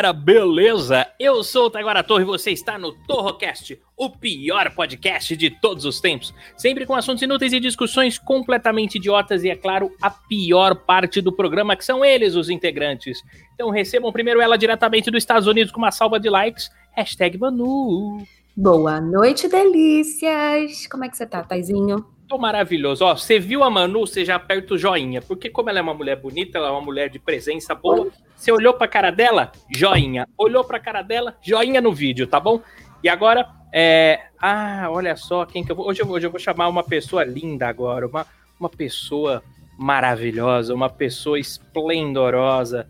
Galera, 0.00 0.12
beleza? 0.14 1.06
Eu 1.18 1.44
sou 1.44 1.66
o 1.66 1.70
Taiguara 1.70 2.02
Torre 2.02 2.22
e 2.22 2.26
você 2.26 2.50
está 2.50 2.78
no 2.78 2.92
Torrocast, 3.06 3.78
o 3.94 4.08
pior 4.08 4.74
podcast 4.74 5.36
de 5.36 5.50
todos 5.50 5.84
os 5.84 6.00
tempos. 6.00 6.32
Sempre 6.56 6.86
com 6.86 6.94
assuntos 6.94 7.22
inúteis 7.22 7.52
e 7.52 7.60
discussões 7.60 8.18
completamente 8.18 8.96
idiotas 8.96 9.44
e, 9.44 9.50
é 9.50 9.56
claro, 9.56 9.94
a 10.00 10.08
pior 10.08 10.74
parte 10.74 11.20
do 11.20 11.30
programa, 11.30 11.76
que 11.76 11.84
são 11.84 12.02
eles, 12.02 12.34
os 12.34 12.48
integrantes. 12.48 13.22
Então 13.54 13.68
recebam 13.68 14.10
primeiro 14.10 14.40
ela 14.40 14.56
diretamente 14.56 15.10
dos 15.10 15.22
Estados 15.22 15.46
Unidos 15.46 15.70
com 15.70 15.78
uma 15.78 15.92
salva 15.92 16.18
de 16.18 16.30
likes, 16.30 16.70
hashtag 16.92 17.36
Manu. 17.36 18.22
Boa 18.56 19.02
noite, 19.02 19.48
delícias! 19.48 20.86
Como 20.86 21.04
é 21.04 21.10
que 21.10 21.16
você 21.18 21.26
tá, 21.26 21.42
Taizinho? 21.42 22.06
Tô 22.26 22.38
maravilhoso. 22.38 23.04
Ó, 23.04 23.14
você 23.14 23.38
viu 23.38 23.62
a 23.62 23.68
Manu, 23.68 24.06
você 24.06 24.24
já 24.24 24.36
aperta 24.36 24.72
o 24.72 24.78
joinha. 24.78 25.20
Porque 25.20 25.50
como 25.50 25.68
ela 25.68 25.80
é 25.80 25.82
uma 25.82 25.92
mulher 25.92 26.16
bonita, 26.16 26.56
ela 26.56 26.68
é 26.68 26.70
uma 26.70 26.80
mulher 26.80 27.10
de 27.10 27.18
presença 27.18 27.74
boa. 27.74 28.10
Você 28.40 28.50
olhou 28.50 28.72
pra 28.72 28.88
cara 28.88 29.10
dela, 29.10 29.52
joinha. 29.68 30.26
Olhou 30.38 30.64
pra 30.64 30.80
cara 30.80 31.02
dela, 31.02 31.36
joinha 31.42 31.78
no 31.78 31.92
vídeo, 31.92 32.26
tá 32.26 32.40
bom? 32.40 32.62
E 33.04 33.08
agora, 33.08 33.46
é... 33.70 34.28
Ah, 34.40 34.86
olha 34.88 35.14
só 35.14 35.44
quem 35.44 35.62
que 35.62 35.70
eu 35.70 35.76
vou... 35.76 35.86
Hoje 35.86 36.00
eu 36.00 36.06
vou, 36.06 36.16
hoje 36.16 36.26
eu 36.26 36.30
vou 36.30 36.40
chamar 36.40 36.66
uma 36.68 36.82
pessoa 36.82 37.22
linda 37.22 37.68
agora. 37.68 38.06
Uma, 38.06 38.26
uma 38.58 38.70
pessoa 38.70 39.42
maravilhosa, 39.78 40.72
uma 40.72 40.88
pessoa 40.88 41.38
esplendorosa. 41.38 42.88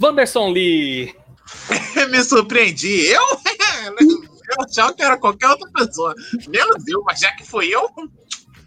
Wanderson 0.00 0.48
Lee. 0.48 1.14
me 2.08 2.24
surpreendi. 2.24 3.08
Eu? 3.08 3.22
Eu 4.52 4.64
achava 4.64 4.94
que 4.94 5.02
era 5.02 5.18
qualquer 5.18 5.48
outra 5.48 5.70
pessoa. 5.70 6.14
Menos 6.48 6.86
eu, 6.86 7.02
mas 7.04 7.20
já 7.20 7.32
que 7.32 7.42
foi 7.42 7.68
eu, 7.68 7.88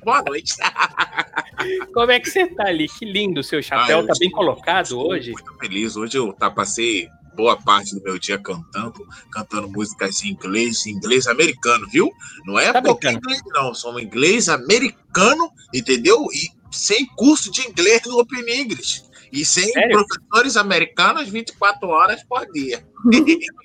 boa 0.06 0.22
noite. 0.24 0.54
Como 1.94 2.12
é 2.12 2.20
que 2.20 2.30
você 2.30 2.46
tá 2.48 2.68
ali? 2.68 2.88
Que 2.88 3.04
lindo 3.06 3.40
o 3.40 3.44
seu 3.44 3.62
chapéu. 3.62 3.98
Ah, 3.98 4.02
eu 4.02 4.08
tá 4.08 4.14
bem 4.20 4.30
colocado 4.30 5.00
hoje? 5.00 5.32
Muito 5.32 5.54
feliz. 5.58 5.96
Hoje 5.98 6.18
eu 6.18 6.32
tá, 6.32 6.50
passei 6.50 7.10
boa 7.36 7.58
parte 7.58 7.94
do 7.96 8.02
meu 8.04 8.18
dia 8.18 8.38
cantando, 8.38 9.06
cantando 9.32 9.68
músicas 9.70 10.24
em 10.24 10.30
inglês, 10.30 10.86
inglês 10.86 11.28
americano, 11.28 11.88
viu? 11.90 12.10
Não 12.46 12.58
é 12.58 12.72
Tá 12.72 12.82
qualquer 12.82 13.14
inglês, 13.14 13.42
não. 13.48 13.74
São 13.74 14.00
inglês 14.00 14.48
americano, 14.48 15.52
entendeu? 15.74 16.26
E 16.32 16.48
sem 16.72 17.06
curso 17.08 17.52
de 17.52 17.68
inglês 17.68 18.02
no 18.06 18.20
Open 18.20 18.42
English. 18.62 19.04
E 19.32 19.44
sem 19.44 19.66
Sério? 19.70 20.06
professores 20.06 20.56
americanos 20.56 21.28
24 21.28 21.90
horas 21.90 22.24
por 22.24 22.46
dia. 22.54 22.86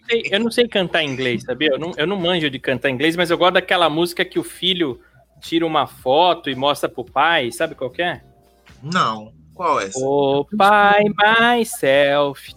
sei- 0.08 0.22
eu 0.32 0.40
não 0.40 0.50
sei 0.50 0.66
cantar 0.66 1.04
inglês, 1.04 1.42
sabia? 1.42 1.68
Eu 1.72 1.78
não, 1.78 1.92
eu 1.96 2.06
não 2.06 2.16
manjo 2.16 2.50
de 2.50 2.58
cantar 2.58 2.90
inglês, 2.90 3.14
mas 3.14 3.30
eu 3.30 3.38
gosto 3.38 3.54
daquela 3.54 3.88
música 3.88 4.24
que 4.24 4.38
o 4.38 4.42
filho 4.42 5.00
tira 5.40 5.66
uma 5.66 5.86
foto 5.86 6.50
e 6.50 6.54
mostra 6.54 6.88
pro 6.88 7.04
pai, 7.04 7.50
sabe 7.50 7.74
qual 7.74 7.90
que 7.90 8.02
é? 8.02 8.22
Não. 8.82 9.32
Qual 9.54 9.80
é 9.80 9.86
essa? 9.86 9.98
O 9.98 10.46
pai 10.56 11.04
myself. 11.54 12.54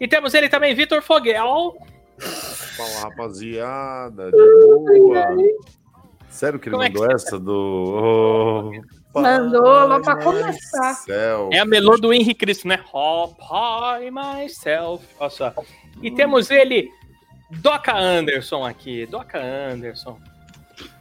E 0.00 0.06
temos 0.08 0.34
ele 0.34 0.48
também, 0.48 0.74
Vitor 0.74 1.02
Foguel. 1.02 1.76
Fala, 2.18 3.00
rapaziada, 3.02 4.30
de 4.30 4.36
boa. 4.36 5.36
Sério 6.28 6.58
que 6.58 6.68
ele 6.68 6.74
Como 6.74 6.84
é 6.84 6.90
que 6.90 6.98
mandou 6.98 7.14
essa 7.14 7.38
do. 7.38 8.72
Oh, 9.14 9.20
Mandou 9.20 9.62
lá 9.62 10.00
pra 10.00 10.16
começar. 10.22 10.94
Céu. 10.94 11.48
É 11.52 11.58
a 11.58 11.64
melô 11.64 11.96
do 11.96 12.12
Henrique 12.12 12.40
Cristo, 12.40 12.68
né? 12.68 12.84
Oh, 12.92 13.28
pai 13.28 14.10
myself. 14.10 15.04
Olha 15.18 15.30
só. 15.30 15.54
E 16.02 16.10
temos 16.10 16.50
ele, 16.50 16.90
Doca 17.50 17.96
Anderson 17.96 18.64
aqui. 18.64 19.06
Doca 19.06 19.38
Anderson. 19.38 20.18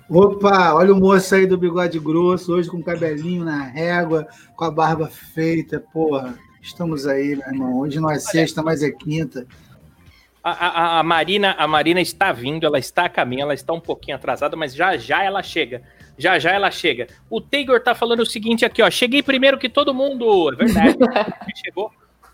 Opa, 0.10 0.74
olha 0.74 0.94
o 0.94 1.00
moço 1.00 1.36
aí 1.36 1.46
do 1.46 1.58
bigode 1.58 2.00
grosso, 2.00 2.54
hoje 2.54 2.70
com 2.70 2.78
o 2.78 2.84
cabelinho 2.84 3.44
na 3.44 3.62
régua, 3.64 4.26
com 4.56 4.64
a 4.64 4.72
barba 4.72 5.08
feita, 5.08 5.84
porra. 5.92 6.38
Estamos 6.62 7.06
aí, 7.06 7.36
meu 7.36 7.48
irmão. 7.48 7.80
Hoje 7.80 8.00
não 8.00 8.10
é 8.10 8.18
sexta, 8.20 8.64
mas 8.64 8.82
é 8.82 8.90
quinta. 8.92 9.46
A, 10.44 10.52
a- 10.52 11.00
a 11.00 11.04
Marina, 11.04 11.52
a 11.58 11.68
Marina 11.68 12.00
está 12.00 12.32
vindo, 12.32 12.66
ela 12.66 12.80
está 12.80 13.06
a 13.06 13.10
caminho, 13.10 13.42
ela 13.42 13.54
está 13.54 13.74
um 13.74 13.82
pouquinho 13.82 14.16
atrasada, 14.16 14.56
mas 14.56 14.74
já 14.74 14.96
já 14.96 15.24
ela 15.24 15.44
chega. 15.44 15.82
Já 16.18 16.40
já 16.40 16.52
ela 16.52 16.72
chega. 16.72 17.08
O 17.30 17.42
Taylor 17.42 17.82
tá 17.82 17.94
falando 17.94 18.22
o 18.22 18.26
seguinte 18.26 18.64
aqui, 18.66 18.82
ó. 18.82 18.90
Cheguei 18.90 19.22
primeiro 19.22 19.58
que 19.58 19.68
todo 19.70 19.94
mundo. 19.94 20.52
É 20.54 20.56
verdade. 20.56 20.98
Chegou 21.64 21.92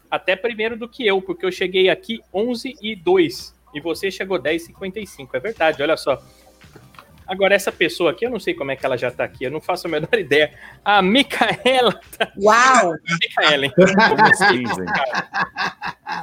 até 0.10 0.36
primeiro 0.36 0.78
do 0.78 0.88
que 0.88 1.06
eu, 1.06 1.22
porque 1.22 1.44
eu 1.46 1.52
cheguei 1.52 1.90
aqui 1.90 2.22
11 2.34 2.76
e 2.82 2.96
2 2.96 3.54
e 3.74 3.82
você 3.82 4.12
chegou 4.12 4.38
10 4.40 4.62
e 4.62 4.66
55. 4.68 5.36
É 5.36 5.40
verdade, 5.40 5.82
olha 5.82 5.98
só. 5.98 6.22
Agora, 7.28 7.56
essa 7.56 7.72
pessoa 7.72 8.12
aqui, 8.12 8.26
eu 8.26 8.30
não 8.30 8.40
sei 8.40 8.54
como 8.54 8.72
é 8.72 8.76
que 8.76 8.86
ela 8.86 8.98
já 8.98 9.10
tá 9.12 9.24
aqui, 9.24 9.44
eu 9.44 9.52
não 9.52 9.62
faço 9.62 9.88
a 9.88 9.90
menor 9.90 10.14
ideia. 10.18 10.54
A 10.84 11.02
Micaela. 11.02 12.00
Uau! 12.42 12.94
Micaela, 13.22 13.66
hein? 13.66 13.74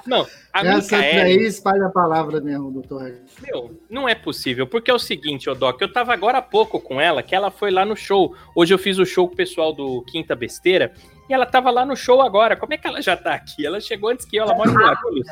Não, 0.06 0.27
a 0.53 0.66
Essa 0.66 0.97
Micaela. 0.97 1.21
daí 1.22 1.44
espalha 1.44 1.87
a 1.87 1.91
palavra 1.91 2.41
mesmo, 2.41 2.71
doutor. 2.71 3.15
Meu, 3.41 3.78
não 3.88 4.09
é 4.09 4.15
possível, 4.15 4.66
porque 4.66 4.91
é 4.91 4.94
o 4.94 4.99
seguinte, 4.99 5.49
ô 5.49 5.55
Doc, 5.55 5.81
eu 5.81 5.93
tava 5.93 6.12
agora 6.12 6.38
há 6.38 6.43
pouco 6.43 6.81
com 6.81 7.00
ela, 7.00 7.22
que 7.22 7.34
ela 7.34 7.50
foi 7.50 7.71
lá 7.71 7.84
no 7.84 7.97
show. 7.97 8.34
Hoje 8.55 8.72
eu 8.75 8.78
fiz 8.78 8.99
o 8.99 9.06
show 9.06 9.27
com 9.27 9.34
o 9.34 9.37
pessoal 9.37 9.72
do 9.72 10.03
Quinta 10.03 10.34
Besteira, 10.37 10.93
e 11.28 11.34
ela 11.34 11.47
tava 11.47 11.71
lá 11.71 11.84
no 11.84 11.97
show 11.97 12.21
agora. 12.21 12.56
Como 12.56 12.75
é 12.75 12.77
que 12.77 12.87
ela 12.87 13.00
já 13.00 13.17
tá 13.17 13.34
aqui? 13.34 13.65
Ela 13.65 13.81
chegou 13.81 14.11
antes 14.11 14.27
que 14.27 14.37
eu, 14.37 14.43
ela 14.43 14.55
mora 14.55 14.71
em 14.71 14.75
Guarulhos. 14.75 15.27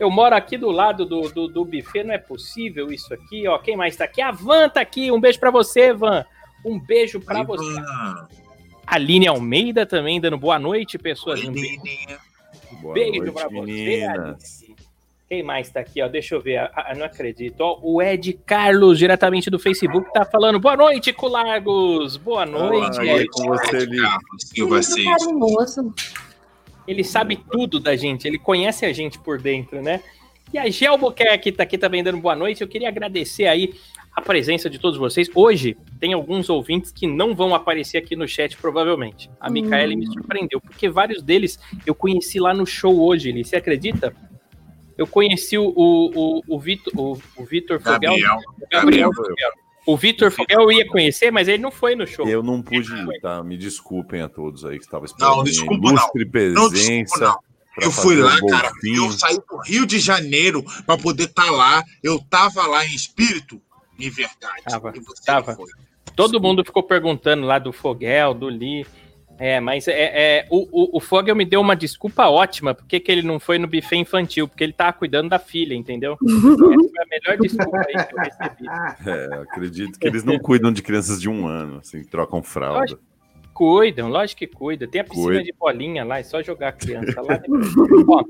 Eu 0.00 0.10
moro 0.10 0.34
aqui 0.34 0.56
do 0.56 0.70
lado 0.70 1.04
do, 1.04 1.28
do, 1.28 1.46
do 1.46 1.64
buffet, 1.64 2.02
não 2.02 2.14
é 2.14 2.18
possível 2.18 2.90
isso 2.90 3.12
aqui, 3.12 3.46
ó. 3.46 3.58
Quem 3.58 3.76
mais 3.76 3.94
tá 3.96 4.04
aqui? 4.04 4.22
A 4.22 4.30
Van 4.30 4.66
tá 4.68 4.80
aqui, 4.80 5.12
um 5.12 5.20
beijo 5.20 5.38
pra 5.38 5.50
você, 5.50 5.92
Van. 5.92 6.24
Um 6.64 6.78
beijo 6.80 7.20
pra 7.20 7.40
Aí, 7.40 7.44
você. 7.46 7.80
mano. 7.80 8.28
Aline 8.86 9.28
Almeida 9.28 9.84
também 9.84 10.18
dando 10.20 10.38
boa 10.38 10.58
noite, 10.58 10.98
pessoas. 10.98 11.38
Oi, 11.40 11.48
Um. 11.48 12.80
Boa 12.80 12.94
Beijo 12.94 13.18
noite, 13.18 13.32
pra 13.32 13.48
você. 13.48 14.02
Aline. 14.04 14.36
Quem 15.28 15.42
mais 15.44 15.68
tá 15.70 15.78
aqui, 15.80 16.02
ó? 16.02 16.08
Deixa 16.08 16.34
eu 16.34 16.40
ver. 16.40 16.56
Ah, 16.74 16.92
não 16.96 17.04
acredito. 17.04 17.60
Ó, 17.60 17.78
o 17.82 18.02
Ed 18.02 18.32
Carlos, 18.44 18.98
diretamente 18.98 19.48
do 19.48 19.58
Facebook, 19.60 20.12
tá 20.12 20.24
falando. 20.24 20.58
Boa 20.58 20.76
noite, 20.76 21.12
Colargos. 21.12 22.16
Boa 22.16 22.44
noite, 22.44 22.96
Boa 22.96 23.04
Ed. 23.04 23.10
noite 23.12 23.28
com 23.28 23.46
você, 23.48 23.86
Silva 24.38 24.80
carinhoso. 24.80 25.94
Ele 26.90 27.04
sabe 27.04 27.36
tudo 27.36 27.78
da 27.78 27.94
gente, 27.94 28.26
ele 28.26 28.36
conhece 28.36 28.84
a 28.84 28.92
gente 28.92 29.16
por 29.16 29.40
dentro, 29.40 29.80
né? 29.80 30.00
E 30.52 30.58
a 30.58 30.68
Gel 30.68 30.98
Buquerque 30.98 31.52
tá 31.52 31.62
aqui 31.62 31.78
também 31.78 32.02
dando 32.02 32.18
boa 32.18 32.34
noite. 32.34 32.62
Eu 32.62 32.66
queria 32.66 32.88
agradecer 32.88 33.46
aí 33.46 33.72
a 34.12 34.20
presença 34.20 34.68
de 34.68 34.76
todos 34.76 34.98
vocês. 34.98 35.30
Hoje 35.32 35.76
tem 36.00 36.12
alguns 36.12 36.50
ouvintes 36.50 36.90
que 36.90 37.06
não 37.06 37.32
vão 37.32 37.54
aparecer 37.54 37.98
aqui 37.98 38.16
no 38.16 38.26
chat, 38.26 38.56
provavelmente. 38.56 39.30
A 39.38 39.48
Micaele 39.48 39.94
me 39.94 40.04
surpreendeu, 40.06 40.60
porque 40.60 40.88
vários 40.88 41.22
deles 41.22 41.60
eu 41.86 41.94
conheci 41.94 42.40
lá 42.40 42.52
no 42.52 42.66
show 42.66 43.00
hoje, 43.00 43.30
Li. 43.30 43.44
Você 43.44 43.54
acredita? 43.54 44.12
Eu 44.98 45.06
conheci 45.06 45.56
o, 45.56 45.68
o, 45.68 46.10
o, 46.12 46.42
o 46.48 46.58
Vitor, 46.58 46.92
o, 46.96 47.12
o 47.36 47.44
Vitor 47.44 47.80
Fogel. 47.80 48.00
Gabriel. 48.00 48.38
Gabriel 48.68 49.10
Gabriel. 49.12 49.52
O 49.90 49.96
Vitor 49.96 50.32
eu 50.48 50.70
ia 50.70 50.86
conhecer, 50.86 51.32
mas 51.32 51.48
ele 51.48 51.60
não 51.60 51.72
foi 51.72 51.96
no 51.96 52.06
show. 52.06 52.24
Eu 52.28 52.44
não 52.44 52.62
pude 52.62 52.94
ir, 52.94 53.20
tá? 53.20 53.42
Me 53.42 53.56
desculpem 53.56 54.20
a 54.20 54.28
todos 54.28 54.64
aí 54.64 54.78
que 54.78 54.84
estavam 54.84 55.04
esperando. 55.04 55.38
Não, 55.38 55.42
desculpa 55.42 55.82
não. 55.82 55.90
ilustre 55.90 56.24
Não, 56.24 56.30
presença. 56.30 56.70
desculpa, 56.70 57.18
não. 57.18 57.38
pra 57.74 57.84
Eu 57.84 57.90
fui 57.90 58.14
lá, 58.14 58.36
um 58.36 58.46
cara. 58.46 58.70
Eu 58.84 59.10
saí 59.10 59.34
do 59.36 59.56
Rio 59.66 59.84
de 59.84 59.98
Janeiro 59.98 60.64
pra 60.86 60.96
poder 60.96 61.24
estar 61.24 61.50
lá. 61.50 61.82
Eu 62.04 62.20
tava 62.30 62.68
lá 62.68 62.86
em 62.86 62.94
espírito, 62.94 63.60
em 63.98 64.08
verdade. 64.08 64.62
Tava, 64.64 64.92
E 64.94 65.00
você 65.00 65.24
tava. 65.24 65.56
Todo 66.14 66.40
mundo 66.40 66.64
ficou 66.64 66.84
perguntando 66.84 67.44
lá 67.44 67.58
do 67.58 67.72
Fogel, 67.72 68.32
do 68.32 68.46
Lee. 68.46 68.86
É, 69.40 69.58
mas 69.58 69.88
é, 69.88 69.94
é, 69.94 70.46
o, 70.50 70.68
o, 70.70 70.98
o 70.98 71.00
Fogel 71.00 71.34
me 71.34 71.46
deu 71.46 71.62
uma 71.62 71.74
desculpa 71.74 72.28
ótima, 72.28 72.74
porque 72.74 73.00
que 73.00 73.10
ele 73.10 73.22
não 73.22 73.40
foi 73.40 73.58
no 73.58 73.66
buffet 73.66 73.96
infantil, 73.96 74.46
porque 74.46 74.62
ele 74.62 74.74
tava 74.74 74.92
cuidando 74.92 75.30
da 75.30 75.38
filha, 75.38 75.72
entendeu? 75.74 76.18
Essa 76.22 76.56
foi 76.58 76.74
a 76.74 77.06
melhor 77.08 77.38
desculpa 77.40 77.78
aí 77.78 78.06
que 78.06 78.14
eu 78.14 78.18
recebi. 78.18 78.68
É, 79.06 79.34
acredito 79.36 79.98
que 79.98 80.06
eles 80.06 80.24
não 80.24 80.38
cuidam 80.38 80.70
de 80.70 80.82
crianças 80.82 81.18
de 81.18 81.26
um 81.26 81.46
ano, 81.46 81.78
assim, 81.78 82.04
trocam 82.04 82.42
fralda. 82.42 82.80
Lógico. 82.80 83.02
Cuidam, 83.54 84.08
lógico 84.10 84.40
que 84.40 84.46
cuida. 84.46 84.86
Tem 84.86 85.00
a 85.00 85.04
piscina 85.04 85.24
Cuida. 85.24 85.42
de 85.42 85.54
bolinha 85.58 86.04
lá, 86.04 86.18
é 86.18 86.22
só 86.22 86.42
jogar 86.42 86.68
a 86.68 86.72
criança 86.72 87.22
lá. 87.22 87.40
Ó, 88.08 88.24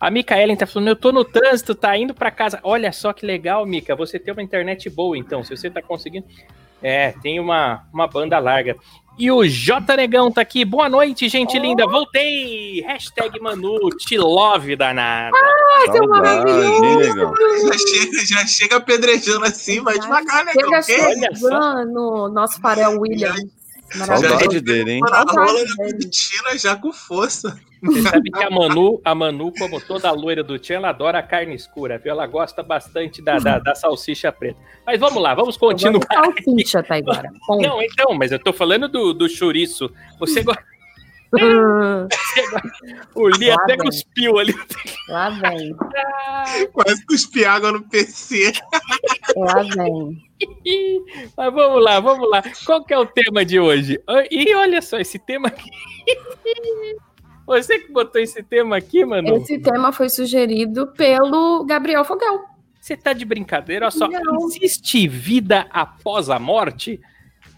a 0.00 0.10
Micaelen 0.10 0.56
tá 0.56 0.66
falando, 0.66 0.88
eu 0.88 0.96
tô 0.96 1.12
no 1.12 1.22
trânsito, 1.22 1.74
tá 1.74 1.94
indo 1.98 2.14
pra 2.14 2.30
casa. 2.30 2.60
Olha 2.62 2.90
só 2.92 3.12
que 3.12 3.26
legal, 3.26 3.66
Mica, 3.66 3.94
você 3.94 4.18
tem 4.18 4.32
uma 4.32 4.42
internet 4.42 4.88
boa, 4.88 5.18
então, 5.18 5.44
se 5.44 5.54
você 5.54 5.68
tá 5.68 5.82
conseguindo. 5.82 6.26
É, 6.82 7.12
tem 7.12 7.40
uma, 7.40 7.86
uma 7.92 8.06
banda 8.06 8.38
larga. 8.38 8.76
E 9.18 9.30
o 9.30 9.46
J 9.46 9.96
Negão 9.96 10.30
tá 10.30 10.42
aqui. 10.42 10.62
Boa 10.62 10.88
noite, 10.90 11.26
gente 11.28 11.58
linda. 11.58 11.86
Voltei. 11.86 12.82
Hashtag 12.82 13.40
Manu, 13.40 13.88
te 13.96 14.18
love 14.18 14.76
danada. 14.76 15.34
seu 15.86 15.94
Saudade, 15.94 16.08
maravilhoso. 16.08 16.98
negão? 16.98 17.32
Já 17.66 17.78
chega, 17.78 18.26
já 18.26 18.46
chega 18.46 18.76
apedrejando 18.76 19.46
assim, 19.46 19.80
vai 19.80 19.98
devagar, 19.98 20.44
né? 20.44 20.52
Chega 20.52 20.66
Porque 20.68 20.92
Olha 21.00 21.34
só. 21.34 21.48
chegando, 21.48 22.28
nosso 22.28 22.60
Pharrell 22.60 23.00
Williams. 23.00 23.55
Saudade 23.90 24.60
dele, 24.60 24.92
hein? 24.92 25.00
na 25.00 25.18
rola 25.22 25.32
Saudade 25.32 25.76
da 25.76 25.84
dele. 25.84 25.98
Cristina 25.98 26.58
já 26.58 26.76
com 26.76 26.92
força. 26.92 27.58
Você 27.82 28.02
sabe 28.02 28.30
que 28.30 28.42
a 28.42 28.50
Manu, 28.50 29.00
a 29.04 29.14
Manu, 29.14 29.52
como 29.58 29.80
toda 29.80 30.10
loira 30.10 30.42
do 30.42 30.58
Tchan, 30.58 30.74
ela 30.76 30.88
adora 30.88 31.18
a 31.18 31.22
carne 31.22 31.54
escura, 31.54 31.98
viu? 31.98 32.10
Ela 32.10 32.26
gosta 32.26 32.62
bastante 32.62 33.22
da, 33.22 33.38
da, 33.38 33.58
da 33.58 33.74
salsicha 33.74 34.32
preta. 34.32 34.58
Mas 34.84 34.98
vamos 34.98 35.22
lá, 35.22 35.34
vamos 35.34 35.56
continuar. 35.56 36.02
Salsicha, 36.12 36.82
Taiguara. 36.82 37.30
Ponto. 37.46 37.62
Não, 37.62 37.80
então, 37.82 38.14
mas 38.14 38.32
eu 38.32 38.38
tô 38.38 38.52
falando 38.52 38.88
do, 38.88 39.12
do 39.12 39.28
chouriço. 39.28 39.90
Você 40.18 40.42
gosta. 40.42 40.62
O 43.14 43.28
Li 43.28 43.48
Lá 43.48 43.54
até 43.56 43.76
vem. 43.76 43.84
cuspiu 43.84 44.38
ali. 44.38 44.54
Lá 45.08 45.28
vem, 45.30 45.74
Quase 46.72 47.04
cuspi 47.04 47.44
água 47.44 47.72
no 47.72 47.82
PC. 47.82 48.52
lá 49.36 49.62
vem. 49.62 50.25
Mas 51.36 51.54
vamos 51.54 51.82
lá, 51.82 52.00
vamos 52.00 52.28
lá. 52.30 52.42
Qual 52.64 52.84
que 52.84 52.92
é 52.92 52.98
o 52.98 53.06
tema 53.06 53.44
de 53.44 53.58
hoje? 53.58 54.00
E 54.30 54.54
olha 54.54 54.82
só, 54.82 54.98
esse 54.98 55.18
tema 55.18 55.48
aqui. 55.48 55.70
Você 57.46 57.78
que 57.78 57.92
botou 57.92 58.20
esse 58.20 58.42
tema 58.42 58.76
aqui, 58.76 59.04
mano? 59.04 59.36
Esse 59.36 59.58
tema 59.60 59.92
foi 59.92 60.08
sugerido 60.08 60.88
pelo 60.88 61.64
Gabriel 61.64 62.04
Fogel. 62.04 62.44
Você 62.80 62.96
tá 62.96 63.12
de 63.12 63.24
brincadeira? 63.24 63.86
Olha 63.86 63.90
só, 63.92 64.08
Não. 64.08 64.46
existe 64.46 65.06
vida 65.06 65.66
após 65.70 66.28
a 66.28 66.38
morte? 66.38 67.00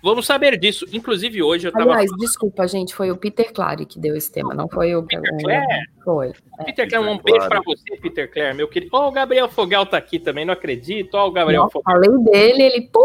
Vamos 0.03 0.27
saber 0.27 0.57
disso. 0.59 0.87
Inclusive, 0.93 1.43
hoje 1.43 1.67
eu 1.69 1.73
tava. 1.73 1.91
Aliás, 1.93 2.11
desculpa, 2.19 2.67
gente, 2.69 2.95
foi 2.95 3.11
o 3.11 3.17
Peter 3.17 3.53
Clary 3.53 3.85
que 3.85 3.99
deu 3.99 4.15
esse 4.17 4.31
tema, 4.31 4.55
não 4.55 4.69
foi 4.69 4.95
o 4.95 5.03
Peter 5.03 5.33
o- 5.35 5.39
Clare? 5.39 5.67
Foi. 6.05 6.33
Peter 6.65 6.89
Clare, 6.89 7.05
um 7.07 7.19
beijo 7.19 7.49
pra 7.49 7.61
você, 7.65 7.97
Peter 8.01 8.33
Clare, 8.33 8.55
meu 8.55 8.69
querido. 8.69 8.91
Ó, 8.95 9.09
o 9.09 9.13
Gabriel 9.13 9.49
Fogal 9.49 9.85
tá 9.87 9.97
aqui 9.97 10.19
também, 10.19 10.45
não 10.45 10.53
acredito. 10.53 11.15
Ó, 11.17 11.27
o 11.27 11.33
Gabriel 11.33 11.63
Nossa, 11.63 11.73
Fogal. 11.73 12.01
falei 12.01 12.25
dele, 12.25 12.63
ele 12.63 12.81
pum, 12.93 13.03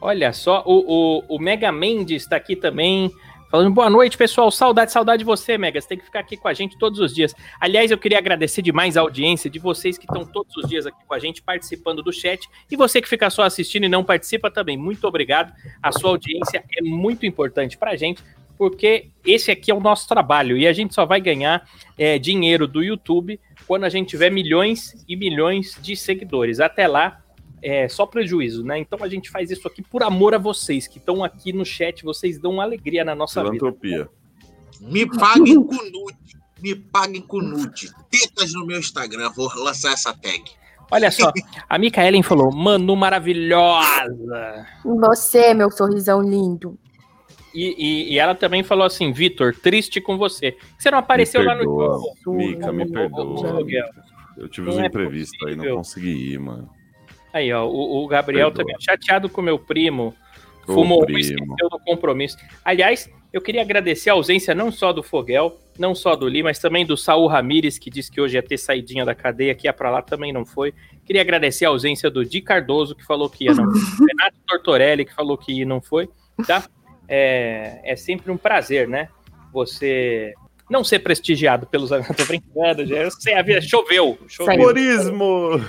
Olha 0.00 0.32
só, 0.34 0.62
o, 0.66 1.20
o, 1.28 1.36
o 1.36 1.38
Mega 1.38 1.72
Mendes 1.72 2.26
tá 2.26 2.36
aqui 2.36 2.54
também. 2.56 3.10
Falando 3.54 3.72
boa 3.72 3.88
noite, 3.88 4.18
pessoal. 4.18 4.50
Saudade, 4.50 4.90
saudade 4.90 5.20
de 5.20 5.24
você, 5.24 5.56
Mega. 5.56 5.80
Você 5.80 5.86
tem 5.86 5.96
que 5.96 6.04
ficar 6.04 6.18
aqui 6.18 6.36
com 6.36 6.48
a 6.48 6.52
gente 6.52 6.76
todos 6.76 6.98
os 6.98 7.14
dias. 7.14 7.32
Aliás, 7.60 7.88
eu 7.88 7.96
queria 7.96 8.18
agradecer 8.18 8.60
demais 8.62 8.96
a 8.96 9.00
audiência 9.00 9.48
de 9.48 9.60
vocês 9.60 9.96
que 9.96 10.06
estão 10.06 10.26
todos 10.26 10.56
os 10.56 10.68
dias 10.68 10.86
aqui 10.86 10.98
com 11.06 11.14
a 11.14 11.20
gente, 11.20 11.40
participando 11.40 12.02
do 12.02 12.12
chat. 12.12 12.48
E 12.68 12.74
você 12.74 13.00
que 13.00 13.08
fica 13.08 13.30
só 13.30 13.44
assistindo 13.44 13.84
e 13.84 13.88
não 13.88 14.02
participa 14.02 14.50
também. 14.50 14.76
Muito 14.76 15.06
obrigado. 15.06 15.52
A 15.80 15.92
sua 15.92 16.10
audiência 16.10 16.64
é 16.76 16.82
muito 16.82 17.26
importante 17.26 17.78
pra 17.78 17.94
gente, 17.94 18.24
porque 18.58 19.10
esse 19.24 19.52
aqui 19.52 19.70
é 19.70 19.74
o 19.74 19.78
nosso 19.78 20.08
trabalho. 20.08 20.58
E 20.58 20.66
a 20.66 20.72
gente 20.72 20.92
só 20.92 21.06
vai 21.06 21.20
ganhar 21.20 21.64
é, 21.96 22.18
dinheiro 22.18 22.66
do 22.66 22.82
YouTube 22.82 23.38
quando 23.68 23.84
a 23.84 23.88
gente 23.88 24.08
tiver 24.08 24.30
milhões 24.30 25.04
e 25.08 25.14
milhões 25.14 25.78
de 25.80 25.94
seguidores. 25.94 26.58
Até 26.58 26.88
lá, 26.88 27.23
é 27.64 27.88
só 27.88 28.04
prejuízo, 28.04 28.62
né? 28.62 28.78
Então 28.78 28.98
a 29.02 29.08
gente 29.08 29.30
faz 29.30 29.50
isso 29.50 29.66
aqui 29.66 29.82
por 29.82 30.02
amor 30.02 30.34
a 30.34 30.38
vocês 30.38 30.86
que 30.86 30.98
estão 30.98 31.24
aqui 31.24 31.52
no 31.52 31.64
chat, 31.64 32.04
vocês 32.04 32.38
dão 32.38 32.60
alegria 32.60 33.04
na 33.04 33.14
nossa 33.14 33.42
vida. 33.42 33.56
Filantropia. 33.56 34.08
Me 34.80 35.06
paguem 35.08 35.62
com 35.64 35.74
nude. 35.74 36.36
Me 36.62 36.74
paguem 36.74 37.22
com 37.22 37.38
nude. 37.40 37.90
Tetas 38.10 38.52
no 38.52 38.66
meu 38.66 38.78
Instagram. 38.78 39.30
Vou 39.34 39.48
lançar 39.56 39.92
essa 39.92 40.12
tag. 40.12 40.42
Olha 40.90 41.10
só, 41.10 41.32
a 41.68 41.78
Micaelen 41.78 42.22
falou: 42.22 42.52
Manu 42.52 42.94
maravilhosa. 42.94 44.66
você, 44.84 45.54
meu 45.54 45.70
sorrisão 45.70 46.20
lindo. 46.20 46.78
E, 47.54 47.74
e- 47.78 48.12
e 48.12 48.18
ela 48.18 48.34
também 48.34 48.62
falou 48.62 48.84
assim: 48.84 49.12
Vitor, 49.12 49.54
triste 49.54 50.00
com 50.00 50.18
você. 50.18 50.56
Você 50.78 50.90
não 50.90 50.98
apareceu 50.98 51.40
Me 51.40 51.46
lá 51.46 51.54
no 51.54 51.62
jogo. 51.62 52.14
Mica, 52.26 52.72
me 52.72 52.90
perdoa. 52.90 53.64
Eu 54.36 54.48
tive 54.48 54.66
Não 54.68 54.74
uns 54.76 54.80
é 54.82 54.86
imprevistos 54.86 55.48
aí, 55.48 55.54
não 55.56 55.76
consegui 55.76 56.32
ir, 56.32 56.38
mano. 56.38 56.68
Aí, 57.34 57.52
ó, 57.52 57.66
o, 57.66 58.04
o 58.04 58.06
Gabriel 58.06 58.52
Perdoa. 58.52 58.64
também 58.64 58.76
chateado 58.80 59.28
com 59.28 59.42
meu 59.42 59.58
primo. 59.58 60.14
Ô, 60.68 60.74
Fumou, 60.74 61.04
primo. 61.04 61.18
esqueceu 61.18 61.68
do 61.68 61.80
compromisso. 61.80 62.38
Aliás, 62.64 63.10
eu 63.32 63.40
queria 63.40 63.60
agradecer 63.60 64.08
a 64.08 64.12
ausência 64.12 64.54
não 64.54 64.70
só 64.70 64.92
do 64.92 65.02
Fogel, 65.02 65.58
não 65.76 65.96
só 65.96 66.14
do 66.14 66.28
Li, 66.28 66.44
mas 66.44 66.60
também 66.60 66.86
do 66.86 66.96
Saul 66.96 67.26
Ramires, 67.26 67.76
que 67.76 67.90
disse 67.90 68.08
que 68.08 68.20
hoje 68.20 68.36
ia 68.36 68.42
ter 68.42 68.56
saidinha 68.56 69.04
da 69.04 69.16
cadeia, 69.16 69.52
que 69.52 69.66
ia 69.66 69.72
pra 69.72 69.90
lá, 69.90 70.00
também 70.00 70.32
não 70.32 70.46
foi. 70.46 70.72
Queria 71.04 71.22
agradecer 71.22 71.66
a 71.66 71.70
ausência 71.70 72.08
do 72.08 72.24
Di 72.24 72.40
Cardoso, 72.40 72.94
que 72.94 73.04
falou 73.04 73.28
que 73.28 73.46
ia, 73.46 73.52
não. 73.52 73.64
Renato 74.08 74.36
Tortorelli, 74.46 75.04
que 75.04 75.12
falou 75.12 75.36
que 75.36 75.52
ia, 75.52 75.66
não 75.66 75.80
foi, 75.82 76.08
tá? 76.46 76.64
É, 77.08 77.80
é 77.82 77.96
sempre 77.96 78.30
um 78.30 78.36
prazer, 78.36 78.86
né? 78.86 79.08
Você 79.52 80.34
não 80.68 80.82
ser 80.82 81.00
prestigiado 81.00 81.66
pelos. 81.66 81.90
Tô 82.16 82.24
brincando, 82.26 82.86
já. 82.86 82.96
Eu 82.96 83.10
sei, 83.10 83.34
a 83.34 83.42
vida 83.42 83.60
choveu. 83.60 84.18
Choveu. 84.28 84.54
Humorismo! 84.54 85.64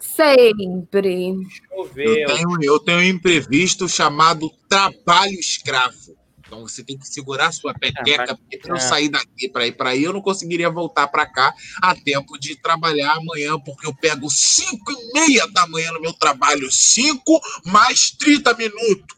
Sempre. 0.00 1.28
Eu 1.30 1.86
Choveu. 1.86 2.26
tenho, 2.26 2.62
eu 2.62 2.78
tenho 2.78 2.98
um 2.98 3.02
imprevisto 3.02 3.88
chamado 3.88 4.50
trabalho 4.68 5.34
escravo. 5.34 6.16
Então 6.52 6.68
você 6.68 6.84
tem 6.84 6.98
que 6.98 7.08
segurar 7.08 7.46
a 7.46 7.52
sua 7.52 7.72
peteca, 7.72 8.36
porque 8.36 8.60
se 8.62 8.70
eu 8.70 8.76
sair 8.76 9.08
daqui 9.08 9.48
para 9.48 9.66
ir 9.66 9.72
para 9.72 9.90
aí, 9.90 10.04
eu 10.04 10.12
não 10.12 10.20
conseguiria 10.20 10.68
voltar 10.68 11.08
para 11.08 11.24
cá 11.24 11.54
a 11.80 11.94
tempo 11.94 12.38
de 12.38 12.60
trabalhar 12.60 13.14
amanhã, 13.14 13.58
porque 13.58 13.86
eu 13.86 13.94
pego 13.94 14.28
5 14.28 14.92
e 14.92 15.12
meia 15.14 15.46
da 15.48 15.66
manhã 15.66 15.90
no 15.92 16.00
meu 16.02 16.12
trabalho, 16.12 16.70
5 16.70 17.40
mais 17.64 18.10
30 18.10 18.52
minutos. 18.52 19.16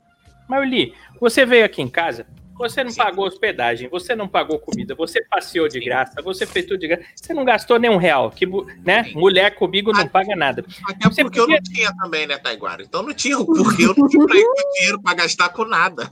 Mas, 0.48 0.70
Li, 0.70 0.94
você 1.20 1.44
veio 1.44 1.64
aqui 1.64 1.82
em 1.82 1.88
casa, 1.88 2.24
você 2.56 2.84
não 2.84 2.94
pagou 2.94 3.26
hospedagem, 3.26 3.88
você 3.88 4.14
não 4.14 4.28
pagou 4.28 4.58
comida, 4.58 4.94
você 4.94 5.22
passeou 5.24 5.68
de 5.68 5.80
graça, 5.80 6.22
você 6.22 6.46
fez 6.46 6.66
tudo 6.66 6.78
de 6.78 6.88
graça, 6.88 7.04
você 7.14 7.34
não 7.34 7.44
gastou 7.44 7.78
nem 7.78 7.90
um 7.90 7.96
real, 7.96 8.30
que, 8.30 8.46
né? 8.84 9.10
Mulher 9.14 9.54
comigo 9.56 9.92
não 9.92 10.06
paga 10.08 10.34
nada. 10.36 10.64
Até 10.88 11.08
Você 11.08 11.22
porque 11.22 11.38
eu 11.40 11.44
podia- 11.46 11.60
não 11.60 11.72
tinha 11.72 11.92
também, 11.96 12.26
né, 12.26 12.38
Taiguara? 12.38 12.82
Então 12.82 13.02
não 13.02 13.12
tinha 13.12 13.38
o 13.38 13.44
porquê, 13.46 13.84
eu 13.84 13.94
não 13.96 14.08
tinha 14.08 14.26
pra 14.26 14.36
ir 14.36 14.44
com 14.44 14.72
dinheiro 14.74 15.02
para 15.02 15.14
gastar 15.14 15.48
com 15.50 15.64
nada. 15.64 16.10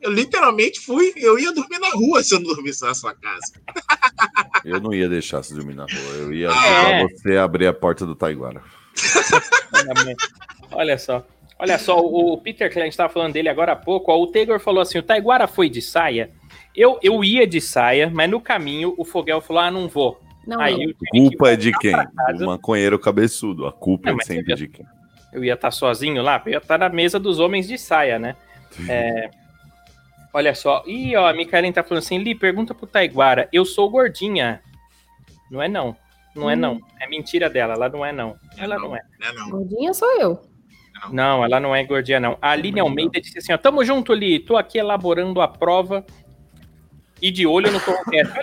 Eu 0.00 0.10
literalmente 0.12 0.80
fui, 0.80 1.12
eu 1.16 1.38
ia 1.38 1.52
dormir 1.52 1.78
na 1.78 1.90
rua 1.90 2.22
se 2.22 2.34
eu 2.34 2.40
não 2.40 2.54
dormisse 2.54 2.82
na 2.84 2.94
sua 2.94 3.14
casa. 3.14 3.52
Eu 4.64 4.80
não 4.80 4.92
ia 4.92 5.08
deixar 5.08 5.42
você 5.42 5.54
dormir 5.54 5.74
na 5.74 5.84
rua. 5.84 6.14
Eu 6.18 6.32
ia 6.32 6.48
É. 6.48 6.50
ajudar 6.50 7.08
você 7.16 7.36
a 7.36 7.44
abrir 7.44 7.66
a 7.66 7.72
porta 7.72 8.04
do 8.04 8.14
Taiguara. 8.14 8.62
Olha 10.72 10.98
só. 10.98 11.24
Olha 11.58 11.78
só, 11.78 11.98
o 12.00 12.34
o 12.34 12.38
Peter 12.38 12.72
Klein 12.72 12.88
estava 12.88 13.12
falando 13.12 13.32
dele 13.32 13.48
agora 13.48 13.72
há 13.72 13.76
pouco. 13.76 14.12
Ó, 14.12 14.20
o 14.22 14.26
Taylor 14.28 14.60
falou 14.60 14.80
assim: 14.80 14.98
o 14.98 15.02
Taiguara 15.02 15.46
foi 15.48 15.68
de 15.68 15.82
saia. 15.82 16.30
Eu, 16.74 16.98
eu 17.02 17.24
ia 17.24 17.46
de 17.46 17.60
saia, 17.60 18.08
mas 18.08 18.30
no 18.30 18.40
caminho 18.40 18.94
o 18.96 19.04
Fogel 19.04 19.40
falou: 19.40 19.62
ah, 19.62 19.70
não 19.70 19.88
vou. 19.88 20.20
Não, 20.46 20.60
Aí 20.60 20.74
não. 20.76 20.82
A 20.84 20.94
que 20.94 21.20
culpa 21.20 21.50
é 21.50 21.56
de 21.56 21.72
quem? 21.78 21.94
Do 22.38 22.46
maconheiro 22.46 22.98
cabeçudo. 22.98 23.66
A 23.66 23.72
culpa 23.72 24.10
Não, 24.12 24.18
é 24.20 24.24
sempre 24.24 24.52
eu- 24.52 24.56
de 24.56 24.68
quem? 24.68 24.86
eu 25.32 25.44
ia 25.44 25.54
estar 25.54 25.70
sozinho 25.70 26.22
lá, 26.22 26.40
eu 26.46 26.52
ia 26.52 26.58
estar 26.58 26.78
na 26.78 26.88
mesa 26.88 27.18
dos 27.18 27.38
homens 27.38 27.68
de 27.68 27.76
saia, 27.76 28.18
né? 28.18 28.34
É, 28.88 29.28
olha 30.32 30.54
só. 30.54 30.82
Ih, 30.86 31.14
ó, 31.16 31.28
a 31.28 31.34
Micaelen 31.34 31.70
tá 31.72 31.82
falando 31.82 32.02
assim, 32.02 32.16
Li, 32.18 32.34
pergunta 32.34 32.72
pro 32.74 32.86
Taiguara, 32.86 33.46
eu 33.52 33.64
sou 33.66 33.90
gordinha. 33.90 34.62
Não 35.50 35.60
é 35.60 35.68
não. 35.68 35.94
Não 36.34 36.48
é 36.48 36.54
não. 36.56 36.80
É 37.00 37.06
mentira 37.08 37.50
dela, 37.50 37.74
ela 37.74 37.88
não 37.88 38.06
é 38.06 38.12
não. 38.12 38.36
Ela 38.56 38.78
não 38.78 38.94
é. 38.96 39.00
Né, 39.18 39.32
não. 39.34 39.50
Gordinha 39.50 39.92
sou 39.92 40.10
eu. 40.20 40.40
Não, 41.10 41.44
ela 41.44 41.60
não 41.60 41.74
é 41.74 41.84
gordinha 41.84 42.20
não. 42.20 42.38
A 42.40 42.50
Aline 42.50 42.80
Almeida 42.80 43.20
disse 43.20 43.38
assim, 43.38 43.52
ó, 43.52 43.58
tamo 43.58 43.84
junto, 43.84 44.12
Li, 44.12 44.38
tô 44.38 44.56
aqui 44.56 44.78
elaborando 44.78 45.40
a 45.40 45.48
prova 45.48 46.04
e 47.20 47.30
de 47.30 47.46
olho 47.46 47.70
no 47.70 47.80
só, 47.80 47.92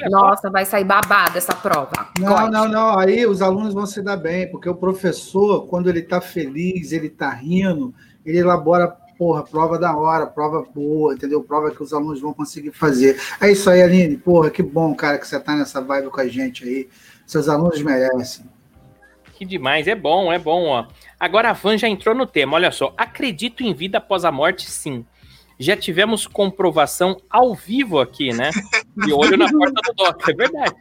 Nossa, 0.09 0.49
vai 0.49 0.65
sair 0.65 0.83
babado 0.83 1.37
essa 1.37 1.55
prova. 1.55 2.09
Não, 2.19 2.29
Gosto. 2.29 2.51
não, 2.51 2.67
não. 2.67 2.99
Aí 2.99 3.25
os 3.25 3.41
alunos 3.41 3.73
vão 3.73 3.85
se 3.85 4.01
dar 4.01 4.17
bem, 4.17 4.49
porque 4.51 4.69
o 4.69 4.75
professor, 4.75 5.65
quando 5.67 5.89
ele 5.89 6.01
tá 6.01 6.19
feliz, 6.19 6.91
ele 6.91 7.09
tá 7.09 7.29
rindo, 7.29 7.93
ele 8.25 8.39
elabora, 8.39 8.87
porra, 9.17 9.43
prova 9.43 9.79
da 9.79 9.95
hora, 9.95 10.27
prova 10.27 10.65
boa, 10.73 11.13
entendeu? 11.13 11.41
Prova 11.41 11.71
que 11.71 11.81
os 11.81 11.93
alunos 11.93 12.19
vão 12.19 12.33
conseguir 12.33 12.71
fazer. 12.71 13.19
É 13.39 13.49
isso 13.51 13.69
aí, 13.69 13.81
Aline. 13.81 14.17
Porra, 14.17 14.49
que 14.49 14.61
bom, 14.61 14.93
cara, 14.93 15.17
que 15.17 15.27
você 15.27 15.39
tá 15.39 15.55
nessa 15.55 15.81
vibe 15.81 16.09
com 16.09 16.19
a 16.19 16.27
gente 16.27 16.65
aí. 16.65 16.89
Seus 17.25 17.47
alunos 17.47 17.81
merecem. 17.81 18.45
que 19.33 19.45
demais, 19.45 19.87
é 19.87 19.95
bom, 19.95 20.31
é 20.31 20.37
bom, 20.39 20.65
ó. 20.65 20.85
Agora 21.19 21.49
a 21.49 21.53
Van 21.53 21.77
já 21.77 21.87
entrou 21.87 22.13
no 22.13 22.25
tema, 22.25 22.55
olha 22.55 22.71
só. 22.71 22.93
Acredito 22.97 23.63
em 23.63 23.73
vida 23.73 23.97
após 23.97 24.25
a 24.25 24.31
morte, 24.31 24.69
sim. 24.69 25.05
Já 25.57 25.77
tivemos 25.77 26.27
comprovação 26.27 27.17
ao 27.29 27.55
vivo 27.55 27.99
aqui, 27.99 28.33
né? 28.33 28.49
De 28.97 29.13
olho 29.13 29.37
na 29.37 29.49
porta 29.49 29.81
do 29.85 29.93
Doc, 29.93 30.27
é 30.27 30.33
verdade. 30.33 30.75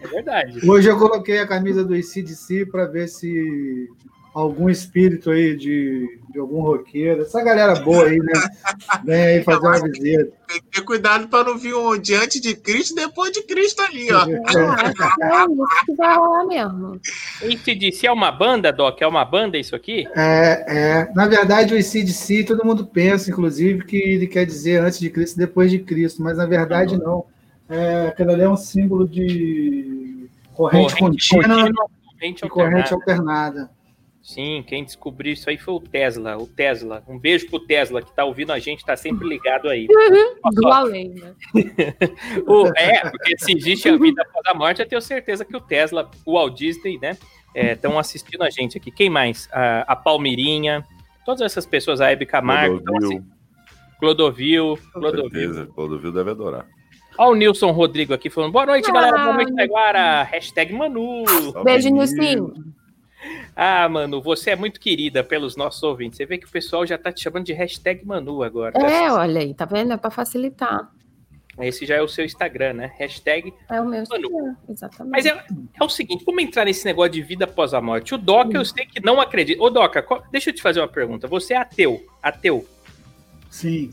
É 0.00 0.06
verdade. 0.08 0.68
Hoje 0.68 0.88
eu 0.88 0.98
coloquei 0.98 1.38
a 1.38 1.46
camisa 1.46 1.84
do 1.84 1.94
ICDC 1.94 2.66
para 2.66 2.86
ver 2.86 3.06
se 3.06 3.88
algum 4.34 4.68
espírito 4.68 5.30
aí 5.30 5.56
de, 5.56 6.18
de 6.32 6.38
algum 6.38 6.62
roqueiro, 6.62 7.22
essa 7.22 7.42
galera 7.42 7.74
boa 7.76 8.04
aí, 8.04 8.18
né? 8.18 8.32
Vem 9.04 9.22
aí 9.22 9.44
fazer 9.44 9.66
uma 9.66 9.82
visita. 9.82 10.32
Tem 10.48 10.60
que 10.60 10.70
ter 10.70 10.80
cuidado 10.82 11.28
para 11.28 11.44
não 11.44 11.58
vir 11.58 11.74
um 11.74 11.98
diante 11.98 12.40
de 12.40 12.54
Cristo 12.54 12.94
depois 12.94 13.32
de 13.32 13.42
Cristo 13.42 13.82
ali, 13.82 14.12
ó. 14.12 14.24
Que 14.24 14.32
é 14.32 14.38
isso 14.38 15.84
que 15.86 15.94
vai 15.94 16.16
rolar 16.16 16.44
mesmo. 16.46 17.00
ACDC 17.42 18.06
é 18.06 18.12
uma 18.12 18.32
banda, 18.32 18.72
Doc? 18.72 19.00
É 19.00 19.06
uma 19.06 19.24
banda 19.24 19.58
isso 19.58 19.76
aqui? 19.76 20.06
É, 20.16 20.64
é, 20.66 21.12
na 21.14 21.26
verdade, 21.26 21.74
o 21.74 21.78
ICDC, 21.78 22.44
todo 22.44 22.64
mundo 22.64 22.86
pensa, 22.86 23.30
inclusive, 23.30 23.84
que 23.84 23.96
ele 23.96 24.26
quer 24.26 24.46
dizer 24.46 24.80
antes 24.80 24.98
de 24.98 25.10
Cristo, 25.10 25.36
depois 25.38 25.70
de 25.70 25.78
Cristo, 25.78 26.22
mas 26.22 26.36
na 26.36 26.46
verdade 26.46 26.98
não. 26.98 27.24
É, 27.68 28.08
aquilo 28.08 28.32
ali 28.32 28.42
é 28.42 28.48
um 28.48 28.56
símbolo 28.56 29.06
de 29.06 30.28
corrente, 30.54 30.96
contínua 30.96 31.72
corrente 32.22 32.46
e 32.46 32.48
corrente 32.48 32.94
alternada. 32.94 33.70
Sim, 34.22 34.62
quem 34.66 34.84
descobriu 34.84 35.32
isso 35.32 35.50
aí 35.50 35.58
foi 35.58 35.74
o 35.74 35.80
Tesla. 35.80 36.36
O 36.38 36.46
Tesla. 36.46 37.02
Um 37.08 37.18
beijo 37.18 37.48
pro 37.50 37.58
Tesla 37.58 38.00
que 38.00 38.14
tá 38.14 38.24
ouvindo 38.24 38.52
a 38.52 38.58
gente, 38.60 38.84
tá 38.84 38.96
sempre 38.96 39.26
ligado 39.28 39.68
aí. 39.68 39.88
Do 40.52 40.68
além, 40.68 41.08
né? 41.08 41.34
O- 42.46 42.68
é, 42.76 43.00
porque 43.10 43.36
se 43.36 43.52
existe 43.56 43.88
a 43.88 43.96
vida 43.96 44.22
após 44.22 44.46
a 44.46 44.54
morte, 44.54 44.80
eu 44.80 44.88
tenho 44.88 45.02
certeza 45.02 45.44
que 45.44 45.56
o 45.56 45.60
Tesla, 45.60 46.08
o 46.24 46.34
Walt 46.34 46.56
Disney, 46.56 46.98
né, 47.02 47.18
estão 47.54 47.98
assistindo 47.98 48.42
a 48.42 48.48
gente 48.50 48.78
aqui. 48.78 48.92
Quem 48.92 49.10
mais? 49.10 49.48
A, 49.52 49.80
a 49.92 49.96
Palmirinha, 49.96 50.84
todas 51.26 51.40
essas 51.42 51.66
pessoas, 51.66 52.00
a 52.00 52.08
Hebe 52.10 52.24
Camargo, 52.24 52.76
então, 52.76 52.96
assim, 52.98 53.24
Clodovil, 53.98 54.78
Clodovil, 54.92 54.92
Clodovil. 54.92 55.30
certeza. 55.30 55.66
Clodovil 55.74 56.12
deve 56.12 56.30
adorar. 56.30 56.66
Olha 57.18 57.30
o 57.30 57.34
Nilson 57.34 57.72
Rodrigo 57.72 58.14
aqui 58.14 58.30
falando, 58.30 58.52
boa 58.52 58.66
noite, 58.66 58.88
Ah. 58.88 58.92
galera, 58.94 59.18
boa 59.18 59.34
noite, 59.34 59.52
Taguara, 59.54 60.22
hashtag 60.22 60.72
Manu. 60.72 61.24
Beijo, 61.64 61.90
Nil. 61.90 62.52
Ah, 63.54 63.88
Manu, 63.88 64.20
você 64.22 64.50
é 64.50 64.56
muito 64.56 64.80
querida 64.80 65.22
pelos 65.22 65.56
nossos 65.56 65.82
ouvintes. 65.82 66.16
Você 66.16 66.26
vê 66.26 66.38
que 66.38 66.46
o 66.46 66.50
pessoal 66.50 66.86
já 66.86 66.96
tá 66.98 67.12
te 67.12 67.22
chamando 67.22 67.44
de 67.44 67.52
hashtag 67.52 68.04
Manu 68.04 68.42
agora. 68.42 68.78
É, 68.78 69.10
olha 69.12 69.40
aí, 69.40 69.54
tá 69.54 69.64
vendo? 69.64 69.92
É 69.92 69.96
pra 69.96 70.10
facilitar. 70.10 70.90
Esse 71.60 71.84
já 71.84 71.96
é 71.96 72.00
o 72.02 72.08
seu 72.08 72.24
Instagram, 72.24 72.72
né? 72.72 72.92
Hashtag 72.96 73.52
É 73.70 73.78
o 73.80 73.84
meu 73.84 74.02
Manu. 74.08 74.24
Instagram, 74.24 74.56
exatamente. 74.68 75.12
Mas 75.12 75.26
é, 75.26 75.44
é 75.80 75.84
o 75.84 75.88
seguinte, 75.88 76.24
vamos 76.24 76.42
entrar 76.42 76.64
nesse 76.64 76.84
negócio 76.86 77.12
de 77.12 77.22
vida 77.22 77.44
após 77.44 77.74
a 77.74 77.80
morte. 77.80 78.14
O 78.14 78.18
Doca, 78.18 78.56
eu 78.56 78.64
sei 78.64 78.86
que 78.86 79.00
não 79.00 79.20
acredita. 79.20 79.62
Ô, 79.62 79.68
Doca, 79.68 80.02
qual- 80.02 80.24
deixa 80.32 80.48
eu 80.50 80.54
te 80.54 80.62
fazer 80.62 80.80
uma 80.80 80.88
pergunta. 80.88 81.28
Você 81.28 81.52
é 81.52 81.58
ateu? 81.58 82.04
Ateu. 82.22 82.66
Sim. 83.50 83.92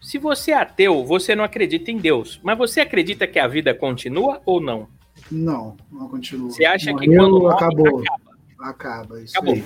Se 0.00 0.18
você 0.18 0.52
é 0.52 0.54
ateu, 0.56 1.04
você 1.04 1.34
não 1.36 1.44
acredita 1.44 1.90
em 1.90 1.98
Deus. 1.98 2.40
Mas 2.42 2.56
você 2.58 2.80
acredita 2.80 3.26
que 3.26 3.38
a 3.38 3.46
vida 3.46 3.74
continua 3.74 4.40
ou 4.46 4.58
não? 4.60 4.88
Não, 5.32 5.76
não 5.90 6.08
continua. 6.08 6.50
Você 6.50 6.64
acha 6.64 6.86
que 6.94 7.06
Morreu, 7.06 7.18
quando 7.22 7.40
morre, 7.40 7.54
acabou. 7.54 8.02
Acaba, 8.60 9.20
isso 9.22 9.32
Acabou. 9.36 9.54
aí. 9.54 9.64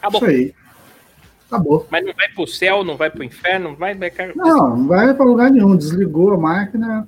Acabou. 0.00 0.20
Isso 0.20 0.30
aí. 0.30 0.54
Acabou. 1.46 1.86
Mas 1.90 2.04
não 2.04 2.12
vai 2.14 2.28
pro 2.30 2.46
céu, 2.46 2.82
não 2.84 2.96
vai 2.96 3.10
pro 3.10 3.22
inferno, 3.22 3.70
não 3.70 3.76
vai. 3.76 3.94
Não, 4.34 4.76
não 4.76 4.86
vai 4.88 5.14
para 5.14 5.24
lugar 5.24 5.50
nenhum. 5.50 5.76
Desligou 5.76 6.32
a 6.32 6.38
máquina, 6.38 7.06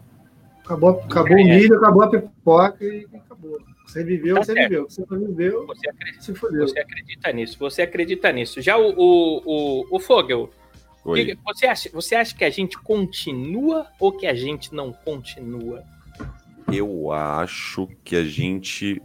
acabou, 0.65 0.91
acabou 0.91 1.37
o 1.37 1.41
É. 1.41 1.45
milho, 1.45 1.77
acabou 1.77 2.03
a 2.05 2.11
pipoca 2.11 2.85
e 2.85 3.07
acabou. 3.15 3.59
Você 3.87 4.05
viveu, 4.05 4.37
Tá 4.37 4.45
você 4.45 4.53
certo. 4.53 4.69
viveu. 4.69 4.85
Você 4.89 5.05
não 5.11 5.19
viveu, 5.27 5.67
Você 5.67 5.89
acredita, 5.91 6.23
se 6.23 6.35
fodeu. 6.35 6.69
você 6.69 6.79
acredita 6.79 7.33
nisso, 7.33 7.57
você 7.59 7.83
acredita 7.83 8.33
nisso. 8.33 8.61
Já 8.63 8.77
o, 8.79 8.91
o, 8.97 9.43
o, 9.45 9.97
o 9.97 10.01
Fogel, 10.01 10.51
você, 11.45 11.67
acha, 11.67 11.91
você 11.93 12.15
acha 12.15 12.35
que 12.35 12.45
a 12.45 12.51
gente 12.51 12.79
continua 12.79 13.87
ou 14.01 14.11
que 14.13 14.27
a 14.27 14.35
gente 14.35 14.75
não 14.75 14.93
continua? 14.93 15.83
Eu 16.73 17.13
acho 17.13 17.89
que 18.05 18.17
a 18.17 18.25
gente 18.25 19.01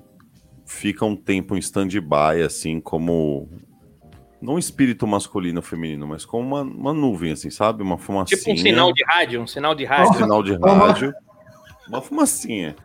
fica 0.66 1.06
um 1.06 1.16
tempo 1.16 1.56
em 1.56 1.60
stand-by, 1.60 2.42
assim, 2.46 2.80
como. 2.80 3.50
Não 4.42 4.54
um 4.54 4.60
espírito 4.60 5.06
masculino 5.06 5.60
ou 5.60 5.64
feminino, 5.64 6.08
mas 6.08 6.26
como 6.26 6.48
uma, 6.48 6.62
uma 6.62 6.94
nuvem, 6.94 7.34
assim, 7.34 7.50
sabe? 7.50 7.84
Uma 7.84 7.98
fumacinha. 7.98 8.38
Tipo 8.40 8.54
um 8.54 8.58
sinal 8.58 8.94
de 8.94 9.04
rádio, 9.04 9.42
um 9.42 9.48
sinal 9.48 9.76
de 9.76 9.84
um 9.84 9.88
rádio. 9.88 10.14
sinal 10.14 10.44
de 10.44 10.54
rádio. 10.56 11.14
Uma 11.90 12.02
fumacinha. 12.02 12.76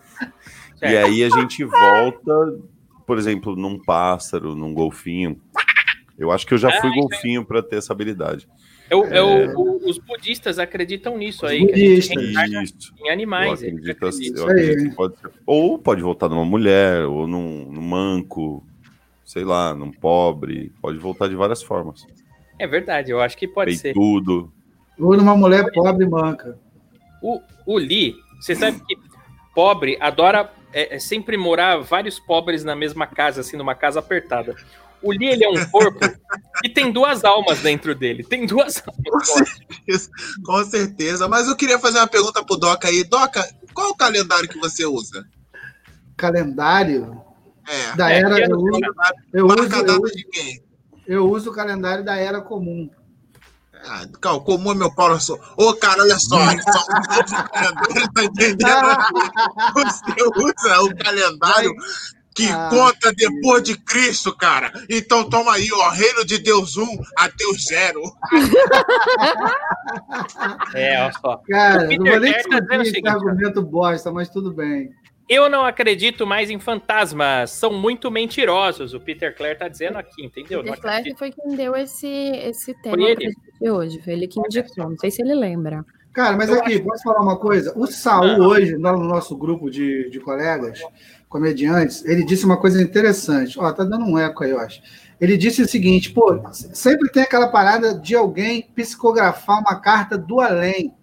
E 0.74 0.78
Certo. 0.78 1.06
aí 1.06 1.22
a 1.22 1.28
gente 1.30 1.62
volta, 1.64 2.58
por 3.06 3.16
exemplo, 3.18 3.54
num 3.54 3.78
pássaro, 3.80 4.56
num 4.56 4.74
golfinho. 4.74 5.40
Eu 6.18 6.32
acho 6.32 6.44
que 6.44 6.54
eu 6.54 6.58
já 6.58 6.68
Ah, 6.70 6.80
fui 6.80 6.90
aí. 6.90 6.96
golfinho 6.96 7.44
para 7.44 7.62
ter 7.62 7.76
essa 7.76 7.92
habilidade. 7.92 8.48
É 8.90 8.94
o- 8.96 9.04
é 9.06 9.22
o- 9.22 9.58
o- 9.58 9.88
os 9.88 9.98
budistas 9.98 10.58
acreditam 10.58 11.16
nisso 11.16 11.46
Os 11.46 11.52
aí, 11.52 11.66
que 11.66 11.72
a 11.72 11.76
gente 11.76 12.14
budistas. 12.14 12.92
em 13.00 13.10
animais. 13.10 13.62
acredito, 13.62 14.06
assim, 14.06 14.32
acredito 14.42 14.90
que 14.90 14.94
pode 14.94 15.16
ser. 15.18 15.30
Ou 15.46 15.78
pode 15.78 16.02
voltar 16.02 16.28
numa 16.28 16.44
mulher, 16.44 17.04
ou 17.06 17.26
num, 17.26 17.70
num 17.72 17.80
manco, 17.82 18.64
sei 19.24 19.42
lá, 19.44 19.74
num 19.74 19.90
pobre. 19.90 20.70
Pode 20.82 20.98
voltar 20.98 21.28
de 21.28 21.34
várias 21.34 21.62
formas. 21.62 22.06
É 22.58 22.66
verdade, 22.66 23.10
eu 23.10 23.20
acho 23.20 23.36
que 23.36 23.48
pode 23.48 23.76
ser. 23.76 23.94
Peitudo. 23.94 24.52
Ou 24.98 25.16
numa 25.16 25.34
mulher 25.34 25.72
pobre 25.72 26.04
e 26.04 26.08
manca. 26.08 26.58
O, 27.22 27.40
o 27.66 27.78
Lee, 27.78 28.14
você 28.38 28.54
sabe 28.54 28.80
que 28.86 28.96
pobre 29.54 29.96
adora 29.98 30.50
é, 30.72 30.96
é 30.96 30.98
sempre 30.98 31.36
morar 31.36 31.78
vários 31.78 32.18
pobres 32.20 32.62
na 32.64 32.76
mesma 32.76 33.06
casa, 33.06 33.40
assim, 33.40 33.56
numa 33.56 33.74
casa 33.74 33.98
apertada. 34.00 34.54
O 35.04 35.12
Lee, 35.12 35.28
ele 35.28 35.44
é 35.44 35.48
um 35.50 35.64
corpo 35.66 35.98
que 36.62 36.68
tem 36.68 36.90
duas 36.90 37.24
almas 37.24 37.58
dentro 37.60 37.94
dele. 37.94 38.24
Tem 38.24 38.46
duas 38.46 38.82
almas. 38.86 40.08
Com 40.44 40.64
certeza. 40.64 41.28
Mas 41.28 41.46
eu 41.46 41.56
queria 41.56 41.78
fazer 41.78 41.98
uma 41.98 42.06
pergunta 42.06 42.42
pro 42.44 42.56
Doca 42.56 42.88
aí. 42.88 43.04
Doca, 43.04 43.46
qual 43.74 43.90
o 43.90 43.96
calendário 43.96 44.48
que 44.48 44.58
você 44.58 44.86
usa? 44.86 45.24
Calendário 46.16 47.20
É. 47.68 47.96
da 47.96 48.10
É, 48.10 48.18
era. 48.20 48.38
Eu 48.46 48.58
uso, 48.58 48.80
eu, 49.32 49.46
Marca 49.46 49.76
a 49.78 49.82
uso, 49.82 50.06
eu, 50.06 50.14
de 50.14 50.24
quem? 50.24 50.64
eu 51.06 51.30
uso 51.30 51.50
o 51.50 51.54
calendário 51.54 52.04
da 52.04 52.16
era 52.16 52.40
comum. 52.40 52.88
Ah, 53.86 54.06
calma, 54.18 54.40
como 54.42 54.72
é 54.72 54.74
meu 54.74 54.94
Paulo 54.94 55.20
sou. 55.20 55.38
Ô, 55.58 55.74
cara, 55.74 56.00
olha 56.02 56.18
só. 56.18 56.36
olha 56.36 56.62
só 56.62 56.80
o 56.80 57.50
calendário, 57.50 58.12
tá 58.14 58.24
entendendo? 58.24 58.88
Você 59.74 60.22
usa 60.38 60.80
o 60.82 60.96
calendário 60.96 61.74
que 62.34 62.48
Ah. 62.50 62.68
conta 62.70 63.12
depois 63.14 63.62
de 63.62 63.76
Cristo, 63.78 64.36
cara. 64.36 64.72
Então 64.90 65.28
toma 65.28 65.52
aí, 65.54 65.68
ó. 65.72 65.90
Reino 65.90 66.24
de 66.24 66.38
Deus 66.38 66.76
1 66.76 66.84
a 67.16 67.28
Deus 67.28 67.64
0. 67.68 68.00
É, 70.74 71.00
olha 71.02 71.12
só. 71.12 71.36
Cara, 71.48 71.84
O 71.84 71.88
Peter 71.88 71.98
não 72.04 72.10
vou 72.12 72.20
nem 72.20 72.32
tá 72.32 72.38
o 72.78 72.82
esse 72.82 72.90
seguinte, 72.90 73.08
argumento 73.08 73.62
bosta, 73.62 74.10
mas 74.12 74.28
tudo 74.28 74.52
bem. 74.52 74.90
Eu 75.28 75.48
não 75.48 75.64
acredito 75.64 76.26
mais 76.26 76.50
em 76.50 76.58
fantasmas. 76.60 77.50
São 77.50 77.72
muito 77.72 78.10
mentirosos. 78.10 78.92
O 78.92 79.00
Peter 79.00 79.34
Clare 79.34 79.54
tá 79.54 79.68
dizendo 79.68 79.96
aqui, 79.96 80.22
entendeu? 80.24 80.62
Peter 80.62 80.78
acredito. 80.78 81.18
foi 81.18 81.30
quem 81.32 81.56
deu 81.56 81.74
esse, 81.74 82.06
esse 82.06 82.74
tema 82.82 82.96
de 83.16 83.70
hoje. 83.70 84.02
Foi 84.02 84.12
ele 84.12 84.28
que 84.28 84.38
indicou. 84.38 84.90
Não 84.90 84.98
sei 84.98 85.10
se 85.10 85.22
ele 85.22 85.34
lembra. 85.34 85.82
Cara, 86.12 86.36
mas 86.36 86.48
Eu 86.48 86.60
aqui, 86.60 86.78
posso 86.80 87.02
falar 87.02 87.20
uma 87.22 87.36
coisa? 87.38 87.72
O 87.76 87.86
Saul, 87.86 88.42
Ah. 88.42 88.46
hoje, 88.46 88.76
lá 88.76 88.92
no 88.92 89.02
nosso 89.02 89.36
grupo 89.36 89.68
de, 89.70 90.08
de 90.10 90.20
colegas, 90.20 90.80
comediantes, 91.34 92.04
ele 92.04 92.24
disse 92.24 92.44
uma 92.44 92.56
coisa 92.56 92.80
interessante. 92.80 93.58
Ó, 93.58 93.72
tá 93.72 93.82
dando 93.82 94.04
um 94.04 94.16
eco 94.16 94.44
aí, 94.44 94.50
eu 94.50 94.60
acho. 94.60 94.80
Ele 95.20 95.36
disse 95.36 95.62
o 95.62 95.68
seguinte, 95.68 96.12
pô, 96.12 96.40
sempre 96.52 97.10
tem 97.10 97.24
aquela 97.24 97.48
parada 97.48 97.92
de 97.92 98.14
alguém 98.14 98.70
psicografar 98.72 99.58
uma 99.58 99.80
carta 99.80 100.16
do 100.16 100.38
além 100.38 100.94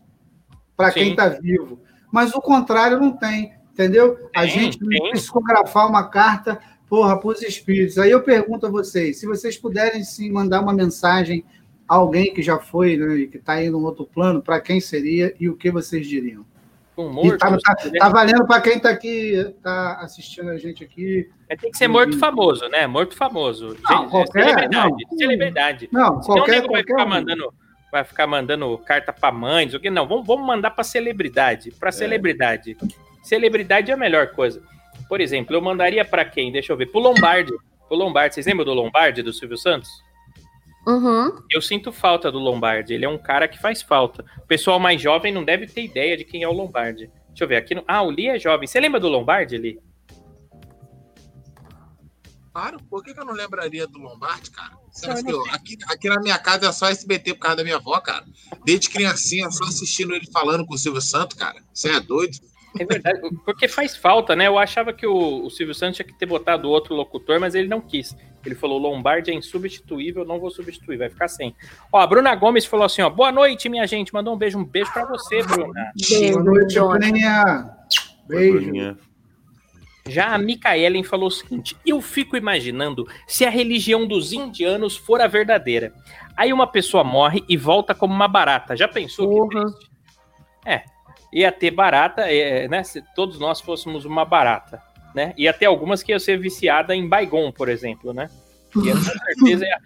para 0.78 0.90
quem 0.90 1.14
tá 1.18 1.28
vivo. 1.28 1.82
Mas 2.10 2.34
o 2.34 2.40
contrário 2.40 2.98
não 2.98 3.12
tem, 3.12 3.52
entendeu? 3.74 4.30
A 4.34 4.44
Tem, 4.44 4.52
gente 4.52 4.80
tem. 4.80 5.12
psicografar 5.12 5.86
uma 5.86 6.08
carta, 6.08 6.62
porra, 6.88 7.20
para 7.20 7.28
os 7.28 7.42
espíritos. 7.42 7.98
Aí 7.98 8.12
eu 8.12 8.24
pergunto 8.24 8.66
a 8.66 8.70
vocês, 8.70 9.20
se 9.20 9.26
vocês 9.26 9.58
puderem 9.58 10.02
sim 10.06 10.32
mandar 10.32 10.62
uma 10.62 10.74
mensagem 10.74 11.44
a 11.90 11.96
alguém 11.96 12.34
que 12.34 12.42
já 12.42 12.58
foi, 12.58 12.96
né, 12.96 13.16
e 13.18 13.28
que 13.28 13.36
está 13.36 13.54
aí 13.54 13.70
no 13.70 13.82
outro 13.82 14.06
plano, 14.06 14.42
para 14.42 14.62
quem 14.62 14.80
seria 14.80 15.36
e 15.38 15.50
o 15.50 15.58
que 15.58 15.70
vocês 15.70 16.08
diriam? 16.08 16.46
E 16.98 17.02
morto. 17.04 17.38
tá, 17.38 17.58
tá- 17.58 17.76
tá 18.00 18.10
valendo 18.10 18.46
para 18.46 18.62
quem 18.62 18.78
está 18.78 18.90
aqui, 18.90 19.56
tá 19.64 20.00
assistindo 20.02 20.50
a 20.50 20.58
gente 20.58 20.84
aqui. 20.84 21.30
É, 21.50 21.56
Tem 21.56 21.72
que 21.72 21.78
ser 21.78 21.88
morto 21.88 22.18
famoso, 22.20 22.68
né? 22.70 22.86
Morto 22.88 23.16
famoso. 23.16 23.76
Não, 23.90 24.02
Gente, 24.02 24.12
qualquer- 24.12 24.44
celebridade. 24.50 24.76
não. 25.10 25.18
Celebridade. 25.18 25.90
Não, 25.92 26.06
Senão 26.06 26.20
o 26.20 26.24
qualquer, 26.40 26.52
nego 26.62 26.68
vai 26.74 26.84
qualquer 26.84 26.94
ficar 26.94 27.06
mandando, 27.06 27.54
vai 27.92 28.04
ficar 28.04 28.28
mandando 28.28 28.78
carta 28.80 29.14
pra 29.14 29.32
mães, 29.32 29.74
o 29.74 29.80
que 29.80 29.90
não? 29.90 30.08
Vamos, 30.08 30.28
vamos 30.28 30.46
mandar 30.46 30.72
pra 30.72 30.84
celebridade, 30.84 31.72
pra 31.72 31.92
celebridade. 31.92 32.78
Celebridade 33.24 33.90
é 33.92 33.94
a 33.94 33.98
melhor 33.98 34.28
coisa. 34.28 34.62
Por 35.08 35.20
exemplo, 35.22 35.56
eu 35.56 35.62
mandaria 35.62 36.04
pra 36.06 36.24
quem? 36.26 36.52
Deixa 36.52 36.72
eu 36.72 36.78
ver, 36.78 36.88
pro 36.88 37.00
Lombardi. 37.02 37.52
Pro 37.88 37.98
Lombardi, 37.98 38.36
vocês 38.36 38.46
lembram 38.46 38.66
do 38.66 38.74
Lombardi 38.74 39.22
do 39.22 39.34
Silvio 39.34 39.58
Santos? 39.58 39.90
Uhum. 40.88 41.44
Eu 41.52 41.62
sinto 41.62 41.92
falta 41.92 42.32
do 42.32 42.40
Lombardi, 42.40 42.94
ele 42.94 43.06
é 43.06 43.10
um 43.10 43.18
cara 43.18 43.48
que 43.48 43.60
faz 43.60 43.82
falta. 43.82 44.26
O 44.40 44.48
pessoal 44.48 44.80
mais 44.80 45.00
jovem 45.02 45.32
não 45.32 45.44
deve 45.44 45.68
ter 45.68 45.84
ideia 45.84 46.18
de 46.18 46.26
quem 46.26 46.44
é 46.44 46.48
o 46.48 46.54
Lombardi. 46.54 47.10
Deixa 47.30 47.44
eu 47.44 47.48
ver 47.48 47.58
aqui. 47.58 47.76
No... 47.76 47.84
Ah, 47.88 48.02
o 48.02 48.10
Lee 48.10 48.28
é 48.28 48.40
jovem. 48.40 48.68
Você 48.68 48.80
lembra 48.80 49.00
do 49.00 49.08
Lombardi, 49.08 49.58
Lee? 49.58 49.80
Claro, 52.54 52.80
por 52.90 53.02
que, 53.02 53.14
que 53.14 53.20
eu 53.20 53.26
não 53.26 53.34
lembraria 53.34 53.88
do 53.88 53.98
Lombardi, 53.98 54.52
cara? 54.52 54.72
Eu- 55.26 55.46
aqui, 55.52 55.78
aqui 55.88 56.10
na 56.10 56.20
minha 56.20 56.38
casa 56.38 56.68
é 56.68 56.72
só 56.74 56.90
SBT 56.90 57.36
por 57.36 57.42
causa 57.42 57.58
da 57.58 57.64
minha 57.64 57.78
avó, 57.78 57.98
cara. 58.02 58.26
Desde 58.66 58.90
criancinha, 58.90 59.50
só 59.50 59.64
assistindo 59.64 60.14
ele 60.14 60.30
falando 60.30 60.66
com 60.66 60.74
o 60.74 60.78
Silvio 60.78 61.02
Santos, 61.02 61.38
cara. 61.38 61.64
Você 61.74 61.90
é 61.90 62.00
doido? 62.02 62.38
É 62.80 62.86
verdade, 62.86 63.20
porque 63.46 63.68
faz 63.68 63.98
falta, 63.98 64.36
né? 64.36 64.48
Eu 64.48 64.58
achava 64.58 64.94
que 64.94 65.06
o, 65.06 65.46
o 65.46 65.50
Silvio 65.50 65.76
Santos 65.76 65.98
tinha 65.98 66.06
que 66.06 66.14
ter 66.14 66.26
botado 66.26 66.70
outro 66.70 66.96
locutor, 66.96 67.40
mas 67.40 67.54
ele 67.54 67.68
não 67.68 67.82
quis. 67.82 68.16
Ele 68.46 68.56
falou: 68.56 68.78
Lombardi 68.78 69.32
é 69.32 69.34
insubstituível, 69.34 70.26
não 70.26 70.40
vou 70.40 70.50
substituir, 70.50 70.98
vai 70.98 71.10
ficar 71.10 71.28
sem. 71.28 71.56
Ó, 71.92 72.00
a 72.00 72.08
Bruna 72.08 72.34
Gomes 72.36 72.66
falou 72.66 72.86
assim: 72.86 73.02
ó, 73.02 73.10
boa 73.10 73.32
noite, 73.32 73.68
minha 73.68 73.86
gente. 73.86 74.14
Mandou 74.14 74.34
um 74.34 74.38
beijo, 74.38 74.58
um 74.58 74.64
beijo 74.64 74.92
pra 74.94 75.06
você, 75.06 75.44
Bruna. 75.44 75.92
Beijo, 76.10 76.34
Boa 76.34 76.44
noite. 76.44 76.80
Bruninha. 76.80 77.70
Beijo. 78.28 78.54
Bruninha. 78.54 78.98
Já 80.08 80.34
a 80.34 80.38
Micaelen 80.38 81.04
falou 81.04 81.28
o 81.28 81.32
seguinte: 81.32 81.76
eu 81.86 82.02
fico 82.02 82.36
imaginando 82.36 83.08
se 83.28 83.46
a 83.46 83.50
religião 83.50 84.08
dos 84.08 84.34
indianos 84.34 84.98
for 84.98 85.22
a 85.22 85.28
verdadeira. 85.28 85.94
Aí 86.36 86.52
uma 86.52 86.66
pessoa 86.66 87.04
morre 87.04 87.44
e 87.48 87.56
volta 87.56 87.94
como 87.94 88.14
uma 88.14 88.28
barata. 88.28 88.76
Já 88.76 88.88
pensou 88.88 89.28
que 89.30 89.36
Porra. 89.36 89.66
triste? 89.66 89.92
É, 90.66 90.84
ia 91.32 91.52
ter 91.52 91.72
barata, 91.72 92.22
é, 92.24 92.68
né? 92.68 92.84
Se 92.84 93.04
todos 93.16 93.40
nós 93.40 93.62
fôssemos 93.62 94.06
uma 94.06 94.26
barata, 94.26 94.82
né? 95.16 95.34
Ia 95.38 95.54
ter 95.54 95.66
algumas 95.66 96.04
que 96.04 96.12
iam 96.12 96.20
ser 96.20 96.38
viciada 96.38 96.96
em 96.96 97.08
Baigon, 97.08 97.52
por 97.52 97.70
exemplo, 97.70 98.14
né? 98.14 98.30
Ia, 98.76 98.94
com 98.94 99.02
certeza 99.02 99.66
ia, 99.66 99.80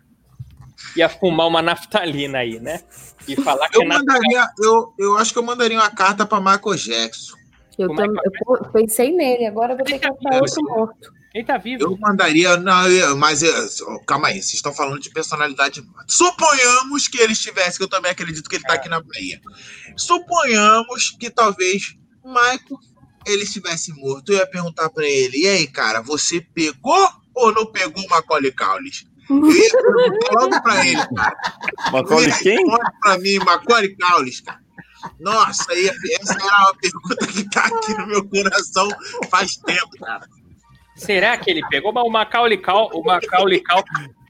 ia 0.96 1.10
fumar 1.10 1.48
uma 1.48 1.62
naftalina 1.62 2.40
aí, 2.40 2.60
né? 2.60 2.82
E 3.28 3.36
falar 3.36 3.70
que 3.70 3.78
Eu 3.78 3.84
é 3.84 3.86
naftalina. 3.86 4.20
mandaria, 4.20 4.50
eu, 4.60 4.94
eu 4.98 5.18
acho 5.18 5.34
que 5.34 5.40
eu 5.40 5.44
mandaria 5.44 5.78
uma 5.78 5.90
carta 5.90 6.25
pra 6.25 6.40
Michael 6.40 6.75
Jackson. 6.75 7.36
Eu, 7.78 7.92
é 7.92 8.06
eu 8.06 8.72
pensei 8.72 9.12
nele, 9.12 9.46
agora 9.46 9.74
eu 9.74 9.78
vou 9.78 9.86
ter 9.86 10.00
que 10.00 10.08
achar 10.08 10.42
outro 10.42 10.64
morto. 10.64 11.14
Ele 11.36 11.44
tá 11.44 11.58
vivo. 11.58 11.84
Eu 11.84 11.98
mandaria, 11.98 12.56
não, 12.56 12.88
eu- 12.89 13.18
mas 13.18 13.44
eu- 13.44 14.00
calma 14.08 14.30
aí, 14.30 14.36
vocês 14.36 14.54
estão 14.54 14.74
falando 14.74 15.01
de 15.01 15.10
personalidade. 15.10 15.84
Suponhamos 16.08 17.10
que 17.10 17.18
ele 17.20 17.34
estivesse, 17.34 17.77
que 17.77 17.84
eu 17.84 17.89
também 17.89 18.10
acredito 18.10 18.50
que 18.50 18.56
ele 18.56 18.63
tá 18.63 18.75
aqui 18.75 18.88
na 18.88 19.01
Bahia. 19.01 19.42
Suponhamos 19.98 21.10
que 21.20 21.30
talvez 21.30 21.98
Michael 22.24 22.80
ele 23.25 23.44
estivesse 23.44 23.92
morto. 23.94 24.32
Eu 24.32 24.38
ia 24.38 24.48
perguntar 24.48 24.89
pra 24.89 25.06
ele: 25.06 25.39
e 25.42 25.48
aí, 25.48 25.68
cara, 25.68 26.01
você 26.01 26.39
pegou 26.39 27.10
ou 27.34 27.54
não 27.54 27.65
pegou 27.65 28.01
o 28.01 28.10
Macaulay 28.10 28.51
perguntar 28.54 29.72
logo 30.39 30.62
pra 30.63 30.88
ele, 30.88 31.06
cara. 31.15 31.36
Macaulay 31.92 32.32
quem? 32.39 32.65
Pra 33.01 33.18
mim, 33.18 33.39
Macaulay 33.39 33.94
Culkin, 33.98 34.42
cara. 34.42 34.63
Nossa, 35.20 35.72
aí, 35.72 35.88
essa 36.20 36.34
era 36.34 36.58
uma 36.62 36.75
pergunta 36.75 37.27
que 37.27 37.50
tá 37.50 37.65
aqui 37.65 37.94
no 37.94 38.08
meu 38.08 38.27
coração 38.27 38.88
faz 39.30 39.56
tempo, 39.58 39.89
cara. 40.00 40.27
Será 40.96 41.38
que 41.38 41.50
ele 41.52 41.62
pegou? 41.70 41.92
Mas 41.94 42.04
o 42.06 42.10
Macaulay 42.10 42.58
Cal, 42.58 42.90
o 42.94 43.04
Macaulay 43.04 43.60
Cal, 43.62 43.84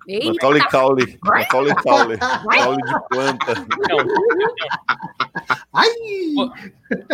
Eita, 0.07 0.34
Macaulay 0.34 0.62
Caule. 0.67 1.19
Macaulay 1.24 1.75
Caule. 1.75 2.17
Caule 2.17 2.81
de 2.84 3.07
planta. 3.10 3.53
não, 3.89 3.98
Ai! 5.74 5.88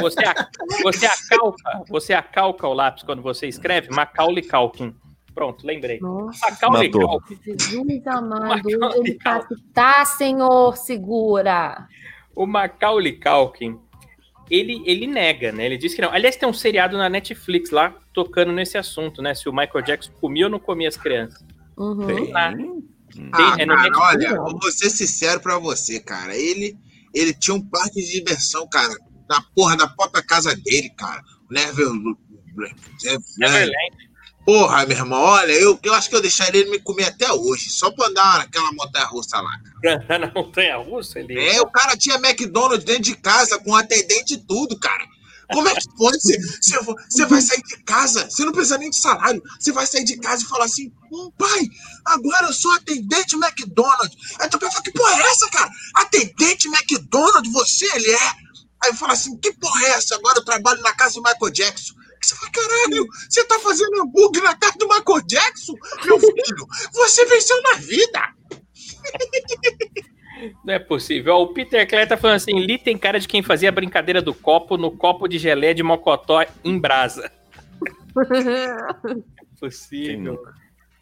Você, 0.01 0.25
a- 0.25 0.49
você 0.83 1.05
acalca, 1.05 1.83
você 1.89 2.13
acalca 2.13 2.67
o 2.67 2.73
lápis 2.73 3.03
quando 3.03 3.21
você 3.21 3.47
escreve 3.47 3.89
Macaulay 3.93 4.43
Culkin. 4.43 4.95
Pronto, 5.33 5.65
lembrei. 5.65 5.99
Nossa, 6.01 6.49
Macaulay 6.51 6.89
Matou. 6.91 7.07
Culkin. 7.21 7.39
Jesus 7.45 8.07
amado, 8.07 8.47
Macaulay 8.47 8.77
onde 8.99 9.09
ele 9.11 9.19
tá, 9.19 9.39
que 9.45 9.55
tá, 9.73 10.05
Senhor, 10.05 10.75
segura. 10.77 11.87
O 12.35 12.45
Macaulay 12.45 13.13
Culkin, 13.13 13.79
ele, 14.49 14.81
ele 14.85 15.07
nega, 15.07 15.51
né? 15.51 15.65
Ele 15.65 15.77
diz 15.77 15.93
que 15.93 16.01
não. 16.01 16.11
Aliás, 16.11 16.35
tem 16.35 16.47
um 16.47 16.53
seriado 16.53 16.97
na 16.97 17.09
Netflix 17.09 17.71
lá 17.71 17.95
tocando 18.13 18.51
nesse 18.51 18.77
assunto, 18.77 19.21
né? 19.21 19.33
Se 19.33 19.47
o 19.47 19.53
Michael 19.53 19.83
Jackson 19.83 20.11
comia 20.19 20.45
ou 20.45 20.51
não 20.51 20.59
comia 20.59 20.87
as 20.87 20.97
crianças. 20.97 21.43
Uhum. 21.77 22.07
Tem. 22.07 22.35
Ah, 22.35 22.53
Ah, 23.33 23.55
é 23.59 23.65
cara, 23.65 23.89
olha, 23.97 24.35
vou 24.35 24.71
ser 24.71 24.89
sincero 24.89 25.39
pra 25.39 25.57
você, 25.57 25.99
cara. 25.99 26.35
Ele, 26.35 26.77
ele 27.13 27.33
tinha 27.33 27.55
um 27.55 27.61
parque 27.61 28.01
de 28.01 28.11
diversão, 28.11 28.67
cara, 28.69 28.93
na 29.29 29.41
porra 29.55 29.75
da 29.75 29.87
própria 29.87 30.23
casa 30.23 30.55
dele, 30.55 30.89
cara. 30.91 31.21
Neville. 31.49 32.15
Neverland. 33.37 34.10
Porra, 34.45 34.85
meu 34.85 34.97
irmão, 34.97 35.19
olha, 35.21 35.51
eu, 35.51 35.79
eu 35.83 35.93
acho 35.93 36.09
que 36.09 36.15
eu 36.15 36.21
deixaria 36.21 36.61
ele 36.61 36.71
me 36.71 36.79
comer 36.79 37.05
até 37.05 37.31
hoje, 37.31 37.69
só 37.69 37.91
pra 37.91 38.07
andar 38.07 38.39
naquela 38.39 38.71
montanha 38.73 39.05
russa 39.05 39.39
lá. 39.39 39.51
Andar 39.85 40.19
na 40.19 40.31
montanha 40.33 40.77
russa, 40.77 41.19
ele. 41.19 41.39
É, 41.39 41.61
o 41.61 41.67
cara 41.67 41.95
tinha 41.95 42.15
McDonald's 42.15 42.83
dentro 42.83 43.03
de 43.03 43.15
casa, 43.15 43.59
com 43.59 43.75
atendente 43.75 44.33
e 44.33 44.37
tudo, 44.37 44.77
cara. 44.79 45.05
Como 45.51 45.67
é 45.67 45.75
que 45.75 45.87
pode? 45.97 46.17
Você, 46.17 46.79
você, 47.09 47.25
vai 47.25 47.41
sair 47.41 47.61
de 47.61 47.83
casa, 47.83 48.29
você 48.29 48.45
não 48.45 48.53
precisa 48.53 48.77
nem 48.77 48.89
de 48.89 48.95
salário. 48.95 49.43
Você 49.59 49.71
vai 49.71 49.85
sair 49.85 50.05
de 50.05 50.17
casa 50.17 50.43
e 50.43 50.47
falar 50.47 50.65
assim: 50.65 50.91
"Hum, 51.11 51.29
pai, 51.37 51.67
agora 52.05 52.47
eu 52.47 52.53
sou 52.53 52.71
atendente 52.71 53.35
McDonald's. 53.35 54.15
Aí 54.39 54.49
tu 54.49 54.57
pensa: 54.57 54.81
que 54.81 54.91
porra 54.91 55.13
é 55.13 55.29
essa, 55.29 55.49
cara? 55.49 55.69
Atendente 55.95 56.69
McDonald's, 56.69 57.51
você 57.51 57.85
ele 57.95 58.11
é? 58.11 58.31
Aí 58.83 58.95
fala 58.95 59.13
assim: 59.13 59.37
que 59.37 59.51
porra 59.53 59.83
é 59.83 59.89
essa? 59.89 60.15
Agora 60.15 60.39
eu 60.39 60.45
trabalho 60.45 60.81
na 60.81 60.93
casa 60.93 61.15
do 61.15 61.21
Michael 61.21 61.51
Jackson. 61.51 61.93
Você 62.23 62.35
fala, 62.35 62.51
caralho, 62.51 63.07
você 63.29 63.43
tá 63.45 63.59
fazendo 63.59 64.01
hambúrguer 64.01 64.43
na 64.43 64.55
casa 64.55 64.77
do 64.77 64.87
Michael 64.87 65.25
Jackson? 65.27 65.73
Meu 66.05 66.19
filho, 66.19 66.67
você 66.93 67.25
venceu 67.25 67.61
na 67.63 67.73
vida. 67.75 68.35
Não 70.65 70.73
é 70.73 70.79
possível. 70.79 71.35
O 71.35 71.53
Peter 71.53 71.87
Clare 71.87 72.07
tá 72.07 72.17
falando 72.17 72.37
assim: 72.37 72.59
Lee 72.59 72.77
tem 72.77 72.97
cara 72.97 73.19
de 73.19 73.27
quem 73.27 73.43
fazia 73.43 73.69
a 73.69 73.71
brincadeira 73.71 74.21
do 74.21 74.33
copo 74.33 74.77
no 74.77 74.91
copo 74.91 75.27
de 75.27 75.37
gelé 75.37 75.73
de 75.73 75.83
mocotó 75.83 76.43
em 76.63 76.79
brasa. 76.79 77.31
Quem 78.27 79.23
Possível. 79.59 80.41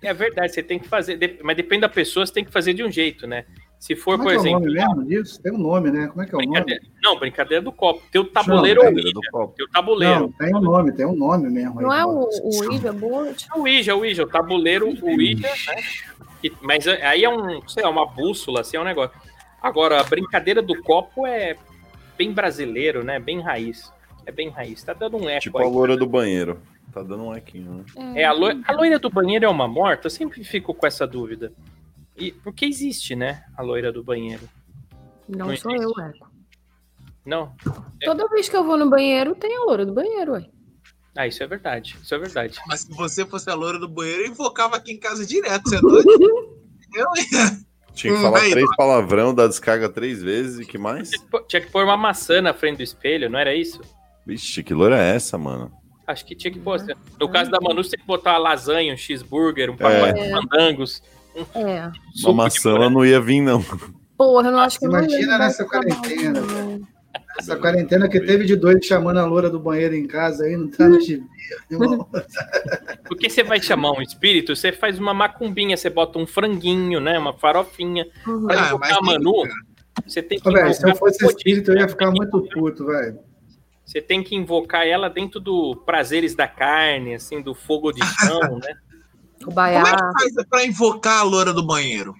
É 0.01 0.13
verdade, 0.13 0.53
você 0.53 0.63
tem 0.63 0.79
que 0.79 0.87
fazer. 0.87 1.39
Mas 1.43 1.55
depende 1.55 1.81
da 1.81 1.89
pessoa, 1.89 2.25
você 2.25 2.33
tem 2.33 2.43
que 2.43 2.51
fazer 2.51 2.73
de 2.73 2.83
um 2.83 2.91
jeito, 2.91 3.25
né? 3.25 3.45
Se 3.79 3.95
for, 3.95 4.17
Como 4.17 4.25
por 4.25 4.33
é 4.33 4.33
que 4.33 4.37
é 4.39 4.41
o 4.41 4.57
exemplo. 4.59 4.59
nome 4.73 4.73
mesmo 4.73 5.05
disso? 5.05 5.41
Tem 5.41 5.53
um 5.53 5.57
nome, 5.57 5.89
né? 5.89 6.07
Como 6.07 6.21
é 6.21 6.25
que 6.25 6.35
é 6.35 6.37
o 6.37 6.41
nome? 6.41 6.79
Não, 7.01 7.17
brincadeira 7.17 7.63
do 7.63 7.71
copo. 7.71 8.01
Teu 8.11 8.25
tabuleiro 8.25 8.81
ou 8.81 8.85
Brincadeira 8.87 9.13
do 9.13 9.19
Ouija? 9.19 9.31
copo. 9.31 9.53
Teu 9.55 9.69
tabuleiro. 9.69 10.19
Não, 10.19 10.31
tem 10.33 10.53
um 10.55 10.59
nome, 10.59 10.91
tem 10.91 11.05
um 11.05 11.15
nome 11.15 11.49
mesmo. 11.49 11.81
Não 11.81 11.89
aí, 11.89 12.01
é 12.01 12.05
o, 12.05 12.13
Boris. 12.13 12.39
o 12.43 12.65
Ouija 12.69 12.91
Board? 12.93 13.47
O 13.55 13.59
Ouija, 13.61 13.95
o 13.95 13.99
Ouija, 13.99 14.23
o 14.23 14.27
tabuleiro, 14.27 14.89
o 14.89 15.05
Ouija, 15.09 15.47
né? 15.47 15.75
Que- 16.41 16.51
mas 16.61 16.85
aí 16.87 17.23
é 17.23 17.29
um, 17.29 17.65
sei 17.69 17.83
lá, 17.83 17.89
uma 17.89 18.05
bússola, 18.05 18.61
assim, 18.61 18.75
é 18.75 18.81
um 18.81 18.83
negócio. 18.83 19.15
Agora, 19.61 20.01
a 20.01 20.03
brincadeira 20.03 20.61
do 20.61 20.81
copo 20.83 21.25
é 21.25 21.55
bem 22.17 22.33
brasileiro, 22.33 23.01
né? 23.03 23.17
Bem 23.17 23.39
raiz. 23.39 23.91
É 24.25 24.31
bem 24.31 24.49
raiz. 24.49 24.83
Tá 24.83 24.91
dando 24.93 25.15
um 25.17 25.29
eco 25.29 25.41
Tipo 25.41 25.57
aí. 25.59 25.65
a 25.65 25.69
loura 25.69 25.95
do 25.95 26.05
banheiro. 26.05 26.59
Tá 26.93 27.01
dando 27.01 27.23
um 27.23 27.35
equinho, 27.35 27.85
né? 27.95 28.21
É, 28.21 28.25
a, 28.25 28.33
loi- 28.33 28.59
a 28.67 28.73
loira 28.73 28.99
do 28.99 29.09
banheiro 29.09 29.45
é 29.45 29.49
uma 29.49 29.67
morta? 29.69 30.07
Eu 30.07 30.11
sempre 30.11 30.43
fico 30.43 30.73
com 30.73 30.85
essa 30.85 31.07
dúvida. 31.07 31.53
E 32.19 32.31
porque 32.31 32.65
existe, 32.65 33.15
né? 33.15 33.43
A 33.57 33.61
loira 33.61 33.91
do 33.91 34.03
banheiro. 34.03 34.47
Não 35.27 35.47
Não 35.47 35.55
sou 35.57 35.71
existe. 35.71 35.83
eu, 35.99 36.05
Eco. 36.05 36.29
Não? 37.25 37.55
Toda 38.03 38.27
vez 38.29 38.49
que 38.49 38.55
eu 38.55 38.63
vou 38.63 38.77
no 38.77 38.89
banheiro, 38.89 39.35
tem 39.35 39.55
a 39.55 39.61
loura 39.61 39.85
do 39.85 39.93
banheiro, 39.93 40.33
ué. 40.33 40.45
Ah, 41.15 41.27
isso 41.27 41.43
é 41.43 41.47
verdade. 41.47 41.97
Isso 42.01 42.13
é 42.13 42.17
verdade. 42.17 42.57
Mas 42.67 42.81
se 42.81 42.93
você 42.93 43.25
fosse 43.25 43.49
a 43.49 43.53
loura 43.53 43.79
do 43.79 43.87
banheiro, 43.87 44.23
eu 44.23 44.27
invocava 44.31 44.75
aqui 44.75 44.91
em 44.91 44.99
casa 44.99 45.25
direto, 45.25 45.69
você 45.69 45.77
é 45.77 45.81
doido? 45.81 46.09
Eu 46.95 47.07
ia. 47.31 47.59
Tinha 47.93 48.13
que 48.13 48.19
Hum, 48.19 48.21
falar 48.21 48.39
vai, 48.39 48.49
três 48.51 48.75
palavrão, 48.77 49.33
dar 49.35 49.47
descarga 49.47 49.89
três 49.89 50.21
vezes 50.23 50.59
e 50.59 50.65
que 50.65 50.77
mais? 50.77 51.11
Tinha 51.47 51.61
que 51.61 51.69
pôr 51.71 51.83
uma 51.83 51.97
maçã 51.97 52.41
na 52.41 52.53
frente 52.53 52.77
do 52.77 52.83
espelho, 52.83 53.29
não 53.29 53.37
era 53.39 53.53
isso? 53.53 53.81
Vixe, 54.25 54.63
que 54.63 54.73
loura 54.73 54.97
é 54.97 55.15
essa, 55.15 55.37
mano? 55.37 55.71
Acho 56.07 56.25
que 56.25 56.35
tinha 56.35 56.51
que 56.51 56.59
pôr. 56.59 56.79
No 57.19 57.27
caso 57.29 57.51
da 57.51 57.59
Manu, 57.59 57.83
você 57.83 57.91
tem 57.91 57.99
que 57.99 58.05
botar 58.07 58.31
uma 58.33 58.37
lasanha, 58.39 58.93
um 58.93 58.97
cheeseburger, 58.97 59.69
um 59.69 59.75
pacote 59.77 60.19
É. 60.19 60.23
de 60.27 60.31
mandangos. 60.31 61.03
É. 61.55 61.91
Uma 62.23 62.33
maçã 62.33 62.71
morango. 62.71 62.89
não 62.91 63.05
ia 63.05 63.19
vir, 63.21 63.41
não. 63.41 63.63
Porra, 64.17 64.49
eu 64.49 64.51
não 64.51 64.59
acho 64.59 64.79
que 64.79 64.85
não 64.85 64.99
Imagina 64.99 65.37
nessa 65.37 65.63
dessa 65.63 65.65
quarentena. 65.65 66.41
Essa 67.37 67.55
quarentena 67.55 68.09
que 68.09 68.19
teve 68.19 68.45
de 68.45 68.55
doido 68.55 68.83
chamando 68.83 69.17
a 69.17 69.25
loura 69.25 69.49
do 69.49 69.59
banheiro 69.59 69.95
em 69.95 70.05
casa 70.05 70.43
aí, 70.43 70.57
não 70.57 70.67
tá 70.69 70.89
no 70.89 70.99
gibi. 70.99 71.23
Porque 73.07 73.29
você 73.29 73.43
vai 73.43 73.61
chamar 73.61 73.91
um 73.91 74.01
espírito, 74.01 74.55
você 74.55 74.71
faz 74.71 74.99
uma 74.99 75.13
macumbinha, 75.13 75.77
você 75.77 75.89
bota 75.89 76.19
um 76.19 76.27
franguinho, 76.27 76.99
né? 76.99 77.17
Uma 77.17 77.33
farofinha. 77.33 78.05
Uhum. 78.27 78.45
Pra 78.45 78.61
Ah, 78.61 78.67
invocar 78.67 78.89
mas 78.89 78.97
a 78.97 79.01
Manu, 79.01 79.43
você 80.05 80.21
tem 80.21 80.39
que 80.39 80.49
Ô, 80.49 80.51
velho, 80.51 80.73
se 80.73 80.87
eu 80.87 80.95
fosse 80.95 81.25
espírito, 81.25 81.71
eu 81.71 81.75
ia 81.75 81.83
né? 81.83 81.87
ficar 81.87 82.11
muito 82.11 82.41
puto, 82.53 82.85
velho. 82.85 83.19
Você 83.85 84.01
tem 84.01 84.21
que 84.21 84.35
invocar 84.35 84.85
ela 84.85 85.09
dentro 85.09 85.39
do 85.39 85.75
prazeres 85.85 86.35
da 86.35 86.47
carne, 86.47 87.15
assim, 87.15 87.41
do 87.41 87.55
fogo 87.55 87.91
de 87.91 88.05
chão, 88.05 88.59
né? 88.59 88.75
O 89.41 89.45
Como 89.45 89.55
baiá. 89.55 89.79
é 89.81 89.83
que 89.83 90.33
faz 90.33 90.47
pra 90.49 90.65
invocar 90.65 91.19
a 91.19 91.23
loura 91.23 91.53
do 91.53 91.65
banheiro? 91.65 92.13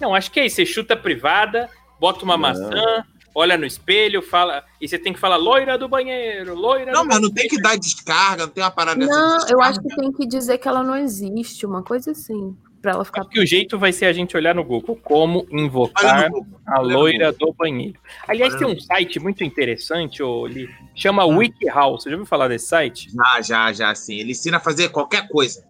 Não, 0.00 0.14
acho 0.14 0.30
que 0.30 0.40
é 0.40 0.46
isso. 0.46 0.56
Você 0.56 0.66
chuta 0.66 0.94
a 0.94 0.96
privada, 0.96 1.68
bota 2.00 2.24
uma 2.24 2.34
Não. 2.34 2.40
maçã, 2.40 3.04
olha 3.34 3.56
no 3.56 3.64
espelho, 3.66 4.22
fala. 4.22 4.64
E 4.80 4.88
você 4.88 4.98
tem 4.98 5.12
que 5.12 5.18
falar 5.20 5.36
loira 5.36 5.76
do 5.78 5.88
banheiro, 5.88 6.54
loira 6.54 6.92
Não, 6.92 7.02
do 7.02 7.08
mas 7.08 7.20
não 7.20 7.30
tem 7.30 7.48
que 7.48 7.60
dar 7.60 7.76
descarga, 7.76 8.46
não 8.46 8.52
tem 8.52 8.62
uma 8.64 8.70
parada 8.70 8.98
dessa 8.98 9.12
Não, 9.12 9.44
de 9.46 9.52
eu 9.52 9.60
acho 9.62 9.80
que 9.80 9.94
tem 9.96 10.12
que 10.12 10.26
dizer 10.26 10.58
que 10.58 10.66
ela 10.68 10.82
não 10.82 10.96
existe, 10.96 11.66
uma 11.66 11.82
coisa 11.82 12.10
assim. 12.12 12.56
Pra 12.80 12.90
ela 12.92 13.04
ficar. 13.04 13.20
Acho 13.20 13.30
que 13.30 13.38
o 13.38 13.46
jeito 13.46 13.78
vai 13.78 13.92
ser 13.92 14.06
a 14.06 14.12
gente 14.12 14.36
olhar 14.36 14.56
no 14.56 14.64
Google 14.64 14.96
como 15.04 15.46
invocar 15.52 16.28
Google, 16.28 16.58
a 16.66 16.80
loira 16.80 17.30
do 17.32 17.52
banheiro. 17.52 17.96
Aliás, 18.26 18.56
tem 18.56 18.66
um 18.66 18.76
site 18.80 19.20
muito 19.20 19.44
interessante, 19.44 20.20
ô, 20.20 20.44
Li, 20.48 20.68
chama 20.96 21.22
Ah. 21.22 21.26
WikiHow. 21.26 21.96
Você 22.00 22.10
já 22.10 22.16
ouviu 22.16 22.26
falar 22.26 22.48
desse 22.48 22.66
site? 22.66 23.08
Já, 23.14 23.40
já, 23.40 23.72
já, 23.72 23.94
sim. 23.94 24.16
Ele 24.16 24.32
ensina 24.32 24.56
a 24.56 24.60
fazer 24.60 24.88
qualquer 24.88 25.28
coisa. 25.28 25.62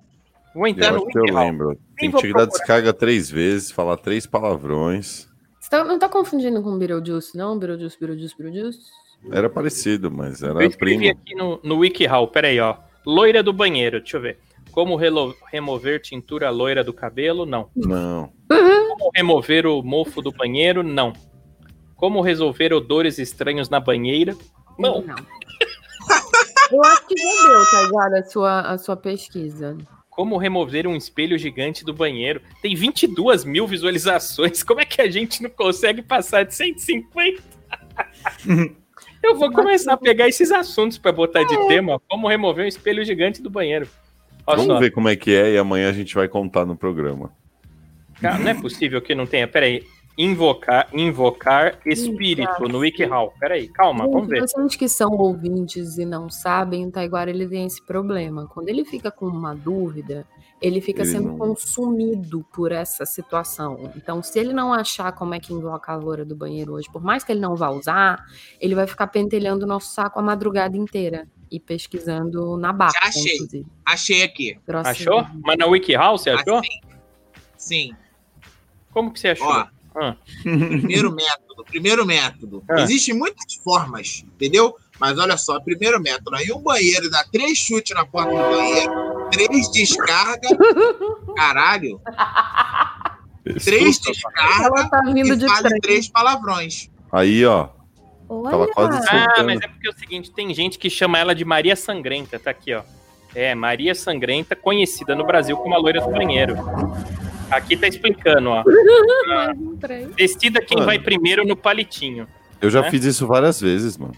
Vou 0.55 0.67
entrar 0.67 0.89
Eu 0.89 0.93
no 0.93 0.97
acho 0.99 1.07
que 1.07 1.19
eu 1.19 1.35
lembro. 1.35 1.79
Tem 1.97 2.11
que 2.11 2.17
dar 2.17 2.21
procurar. 2.21 2.47
descarga 2.47 2.93
três 2.93 3.31
vezes, 3.31 3.71
falar 3.71 3.97
três 3.97 4.27
palavrões. 4.27 5.29
Você 5.61 5.71
Tá- 5.71 5.85
não 5.85 5.99
tá 5.99 6.09
confundindo 6.09 6.63
com 6.63 6.77
Beetlejuice, 6.79 7.37
não? 7.37 7.59
Beetlejuice, 7.59 7.97
Beetlejuice, 7.99 8.35
Beetlejuice. 8.39 8.79
Era 9.31 9.49
parecido, 9.49 10.11
mas 10.11 10.43
Eu 10.43 10.51
era 10.51 10.65
escrevi 10.67 10.99
primo. 10.99 11.13
aqui 11.21 11.35
no, 11.35 11.61
no 11.63 11.79
WikiHow, 11.79 12.27
peraí, 12.29 12.59
ó. 12.61 12.77
Loira 13.07 13.43
do 13.43 13.53
banheiro, 13.53 14.01
deixa 14.01 14.17
eu 14.17 14.21
ver. 14.21 14.39
Como 14.73 14.97
relo- 14.97 15.35
remover 15.51 16.01
tintura 16.01 16.51
loira 16.51 16.83
do 16.83 16.93
cabelo? 16.93 17.45
Não. 17.47 17.69
Não. 17.75 18.33
Como 18.49 19.11
remover 19.15 19.67
o 19.67 19.83
mofo 19.83 20.21
do 20.23 20.33
banheiro? 20.33 20.83
Não. 20.83 21.13
Como 21.97 22.21
resolver 22.21 22.73
odores 22.73 23.19
estranhos 23.19 23.69
na 23.69 23.79
banheira? 23.81 24.35
Não. 24.79 25.05
Eu 26.73 26.83
acho 26.85 27.07
que 27.07 27.15
já 27.17 27.49
deu, 27.49 27.71
tá 27.71 27.83
ligado? 27.83 28.15
A 28.15 28.23
sua, 28.25 28.61
a 28.63 28.79
sua 28.79 28.97
pesquisa. 28.97 29.77
Como 30.13 30.37
remover 30.37 30.87
um 30.87 30.95
espelho 30.95 31.39
gigante 31.39 31.83
do 31.83 31.95
banheiro? 31.95 32.43
Tem 32.61 32.75
22 32.75 33.47
mil 33.47 33.67
visualizações. 33.67 34.63
Como 34.63 34.79
é 34.79 34.85
que 34.85 35.01
a 35.01 35.11
gente 35.11 35.43
não 35.43 35.49
consegue 35.49 36.03
passar 36.03 36.45
de 36.45 36.55
150? 36.55 37.43
Eu 39.25 39.37
vou 39.37 39.51
começar 39.51 39.95
a 39.95 39.97
pegar 39.97 40.29
esses 40.29 40.53
assuntos 40.53 40.99
pra 40.99 41.13
botar 41.13 41.45
de 41.45 41.57
tema. 41.67 41.99
Como 42.11 42.29
remover 42.29 42.67
um 42.67 42.69
espelho 42.69 43.03
gigante 43.03 43.41
do 43.41 43.49
banheiro? 43.49 43.89
Olha 44.47 44.59
Vamos 44.59 44.75
só. 44.75 44.81
ver 44.81 44.91
como 44.91 45.09
é 45.09 45.17
que 45.17 45.35
é 45.35 45.53
e 45.53 45.59
amanhã 45.59 45.89
a 45.89 45.93
gente 45.95 46.15
vai 46.15 46.29
contar 46.29 46.67
no 46.67 46.77
programa. 46.77 47.33
Cara, 48.21 48.39
não 48.39 48.51
é 48.51 48.55
possível 48.55 49.01
que 49.01 49.15
não 49.15 49.25
tenha. 49.25 49.49
Peraí. 49.49 49.83
Invocar, 50.17 50.89
invocar 50.93 51.79
espírito 51.87 52.69
no 52.69 52.79
WikiHow. 52.81 53.33
Peraí, 53.41 53.67
calma, 53.69 54.07
vamos 54.07 54.29
ver. 54.29 54.41
Vocês 54.43 54.77
que 54.77 54.87
são 54.89 55.11
ouvintes 55.13 55.97
e 55.97 56.05
não 56.05 56.29
sabem, 56.29 56.87
o 56.87 56.91
Taiguara 56.91 57.31
ele 57.31 57.49
tem 57.49 57.65
esse 57.65 57.81
problema. 57.83 58.47
Quando 58.47 58.69
ele 58.69 58.85
fica 58.85 59.11
com 59.11 59.27
uma 59.27 59.55
dúvida, 59.55 60.27
ele 60.61 60.83
fica 60.83 61.01
Ele 61.03 61.11
sendo 61.13 61.29
não- 61.29 61.39
consumido 61.39 62.45
por 62.53 62.73
essa 62.73 63.07
situação. 63.07 63.91
Então, 63.97 64.23
se 64.23 64.39
ele 64.39 64.53
não 64.53 64.71
achar 64.73 65.13
como 65.13 65.35
é 65.35 65.41
que 65.41 65.55
invoca 65.55 65.93
a 65.93 65.97
loura 65.97 66.27
do 66.27 66.37
banheiro 66.37 66.75
hoje, 66.75 66.89
por 66.93 67.03
mais 67.03 67.25
que 67.25 67.33
ele 67.33 67.41
não 67.41 67.57
vá 67.57 67.71
usar, 67.71 68.23
ele 68.61 68.75
vai 68.75 68.87
ficar 68.87 69.07
pentelhando 69.07 69.65
o 69.65 69.69
nosso 69.69 69.95
saco 69.95 70.19
a 70.21 70.23
madrugada 70.23 70.77
inteira 70.77 71.27
e 71.51 71.59
pesquisando 71.59 72.57
na 72.59 72.71
barra, 72.73 72.93
Já 73.03 73.09
achei. 73.09 73.35
inclusive. 73.35 73.67
Achei 73.85 74.23
aqui. 74.23 74.59
Grossinho. 74.67 74.91
Achou? 75.21 75.27
Mas 75.43 75.57
na 75.57 75.67
WikiHow 75.67 76.19
você 76.19 76.31
achou? 76.31 76.59
Assim. 76.59 76.81
Sim. 77.57 77.97
Como 78.93 79.11
que 79.11 79.19
você 79.19 79.29
achou? 79.29 79.49
Ó, 79.49 79.67
Ah. 79.95 80.17
primeiro 80.43 81.13
método. 81.13 81.65
Primeiro 81.65 82.05
método. 82.07 82.63
Ah. 82.71 82.83
Existem 82.83 83.15
muitas 83.15 83.55
formas, 83.63 84.25
entendeu? 84.35 84.75
Mas 85.01 85.19
olha 85.19 85.37
só, 85.37 85.59
primeiro 85.61 86.01
método. 86.01 86.35
Aí 86.37 86.51
o 86.53 86.59
banheiro 86.59 87.11
dá 87.11 87.25
três 87.33 87.59
chutes 87.59 87.95
na 87.97 88.05
porta 88.07 88.31
do 88.31 88.37
banheiro, 88.57 88.93
três 89.31 89.71
descarga. 89.73 90.49
Caralho. 91.37 92.01
Três 93.65 93.97
Susto. 93.97 94.13
descarga 94.13 94.65
Ela 94.67 94.89
tá 94.89 95.01
vindo 95.07 95.33
e 95.33 95.37
de 95.37 95.47
fale 95.47 95.69
trem. 95.69 95.81
três 95.81 96.09
palavrões. 96.09 96.89
Aí, 97.11 97.45
ó. 97.45 97.69
Tava 98.29 98.59
Olha, 98.65 98.73
quase 98.73 98.99
Ah, 98.99 99.25
soltando. 99.27 99.47
mas 99.47 99.61
é 99.61 99.69
porque 99.69 99.89
é 99.89 99.91
o 99.91 99.99
seguinte, 99.99 100.31
tem 100.31 100.55
gente 100.55 100.79
que 100.79 100.89
chama 100.89 101.19
ela 101.19 101.35
de 101.35 101.45
Maria 101.45 101.77
Sangrenta, 101.77 102.39
tá 102.39 102.51
aqui, 102.51 102.73
ó. 102.73 102.83
É, 103.35 103.55
Maria 103.55 103.95
Sangrenta, 103.95 104.55
conhecida 104.55 105.15
no 105.15 105.27
Brasil 105.27 105.57
como 105.57 105.75
a 105.75 105.79
loira 105.79 106.01
do 106.01 106.11
banheiro. 106.11 106.55
Aqui 107.53 107.77
tá 107.77 107.87
explicando, 107.87 108.49
ó. 108.49 108.65
trem. 109.79 110.09
Decida 110.17 110.61
quem 110.63 110.79
Mano. 110.79 110.87
vai 110.87 110.99
primeiro 110.99 111.47
no 111.47 111.55
palitinho. 111.55 112.27
Eu 112.61 112.71
já 112.71 112.81
né? 112.81 112.91
fiz 112.91 113.05
isso 113.05 113.27
várias 113.27 113.61
vezes, 113.61 113.99
mano. 113.99 114.15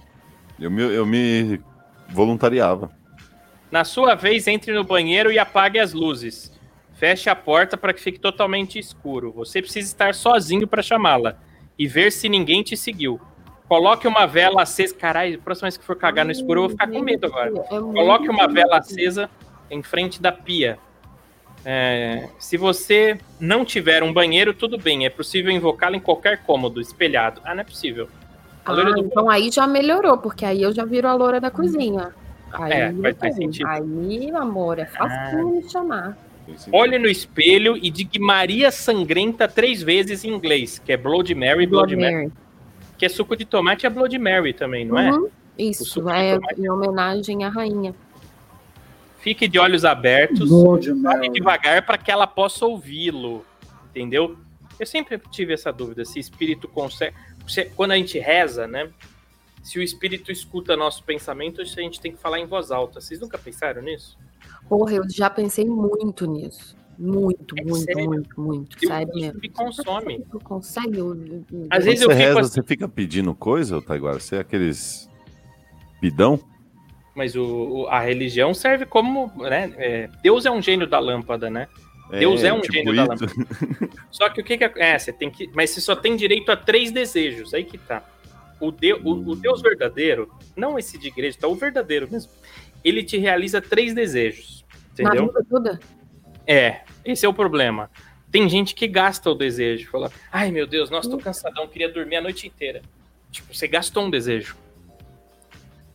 Eu 0.58 0.70
me, 0.70 0.82
eu 0.82 1.04
me 1.04 1.60
voluntariava. 2.08 2.90
Na 3.72 3.82
sua 3.82 4.14
vez, 4.14 4.46
entre 4.46 4.72
no 4.72 4.84
banheiro 4.84 5.32
e 5.32 5.38
apague 5.38 5.80
as 5.80 5.92
luzes. 5.92 6.52
Feche 6.94 7.28
a 7.28 7.34
porta 7.34 7.76
para 7.76 7.92
que 7.92 8.00
fique 8.00 8.20
totalmente 8.20 8.78
escuro. 8.78 9.32
Você 9.32 9.60
precisa 9.60 9.88
estar 9.88 10.14
sozinho 10.14 10.68
para 10.68 10.80
chamá-la 10.80 11.36
e 11.76 11.88
ver 11.88 12.12
se 12.12 12.28
ninguém 12.28 12.62
te 12.62 12.76
seguiu. 12.76 13.20
Coloque 13.68 14.06
uma 14.06 14.26
vela 14.26 14.62
acesa. 14.62 14.94
Caralho, 14.94 15.40
próxima 15.40 15.66
vez 15.66 15.76
que 15.76 15.84
for 15.84 15.96
cagar 15.96 16.24
no 16.24 16.30
escuro, 16.30 16.60
eu 16.60 16.62
vou 16.64 16.70
ficar 16.70 16.86
com 16.86 17.00
medo 17.00 17.26
agora. 17.26 17.50
É 17.50 17.68
Coloque 17.68 18.28
uma 18.28 18.46
vela 18.46 18.78
acesa 18.78 19.28
em 19.68 19.82
frente 19.82 20.22
da 20.22 20.30
pia. 20.30 20.78
É, 21.64 22.28
se 22.38 22.56
você 22.56 23.18
não 23.40 23.64
tiver 23.64 24.02
um 24.02 24.12
banheiro, 24.12 24.52
tudo 24.52 24.76
bem. 24.78 25.06
É 25.06 25.10
possível 25.10 25.50
invocá-la 25.50 25.96
em 25.96 26.00
qualquer 26.00 26.42
cômodo, 26.42 26.80
espelhado. 26.80 27.40
Ah, 27.44 27.54
não 27.54 27.62
é 27.62 27.64
possível. 27.64 28.08
Ah, 28.64 28.72
do 28.74 28.98
então 28.98 29.28
aí 29.30 29.50
já 29.50 29.66
melhorou, 29.66 30.18
porque 30.18 30.44
aí 30.44 30.62
eu 30.62 30.72
já 30.72 30.84
viro 30.84 31.08
a 31.08 31.14
loura 31.14 31.40
da 31.40 31.50
cozinha. 31.50 32.14
Aí, 32.52 32.72
É, 32.72 32.92
faz- 32.92 33.04
eu 33.04 33.14
faz 33.16 33.34
sentido. 33.34 33.66
aí 33.66 34.30
amor, 34.30 34.78
é 34.78 34.86
fácil 34.86 35.38
de 35.38 35.44
me 35.44 35.70
chamar. 35.70 36.16
Olhe 36.72 36.98
no 36.98 37.08
espelho 37.08 37.76
e 37.76 37.90
diga 37.90 38.18
Maria 38.20 38.70
Sangrenta 38.70 39.48
três 39.48 39.82
vezes 39.82 40.24
em 40.24 40.28
inglês, 40.28 40.78
que 40.78 40.92
é 40.92 40.96
Blood 40.96 41.34
Mary, 41.34 41.66
Blood, 41.66 41.96
Mary. 41.96 42.14
Mary. 42.14 42.32
Que 42.98 43.06
é 43.06 43.08
suco 43.08 43.34
de 43.36 43.44
tomate 43.44 43.86
é 43.86 43.90
Blood 43.90 44.16
Mary 44.18 44.52
também, 44.52 44.84
não 44.84 44.98
é? 44.98 45.10
Uhum, 45.10 45.24
O 45.24 45.30
Isso, 45.58 46.08
é 46.10 46.38
em 46.58 46.70
homenagem 46.70 47.44
à 47.44 47.48
rainha. 47.48 47.94
Fique 49.24 49.48
de 49.48 49.58
olhos 49.58 49.86
abertos, 49.86 50.50
fale 51.02 51.30
devagar 51.30 51.84
para 51.86 51.96
que 51.96 52.10
ela 52.10 52.26
possa 52.26 52.66
ouvi-lo, 52.66 53.42
entendeu? 53.90 54.36
Eu 54.78 54.84
sempre 54.86 55.18
tive 55.30 55.54
essa 55.54 55.72
dúvida, 55.72 56.04
se 56.04 56.18
espírito 56.18 56.68
consegue... 56.68 57.16
se- 57.48 57.64
Quando 57.74 57.92
a 57.92 57.96
gente 57.96 58.18
reza, 58.18 58.66
né? 58.68 58.90
Se 59.62 59.78
o 59.78 59.82
espírito 59.82 60.30
escuta 60.30 60.76
nosso 60.76 61.02
pensamento, 61.04 61.62
a 61.62 61.64
gente 61.64 61.98
tem 61.98 62.12
que 62.12 62.18
falar 62.18 62.38
em 62.38 62.44
voz 62.46 62.70
alta. 62.70 63.00
Vocês 63.00 63.18
nunca 63.18 63.38
pensaram 63.38 63.80
nisso? 63.80 64.18
Porra, 64.68 64.92
eu 64.92 65.08
já 65.08 65.30
pensei 65.30 65.64
muito 65.64 66.26
nisso. 66.26 66.76
Muito, 66.98 67.54
É 67.58 67.64
muito, 67.64 67.82
sério? 67.84 68.04
muito, 68.04 68.40
muito. 68.40 68.76
Eu- 68.82 68.88
Sério 68.90 69.08
isso 69.16 69.20
mesmo. 69.26 69.40
me 69.40 69.48
consome. 69.48 70.20
Tu 70.30 70.38
consegue 70.40 71.00
ouvir? 71.00 71.44
Às 71.70 71.84
vezes 71.86 72.02
eu 72.02 72.10
você 72.10 72.14
fico 72.16 72.26
reza, 72.28 72.40
assim- 72.40 72.50
você 72.50 72.62
fica 72.62 72.86
pedindo 72.86 73.34
coisa, 73.34 73.80
Taiguara? 73.80 74.20
Você 74.20 74.36
é 74.36 74.40
aqueles 74.40 75.08
pidão? 75.98 76.38
Mas 77.14 77.36
o, 77.36 77.44
o- 77.44 77.86
a 77.88 78.00
religião 78.00 78.52
serve 78.52 78.84
como, 78.86 79.32
né? 79.38 79.72
é, 79.76 80.08
Deus 80.22 80.44
é 80.46 80.50
um 80.50 80.60
gênio 80.60 80.86
da 80.86 80.98
lâmpada, 80.98 81.48
né? 81.48 81.68
Deus 82.18 82.44
é 82.44 82.52
um 82.52 82.62
gênio 82.62 82.94
da 82.94 83.14
isso. 83.14 83.24
Só 84.10 84.28
que 84.28 84.40
o 84.40 84.44
que, 84.44 84.58
que 84.58 84.64
é, 84.64 84.72
é, 84.76 84.98
você 84.98 85.12
tem 85.12 85.30
que, 85.30 85.48
mas 85.54 85.70
você 85.70 85.80
só 85.80 85.96
tem 85.96 86.16
direito 86.16 86.50
a 86.52 86.56
três 86.56 86.90
desejos, 86.92 87.54
aí 87.54 87.64
que 87.64 87.78
tá. 87.78 88.02
O, 88.60 88.70
de, 88.70 88.92
o, 88.94 89.30
o 89.30 89.34
Deus 89.36 89.60
verdadeiro, 89.62 90.30
não 90.56 90.78
esse 90.78 90.96
de 90.98 91.08
igreja, 91.08 91.36
tá? 91.40 91.48
O 91.48 91.54
verdadeiro 91.54 92.08
mesmo. 92.10 92.30
Ele 92.84 93.02
te 93.02 93.16
realiza 93.16 93.60
três 93.60 93.94
desejos, 93.94 94.64
entendeu? 94.92 95.26
vida 95.26 95.44
toda? 95.48 95.80
É, 96.46 96.82
esse 97.04 97.24
é 97.24 97.28
o 97.28 97.34
problema. 97.34 97.90
Tem 98.30 98.48
gente 98.48 98.74
que 98.74 98.86
gasta 98.86 99.30
o 99.30 99.34
desejo, 99.34 99.88
fala: 99.90 100.10
"Ai, 100.30 100.50
meu 100.50 100.66
Deus, 100.66 100.90
nossa, 100.90 101.08
tô 101.08 101.18
cansadão, 101.18 101.66
queria 101.66 101.88
dormir 101.88 102.16
a 102.16 102.20
noite 102.20 102.46
inteira". 102.46 102.82
Tipo, 103.30 103.54
você 103.54 103.66
gastou 103.66 104.04
um 104.04 104.10
desejo. 104.10 104.56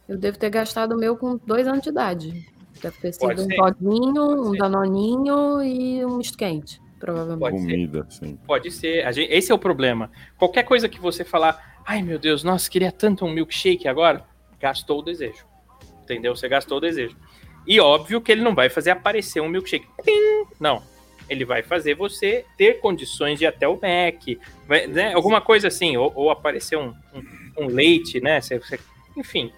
Eu 0.09 0.17
devo 0.17 0.37
ter 0.39 0.49
gastado 0.49 0.93
o 0.93 0.97
meu 0.97 1.15
com 1.15 1.37
dois 1.45 1.67
anos 1.67 1.83
de 1.83 1.89
idade. 1.89 2.45
Deve 2.81 2.97
ter 2.99 3.13
sido 3.13 3.21
Pode 3.21 3.41
um 3.41 3.45
ser. 3.45 3.55
todinho, 3.55 4.23
um 4.47 4.51
ser. 4.51 4.57
danoninho 4.57 5.61
e 5.63 6.03
um 6.05 6.17
misto 6.17 6.37
quente, 6.37 6.81
provavelmente. 6.99 7.39
Pode 7.39 7.59
ser. 7.59 7.67
Comida, 7.71 8.07
sim. 8.09 8.39
Pode 8.47 8.71
ser. 8.71 9.05
A 9.05 9.11
gente- 9.11 9.31
esse 9.31 9.51
é 9.51 9.55
o 9.55 9.59
problema. 9.59 10.09
Qualquer 10.37 10.63
coisa 10.63 10.89
que 10.89 10.99
você 10.99 11.23
falar, 11.23 11.79
ai 11.85 12.01
meu 12.01 12.17
Deus, 12.17 12.43
nossa, 12.43 12.69
queria 12.69 12.91
tanto 12.91 13.23
um 13.25 13.31
milkshake 13.31 13.87
agora, 13.87 14.25
gastou 14.59 14.99
o 14.99 15.01
desejo. 15.03 15.45
Entendeu? 16.03 16.35
Você 16.35 16.49
gastou 16.49 16.77
o 16.79 16.81
desejo. 16.81 17.15
E 17.67 17.79
óbvio 17.79 18.19
que 18.19 18.31
ele 18.31 18.41
não 18.41 18.55
vai 18.55 18.67
fazer 18.69 18.89
aparecer 18.91 19.41
um 19.41 19.47
milkshake. 19.49 19.85
Pim! 20.03 20.45
Não. 20.59 20.81
Ele 21.29 21.45
vai 21.45 21.61
fazer 21.61 21.93
você 21.93 22.43
ter 22.57 22.79
condições 22.79 23.37
de 23.37 23.45
ir 23.45 23.47
até 23.47 23.67
o 23.67 23.73
Mac, 23.73 24.23
vai- 24.67 24.87
né? 24.87 25.13
alguma 25.13 25.39
coisa 25.39 25.67
assim, 25.67 25.95
ou, 25.95 26.11
ou 26.15 26.31
aparecer 26.31 26.75
um, 26.77 26.91
um- 27.13 27.65
um 27.65 27.67
leite, 27.67 28.19
né? 28.19 28.41
Você- 28.41 28.57
você- 28.57 28.79
enfim. 29.15 29.51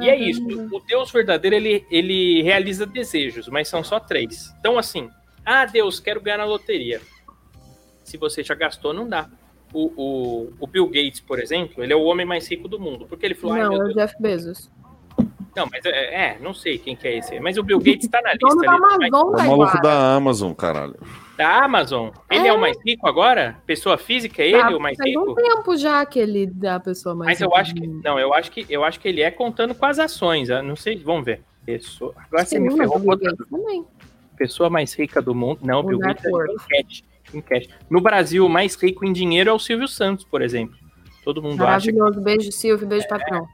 E 0.00 0.08
é 0.08 0.16
isso. 0.18 0.42
O 0.72 0.80
Deus 0.80 1.10
verdadeiro, 1.10 1.56
ele, 1.56 1.86
ele 1.90 2.42
realiza 2.42 2.84
desejos, 2.86 3.48
mas 3.48 3.68
são 3.68 3.82
só 3.82 3.98
três. 3.98 4.54
Então, 4.60 4.78
assim, 4.78 5.08
ah, 5.44 5.64
Deus, 5.64 6.00
quero 6.00 6.20
ganhar 6.20 6.38
na 6.38 6.44
loteria. 6.44 7.00
Se 8.04 8.16
você 8.16 8.42
já 8.42 8.54
gastou, 8.54 8.92
não 8.92 9.08
dá. 9.08 9.28
O, 9.72 9.92
o, 9.96 10.52
o 10.60 10.66
Bill 10.66 10.86
Gates, 10.86 11.20
por 11.20 11.40
exemplo, 11.40 11.82
ele 11.82 11.92
é 11.92 11.96
o 11.96 12.02
homem 12.04 12.24
mais 12.24 12.48
rico 12.48 12.68
do 12.68 12.78
mundo. 12.78 13.06
Porque 13.06 13.26
ele 13.26 13.34
falou, 13.34 13.56
Não, 13.56 13.72
é 13.72 13.84
o. 13.90 13.94
Jeff 13.94 14.14
Bezos. 14.20 14.70
Não, 15.56 15.66
mas 15.72 15.84
é, 15.86 16.14
é, 16.32 16.38
não 16.40 16.52
sei 16.52 16.78
quem 16.78 16.94
que 16.94 17.08
é 17.08 17.16
esse. 17.18 17.40
Mas 17.40 17.56
o 17.56 17.62
Bill 17.62 17.78
Gates 17.78 18.08
tá 18.08 18.20
na 18.22 18.34
Dono 18.34 18.54
lista 18.54 18.66
da 18.66 18.72
ali. 18.72 18.80
mas- 19.10 19.12
Amazon, 19.12 19.38
É 19.40 19.42
o 19.42 19.56
maluco 19.56 19.82
da 19.82 20.14
Amazon, 20.14 20.52
caralho. 20.52 20.96
Da 21.36 21.64
Amazon. 21.64 22.10
Ele 22.30 22.46
é. 22.46 22.48
É. 22.48 22.52
o 22.52 22.58
mais 22.60 22.76
rico 22.84 23.06
agora? 23.06 23.58
Pessoa 23.66 23.98
física, 23.98 24.42
é 24.42 24.48
ele 24.48 24.58
Tá, 24.58 24.70
o 24.76 24.80
mais 24.80 24.96
faz 24.96 25.08
rico? 25.10 25.30
um 25.30 25.34
tempo 25.34 25.76
já 25.76 26.04
que 26.06 26.18
ele 26.18 26.46
dá 26.46 26.76
a 26.76 26.80
pessoa 26.80 27.14
mais 27.14 27.28
Mas 27.32 27.40
eu 27.40 27.48
rica 27.48 27.60
acho 27.60 27.74
do 27.74 27.80
que. 27.82 27.86
mundo. 27.86 28.00
Não, 28.02 28.18
eu 28.18 28.32
acho 28.32 28.50
que 28.50 28.66
eu 28.70 28.82
acho 28.84 28.98
que 29.00 29.08
ele 29.08 29.20
é 29.20 29.30
contando 29.30 29.74
com 29.74 29.84
as 29.86 29.98
ações. 29.98 30.48
Não 30.48 30.74
sei, 30.76 30.96
vamos 30.96 31.24
ver. 31.24 31.42
Pessoa, 31.64 32.14
agora 32.16 32.44
você 32.44 32.58
me 32.58 32.68
mas 32.68 32.76
ferrou 32.78 33.18
também. 33.50 33.84
pessoa 34.38 34.70
mais 34.70 34.94
rica 34.94 35.20
do 35.20 35.34
mundo. 35.34 35.60
Não, 35.62 35.80
O 35.80 35.82
Bill 35.82 35.98
Gates 35.98 36.24
é 36.24 36.28
network. 36.28 36.52
em 36.54 36.82
cash, 36.82 37.04
em 37.34 37.40
cash. 37.40 37.68
No 37.90 38.00
Brasil, 38.00 38.46
o 38.46 38.48
mais 38.48 38.74
rico 38.76 39.04
em 39.04 39.12
dinheiro 39.12 39.50
é 39.50 39.52
o 39.52 39.58
Silvio 39.58 39.88
Santos, 39.88 40.24
por 40.24 40.40
exemplo. 40.42 40.76
Todo 41.24 41.42
mundo 41.42 41.62
acha 41.66 41.90
que 41.90 41.98
Maravilhoso. 41.98 42.24
Beijo, 42.24 42.52
Silvio. 42.52 42.86
Beijo, 42.86 43.08
patrão. 43.08 43.46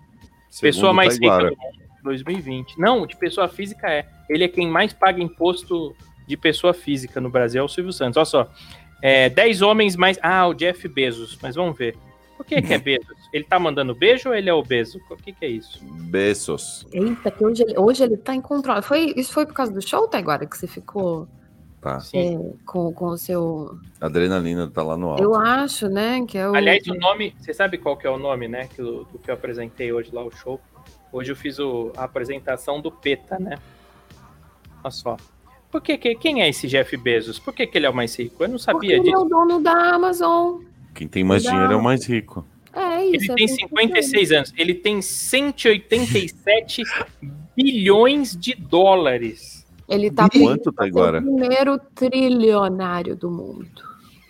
pessoa 0.60 0.72
Segundo 0.90 0.94
mais 0.94 1.14
rica 1.14 1.26
Taiguara. 1.28 1.50
do 1.50 1.56
mundo 1.56 1.82
2020. 2.04 2.78
Não, 2.78 3.06
de 3.06 3.16
pessoa 3.16 3.48
física 3.48 3.90
é. 3.90 4.06
Ele 4.28 4.44
é 4.44 4.48
quem 4.48 4.68
mais 4.68 4.92
paga 4.92 5.22
imposto 5.22 5.96
de 6.32 6.36
pessoa 6.38 6.72
física 6.72 7.20
no 7.20 7.28
Brasil, 7.28 7.60
é 7.60 7.64
o 7.64 7.68
Silvio 7.68 7.92
Santos. 7.92 8.16
Olha 8.16 8.24
só. 8.24 8.50
É, 9.02 9.28
10 9.28 9.60
homens 9.62 9.96
mais. 9.96 10.18
Ah, 10.22 10.46
o 10.48 10.54
Jeff 10.54 10.88
Bezos, 10.88 11.38
mas 11.42 11.54
vamos 11.54 11.76
ver. 11.76 11.96
Por 12.36 12.46
que, 12.46 12.62
que 12.62 12.72
é 12.72 12.78
Bezos? 12.80 13.16
Ele 13.32 13.44
tá 13.44 13.58
mandando 13.58 13.94
beijo 13.94 14.28
ou 14.30 14.34
ele 14.34 14.48
é 14.48 14.54
obeso? 14.54 14.98
O 15.10 15.16
que, 15.16 15.32
que 15.32 15.44
é 15.44 15.48
isso? 15.48 15.84
Beijos. 15.84 16.86
Eita, 16.92 17.30
que 17.30 17.44
hoje 17.44 17.62
ele, 17.62 17.78
hoje 17.78 18.02
ele 18.02 18.16
tá 18.16 18.34
em 18.34 18.40
controle. 18.40 18.80
Foi, 18.82 19.12
isso 19.16 19.32
foi 19.32 19.44
por 19.44 19.52
causa 19.54 19.72
do 19.72 19.80
show, 19.86 20.08
tá 20.08 20.18
agora 20.18 20.46
que 20.46 20.56
você 20.56 20.66
ficou 20.66 21.28
Tá. 21.80 21.98
É, 22.14 22.38
com, 22.64 22.92
com 22.92 23.06
o 23.06 23.18
seu. 23.18 23.76
A 24.00 24.06
adrenalina 24.06 24.70
tá 24.70 24.84
lá 24.84 24.96
no 24.96 25.08
alto. 25.10 25.20
Eu 25.22 25.34
acho, 25.34 25.88
né? 25.88 26.24
Que 26.28 26.38
é 26.38 26.48
o. 26.48 26.54
Aliás, 26.54 26.86
o 26.86 26.94
nome. 26.94 27.34
Você 27.40 27.52
sabe 27.52 27.76
qual 27.76 27.96
que 27.96 28.06
é 28.06 28.10
o 28.10 28.16
nome, 28.16 28.46
né? 28.46 28.68
Que 28.72 28.80
eu, 28.80 29.04
do 29.04 29.18
que 29.18 29.28
eu 29.28 29.34
apresentei 29.34 29.92
hoje 29.92 30.10
lá, 30.14 30.24
o 30.24 30.30
show. 30.30 30.60
Hoje 31.12 31.32
eu 31.32 31.36
fiz 31.36 31.58
o- 31.58 31.90
a 31.96 32.04
apresentação 32.04 32.80
do 32.80 32.88
PETA, 32.92 33.36
né? 33.40 33.58
Olha 34.84 34.90
só. 34.92 35.16
Por 35.72 35.80
que, 35.80 35.96
que- 35.98 36.14
quem 36.14 36.42
é 36.42 36.48
esse 36.48 36.68
Jeff 36.68 36.94
Bezos? 36.96 37.38
Por 37.40 37.52
que, 37.54 37.66
que 37.66 37.76
ele 37.78 37.86
é 37.86 37.90
o 37.90 37.94
mais 37.94 38.14
rico? 38.16 38.44
Eu 38.44 38.48
não 38.48 38.56
Porque 38.58 38.64
sabia 38.72 38.90
ele 38.96 39.08
é 39.08 39.12
disso. 39.12 39.24
o 39.24 39.28
dono 39.28 39.58
da 39.60 39.72
Amazon. 39.94 40.60
Quem 40.94 41.08
tem 41.08 41.24
mais 41.24 41.42
Não. 41.44 41.50
dinheiro 41.52 41.72
é 41.72 41.76
o 41.76 41.82
mais 41.82 42.06
rico. 42.06 42.44
É 42.74 43.04
isso. 43.06 43.24
Ele 43.24 43.32
é 43.32 43.34
tem 43.34 43.44
assim 43.46 43.56
que 43.56 43.68
56 43.68 44.32
anos. 44.32 44.52
Ele 44.56 44.74
tem 44.74 45.00
187 45.02 46.82
bilhões 47.56 48.36
de 48.36 48.54
dólares. 48.54 49.66
Ele 49.88 50.10
tá 50.10 50.28
Quanto, 50.30 50.64
ser 50.70 50.72
Taiguara? 50.76 51.18
o 51.18 51.22
primeiro 51.36 51.78
trilionário 51.94 53.16
do 53.16 53.30
mundo. 53.30 53.82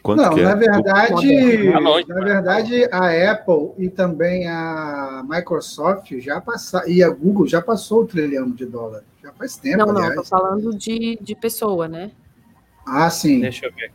Quanto 0.03 0.21
Não, 0.21 0.35
que 0.35 0.41
é? 0.41 0.45
na 0.45 0.55
verdade, 0.57 0.83
Tá 1.73 1.79
longe, 1.79 2.09
na 2.09 2.25
verdade, 2.25 2.85
a 2.91 3.31
Apple 3.33 3.71
e 3.79 3.88
também 3.88 4.49
a 4.49 5.23
Microsoft 5.29 6.12
já 6.19 6.41
passaram, 6.41 6.88
e 6.88 7.03
a 7.05 7.09
Google 7.09 7.47
já 7.47 7.62
passou 7.62 8.01
o 8.03 8.07
trilhão 8.07 8.51
de 8.51 8.67
dólares. 8.67 9.07
Já 9.23 9.31
faz 9.33 9.57
tempo, 9.57 9.79
não, 9.79 9.93
não, 9.93 10.15
tô 10.17 10.25
falando 10.25 10.77
de, 10.77 11.17
de 11.21 11.35
pessoa, 11.37 11.87
né? 11.87 12.11
Ah, 12.85 13.09
sim. 13.11 13.41
Deixa 13.41 13.67
eu 13.67 13.73
ver. 13.73 13.93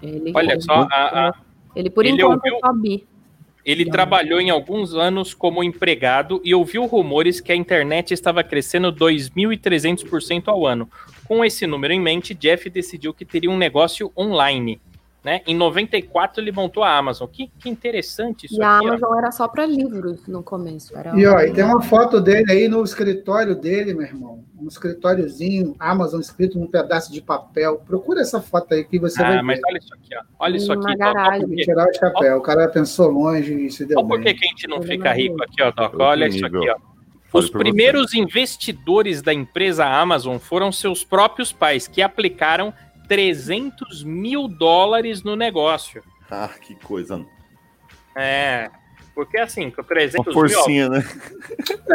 Ele, 0.00 0.32
Olha 0.34 0.52
ele, 0.52 0.60
só, 0.62 0.72
a- 0.90 1.28
a- 1.28 1.34
ele 1.76 1.90
por 1.90 2.06
ele 2.06 2.14
enquanto 2.14 2.36
ouviu- 2.46 2.56
é 2.56 2.60
só 2.66 2.72
bi. 2.72 3.06
Ele 3.66 3.84
Não. 3.84 3.92
trabalhou 3.92 4.40
em 4.40 4.48
alguns 4.48 4.94
anos 4.94 5.34
como 5.34 5.62
empregado 5.62 6.40
e 6.42 6.54
ouviu 6.54 6.86
rumores 6.86 7.38
que 7.42 7.52
a 7.52 7.56
internet 7.56 8.14
estava 8.14 8.42
crescendo 8.42 8.90
2.300% 8.90 10.48
ao 10.48 10.66
ano. 10.66 10.88
Com 11.28 11.44
esse 11.44 11.66
número 11.66 11.92
em 11.92 12.00
mente, 12.00 12.34
Jeff 12.34 12.68
decidiu 12.70 13.12
que 13.14 13.24
teria 13.24 13.50
um 13.50 13.56
negócio 13.58 14.10
online. 14.16 14.80
Né? 15.22 15.42
Em 15.46 15.54
94 15.54 16.40
ele 16.40 16.52
montou 16.52 16.82
a 16.82 16.96
Amazon. 16.96 17.26
Que, 17.30 17.50
que 17.58 17.68
interessante 17.68 18.46
isso 18.46 18.54
E 18.58 18.62
a 18.62 18.78
aqui. 18.78 18.86
ó. 18.86 18.88
Amazon 18.92 19.18
era 19.18 19.30
só 19.32 19.46
para 19.48 19.66
livros 19.66 20.26
no 20.28 20.42
começo. 20.44 20.96
Era 20.96 21.14
E, 21.18 21.26
ó, 21.26 21.40
e 21.40 21.52
tem 21.52 21.64
uma 21.64 21.82
foto 21.82 22.20
dele 22.20 22.50
aí 22.50 22.68
no 22.68 22.82
escritório 22.84 23.54
dele, 23.54 23.92
meu 23.92 24.06
irmão. 24.06 24.42
Um 24.58 24.68
escritóriozinho, 24.68 25.74
Amazon 25.78 26.20
escrito 26.20 26.58
num 26.58 26.68
pedaço 26.68 27.12
de 27.12 27.20
papel. 27.20 27.82
Procura 27.84 28.20
essa 28.20 28.40
foto 28.40 28.72
aí 28.74 28.84
que 28.84 28.98
você 28.98 29.20
Ah, 29.22 29.28
vai 29.34 29.42
mas 29.42 29.56
ver. 29.58 29.64
olha 29.68 29.78
isso 29.78 29.94
aqui, 29.94 30.14
ó. 30.16 30.22
Olha 30.38 30.56
isso 30.56 30.72
Uma 30.72 30.74
aqui. 30.74 30.86
Olha 30.86 30.96
garagem. 31.14 31.48
quê. 31.48 31.62
Tirar 31.64 31.88
o 31.88 31.94
chapéu. 31.94 32.38
O 32.38 32.40
cara 32.42 32.68
pensou 32.68 33.10
longe 33.10 33.52
e 33.66 33.70
se 33.70 33.84
deu 33.84 33.98
Olha 33.98 34.08
por 34.08 34.20
que, 34.22 34.28
a 34.28 34.32
gente 34.32 34.68
não 34.68 34.80
fica 34.80 35.12
rico 35.12 35.42
aqui, 35.42 35.62
ó, 35.62 35.70
Doc. 35.72 35.94
Olha 35.98 36.28
isso 36.28 36.46
aqui, 36.46 36.70
ó. 36.70 36.76
Os 37.32 37.50
por 37.50 37.58
você. 37.58 37.58
primeiros 37.58 38.14
investidores 38.14 39.20
da 39.22 39.34
empresa 39.34 39.84
Amazon 39.86 40.38
foram 40.38 40.72
seus 40.72 41.04
próprios 41.04 41.52
pais, 41.52 41.86
que 41.86 42.00
aplicaram 42.00 42.72
300 43.08 44.02
mil 44.04 44.48
dólares 44.48 45.22
no 45.22 45.36
negócio. 45.36 46.02
Ah, 46.30 46.50
que 46.60 46.74
coisa. 46.74 47.24
É, 48.16 48.70
porque 49.14 49.38
assim, 49.38 49.70
com 49.70 49.82
300 49.82 50.18
Uma 50.18 50.24
mil, 50.24 50.54
forcinha, 50.54 50.88
né? 50.88 51.04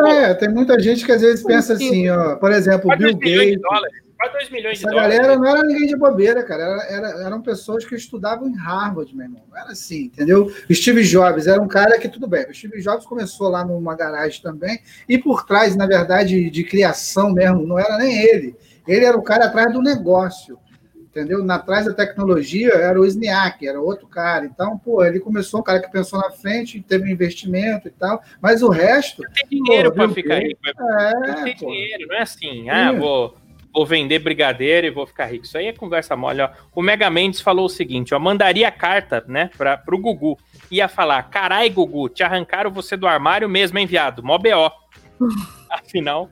É, 0.08 0.34
tem 0.34 0.50
muita 0.50 0.80
gente 0.80 1.06
que 1.06 1.12
às 1.12 1.22
vezes 1.22 1.44
pensa 1.44 1.74
assim, 1.74 2.10
ó. 2.10 2.36
Por 2.36 2.52
exemplo, 2.52 2.82
o 2.92 2.98
quase 2.98 3.04
2 3.04 3.16
Bill 3.16 3.38
Gates. 3.40 3.62
dólares. 3.62 4.04
Quase 4.32 4.34
2 4.34 4.50
milhões 4.52 4.78
de 4.80 4.86
Essa 4.86 4.94
dólares. 4.94 5.18
galera 5.18 5.38
não 5.38 5.46
era 5.48 5.64
ninguém 5.64 5.88
de 5.88 5.96
bobeira, 5.98 6.44
cara. 6.44 6.64
Era, 6.64 6.84
era- 7.10 7.26
eram 7.26 7.42
pessoas 7.42 7.86
que 7.86 7.96
estudavam 7.96 8.48
em 8.48 8.56
Harvard, 8.56 9.14
meu 9.16 9.26
irmão. 9.26 9.44
Era 9.56 9.72
assim, 9.72 10.04
entendeu? 10.06 10.52
O 10.70 10.74
Steve 10.74 11.04
Jobs 11.04 11.46
era 11.48 11.62
um 11.62 11.68
cara 11.68 11.98
que, 12.00 12.08
tudo 12.08 12.28
bem, 12.28 12.46
o 12.50 12.54
Steve 12.54 12.82
Jobs 12.82 13.06
começou 13.06 13.50
lá 13.50 13.66
numa 13.66 13.96
garagem 13.96 14.42
também, 14.42 14.80
e 15.10 15.18
por 15.18 15.46
trás, 15.46 15.76
na 15.76 15.86
verdade, 15.86 16.50
de 16.50 16.64
criação 16.64 17.32
mesmo, 17.34 17.66
não 17.66 17.78
era 17.78 17.98
nem 17.98 18.18
ele. 18.18 18.56
Ele 18.88 19.06
era 19.06 19.18
o 19.18 19.24
cara 19.24 19.46
atrás 19.46 19.72
do 19.74 19.82
negócio, 19.82 20.58
entendeu? 20.96 21.44
Na 21.44 21.56
atrás 21.56 21.86
da 21.86 21.94
tecnologia 21.94 22.74
era 22.74 23.00
o 23.00 23.04
Wozniak, 23.04 23.66
era 23.68 23.80
outro 23.80 24.08
cara. 24.08 24.46
Então, 24.46 24.78
pô, 24.78 25.04
ele 25.06 25.20
começou 25.20 25.60
um 25.60 25.64
cara 25.64 25.80
que 25.80 25.92
pensou 25.92 26.20
na 26.20 26.32
frente, 26.32 26.82
teve 26.82 27.06
um 27.06 27.12
investimento 27.14 27.88
e 27.88 27.92
tal, 27.92 28.22
mas 28.42 28.62
o 28.64 28.70
resto. 28.70 29.22
Tem 29.50 29.60
dinheiro 29.62 29.92
Bill 29.92 30.10
ficar 30.10 30.40
rico. 30.40 30.60
É, 30.66 31.14
não 31.14 31.24
É, 31.40 31.44
tem 31.44 31.56
pô. 31.58 31.66
dinheiro, 31.68 32.08
não 32.08 32.16
é 32.16 32.22
assim. 32.22 32.70
Ah, 32.70 32.92
vou, 32.92 33.36
vou 33.74 33.86
vender 33.86 34.20
brigadeiro 34.20 34.86
e 34.86 34.92
vou 34.92 35.08
ficar 35.08 35.26
rico. 35.26 35.46
Isso 35.46 35.58
aí 35.58 35.66
é 35.66 35.74
conversa 35.74 36.16
mole, 36.16 36.42
ó. 36.42 36.50
O 36.76 36.82
Mega 36.82 37.10
Mendes 37.10 37.42
falou 37.42 37.66
o 37.66 37.70
seguinte, 37.70 38.14
ó, 38.14 38.20
mandaria 38.20 38.70
carta, 38.72 39.26
né, 39.28 39.50
pra, 39.58 39.78
pro 39.78 39.98
Gugu. 39.98 40.38
Ia 40.70 40.88
falar, 40.88 41.24
carai, 41.24 41.70
Gugu, 41.70 42.10
te 42.10 42.24
arrancaram 42.24 42.70
você 42.70 42.96
do 42.96 43.08
armário 43.08 43.50
mesmo, 43.50 43.80
enviado. 43.80 44.22
Mó 44.24 44.38
B.O. 44.38 44.72
Afinal, 45.70 46.30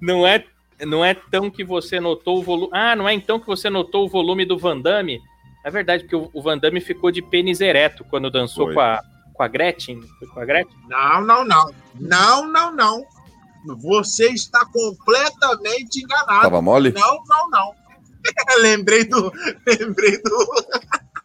não 0.00 0.26
é, 0.26 0.44
não 0.80 1.04
é 1.04 1.14
tão 1.14 1.48
que 1.48 1.62
você 1.62 2.00
notou 2.00 2.38
o 2.38 2.42
volume... 2.42 2.70
Ah, 2.72 2.96
não 2.96 3.08
é 3.08 3.14
então 3.14 3.38
que 3.38 3.46
você 3.46 3.70
notou 3.70 4.06
o 4.06 4.08
volume 4.08 4.44
do 4.44 4.58
Van 4.58 4.80
Damme? 4.80 5.20
É 5.64 5.70
verdade, 5.70 6.04
porque 6.04 6.16
o, 6.16 6.28
o 6.32 6.42
Van 6.42 6.58
Damme 6.58 6.80
ficou 6.80 7.10
de 7.12 7.22
pênis 7.22 7.60
ereto 7.60 8.04
quando 8.04 8.30
dançou 8.30 8.66
Foi. 8.66 8.74
com 8.74 8.80
a, 8.80 9.00
com 9.34 9.42
a 9.42 9.48
Gretchen. 9.48 10.00
Foi 10.18 10.28
com 10.28 10.40
a 10.40 10.44
Gretchen? 10.44 10.76
Não, 10.88 11.20
não, 11.20 11.44
não. 11.44 11.70
Não, 12.00 12.48
não, 12.48 12.74
não. 12.74 13.04
Você 13.66 14.28
está 14.30 14.64
completamente 14.66 16.02
enganado. 16.02 16.42
Tava 16.42 16.62
mole? 16.62 16.92
Não, 16.92 17.22
não, 17.26 17.50
não. 17.50 17.74
lembrei 18.60 19.04
do. 19.04 19.32
Lembrei 19.66 20.20
do. 20.22 20.46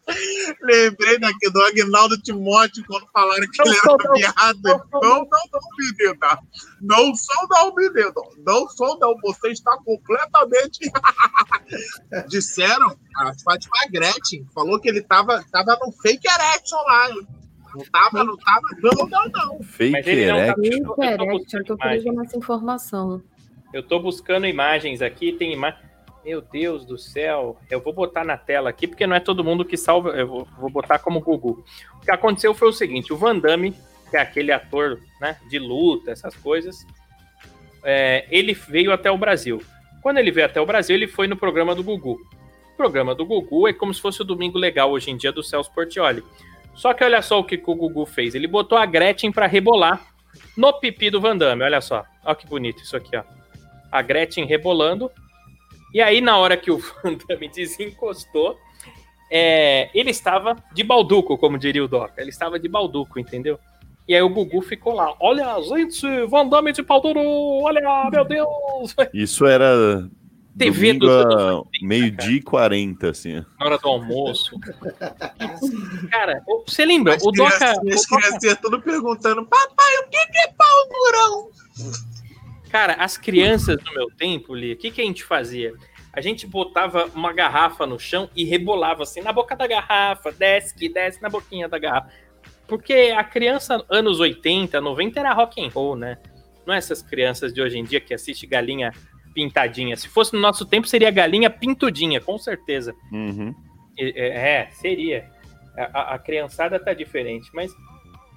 lembrei 0.62 1.18
daqui 1.18 1.50
do 1.50 1.60
Agnaldo 1.62 2.16
Timóteo 2.22 2.84
quando 2.86 3.08
falaram 3.12 3.46
que 3.50 3.64
Não 3.64 3.72
ele 3.72 3.78
era 3.78 3.96
não. 4.04 4.14
viado. 4.14 4.62
Não, 4.92 5.00
não, 5.02 5.28
não, 5.52 5.60
menino. 5.78 6.18
tá? 6.20 6.38
Não 6.80 7.14
sou, 7.14 7.48
não, 7.50 7.74
menino. 7.74 8.14
Não 8.38 8.68
sou, 8.68 8.98
não. 8.98 9.16
Você 9.22 9.48
está 9.48 9.76
completamente. 9.78 10.90
Disseram, 12.28 12.96
a 13.16 13.32
Fátima 13.44 13.76
Gretchen 13.90 14.46
falou 14.54 14.80
que 14.80 14.88
ele 14.88 15.02
tava, 15.02 15.44
tava 15.50 15.76
no 15.82 15.92
fake 15.92 16.26
erection 16.28 16.78
lá. 16.86 17.08
Não 17.76 17.84
tava, 17.84 18.24
não 18.24 18.36
tava. 18.36 18.60
Não, 18.82 19.08
não, 19.08 19.28
não. 19.28 19.62
Fake 19.62 19.92
Mas 19.92 20.06
ele 20.06 20.26
não 20.26 20.36
tá- 20.36 20.42
erect. 20.42 20.68
Eu 20.68 20.94
tô 20.94 21.02
Eita, 21.02 21.24
buscando 21.24 21.60
eu 21.60 21.64
tô 21.64 21.76
perdendo 21.76 22.22
essa 22.22 22.38
informação. 22.38 23.22
Eu 23.72 23.82
tô 23.82 23.98
buscando 24.00 24.46
imagens 24.46 25.02
aqui, 25.02 25.32
tem 25.32 25.52
imagem. 25.52 25.78
Meu 26.24 26.40
Deus 26.40 26.84
do 26.84 26.98
céu, 26.98 27.56
eu 27.70 27.80
vou 27.80 27.92
botar 27.92 28.24
na 28.24 28.36
tela 28.36 28.68
aqui, 28.70 28.88
porque 28.88 29.06
não 29.06 29.14
é 29.14 29.20
todo 29.20 29.44
mundo 29.44 29.64
que 29.64 29.76
salva. 29.76 30.10
Eu 30.10 30.26
vou, 30.26 30.48
vou 30.58 30.70
botar 30.70 30.98
como 30.98 31.20
Google. 31.20 31.62
O 31.94 32.00
que 32.00 32.10
aconteceu 32.10 32.52
foi 32.52 32.68
o 32.68 32.72
seguinte: 32.72 33.12
o 33.12 33.16
Van 33.16 33.38
Damme, 33.38 33.72
que 34.10 34.16
é 34.16 34.20
aquele 34.20 34.50
ator 34.50 34.98
né, 35.20 35.36
de 35.48 35.58
luta, 35.58 36.10
essas 36.10 36.34
coisas, 36.34 36.84
é, 37.84 38.26
ele 38.28 38.54
veio 38.54 38.92
até 38.92 39.08
o 39.10 39.16
Brasil. 39.16 39.62
Quando 40.02 40.18
ele 40.18 40.32
veio 40.32 40.46
até 40.46 40.60
o 40.60 40.66
Brasil, 40.66 40.96
ele 40.96 41.06
foi 41.06 41.28
no 41.28 41.36
programa 41.36 41.74
do 41.74 41.84
Gugu. 41.84 42.18
O 42.72 42.76
programa 42.76 43.14
do 43.14 43.24
Gugu 43.24 43.68
é 43.68 43.72
como 43.72 43.94
se 43.94 44.00
fosse 44.00 44.20
o 44.20 44.24
Domingo 44.24 44.58
Legal 44.58 44.90
hoje 44.90 45.10
em 45.10 45.16
dia 45.16 45.30
do 45.30 45.42
Celso 45.42 45.72
Portioli. 45.72 46.22
Só 46.76 46.92
que 46.92 47.02
olha 47.02 47.22
só 47.22 47.40
o 47.40 47.44
que, 47.44 47.60
o 47.64 47.74
Gugu 47.74 48.04
fez. 48.06 48.34
Ele 48.34 48.46
botou 48.46 48.76
a 48.76 48.84
Gretchen 48.84 49.32
pra 49.32 49.46
rebolar 49.46 50.06
no 50.56 50.72
pipi 50.74 51.10
do 51.10 51.20
Van 51.20 51.36
Damme. 51.36 51.64
Olha 51.64 51.80
só. 51.80 52.04
Olha 52.24 52.34
que 52.34 52.46
bonito 52.46 52.82
isso 52.82 52.96
aqui, 52.96 53.16
ó. 53.16 53.24
A 53.90 54.02
Gretchen 54.02 54.44
rebolando. 54.44 55.10
E 55.94 56.02
aí, 56.02 56.20
na 56.20 56.36
hora 56.36 56.56
que 56.56 56.70
o 56.70 56.78
Van 57.02 57.16
Damme 57.26 57.48
desencostou, 57.48 58.58
é, 59.30 59.88
ele 59.94 60.10
estava 60.10 60.54
de 60.72 60.84
balduco, 60.84 61.38
como 61.38 61.58
diria 61.58 61.82
o 61.82 61.88
Doca. 61.88 62.20
Ele 62.20 62.30
estava 62.30 62.58
de 62.58 62.68
balduco, 62.68 63.18
entendeu? 63.18 63.58
E 64.06 64.14
aí 64.14 64.22
o 64.22 64.28
Gugu 64.28 64.60
ficou 64.60 64.94
lá. 64.94 65.14
Olha, 65.18 65.60
gente, 65.62 66.06
Van 66.26 66.46
Damme 66.46 66.72
de 66.72 66.82
pau 66.82 67.00
duro. 67.00 67.20
Olha, 67.62 68.08
meu 68.12 68.24
Deus. 68.24 68.94
Isso 69.12 69.46
era 69.46 70.08
TV 70.58 70.94
domingo 70.94 71.06
dos 71.06 71.10
a 71.10 71.20
anos 71.20 71.56
80, 71.72 71.86
meio-dia 71.86 72.36
e 72.36 72.42
40, 72.42 73.10
assim. 73.10 73.44
Na 73.58 73.66
hora 73.66 73.78
do 73.78 73.88
almoço. 73.88 74.58
Cara, 76.10 76.42
você 76.66 76.84
lembra? 76.84 77.14
As 77.14 77.22
O 77.22 77.30
Doca... 77.30 77.50
crianças, 77.58 77.78
as 77.78 78.06
Doca- 78.06 78.22
criancinhas 78.22 78.58
tudo 78.60 78.80
perguntando: 78.80 79.44
Papai, 79.46 79.98
o 79.98 80.08
que 80.08 80.26
que 80.26 80.38
é 80.38 80.48
pau 80.48 80.88
durão? 80.88 81.50
Cara, 82.70 82.94
as 82.94 83.16
crianças 83.16 83.76
do 83.82 83.92
meu 83.92 84.10
tempo, 84.10 84.54
Lia, 84.54 84.74
o 84.74 84.76
que, 84.76 84.90
que 84.90 85.00
a 85.00 85.04
gente 85.04 85.24
fazia? 85.24 85.74
A 86.12 86.20
gente 86.20 86.46
botava 86.46 87.10
uma 87.14 87.32
garrafa 87.32 87.86
no 87.86 87.98
chão 87.98 88.28
e 88.34 88.44
rebolava 88.44 89.02
assim 89.02 89.20
na 89.20 89.32
boca 89.32 89.54
da 89.54 89.66
garrafa, 89.66 90.32
desce 90.32 90.74
que 90.74 90.88
desce 90.88 91.20
na 91.20 91.28
boquinha 91.28 91.68
da 91.68 91.78
garrafa. 91.78 92.10
Porque 92.66 93.14
a 93.16 93.22
criança, 93.22 93.84
anos 93.88 94.18
80, 94.18 94.80
90, 94.80 95.20
era 95.20 95.32
rock 95.32 95.62
and 95.64 95.68
roll, 95.68 95.94
né? 95.94 96.18
Não 96.66 96.74
é 96.74 96.78
essas 96.78 97.02
crianças 97.02 97.52
de 97.52 97.60
hoje 97.60 97.78
em 97.78 97.84
dia 97.84 98.00
que 98.00 98.12
assistem 98.12 98.48
galinha 98.48 98.92
pintadinha. 99.36 99.94
Se 99.96 100.08
fosse 100.08 100.32
no 100.32 100.40
nosso 100.40 100.64
tempo, 100.64 100.88
seria 100.88 101.10
galinha 101.10 101.50
pintudinha, 101.50 102.20
com 102.22 102.38
certeza. 102.38 102.94
Uhum. 103.12 103.54
É, 103.98 104.62
é, 104.62 104.68
seria. 104.70 105.28
A, 105.76 105.82
a- 106.00 106.14
a 106.14 106.18
criançada 106.18 106.78
tá 106.80 106.94
diferente, 106.94 107.50
mas 107.52 107.70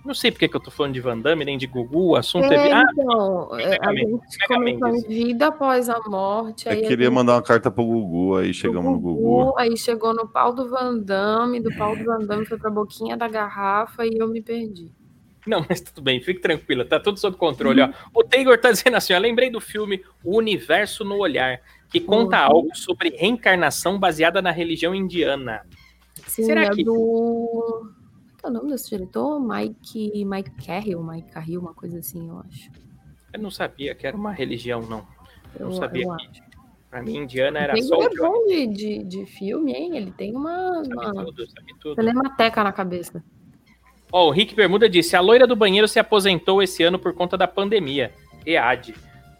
Não 0.05 0.13
sei 0.13 0.31
porque 0.31 0.47
que 0.47 0.55
eu 0.55 0.59
tô 0.61 0.71
falando 0.71 0.93
de 0.93 1.01
Van 1.01 1.17
Damme, 1.17 1.43
nem 1.45 1.57
de 1.57 1.67
Gugu, 1.67 2.11
o 2.11 2.15
assunto 2.15 2.51
é. 2.51 2.55
É, 2.69 2.71
Ah, 2.73 2.83
então, 2.91 3.59
é, 3.59 3.77
a 3.81 3.93
gente 3.93 5.07
vida 5.07 5.47
após 5.47 5.89
a 5.89 5.99
morte. 6.07 6.67
Eu 6.69 6.81
queria 6.81 7.05
gente 7.07 7.13
mandar 7.15 7.33
uma 7.35 7.41
carta 7.41 7.69
pro 7.69 7.83
Gugu, 7.85 8.37
aí 8.37 8.53
chegamos 8.53 8.91
no 8.91 8.99
Gugu. 8.99 9.53
Aí 9.57 9.75
chegou 9.77 10.13
no 10.13 10.25
pau 10.27 10.53
do 10.53 10.69
Van 10.69 10.97
Damme, 10.97 11.59
do 11.61 11.73
pau 11.75 11.95
do 11.97 12.03
Van 12.05 12.19
Damme 12.19 12.45
foi 12.45 12.57
pra 12.57 12.69
boquinha 12.69 13.17
da 13.17 13.27
garrafa 13.27 14.05
e 14.05 14.17
eu 14.17 14.27
me 14.29 14.41
perdi. 14.41 14.89
Não, 15.47 15.65
mas 15.67 15.81
tudo 15.81 16.01
bem, 16.01 16.19
fique 16.21 16.41
tranquila, 16.41 16.83
tá 16.85 16.99
tudo 16.99 17.19
sob 17.19 17.37
controle. 17.37 17.81
Ó. 17.81 17.89
O 18.13 18.23
Taylor 18.23 18.57
tá 18.57 18.71
dizendo 18.71 18.95
assim: 18.97 19.13
ó, 19.13 19.17
lembrei 19.17 19.49
do 19.49 19.59
filme 19.61 20.03
O 20.23 20.37
Universo 20.37 21.03
no 21.03 21.17
Olhar, 21.17 21.61
que 21.89 21.99
conta 21.99 22.37
Uhum. 22.45 22.51
algo 22.55 22.75
sobre 22.77 23.09
reencarnação 23.09 23.97
baseada 23.99 24.41
na 24.41 24.51
religião 24.51 24.93
indiana. 24.93 25.65
Sim, 26.27 26.43
Será 26.43 26.63
é 26.65 26.69
que- 26.69 26.83
do. 26.83 27.89
Qual 28.41 28.53
é 28.53 28.55
o 28.55 28.59
nome 28.59 28.71
desse 28.71 28.89
diretor? 28.89 29.39
Mike. 29.39 30.23
Mike 30.25 30.51
Carrill, 30.65 31.03
Mike 31.03 31.31
Carrill, 31.31 31.59
uma 31.61 31.73
coisa 31.73 31.99
assim, 31.99 32.27
eu 32.29 32.39
acho. 32.39 32.69
Eu 33.33 33.39
não 33.41 33.51
sabia 33.51 33.93
que 33.95 34.05
era 34.07 34.15
uma 34.15 34.31
religião, 34.31 34.81
não. 34.81 35.05
Eu 35.59 35.67
não 35.67 35.73
sabia 35.73 36.03
eu 36.05 36.15
que. 36.17 36.41
Pra 36.89 37.03
mim, 37.03 37.17
indiana 37.17 37.59
era 37.59 37.73
Ele 37.73 37.83
só 37.83 37.97
o 37.97 38.03
é 38.03 38.09
bom 38.15 38.45
de, 38.47 38.67
de, 38.67 39.03
de 39.03 39.25
filme, 39.27 39.73
hein? 39.73 39.95
Ele 39.95 40.11
tem 40.11 40.35
uma, 40.35 40.83
Sabe 40.83 40.95
uma 40.95 41.25
tudo, 41.25 41.47
sabe 41.51 41.73
tudo. 41.79 42.01
na 42.03 42.71
cabeça. 42.71 43.23
Ó, 44.11 44.27
o 44.27 44.31
Rick 44.31 44.55
Bermuda 44.55 44.89
disse: 44.89 45.15
a 45.15 45.21
loira 45.21 45.45
do 45.45 45.55
banheiro 45.55 45.87
se 45.87 45.99
aposentou 45.99 46.61
esse 46.61 46.83
ano 46.83 46.97
por 46.97 47.13
conta 47.13 47.37
da 47.37 47.47
pandemia. 47.47 48.11
EAD. 48.45 48.95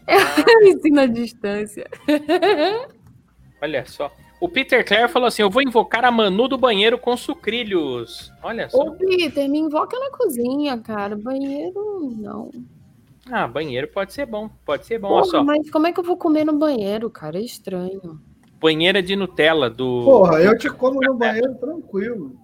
Ensina 0.63 1.03
a 1.03 1.07
distância. 1.07 1.87
Olha 3.61 3.85
só. 3.85 4.11
O 4.39 4.47
Peter 4.47 4.85
Clare 4.85 5.11
falou 5.11 5.27
assim: 5.27 5.41
eu 5.41 5.49
vou 5.49 5.61
invocar 5.61 6.05
a 6.05 6.11
Manu 6.11 6.47
do 6.47 6.57
banheiro 6.57 6.97
com 6.97 7.15
sucrilhos. 7.17 8.31
Olha 8.41 8.69
só. 8.69 8.77
Ô, 8.77 8.91
Peter, 8.91 9.49
me 9.49 9.59
invoca 9.59 9.99
na 9.99 10.11
cozinha, 10.11 10.77
cara. 10.77 11.17
Banheiro, 11.17 12.15
não. 12.17 12.49
Ah, 13.29 13.47
banheiro 13.47 13.87
pode 13.87 14.13
ser 14.13 14.25
bom. 14.25 14.49
Pode 14.65 14.85
ser 14.85 14.97
bom. 14.97 15.09
Olha 15.09 15.21
Porra, 15.23 15.31
só. 15.31 15.43
mas 15.43 15.69
como 15.69 15.87
é 15.87 15.91
que 15.91 15.99
eu 15.99 16.03
vou 16.03 16.17
comer 16.17 16.45
no 16.45 16.57
banheiro, 16.57 17.09
cara? 17.09 17.37
É 17.37 17.41
estranho. 17.41 18.19
Banheira 18.59 19.01
de 19.01 19.15
Nutella 19.15 19.69
do. 19.69 20.03
Porra, 20.05 20.41
eu 20.41 20.57
te 20.57 20.69
como 20.69 21.01
no 21.01 21.15
banheiro 21.15 21.53
tranquilo. 21.55 22.35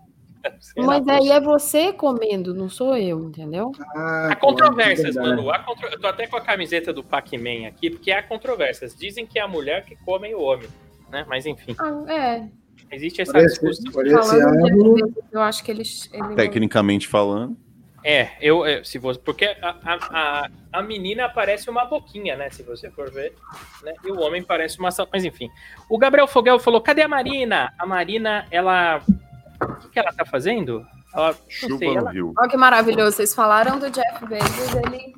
Mas 0.78 1.08
aí 1.08 1.30
é 1.32 1.40
você 1.40 1.92
comendo, 1.94 2.54
não 2.54 2.70
sou 2.70 2.96
eu, 2.98 3.20
entendeu? 3.28 3.72
Ah, 3.96 4.30
Há 4.32 4.36
controvérsias, 4.36 5.16
verdade. 5.16 5.36
Manu. 5.38 5.50
Há 5.52 5.60
contro... 5.60 5.88
Eu 5.88 6.00
tô 6.00 6.08
até 6.08 6.28
com 6.28 6.38
a 6.38 6.42
camiseta 6.42 6.92
do 6.94 7.04
Pac-Man 7.04 7.68
aqui, 7.68 7.90
porque 7.90 8.12
há 8.12 8.22
controvérsias. 8.24 8.96
Dizem 8.96 9.26
que 9.26 9.40
é 9.40 9.42
a 9.42 9.48
mulher 9.48 9.86
que 9.86 9.96
come 10.06 10.34
o 10.36 10.42
homem, 10.42 10.68
né? 11.10 11.26
Mas 11.28 11.46
enfim, 11.46 11.76
Ah, 11.80 12.12
é. 12.12 12.48
existe 12.92 13.22
essa 13.22 13.32
Por 13.34 13.42
esse, 13.42 13.60
discussão. 13.60 14.02
ângulo, 14.02 14.94
alimentos, 14.96 15.24
eu 15.32 15.42
acho 15.42 15.64
que 15.64 15.72
eles. 15.72 16.10
eles- 16.14 16.36
Tecnicamente 16.36 17.08
falando. 17.08 17.58
É, 18.08 18.34
eu, 18.40 18.64
é, 18.64 18.84
se 18.84 19.00
você, 19.00 19.20
porque 19.20 19.46
a, 19.64 19.76
a, 19.84 20.50
a, 20.74 20.82
menina 20.84 21.28
parece 21.28 21.72
uma 21.72 21.86
boquinha, 21.86 22.36
né? 22.36 22.52
Se 22.52 22.62
você 22.62 22.92
for 22.92 23.10
ver, 23.12 23.34
né? 23.82 23.94
E 24.06 24.12
o 24.12 24.20
homem 24.20 24.44
parece 24.44 24.78
uma, 24.78 24.90
mas 25.12 25.26
enfim. 25.26 25.50
O 25.90 25.98
Gabriel 25.98 26.28
Fogel 26.28 26.60
falou: 26.60 26.80
"Cadê 26.82 27.02
a 27.02 27.08
Marina? 27.08 27.74
A 27.80 27.84
Marina, 27.88 28.46
ela, 28.52 29.02
o 29.72 29.90
que, 29.90 30.00
ela 30.00 30.12
tá 30.14 30.26
fazendo? 30.26 30.86
Ela, 31.14 31.30
não 31.32 31.38
Chuva 31.50 31.78
sei, 31.78 31.88
no 31.94 31.98
ela, 32.00 32.12
rio. 32.12 32.34
Olha 32.38 32.50
que 32.50 32.58
maravilhoso. 32.58 33.18
Vocês 33.18 33.34
falaram 33.34 33.80
do 33.80 33.90
Jeff 33.90 34.26
Bezos, 34.26 34.76
ele. 34.76 35.14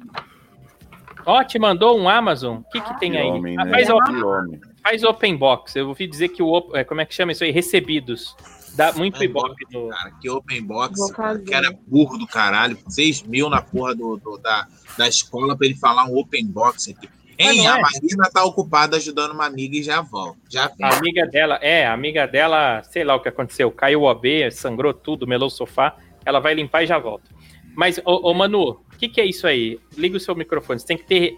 ó, 1.25 1.43
te 1.43 1.59
mandou 1.59 1.97
um 1.99 2.07
Amazon. 2.07 2.57
O 2.57 2.63
que 2.69 2.81
que 2.81 2.99
tem 2.99 3.11
Que 3.11 3.17
aí? 3.17 3.27
homem, 3.27 3.57
Ah, 3.59 3.65
né? 3.65 3.71
faz, 3.71 3.87
Que 3.87 3.93
homem. 4.23 4.61
faz 4.83 5.03
open 5.03 5.35
box. 5.37 5.75
Eu 5.75 5.87
ouvi 5.89 6.07
dizer 6.07 6.29
que 6.29 6.41
o 6.41 6.47
op- 6.47 6.75
é, 6.75 6.83
como 6.83 7.01
é 7.01 7.05
que 7.05 7.13
chama 7.13 7.31
isso 7.31 7.43
aí? 7.43 7.51
Recebidos. 7.51 8.35
Dá 8.75 8.93
muito 8.93 9.15
Open 9.15 9.27
ibope 9.27 9.65
no 9.73 9.89
Cara, 9.89 10.11
que 10.21 10.29
open 10.29 10.63
box, 10.63 11.11
cara, 11.11 11.39
que 11.39 11.51
era 11.51 11.75
burro 11.87 12.15
do 12.19 12.27
caralho. 12.27 12.77
6 12.87 13.23
mil 13.23 13.49
na 13.49 13.59
porra 13.59 13.95
do, 13.95 14.17
do- 14.17 14.37
da, 14.37 14.67
da 14.95 15.07
escola 15.07 15.57
pra 15.57 15.65
ele 15.65 15.75
falar 15.75 16.05
um 16.05 16.15
open 16.15 16.45
box 16.45 16.91
aqui. 16.91 17.09
Hein, 17.39 17.63
não 17.63 17.73
a 17.73 17.77
é. 17.77 17.81
Marina 17.81 18.29
tá 18.33 18.43
ocupada 18.43 18.97
ajudando 18.97 19.31
uma 19.31 19.45
amiga 19.45 19.77
e 19.77 19.83
já 19.83 20.01
volta. 20.01 20.39
Já 20.49 20.67
vem. 20.67 20.85
A 20.85 20.97
amiga 20.97 21.25
dela, 21.27 21.55
é, 21.61 21.85
a 21.85 21.93
amiga 21.93 22.25
dela, 22.27 22.81
sei 22.83 23.03
lá 23.03 23.15
o 23.15 23.19
que 23.21 23.29
aconteceu, 23.29 23.71
caiu 23.71 24.01
o 24.01 24.05
OB, 24.05 24.49
sangrou 24.51 24.93
tudo, 24.93 25.27
melou 25.27 25.47
o 25.47 25.51
sofá, 25.51 25.95
ela 26.25 26.39
vai 26.39 26.53
limpar 26.55 26.83
e 26.83 26.87
já 26.87 26.97
volta. 26.97 27.29
Mas, 27.75 27.99
ô, 28.03 28.29
ô, 28.31 28.33
Manu, 28.33 28.69
o 28.71 28.97
que, 28.97 29.07
que 29.07 29.21
é 29.21 29.25
isso 29.25 29.45
aí? 29.45 29.79
Liga 29.95 30.17
o 30.17 30.19
seu 30.19 30.35
microfone, 30.35 30.79
você 30.79 30.87
tem 30.87 30.97
que 30.97 31.05
ter. 31.05 31.37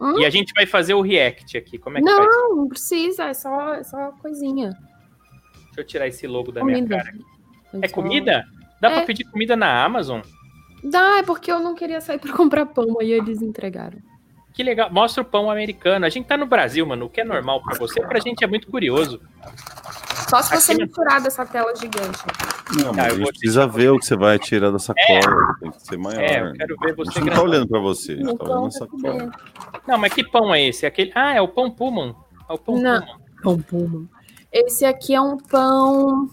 Hum? 0.00 0.20
E 0.20 0.24
a 0.24 0.30
gente 0.30 0.52
vai 0.54 0.66
fazer 0.66 0.94
o 0.94 1.00
react 1.00 1.56
aqui, 1.56 1.78
como 1.78 1.98
é 1.98 2.00
que 2.02 2.08
faz? 2.08 2.26
Não, 2.26 2.56
não 2.56 2.68
precisa, 2.68 3.24
é 3.24 3.34
só, 3.34 3.74
é 3.74 3.82
só 3.82 4.12
coisinha. 4.22 4.70
Deixa 5.66 5.80
eu 5.80 5.84
tirar 5.84 6.06
esse 6.06 6.26
logo 6.28 6.52
da 6.52 6.62
minha 6.64 6.76
Comida. 6.78 6.96
cara. 6.96 7.18
É 7.82 7.88
comida? 7.88 8.44
Dá 8.80 8.88
pra 8.90 9.00
É. 9.00 9.04
pedir 9.04 9.24
comida 9.24 9.56
na 9.56 9.84
Amazon? 9.84 10.20
Dá, 10.84 11.18
é 11.18 11.22
porque 11.24 11.50
eu 11.50 11.58
não 11.58 11.74
queria 11.74 12.00
sair 12.00 12.18
pra 12.20 12.32
comprar 12.32 12.66
pão, 12.66 13.00
aí 13.00 13.10
eles 13.10 13.42
entregaram. 13.42 13.98
Que 14.54 14.62
legal, 14.62 14.88
mostra 14.90 15.22
o 15.22 15.26
pão 15.26 15.50
americano. 15.50 16.06
A 16.06 16.08
gente 16.08 16.26
tá 16.26 16.36
no 16.36 16.46
Brasil, 16.46 16.86
mano, 16.86 17.06
o 17.06 17.10
que 17.10 17.20
é 17.20 17.24
normal 17.24 17.60
pra 17.62 17.76
você, 17.76 18.00
pra 18.00 18.20
gente 18.20 18.42
é 18.44 18.46
muito 18.46 18.68
curioso. 18.70 19.20
Só 20.30 20.40
se 20.40 20.54
você 20.54 20.72
Aqui 20.72 20.82
me 20.82 20.88
dessa 21.20 21.44
tela 21.44 21.74
gigante. 21.76 22.18
Não, 22.78 22.92
mas 22.92 22.98
Ah, 22.98 23.02
a 23.02 23.08
eu 23.08 23.10
gente 23.16 23.22
vou 23.24 23.28
precisa 23.30 23.66
ver 23.66 23.90
o 23.90 23.98
que 23.98 24.06
você 24.06 24.16
vai 24.16 24.38
tirar 24.38 24.70
da 24.70 24.78
sacola. 24.78 25.56
Tem 25.60 25.70
que 25.72 25.82
ser 25.86 25.98
maior. 25.98 26.22
É, 26.22 26.40
eu 26.40 26.52
quero 26.54 26.76
ver 26.78 26.92
A 26.92 26.94
você 26.94 27.10
gente 27.10 27.18
não 27.20 27.24
tá 27.26 27.30
gravando. 27.32 27.50
olhando 27.50 27.68
pra 27.68 27.80
você, 27.80 28.12
a 28.12 28.16
gente 28.16 28.24
tá 28.24 28.44
olhando 28.44 28.44
Então, 28.44 28.66
a 28.66 28.70
sacola. 28.70 29.32
Não, 29.88 29.98
mas 29.98 30.14
que 30.14 30.24
pão 30.30 30.54
é 30.54 30.62
esse? 30.62 30.86
Aquele... 30.86 31.10
Ah, 31.16 31.34
é 31.34 31.40
o 31.42 31.48
pão 31.48 31.68
Pullman. 31.70 32.14
É 32.48 32.52
o 32.52 32.58
pão 32.58 32.78
Não. 32.78 33.00
Pullman. 33.02 33.18
Pão 33.42 33.60
puma. 33.60 34.08
Esse 34.52 34.84
aqui 34.86 35.14
é 35.14 35.20
um 35.20 35.36
pão. 35.36 36.28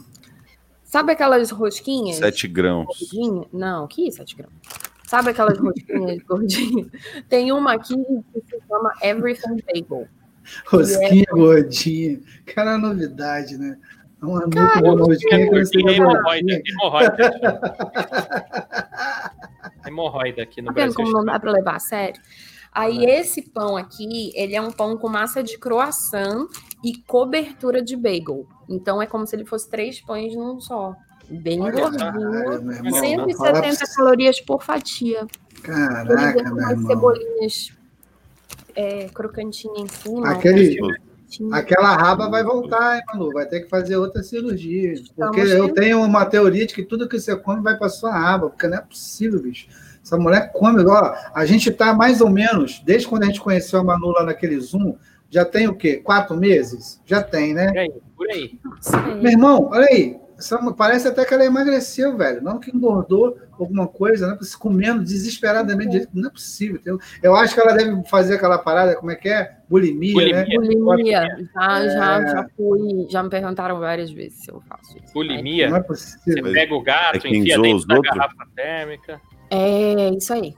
Sabe 0.84 1.12
aquelas 1.12 1.49
rosquinhas? 1.51 2.17
7 2.17 2.47
grãos. 2.47 2.88
Não, 3.51 3.88
que 3.88 4.10
7 4.12 4.36
gramas. 4.36 4.53
Sabe 5.12 5.32
aquelas 5.32 5.58
rosquinhas 5.60 6.24
gordinhas? 6.24 6.88
Tem 7.28 7.52
uma 7.52 7.74
aqui 7.74 7.95
que 8.34 8.39
se 8.50 8.58
chama 8.65 8.93
Everything 9.04 9.58
Bagel. 9.67 10.08
rosquinha 10.67 11.26
gordinha. 11.34 12.21
Cara, 12.45 12.76
é 12.76 12.78
novidade, 12.78 13.58
né? 13.58 13.78
É 14.21 14.26
uma 14.26 14.39
nuca 14.39 14.78
de 14.78 14.82
Gordinha, 14.82 15.02
rosquinha 15.02 15.50
gordinha, 15.50 15.91
hemorroida, 15.97 16.62
hemorroida. 16.65 17.17
hemorroida 19.86 20.43
aqui 20.43 20.62
no 20.62 20.67
Tá 20.67 20.74
vendo 20.76 20.93
Brasil. 20.93 20.95
como 20.95 21.12
não 21.12 21.26
dá 21.26 21.38
pra 21.38 21.52
levar 21.52 21.76
a 21.76 21.80
sério? 21.80 22.21
Aí 22.71 23.04
esse 23.04 23.41
pão 23.50 23.76
aqui, 23.76 24.32
ele 24.34 24.56
é 24.56 24.62
um 24.62 24.71
pão 24.71 24.95
com 24.95 25.10
massa 25.10 25.43
de 25.43 25.58
croissant 25.58 26.47
e 26.82 26.95
cobertura 27.06 27.82
de 27.82 27.97
bagel. 27.97 28.47
Então 28.69 29.02
é 29.02 29.06
como 29.06 29.28
se 29.28 29.36
ele 29.36 29.43
fosse 29.43 29.69
três 29.69 30.00
pães 30.00 30.34
num 30.34 30.62
só. 30.62 30.95
Bem 31.32 31.60
gordinho. 31.60 31.98
Caralho, 31.98 32.62
meu 32.63 32.74
irmão, 32.76 32.91
vou 32.91 33.00
170 33.00 33.38
falar 33.38 33.62
pra 33.62 33.72
você. 33.72 33.96
calorias 33.96 34.41
por 34.41 34.63
fatia. 34.63 35.26
Caraca, 35.63 36.34
com 36.44 36.44
meu 36.44 36.54
umas 36.54 36.72
irmão. 36.72 36.88
cebolinhas 36.88 37.74
é, 38.76 39.08
crocantinhas 39.13 39.78
em 39.80 39.88
cima. 39.88 40.30
Aquele-. 40.32 40.78
Aquela 41.54 41.96
raba 41.96 42.30
vai 42.30 42.44
voltar, 42.44 42.98
hein, 42.98 43.04
Manu? 43.08 43.32
Vai 43.32 43.46
ter 43.46 43.62
que 43.62 43.70
fazer 43.70 43.96
outra 43.96 44.22
cirurgia. 44.22 44.96
Porque 45.15 45.39
Estamos 45.39 45.52
eu 45.52 45.65
tendo- 45.67 45.74
tenho 45.76 46.02
uma 46.04 46.26
teoria 46.26 46.67
de 46.67 46.74
que 46.74 46.84
tudo 46.84 47.08
que 47.08 47.17
você 47.17 47.34
come 47.38 47.62
vai 47.62 47.78
para 47.78 47.88
sua 47.88 48.12
raba, 48.12 48.50
porque 48.50 48.67
não 48.67 48.78
é 48.78 48.82
possível, 48.82 49.41
bicho. 49.41 49.67
Essa 50.04 50.17
mulher 50.17 50.52
come 50.52 50.82
igual. 50.82 51.15
A 51.34 51.46
gente 51.46 51.72
tá 51.72 51.94
mais 51.94 52.20
ou 52.20 52.30
menos, 52.30 52.82
desde 52.84 53.08
quando 53.08 53.24
a 53.24 53.28
gente 53.28 53.39
conheceu 53.39 53.80
a 53.80 53.84
Manu 53.84 54.08
lá 54.12 54.26
naquele 54.26 54.60
Zoom, 54.60 54.96
já 55.30 55.46
tem 55.46 55.70
o 55.70 55.76
quê? 55.76 55.98
Quatro 56.04 56.36
meses? 56.36 57.00
Já 57.06 57.24
tem, 57.24 57.54
né? 57.54 57.67
Por 57.67 57.78
aí, 57.78 57.94
por 58.17 58.30
aí. 58.30 58.60
Meu 59.22 59.32
irmão, 59.32 59.70
olha 59.72 59.86
aí. 59.88 60.20
Essa 60.41 60.73
parece 60.73 61.08
até 61.08 61.23
que 61.23 61.34
ela 61.34 61.45
emagreceu, 61.45 62.17
velho. 62.17 62.41
Não 62.41 62.60
que 62.60 62.75
engordou 62.75 63.38
alguma 63.60 63.88
coisa, 63.88 64.27
né? 64.27 64.38
Se 64.41 64.58
comendo 64.58 65.04
desesperadamente. 65.04 66.08
Não 66.13 66.27
é 66.30 66.32
possível. 66.32 66.80
Eu 67.21 67.36
acho 67.36 67.54
que 67.54 67.60
ela 67.62 67.73
deve 67.73 68.04
fazer 68.10 68.36
aquela 68.36 68.58
parada, 68.58 68.95
como 68.95 69.12
é 69.12 69.15
que 69.15 69.30
é? 69.30 69.58
Bulimia, 69.69 70.13
né? 70.34 70.45
Bulimia. 70.45 70.80
Bulimia. 70.80 71.21
Já, 71.54 71.88
já, 71.88 72.21
É. 72.21 72.27
já 72.27 72.47
fui. 72.58 73.08
Já 73.10 73.23
me 73.23 73.30
perguntaram 73.30 73.80
várias 73.80 74.12
vezes 74.12 74.43
se 74.43 74.51
eu 74.51 74.62
faço 74.67 74.97
isso. 74.97 75.13
Bulimia. 75.13 75.69
Não 75.69 75.77
é 75.77 75.82
Você 75.84 76.17
possível. 76.17 76.51
pega 76.51 76.73
o 76.75 76.82
gato, 76.82 77.25
É 77.25 77.30
enfia 77.30 77.56
dentro 77.58 77.75
os 77.77 77.86
da 77.88 77.95
outros? 77.95 78.15
garrafa 78.17 78.45
térmica. 78.56 79.21
É 79.49 80.10
isso 80.10 80.34
aí. 80.34 80.54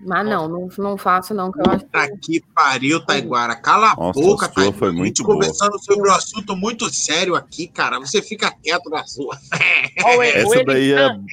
Mas 0.00 0.24
não, 0.26 0.48
não, 0.48 0.68
não 0.78 0.96
faço, 0.96 1.34
não, 1.34 1.50
que 1.50 1.58
eu 1.58 1.64
acho 1.72 1.84
Tá 1.86 2.08
que 2.22 2.40
pariu, 2.54 3.04
Taiguara. 3.04 3.56
Cala 3.56 3.92
a 3.92 3.96
Nossa, 3.96 4.20
boca, 4.20 4.46
a 4.46 4.48
sua 4.48 4.54
Taiguara. 4.54 4.78
foi 4.78 4.88
A 4.88 4.90
gente 4.92 4.98
muito 5.00 5.22
boa. 5.24 5.34
conversando 5.34 5.78
sobre 5.80 6.08
um 6.08 6.12
assunto 6.12 6.56
muito 6.56 6.88
sério 6.94 7.34
aqui, 7.34 7.66
cara. 7.66 7.98
Você 7.98 8.22
fica 8.22 8.50
quieto 8.62 8.88
na 8.90 9.04
sua. 9.04 9.36
Essa 10.34 10.64
daí 10.64 10.92
é. 10.92 11.06
Elisan, 11.06 11.24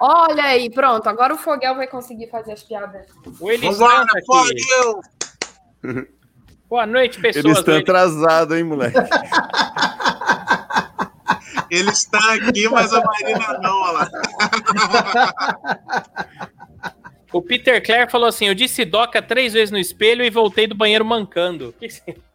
Olha 0.00 0.44
aí, 0.44 0.70
pronto. 0.70 1.06
Agora 1.08 1.34
o 1.34 1.38
Foguel 1.38 1.76
vai 1.76 1.86
conseguir 1.86 2.28
fazer 2.28 2.52
as 2.52 2.62
piadas. 2.62 3.06
o 3.24 3.30
tá 3.78 4.06
fodeu! 4.26 5.00
Boa 6.68 6.86
noite, 6.86 7.20
pessoas. 7.20 7.44
Eles 7.44 7.58
estão 7.58 7.74
do 7.74 7.78
Elisan. 7.78 7.82
atrasados, 7.92 8.56
hein, 8.58 8.64
moleque? 8.64 8.98
Ele 11.70 11.90
está 11.90 12.34
aqui, 12.34 12.68
mas 12.68 12.92
a 12.92 13.02
Marina 13.02 13.58
não, 13.62 13.80
olha 13.82 13.92
lá. 13.92 14.08
O 17.32 17.42
Peter 17.42 17.84
Clare 17.84 18.10
falou 18.10 18.28
assim: 18.28 18.46
Eu 18.46 18.54
disse 18.54 18.84
doca 18.84 19.20
três 19.20 19.52
vezes 19.52 19.70
no 19.70 19.78
espelho 19.78 20.24
e 20.24 20.30
voltei 20.30 20.66
do 20.66 20.74
banheiro 20.74 21.04
mancando. 21.04 21.68
O 21.68 21.72
que, 21.74 21.88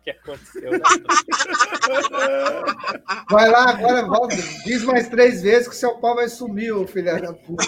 que 0.03 0.09
aconteceu? 0.11 0.71
né? 0.71 0.79
Vai 3.29 3.49
lá 3.49 3.69
agora, 3.69 4.05
volta. 4.05 4.35
diz 4.65 4.83
mais 4.83 5.07
três 5.07 5.41
vezes 5.41 5.67
que 5.67 5.75
seu 5.75 5.97
pau 5.97 6.15
vai 6.15 6.27
sumir, 6.27 6.71
ô 6.73 6.85
filha 6.85 7.19
da 7.19 7.33
puta. 7.33 7.63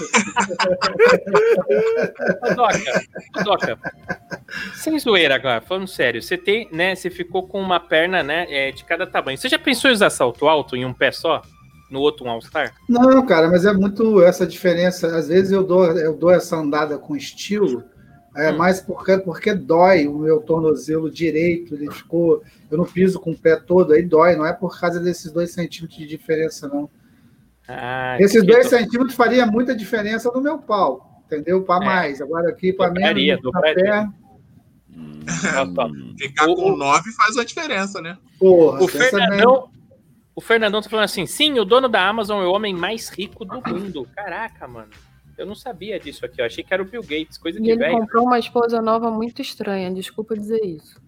Ô, 2.44 2.54
Doca, 2.54 3.02
ô, 3.40 3.44
Doca, 3.44 3.80
sem 4.76 5.00
zoeira 5.00 5.36
agora, 5.36 5.62
falando 5.62 5.88
sério, 5.88 6.22
você 6.22 6.38
tem, 6.38 6.70
né? 6.72 6.94
Você 6.94 7.10
ficou 7.10 7.48
com 7.48 7.62
uma 7.62 7.80
perna, 7.80 8.22
né? 8.22 8.46
é, 8.50 8.72
de 8.72 8.84
cada 8.84 9.08
tamanho. 9.08 9.38
Você 9.38 9.50
já 9.50 9.58
pensou 9.58 9.90
em 9.90 9.94
usar 9.94 10.10
salto 10.10 10.48
alto 10.48 10.76
em 10.76 10.86
um 10.86 10.94
pé 10.94 11.12
só? 11.12 11.42
No 11.96 12.02
outro 12.02 12.26
um 12.26 12.30
All-Star? 12.30 12.74
Não, 12.90 13.26
cara, 13.26 13.48
mas 13.50 13.66
é 13.66 13.72
muito 13.74 14.22
essa 14.22 14.46
diferença. 14.46 15.08
Às 15.16 15.30
vezes 15.30 15.52
eu 15.52 15.64
dou, 15.64 15.86
eu 15.98 16.14
dou 16.16 16.30
essa 16.30 16.58
andada 16.58 16.98
com 16.98 17.16
estilo, 17.16 17.84
é 18.36 18.52
Hum. 18.52 18.58
mais 18.58 18.82
porque, 18.82 19.18
porque 19.18 19.54
dói 19.54 20.08
o 20.08 20.18
meu 20.20 20.42
tornozelo 20.42 21.10
direito. 21.10 21.74
Ele 21.74 21.90
ficou. 21.90 22.44
Eu 22.70 22.78
não 22.78 22.86
piso 22.86 23.18
com 23.20 23.32
o 23.32 23.38
pé 23.38 23.56
todo, 23.56 23.94
aí 23.94 24.04
dói. 24.04 24.36
Não 24.36 24.46
é 24.46 24.52
por 24.52 24.78
causa 24.80 25.00
desses 25.00 25.32
dois 25.32 25.52
centímetros 25.54 25.98
de 25.98 26.06
diferença, 26.06 26.68
não. 26.68 26.90
Ah, 27.68 28.18
Esses 28.20 28.44
dois 28.46 28.66
do- 28.66 28.70
centímetros 28.70 29.16
faria 29.16 29.46
muita 29.46 29.74
diferença 29.76 30.30
no 30.32 30.42
meu 30.42 30.58
pau, 30.60 31.22
entendeu? 31.26 31.64
Para 31.64 31.84
É. 31.84 31.88
mais. 31.88 32.22
Agora 32.22 32.50
aqui 32.50 32.74
para 32.74 32.92
menos 32.92 33.42
dobraria. 33.42 33.76
perna. 33.84 34.14
Ó, 34.98 35.82
ó. 35.84 35.90
Ficar 36.18 36.48
O- 36.48 36.56
com 36.56 36.72
o- 36.74 36.78
9 36.78 37.12
faz 37.14 37.36
uma 37.36 37.46
diferença, 37.46 38.02
né? 38.02 38.18
Porra, 38.40 38.84
O. 38.84 38.88
Fernandão, 38.88 39.70
o 40.36 40.42
Fernandão 40.42 40.82
tá 40.82 40.90
falando 40.90 41.06
assim: 41.06 41.26
sim, 41.26 41.58
o 41.60 41.66
dono 41.66 41.88
da 41.88 42.08
Amazon 42.08 42.44
é 42.44 42.46
o 42.48 42.52
homem 42.52 42.74
mais 42.74 43.10
rico 43.10 43.46
do 43.46 43.62
mundo. 43.68 44.08
Caraca, 44.16 44.68
mano. 44.68 44.90
Eu 45.38 45.46
não 45.46 45.56
sabia 45.56 46.00
disso 46.00 46.26
aqui. 46.26 46.40
Eu 46.42 46.46
achei 46.46 46.64
que 46.64 46.74
era 46.74 46.82
o 46.82 46.86
Bill 46.86 47.02
Gates, 47.02 47.38
coisa 47.38 47.60
E 47.60 47.62
de 47.62 47.70
ele 47.72 47.80
velho. 47.80 48.00
comprou 48.00 48.24
uma 48.26 48.40
esposa 48.40 48.82
nova 48.82 49.12
muito 49.12 49.42
estranha, 49.42 49.92
desculpa 49.94 50.36
dizer 50.36 50.64
isso. 50.64 51.02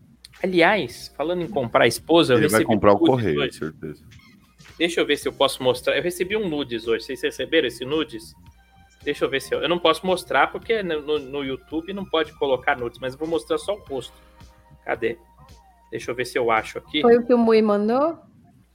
Aliás, 0.43 1.11
falando 1.15 1.41
em 1.41 1.47
comprar 1.47 1.87
esposa, 1.87 2.33
eu 2.33 2.37
Ele 2.37 2.47
vai 2.49 2.63
comprar 2.63 2.93
o 2.93 2.99
correio, 2.99 3.39
hoje. 3.41 3.53
certeza. 3.57 4.03
Deixa 4.77 4.99
eu 5.01 5.05
ver 5.05 5.17
se 5.17 5.27
eu 5.27 5.33
posso 5.33 5.63
mostrar. 5.63 5.95
Eu 5.97 6.03
recebi 6.03 6.35
um 6.37 6.47
nudes 6.47 6.87
hoje. 6.87 7.05
Vocês 7.05 7.21
receberam 7.23 7.67
esse 7.67 7.83
nudes? 7.85 8.35
Deixa 9.03 9.25
eu 9.25 9.29
ver 9.29 9.41
se 9.41 9.55
eu. 9.55 9.61
Eu 9.61 9.69
não 9.69 9.79
posso 9.79 10.05
mostrar 10.05 10.51
porque 10.51 10.83
no, 10.83 11.01
no- 11.01 11.19
no 11.19 11.43
YouTube 11.43 11.93
não 11.93 12.05
pode 12.05 12.31
colocar 12.37 12.77
nudes, 12.77 12.99
mas 12.99 13.13
eu 13.13 13.19
vou 13.19 13.27
mostrar 13.27 13.57
só 13.57 13.73
o 13.73 13.79
rosto. 13.79 14.13
Cadê? 14.85 15.17
Deixa 15.89 16.11
eu 16.11 16.15
ver 16.15 16.25
se 16.25 16.37
eu 16.37 16.51
acho 16.51 16.77
aqui. 16.77 17.01
Foi 17.01 17.17
o 17.17 17.25
que 17.25 17.33
o 17.33 17.37
Mui 17.37 17.61
mandou? 17.61 18.19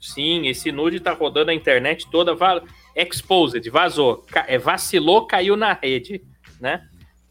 Sim, 0.02 0.48
esse 0.48 0.72
nude 0.72 0.98
tá 0.98 1.12
rodando 1.12 1.52
a 1.52 1.54
internet 1.54 2.10
toda. 2.10 2.34
Va 2.34 2.60
exposed, 2.96 3.70
vazou. 3.70 4.18
Ca 4.28 4.44
é, 4.48 4.58
vacilou, 4.58 5.26
caiu 5.26 5.56
na 5.56 5.72
rede, 5.72 6.20
né? 6.60 6.84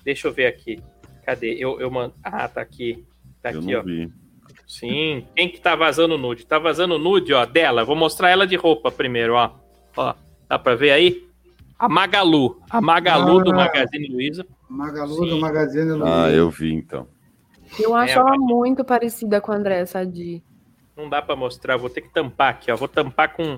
Deixa 0.06 0.28
eu 0.30 0.32
ver 0.34 0.46
aqui. 0.46 0.80
Cadê? 1.26 1.54
Eu, 1.60 1.80
eu 1.82 1.92
mando. 1.92 2.14
Ah, 2.24 2.48
tá 2.48 2.62
aqui. 2.62 3.06
Tá 3.42 3.52
Eu 3.52 3.60
aqui, 3.60 3.72
não 3.74 3.80
ó. 3.80 3.84
vi. 3.84 4.10
Sim. 4.66 5.28
Quem 5.36 5.50
que 5.50 5.60
tá 5.60 5.76
vazando 5.76 6.18
nude? 6.18 6.46
Tá 6.46 6.58
vazando 6.58 6.98
nude, 6.98 7.34
ó, 7.34 7.46
dela. 7.46 7.84
Vou 7.84 7.96
mostrar 7.96 8.30
ela 8.30 8.48
de 8.48 8.56
roupa 8.56 8.90
primeiro, 8.90 9.34
ó. 9.36 9.52
Ó, 9.98 10.14
dá 10.48 10.58
pra 10.58 10.74
ver 10.76 10.92
aí? 10.92 11.28
A 11.78 11.90
Magalu. 11.90 12.62
A 12.70 12.80
Magalu 12.80 13.44
do 13.44 13.52
Ah. 13.52 13.56
Magazine 13.56 14.08
Luiza. 14.08 14.46
Magalu 14.70 15.16
Sim. 15.26 15.30
do 15.30 15.40
Magazine 15.42 15.92
Luiza. 15.92 16.26
Ah, 16.26 16.32
eu 16.32 16.50
vi 16.50 16.74
então. 16.74 17.06
Eu 17.78 17.94
acho 17.96 18.14
É, 18.14 18.22
ela 18.22 18.30
mas- 18.30 18.40
muito 18.40 18.86
parecida 18.86 19.42
com 19.42 19.52
a 19.52 19.56
André 19.56 19.86
Sadi. 19.86 20.42
Não 21.02 21.10
dá 21.10 21.20
pra 21.20 21.36
mostrar, 21.36 21.78
vou 21.78 21.90
ter 21.90 22.02
que 22.02 22.10
tampar 22.10 22.52
aqui, 22.52 22.72
ó. 22.72 22.76
Vou 22.76 22.88
tampar 22.88 23.34
com. 23.34 23.58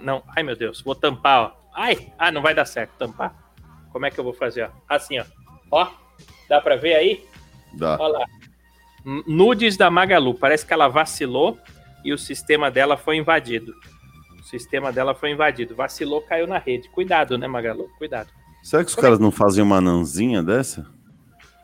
Não, 0.00 0.22
ai 0.36 0.44
meu 0.44 0.54
Deus, 0.54 0.80
vou 0.80 0.94
tampar, 0.94 1.40
ó. 1.42 1.52
Ai, 1.74 2.12
ah, 2.16 2.30
não 2.30 2.40
vai 2.40 2.54
dar 2.54 2.64
certo 2.64 2.92
tampar. 2.96 3.34
Como 3.90 4.06
é 4.06 4.10
que 4.10 4.18
eu 4.18 4.24
vou 4.24 4.32
fazer, 4.32 4.62
ó? 4.62 4.70
Assim, 4.88 5.18
ó. 5.18 5.24
Ó, 5.70 5.88
dá 6.48 6.60
pra 6.60 6.76
ver 6.76 6.94
aí? 6.94 7.26
Dá. 7.74 7.96
Olha 7.98 8.18
lá. 8.18 8.26
Nudes 9.26 9.76
da 9.76 9.90
Magalu. 9.90 10.34
Parece 10.34 10.64
que 10.64 10.72
ela 10.72 10.86
vacilou 10.86 11.58
e 12.04 12.12
o 12.12 12.18
sistema 12.18 12.70
dela 12.70 12.96
foi 12.96 13.16
invadido. 13.16 13.74
O 14.38 14.42
sistema 14.44 14.92
dela 14.92 15.14
foi 15.14 15.32
invadido. 15.32 15.74
Vacilou, 15.74 16.22
caiu 16.22 16.46
na 16.46 16.58
rede. 16.58 16.88
Cuidado, 16.90 17.36
né, 17.36 17.48
Magalu? 17.48 17.88
Cuidado. 17.98 18.28
Será 18.62 18.84
que 18.84 18.90
os 18.90 18.96
caras 18.96 19.18
não 19.18 19.32
fazem 19.32 19.64
uma 19.64 19.80
nanzinha 19.80 20.42
dessa? 20.42 20.86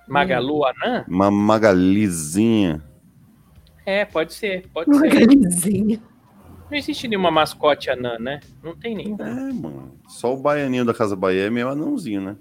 Magalu 0.08 0.64
Anã? 0.64 1.04
Uma 1.06 1.30
magalizinha? 1.30 2.82
É, 3.86 4.04
pode 4.04 4.32
ser, 4.32 4.66
pode 4.72 4.92
ser. 4.94 5.00
Magalizinha. 5.00 6.02
Não 6.70 6.78
existe 6.78 7.06
nenhuma 7.06 7.30
mascote 7.30 7.90
anã, 7.90 8.18
né? 8.18 8.40
Não 8.62 8.74
tem 8.74 8.94
nenhum. 8.94 9.16
É, 9.20 9.52
mano. 9.52 9.92
Só 10.08 10.32
o 10.34 10.36
baianinho 10.36 10.84
da 10.84 10.94
Casa 10.94 11.14
Bahia 11.14 11.42
é 11.42 11.50
meio 11.50 11.68
anãozinho, 11.68 12.20
né? 12.20 12.36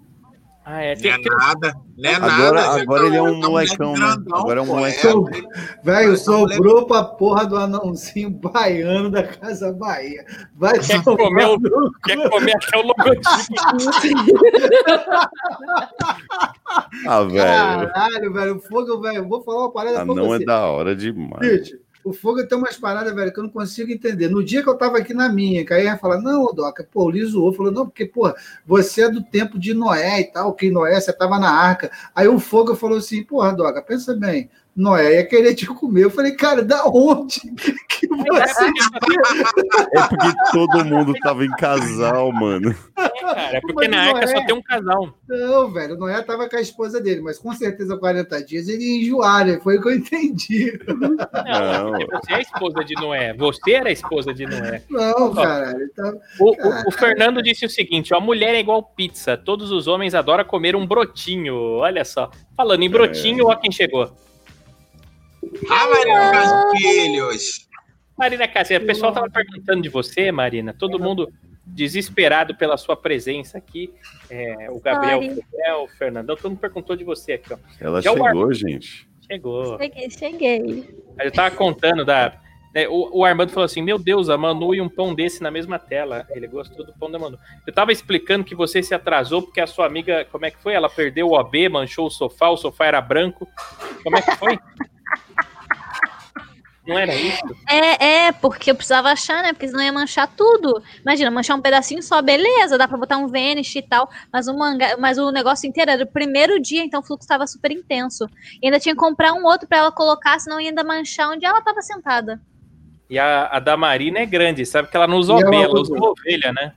Ah, 0.65 0.81
é. 0.81 0.95
Não 0.95 1.11
é 1.11 1.17
tem- 1.17 1.25
nada. 1.37 1.73
Não 1.97 2.09
é 2.09 2.15
Agora, 2.15 2.61
nada. 2.61 2.81
agora 2.81 3.05
ele 3.07 3.17
é 3.17 3.21
um 3.21 3.41
Tá 3.41 3.47
um 3.47 3.51
molecão, 3.51 3.93
né? 3.93 4.15
Agora 4.31 4.59
é 4.59 4.63
um 4.63 4.67
pô, 4.67 4.75
molecão. 4.75 5.25
Velho, 5.83 6.17
sobrou 6.17 6.85
pra 6.87 7.03
porra 7.03 7.45
do 7.45 7.57
anãozinho 7.57 8.29
baiano 8.39 9.09
da 9.11 9.23
Casa 9.23 9.73
Bahia. 9.73 10.23
Vai 10.55 10.79
Quer 10.79 11.03
comer 11.03 11.45
o- 11.47 11.59
quer 12.05 12.29
comer 12.29 12.55
até 12.55 12.77
o 12.77 12.81
logotipo. 12.81 13.23
Ah, 17.07 17.23
velho. 17.23 17.91
Caralho, 17.93 18.33
velho. 18.33 18.55
O 18.55 18.59
fogo, 18.61 19.01
velho. 19.01 19.27
Vou 19.27 19.43
falar 19.43 19.59
uma 19.65 19.71
parada 19.73 20.01
Ah, 20.01 20.05
pra 20.05 20.15
não 20.15 20.27
você. 20.27 20.43
é 20.43 20.45
da 20.45 20.65
hora 20.67 20.95
demais. 20.95 21.45
Gente, 21.45 21.79
o 22.03 22.11
fogo 22.11 22.45
tem 22.45 22.57
umas 22.57 22.77
paradas, 22.77 23.13
velho, 23.15 23.31
que 23.31 23.39
eu 23.39 23.43
não 23.43 23.49
consigo 23.49 23.91
entender. 23.91 24.29
No 24.29 24.43
dia 24.43 24.61
que 24.61 24.69
eu 24.69 24.77
tava 24.77 24.97
aqui 24.97 25.13
na 25.13 25.29
minha, 25.29 25.65
que 25.65 25.73
aí 25.73 25.85
ia 25.85 25.97
falar, 25.97 26.19
não, 26.19 26.53
Doca, 26.53 26.87
pô, 26.91 27.05
o 27.05 27.09
Liz 27.09 27.29
zoou. 27.29 27.53
Falou, 27.53 27.71
não, 27.71 27.85
porque, 27.85 28.05
pô, 28.05 28.33
você 28.65 29.03
é 29.03 29.09
do 29.09 29.23
tempo 29.23 29.57
de 29.57 29.73
Noé 29.73 30.21
e 30.21 30.25
tal, 30.25 30.53
que 30.53 30.69
Noé, 30.69 30.99
você 30.99 31.13
tava 31.13 31.39
na 31.39 31.49
arca. 31.49 31.89
Aí 32.13 32.27
o 32.27 32.39
fogo 32.39 32.75
falou 32.75 32.97
assim, 32.97 33.23
porra, 33.23 33.53
Doca, 33.53 33.81
pensa 33.81 34.13
bem, 34.13 34.49
Noé 34.75 35.15
ia 35.17 35.25
querer 35.25 35.53
te 35.53 35.65
comer. 35.67 36.03
Eu 36.05 36.09
falei, 36.09 36.31
cara, 36.35 36.63
da 36.63 36.85
onde 36.87 37.39
que 37.89 38.07
você... 38.07 38.63
É 39.95 40.07
porque 40.07 40.33
todo 40.51 40.85
mundo 40.85 41.13
tava 41.21 41.45
em 41.45 41.51
casal, 41.51 42.31
mano. 42.31 42.73
Cara, 42.95 43.57
é 43.57 43.61
porque 43.61 43.87
Mas 43.87 43.89
na 43.89 44.05
não 44.05 44.15
arca 44.15 44.27
só 44.27 44.37
é. 44.37 44.45
tem 44.45 44.55
um 44.55 44.61
casal. 44.61 45.13
Não, 45.27 45.71
velho, 45.71 45.95
o 45.95 45.97
Noé 45.97 46.21
tava 46.21 46.49
com 46.49 46.55
a 46.55 46.61
esposa 46.61 46.99
dele, 46.99 47.21
mas 47.21 47.37
com 47.39 47.53
certeza 47.53 47.97
40 47.97 48.43
dias 48.43 48.67
ele 48.67 48.83
ia 48.83 49.01
enjoar, 49.03 49.45
né? 49.45 49.59
Foi 49.63 49.77
o 49.77 49.81
que 49.81 49.87
eu 49.89 49.95
entendi. 49.95 50.79
Não, 50.87 51.91
Não. 51.91 51.99
você 52.07 52.33
é 52.33 52.35
a 52.35 52.41
esposa 52.41 52.83
de 52.83 52.93
Noé. 52.95 53.33
Você 53.33 53.71
era 53.73 53.89
a 53.89 53.91
esposa 53.91 54.33
de 54.33 54.45
Noé. 54.45 54.81
Não, 54.89 55.33
caralho. 55.33 55.83
Então, 55.83 56.19
O, 56.39 56.49
o- 56.51 56.87
o 56.87 56.91
Fernando 56.91 57.41
disse 57.41 57.65
o 57.65 57.69
seguinte: 57.69 58.13
ó, 58.13 58.17
a 58.17 58.21
mulher 58.21 58.55
é 58.55 58.59
igual 58.59 58.81
pizza. 58.83 59.37
Todos 59.37 59.71
os 59.71 59.87
homens 59.87 60.13
adoram 60.15 60.43
comer 60.45 60.75
um 60.75 60.85
brotinho. 60.85 61.55
Olha 61.77 62.03
só. 62.03 62.29
Falando 62.55 62.83
em 62.83 62.89
brotinho, 62.89 63.47
ó 63.47 63.55
quem 63.55 63.71
chegou. 63.71 64.11
Ah, 65.69 65.87
Maria 65.87 66.31
meus 66.31 66.81
filhos. 66.81 67.69
Marina 68.17 68.47
Cassia, 68.47 68.77
o 68.77 68.85
pessoal 68.85 69.11
tava 69.11 69.29
perguntando 69.29 69.81
de 69.81 69.89
você, 69.89 70.31
Marina. 70.31 70.73
Todo 70.73 70.99
mundo 70.99 71.31
desesperado 71.65 72.55
pela 72.55 72.77
sua 72.77 72.95
presença 72.95 73.57
aqui. 73.57 73.91
É, 74.29 74.69
o 74.69 74.79
Gabriel, 74.79 75.19
o 75.83 75.87
Fernandão, 75.87 76.35
todo 76.35 76.51
mundo 76.51 76.59
perguntou 76.59 76.95
de 76.95 77.03
você 77.03 77.33
aqui, 77.33 77.53
ó. 77.53 77.57
Ela 77.79 78.01
Já 78.01 78.11
o 78.11 78.17
chegou, 78.17 78.53
gente. 78.53 79.07
Chegou. 79.25 79.77
Cheguei, 79.77 80.09
cheguei. 80.09 80.89
Eu 81.19 81.31
tava 81.31 81.55
contando 81.55 82.05
da. 82.05 82.39
né, 82.75 82.87
o, 82.87 83.19
o 83.19 83.25
Armando 83.25 83.51
falou 83.51 83.65
assim: 83.65 83.81
Meu 83.81 83.97
Deus, 83.97 84.29
a 84.29 84.37
Manu 84.37 84.75
e 84.75 84.81
um 84.81 84.89
pão 84.89 85.15
desse 85.15 85.41
na 85.41 85.49
mesma 85.49 85.79
tela. 85.79 86.27
Ele 86.29 86.47
gostou 86.47 86.85
do 86.85 86.93
pão 86.93 87.09
da 87.09 87.17
Manu. 87.17 87.39
Eu 87.65 87.73
tava 87.73 87.91
explicando 87.91 88.43
que 88.43 88.53
você 88.53 88.83
se 88.83 88.93
atrasou 88.93 89.41
porque 89.41 89.61
a 89.61 89.67
sua 89.67 89.85
amiga, 89.85 90.27
como 90.31 90.45
é 90.45 90.51
que 90.51 90.61
foi? 90.61 90.73
Ela 90.73 90.89
perdeu 90.89 91.29
o 91.29 91.39
OB, 91.39 91.69
manchou 91.69 92.07
o 92.07 92.11
sofá, 92.11 92.49
o 92.49 92.57
sofá 92.57 92.85
era 92.85 93.01
branco. 93.01 93.47
Como 94.03 94.17
é 94.17 94.21
que 94.21 94.35
foi? 94.35 94.59
Não 96.85 96.99
era 96.99 97.15
isso? 97.15 97.41
É, 97.69 98.25
é, 98.25 98.31
porque 98.33 98.69
eu 98.69 98.75
precisava 98.75 99.09
achar, 99.09 99.41
né? 99.41 99.53
Porque 99.53 99.69
senão 99.69 99.81
ia 99.81 99.93
manchar 99.93 100.27
tudo. 100.35 100.83
Imagina, 101.01 101.31
manchar 101.31 101.55
um 101.57 101.61
pedacinho 101.61 102.03
só, 102.03 102.21
beleza, 102.21 102.77
dá 102.77 102.89
pra 102.89 102.97
botar 102.97 103.17
um 103.17 103.27
Vanish 103.29 103.73
e 103.77 103.81
tal. 103.81 104.09
Mas 104.31 104.49
o 104.49 104.53
manga, 104.57 104.97
mas 104.97 105.17
o 105.17 105.31
negócio 105.31 105.65
inteiro 105.65 105.91
era 105.91 106.03
o 106.03 106.07
primeiro 106.07 106.59
dia, 106.61 106.83
então 106.83 106.99
o 106.99 107.03
fluxo 107.03 107.25
tava 107.25 107.47
super 107.47 107.71
intenso. 107.71 108.27
E 108.61 108.65
ainda 108.67 108.81
tinha 108.81 108.93
que 108.93 108.99
comprar 108.99 109.31
um 109.31 109.45
outro 109.45 109.65
pra 109.65 109.77
ela 109.77 109.93
colocar, 109.93 110.37
senão 110.39 110.59
ia 110.59 110.71
ainda 110.71 110.83
manchar 110.83 111.29
onde 111.29 111.45
ela 111.45 111.61
tava 111.61 111.81
sentada. 111.81 112.41
E 113.09 113.17
a, 113.17 113.45
a 113.47 113.59
da 113.59 113.77
Marina 113.77 114.19
é 114.19 114.25
grande, 114.25 114.65
sabe 114.65 114.89
que 114.89 114.97
ela 114.97 115.07
não 115.07 115.19
usa 115.19 115.35
OB, 115.35 115.55
ela 115.55 115.63
ela 115.63 115.79
usa 115.79 115.93
ovelha, 115.93 116.51
né? 116.51 116.73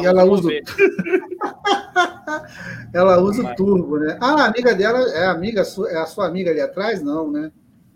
E 0.00 0.06
ela 0.06 0.24
usa- 0.24 0.44
ovelha. 0.46 0.62
ela 2.94 3.20
usa 3.20 3.54
turbo, 3.54 3.98
né? 3.98 4.16
Ah, 4.20 4.44
a 4.44 4.46
amiga 4.46 4.74
dela 4.74 4.98
é 5.10 5.26
a 5.26 5.30
amiga, 5.32 5.64
sua- 5.64 5.90
é 5.90 5.96
a 5.98 6.06
sua 6.06 6.26
amiga 6.26 6.50
ali 6.50 6.60
atrás? 6.60 7.02
Não, 7.02 7.30
né? 7.30 7.50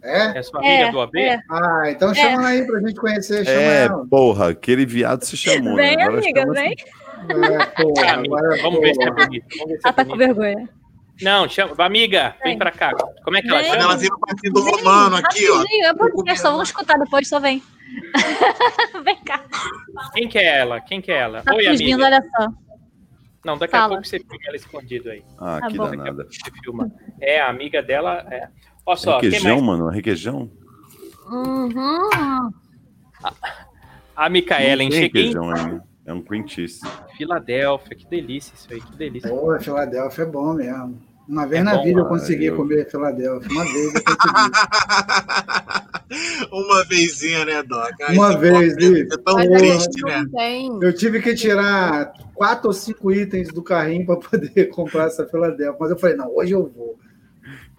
É? 0.07 0.39
É 0.39 0.43
sua 0.43 0.61
amiga 0.61 0.73
É, 0.75 0.91
do 0.93 0.99
OB? 0.99 1.19
é. 1.21 1.39
Ah, 1.51 1.83
então 1.91 2.15
chama 2.15 2.29
ela 2.31 2.49
aí 2.49 2.67
pra 2.67 2.81
gente 2.81 2.95
conhecer. 3.01 3.45
Chama 3.45 3.61
É, 3.61 3.85
ela. 3.87 4.07
porra, 4.07 4.49
aquele 4.51 4.87
viado 4.87 5.23
se 5.25 5.37
chamou. 5.37 5.75
né? 5.75 5.83
Vem, 5.97 6.03
Agora 6.03 6.19
amiga, 6.19 6.41
chama- 6.41 6.53
vem. 6.55 6.75
É, 7.29 7.67
porra, 7.67 8.13
Amiga, 8.13 8.37
agora, 8.37 8.63
Vamos 8.63 8.81
ver 8.81 8.95
se 8.95 9.03
é 9.03 9.11
bonito. 9.11 9.47
Vamos 9.59 9.69
ver 9.73 9.77
se 9.79 9.87
é 9.87 9.89
Ela 9.89 9.93
tá 9.93 10.05
com 10.05 10.17
vergonha. 10.17 10.69
Não, 11.23 11.49
chama. 11.49 11.75
Amiga, 11.79 12.35
vem 12.45 12.51
Vem. 12.53 12.59
pra 12.59 12.71
cá. 12.71 12.93
Como 13.25 13.37
é 13.37 13.41
que 13.43 13.49
ela 13.49 13.59
Vem. 13.61 13.69
Quando 13.71 13.81
chama? 13.81 13.93
ela 13.93 14.01
vira 14.01 14.15
o 14.15 14.21
partido 14.21 14.53
do 14.53 14.61
romano 14.71 15.17
aqui, 15.17 15.51
ó. 15.51 15.65
É 15.87 15.95
podcast, 15.95 16.43
só 16.43 16.51
vamos 16.51 16.69
escutar 16.69 16.99
depois, 16.99 17.27
só 17.29 17.41
vem. 17.41 17.63
vem 19.05 19.17
cá. 19.25 19.43
Quem 20.13 20.29
que 20.29 20.39
é 20.39 20.59
ela? 20.59 20.81
Quem 20.81 21.01
que 21.01 21.11
é 21.11 21.19
ela? 21.21 21.43
Tá 21.43 21.55
Oi, 21.55 21.65
fugindo, 21.65 22.05
amiga. 22.05 22.05
olha 22.05 22.23
só. 22.37 22.49
Não, 23.45 23.57
daqui 23.57 23.77
a 23.77 23.79
Fala. 23.79 23.89
pouco 23.95 24.07
você 24.07 24.19
fica 24.19 24.37
ela 24.49 24.57
escondido 24.57 25.09
aí. 25.11 25.23
Ah, 25.39 25.59
Tá 25.61 25.69
que 25.69 25.77
bom. 25.77 25.85
Daqui 25.85 25.95
a 25.95 25.99
danada. 25.99 26.25
pouco 26.25 26.33
você 26.35 26.51
filma. 26.63 26.93
É, 27.21 27.41
a 27.41 27.49
amiga 27.49 27.83
dela. 27.83 28.27
É. 28.31 28.49
Olha 28.87 28.97
só, 28.97 29.19
Requeijão, 29.19 29.61
mano, 29.61 29.89
requeijão. 29.89 30.51
Uhum. 31.29 31.99
A 34.15 34.29
Micaelen, 34.31 34.89
Não 34.89 34.93
tem 34.93 35.03
cheguei 35.03 35.23
requeijão 35.27 35.51
ainda. 35.51 35.85
É 36.07 36.13
um 36.15 36.23
cream 36.23 36.47
cheese. 36.47 36.81
Filadélfia. 37.17 37.97
Que 37.97 38.07
delícia 38.07 38.55
isso 38.55 38.69
aí, 38.73 38.81
que 38.81 38.97
delícia. 38.97 39.29
Pô, 39.29 39.59
Filadélfia 39.59 40.23
é 40.23 40.27
bom 40.27 40.55
mesmo. 40.55 41.03
Uma 41.29 41.45
vez 41.45 41.61
É 41.61 41.65
na 41.65 41.75
bom, 41.77 41.83
vida 41.83 41.99
eu 42.01 42.05
consegui 42.07 42.45
eu- 42.47 42.55
comer 42.57 42.89
Filadélfia. 42.89 43.51
Uma 43.51 43.65
vez 43.65 43.93
eu 43.95 44.03
consegui. 44.05 44.51
Uma 46.53 46.85
vezinha, 46.85 47.45
né, 47.45 47.63
Doc? 47.65 47.91
Ai, 48.03 48.17
Uma 48.17 48.39
vez, 48.39 48.73
pobre 48.75 49.01
Ih. 49.01 49.09
É 49.13 49.17
tão 49.19 49.35
Mas 49.35 49.51
a 49.53 49.57
triste, 49.59 50.03
né? 50.05 50.25
tem. 50.37 50.79
Eu 50.81 50.93
tive 50.95 51.21
que 51.21 51.35
tirar 51.35 52.13
quatro 52.33 52.69
ou 52.69 52.73
cinco 52.73 53.11
itens 53.11 53.49
do 53.49 53.61
carrinho 53.61 54.07
para 54.07 54.17
poder 54.17 54.67
comprar 54.71 55.07
essa 55.07 55.27
Filadélfia. 55.27 55.77
Mas 55.81 55.91
eu 55.91 55.99
falei, 55.99 56.15
não, 56.15 56.33
hoje 56.37 56.53
eu 56.53 56.65
vou. 56.73 56.97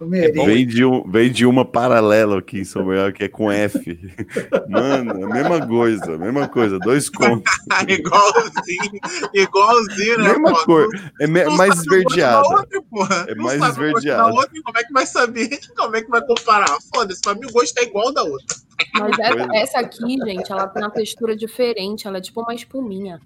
Merei. 0.00 0.44
Vem 0.46 0.66
de, 0.66 0.84
um, 0.84 1.02
vem 1.10 1.30
de 1.30 1.44
uma 1.44 1.64
paralela 1.64 2.38
aqui 2.38 2.60
em 2.60 2.64
São 2.64 2.84
Miguel, 2.84 3.12
que 3.12 3.24
é 3.24 3.28
com 3.28 3.50
F. 3.50 3.98
Mano, 4.68 5.24
a 5.24 5.28
mesma 5.28 5.66
coisa, 5.66 6.14
a 6.14 6.18
mesma 6.18 6.46
coisa. 6.48 6.78
Dois 6.78 7.08
contos. 7.08 7.52
igualzinho, 7.88 9.00
igualzinho, 9.34 10.18
né? 10.18 10.28
Mesma 10.32 10.50
pô? 10.52 10.64
cor. 10.64 10.88
É 11.20 11.26
me- 11.26 11.44
mais 11.46 11.74
sabe 11.74 11.80
o 11.80 11.84
gosto 11.84 11.88
da 11.90 11.96
esverdeada. 11.96 12.48
outra, 12.48 12.82
porra. 12.90 13.26
É 13.28 13.34
Não 13.34 13.44
mais 13.44 13.58
sabe 13.58 13.72
o 13.72 13.74
gosto 13.74 13.80
da 13.80 13.88
esverdeada. 13.98 14.32
outra, 14.32 14.62
Como 14.64 14.78
é 14.78 14.84
que 14.84 14.92
vai 14.92 15.06
saber? 15.06 15.58
Como 15.76 15.96
é 15.96 16.02
que 16.02 16.10
vai 16.10 16.26
comparar? 16.26 16.78
Foda-se, 16.94 17.20
pra 17.20 17.34
mim 17.34 17.46
o 17.46 17.52
gosto 17.52 17.78
é 17.78 17.82
igual 17.82 18.12
da 18.12 18.22
outra. 18.22 18.56
Mas 18.94 19.18
essa, 19.18 19.34
Coisa. 19.36 19.56
essa 19.56 19.78
aqui, 19.80 20.16
gente, 20.24 20.52
ela 20.52 20.68
tem 20.68 20.82
uma 20.82 20.90
textura 20.90 21.34
diferente. 21.36 22.06
Ela 22.06 22.18
é 22.18 22.20
tipo 22.20 22.40
uma 22.40 22.54
espuminha. 22.54 23.20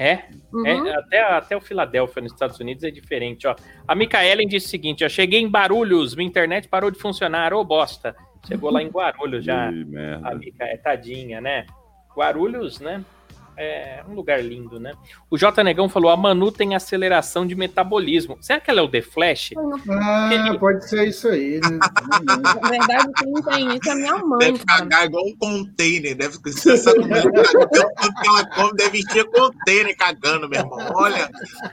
É, 0.00 0.26
Uhum. 0.52 0.64
é, 0.64 0.94
até, 0.94 1.20
até 1.22 1.56
o 1.56 1.60
Filadélfia 1.60 2.22
nos 2.22 2.32
Estados 2.32 2.60
Unidos 2.60 2.84
é 2.84 2.90
diferente, 2.90 3.48
ó. 3.48 3.56
A 3.86 3.96
Micaelen 3.96 4.46
disse 4.46 4.66
o 4.66 4.70
seguinte, 4.70 5.04
ó, 5.04 5.08
cheguei 5.08 5.40
em 5.40 5.48
Barulhos, 5.48 6.14
minha 6.14 6.28
internet 6.28 6.68
parou 6.68 6.88
de 6.90 6.98
funcionar, 7.00 7.52
ô 7.52 7.64
bosta. 7.64 8.14
Chegou 8.46 8.70
lá 8.70 8.80
em 8.80 8.86
Guarulhos 8.88 9.44
já, 9.44 9.72
Ih, 9.72 9.82
a 9.82 9.86
merda. 9.86 10.34
Mica 10.36 10.64
é 10.64 10.76
tadinha, 10.76 11.40
né? 11.40 11.66
Guarulhos, 12.16 12.78
né? 12.78 13.04
É 13.60 14.04
um 14.08 14.14
lugar 14.14 14.40
lindo, 14.40 14.78
né? 14.78 14.92
O 15.28 15.36
J 15.36 15.64
Negão 15.64 15.88
falou, 15.88 16.12
a 16.12 16.16
Manu 16.16 16.52
tem 16.52 16.76
aceleração 16.76 17.44
de 17.44 17.56
metabolismo. 17.56 18.38
Será 18.40 18.60
que 18.60 18.70
ela 18.70 18.78
é 18.78 18.82
o 18.84 18.88
The 18.88 19.02
Flash? 19.02 19.50
Ah, 19.90 20.56
pode 20.60 20.88
ser 20.88 21.08
isso 21.08 21.26
aí, 21.26 21.60
né? 21.60 21.78
Na 22.40 22.68
verdade, 22.68 23.12
quem 23.18 23.34
tem 23.42 23.76
isso 23.76 23.90
é 23.90 23.94
minha 23.96 24.16
mãe, 24.18 24.52
Deve 24.52 24.64
cara. 24.64 24.78
cagar 24.82 25.06
igual 25.06 25.26
um 25.26 25.36
container. 25.36 26.16
Deve 26.16 26.38
ser 26.52 26.74
essa 26.74 26.94
comida. 26.94 27.22
Tanto 27.32 28.14
que 28.20 28.28
ela 28.28 28.46
come, 28.54 28.72
deve 28.74 28.98
encher 29.00 29.24
container 29.24 29.96
cagando, 29.96 30.48
meu 30.48 30.60
irmão. 30.60 30.78
Olha, 30.94 31.28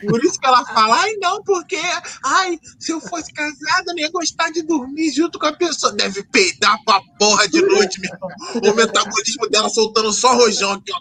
por 0.10 0.24
isso 0.26 0.40
que 0.40 0.48
ela 0.48 0.66
fala, 0.66 1.02
ai 1.02 1.14
não, 1.22 1.44
porque 1.44 1.80
ai, 2.24 2.58
se 2.80 2.92
eu 2.94 3.00
fosse 3.00 3.32
casada, 3.32 3.84
eu 3.90 3.94
não 3.94 4.00
ia 4.00 4.10
gostar 4.12 4.50
de 4.52 4.64
dormir 4.64 5.12
junto 5.12 5.38
com 5.38 5.46
a 5.46 5.54
pessoa. 5.54 5.94
Deve 5.94 6.24
peidar 6.24 6.78
pra 6.84 7.00
porra 7.20 7.48
de 7.48 7.62
noite, 7.62 8.02
meu 8.02 8.10
irmão. 8.12 8.72
O 8.72 8.76
metabolismo 8.76 9.48
dela 9.50 9.70
soltando 9.70 10.12
só 10.12 10.34
rojão 10.34 10.72
aqui, 10.72 10.92
ó. 10.92 11.00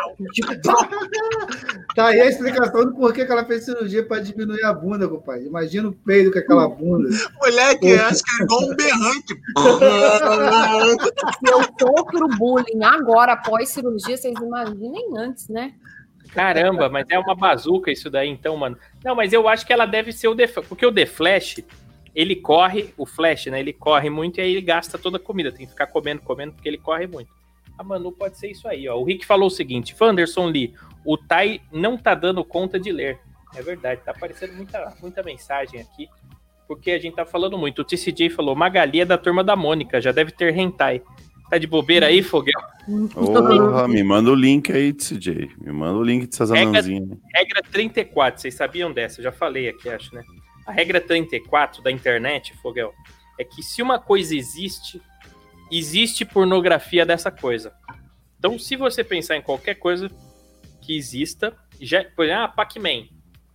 Tá 1.94 2.06
aí 2.06 2.20
a 2.20 2.26
explicação 2.26 2.84
do 2.84 2.94
porquê 2.94 3.26
que 3.26 3.32
ela 3.32 3.44
fez 3.44 3.64
cirurgia 3.64 4.04
para 4.06 4.22
diminuir 4.22 4.62
a 4.64 4.72
bunda, 4.72 5.08
compadre. 5.08 5.46
Imagina 5.46 5.88
o 5.88 5.92
peido 5.92 6.30
com 6.30 6.38
aquela 6.38 6.68
bunda. 6.68 7.08
Moleque, 7.42 7.92
acho 7.94 8.22
que 8.22 8.30
é 8.40 8.44
igual 8.44 8.62
um 8.62 8.76
berrante. 8.76 9.34
Se 11.38 11.52
eu 11.52 11.62
sofro 11.78 12.28
bullying 12.38 12.84
agora, 12.84 13.32
após 13.32 13.68
cirurgia, 13.70 14.16
vocês 14.16 14.34
imaginem 14.40 15.18
antes, 15.18 15.48
né? 15.48 15.74
Caramba, 16.32 16.88
mas 16.88 17.06
é 17.10 17.18
uma 17.18 17.34
bazuca 17.34 17.90
isso 17.90 18.08
daí, 18.08 18.28
então, 18.28 18.56
mano. 18.56 18.78
Não, 19.04 19.16
mas 19.16 19.32
eu 19.32 19.48
acho 19.48 19.66
que 19.66 19.72
ela 19.72 19.86
deve 19.86 20.12
ser 20.12 20.28
o 20.28 20.36
The 20.36 20.46
Flash, 20.46 20.66
porque 20.68 20.86
o 20.86 20.92
The 20.92 21.06
Flash, 21.06 21.56
ele 22.14 22.36
corre, 22.36 22.94
o 22.96 23.04
Flash, 23.04 23.46
né? 23.46 23.58
Ele 23.58 23.72
corre 23.72 24.08
muito 24.08 24.38
e 24.38 24.42
aí 24.42 24.52
ele 24.52 24.60
gasta 24.60 24.96
toda 24.96 25.16
a 25.16 25.20
comida. 25.20 25.50
Tem 25.50 25.66
que 25.66 25.72
ficar 25.72 25.88
comendo, 25.88 26.22
comendo, 26.22 26.52
porque 26.52 26.68
ele 26.68 26.78
corre 26.78 27.06
muito. 27.08 27.39
A 27.80 27.82
Manu 27.82 28.12
pode 28.12 28.36
ser 28.36 28.50
isso 28.50 28.68
aí, 28.68 28.86
ó. 28.86 28.96
O 28.98 29.04
Rick 29.04 29.24
falou 29.24 29.46
o 29.46 29.50
seguinte: 29.50 29.94
Fanderson 29.94 30.48
Lee, 30.48 30.74
o 31.02 31.16
Tai 31.16 31.62
não 31.72 31.96
tá 31.96 32.14
dando 32.14 32.44
conta 32.44 32.78
de 32.78 32.92
ler. 32.92 33.18
É 33.56 33.62
verdade, 33.62 34.02
tá 34.04 34.10
aparecendo 34.10 34.52
muita, 34.52 34.94
muita 35.00 35.22
mensagem 35.22 35.80
aqui. 35.80 36.06
Porque 36.68 36.90
a 36.90 36.98
gente 36.98 37.16
tá 37.16 37.24
falando 37.24 37.56
muito. 37.56 37.80
O 37.80 37.84
TCJ 37.84 38.28
falou: 38.28 38.54
Magali 38.54 39.00
é 39.00 39.04
da 39.06 39.16
turma 39.16 39.42
da 39.42 39.56
Mônica, 39.56 39.98
já 39.98 40.12
deve 40.12 40.30
ter 40.30 40.54
hentai. 40.54 41.00
Tá 41.48 41.56
de 41.56 41.66
bobeira 41.66 42.08
aí, 42.08 42.22
Foguel? 42.22 42.60
Porra, 43.14 43.88
me 43.88 44.04
manda 44.04 44.30
o 44.30 44.34
link 44.34 44.70
aí, 44.70 44.92
CJ. 44.92 45.50
Me 45.58 45.72
manda 45.72 45.98
o 45.98 46.04
link 46.04 46.26
dessas 46.26 46.50
Regra- 46.50 46.68
anãzinhas. 46.68 47.18
Regra 47.34 47.62
34, 47.62 48.42
vocês 48.42 48.54
sabiam 48.54 48.92
dessa? 48.92 49.20
Eu 49.20 49.24
já 49.24 49.32
falei 49.32 49.70
aqui, 49.70 49.88
acho, 49.88 50.14
né? 50.14 50.22
A 50.66 50.70
regra 50.70 51.00
34 51.00 51.82
da 51.82 51.90
internet, 51.90 52.54
Fogel, 52.60 52.92
é 53.38 53.42
que 53.42 53.62
se 53.62 53.80
uma 53.80 53.98
coisa 53.98 54.36
existe, 54.36 55.00
existe 55.70 56.24
pornografia 56.24 57.06
dessa 57.06 57.30
coisa. 57.30 57.72
Então, 58.38 58.58
se 58.58 58.76
você 58.76 59.04
pensar 59.04 59.36
em 59.36 59.42
qualquer 59.42 59.74
coisa 59.74 60.10
que 60.80 60.96
exista, 60.96 61.56
já, 61.80 62.04
por 62.16 62.24
exemplo, 62.24 62.44
ah, 62.44 62.48
Pac-Man, 62.48 63.06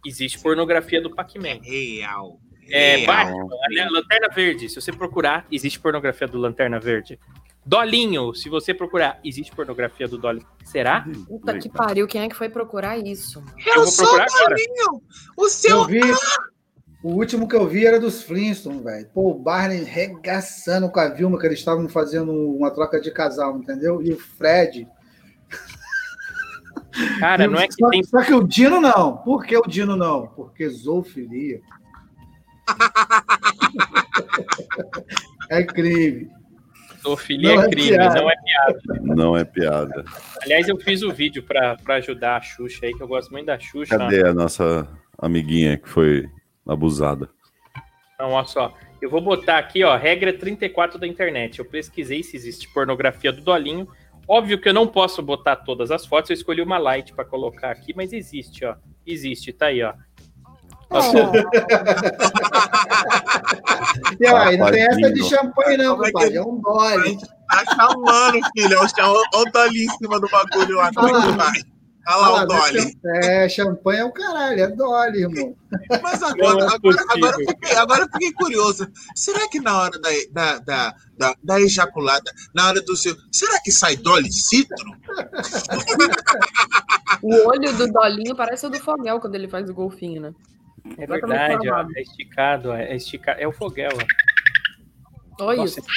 existe 0.05 0.39
pornografia 0.39 1.01
do 1.01 1.13
Pac-Man. 1.13 1.59
Real. 1.63 2.39
É, 2.69 2.97
Real. 2.97 3.07
Batman, 3.07 3.85
a 3.85 3.91
Lanterna 3.91 4.29
Verde, 4.29 4.69
se 4.69 4.79
você 4.79 4.91
procurar, 4.91 5.45
existe 5.51 5.79
pornografia 5.79 6.27
do 6.27 6.37
Lanterna 6.37 6.79
Verde. 6.79 7.19
Dolinho, 7.65 8.33
se 8.35 8.47
você 8.47 8.75
procurar, 8.75 9.19
existe 9.23 9.51
pornografia 9.55 10.07
do 10.07 10.19
Dolinho. 10.19 10.47
Será? 10.63 11.03
Puta 11.27 11.57
que 11.57 11.67
pariu, 11.67 12.07
quem 12.07 12.21
é 12.21 12.29
que 12.29 12.35
foi 12.35 12.47
procurar 12.47 12.95
isso? 12.97 13.43
Eu 13.65 13.75
vou 13.75 13.87
sou 13.87 14.05
procurar 14.05 14.27
agora. 14.27 14.55
Dolinho. 14.55 15.01
O 15.35 15.49
seu. 15.49 15.77
Eu 15.77 15.85
vi. 15.85 15.99
O 17.05 17.13
último 17.13 17.47
que 17.47 17.55
eu 17.55 17.67
vi 17.67 17.85
era 17.85 17.99
dos 17.99 18.23
Flintstones, 18.23 18.83
velho. 18.83 19.07
Pô, 19.13 19.29
o 19.29 19.37
Barney 19.37 19.83
regaçando 19.83 20.89
com 20.89 20.99
a 20.99 21.07
Vilma, 21.07 21.39
que 21.39 21.45
eles 21.45 21.59
estavam 21.59 21.87
fazendo 21.87 22.33
uma 22.33 22.71
troca 22.71 22.99
de 22.99 23.11
casal, 23.11 23.59
entendeu? 23.59 24.01
E 24.01 24.11
o 24.11 24.17
Fred. 24.17 24.87
Cara, 27.19 27.47
não 27.47 27.59
é 27.59 27.67
que 27.67 27.75
só, 27.75 27.89
tem 27.89 28.03
só 28.03 28.23
que 28.23 28.33
o 28.33 28.41
Dino 28.41 28.81
não. 28.81 29.17
Por 29.17 29.45
que 29.45 29.55
o 29.55 29.67
Dino 29.67 29.95
não? 29.95 30.25
Porque 30.29 30.67
zoofilia. 30.67 31.61
é 35.51 35.63
crime. 35.63 36.27
Zoofilia 37.03 37.55
Não 37.55 37.61
é 37.61 37.67
é 37.67 37.69
crime, 37.69 37.89
piada. 37.89 38.15
não 38.15 38.31
é 38.31 38.35
piada. 38.35 38.81
Não 39.03 39.37
é 39.37 39.43
piada. 39.43 40.05
Aliás, 40.41 40.67
eu 40.67 40.79
fiz 40.79 41.03
o 41.03 41.13
vídeo 41.13 41.43
pra, 41.43 41.75
pra 41.75 41.97
ajudar 41.97 42.37
a 42.37 42.41
Xuxa 42.41 42.87
aí, 42.87 42.95
que 42.95 43.03
eu 43.03 43.07
gosto 43.07 43.31
muito 43.31 43.45
da 43.45 43.59
Xuxa. 43.59 43.95
Cadê 43.95 44.25
a 44.25 44.33
nossa 44.33 44.89
amiguinha 45.19 45.77
que 45.77 45.87
foi 45.87 46.27
abusada? 46.67 47.29
Então, 48.13 48.31
olha 48.31 48.45
só. 48.47 48.73
Eu 49.01 49.09
vou 49.09 49.21
botar 49.21 49.57
aqui, 49.57 49.83
ó, 49.83 49.95
regra 49.97 50.31
34 50.37 50.97
da 50.97 51.05
internet. 51.05 51.59
Eu 51.59 51.65
pesquisei 51.65 52.23
se 52.23 52.35
existe 52.35 52.71
pornografia 52.73 53.31
do 53.31 53.41
Dolinho. 53.41 53.87
Óbvio 54.27 54.59
que 54.59 54.69
eu 54.69 54.73
não 54.73 54.87
posso 54.87 55.21
botar 55.21 55.57
todas 55.57 55.91
as 55.91 56.05
fotos, 56.05 56.29
eu 56.31 56.33
escolhi 56.33 56.61
uma 56.61 56.77
light 56.79 57.13
pra 57.13 57.23
colocar 57.25 57.69
aqui, 57.71 57.93
mas 57.95 58.11
existe, 58.13 58.65
ó. 58.65 58.75
Existe, 59.05 59.51
tá 59.53 59.67
aí, 59.67 59.83
ó. 59.83 59.93
Só. 60.91 61.31
E 64.19 64.27
aí, 64.27 64.57
não 64.57 64.71
tem 64.71 64.81
essa 64.81 65.13
de 65.13 65.23
champanhe, 65.23 65.77
não, 65.77 66.01
é 66.03 66.07
que- 66.07 66.11
compadre. 66.11 66.37
É 66.37 66.41
um 66.41 66.59
dole. 66.59 67.17
Tá 67.49 67.63
chamando, 67.75 68.39
filho. 68.55 68.77
Olha 68.79 69.09
o- 69.09 69.23
olha 69.33 69.47
o 69.47 69.51
Dolinho 69.51 69.85
em 69.85 69.89
cima 69.97 70.19
do 70.19 70.27
bagulho 70.29 70.77
lá. 70.77 70.91
Como 70.93 71.15
é 71.17 71.21
que 71.21 71.31
vai? 71.37 71.51
Olha 72.07 72.17
lá 72.17 72.31
o 72.31 72.35
Ah, 72.35 72.45
Dolly. 72.45 72.97
É, 73.23 73.49
champanhe 73.49 73.99
é 73.99 74.05
o 74.05 74.11
caralho, 74.11 74.61
é 74.61 74.67
dole, 74.67 75.21
irmão. 75.21 75.55
Mas 76.03 76.21
agora, 76.21 76.65
é 76.65 76.75
agora, 76.75 77.05
agora, 77.09 77.35
eu 77.41 77.47
fiquei, 77.47 77.75
agora 77.75 78.01
eu 78.03 78.09
fiquei 78.11 78.31
curioso. 78.33 78.87
Será 79.15 79.47
que 79.49 79.59
na 79.59 79.81
hora 79.81 79.99
da, 79.99 80.09
da, 80.31 80.59
da, 80.59 80.95
da, 81.17 81.35
da 81.43 81.61
ejaculada, 81.61 82.31
na 82.53 82.67
hora 82.67 82.81
do 82.81 82.95
seu. 82.95 83.15
Será 83.31 83.59
que 83.61 83.71
sai 83.71 83.95
Dolly 83.97 84.31
Citro? 84.31 84.85
O 87.23 87.47
olho 87.47 87.75
do 87.75 87.91
Dolinho 87.91 88.35
parece 88.35 88.67
o 88.67 88.69
do 88.69 88.79
Fogel 88.79 89.19
quando 89.19 89.35
ele 89.35 89.47
faz 89.47 89.69
o 89.69 89.73
golfinho, 89.73 90.21
né? 90.21 90.33
É 90.97 91.07
verdade, 91.07 91.69
ó. 91.69 91.85
É 91.95 92.01
esticado, 92.01 92.69
ó, 92.69 92.75
é 92.75 92.95
esticado. 92.95 93.41
É 93.41 93.47
o 93.47 93.51
foguel, 93.51 93.89
ó. 93.93 95.43
Olha 95.43 95.57
Nossa, 95.57 95.79
isso. 95.79 95.89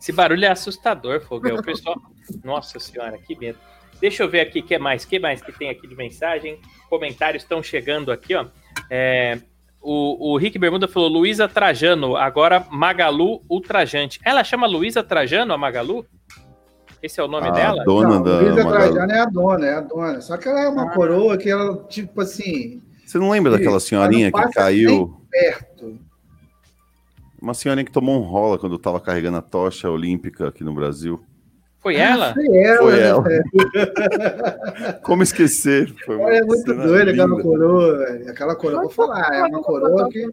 Esse 0.00 0.12
barulho 0.12 0.44
é 0.44 0.48
assustador, 0.48 1.20
Fogel. 1.20 1.56
O 1.56 1.62
pessoal. 1.62 1.96
Nossa 2.42 2.80
senhora, 2.80 3.18
que 3.18 3.36
medo. 3.36 3.58
Deixa 4.02 4.24
eu 4.24 4.28
ver 4.28 4.40
aqui 4.40 4.58
o 4.58 4.62
que 4.64 4.76
mais, 4.78 5.04
que 5.04 5.18
mais 5.20 5.40
que 5.40 5.52
tem 5.52 5.70
aqui 5.70 5.86
de 5.86 5.94
mensagem. 5.94 6.58
Comentários 6.90 7.44
estão 7.44 7.62
chegando 7.62 8.10
aqui, 8.10 8.34
ó. 8.34 8.46
É, 8.90 9.38
o, 9.80 10.32
o 10.32 10.36
Rick 10.36 10.58
Bermuda 10.58 10.88
falou 10.88 11.08
Luísa 11.08 11.48
Trajano, 11.48 12.16
agora 12.16 12.66
Magalu 12.70 13.40
Ultrajante. 13.48 14.18
Ela 14.24 14.42
chama 14.42 14.66
Luísa 14.66 15.04
Trajano, 15.04 15.54
a 15.54 15.56
Magalu? 15.56 16.04
Esse 17.00 17.20
é 17.20 17.24
o 17.24 17.28
nome 17.28 17.46
A 17.48 17.52
dela? 17.52 17.84
dona 17.84 18.08
Não, 18.16 18.22
da 18.22 18.40
Luísa 18.40 18.64
Magalu. 18.64 18.92
Trajano 18.92 19.12
é 19.12 19.20
a 19.20 19.24
dona, 19.26 19.66
é 19.66 19.74
a 19.74 19.80
dona. 19.80 20.20
Só 20.20 20.36
que 20.36 20.48
ela 20.48 20.60
é 20.62 20.68
uma 20.68 20.86
Ah. 20.90 20.94
coroa 20.94 21.38
que 21.38 21.48
ela, 21.48 21.76
tipo 21.88 22.20
assim, 22.20 22.82
Você 23.06 23.18
não 23.18 23.30
lembra 23.30 23.52
daquela 23.52 23.78
senhorinha 23.78 24.32
que 24.32 24.48
caiu? 24.52 25.16
perto. 25.30 25.96
Uma 27.40 27.54
senhorinha 27.54 27.84
que 27.84 27.92
tomou 27.92 28.20
um 28.20 28.24
rola 28.24 28.58
quando 28.58 28.78
tava 28.78 29.00
carregando 29.00 29.36
a 29.38 29.42
tocha 29.42 29.88
olímpica 29.88 30.48
aqui 30.48 30.62
no 30.64 30.74
Brasil. 30.74 31.24
Foi 31.82 31.96
ela? 31.96 32.32
Foi 32.32 32.56
ela. 32.56 32.78
Foi 32.78 32.96
né? 32.96 33.08
ela. 33.08 33.24
Como 35.02 35.22
esquecer? 35.22 35.92
Foi 36.06 36.16
uma 36.16 36.32
é 36.32 36.42
muito 36.42 36.72
doida, 36.72 37.10
aquela 37.10 37.42
coroa, 37.42 37.98
velho. 37.98 38.30
Aquela 38.30 38.54
coroa, 38.54 38.80
vou 38.82 38.90
falar, 38.90 39.34
é 39.34 39.42
uma 39.42 39.60
coroa 39.60 40.08
que. 40.08 40.24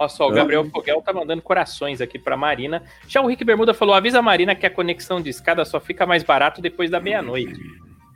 Olha 0.00 0.08
só, 0.08 0.26
o 0.26 0.32
Gabriel 0.32 0.64
Fogel 0.70 1.02
tá 1.02 1.12
mandando 1.12 1.42
corações 1.42 2.00
aqui 2.00 2.18
pra 2.18 2.36
Marina. 2.36 2.82
Já 3.06 3.20
o 3.20 3.26
Rick 3.26 3.44
Bermuda 3.44 3.74
falou: 3.74 3.94
avisa 3.94 4.20
a 4.20 4.22
Marina 4.22 4.54
que 4.54 4.64
a 4.64 4.70
conexão 4.70 5.20
de 5.20 5.28
escada 5.28 5.64
só 5.66 5.78
fica 5.78 6.06
mais 6.06 6.22
barato 6.22 6.62
depois 6.62 6.90
da 6.90 6.98
meia-noite. 6.98 7.60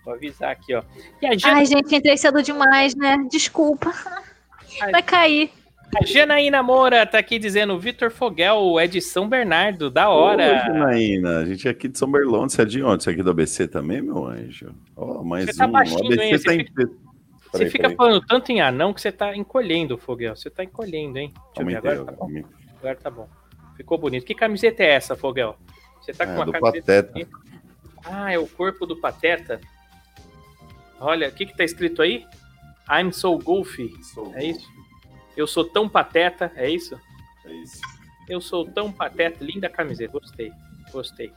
Vou 0.04 0.14
avisar 0.14 0.50
aqui, 0.52 0.74
ó. 0.74 0.82
E 1.20 1.26
a. 1.26 1.30
Ai, 1.52 1.66
gente, 1.66 1.94
entrei 1.94 2.16
cedo 2.16 2.42
demais, 2.42 2.94
né? 2.94 3.18
Desculpa. 3.30 3.92
Vai 4.90 5.02
cair. 5.02 5.50
A 5.96 6.04
Janaína 6.04 6.62
Moura 6.62 7.06
tá 7.06 7.18
aqui 7.18 7.38
dizendo: 7.38 7.78
Vitor 7.78 8.10
Fogel 8.10 8.78
é 8.78 8.86
de 8.86 9.00
São 9.00 9.28
Bernardo, 9.28 9.90
da 9.90 10.08
hora. 10.10 10.44
Ô, 10.54 10.58
Janaína, 10.72 11.38
a 11.38 11.44
gente 11.44 11.66
é 11.66 11.70
aqui 11.70 11.88
de 11.88 11.98
São 11.98 12.10
Berlão. 12.10 12.48
Você 12.48 12.62
é 12.62 12.64
de 12.64 12.82
onde? 12.82 13.02
Você 13.04 13.10
é 13.10 13.12
aqui 13.14 13.22
do 13.22 13.30
ABC 13.30 13.66
também, 13.68 14.02
meu 14.02 14.26
anjo? 14.26 14.74
Ó, 14.96 15.22
mais 15.22 15.46
Você 15.46 15.56
tá 15.56 15.66
um. 15.66 15.72
baixinho, 15.72 16.10
o 16.10 16.12
ABC 16.12 16.24
hein? 16.24 16.32
tá 16.32 16.38
Você 16.38 16.54
em... 16.54 16.64
Você 17.50 17.58
Peraí, 17.58 17.70
fica 17.70 17.82
peraí. 17.84 17.96
falando 17.96 18.20
tanto 18.26 18.52
em 18.52 18.60
anão 18.60 18.92
que 18.92 19.00
você 19.00 19.10
tá 19.10 19.34
encolhendo, 19.34 19.96
Fogel. 19.96 20.36
Você 20.36 20.50
tá 20.50 20.62
encolhendo, 20.62 21.18
hein? 21.18 21.32
Deixa 21.56 21.62
eu 21.62 21.66
ver, 21.66 21.76
Aumentei, 21.76 21.90
agora 21.92 22.04
tá 22.04 22.12
bom. 22.12 22.42
Agora 22.78 22.96
tá 22.96 23.10
bom. 23.10 23.28
Ficou 23.74 23.96
bonito. 23.96 24.26
Que 24.26 24.34
camiseta 24.34 24.82
é 24.82 24.90
essa, 24.90 25.16
Fogel? 25.16 25.56
Você 26.02 26.12
tá 26.12 26.26
com 26.26 26.32
É, 26.32 26.34
uma 26.36 26.44
do 26.44 26.52
camiseta. 26.52 27.02
Pateta. 27.04 27.18
aqui. 27.18 27.26
Ah, 28.04 28.30
é 28.32 28.38
o 28.38 28.46
corpo 28.46 28.84
do 28.84 28.96
Pateta. 29.00 29.60
Olha, 31.00 31.28
o 31.28 31.32
que 31.32 31.46
que 31.46 31.56
tá 31.56 31.64
escrito 31.64 32.02
aí? 32.02 32.26
I'm 32.90 33.12
so 33.12 33.38
goofy. 33.38 33.94
É 34.34 34.44
isso? 34.44 34.68
Eu 35.38 35.46
sou 35.46 35.64
tão 35.64 35.88
pateta, 35.88 36.50
é 36.56 36.68
isso? 36.68 37.00
É 37.44 37.52
isso. 37.62 37.80
Eu 38.28 38.40
sou 38.40 38.66
tão 38.66 38.90
pateta. 38.90 39.44
Linda 39.44 39.68
camiseta. 39.68 40.10
Gostei. 40.10 40.50
Gostei. 40.90 41.32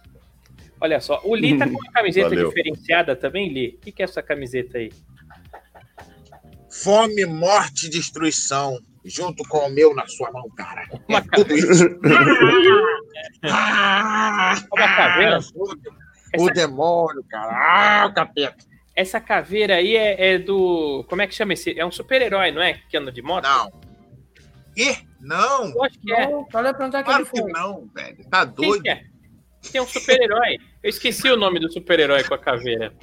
Olha 0.79 0.99
só, 0.99 1.21
o 1.23 1.35
Lee 1.35 1.55
tá 1.55 1.67
com 1.67 1.75
uma 1.75 1.91
camiseta 1.93 2.29
Valeu. 2.29 2.47
diferenciada 2.49 3.15
também, 3.15 3.53
Lee? 3.53 3.75
O 3.75 3.77
que, 3.77 3.91
que 3.91 4.01
é 4.01 4.05
essa 4.05 4.23
camiseta 4.23 4.79
aí? 4.79 4.91
Fome, 6.71 7.27
morte 7.27 7.85
e 7.85 7.89
destruição. 7.91 8.79
Junto 9.05 9.43
com 9.47 9.59
o 9.59 9.69
meu 9.69 9.93
na 9.93 10.07
sua 10.07 10.31
mão, 10.31 10.49
cara. 10.57 10.89
Uma, 11.07 11.19
É 11.19 11.21
tudo 11.21 11.55
isso. 11.55 11.85
uma 14.71 14.95
caveira? 14.95 15.37
O 16.39 16.49
demônio, 16.49 17.23
cara. 17.29 17.51
Ah, 17.53 18.07
o 18.07 18.13
capeta. 18.15 18.65
Essa 18.95 19.21
caveira 19.21 19.75
aí 19.75 19.95
é, 19.95 20.33
é 20.33 20.39
do. 20.39 21.05
Como 21.07 21.21
é 21.21 21.27
que 21.27 21.35
chama 21.35 21.53
esse? 21.53 21.79
É 21.79 21.85
um 21.85 21.91
super-herói, 21.91 22.51
não 22.51 22.63
é? 22.63 22.81
Que 22.89 22.97
anda 22.97 23.11
de 23.11 23.21
moto? 23.21 23.43
Não. 23.43 23.90
Ih, 24.75 24.97
não. 25.19 25.69
Eu 25.69 25.83
acho 25.83 25.99
que 25.99 26.11
é. 26.11 26.29
Olha 26.53 26.73
pra 26.73 26.85
onde 26.87 26.95
é 26.95 26.99
que 26.99 27.05
Claro 27.05 27.25
que 27.25 27.41
não, 27.41 27.89
velho. 27.93 28.29
Tá 28.29 28.45
Quem 28.45 28.69
doido. 28.69 28.83
que 28.83 28.89
é? 28.89 29.03
Tem 29.71 29.81
um 29.81 29.87
super-herói. 29.87 30.57
Eu 30.81 30.89
esqueci 30.89 31.29
o 31.29 31.37
nome 31.37 31.59
do 31.59 31.71
super-herói 31.71 32.23
com 32.23 32.33
a 32.33 32.37
caveira. 32.37 32.93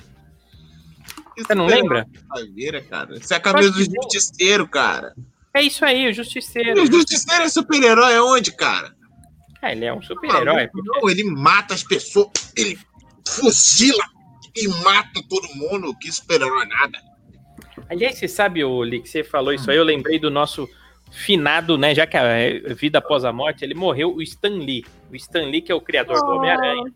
Você 1.37 1.55
não 1.55 1.67
lembra? 1.67 2.07
Caveira, 2.29 2.83
cara. 2.83 3.17
Isso 3.17 3.33
é 3.33 3.37
a 3.37 3.41
camisa 3.41 3.71
do 3.71 3.79
não. 3.79 4.03
justiceiro, 4.03 4.67
cara. 4.67 5.15
É 5.55 5.63
isso 5.63 5.85
aí, 5.85 6.09
o 6.09 6.13
Justiceiro. 6.13 6.83
O 6.83 6.87
justiceiro 6.87 7.45
é 7.45 7.49
super-herói 7.49 8.17
aonde, 8.17 8.53
cara? 8.53 8.95
É, 9.63 9.73
ele 9.73 9.85
é 9.85 9.93
um 9.93 10.03
super-herói. 10.03 10.69
Não, 10.75 11.09
ele 11.09 11.25
mata 11.25 11.75
as 11.75 11.83
pessoas. 11.83 12.31
Ele 12.57 12.79
fuzila 13.27 14.05
e 14.57 14.69
mata 14.83 15.23
todo 15.29 15.49
mundo. 15.55 15.97
Que 15.99 16.11
super-herói 16.11 16.67
nada. 16.67 16.99
Aliás, 17.89 18.19
você 18.19 18.29
sabe, 18.29 18.65
o 18.65 18.83
que 18.91 19.09
você 19.09 19.23
falou 19.23 19.53
isso 19.53 19.71
aí, 19.71 19.77
eu 19.77 19.85
lembrei 19.85 20.19
do 20.19 20.31
nosso 20.31 20.69
finado, 21.11 21.77
né? 21.79 21.95
Já 21.95 22.07
que 22.07 22.17
a 22.17 22.75
vida 22.75 22.99
após 22.99 23.25
a 23.25 23.33
morte, 23.33 23.65
ele 23.65 23.75
morreu, 23.75 24.15
o 24.15 24.23
Stan 24.23 24.49
Lee. 24.49 24.85
O 25.11 25.17
Stan 25.17 25.45
Lee, 25.45 25.63
que 25.63 25.73
é 25.73 25.75
o 25.75 25.81
criador 25.81 26.19
do 26.19 26.33
Homem-Aranha. 26.33 26.93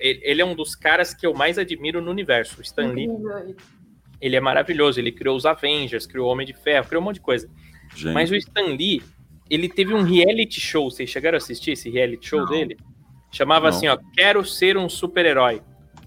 Ele 0.00 0.40
é 0.40 0.44
um 0.44 0.54
dos 0.54 0.74
caras 0.74 1.12
que 1.12 1.26
eu 1.26 1.34
mais 1.34 1.58
admiro 1.58 2.00
no 2.00 2.10
universo. 2.10 2.60
O 2.60 2.62
Stan 2.62 2.86
Lee, 2.88 3.08
ele 4.20 4.36
é 4.36 4.40
maravilhoso. 4.40 5.00
Ele 5.00 5.12
criou 5.12 5.36
os 5.36 5.44
Avengers, 5.44 6.06
criou 6.06 6.28
o 6.28 6.32
Homem 6.32 6.46
de 6.46 6.54
Ferro, 6.54 6.86
criou 6.86 7.02
um 7.02 7.04
monte 7.06 7.16
de 7.16 7.22
coisa. 7.22 7.48
Gente, 7.94 8.14
Mas 8.14 8.30
o 8.30 8.36
Stan 8.36 8.66
Lee, 8.66 9.02
ele 9.50 9.68
teve 9.68 9.92
um 9.92 10.02
reality 10.02 10.60
show. 10.60 10.90
Vocês 10.90 11.10
chegaram 11.10 11.36
a 11.36 11.38
assistir 11.38 11.72
esse 11.72 11.90
reality 11.90 12.28
show 12.28 12.40
Não. 12.40 12.46
dele? 12.46 12.76
Chamava 13.30 13.68
Não. 13.68 13.76
assim, 13.76 13.88
ó, 13.88 13.98
Quero 14.14 14.44
Ser 14.44 14.76
um 14.76 14.88
Super-Herói. 14.88 15.60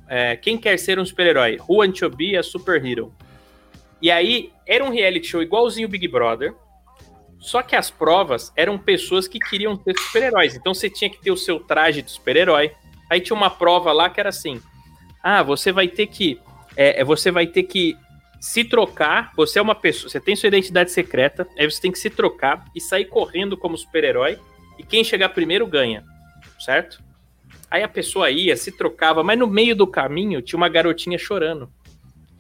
É, 0.08 0.38
quem 0.38 0.58
quer 0.58 0.80
ser 0.80 0.98
um 1.00 1.06
super-herói? 1.06 1.60
Who 1.68 1.80
wants 1.80 2.00
to 2.00 2.10
be 2.10 2.38
a 2.38 2.42
superhero? 2.42 3.14
E 4.02 4.10
aí, 4.10 4.52
era 4.66 4.84
um 4.84 4.90
reality 4.90 5.28
show 5.28 5.42
igualzinho 5.42 5.88
o 5.88 5.92
Big 5.92 6.08
Brother, 6.08 6.54
só 7.40 7.62
que 7.62 7.76
as 7.76 7.90
provas 7.90 8.52
eram 8.56 8.78
pessoas 8.78 9.28
que 9.28 9.40
queriam 9.40 9.80
ser 9.84 9.98
super-heróis. 9.98 10.56
Então 10.56 10.74
você 10.74 10.90
tinha 10.90 11.10
que 11.10 11.22
ter 11.22 11.32
o 11.32 11.38
seu 11.38 11.60
traje 11.60 12.02
de 12.02 12.12
super-herói. 12.12 12.72
Aí 13.10 13.22
tinha 13.22 13.36
uma 13.36 13.50
prova 13.50 13.92
lá 13.92 14.10
que 14.10 14.20
era 14.20 14.30
assim: 14.30 14.62
ah, 15.24 15.44
você 15.44 15.72
vai 15.72 15.88
ter 15.88 16.08
que. 16.08 16.40
é, 16.76 17.02
é, 17.02 17.04
você 17.04 17.32
vai 17.32 17.48
ter 17.48 17.64
que 17.64 17.96
se 18.40 18.64
trocar. 18.64 19.32
Você 19.36 19.60
é 19.60 19.62
uma 19.62 19.76
pessoa. 19.76 20.10
Você 20.10 20.20
tem 20.20 20.36
sua 20.36 20.48
identidade 20.48 20.92
secreta. 20.92 21.48
Aí 21.58 21.70
você 21.70 21.82
tem 21.82 21.92
que 21.92 22.00
se 22.00 22.10
trocar 22.10 22.66
e 22.76 22.82
sair 22.82 23.06
correndo 23.06 23.56
como 23.56 23.78
super-herói. 23.78 24.40
E 24.78 24.84
quem 24.84 25.04
chegar 25.04 25.30
primeiro 25.30 25.66
ganha. 25.68 26.04
Certo? 26.60 27.04
Aí 27.70 27.84
a 27.84 27.88
pessoa 27.88 28.30
ia, 28.30 28.56
se 28.56 28.72
trocava, 28.72 29.24
mas 29.24 29.38
no 29.38 29.48
meio 29.48 29.76
do 29.76 29.86
caminho 29.86 30.42
tinha 30.42 30.58
uma 30.58 30.70
garotinha 30.70 31.18
chorando. 31.18 31.70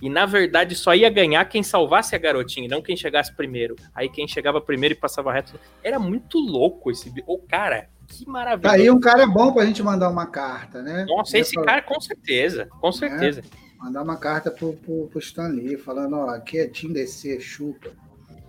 E 0.01 0.09
na 0.09 0.25
verdade 0.25 0.75
só 0.75 0.93
ia 0.93 1.09
ganhar 1.09 1.43
quem 1.45 1.63
salvasse 1.63 2.15
a 2.15 2.19
garotinha, 2.19 2.65
e 2.67 2.69
não 2.69 2.81
quem 2.81 2.95
chegasse 2.95 3.33
primeiro. 3.33 3.75
Aí 3.95 4.07
quem 4.09 4.27
chegava 4.27 4.61
primeiro 4.61 4.93
e 4.93 4.97
passava 4.97 5.33
reto. 5.33 5.59
Era 5.83 5.97
muito 5.99 6.37
louco 6.39 6.91
esse. 6.91 7.09
bi- 7.09 7.23
Ô, 7.25 7.39
cara, 7.39 7.89
que 8.07 8.27
maravilha. 8.27 8.71
Aí 8.71 8.91
um 8.91 8.99
cara 8.99 9.25
bom 9.25 9.51
pra 9.51 9.65
gente 9.65 9.81
mandar 9.81 10.09
uma 10.09 10.27
carta, 10.27 10.81
né? 10.81 11.05
Nossa, 11.07 11.37
esse 11.37 11.55
cara 11.63 11.81
com 11.81 11.99
certeza, 11.99 12.67
com 12.79 12.91
certeza. 12.91 13.41
Mandar 13.79 14.01
uma 14.03 14.17
carta 14.17 14.49
pro, 14.51 14.73
pro, 14.73 15.07
pro 15.07 15.19
Stan 15.19 15.47
Lee, 15.49 15.77
falando, 15.77 16.15
ó, 16.15 16.29
aqui 16.29 16.59
é 16.59 16.67
Team 16.67 16.93
DC, 16.93 17.39
chupa. 17.39 17.89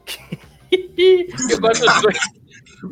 Eu 1.50 1.60
gosto 1.60 1.84
dos 1.86 2.02
dois. 2.02 2.18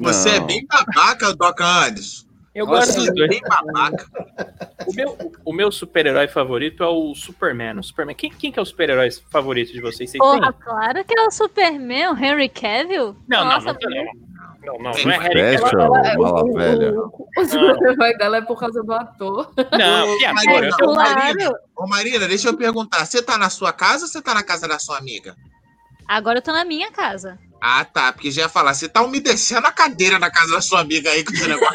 Você 0.00 0.30
é 0.30 0.40
Não. 0.40 0.46
bem 0.46 0.66
babaca, 0.66 1.34
Doc 1.34 1.61
Anderson. 1.61 2.25
Eu 2.57 2.66
gosto 2.66 2.92
Você 2.92 2.98
dos 3.00 3.09
é 3.09 3.12
dois. 3.12 3.28
bem 3.28 3.40
babaca. 3.42 4.07
O 4.86 4.94
meu, 4.94 5.32
o 5.44 5.52
meu 5.52 5.70
super-herói 5.70 6.26
favorito 6.26 6.82
é 6.82 6.86
o 6.88 7.14
Superman. 7.14 7.78
O 7.78 7.82
Superman. 7.82 8.14
Quem, 8.16 8.30
quem 8.30 8.50
que 8.50 8.59
é 8.59 8.62
o 8.62 8.64
super-herói 8.64 9.11
favorito 9.30 9.72
de 9.72 9.80
vocês? 9.80 10.11
Vocês 10.11 10.18
Porra, 10.18 10.52
têm? 10.52 10.62
claro 10.62 11.04
que 11.04 11.18
é 11.18 11.22
o 11.26 11.30
Superman, 11.30 12.09
o 12.12 12.16
Henry 12.16 12.48
Cavill. 12.48 13.14
Não, 13.28 13.44
Nossa, 13.44 13.66
não, 13.72 13.90
não, 13.90 14.04
não. 14.04 14.26
Não, 14.66 14.78
não, 14.78 14.90
é 14.90 15.18
Harry 15.18 15.59
Cavill. 15.61 15.80
ô, 15.86 16.22
mala 16.22 16.52
velha. 16.54 16.92
O 17.36 17.44
super-herói 17.44 18.16
dela 18.16 18.36
é 18.38 18.40
por 18.40 18.59
causa 18.59 18.82
do 18.82 18.92
ator. 18.92 19.52
Não, 19.57 20.18
que 20.18 20.24
ator. 20.24 20.44
Marina, 20.44 20.76
eu- 20.80 20.88
ô. 20.88 20.94
Marina, 20.94 21.50
ô, 21.76 21.86
Marina, 21.86 22.26
deixa 22.26 22.48
eu 22.48 22.57
perguntar. 22.57 23.04
Você 23.04 23.22
tá 23.22 23.36
na 23.36 23.50
sua 23.50 23.72
casa 23.72 24.04
ou 24.07 24.09
você 24.09 24.22
tá 24.22 24.32
na 24.34 24.42
casa 24.42 24.66
da 24.66 24.78
sua 24.78 24.96
amiga? 24.98 25.36
Agora 26.09 26.38
eu 26.38 26.42
tô 26.42 26.52
na 26.52 26.64
minha 26.64 26.90
casa. 26.90 27.38
Ah, 27.68 27.84
tá. 27.84 28.12
Porque 28.12 28.30
já 28.30 28.42
ia 28.42 28.48
falar, 28.48 28.74
você 28.74 28.88
tá 28.88 29.02
umedecendo 29.02 29.66
a 29.66 29.72
cadeira 29.72 30.20
na 30.20 30.30
casa 30.30 30.52
da 30.52 30.60
sua 30.60 30.80
amiga 30.82 31.10
aí 31.10 31.24
com 31.24 31.32
esse 31.32 31.48
negócio 31.48 31.74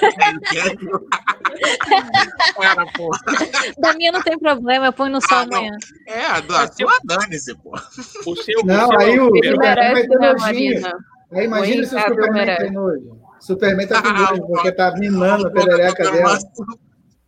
porra. 2.96 3.20
Da 3.78 3.94
minha 3.94 4.12
não 4.14 4.22
tem 4.22 4.40
problema, 4.40 4.86
eu 4.86 4.94
ponho 4.94 5.12
no 5.12 5.20
sol 5.22 5.40
Ah, 5.40 5.46
não. 5.46 5.58
amanhã. 5.58 5.78
É, 6.08 6.26
a 6.28 6.40
da 6.40 6.72
sua 6.72 6.98
dane-se, 7.04 7.54
pô. 7.56 7.78
O 8.26 8.36
seu, 8.38 8.64
Não, 8.64 8.86
o 8.86 8.88
seu 8.88 9.00
aí 9.00 9.20
o- 9.20 9.32
merece, 9.58 10.08
né. 10.08 10.34
Marina? 10.40 10.98
Aí 11.34 11.46
imagina 11.46 11.86
se 11.86 11.96
o 11.96 12.00
Superman 12.00 12.58
tem 12.58 12.72
nojo. 12.72 13.18
Superman 13.42 13.88
tá 13.88 14.02
com 14.02 14.10
nojo, 14.14 14.48
porque 14.48 14.72
tá 14.72 14.94
minando 14.98 15.48
a 15.48 15.52
perereca 15.52 16.10
dela. 16.10 16.40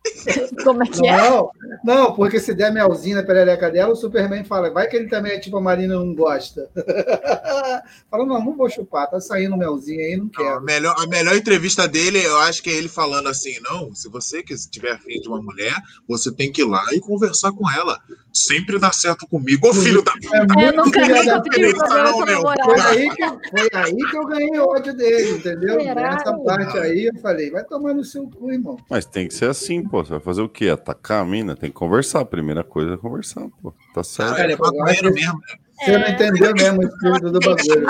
Como 0.64 0.82
é 0.82 0.86
que 0.86 1.06
é? 1.06 1.16
Não, 1.16 1.50
não, 1.82 2.14
porque 2.14 2.38
se 2.38 2.54
der 2.54 2.72
melzinho 2.72 3.16
na 3.16 3.22
perereca 3.22 3.70
dela, 3.70 3.92
o 3.92 3.96
Superman 3.96 4.44
fala, 4.44 4.70
vai 4.70 4.86
que 4.86 4.96
ele 4.96 5.08
também 5.08 5.32
é 5.32 5.38
tipo 5.38 5.56
a 5.56 5.60
Marina 5.60 5.94
não 5.94 6.14
gosta. 6.14 6.68
fala, 8.10 8.26
não, 8.26 8.44
não 8.44 8.56
vou 8.56 8.68
chupar, 8.68 9.10
tá 9.10 9.20
saindo 9.20 9.56
melzinho 9.56 10.00
aí, 10.00 10.16
não 10.16 10.30
Não, 10.36 10.44
a, 10.44 10.50
quero. 10.50 10.62
melhor, 10.62 10.94
a 10.98 11.06
melhor 11.06 11.34
entrevista 11.34 11.88
dele, 11.88 12.24
eu 12.24 12.38
acho 12.40 12.62
que 12.62 12.70
é 12.70 12.74
ele 12.74 12.88
falando 12.88 13.28
assim: 13.28 13.58
não, 13.62 13.94
se 13.94 14.08
você 14.08 14.42
tiver 14.42 14.92
afim 14.92 15.20
de 15.20 15.28
uma 15.28 15.40
mulher, 15.42 15.74
você 16.08 16.32
tem 16.32 16.52
que 16.52 16.62
ir 16.62 16.66
lá 16.66 16.84
e 16.92 17.00
conversar 17.00 17.52
com 17.52 17.70
ela. 17.70 17.98
Sempre 18.34 18.80
dá 18.80 18.90
certo 18.90 19.28
comigo, 19.28 19.68
ô 19.68 19.72
filho 19.72 20.02
da. 20.02 20.12
É 20.12 20.38
Eu 20.38 20.46
puta. 20.46 20.90
problema 20.90 21.22
não, 21.22 22.12
com 22.12 22.24
meu. 22.24 22.42
Foi 22.42 22.80
aí, 22.80 23.08
que, 23.10 23.26
foi 23.26 23.68
aí 23.72 23.96
que 23.96 24.16
eu 24.16 24.26
ganhei 24.26 24.58
ódio 24.58 24.92
dele, 24.96 25.30
entendeu? 25.38 25.76
Nessa 25.94 26.36
parte 26.38 26.78
aí, 26.78 27.06
eu 27.14 27.20
falei, 27.20 27.50
vai 27.50 27.62
tomar 27.62 27.94
no 27.94 28.02
seu 28.02 28.28
cu, 28.28 28.50
irmão. 28.50 28.76
Mas 28.90 29.06
tem 29.06 29.28
que 29.28 29.34
ser 29.34 29.48
assim, 29.48 29.84
pô. 29.84 30.04
Você 30.04 30.10
vai 30.10 30.20
fazer 30.20 30.42
o 30.42 30.48
quê? 30.48 30.68
Atacar 30.68 31.22
a 31.22 31.24
mina? 31.24 31.54
Tem 31.54 31.70
que 31.70 31.76
conversar. 31.76 32.20
A 32.20 32.24
primeira 32.24 32.64
coisa 32.64 32.94
é 32.94 32.96
conversar, 32.96 33.46
pô. 33.62 33.72
Tá 33.94 34.02
certo. 34.02 34.34
Cara, 34.36 34.52
é 34.52 34.56
maconheiro 34.56 35.14
mesmo. 35.14 35.40
Você 35.80 35.98
não 35.98 36.08
entendeu 36.08 36.54
mesmo 36.54 36.80
o 36.80 36.84
espírito 36.84 37.30
do 37.30 37.38
bagulho. 37.38 37.86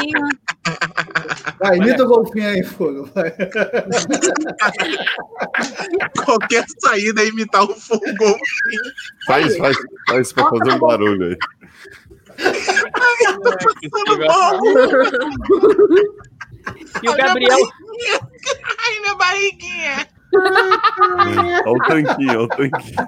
Vai, 1.58 1.76
imita 1.78 2.04
o 2.04 2.08
golfinho 2.08 2.48
aí, 2.48 2.62
fogo. 2.64 3.08
Vai. 3.14 3.32
Qualquer 6.24 6.64
saída 6.80 7.22
é 7.22 7.26
imitar 7.28 7.62
o 7.64 7.74
fogo. 7.74 8.36
Faz, 9.26 9.56
faz, 9.56 9.76
faz 10.08 10.32
pra 10.32 10.44
fazer 10.48 10.72
um 10.72 10.78
barulho 10.78 11.26
aí. 11.28 11.36
E 17.02 17.08
o 17.08 17.16
Gabriel, 17.16 17.58
Ai, 18.78 19.00
minha 19.00 19.14
barriguinha. 19.14 20.08
Olha 21.66 21.72
o 21.72 21.78
tanquinho, 21.86 22.30
olha 22.30 22.40
o 22.42 22.48
tanquinho. 22.48 23.06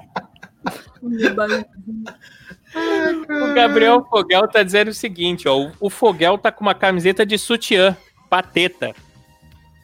O 3.50 3.54
Gabriel 3.54 4.04
Fogel 4.10 4.46
tá 4.48 4.62
dizendo 4.62 4.88
o 4.88 4.94
seguinte, 4.94 5.48
ó. 5.48 5.56
o- 5.58 5.72
O 5.80 5.88
Fogel 5.90 6.36
tá 6.38 6.52
com 6.52 6.62
uma 6.64 6.74
camiseta 6.74 7.24
de 7.24 7.38
sutiã, 7.38 7.96
pateta. 8.28 8.94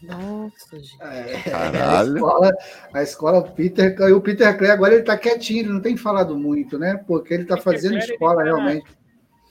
Nossa, 0.03 0.77
gente. 0.79 0.97
É, 1.01 1.41
Caralho. 1.49 2.13
A 2.13 2.15
escola, 2.17 2.53
a 2.95 3.03
escola 3.03 3.39
o 3.39 3.51
Peter, 3.53 3.97
e 4.01 4.13
o 4.13 4.21
Peter 4.21 4.57
Clay 4.59 4.71
agora 4.71 4.95
ele 4.95 5.05
tá 5.05 5.17
quietinho, 5.17 5.61
ele 5.61 5.69
não 5.73 5.81
tem 5.81 5.97
falado 5.97 6.37
muito, 6.37 6.77
né? 6.79 7.01
Porque 7.07 7.33
ele 7.35 7.45
tá 7.45 7.57
Peter 7.57 7.73
fazendo 7.73 7.93
Clay, 7.93 8.03
ele 8.05 8.13
escola 8.13 8.37
tá- 8.37 8.43
realmente. 8.45 8.87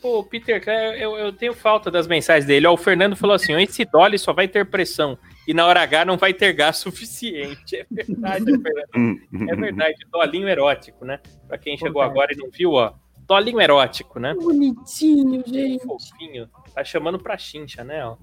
Pô, 0.02 0.20
o 0.20 0.24
Peter 0.24 0.62
Clare, 0.62 1.00
eu, 1.00 1.16
eu 1.16 1.32
tenho 1.32 1.54
falta 1.54 1.92
das 1.92 2.08
mensagens 2.08 2.46
dele. 2.46 2.66
Ó, 2.66 2.74
o 2.74 2.78
Fernando 2.78 3.16
falou 3.16 3.36
assim: 3.36 3.54
esse 3.62 3.86
Dolly 3.86 4.18
só 4.18 4.34
vai 4.34 4.48
ter 4.48 4.66
pressão 4.66 5.18
e 5.48 5.54
na 5.54 5.66
hora 5.66 5.84
H 5.84 6.04
não 6.06 6.18
vai 6.18 6.34
ter 6.34 6.52
gás 6.54 6.78
suficiente. 6.78 7.76
É 7.78 7.86
verdade, 7.90 8.44
Fernando. 8.62 9.50
É 9.52 9.56
verdade. 9.56 9.96
Dolinho 10.12 10.50
erótico, 10.50 11.06
né? 11.06 11.20
Pra 11.48 11.58
quem 11.58 11.78
chegou 11.78 12.02
agora 12.02 12.34
e 12.34 12.38
não 12.38 12.50
viu, 12.50 12.72
ó. 12.74 12.94
Dolinho 13.28 13.62
erótico, 13.62 14.20
né? 14.20 14.34
Bonitinho, 14.34 15.44
gente. 15.46 15.84
Fofinho. 15.86 16.50
Tá 16.74 16.84
chamando 16.84 17.20
pra 17.20 17.38
chincha, 17.38 17.84
né? 17.84 18.04
Ó. 18.04 18.18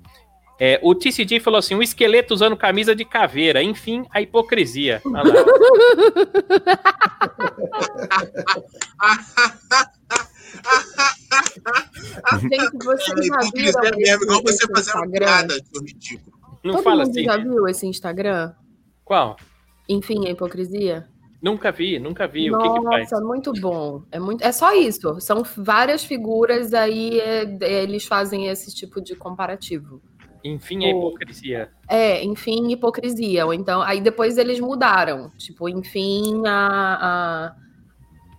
É, 0.61 0.80
o 0.82 0.94
TCG 0.94 1.40
falou 1.40 1.59
assim: 1.59 1.74
um 1.74 1.82
esqueleto 1.82 2.34
usando 2.34 2.56
camisa 2.56 2.94
de 2.94 3.04
caveira. 3.04 3.62
Enfim, 3.62 4.04
a 4.11 4.20
hipocrisia. 4.20 5.00
Gente, 12.40 12.84
vocês 12.84 13.26
já 13.26 13.38
viram 13.54 13.96
mesmo, 13.96 14.24
igual 14.24 14.42
você 14.42 14.66
piada, 15.11 15.54
ridículo. 15.80 16.38
Não 16.64 16.74
Todo 16.74 16.82
fala 16.82 17.04
mundo 17.04 17.11
assim. 17.11 17.24
já 17.24 17.36
viu 17.36 17.68
esse 17.68 17.86
Instagram? 17.86 18.52
Qual? 19.04 19.36
Enfim, 19.88 20.26
a 20.26 20.30
hipocrisia? 20.30 21.09
Nunca 21.40 21.70
vi, 21.70 21.98
nunca 22.00 22.26
vi. 22.26 22.50
o 22.50 22.59
que 22.59 22.68
que 22.68 22.82
faz? 22.82 23.11
Nossa, 23.11 23.24
muito 23.24 23.52
bom. 23.52 24.02
É, 24.11 24.18
muito, 24.18 24.42
é 24.42 24.50
só 24.50 24.74
isso. 24.74 25.20
São 25.20 25.44
várias 25.56 26.04
figuras 26.04 26.74
aí, 26.74 27.20
é, 27.20 27.44
é, 27.61 27.82
eles 27.84 28.04
fazem 28.04 28.48
esse 28.48 28.74
tipo 28.74 29.00
de 29.00 29.14
comparativo. 29.14 30.02
Enfim, 30.45 30.89
a 30.89 30.93
Pô. 30.93 31.09
hipocrisia. 31.09 31.70
É, 31.89 32.22
enfim, 32.24 32.70
hipocrisia. 32.70 33.45
Ou 33.47 33.53
então, 33.55 33.82
aí 33.82 34.01
depois 34.01 34.39
eles 34.39 34.61
mudaram. 34.61 35.30
Tipo, 35.39 35.68
enfim, 35.68 36.43
a. 36.47 36.99
a- 37.01 37.57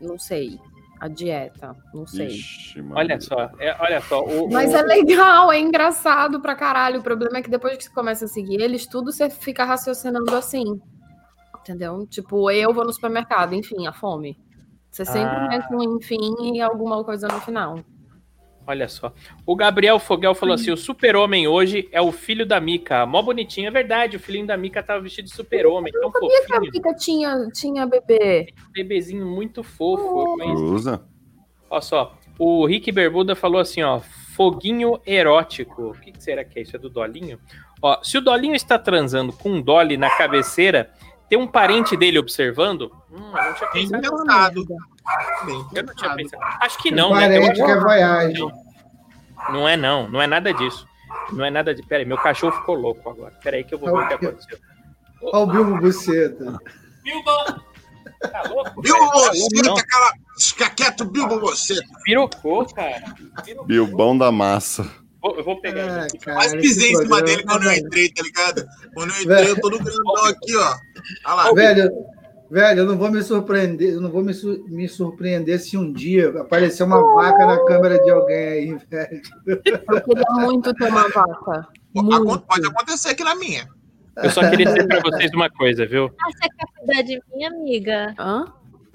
não 0.02 0.18
sei. 0.18 0.58
A 1.02 1.08
dieta. 1.08 1.76
Não 1.94 2.06
sei. 2.06 2.28
Ixi, 2.28 2.82
mano. 2.82 2.96
Olha 2.98 3.20
só, 3.22 3.50
é, 3.60 3.76
olha 3.80 4.02
só. 4.02 4.22
O, 4.24 4.50
Mas 4.52 4.74
o- 4.74 4.76
é 4.78 4.82
legal, 4.82 5.52
é 5.52 5.60
engraçado 5.60 6.42
pra 6.42 6.56
caralho. 6.56 7.00
O 7.00 7.04
problema 7.04 7.38
é 7.38 7.42
que 7.42 7.50
depois 7.50 7.78
que 7.78 7.84
você 7.86 7.90
começa 7.90 8.26
a 8.26 8.28
seguir 8.28 8.62
eles, 8.62 8.86
tudo 8.86 9.12
você 9.12 9.30
fica 9.30 9.64
raciocinando 9.64 10.36
assim. 10.36 10.64
Entendeu? 11.62 12.06
Tipo, 12.08 12.50
eu 12.52 12.74
vou 12.74 12.84
no 12.86 12.92
supermercado, 12.94 13.54
enfim, 13.54 13.88
a 13.88 13.94
fome. 13.94 14.38
Você 14.92 15.06
sempre 15.06 15.36
Ah. 15.36 15.48
mete 15.50 15.74
um 15.74 15.96
enfim 15.98 16.56
e 16.56 16.62
alguma 16.62 17.04
coisa 17.04 17.28
no 17.28 17.40
final. 17.42 17.80
Olha 18.70 18.88
só. 18.88 19.12
O 19.48 19.56
Gabriel 19.56 19.98
Fogel 19.98 20.36
falou 20.36 20.54
assim: 20.54 20.70
o 20.70 20.78
super-homem 20.78 21.48
hoje 21.48 21.90
é 21.92 22.00
o 22.00 22.12
filho 22.12 22.46
da 22.46 22.60
Mica. 22.60 23.04
Mó 23.04 23.20
bonitinho. 23.20 23.68
É 23.68 23.72
verdade, 23.72 24.16
o 24.16 24.20
filhinho 24.20 24.46
da 24.46 24.56
Mica 24.56 24.84
tava 24.84 25.02
vestido 25.02 25.26
de 25.26 25.34
super-homem. 25.34 25.92
Tão 25.92 26.12
Por 26.12 26.28
que 26.28 26.36
a 26.36 26.44
fofinho. 26.44 26.72
Mica 26.72 26.94
tinha, 26.94 27.48
tinha 27.52 27.88
bebê? 27.88 28.54
Bebezinho 28.72 29.26
muito 29.26 29.64
fofo. 29.64 30.04
Eu 30.04 30.38
conheci. 30.38 30.56
Cruza. 30.56 31.04
Olha 31.68 31.82
só. 31.82 32.16
O 32.38 32.64
Rick 32.68 32.92
Bermuda 32.92 33.36
falou 33.36 33.60
assim: 33.60 33.82
ó, 33.82 34.02
foguinho 34.36 35.02
erótico. 35.04 35.90
O 35.90 35.94
que, 35.94 36.14
será 36.22 36.44
que 36.44 36.60
é 36.60 36.62
isso? 36.62 36.76
É 36.76 36.80
do 36.80 36.92
Dolinho? 36.92 37.40
Ó, 37.82 38.04
se 38.04 38.20
o 38.20 38.22
Dolinho 38.22 38.54
está 38.54 38.78
transando 38.78 39.34
com 39.34 39.50
um 39.50 39.62
Dolly 39.64 39.98
na 39.98 40.16
cabeceira, 40.16 40.94
tem 41.28 41.40
um 41.40 41.48
parente 41.48 41.98
dele 41.98 42.20
observando? 42.20 42.92
Hum, 43.12 43.36
eu 43.36 43.46
não 43.46 43.54
tinha 43.56 43.70
pensado. 43.72 44.64
Bem 45.46 45.66
Eu 45.76 45.84
não 45.84 45.94
tinha 45.96 46.16
pensado. 46.16 46.44
Acho 46.62 46.78
que 46.80 46.92
não, 46.92 47.14
né? 47.16 47.26
Eu 47.38 47.42
Parente 47.42 47.62
acho 47.62 47.66
que 47.66 47.72
é 47.72 47.80
voyage. 47.80 48.42
Não 49.52 49.68
é 49.68 49.78
não, 49.78 50.10
não 50.10 50.22
é 50.22 50.28
nada 50.28 50.54
disso. 50.54 50.88
Não 51.32 51.46
é 51.46 51.50
nada 51.50 51.74
de. 51.74 51.82
Peraí, 51.84 52.06
meu 52.06 52.18
cachorro 52.18 52.54
ficou 52.54 52.76
louco 52.76 53.10
agora. 53.10 53.34
Peraí 53.44 53.64
que 53.64 53.74
eu 53.74 53.80
vou 53.80 53.90
ver 53.96 54.04
o 54.04 54.08
que 54.08 54.14
aconteceu. 54.14 54.58
Olha 55.22 55.38
o 55.44 55.48
Bilbo 55.48 55.78
Buceta. 55.80 56.58
Bilbo! 57.04 57.32
Tá 58.32 58.44
louco? 58.50 58.82
Bilbo? 58.82 59.12
Tá 59.12 59.32
não? 59.64 59.78
aquela. 59.78 60.12
Fica 60.40 60.70
quieto, 60.70 61.06
Bilbo 61.06 61.40
Boceta. 61.40 61.82
Pirocou, 62.04 62.66
cara. 62.74 63.02
Pirocou. 63.44 63.66
Bilbão 63.66 64.18
da 64.18 64.32
massa. 64.32 64.84
Vou- 65.22 65.36
Eu 65.36 65.44
vou 65.44 65.60
pegar 65.60 65.84
Ah, 66.02 66.04
aqui. 66.04 66.18
cara, 66.20 66.38
Quase 66.38 66.58
esse 66.58 66.68
pisei 66.68 66.92
em 66.92 66.96
cima 66.96 67.22
dele 67.22 67.44
quando 67.44 67.64
eu 67.64 67.74
entrei, 67.74 68.10
tá 68.14 68.24
ligado? 68.24 68.66
Quando 68.94 69.14
eu 69.14 69.22
entrei, 69.22 69.50
eu 69.52 69.60
tô 69.62 69.70
no 69.70 69.80
grandão 69.80 70.26
aqui, 70.26 70.56
ó. 70.56 70.76
Olha 71.26 71.36
lá. 71.36 71.54
Velho, 71.54 71.92
velho, 72.50 72.80
eu 72.80 72.86
não 72.86 72.98
vou 72.98 73.12
me 73.12 73.22
surpreender, 73.22 73.94
eu 73.94 74.02
não 74.02 74.10
vou 74.12 74.24
me, 74.24 74.34
su- 74.34 74.64
me 74.68 74.88
surpreender 74.88 75.60
se 75.60 75.78
um 75.78 75.92
dia 75.92 76.30
aparecer 76.42 76.84
uma 76.84 77.02
vaca 77.16 77.46
na 77.46 77.64
câmera 77.66 78.00
de 78.02 78.10
alguém 78.10 78.38
aí, 78.48 78.78
velho. 78.90 79.22
Eu 79.46 79.62
queria 79.62 80.26
muito 80.42 80.74
ter 80.74 80.90
uma 80.90 81.08
vaca. 81.10 81.68
Muito. 81.94 82.40
Pode 82.42 82.68
acontecer 82.68 83.10
aqui 83.10 83.24
na 83.24 83.36
minha. 83.36 83.68
Eu 84.22 84.30
só 84.30 84.48
queria 84.50 84.66
dizer 84.66 84.86
pra 84.88 85.00
vocês 85.02 85.32
uma 85.34 85.50
coisa, 85.50 85.86
viu? 85.86 86.12
Ah, 86.22 86.26
você 86.32 86.50
quer 86.50 86.66
cuidar 86.78 87.02
de 87.04 87.22
mim, 87.34 87.46
amiga? 87.46 88.14
Hã? 88.20 88.46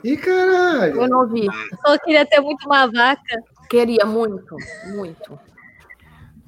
Ih, 0.04 0.16
caralho. 0.18 1.00
Eu 1.00 1.08
não 1.08 1.20
ouvi. 1.20 1.46
Eu 1.86 1.98
queria 2.00 2.26
ter 2.26 2.40
muito 2.40 2.66
uma 2.66 2.86
vaca. 2.86 3.40
Queria 3.70 4.04
muito, 4.04 4.54
muito. 4.94 5.38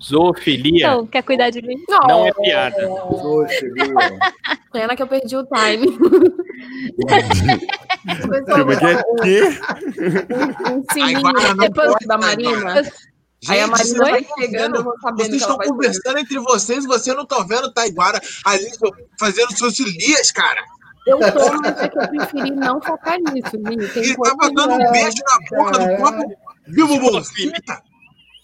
Zoofilia 0.03 0.87
Então, 0.87 1.07
quer 1.07 1.23
cuidar 1.23 1.51
de 1.51 1.63
mim? 1.63 1.83
não 1.89 2.27
é 2.27 2.33
piada. 2.33 2.77
Viu? 2.79 3.95
Pena 4.73 4.95
que 4.95 5.03
eu 5.03 5.07
perdi 5.07 5.37
o 5.37 5.47
time. 5.47 5.99
Como 8.47 8.73
é 8.73 8.77
que 8.77 8.85
é? 8.85 9.03
Quê? 9.23 9.43
Um 10.71 10.85
sininho 10.93 11.23
não 11.23 11.57
depois 11.57 11.95
da 12.07 12.19
Marina. 12.19 12.83
Aí 13.49 13.61
a 13.61 13.67
Gente, 13.67 13.71
Marina 13.71 13.99
vai 14.11 14.27
chegando, 14.39 14.85
Vocês 14.85 14.99
que 15.03 15.23
ela 15.23 15.37
estão 15.37 15.59
conversando 15.59 16.19
entre 16.19 16.39
vocês, 16.41 16.85
você 16.85 17.15
não 17.15 17.25
tá 17.25 17.45
vendo 17.49 17.73
Taiguara 17.73 18.21
ali 18.45 18.71
fazendo 19.19 19.57
seus 19.57 19.79
lias, 19.79 20.31
cara. 20.31 20.63
Eu 21.07 21.19
tô, 21.19 21.61
mas 21.63 21.79
é 21.79 21.89
que 21.89 21.99
eu 21.99 22.09
preferi 22.09 22.51
não 22.51 22.81
focar 22.81 23.17
nisso, 23.19 23.57
Linho. 23.57 23.89
Tem 23.93 24.03
Ele 24.03 24.17
tava 24.17 24.51
dando 24.53 24.75
um 24.75 24.91
beijo 24.91 25.19
na 25.25 25.57
boca 25.57 25.79
do 25.79 25.97
próprio 25.97 26.37
Bilbo 26.67 26.99
Boceta. 26.99 27.83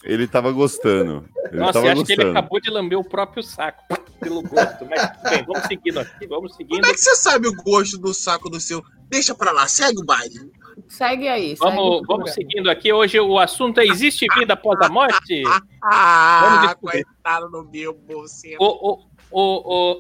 Ele 0.05 0.27
tava 0.27 0.51
gostando. 0.53 1.25
Ele 1.51 1.61
Nossa, 1.61 1.75
tava 1.75 1.87
eu 1.87 1.93
acho 1.93 2.05
que 2.05 2.13
ele 2.13 2.17
gostando. 2.25 2.39
acabou 2.39 2.61
de 2.61 2.71
lamber 2.71 2.99
o 2.99 3.05
próprio 3.05 3.43
saco 3.43 3.83
pelo 4.21 4.43
gosto. 4.43 4.87
Mas 4.89 5.11
bem, 5.31 5.45
vamos 5.47 5.67
seguindo 5.67 6.01
aqui, 6.01 6.27
vamos 6.27 6.55
seguindo. 6.57 6.81
Como 6.81 6.87
é 6.87 6.95
que 6.95 7.01
você 7.01 7.15
sabe 7.17 7.49
o 7.49 7.55
gosto 7.55 7.99
do 7.99 8.13
saco 8.15 8.49
do 8.51 8.59
seu? 8.61 8.83
Deixa 9.09 9.35
pra 9.35 9.53
lá, 9.53 9.69
segue 9.69 10.01
o 10.01 10.05
baile. 10.05 10.51
Segue 10.89 11.29
aí. 11.29 11.49
segue 11.57 11.59
Vamos, 11.59 12.01
o 12.01 12.05
vamos 12.07 12.33
seguindo 12.33 12.71
aqui. 12.71 12.93
Hoje 12.93 13.21
o 13.21 13.39
assunto 13.39 13.79
é: 13.79 13.85
existe 13.87 14.27
vida 14.39 14.55
após 14.55 14.81
a 14.81 14.89
morte? 14.89 15.43
Vamos 15.83 16.69
Ah, 16.71 16.77
coitado 16.81 17.51
do 17.51 17.65
Bilbo 17.65 17.99
Boceta. 18.07 18.57
Ô, 18.61 18.67
ô, 18.67 19.05
ô, 19.31 19.41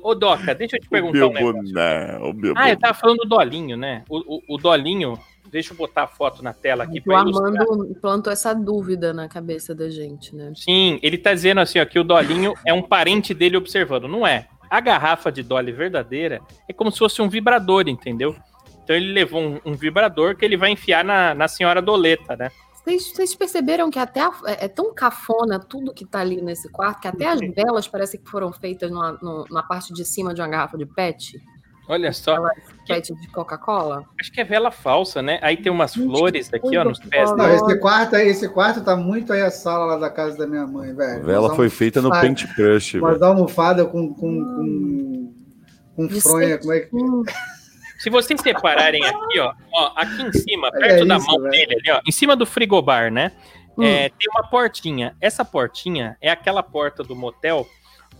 ô, 0.00 0.10
ô, 0.10 0.14
Doca, 0.14 0.54
deixa 0.54 0.76
eu 0.76 0.80
te 0.80 0.86
O 0.86 0.90
perguntar 0.90 1.26
um 1.26 1.32
Bilbo, 1.32 1.52
negócio. 1.62 1.74
não. 1.74 2.30
O. 2.30 2.54
Ah, 2.56 2.70
eu 2.70 2.78
tava 2.78 2.94
falando 2.94 3.18
do 3.18 3.28
Dolinho, 3.28 3.76
né? 3.76 4.04
O, 4.08 4.36
o, 4.36 4.54
o 4.54 4.58
Dolinho, 4.58 5.18
deixa 5.52 5.72
eu 5.74 5.76
botar 5.76 6.04
a 6.04 6.06
foto 6.08 6.42
na 6.42 6.54
tela 6.54 6.84
aqui 6.84 6.98
O 6.98 7.02
pra 7.04 7.20
ilustrar. 7.20 7.46
Armando 7.52 7.94
plantou 8.00 8.32
essa 8.32 8.54
dúvida 8.54 9.12
na 9.12 9.28
cabeça 9.28 9.74
da 9.74 9.88
gente, 9.90 10.34
né? 10.34 10.50
Sim, 10.56 10.98
ele 11.02 11.18
tá 11.18 11.34
dizendo 11.34 11.60
assim, 11.60 11.78
ó, 11.78 11.84
que 11.84 11.98
o 11.98 12.02
Dolinho 12.04 12.54
é 12.66 12.72
um 12.72 12.82
parente 12.82 13.34
dele 13.34 13.58
observando. 13.58 14.08
Não 14.08 14.26
é. 14.26 14.48
A 14.70 14.80
garrafa 14.80 15.30
de 15.30 15.42
Dolly 15.42 15.70
verdadeira 15.70 16.40
é 16.66 16.72
como 16.72 16.90
se 16.90 16.98
fosse 16.98 17.20
um 17.20 17.28
vibrador, 17.28 17.86
entendeu? 17.86 18.34
Então 18.82 18.96
ele 18.96 19.12
levou 19.12 19.40
um, 19.42 19.60
um 19.66 19.74
vibrador 19.74 20.34
que 20.34 20.44
ele 20.44 20.56
vai 20.56 20.70
enfiar 20.70 21.04
na, 21.04 21.34
na 21.34 21.46
senhora 21.46 21.82
Doleta, 21.82 22.34
né? 22.34 22.50
Vocês, 22.82 23.12
vocês 23.12 23.34
perceberam 23.36 23.90
que 23.90 23.98
até 23.98 24.20
a- 24.22 24.32
é, 24.46 24.64
é 24.64 24.68
tão 24.68 24.92
cafona 24.92 25.60
tudo 25.60 25.92
que 25.94 26.04
tá 26.04 26.20
ali 26.20 26.40
nesse 26.42 26.68
quarto 26.72 27.00
que 27.02 27.06
até 27.06 27.26
as 27.28 27.38
velas 27.40 27.86
parecem 27.86 28.18
que 28.20 28.28
foram 28.28 28.52
feitas 28.52 28.90
numa, 28.90 29.16
na 29.50 29.62
parte 29.62 29.92
de 29.92 30.04
cima 30.04 30.34
de 30.34 30.40
uma 30.40 30.48
garrafa 30.48 30.76
de 30.76 30.86
pet? 30.86 31.38
Olha 31.88 32.12
só, 32.12 32.36
Pet 32.86 33.12
de 33.14 33.28
Coca-Cola? 33.28 34.04
acho 34.20 34.30
que 34.32 34.40
é 34.40 34.44
vela 34.44 34.70
falsa, 34.70 35.20
né? 35.20 35.38
Aí 35.42 35.56
tem 35.56 35.70
umas 35.70 35.92
Gente, 35.92 36.06
flores 36.06 36.52
aqui, 36.54 36.76
ó, 36.76 36.84
nos 36.84 36.98
pés. 37.00 37.30
Não, 37.36 37.52
esse 37.52 37.78
quarto, 37.80 38.16
esse 38.16 38.48
quarto 38.48 38.82
tá 38.84 38.96
muito 38.96 39.32
aí 39.32 39.42
a 39.42 39.50
sala 39.50 39.84
lá 39.86 39.96
da 39.96 40.08
casa 40.08 40.38
da 40.38 40.46
minha 40.46 40.66
mãe, 40.66 40.90
A 40.90 40.94
velho. 40.94 41.24
vela 41.24 41.48
Umas 41.48 41.56
foi 41.56 41.68
feita 41.68 42.00
no 42.00 42.10
Paint 42.10 42.46
Crush, 42.54 42.92
velho. 43.00 43.24
almofadas 43.24 43.86
com, 43.90 44.14
com, 44.14 44.44
com, 44.44 45.34
com 45.96 46.06
De 46.06 46.20
fronha, 46.20 46.56
como 46.58 46.72
é 46.72 46.80
que... 46.80 46.94
Hum, 46.96 47.24
Se 47.98 48.08
vocês 48.10 48.40
separarem 48.40 49.04
aqui, 49.04 49.38
ó, 49.40 49.52
ó, 49.74 49.92
aqui 49.96 50.22
em 50.22 50.32
cima, 50.32 50.68
Olha 50.72 50.80
perto 50.88 51.06
da 51.06 51.16
isso, 51.16 51.26
mão 51.26 51.38
velho. 51.40 51.50
dele, 51.50 51.74
ali, 51.80 51.90
ó, 51.90 52.00
em 52.06 52.12
cima 52.12 52.34
do 52.36 52.46
frigobar, 52.46 53.10
né? 53.12 53.32
Hum. 53.76 53.82
é, 53.84 54.08
tem 54.08 54.28
uma 54.30 54.48
portinha. 54.48 55.16
Essa 55.20 55.44
portinha 55.44 56.16
é 56.20 56.30
aquela 56.30 56.62
porta 56.62 57.02
do 57.02 57.16
motel 57.16 57.66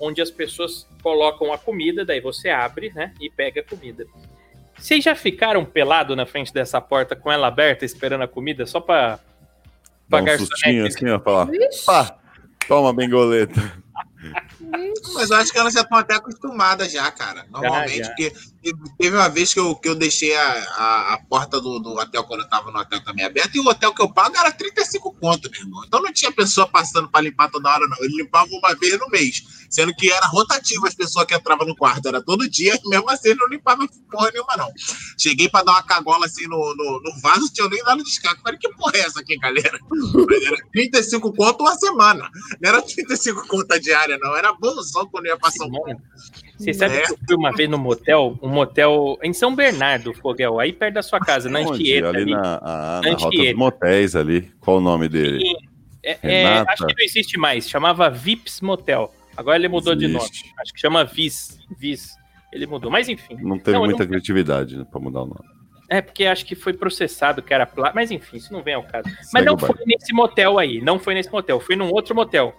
onde 0.03 0.20
as 0.20 0.32
pessoas 0.32 0.84
colocam 1.00 1.53
a 1.53 1.59
comida, 1.59 2.05
daí 2.05 2.20
você 2.20 2.50
abre, 2.50 2.92
né, 2.92 3.14
e 3.20 3.30
pega 3.30 3.61
a 3.61 3.64
comida. 3.64 4.05
Vocês 4.76 5.05
já 5.05 5.14
ficaram 5.14 5.64
pelado 5.64 6.16
na 6.16 6.26
frente 6.26 6.53
dessa 6.53 6.80
porta 6.80 7.14
com 7.14 7.30
ela 7.30 7.46
aberta 7.46 7.84
esperando 7.84 8.22
a 8.22 8.28
comida 8.28 8.66
só 8.66 8.80
pra, 8.80 9.20
pra 10.11 10.20
Dá 10.20 10.32
um 10.32 10.38
sustinho 10.38 10.84
assim, 10.84 11.09
ó, 11.09 11.20
pra 11.20 11.32
lá. 11.32 11.44
Vixe. 11.44 11.86
Pá, 11.86 12.18
toma, 12.66 12.92
bengoleta. 12.92 13.80
Mas 15.22 15.30
eu 15.30 15.36
acho 15.36 15.52
que 15.52 15.58
elas 15.58 15.72
já 15.72 15.82
estão 15.82 15.98
até 15.98 16.14
acostumadas 16.16 16.90
já, 16.90 17.08
cara. 17.12 17.46
Normalmente, 17.48 17.98
já. 17.98 18.08
porque 18.08 18.32
teve 18.98 19.16
uma 19.16 19.28
vez 19.28 19.54
que 19.54 19.60
eu, 19.60 19.76
que 19.76 19.88
eu 19.88 19.94
deixei 19.94 20.34
a, 20.34 20.52
a, 20.76 21.14
a 21.14 21.18
porta 21.18 21.60
do, 21.60 21.78
do 21.78 21.94
hotel 21.94 22.24
quando 22.24 22.40
eu 22.40 22.48
tava 22.48 22.72
no 22.72 22.78
hotel 22.80 23.02
também 23.04 23.24
aberta, 23.24 23.50
e 23.54 23.60
o 23.60 23.68
hotel 23.68 23.94
que 23.94 24.02
eu 24.02 24.12
pago 24.12 24.36
era 24.36 24.50
35 24.50 25.14
conto, 25.20 25.48
meu 25.48 25.60
irmão. 25.60 25.84
Então 25.86 26.02
não 26.02 26.12
tinha 26.12 26.32
pessoa 26.32 26.66
passando 26.66 27.08
pra 27.08 27.20
limpar 27.20 27.50
toda 27.50 27.70
hora, 27.70 27.86
não. 27.86 27.96
Ele 28.00 28.22
limpava 28.22 28.48
uma 28.50 28.74
vez 28.74 28.98
no 28.98 29.08
mês. 29.10 29.44
Sendo 29.70 29.94
que 29.94 30.12
era 30.12 30.26
rotativo 30.26 30.86
as 30.86 30.94
pessoas 30.94 31.24
que 31.24 31.34
entravam 31.34 31.66
no 31.66 31.76
quarto. 31.76 32.08
Era 32.08 32.20
todo 32.20 32.48
dia, 32.50 32.76
mesmo 32.86 33.08
assim 33.08 33.30
ele 33.30 33.38
não 33.38 33.48
limpava 33.48 33.86
porra 34.10 34.30
nenhuma, 34.32 34.56
não. 34.56 34.72
Cheguei 35.16 35.48
pra 35.48 35.62
dar 35.62 35.72
uma 35.72 35.82
cagola 35.82 36.26
assim 36.26 36.46
no, 36.48 36.74
no, 36.76 37.00
no 37.00 37.20
vaso, 37.20 37.52
tinha 37.52 37.68
nem 37.68 37.82
dado 37.84 38.02
descarga. 38.02 38.40
Falei, 38.42 38.58
que 38.58 38.68
porra 38.74 38.96
é 38.96 39.00
essa 39.00 39.20
aqui, 39.20 39.36
galera? 39.38 39.78
Mas 40.28 40.42
era 40.44 40.56
35 40.72 41.32
conto 41.32 41.62
uma 41.62 41.76
semana. 41.76 42.28
Não 42.60 42.68
era 42.68 42.82
35 42.82 43.46
conto 43.46 43.72
a 43.72 43.78
diária, 43.78 44.18
não. 44.20 44.36
Era 44.36 44.52
só 44.82 45.06
quando 45.12 45.26
ia 45.26 45.36
passar 45.36 45.64
um 45.64 45.66
Simone, 45.72 45.96
Você 46.58 46.72
sabe 46.72 46.96
É. 46.96 47.02
que 47.02 47.12
eu 47.12 47.18
fui 47.26 47.36
uma 47.36 47.52
vez 47.52 47.68
no 47.68 47.78
motel, 47.78 48.38
um 48.42 48.48
motel 48.48 49.18
em 49.22 49.32
São 49.32 49.54
Bernardo, 49.54 50.12
Fogel, 50.14 50.58
aí 50.58 50.72
perto 50.72 50.94
da 50.94 51.02
sua 51.02 51.20
casa, 51.20 51.48
na 51.50 51.60
Onde? 51.60 51.70
Anchieta. 51.82 52.08
ali 52.08 52.18
ali. 52.22 52.30
na, 52.32 52.58
a- 52.62 53.00
na 53.02 53.10
Anchieta. 53.10 53.24
rota 53.24 53.36
dos 53.36 53.54
motéis 53.54 54.16
ali. 54.16 54.50
Qual 54.60 54.78
o 54.78 54.80
nome 54.80 55.08
dele? 55.08 55.42
E, 55.44 55.56
é, 56.02 56.18
é, 56.22 56.46
acho 56.66 56.86
que 56.86 56.94
não 56.94 57.04
existe 57.04 57.38
mais, 57.38 57.68
chamava 57.68 58.08
Vips 58.10 58.60
Motel. 58.60 59.14
Agora 59.36 59.56
ele 59.56 59.68
mudou 59.68 59.94
de 59.94 60.08
nome. 60.08 60.24
Existe. 60.24 60.52
Acho 60.60 60.72
que 60.72 60.80
chama 60.80 61.04
Vis. 61.04 61.58
Vis. 61.78 62.14
Ele 62.52 62.66
mudou, 62.66 62.90
mas 62.90 63.08
enfim. 63.08 63.36
Não 63.40 63.58
teve 63.58 63.76
Não, 63.78 63.84
muita 63.84 64.02
não- 64.02 64.08
criatividade 64.10 64.76
né, 64.76 64.84
pra 64.90 65.00
mudar 65.00 65.22
o 65.22 65.26
nome. 65.26 65.52
É 65.88 66.00
porque 66.00 66.24
acho 66.24 66.44
que 66.46 66.54
foi 66.54 66.72
processado, 66.72 67.42
que 67.42 67.52
era 67.52 67.66
plá, 67.66 67.92
mas 67.94 68.10
enfim, 68.10 68.36
isso 68.38 68.52
não 68.52 68.62
vem 68.62 68.74
ao 68.74 68.82
caso. 68.82 69.04
Mas 69.08 69.28
Segue 69.30 69.44
não 69.46 69.58
foi 69.58 69.74
nesse 69.86 70.12
motel 70.12 70.58
aí, 70.58 70.80
não 70.80 70.98
foi 70.98 71.12
nesse 71.14 71.30
motel, 71.30 71.60
foi 71.60 71.76
num 71.76 71.90
outro 71.90 72.14
motel. 72.14 72.54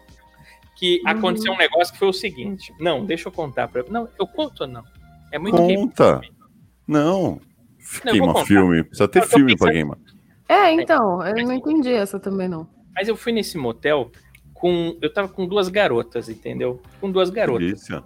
Que 0.75 1.01
aconteceu 1.05 1.53
um 1.53 1.57
negócio 1.57 1.93
que 1.93 1.99
foi 1.99 2.07
o 2.09 2.13
seguinte. 2.13 2.73
Não, 2.79 3.05
deixa 3.05 3.27
eu 3.27 3.31
contar 3.31 3.67
pra. 3.67 3.83
Não, 3.89 4.07
eu 4.19 4.25
conto 4.27 4.61
ou 4.61 4.67
não? 4.67 4.83
É 5.31 5.37
muito 5.39 5.55
Conta. 5.57 6.21
Não. 6.87 7.39
Não, 8.03 8.11
Queima 8.11 8.45
filme. 8.45 8.83
Precisa 8.83 9.07
ter 9.07 9.19
Eu 9.23 9.27
filme 9.27 9.55
pra 9.57 9.67
pensando- 9.67 9.73
queimar. 9.73 9.97
É, 10.49 10.71
então, 10.73 11.25
eu 11.25 11.45
não 11.45 11.53
entendi 11.53 11.91
essa 11.93 12.19
também, 12.19 12.47
não. 12.47 12.67
Mas 12.95 13.07
eu 13.07 13.15
fui 13.15 13.31
nesse 13.31 13.57
motel 13.57 14.11
com. 14.53 14.97
Eu 15.01 15.11
tava 15.13 15.27
com 15.27 15.47
duas 15.47 15.69
garotas, 15.69 16.27
entendeu? 16.29 16.81
Com 16.99 17.09
duas 17.11 17.29
garotas. 17.29 17.65
Delícia. 17.65 18.03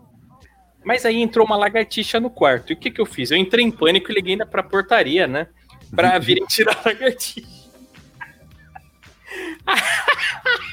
Mas 0.83 1.05
aí 1.05 1.21
entrou 1.21 1.45
uma 1.45 1.57
lagartixa 1.57 2.19
no 2.19 2.29
quarto. 2.29 2.71
E 2.71 2.73
o 2.73 2.77
que 2.77 2.91
que 2.91 3.01
eu 3.01 3.05
fiz? 3.05 3.31
Eu 3.31 3.37
entrei 3.37 3.65
em 3.65 3.71
pânico 3.71 4.11
e 4.11 4.15
liguei 4.15 4.33
ainda 4.33 4.45
pra 4.45 4.63
portaria, 4.63 5.27
né? 5.27 5.47
Pra 5.95 6.17
virem 6.19 6.45
tirar 6.45 6.77
a 6.83 6.89
lagartixa. 6.89 7.56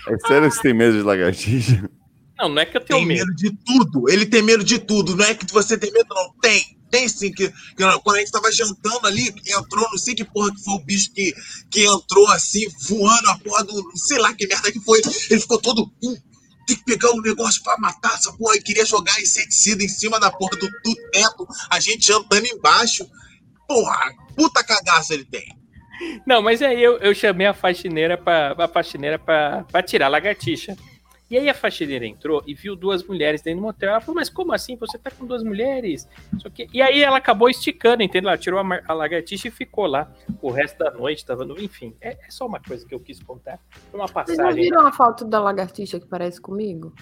É 0.07 0.19
sério 0.27 0.49
que 0.51 0.57
você 0.57 0.63
tem 0.63 0.75
medo 0.75 0.97
de 0.97 1.03
lagartixa? 1.03 1.89
Não, 2.39 2.49
não 2.49 2.61
é 2.61 2.67
que 2.67 2.77
eu 2.77 2.81
tenho 2.81 2.99
tem 3.01 3.07
medo. 3.07 3.27
medo 3.27 3.35
de 3.37 3.51
tudo. 3.65 4.11
Ele 4.11 4.27
tem 4.27 4.43
medo 4.43 4.65
de 4.65 4.79
tudo. 4.79 5.17
Não 5.17 5.25
é 5.25 5.35
que 5.35 5.51
você 5.53 5.79
tem 5.79 5.93
medo, 5.93 6.07
não. 6.11 6.33
Tem. 6.41 6.77
Tem 6.91 7.09
sim. 7.09 7.33
Que, 7.33 7.49
que 7.49 7.99
quando 8.03 8.17
a 8.17 8.19
gente 8.21 8.31
tava 8.31 8.53
jantando 8.53 9.07
ali, 9.07 9.35
entrou, 9.47 9.89
não 9.91 9.99
sei 9.99 10.15
que 10.15 10.25
porra 10.25 10.53
que 10.55 10.63
foi 10.63 10.75
o 10.75 10.85
bicho 10.85 11.13
que, 11.13 11.33
que 11.71 11.85
entrou 11.85 12.29
assim, 12.31 12.65
voando 12.89 13.29
a 13.31 13.39
porra 13.39 13.65
do. 13.65 13.83
Sei 13.97 14.19
lá 14.19 14.33
que 14.35 14.47
merda 14.47 14.71
que 14.71 14.81
foi. 14.81 15.01
Ele 15.31 15.41
ficou 15.41 15.59
todo. 15.61 15.91
"Hum, 16.03 16.17
tem 16.67 16.77
que 16.77 16.85
pegar 16.85 17.11
um 17.13 17.21
negócio 17.21 17.63
pra 17.63 17.79
matar 17.79 18.15
essa 18.15 18.33
porra. 18.33 18.57
E 18.57 18.63
queria 18.63 18.85
jogar 18.85 19.21
inseticida 19.21 19.83
em 19.83 19.89
cima 19.89 20.21
da 20.21 20.31
porra 20.31 20.57
do, 20.59 20.67
do 20.67 20.95
teto. 21.13 21.47
A 21.71 21.81
gente 21.81 22.07
jantando 22.07 22.47
embaixo. 22.47 23.07
Porra, 23.67 24.13
puta 24.37 24.63
cagaça 24.63 25.15
ele 25.15 25.25
tem. 25.25 25.47
Não, 26.27 26.43
mas 26.43 26.63
aí 26.63 26.83
eu, 26.83 26.99
eu 26.99 27.15
chamei 27.15 27.47
a 27.47 27.55
faxineira 27.55 28.17
pra, 28.17 28.55
a 28.57 28.69
faxineira 28.69 29.19
pra, 29.19 29.65
pra 29.71 29.83
tirar 29.83 30.07
a 30.07 30.11
lagartixa. 30.11 30.77
E 31.31 31.39
aí 31.39 31.49
a 31.49 31.55
faxineira 31.55 32.07
entrou 32.07 32.43
e 32.47 32.55
viu 32.55 32.77
duas 32.77 33.03
mulheres 33.03 33.41
dentro 33.41 33.61
do 33.61 33.65
motel. 33.65 33.91
Ela 33.91 34.01
falou, 34.01 34.17
mas 34.17 34.29
como 34.29 34.53
assim? 34.53 34.77
Você 34.77 34.99
tá 34.99 35.11
com 35.11 35.25
duas 35.25 35.43
mulheres? 35.43 36.07
Só 36.39 36.51
que... 36.51 36.69
E 36.73 36.83
aí 36.83 37.03
ela 37.03 37.17
acabou 37.17 37.49
esticando, 37.49 38.03
entendeu? 38.03 38.29
Ela 38.29 38.39
tirou 38.39 38.61
a, 38.61 38.93
lagartixa 38.93 39.49
e 39.49 39.51
ficou 39.51 39.87
lá 39.87 40.13
o 40.43 40.51
resto 40.51 40.79
da 40.79 40.91
noite. 40.91 41.25
Tava 41.25 41.45
no... 41.45 41.59
Enfim, 41.59 41.97
é, 42.01 42.11
é 42.11 42.31
só 42.31 42.47
uma 42.47 42.61
coisa 42.61 42.87
que 42.87 42.95
eu 42.95 43.01
quis 43.01 43.21
contar. 43.21 43.59
Uma 43.93 44.07
Vocês 44.07 44.37
já 44.37 44.45
passagem. 44.45 44.63
viram 44.65 44.87
a 44.87 44.93
foto 44.93 45.25
da 45.25 45.41
lagartixa 45.41 45.99
que 45.99 46.07
parece 46.07 46.41
comigo? 46.41 46.93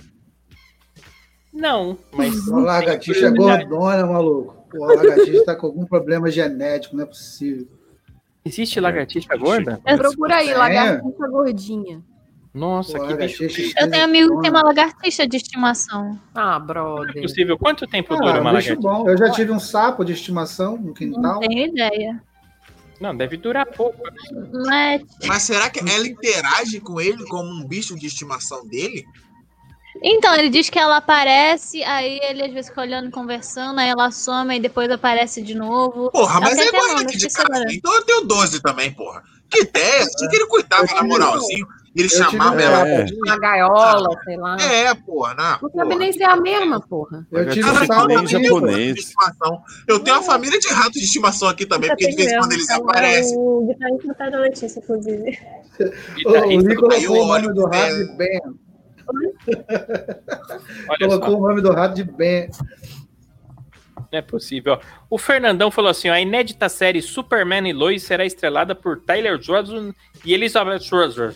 Não, 1.53 1.99
mas... 2.15 2.51
A 2.51 2.57
lagartixa 2.57 3.27
é 3.27 3.31
gordona, 3.31 4.07
maluco. 4.07 4.67
Pô, 4.71 4.85
a 4.85 4.95
lagartixa 4.95 5.45
tá 5.45 5.57
com 5.57 5.67
algum 5.67 5.85
problema 5.85 6.31
genético, 6.31 6.97
não 6.97 7.03
é 7.03 7.07
possível. 7.07 7.69
Existe 8.45 8.81
lagartixa 8.81 9.37
gorda? 9.37 9.81
Procura 9.97 10.37
aí, 10.37 10.51
É. 10.51 10.57
lagartixa 10.57 11.29
gordinha. 11.29 12.03
Nossa, 12.53 12.99
Pô, 12.99 13.07
que 13.07 13.15
bicho. 13.15 13.45
Eu 13.79 13.91
tenho 13.91 14.05
amigo 14.05 14.37
que 14.37 14.43
tem 14.43 14.51
uma 14.51 14.63
lagartixa 14.63 15.27
de 15.27 15.37
estimação. 15.39 16.21
Ah, 16.35 16.59
Não 16.59 16.65
é 16.65 16.67
brother. 16.67 17.23
possível. 17.23 17.57
Quanto 17.59 17.87
tempo 17.87 18.13
Ah, 18.15 18.17
dura 18.19 18.41
uma 18.43 18.53
um 18.53 18.57
bicho 18.57 18.71
lagartixa? 18.71 18.81
bom. 19.05 19.09
Eu 19.09 19.17
já 19.17 19.31
tive 19.31 19.53
um 19.53 19.61
sapo 19.61 20.05
de 20.05 20.13
estimação 20.13 20.77
no 20.77 20.87
Não 20.89 20.93
quintal. 20.95 21.41
tenho 21.41 21.67
ideia. 21.69 22.23
Não, 23.01 23.17
deve 23.17 23.37
durar 23.39 23.67
pouco. 23.67 23.99
Não 24.53 24.73
é 24.73 25.01
Mas 25.27 25.43
será 25.45 25.71
que 25.71 25.81
ela 25.81 26.07
interage 26.07 26.79
com 26.79 27.01
ele 27.01 27.25
como 27.29 27.49
um 27.49 27.67
bicho 27.67 27.97
de 27.99 28.07
estimação 28.07 28.67
dele? 28.67 29.05
Então, 30.03 30.35
ele 30.35 30.49
diz 30.49 30.69
que 30.69 30.79
ela 30.79 30.97
aparece, 30.97 31.83
aí 31.85 32.19
ele 32.23 32.43
às 32.43 32.53
vezes 32.53 32.69
fica 32.69 32.81
olhando, 32.81 33.11
conversando, 33.11 33.79
aí 33.79 33.89
ela 33.89 34.11
some 34.11 34.57
e 34.57 34.61
depois 34.61 34.91
aparece 34.91 35.41
de 35.43 35.55
novo. 35.55 36.11
Porra, 36.11 36.41
mas 36.41 36.59
é 36.59 36.73
não, 36.73 36.89
não 36.89 36.97
aqui 36.99 37.17
de 37.17 37.29
casa. 37.29 37.47
agora. 37.47 37.73
Então 37.73 37.95
eu 37.95 38.03
tenho 38.05 38.21
12 38.23 38.61
também, 38.61 38.93
porra. 38.93 39.23
Que 39.49 39.63
ideia, 39.63 40.03
assim 40.03 40.29
que 40.29 40.37
ele 40.37 40.47
cuidava 40.47 40.87
na 40.95 41.05
moralzinho. 41.05 41.67
Ele 41.95 42.07
Eu 42.07 42.09
tive 42.09 42.25
chamava 42.25 42.57
um 42.57 42.59
ela. 42.59 42.89
É. 42.89 43.07
Uma 43.27 43.39
gaiola, 43.39 44.19
sei 44.25 44.37
lá. 44.39 44.57
É, 44.57 44.95
porra? 44.95 45.59
Não 45.61 45.71
sabe 45.71 45.95
nem 45.97 46.13
ser 46.13 46.25
a 46.25 46.37
mesma, 46.37 46.81
porra. 46.81 47.27
Eu 47.31 47.51
tive 47.51 47.71
Lagartixa 47.71 48.23
um 48.23 48.27
japonês. 48.27 48.95
de 48.95 49.01
estimação. 49.01 49.63
Eu 49.87 50.01
tenho 50.01 50.17
uma 50.17 50.23
família 50.23 50.59
de 50.59 50.69
ratos 50.69 50.95
de 50.95 51.05
estimação 51.05 51.49
aqui 51.49 51.67
também, 51.67 51.91
porque 51.91 52.09
de 52.09 52.17
vez 52.17 52.33
em 52.33 52.39
quando 52.39 52.53
eles 52.53 52.71
aparecem. 52.71 53.37
O 53.37 53.67
guitarrista 53.67 54.09
do 54.09 54.31
da 54.31 54.39
Letícia, 54.39 54.79
inclusive. 54.79 55.39
O 56.27 56.37
eu 56.37 56.77
colocou 56.77 57.23
o 57.23 57.27
nome 57.27 57.55
do 57.55 57.67
rato 57.67 58.17
Colocou 60.99 61.31
só. 61.31 61.39
o 61.39 61.49
nome 61.49 61.61
do 61.61 61.73
rato 61.73 61.95
de 61.95 62.05
Ben. 62.05 62.49
Não 64.13 64.19
é 64.19 64.23
possível. 64.23 64.79
O 65.09 65.17
Fernandão 65.17 65.71
falou 65.71 65.91
assim: 65.91 66.11
ó, 66.11 66.13
a 66.13 66.21
inédita 66.21 66.69
série 66.69 67.01
Superman 67.01 67.69
e 67.69 67.73
Lois 67.73 68.03
será 68.03 68.27
estrelada 68.27 68.75
por 68.75 69.01
Tyler 69.01 69.39
Johnson 69.39 69.93
e 70.25 70.35
Elizabeth 70.35 70.81
Schwarzer, 70.81 71.35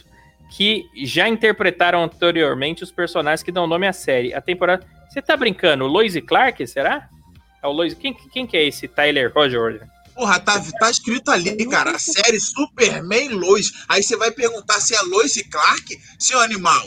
que 0.51 0.85
já 1.05 1.27
interpretaram 1.27 2.05
anteriormente 2.05 2.85
os 2.85 2.93
personagens 2.93 3.43
que 3.43 3.51
dão 3.51 3.67
nome 3.67 3.87
à 3.87 3.93
série. 3.93 4.35
A 4.35 4.41
temporada. 4.41 4.87
Você 5.09 5.23
tá 5.23 5.37
brincando? 5.37 5.87
Lois 5.87 6.15
e 6.15 6.21
Clark, 6.21 6.67
será? 6.67 7.09
É 7.63 7.67
o 7.67 7.73
Lois. 7.73 7.95
Quem, 7.95 8.13
quem 8.13 8.47
que 8.47 8.57
é 8.57 8.67
esse 8.67 8.87
Tyler 8.87 9.33
Roger? 9.35 9.87
Porra, 10.15 10.41
tá, 10.41 10.63
tá 10.79 10.91
escrito 10.91 11.31
ali, 11.31 11.67
cara. 11.69 11.93
A 11.93 11.99
série 11.99 12.41
Superman 12.41 13.31
Lois. 13.31 13.73
Aí 13.89 14.03
você 14.03 14.17
vai 14.17 14.31
perguntar 14.31 14.81
se 14.81 14.95
é 14.95 15.01
Lois 15.03 15.37
e 15.37 15.45
Clark, 15.45 15.99
seu 16.19 16.39
animal. 16.41 16.83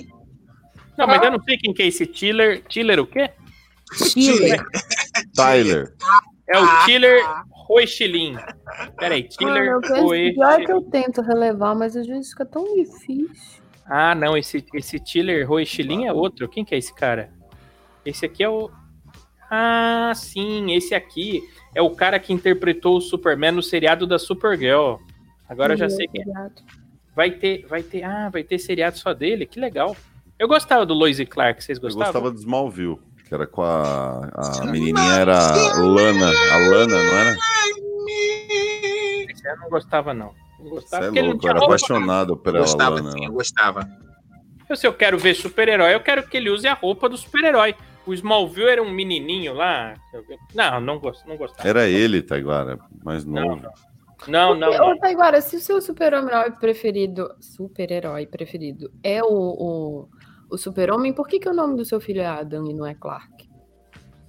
Não, 1.00 1.08
mas 1.08 1.24
eu 1.24 1.32
não 1.32 1.42
sei 1.42 1.58
quem 1.58 1.74
que 1.74 1.82
é 1.82 1.88
esse 1.88 2.06
Tiller. 2.06 2.62
Tiller 2.68 3.00
o 3.00 3.08
quê? 3.08 3.32
Killer. 4.14 4.62
Tyler. 5.34 5.94
É 6.46 6.60
o 6.60 6.86
Tiller 6.86 7.22
Roechilin. 7.50 8.36
Peraí, 8.98 9.22
Olha, 9.22 9.30
Tiller 9.30 9.66
eu 9.66 9.80
penso, 9.80 10.10
pior 10.10 10.66
que 10.66 10.72
eu 10.74 10.82
tento 10.82 11.22
relevar, 11.22 11.74
mas 11.74 11.96
às 11.96 12.06
vezes 12.06 12.32
fica 12.32 12.46
tão 12.46 12.76
difícil. 12.76 13.64
Ah, 13.86 14.14
não, 14.14 14.36
esse, 14.36 14.64
esse 14.74 15.00
Tiller 15.00 15.48
Roechilin 15.48 16.06
é 16.06 16.12
outro. 16.12 16.50
Quem 16.50 16.66
que 16.66 16.76
é 16.76 16.78
esse 16.78 16.94
cara? 16.94 17.32
Esse 18.06 18.26
aqui 18.26 18.44
é 18.44 18.50
o. 18.50 18.70
Ah, 19.50 20.12
sim, 20.14 20.74
esse 20.74 20.94
aqui 20.94 21.42
é 21.74 21.82
o 21.82 21.92
cara 21.92 22.20
que 22.20 22.34
interpretou 22.34 22.98
o 22.98 23.02
Superman 23.02 23.54
no 23.54 23.64
seriado 23.64 24.06
da 24.06 24.20
Supergirl. 24.20 24.98
Agora 25.48 25.74
eu 25.74 25.78
já 25.78 25.90
sei 25.90 26.10
quem 26.10 26.22
é. 26.22 26.50
Vai 27.16 27.32
ter, 27.32 27.66
vai 27.68 27.84
ter, 27.84 28.04
ah, 28.04 28.30
vai 28.30 28.44
ter 28.44 28.60
seriado 28.60 28.98
só 28.98 29.14
dele, 29.14 29.46
que 29.46 29.60
legal. 29.60 29.96
Eu 30.40 30.48
gostava 30.48 30.86
do 30.86 30.94
Lois 30.94 31.20
e 31.20 31.26
Clark, 31.26 31.62
vocês 31.64 31.78
Eu 31.78 31.82
gostavam? 31.84 32.06
gostava 32.14 32.32
do 32.32 32.38
Smallville, 32.40 32.98
que 33.28 33.34
era 33.34 33.46
com 33.46 33.62
a, 33.62 34.30
a 34.34 34.66
menininha, 34.66 35.14
era 35.20 35.38
Lana. 35.80 36.32
A 36.54 36.58
Lana, 36.70 37.04
não 37.04 37.18
era? 37.18 37.36
Esse 39.30 39.48
eu 39.48 39.58
não 39.58 39.70
gostava, 39.70 40.14
não. 40.14 40.34
Não 40.60 40.70
Você 40.76 40.96
é 40.96 41.12
não 41.12 41.26
louco, 41.28 41.46
eu 41.46 41.50
era 41.50 41.60
roupa. 41.60 41.76
apaixonado 41.76 42.38
por 42.38 42.50
Eu 42.54 42.58
ela, 42.58 42.66
gostava, 42.66 42.96
Lana. 42.96 43.12
sim, 43.12 43.26
eu 43.26 43.32
gostava. 43.34 43.90
Eu, 44.70 44.76
se 44.76 44.86
eu 44.88 44.94
quero 44.94 45.18
ver 45.18 45.34
super-herói, 45.36 45.94
eu 45.96 46.00
quero 46.02 46.24
que 46.28 46.38
ele 46.38 46.50
use 46.50 46.68
a 46.68 46.74
roupa 46.74 47.10
do 47.10 47.18
super-herói. 47.18 47.76
O 48.06 48.14
Smallville 48.14 48.70
era 48.70 48.82
um 48.84 48.90
menininho 48.92 49.54
lá. 49.54 49.94
Não, 50.56 50.80
não, 50.82 51.00
gost, 51.00 51.26
não 51.28 51.38
gostava. 51.38 51.68
Era 51.68 51.88
ele, 51.88 52.22
Taiguara, 52.22 52.80
mais 53.04 53.26
Não, 53.26 53.42
novo. 53.50 53.62
Não, 54.28 54.56
não, 54.56 54.72
não. 54.72 54.90
Ô, 54.92 54.98
Taiguara, 55.00 55.42
se 55.42 55.56
o 55.56 55.60
seu 55.60 55.82
super-herói 55.82 56.52
preferido, 56.52 57.30
super-herói 57.40 58.26
preferido 58.28 58.92
é 59.04 59.24
o, 59.24 59.28
o, 59.28 60.10
o 60.50 60.58
super-homem, 60.58 61.14
por 61.14 61.28
que, 61.28 61.40
que 61.40 61.50
o 61.50 61.54
nome 61.54 61.76
do 61.76 61.86
seu 61.86 62.00
filho 62.00 62.22
é 62.22 62.26
Adam 62.26 62.70
e 62.70 62.74
não 62.74 62.86
é 62.86 62.94
Clark? 62.94 63.50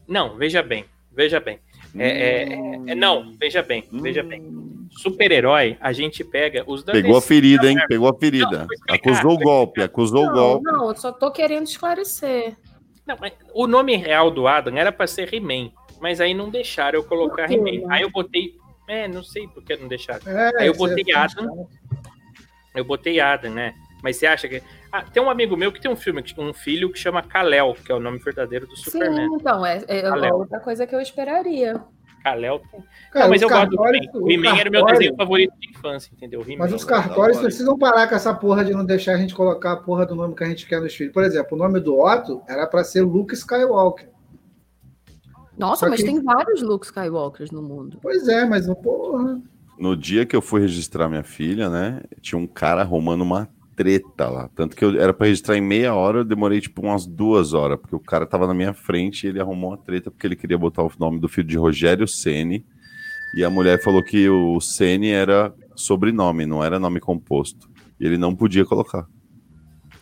Não, 0.07 0.37
veja 0.37 0.63
bem, 0.63 0.85
veja 1.13 1.41
bem. 1.41 1.59
É, 1.97 2.09
é, 2.09 2.43
é- 2.53 2.91
é- 2.93 2.95
não, 2.95 3.33
veja 3.39 3.63
bem, 3.63 3.85
veja 3.93 4.23
bem. 4.23 4.49
Super-herói, 4.93 5.77
a 5.81 5.93
gente 5.93 6.25
pega 6.25 6.65
os 6.67 6.83
da 6.83 6.93
Pegou 6.93 7.17
a 7.17 7.23
ferida, 7.23 7.71
hein? 7.71 7.77
Pegou 7.89 8.09
a 8.09 8.15
ferida. 8.19 8.67
Não, 8.67 8.95
Acusou 8.95 9.33
o 9.33 9.39
golpe, 9.39 9.83
acusou 9.83 10.27
o 10.27 10.33
golpe. 10.33 10.65
não, 10.65 10.89
eu 10.89 10.97
só 10.97 11.13
tô 11.13 11.31
querendo 11.31 11.67
esclarecer. 11.67 12.57
Não, 13.07 13.17
o 13.55 13.67
nome 13.67 13.97
real 13.97 14.31
do 14.31 14.47
Adam 14.47 14.77
era 14.77 14.91
pra 14.93 15.07
ser 15.07 15.33
He-Man, 15.33 15.71
mas 16.01 16.21
aí 16.21 16.35
não 16.35 16.51
deixaram 16.51 16.99
eu 16.99 17.05
colocar 17.05 17.51
He-Man. 17.51 17.87
né? 17.87 17.87
Aí 17.89 18.03
eu 18.03 18.11
botei. 18.11 18.55
É, 18.89 19.07
não 19.07 19.23
sei 19.23 19.47
por 19.47 19.63
que 19.63 19.77
não 19.77 19.87
deixaram. 19.87 20.21
É, 20.29 20.51
Aí 20.61 20.67
eu 20.67 20.75
é 20.75 20.77
botei 20.77 21.13
Adam. 21.15 21.69
Eu 22.75 22.85
botei 22.85 23.21
Adam, 23.21 23.53
né? 23.53 23.75
Mas 24.03 24.17
você 24.17 24.27
acha 24.27 24.49
que. 24.49 24.61
Ah, 24.93 25.03
tem 25.03 25.23
um 25.23 25.31
amigo 25.31 25.57
meu 25.57 25.71
que 25.73 25.81
tem 25.81 25.91
um 25.91 25.97
filme, 25.97 26.23
um 26.39 26.53
filho 26.53 26.91
que 26.93 26.99
chama 26.99 27.23
Kal-El, 27.23 27.75
que 27.75 27.93
é 27.93 27.95
o 27.95 28.01
nome 28.01 28.19
verdadeiro 28.19 28.67
do 28.67 28.77
Superman. 28.77 29.29
Sim, 29.29 29.35
então, 29.37 29.65
é, 29.65 29.85
é 29.87 30.33
outra 30.33 30.59
coisa 30.61 30.87
que 30.87 30.95
eu 30.95 31.01
esperaria. 31.01 31.81
Kal-El 32.25 32.59
tem. 32.59 32.85
Cara, 33.13 33.25
não, 33.27 33.31
mas 33.31 33.41
eu 33.41 33.49
gosto 33.49 33.71
do 33.71 33.87
He-Man. 33.87 34.11
O 34.15 34.31
He-Man 34.31 34.57
era 34.59 34.69
o 34.69 34.73
meu 34.73 34.85
desenho 34.85 35.17
favorito 35.17 35.55
de 35.59 35.71
infância, 35.71 36.13
entendeu? 36.13 36.45
Mas 36.59 36.73
os 36.73 36.83
Não, 36.83 36.89
cartórios 36.89 37.39
precisam 37.39 37.79
parar 37.79 38.09
com 38.09 38.15
essa 38.15 38.35
porra 38.35 38.65
de 38.65 38.73
não 38.73 38.85
deixar 38.85 39.15
a 39.15 39.17
gente 39.17 39.35
colocar 39.35 39.73
a 39.73 39.77
porra 39.77 40.05
do 40.05 40.15
nome 40.15 40.35
que 40.35 40.45
a 40.45 40.49
gente 40.49 40.67
quer 40.67 40.81
nos 40.83 40.95
filhos. 40.95 41.13
Por 41.15 41.23
exemplo, 41.25 41.57
o 41.57 41.59
nome 41.59 41.81
do 41.81 41.99
Otto 41.99 42.43
era 42.49 42.67
pra 42.67 42.85
ser 42.85 43.03
Luke 43.03 43.33
Skywalker. 43.33 44.11
Nossa, 45.57 45.87
Só 45.87 45.91
mas 45.91 46.01
que- 46.01 46.07
tem 46.07 46.23
vários 46.23 46.63
Luke 46.63 46.85
Skywalkers 46.87 47.51
no 47.51 47.63
mundo. 47.63 47.99
Pois 48.03 48.27
é, 48.29 48.45
mas 48.45 48.67
não 48.67 48.75
porra. 48.75 49.41
No 49.79 49.97
dia 49.97 50.27
que 50.27 50.35
eu 50.37 50.43
fui 50.43 50.61
registrar 50.61 51.09
minha 51.09 51.23
filha, 51.23 51.71
né? 51.71 52.03
Tinha 52.21 52.39
um 52.39 52.47
cara 52.47 52.83
arrumando 52.83 53.23
uma 53.23 53.49
treta 53.81 54.29
lá. 54.29 54.51
Tanto 54.55 54.77
que 54.77 54.85
eu 54.85 55.01
era 55.01 55.15
pra 55.15 55.27
registrar 55.27 55.57
em 55.57 55.63
meia 55.63 55.95
hora, 55.95 56.19
eu 56.19 56.25
demorei 56.25 56.61
tipo 56.61 56.83
umas 56.83 57.07
duas 57.07 57.55
horas, 57.55 57.81
porque 57.81 57.97
o 57.97 58.01
cara 58.01 58.27
tava 58.27 58.47
na 58.47 58.53
minha 58.53 58.75
frente 58.75 59.25
e 59.25 59.31
ele 59.31 59.41
arrumou 59.41 59.71
uma 59.71 59.79
treta 59.79 60.11
porque 60.11 60.27
ele 60.27 60.37
queria 60.37 60.59
botar 60.59 60.83
o 60.83 60.93
nome 60.99 61.19
do 61.19 61.31
filho 61.31 61.49
de 61.49 61.57
Rogério 61.57 62.07
Ceni 62.07 62.63
E 63.35 63.43
a 63.43 63.49
mulher 63.49 63.83
falou 63.83 64.05
que 64.05 64.29
o 64.29 64.61
Ceni 64.61 65.09
era 65.09 65.55
sobrenome, 65.75 66.45
não 66.45 66.63
era 66.63 66.79
nome 66.79 67.01
composto. 67.01 67.71
E 67.99 68.05
ele 68.05 68.19
não 68.19 68.37
podia 68.37 68.67
colocar. 68.67 69.07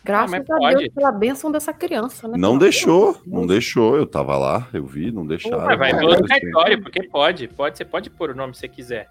Graças 0.03 0.31
mas 0.31 0.41
a 0.41 0.57
pode. 0.57 0.77
Deus 0.79 0.93
pela 0.93 1.11
bênção 1.13 1.49
dessa 1.49 1.71
criança, 1.71 2.27
né? 2.27 2.37
Não 2.37 2.57
deixou, 2.57 3.21
não 3.25 3.47
deixou. 3.47 3.95
Eu 3.95 4.05
tava 4.05 4.37
lá, 4.37 4.67
eu 4.73 4.85
vi, 4.85 5.09
não 5.09 5.25
deixaram. 5.25 5.65
Mas 5.65 5.79
vai 5.79 5.97
pelo 5.97 6.21
cartório, 6.25 6.81
porque 6.81 7.03
pode, 7.07 7.47
pode. 7.47 7.77
Você 7.77 7.85
pode 7.85 8.09
pôr 8.09 8.31
o 8.31 8.35
nome 8.35 8.51
que 8.51 8.59
você 8.59 8.67
quiser. 8.67 9.09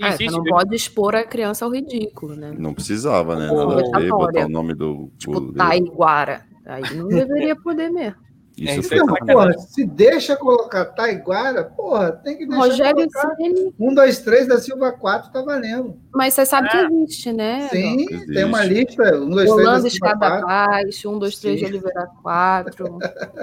É, 0.00 0.12
você 0.12 0.24
Existe, 0.24 0.36
não 0.38 0.44
pode 0.44 0.74
expor 0.76 1.14
a 1.16 1.24
criança 1.24 1.64
ao 1.64 1.72
ridículo, 1.72 2.34
né? 2.36 2.54
Não 2.56 2.72
precisava, 2.72 3.34
né? 3.36 3.50
Ou 3.50 3.68
Nada 3.76 3.96
a 3.96 4.00
ver, 4.00 4.10
botar 4.10 4.46
o 4.46 4.48
nome 4.48 4.74
do. 4.74 5.10
Tipo, 5.18 5.40
do- 5.40 5.52
Taiguara. 5.54 6.44
Aí 6.66 6.82
não 6.94 7.08
deveria 7.08 7.56
poder 7.56 7.90
mesmo. 7.90 8.16
Isso 8.56 8.92
É, 8.92 8.96
Não, 8.98 9.06
porra, 9.14 9.52
se 9.56 9.86
deixa 9.86 10.36
colocar 10.36 10.84
Taiguara, 10.86 11.62
porra, 11.62 12.10
tem 12.10 12.36
que 12.36 12.44
deixar 12.44 12.60
Rogério 12.64 12.96
colocar. 13.08 13.36
Ceni, 13.36 13.74
Um, 13.78 13.94
dois, 13.94 14.18
três 14.18 14.48
da 14.48 14.58
Silva 14.58 14.90
4 14.90 15.30
tá 15.32 15.42
valendo. 15.42 15.96
mas 16.12 16.34
você 16.34 16.44
sabe 16.44 16.68
que 16.68 16.76
Ah. 16.76 16.88
existe, 16.90 17.32
né? 17.32 17.68
Sim, 17.68 18.04
Existe. 18.10 18.26
tem 18.34 18.44
uma 18.44 18.64
lista. 18.64 19.16
Um, 19.16 19.30
dois, 19.30 19.48
três 19.54 19.82
da 19.82 19.88
Escada 19.88 20.18
4. 20.42 20.46
Baixo, 20.46 21.08
1, 21.10 21.18
2, 21.20 21.38
3 21.38 21.58
de. 21.60 21.66
Oliveira 21.66 22.08
4, 22.20 22.98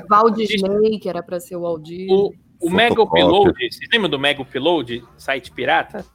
Val 0.09 0.29
Disney, 0.31 0.99
que 0.99 1.07
era 1.07 1.23
pra 1.23 1.39
ser 1.39 1.55
o 1.55 1.65
Aldir. 1.65 2.11
O, 2.11 2.33
o 2.61 2.69
Mega. 2.69 3.01
Upload, 3.01 3.53
vocês 3.57 3.89
lembram 3.93 4.09
do 4.09 4.19
Mega 4.19 4.41
Upload, 4.41 5.01
site 5.17 5.49
pirata? 5.49 6.05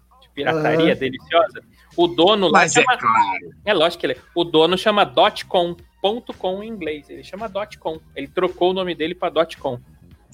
Pirataria 0.44 0.92
Aham. 0.92 0.98
deliciosa? 1.00 1.62
O 1.96 2.06
dono 2.06 2.46
lá 2.48 2.60
Mas 2.60 2.76
é 2.76 2.80
chama. 2.82 2.96
claro. 2.98 3.50
É 3.64 3.74
lógico 3.74 4.00
que 4.00 4.06
ele. 4.06 4.16
O 4.34 4.44
dono 4.44 4.76
chama 4.78 5.04
.com, 5.48 5.76
ponto 6.00 6.32
.com 6.34 6.62
em 6.62 6.68
inglês. 6.68 7.08
Ele 7.10 7.22
chama 7.24 7.50
.com. 7.80 8.00
Ele 8.14 8.28
trocou 8.28 8.70
o 8.70 8.72
nome 8.74 8.94
dele 8.94 9.14
pra 9.14 9.30
.com. 9.60 9.78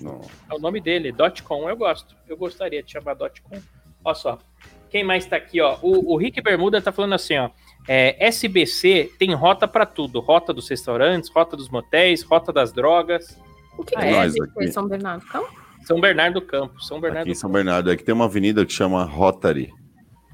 Não. 0.01 0.21
É 0.51 0.55
o 0.55 0.59
nome 0.59 0.81
dele, 0.81 1.15
.com. 1.47 1.69
Eu 1.69 1.77
gosto. 1.77 2.15
Eu 2.29 2.37
gostaria 2.37 2.83
de 2.83 2.93
chamar 2.93 3.17
.com. 3.17 3.59
Olha 4.05 4.15
só. 4.15 4.39
Quem 4.91 5.03
mais 5.03 5.27
tá 5.27 5.37
aqui, 5.37 5.61
ó? 5.61 5.79
O, 5.83 6.13
o 6.15 6.17
Rick 6.17 6.41
Bermuda 6.41 6.81
tá 6.81 6.93
falando 6.93 7.15
assim, 7.15 7.37
ó. 7.39 7.51
É, 7.89 8.17
SBC 8.27 9.11
tem 9.19 9.33
rota 9.35 9.67
pra 9.67 9.85
tudo. 9.87 10.21
Rota 10.21 10.53
dos 10.53 10.69
restaurantes, 10.69 11.31
rota 11.31 11.57
dos 11.57 11.69
motéis, 11.69 12.23
rota 12.23 12.53
das 12.53 12.73
drogas. 12.73 13.39
O 13.79 13.85
que, 13.85 13.97
Ah, 13.97 14.01
que 14.01 14.07
é? 14.07 14.11
é 14.11 14.13
Nós 14.13 14.35
SBC 14.35 14.53
aqui. 14.61 14.73
São 14.73 14.87
Bernardo? 14.89 15.25
Então, 15.29 15.47
São 15.85 16.01
Bernardo 16.01 16.35
do 16.35 16.43
Campo. 16.47 16.81
São 16.83 17.01
Bernardo 17.01 17.23
Aqui 17.23 17.31
em 17.33 17.35
São 17.35 17.49
Campo. 17.49 17.55
Bernardo 17.55 17.91
é 17.91 17.97
que 17.97 18.05
tem 18.05 18.15
uma 18.15 18.25
avenida 18.27 18.65
que 18.65 18.73
chama 18.73 19.05
Rotary. 19.05 19.73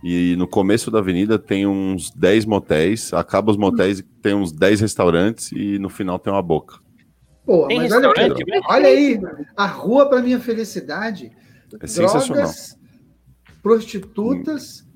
E 0.03 0.35
no 0.37 0.49
começo 0.49 0.91
da 0.91 0.99
avenida 0.99 1.39
tem 1.39 1.67
uns 1.67 2.11
10 2.11 2.45
motéis, 2.45 3.13
acaba 3.13 3.53
os 3.53 3.57
motéis 3.57 4.01
e 4.01 4.03
tem 4.03 4.35
uns 4.35 4.51
10 4.51 4.81
restaurantes 4.81 5.53
e 5.53 5.79
no 5.79 5.89
final 5.89 6.19
tem 6.19 6.33
uma 6.33 6.43
boca. 6.43 6.81
Porra, 7.45 7.69
Tem 7.69 7.79
mas 7.79 7.93
olha, 7.93 8.11
aqui, 8.11 8.45
velho? 8.45 8.63
olha 8.69 8.89
aí, 8.89 9.21
a 9.57 9.67
rua 9.67 10.09
para 10.09 10.23
minha 10.23 10.39
felicidade. 10.39 11.31
É 11.81 11.87
sensacional. 11.87 12.45
Drogas, 12.45 12.79
prostitutas 13.63 14.87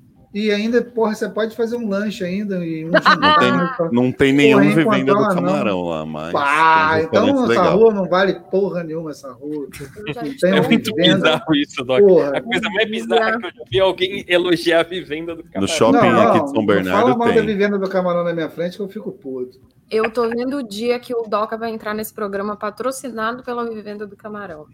e 0.45 0.51
ainda, 0.51 0.81
porra, 0.81 1.15
você 1.15 1.27
pode 1.29 1.55
fazer 1.55 1.75
um 1.77 1.87
lanche 1.89 2.23
ainda 2.23 2.63
e 2.65 2.85
um 2.85 2.91
Não 2.91 3.01
tem, 3.39 3.91
não 3.91 4.11
tem 4.11 4.49
enquanto 4.51 4.75
vivenda 4.75 5.13
do 5.13 5.17
ela 5.19 5.27
não- 5.29 5.35
camarão 5.35 5.81
lá, 5.83 6.05
mas. 6.05 6.31
Pá, 6.31 6.99
então 7.01 7.29
essa 7.29 7.45
legal. 7.47 7.77
rua 7.77 7.93
não 7.93 8.05
vale 8.07 8.33
porra 8.51 8.83
nenhuma, 8.83 9.11
essa 9.11 9.31
rua. 9.31 9.67
Tem 10.41 10.51
É 10.53 10.61
muito 10.61 10.93
venda. 10.95 11.15
bizarro 11.15 11.55
isso, 11.55 11.83
Doc. 11.83 11.99
Porra. 12.01 12.37
A 12.37 12.41
coisa 12.41 12.69
mais 12.69 12.89
bizarra 12.89 13.39
que 13.39 13.45
eu 13.47 13.51
já 13.51 13.63
vi 13.71 13.77
é 13.77 13.81
alguém 13.81 14.25
elogiar 14.27 14.79
a 14.81 14.83
vivenda 14.83 15.35
do 15.35 15.43
camarão. 15.43 15.61
No 15.61 15.67
shopping 15.67 15.97
aqui 15.97 16.39
de 16.43 16.45
São 16.45 16.53
Não 16.53 16.65
Bernardo 16.65 17.01
fala 17.01 17.17
mal 17.17 17.27
da 17.29 17.33
tem. 17.33 17.45
vivenda 17.45 17.77
do 17.79 17.89
camarão 17.89 18.23
na 18.23 18.33
minha 18.33 18.49
frente 18.49 18.77
que 18.77 18.83
eu 18.83 18.87
fico 18.89 19.11
puto. 19.11 19.57
Eu 19.89 20.11
tô 20.11 20.27
vendo 20.29 20.57
o 20.57 20.67
dia 20.67 20.99
que 20.99 21.13
o 21.15 21.23
Doca 21.23 21.57
vai 21.57 21.69
entrar 21.71 21.93
nesse 21.93 22.13
programa 22.13 22.57
patrocinado 22.57 23.41
pela 23.41 23.69
Vivenda 23.69 24.05
do 24.05 24.17
Camarão. 24.17 24.65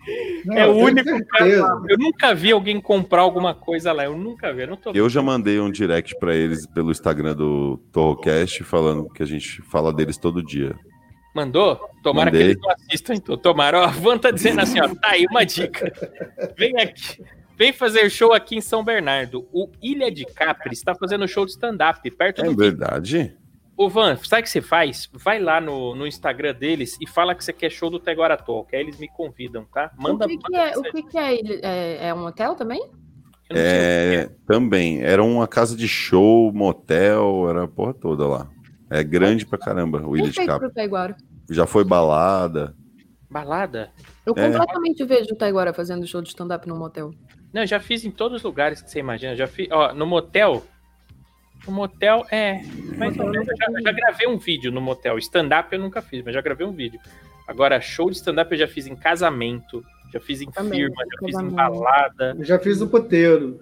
Não, 0.43 0.57
É 0.57 0.65
o 0.67 0.71
único 0.75 1.25
cara. 1.27 1.47
Eu 1.87 1.97
nunca 1.99 2.33
vi 2.33 2.51
alguém 2.51 2.81
comprar 2.81 3.21
alguma 3.21 3.53
coisa 3.53 3.91
lá. 3.91 4.05
Eu 4.05 4.17
nunca 4.17 4.51
vi. 4.51 4.61
Eu 4.63 4.67
não 4.69 4.75
tô 4.77 4.91
Eu 4.91 5.07
já 5.09 5.21
mandei 5.21 5.59
um 5.59 5.69
direct 5.71 6.17
pra 6.19 6.35
eles 6.35 6.65
pelo 6.65 6.89
Instagram 6.91 7.35
do 7.35 7.77
Torrocast 7.91 8.63
falando 8.63 9.07
que 9.09 9.21
a 9.21 9.25
gente 9.27 9.61
fala 9.61 9.93
deles 9.93 10.17
todo 10.17 10.41
dia. 10.43 10.75
Mandou? 11.35 11.79
Tomara 12.01 12.31
Mandei. 12.31 12.41
que 12.41 12.51
eles 12.51 12.61
não 12.61 12.71
assistam, 12.71 13.13
então. 13.13 13.37
Tomara. 13.37 13.79
Ó, 13.81 13.83
a 13.83 13.87
Van 13.87 14.17
tá 14.17 14.31
dizendo 14.31 14.61
assim, 14.61 14.79
ó. 14.81 14.87
Tá 14.87 15.09
aí 15.09 15.25
uma 15.29 15.43
dica. 15.45 15.91
Vem 16.57 16.75
aqui. 16.79 17.23
Vem 17.55 17.71
fazer 17.71 18.09
show 18.09 18.33
aqui 18.33 18.55
em 18.55 18.61
São 18.61 18.83
Bernardo. 18.83 19.47
O 19.53 19.69
Ilha 19.81 20.11
de 20.11 20.25
Capri 20.25 20.73
está 20.73 20.95
fazendo 20.95 21.27
show 21.27 21.45
de 21.45 21.51
stand-up 21.51 22.09
perto 22.11 22.41
É 22.41 22.45
do 22.45 22.55
verdade? 22.55 23.35
Ô, 23.75 23.89
Van, 23.89 24.15
sabe 24.17 24.41
o 24.41 24.43
que 24.43 24.49
você 24.49 24.61
faz? 24.61 25.09
Vai 25.13 25.39
lá 25.39 25.59
no, 25.59 25.95
no 25.95 26.05
Instagram 26.05 26.53
deles 26.53 26.95
e 27.01 27.07
fala 27.07 27.33
que 27.33 27.43
você 27.43 27.51
quer 27.51 27.71
show 27.71 27.89
do 27.89 27.99
Teguara 27.99 28.37
Talk. 28.37 28.75
Aí 28.75 28.81
eles 28.83 28.99
me 28.99 29.07
convidam, 29.07 29.65
tá? 29.65 29.91
Manda. 29.97 30.25
o 30.25 30.27
que, 30.29 30.37
que 30.37 30.55
é, 30.55 30.77
o 30.77 30.83
que, 30.83 31.03
que 31.03 31.17
é, 31.17 31.33
ele- 31.33 31.59
é? 31.63 32.07
É 32.09 32.13
um 32.13 32.23
hotel 32.25 32.55
também? 32.55 32.81
Que 33.49 33.57
É, 33.57 34.29
também. 34.45 35.01
Era 35.01 35.23
uma 35.23 35.47
casa 35.47 35.75
de 35.75 35.87
show, 35.87 36.51
motel, 36.53 37.49
era 37.49 37.63
a 37.63 37.67
porra 37.67 37.93
toda 37.95 38.27
lá. 38.27 38.47
É 38.91 39.03
grande 39.03 39.43
pra 39.45 39.57
caramba 39.57 40.05
o 40.07 40.15
Ilha 40.15 40.29
de 40.29 40.71
Taiguara. 40.73 41.15
Já 41.49 41.65
foi 41.65 41.83
balada. 41.83 42.75
Balada? 43.29 43.89
Eu 44.23 44.33
É. 44.37 44.43
completamente 44.51 45.03
vejo 45.03 45.33
o 45.33 45.35
Taiguara 45.35 45.73
fazendo 45.73 46.05
show 46.05 46.21
de 46.21 46.29
stand-up 46.29 46.67
num 46.67 46.77
motel. 46.77 47.11
Não, 47.51 47.61
eu 47.63 47.67
já 47.67 47.79
fiz 47.79 48.05
em 48.05 48.11
todos 48.11 48.37
os 48.37 48.43
lugares 48.43 48.81
que 48.83 48.89
você 48.91 48.99
imagina. 48.99 49.35
Já 49.35 49.47
fiz, 49.47 49.67
ó, 49.71 49.93
no 49.93 50.05
motel. 50.05 50.63
No 51.65 51.73
motel 51.73 52.25
é. 52.31 52.61
Ou 52.91 52.97
menos. 52.97 53.17
Eu 53.17 53.57
já, 53.57 53.65
eu 53.71 53.81
já 53.81 53.91
gravei 53.91 54.27
um 54.27 54.37
vídeo 54.37 54.71
no 54.71 54.81
motel. 54.81 55.17
Stand-up 55.17 55.73
eu 55.73 55.79
nunca 55.79 56.01
fiz, 56.01 56.23
mas 56.23 56.33
já 56.33 56.41
gravei 56.41 56.65
um 56.65 56.71
vídeo. 56.73 56.99
Agora, 57.47 57.79
show 57.81 58.09
de 58.09 58.17
stand-up 58.17 58.51
eu 58.51 58.57
já 58.57 58.67
fiz 58.67 58.87
em 58.87 58.95
casamento, 58.95 59.83
já 60.11 60.19
fiz 60.19 60.41
em 60.41 60.49
Também, 60.51 60.79
firma, 60.79 60.95
já 61.11 61.25
fiz 61.27 61.35
em 61.39 61.49
balada, 61.49 62.35
Eu 62.37 62.45
já 62.45 62.59
fiz 62.59 62.81
o 62.81 62.87
puteiro. 62.87 63.59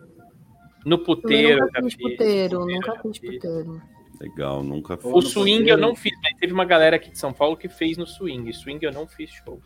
no 0.86 1.00
puteiro. 1.00 1.60
eu 1.60 1.66
nunca 1.66 1.80
já 1.80 1.84
fiz 1.84 1.94
fiz, 1.96 2.12
puteiro, 2.12 2.60
no 2.60 2.66
nunca 2.68 3.00
fiz 3.02 3.20
puteiro. 3.20 3.82
Legal, 4.20 4.64
nunca 4.64 4.98
fiz. 4.98 5.06
O 5.06 5.16
no 5.16 5.22
swing 5.22 5.60
puteiro. 5.60 5.70
eu 5.70 5.78
não 5.82 5.96
fiz, 5.96 6.14
mas 6.22 6.38
teve 6.38 6.54
uma 6.54 6.66
galera 6.66 6.96
aqui 6.96 7.10
de 7.12 7.18
São 7.18 7.34
Paulo 7.34 7.58
que 7.58 7.68
fez 7.68 7.98
no 7.98 8.06
swing. 8.06 8.54
Swing 8.54 8.84
eu 8.86 8.92
não 8.92 9.08
fiz 9.08 9.32
show. 9.32 9.60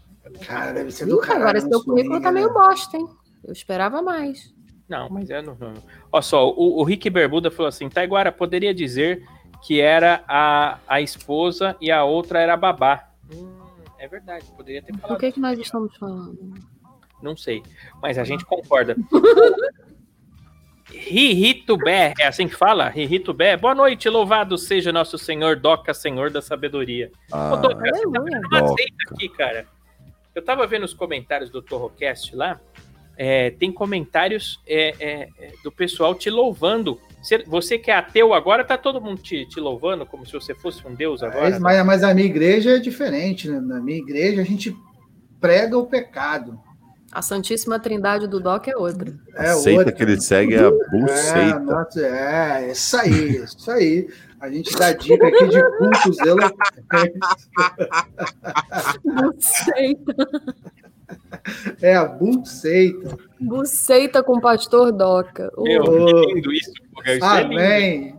Cara, 0.47 0.71
deve 0.71 0.91
ser 0.91 1.05
do 1.05 1.17
Ih, 1.17 1.21
caralho. 1.21 1.41
agora 1.43 1.61
seu 1.61 1.83
currículo 1.83 2.21
tá 2.21 2.31
né? 2.31 2.39
meio 2.39 2.53
bosta, 2.53 2.97
hein? 2.97 3.07
Eu 3.43 3.53
esperava 3.53 4.01
mais. 4.01 4.53
Não, 4.87 5.09
mas 5.09 5.29
é 5.29 5.41
no. 5.41 5.55
no- 5.55 5.73
Olha 6.11 6.21
só, 6.21 6.47
o, 6.49 6.79
o 6.79 6.83
Rick 6.83 7.09
Bermuda 7.09 7.49
falou 7.49 7.67
assim: 7.69 7.89
Taiguara 7.89 8.31
poderia 8.31 8.73
dizer 8.73 9.23
que 9.65 9.81
era 9.81 10.23
a, 10.27 10.77
a 10.87 11.01
esposa 11.01 11.75
e 11.81 11.91
a 11.91 12.03
outra 12.03 12.39
era 12.39 12.53
a 12.53 12.57
babá. 12.57 13.09
Hum, 13.33 13.57
é 13.97 14.07
verdade, 14.07 14.45
poderia 14.55 14.81
ter 14.83 14.95
falado. 14.97 15.19
que, 15.19 15.31
que 15.31 15.39
nós 15.39 15.57
estamos 15.57 15.95
falando? 15.97 16.53
Não 17.21 17.35
sei, 17.35 17.63
mas 18.01 18.17
a 18.19 18.23
gente 18.23 18.45
concorda. 18.45 18.95
Rihito 20.87 21.75
Bé, 21.77 22.13
é 22.19 22.27
assim 22.27 22.47
que 22.47 22.55
fala? 22.55 22.87
Rihito 22.89 23.33
Bé, 23.33 23.57
boa 23.57 23.73
noite, 23.73 24.07
louvado 24.07 24.55
seja 24.57 24.91
nosso 24.93 25.17
Senhor 25.17 25.55
Doca, 25.55 25.93
Senhor 25.95 26.29
da 26.29 26.41
Sabedoria. 26.41 27.11
Ah, 27.31 27.53
Ô, 27.53 27.57
Doca, 27.57 27.75
você 27.91 28.85
tá 28.85 29.11
aqui, 29.11 29.29
cara. 29.29 29.65
Eu 30.35 30.43
tava 30.43 30.67
vendo 30.67 30.83
os 30.83 30.93
comentários 30.93 31.49
do 31.49 31.61
Torrocast 31.61 32.35
lá, 32.35 32.59
é, 33.17 33.51
tem 33.51 33.71
comentários 33.71 34.59
é, 34.67 34.95
é, 34.99 35.29
é, 35.39 35.51
do 35.63 35.71
pessoal 35.71 36.13
te 36.15 36.29
louvando. 36.29 36.99
Você, 37.47 37.79
que 37.79 37.89
é 37.89 37.95
ateu 37.95 38.33
agora, 38.35 38.63
tá 38.63 38.77
todo 38.77 39.01
mundo 39.01 39.19
te, 39.21 39.47
te 39.47 39.59
louvando 39.59 40.05
como 40.05 40.25
se 40.25 40.33
você 40.33 40.53
fosse 40.53 40.85
um 40.87 40.93
deus 40.93 41.23
agora? 41.23 41.49
Mas, 41.51 41.59
mas- 41.59 41.85
mas 41.85 42.03
a 42.03 42.13
minha 42.13 42.27
igreja 42.27 42.75
é 42.75 42.79
diferente, 42.79 43.49
né? 43.49 43.59
Na 43.59 43.79
minha 43.81 43.97
igreja 43.97 44.41
a 44.41 44.45
gente 44.45 44.75
prega 45.41 45.75
o 45.77 45.87
pecado. 45.87 46.59
A 47.11 47.21
Santíssima 47.21 47.79
Trindade 47.79 48.27
do 48.27 48.39
Doc 48.39 48.67
é 48.67 48.75
outra. 48.77 49.13
É 49.35 49.49
a 49.49 49.53
seita 49.55 49.79
outra. 49.79 49.93
que 49.93 50.03
ele 50.03 50.19
segue 50.21 50.53
é 50.53 50.59
a 50.59 50.67
É, 50.67 50.71
buceita. 50.71 51.59
nossa, 51.61 52.01
é, 52.05 52.71
isso 52.71 52.97
aí, 52.97 53.37
isso 53.43 53.71
aí. 53.71 54.07
A 54.39 54.49
gente 54.49 54.77
dá 54.77 54.91
dica 54.91 55.25
aqui 55.27 55.47
de 55.47 55.63
cultos 55.77 56.19
eloquentes. 56.19 57.19
Buceita. 59.03 60.15
É 61.81 61.95
a 61.95 62.05
buceita. 62.05 63.17
Buceita 63.39 64.23
com 64.23 64.37
o 64.37 64.41
pastor 64.41 64.91
Doca. 64.91 65.51
Ô, 65.55 65.63
Meu, 65.63 65.83
que 65.83 66.33
lindo 66.33 66.51
isso, 66.51 66.71
porra. 66.93 67.13
Isso 67.13 67.25
é 67.25 67.43
lindo. 67.43 67.53
Amém. 67.53 68.15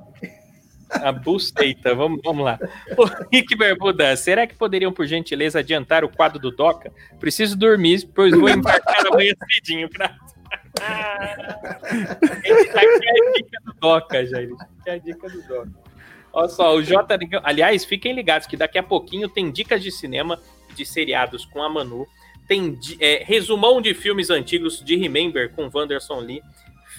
A 0.91 1.11
buceita, 1.11 1.95
vamos, 1.95 2.21
vamos 2.25 2.45
lá. 2.45 2.59
Ô, 2.97 3.05
Rick 3.33 3.57
Bermuda, 3.57 4.17
será 4.17 4.47
que 4.47 4.55
poderiam, 4.55 4.93
por 4.93 5.07
gentileza, 5.07 5.59
adiantar 5.59 6.05
o 6.05 6.09
quadro 6.09 6.39
do 6.39 6.51
Doca? 6.51 6.93
Preciso 7.19 7.57
dormir, 7.57 8.09
pois 8.15 8.33
vou 8.33 8.49
embarcar 8.49 9.07
amanhã 9.07 9.33
cedinho. 9.53 9.89
Graças. 9.91 10.37
Esse 12.45 12.73
daqui 12.73 13.07
é 13.07 13.29
a 13.29 13.33
dica 13.33 13.61
do 13.65 13.73
Doca, 13.81 14.27
gente. 14.27 14.63
Aqui 14.63 14.91
é 14.91 14.93
a 14.93 14.99
dica 14.99 15.29
do 15.29 15.43
Doca. 15.43 15.87
Olha 16.33 16.49
só, 16.49 16.75
o 16.75 16.83
J. 16.83 17.19
Aliás, 17.43 17.85
fiquem 17.85 18.13
ligados 18.13 18.47
que 18.47 18.57
daqui 18.57 18.79
a 18.79 18.83
pouquinho 18.83 19.29
tem 19.29 19.51
dicas 19.51 19.83
de 19.83 19.91
cinema, 19.91 20.39
de 20.75 20.85
seriados 20.85 21.47
com 21.47 21.63
a 21.63 21.69
Manu. 21.69 22.07
Tem 22.47 22.79
é, 23.01 23.25
resumão 23.25 23.81
de 23.81 23.93
filmes 23.95 24.31
antigos 24.31 24.83
de 24.85 24.97
Remember 24.97 25.53
com 25.53 25.71
Wanderson 25.73 26.21
Lee. 26.21 26.43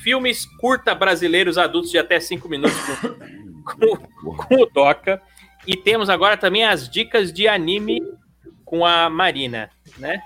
Filmes 0.03 0.45
curta 0.45 0.93
brasileiros 0.93 1.57
adultos 1.57 1.91
de 1.91 1.97
até 1.97 2.19
5 2.19 2.47
minutos 2.47 2.77
com, 3.63 3.97
com, 4.23 4.35
com 4.35 4.55
o 4.55 4.65
Doca. 4.65 5.21
E 5.65 5.75
temos 5.75 6.09
agora 6.09 6.37
também 6.37 6.63
as 6.63 6.89
dicas 6.89 7.31
de 7.31 7.47
anime 7.47 8.01
com 8.63 8.85
a 8.85 9.09
Marina, 9.09 9.69
né? 9.97 10.21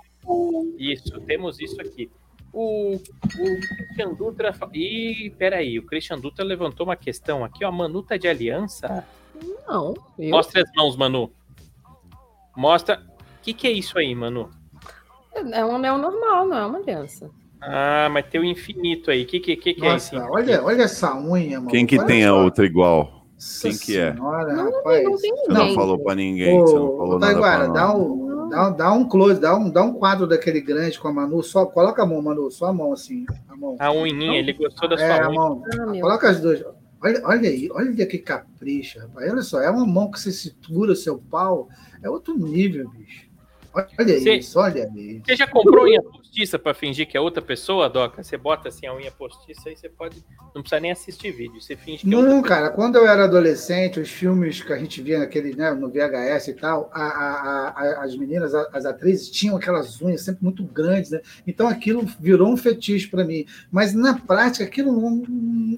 Isso, 0.77 1.19
temos 1.21 1.59
isso 1.59 1.79
aqui. 1.81 2.11
O, 2.53 2.95
o 2.95 3.59
Christian 3.59 4.13
Dutra. 4.13 4.53
Ih, 4.73 5.29
peraí, 5.37 5.79
o 5.79 5.85
Christian 5.85 6.19
Dutra 6.19 6.43
levantou 6.43 6.85
uma 6.85 6.95
questão 6.95 7.43
aqui, 7.43 7.63
ó. 7.63 7.71
Manu 7.71 8.03
tá 8.03 8.17
de 8.17 8.27
aliança? 8.27 9.05
Não, 9.67 9.93
eu, 10.19 10.29
Mostra 10.29 10.61
as 10.61 10.71
mãos, 10.75 10.95
Manu. 10.95 11.31
Mostra. 12.55 13.03
O 13.39 13.41
que, 13.41 13.53
que 13.53 13.67
é 13.67 13.71
isso 13.71 13.97
aí, 13.97 14.13
Manu? 14.13 14.51
É 15.35 15.65
um 15.65 15.75
anel 15.75 15.97
normal, 15.97 16.47
não 16.47 16.57
é 16.57 16.65
uma 16.65 16.77
aliança. 16.79 17.29
Ah, 17.61 18.09
mas 18.11 18.25
tem 18.27 18.41
o 18.41 18.43
infinito 18.43 19.11
aí. 19.11 19.23
O 19.23 19.27
que, 19.27 19.39
que, 19.39 19.55
que, 19.55 19.73
que 19.75 19.85
é 19.85 19.95
isso? 19.95 20.15
Nossa, 20.15 20.31
olha, 20.31 20.63
olha 20.63 20.83
essa 20.83 21.15
unha, 21.15 21.59
mano. 21.59 21.69
Quem 21.69 21.85
que 21.85 21.97
Olha 21.97 22.07
tem 22.07 22.25
a 22.25 22.33
outra 22.33 22.65
igual? 22.65 23.21
Nossa 23.35 23.69
Quem 23.69 23.77
que 23.77 23.97
é? 23.97 24.13
senhora, 24.13 24.53
Não, 24.53 24.71
rapaz. 24.71 25.03
não 25.03 25.17
tem 25.17 25.31
Você 25.31 25.47
ninguém. 25.47 25.67
não 25.67 25.75
falou 25.75 25.99
pra 26.03 26.15
ninguém, 26.15 26.59
você 26.59 26.75
não 26.75 26.85
Ô, 26.87 26.97
falou 26.97 27.15
ô, 27.15 27.19
nada 27.19 27.33
Taiguara, 27.33 27.67
dá 27.69 27.95
um, 27.95 28.49
dá, 28.49 28.67
um- 28.69 28.75
dá 28.75 28.93
um 28.93 29.07
close, 29.09 29.39
dá 29.39 29.55
um, 29.55 29.69
dá 29.69 29.83
um 29.83 29.93
quadro 29.93 30.27
daquele 30.27 30.59
grande 30.61 30.99
com 30.99 31.07
a 31.07 31.13
Manu. 31.13 31.41
Só, 31.43 31.65
coloca 31.67 32.01
a 32.03 32.05
mão, 32.05 32.21
Manu, 32.21 32.49
só 32.51 32.65
a 32.67 32.73
mão 32.73 32.93
assim. 32.93 33.25
A 33.47 33.55
mão. 33.55 33.75
A 33.79 33.91
unhinha, 33.91 34.39
ele 34.39 34.53
gostou 34.53 34.89
da 34.89 34.95
É, 34.95 35.15
sua 35.17 35.25
a 35.25 35.29
unha. 35.29 35.39
mão. 35.39 35.63
Ah. 35.71 36.01
Coloca 36.01 36.29
as 36.29 36.39
duas. 36.41 36.63
Olha, 37.03 37.21
olha 37.25 37.49
aí, 37.49 37.67
olha 37.71 38.05
que 38.05 38.17
capricho, 38.19 38.99
rapaz. 38.99 39.31
Olha 39.31 39.41
só, 39.41 39.59
é 39.61 39.69
uma 39.71 39.85
mão 39.87 40.09
que 40.11 40.19
você 40.19 40.31
segura 40.31 40.95
seu 40.95 41.17
pau. 41.17 41.67
É 42.03 42.09
outro 42.09 42.35
nível, 42.37 42.89
bicho. 42.89 43.29
Olha 43.73 44.19
Você- 44.19 44.33
isso, 44.33 44.59
olha 44.59 44.89
isso. 44.95 45.21
Você 45.25 45.35
já 45.35 45.47
comprou 45.47 45.85
unha 45.85 46.01
postiça 46.01 46.59
pra 46.59 46.73
fingir 46.73 47.07
que 47.07 47.15
é 47.15 47.21
outra 47.21 47.41
pessoa, 47.41 47.89
Doca? 47.89 48.21
Você 48.23 48.37
bota 48.37 48.69
assim 48.69 48.85
a 48.85 48.93
unha 48.93 49.11
postiça 49.11 49.69
aí 49.69 49.75
você 49.75 49.87
pode. 49.87 50.23
Não 50.53 50.61
precisa 50.61 50.79
nem 50.81 50.91
assistir 50.91 51.31
vídeo. 51.31 51.61
Você 51.61 51.75
finge 51.75 51.99
que 52.05 52.13
é 52.13 52.17
outra 52.17 52.33
Não, 52.33 52.41
cara, 52.41 52.69
quando 52.69 52.97
eu 52.97 53.07
era 53.07 53.23
adolescente, 53.25 53.99
os 53.99 54.09
filmes 54.09 54.61
que 54.61 54.73
a 54.73 54.77
gente 54.77 55.01
via 55.01 55.19
naquele, 55.19 55.55
né, 55.55 55.71
no 55.71 55.89
VHS 55.89 56.49
e 56.49 56.53
tal, 56.53 56.89
a- 56.93 57.01
a- 57.01 57.69
a- 57.75 58.03
as 58.03 58.15
meninas, 58.15 58.53
a- 58.53 58.67
as 58.73 58.85
atrizes, 58.85 59.29
tinham 59.29 59.55
aquelas 59.55 60.01
unhas 60.01 60.21
sempre 60.21 60.43
muito 60.43 60.63
grandes, 60.63 61.11
né? 61.11 61.21
Então 61.47 61.67
aquilo 61.67 62.05
virou 62.19 62.49
um 62.51 62.57
fetiche 62.57 63.07
para 63.07 63.23
mim. 63.23 63.45
Mas 63.71 63.93
na 63.93 64.17
prática, 64.17 64.63
aquilo 64.65 64.91
não. 64.91 65.23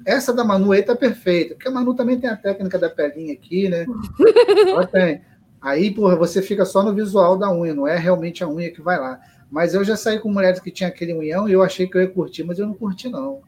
Essa 0.05 0.33
da 0.33 0.43
Manu 0.43 0.71
aí 0.71 0.81
tá 0.81 0.95
perfeita, 0.95 1.55
porque 1.55 1.67
a 1.67 1.71
Manu 1.71 1.93
também 1.93 2.19
tem 2.19 2.29
a 2.29 2.35
técnica 2.35 2.77
da 2.79 2.89
pelinha 2.89 3.33
aqui, 3.33 3.69
né? 3.69 3.85
Ela 4.67 4.87
tem. 4.87 5.21
Aí, 5.63 5.89
porra, 5.91 6.15
você 6.17 6.41
fica 6.41 6.65
só 6.65 6.83
no 6.83 6.93
visual 6.93 7.37
da 7.37 7.49
unha, 7.51 7.73
não 7.73 7.87
é 7.87 7.97
realmente 7.97 8.43
a 8.43 8.47
unha 8.49 8.69
que 8.69 8.81
vai 8.81 8.99
lá. 8.99 9.19
Mas 9.49 9.73
eu 9.73 9.83
já 9.83 9.95
saí 9.95 10.19
com 10.19 10.29
mulheres 10.29 10.59
que 10.59 10.69
tinham 10.69 10.89
aquele 10.89 11.13
unhão 11.13 11.47
e 11.47 11.53
eu 11.53 11.63
achei 11.63 11.87
que 11.87 11.95
eu 11.97 12.01
ia 12.01 12.09
curtir, 12.09 12.43
mas 12.43 12.59
eu 12.59 12.67
não 12.67 12.73
curti, 12.73 13.07
não. 13.07 13.41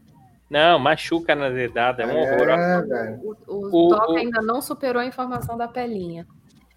Não, 0.49 0.80
machuca 0.80 1.36
na 1.36 1.49
dedada, 1.49 2.03
é 2.03 2.05
um 2.05 2.18
horror. 2.18 2.49
É, 2.49 2.82
velho. 2.84 3.20
O, 3.47 3.53
o 3.68 3.88
o- 3.89 4.16
ainda 4.16 4.41
não 4.41 4.61
superou 4.61 5.01
a 5.01 5.05
informação 5.05 5.57
da 5.57 5.68
pelinha. 5.68 6.26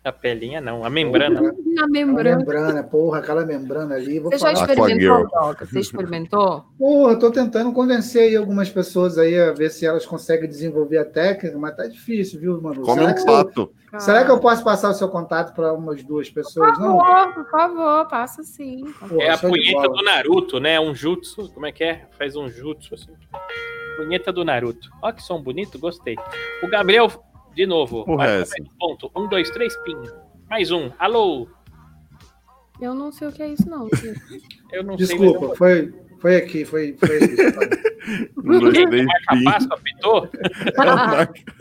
A 0.05 0.12
pelinha 0.12 0.61
não, 0.61 0.84
a 0.84 0.88
membrana. 0.90 1.40
Na 1.42 1.49
Aquela 1.51 1.86
membrana. 1.88 2.38
membrana, 2.38 2.82
porra, 2.84 3.18
aquela 3.18 3.44
membrana 3.44 3.96
ali. 3.96 4.20
Vou 4.20 4.30
Você 4.30 4.38
já 4.38 4.55
falar. 4.55 4.70
experimentou, 4.72 5.14
Aquagirl. 5.16 5.49
Doca? 5.49 5.66
Você 5.66 5.80
experimentou? 5.80 6.64
Porra, 6.78 7.12
eu 7.12 7.18
tô 7.18 7.30
tentando 7.30 7.72
convencer 7.72 8.22
aí 8.22 8.36
algumas 8.36 8.70
pessoas 8.70 9.18
aí 9.18 9.38
a 9.38 9.53
ver 9.53 9.70
se 9.70 9.84
elas 9.84 10.07
conseguem 10.07 10.49
desenvolver 10.49 10.99
a 10.99 11.05
técnica, 11.05 11.59
mas 11.59 11.76
tá 11.76 11.86
difícil, 11.86 12.40
viu, 12.40 12.61
mano? 12.62 12.80
Come 12.82 13.01
será, 13.01 13.11
um 13.11 13.14
que 13.14 13.20
eu, 13.20 13.26
pato. 13.26 13.72
será 13.99 14.24
que 14.24 14.30
eu 14.30 14.38
posso 14.38 14.64
passar 14.64 14.88
o 14.90 14.94
seu 14.94 15.09
contato 15.09 15.53
para 15.55 15.72
umas 15.74 16.03
duas 16.03 16.28
Por 16.30 16.36
pessoas? 16.36 16.78
Não? 16.78 16.99
favor, 16.99 17.34
por 17.34 17.51
favor, 17.51 18.09
passa 18.09 18.42
sim. 18.44 18.84
Porra, 19.01 19.22
É 19.22 19.30
a 19.32 19.36
punheta 19.36 19.88
do 19.88 20.03
Naruto, 20.05 20.61
né? 20.61 20.78
Um 20.80 20.94
jutsu. 20.94 21.51
Como 21.53 21.66
é 21.66 21.72
que 21.72 21.82
é? 21.84 22.07
Faz 22.16 22.34
um 22.36 22.49
jutsu 22.49 22.94
assim. 22.94 23.12
Punheta 23.96 24.32
do 24.32 24.44
Naruto. 24.44 24.88
Ó, 25.03 25.11
que 25.12 25.20
som 25.22 25.42
bonito, 25.42 25.76
gostei. 25.78 26.16
O 26.62 26.68
Gabriel, 26.68 27.11
de 27.59 27.66
novo. 27.66 28.04
Porra, 28.04 28.18
vai 28.18 28.36
é 28.36 28.40
essa? 28.42 28.54
Ponto. 28.78 29.11
Um, 29.16 29.26
dois, 29.26 29.50
três, 29.50 29.76
pim. 29.78 29.96
Mais 30.48 30.70
um. 30.70 30.92
Alô? 30.96 31.48
Eu 32.80 32.94
não 32.94 33.11
sei 33.11 33.26
o 33.26 33.32
que 33.32 33.42
é 33.42 33.48
isso, 33.48 33.68
não. 33.68 33.88
Eu 34.70 34.84
não 34.84 34.96
sei. 34.96 35.09
Desculpa, 35.09 35.56
foi, 35.56 35.92
foi 36.20 36.36
aqui, 36.36 36.64
foi. 36.64 36.96
foi 36.96 37.16
aqui. 37.16 37.88
Um, 38.38 38.59
dois, 38.59 38.72
três, 38.72 39.06
Mas 39.06 39.38
pim. 39.38 39.40
o 39.40 39.44
Passo 39.52 39.68
apitou? 39.70 40.30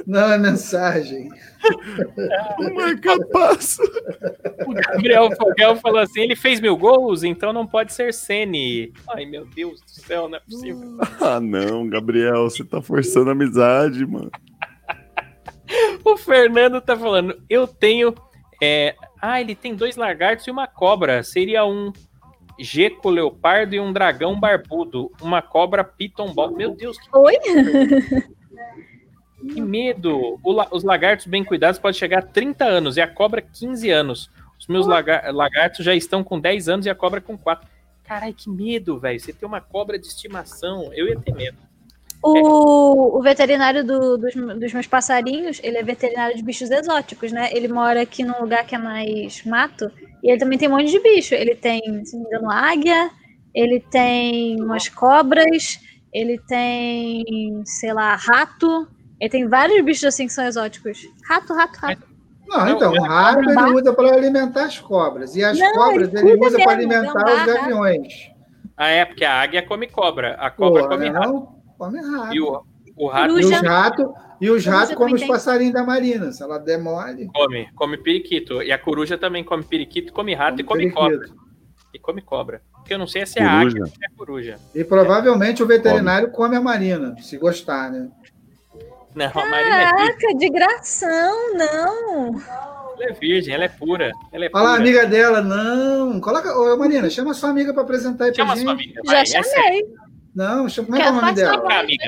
Não, 0.05 0.31
é 0.31 0.37
mensagem. 0.37 1.27
Marca 2.73 3.17
passo. 3.33 3.81
O 4.65 4.73
Gabriel 4.73 5.29
Fogel 5.35 5.75
falou 5.75 5.99
assim: 5.99 6.21
ele 6.21 6.37
fez 6.37 6.61
mil 6.61 6.77
gols, 6.77 7.23
então 7.23 7.51
não 7.51 7.67
pode 7.67 7.91
ser 7.91 8.13
Sene. 8.13 8.93
Ai, 9.09 9.25
meu 9.25 9.45
Deus 9.45 9.81
do 9.81 9.89
céu, 9.89 10.29
não 10.29 10.37
é 10.37 10.39
possível. 10.39 10.97
Ah, 11.19 11.41
não, 11.41 11.89
Gabriel, 11.89 12.43
você 12.49 12.63
tá 12.63 12.81
forçando 12.81 13.27
a 13.29 13.33
amizade, 13.33 14.05
mano. 14.05 14.31
O 16.03 16.17
Fernando 16.17 16.79
tá 16.81 16.95
falando: 16.97 17.41
eu 17.49 17.67
tenho. 17.67 18.13
é, 18.61 18.95
Ah, 19.21 19.39
ele 19.41 19.55
tem 19.55 19.75
dois 19.75 19.95
lagartos 19.95 20.47
e 20.47 20.51
uma 20.51 20.67
cobra. 20.67 21.21
Seria 21.23 21.65
um 21.65 21.91
geco 22.59 23.09
leopardo 23.09 23.75
e 23.75 23.79
um 23.79 23.91
dragão 23.93 24.39
barbudo. 24.39 25.11
Uma 25.21 25.41
cobra 25.41 25.83
piton 25.83 26.33
ball. 26.33 26.51
Meu 26.51 26.71
Deus, 26.75 26.97
que, 26.97 27.07
Oi? 27.15 27.35
que 29.53 29.61
medo! 29.61 30.39
La- 30.45 30.67
Os 30.71 30.83
lagartos 30.83 31.27
bem 31.27 31.43
cuidados 31.43 31.79
podem 31.79 31.97
chegar 31.97 32.19
a 32.19 32.23
30 32.23 32.65
anos 32.65 32.97
e 32.97 33.01
a 33.01 33.07
cobra 33.07 33.41
15 33.41 33.89
anos. 33.91 34.29
Os 34.59 34.65
meus 34.67 34.87
lagar- 34.87 35.31
lagartos 35.33 35.85
já 35.85 35.93
estão 35.93 36.23
com 36.23 36.39
10 36.39 36.67
anos 36.67 36.85
e 36.85 36.89
a 36.89 36.95
cobra 36.95 37.21
com 37.21 37.37
4. 37.37 37.67
Carai, 38.03 38.33
que 38.33 38.49
medo, 38.49 38.97
velho. 38.97 39.19
Você 39.19 39.31
tem 39.33 39.47
uma 39.47 39.61
cobra 39.61 39.99
de 39.99 40.07
estimação. 40.07 40.91
Eu 40.93 41.07
ia 41.07 41.19
ter 41.19 41.33
medo. 41.35 41.57
O, 42.23 43.17
o 43.19 43.21
veterinário 43.21 43.85
do- 43.85 44.17
dos, 44.17 44.33
dos 44.33 44.73
meus 44.73 44.87
passarinhos, 44.87 45.59
ele 45.63 45.77
é 45.77 45.83
veterinário 45.83 46.35
de 46.35 46.43
bichos 46.43 46.69
exóticos, 46.71 47.31
né? 47.31 47.49
Ele 47.53 47.67
mora 47.67 48.01
aqui 48.01 48.23
num 48.23 48.41
lugar 48.41 48.65
que 48.65 48.75
é 48.75 48.77
mais 48.77 49.43
mato 49.45 49.89
e 50.23 50.29
ele 50.31 50.39
também 50.39 50.57
tem 50.57 50.67
um 50.67 50.71
monte 50.71 50.91
de 50.91 50.99
bicho. 50.99 51.35
Ele 51.35 51.55
tem, 51.55 51.79
se 52.05 52.15
não 52.17 52.23
me 52.23 52.27
engano, 52.29 52.51
águia, 52.51 53.09
ele 53.53 53.79
tem 53.79 54.59
umas 54.61 54.89
cobras, 54.89 55.79
ele 56.13 56.39
tem, 56.47 57.23
sei 57.65 57.93
lá, 57.93 58.15
rato. 58.15 58.87
Ele 59.19 59.29
tem 59.29 59.47
vários 59.47 59.83
bichos 59.85 60.03
assim 60.03 60.25
que 60.27 60.33
são 60.33 60.45
exóticos. 60.45 60.99
Rato, 61.29 61.53
rato, 61.53 61.77
rato. 61.79 62.07
Não, 62.47 62.65
Não, 62.65 62.69
então, 62.75 62.95
é 62.95 62.99
o 62.99 63.03
rato 63.03 63.49
ele 63.49 63.73
usa 63.73 63.93
para 63.93 64.13
alimentar 64.13 64.65
as 64.65 64.79
cobras. 64.79 65.35
E 65.35 65.43
as 65.43 65.57
Não, 65.57 65.71
cobras 65.73 66.13
ele 66.13 66.31
ele 66.31 66.45
usa 66.45 66.57
para 66.59 66.71
alimentar 66.71 67.25
não 67.25 67.35
os 67.35 67.45
gaviões. 67.45 68.13
Ah, 68.75 68.87
é, 68.89 69.05
porque 69.05 69.25
a 69.25 69.41
águia 69.41 69.61
come 69.65 69.87
cobra. 69.87 70.35
A 70.35 70.49
cobra 70.51 70.83
Porra, 70.83 70.95
come 70.97 71.09
né, 71.09 71.19
rato. 71.19 71.56
Come 71.77 71.99
rato. 72.01 72.35
E 72.35 72.41
o, 72.41 72.63
o 72.95 73.07
rato 73.07 73.39
E 73.39 73.45
os 73.45 73.51
ratos 73.61 74.05
e 74.39 74.49
os 74.49 74.65
ratos 74.65 74.95
comem 74.95 75.15
os 75.15 75.23
passarinhos 75.23 75.73
da 75.73 75.83
marina. 75.83 76.31
Se 76.31 76.43
ela 76.43 76.57
der 76.59 76.77
mole, 76.77 77.27
come, 77.33 77.69
come 77.75 77.97
periquito. 77.97 78.61
E 78.61 78.71
a 78.71 78.77
coruja 78.77 79.17
também 79.17 79.43
come 79.43 79.63
periquito, 79.63 80.13
come 80.13 80.33
rato 80.35 80.61
e 80.61 80.63
come 80.63 80.91
periquito. 80.91 81.01
cobra. 81.01 81.29
E 81.93 81.99
come 81.99 82.21
cobra. 82.21 82.61
Porque 82.73 82.93
eu 82.93 82.99
não 82.99 83.07
sei 83.07 83.25
se 83.25 83.39
é 83.39 83.43
Coruja. 83.43 83.67
águia 83.67 83.81
ou 83.81 83.87
se 83.87 83.95
é 84.05 84.07
coruja. 84.15 84.59
E 84.75 84.83
provavelmente 84.83 85.63
o 85.63 85.67
veterinário 85.67 86.29
come 86.31 86.55
a 86.55 86.61
marina, 86.61 87.15
se 87.19 87.37
gostar, 87.37 87.91
né? 87.91 88.09
Não, 89.15 89.25
a 89.33 89.49
Marina 89.49 89.81
é. 89.81 89.89
Caraca, 89.89 90.35
de 90.37 90.49
gração, 90.49 91.53
não. 91.55 92.39
Ela 92.99 93.09
é 93.09 93.13
virgem, 93.13 93.51
ela 93.55 93.63
é 93.63 93.67
pura. 93.67 94.11
Ela 94.31 94.45
é 94.45 94.49
Olha 94.53 94.63
lá, 94.63 94.73
a 94.73 94.77
amiga 94.77 95.07
dela, 95.07 95.41
não. 95.41 96.19
Coloca, 96.21 96.55
ô 96.55 96.77
Marina, 96.77 97.09
chama 97.09 97.33
sua 97.33 97.49
amiga 97.49 97.73
para 97.73 97.81
apresentar 97.81 98.25
aí 98.25 98.31
pra 98.33 98.43
Chama 98.43 98.55
gente. 98.55 98.63
sua 98.63 98.73
amiga. 98.73 99.01
Já 99.05 99.19
é- 99.21 99.25
chamei. 99.25 99.85
Não, 100.37 100.69
chama, 100.69 100.85
como 100.85 100.97
é 100.99 101.01
que 101.01 101.07
é 101.07 101.11
o 101.11 101.15
nome 101.15 101.33
dela? 101.33 101.79
Amiga. 101.79 102.03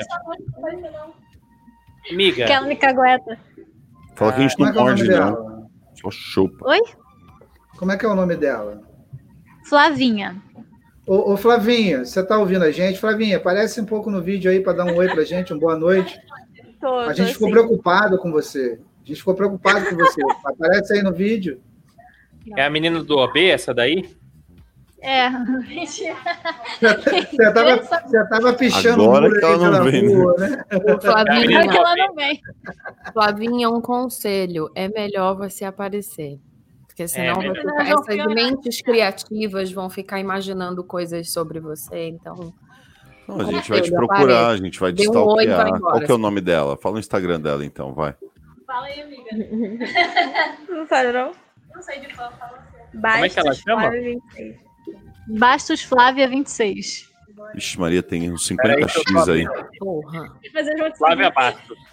Amiga, 2.08 2.46
Que 2.46 2.52
ela 2.52 2.66
me 2.68 2.76
cagueta. 2.76 3.36
Fala 4.14 4.32
que 4.32 4.38
a 4.38 4.42
gente 4.42 4.60
não 4.60 4.66
é 4.66 4.70
é 4.70 4.72
o 4.72 4.76
morde, 4.76 5.08
nome 5.08 5.18
não. 5.18 5.70
Só 6.00 6.10
chupa. 6.12 6.64
Como 7.76 7.90
é 7.90 7.96
que 7.96 8.06
é 8.06 8.08
o 8.08 8.14
nome 8.14 8.36
dela? 8.36 8.82
Flavinha. 9.64 10.40
Ô, 11.08 11.32
ô, 11.32 11.36
Flavinha, 11.36 12.04
você 12.04 12.24
tá 12.24 12.38
ouvindo 12.38 12.62
a 12.64 12.70
gente? 12.70 13.00
Flavinha, 13.00 13.38
aparece 13.38 13.80
um 13.80 13.84
pouco 13.84 14.08
no 14.12 14.22
vídeo 14.22 14.48
aí 14.48 14.60
para 14.60 14.74
dar 14.74 14.84
um 14.84 14.94
oi 14.94 15.08
pra 15.08 15.24
gente, 15.24 15.52
uma 15.52 15.58
boa 15.58 15.76
noite. 15.76 16.16
Tô, 16.80 17.00
A 17.00 17.06
tô 17.06 17.14
gente 17.14 17.32
ficou 17.32 17.48
sim. 17.48 17.54
preocupado 17.54 18.16
com 18.18 18.30
você. 18.30 18.78
A 19.02 19.06
gente 19.08 19.18
ficou 19.18 19.34
preocupado 19.34 19.90
com 19.90 19.96
você. 19.96 20.22
Aparece 20.46 20.92
aí 20.92 21.02
no 21.02 21.12
vídeo. 21.12 21.60
É 22.56 22.64
a 22.64 22.70
menina 22.70 23.02
do 23.02 23.18
OB, 23.18 23.44
essa 23.44 23.74
daí? 23.74 24.08
É. 25.02 25.30
Você 26.80 27.52
tava, 27.52 27.76
você 27.82 28.28
tava 28.28 28.52
pichando 28.52 29.04
Agora 29.04 29.28
o 29.28 29.32
que 29.32 29.44
ela 29.44 29.70
não 29.70 29.84
vem, 29.84 30.02
né? 30.02 30.14
rua, 30.14 30.34
né? 30.38 30.64
É 30.70 30.92
a 30.92 31.00
Flavinha, 31.00 31.40
menina 31.40 31.66
do 31.66 31.76
Ela 31.76 31.94
não 31.96 32.14
vem. 32.14 32.40
Flavinha, 33.12 33.70
um 33.70 33.80
conselho: 33.80 34.70
é 34.74 34.88
melhor 34.88 35.36
você 35.36 35.64
aparecer. 35.64 36.38
Porque 36.86 37.08
senão 37.08 37.34
vai 37.36 37.48
melhor. 37.48 37.56
ficar- 37.94 38.12
essas 38.12 38.34
mentes 38.34 38.82
criativas 38.82 39.72
vão 39.72 39.88
ficar 39.88 40.20
imaginando 40.20 40.84
coisas 40.84 41.32
sobre 41.32 41.60
você. 41.60 42.08
Então, 42.08 42.52
Não, 43.26 43.40
a 43.40 43.44
gente 43.44 43.70
vai 43.70 43.80
te 43.80 43.90
procurar, 43.90 44.22
aparece. 44.40 44.50
a 44.60 44.64
gente 44.64 44.80
vai 44.80 44.92
te 44.92 45.08
um. 45.08 45.12
Qual 45.12 46.00
que 46.00 46.10
é 46.10 46.14
o 46.14 46.18
nome 46.18 46.40
dela? 46.42 46.76
Fala 46.76 46.96
o 46.96 46.98
Instagram 46.98 47.40
dela, 47.40 47.64
então, 47.64 47.94
vai. 47.94 48.14
Fala 48.66 48.86
aí, 48.86 49.00
amiga. 49.00 49.30
Não 50.68 50.86
fala, 50.86 51.12
não? 51.12 51.32
Não 51.74 51.82
sei 51.82 52.00
de 52.00 52.14
qual 52.14 52.30
fala. 52.32 53.24
é 53.24 53.28
que 53.28 53.40
ela 53.40 53.54
chama? 53.54 53.90
26. 53.90 54.69
Bastos 55.38 55.82
Flávia 55.82 56.28
26. 56.28 57.08
Vixe, 57.54 57.78
Maria, 57.78 58.02
tem 58.02 58.30
uns 58.30 58.48
Peraí 58.48 58.76
que 58.76 58.98
eu 58.98 59.04
tô 59.04 59.12
50x 59.12 59.32
aí. 59.32 59.46
porra. 59.78 60.32
Flávia 60.96 61.30
Bastos. 61.30 61.76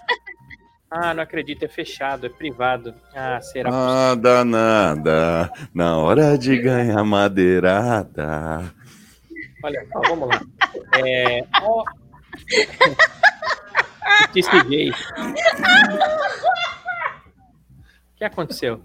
Ah, 0.90 1.14
não 1.14 1.22
acredito, 1.22 1.64
é 1.64 1.68
fechado, 1.68 2.26
é 2.26 2.30
privado. 2.30 2.96
Ah, 3.14 3.42
será 3.42 3.70
possível? 3.70 3.94
Nada, 3.94 4.46
nada, 4.46 5.52
na 5.74 5.98
hora 5.98 6.38
de 6.38 6.58
ganhar 6.58 7.04
madeirada. 7.04 8.74
Olha 9.62 9.86
só, 9.92 10.00
vamos 10.08 10.30
lá. 10.30 10.42
É, 11.06 11.46
ó. 11.62 11.84
Disse 14.34 14.64
gay. 14.64 14.92
O 14.92 14.94
que 18.16 18.24
aconteceu? 18.24 18.82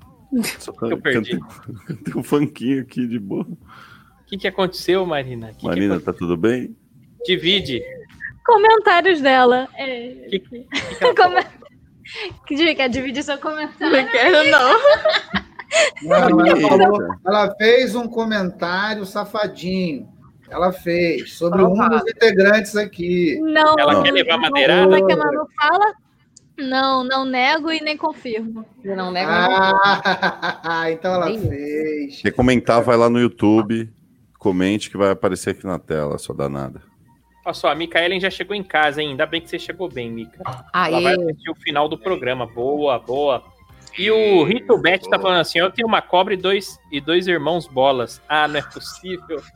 Só 0.58 0.72
Eu 0.82 1.00
perdi. 1.00 1.38
Cantei 1.86 2.14
um 2.16 2.22
funkinho 2.24 2.82
aqui 2.82 3.06
de 3.06 3.20
boa. 3.20 3.46
O 4.32 4.34
que, 4.34 4.38
que 4.38 4.48
aconteceu, 4.48 5.04
Marina? 5.04 5.48
Que 5.48 5.56
que 5.58 5.66
Marina, 5.66 5.96
aconteceu? 5.96 6.12
tá 6.14 6.18
tudo 6.18 6.38
bem? 6.38 6.74
Divide. 7.26 7.82
Comentários 8.46 9.20
dela. 9.20 9.68
É. 9.76 10.24
O 10.26 10.30
que, 10.30 10.38
que, 10.38 10.60
que 10.60 11.04
ela 11.04 11.14
falou? 11.14 11.34
Come... 11.34 11.46
Que 12.46 12.74
quer 12.74 12.88
dividir 12.88 13.22
seu 13.22 13.36
comentário? 13.36 13.94
Não 13.94 14.10
quero, 14.10 14.50
não. 14.50 14.78
Não, 16.02 16.46
ela, 16.46 16.56
falou- 16.60 17.14
ela 17.26 17.54
fez 17.56 17.94
um 17.94 18.08
comentário 18.08 19.04
safadinho. 19.04 20.08
Ela 20.48 20.72
fez 20.72 21.34
sobre 21.34 21.62
um 21.62 21.74
dos 21.74 22.02
integrantes 22.08 22.74
aqui. 22.74 23.38
Não. 23.42 23.74
Ela 23.78 23.92
Não. 23.92 24.02
quer 24.02 24.12
levar 24.12 24.38
Não, 24.38 24.40
madeirada? 24.40 24.96
É 24.98 25.02
que 25.02 25.12
a 25.12 25.16
Manu 25.16 25.46
fala? 25.60 25.94
Não, 26.58 27.04
não 27.04 27.26
nego 27.26 27.70
e 27.70 27.82
nem 27.82 27.98
confirmo. 27.98 28.64
Você 28.82 28.94
não 28.96 29.10
nada. 29.10 29.78
Ah, 30.64 30.84
então 30.90 31.14
ela 31.14 31.30
Entendi. 31.30 31.48
fez. 31.48 32.22
Quer 32.22 32.30
comentar, 32.32 32.82
vai 32.82 32.96
lá 32.96 33.10
no 33.10 33.20
YouTube, 33.20 33.90
comente 34.42 34.90
que 34.90 34.96
vai 34.96 35.10
aparecer 35.10 35.50
aqui 35.50 35.64
na 35.64 35.78
tela, 35.78 36.18
só 36.18 36.32
danada. 36.32 36.82
Olha 37.44 37.54
só, 37.54 37.70
a 37.70 37.74
Micaelen 37.76 38.18
já 38.18 38.28
chegou 38.28 38.56
em 38.56 38.62
casa, 38.62 39.00
hein? 39.00 39.10
Ainda 39.10 39.24
bem 39.24 39.40
que 39.40 39.48
você 39.48 39.56
chegou 39.56 39.88
bem, 39.88 40.10
Mica. 40.10 40.42
Ela 40.74 41.00
vai 41.00 41.14
Aê, 41.14 41.22
assistir 41.22 41.50
o 41.50 41.54
final 41.54 41.88
do 41.88 41.96
programa. 41.96 42.44
Boa, 42.44 42.98
boa. 42.98 43.44
E 43.96 44.10
o 44.10 44.42
Rito 44.42 44.76
Bet 44.78 45.08
tá 45.08 45.16
falando 45.16 45.40
assim: 45.40 45.60
eu 45.60 45.70
tenho 45.70 45.86
uma 45.86 46.02
cobra 46.02 46.34
e 46.34 46.36
dois, 46.36 46.76
e 46.90 47.00
dois 47.00 47.28
irmãos 47.28 47.68
bolas. 47.68 48.20
Ah, 48.28 48.48
não 48.48 48.58
é 48.58 48.62
possível. 48.62 49.40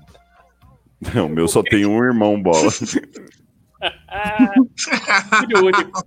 O 1.23 1.29
meu 1.29 1.47
só 1.47 1.63
tem 1.63 1.85
um 1.85 2.03
irmão 2.03 2.43
bola. 2.43 2.71
Filho 5.41 5.67
único. 5.67 6.03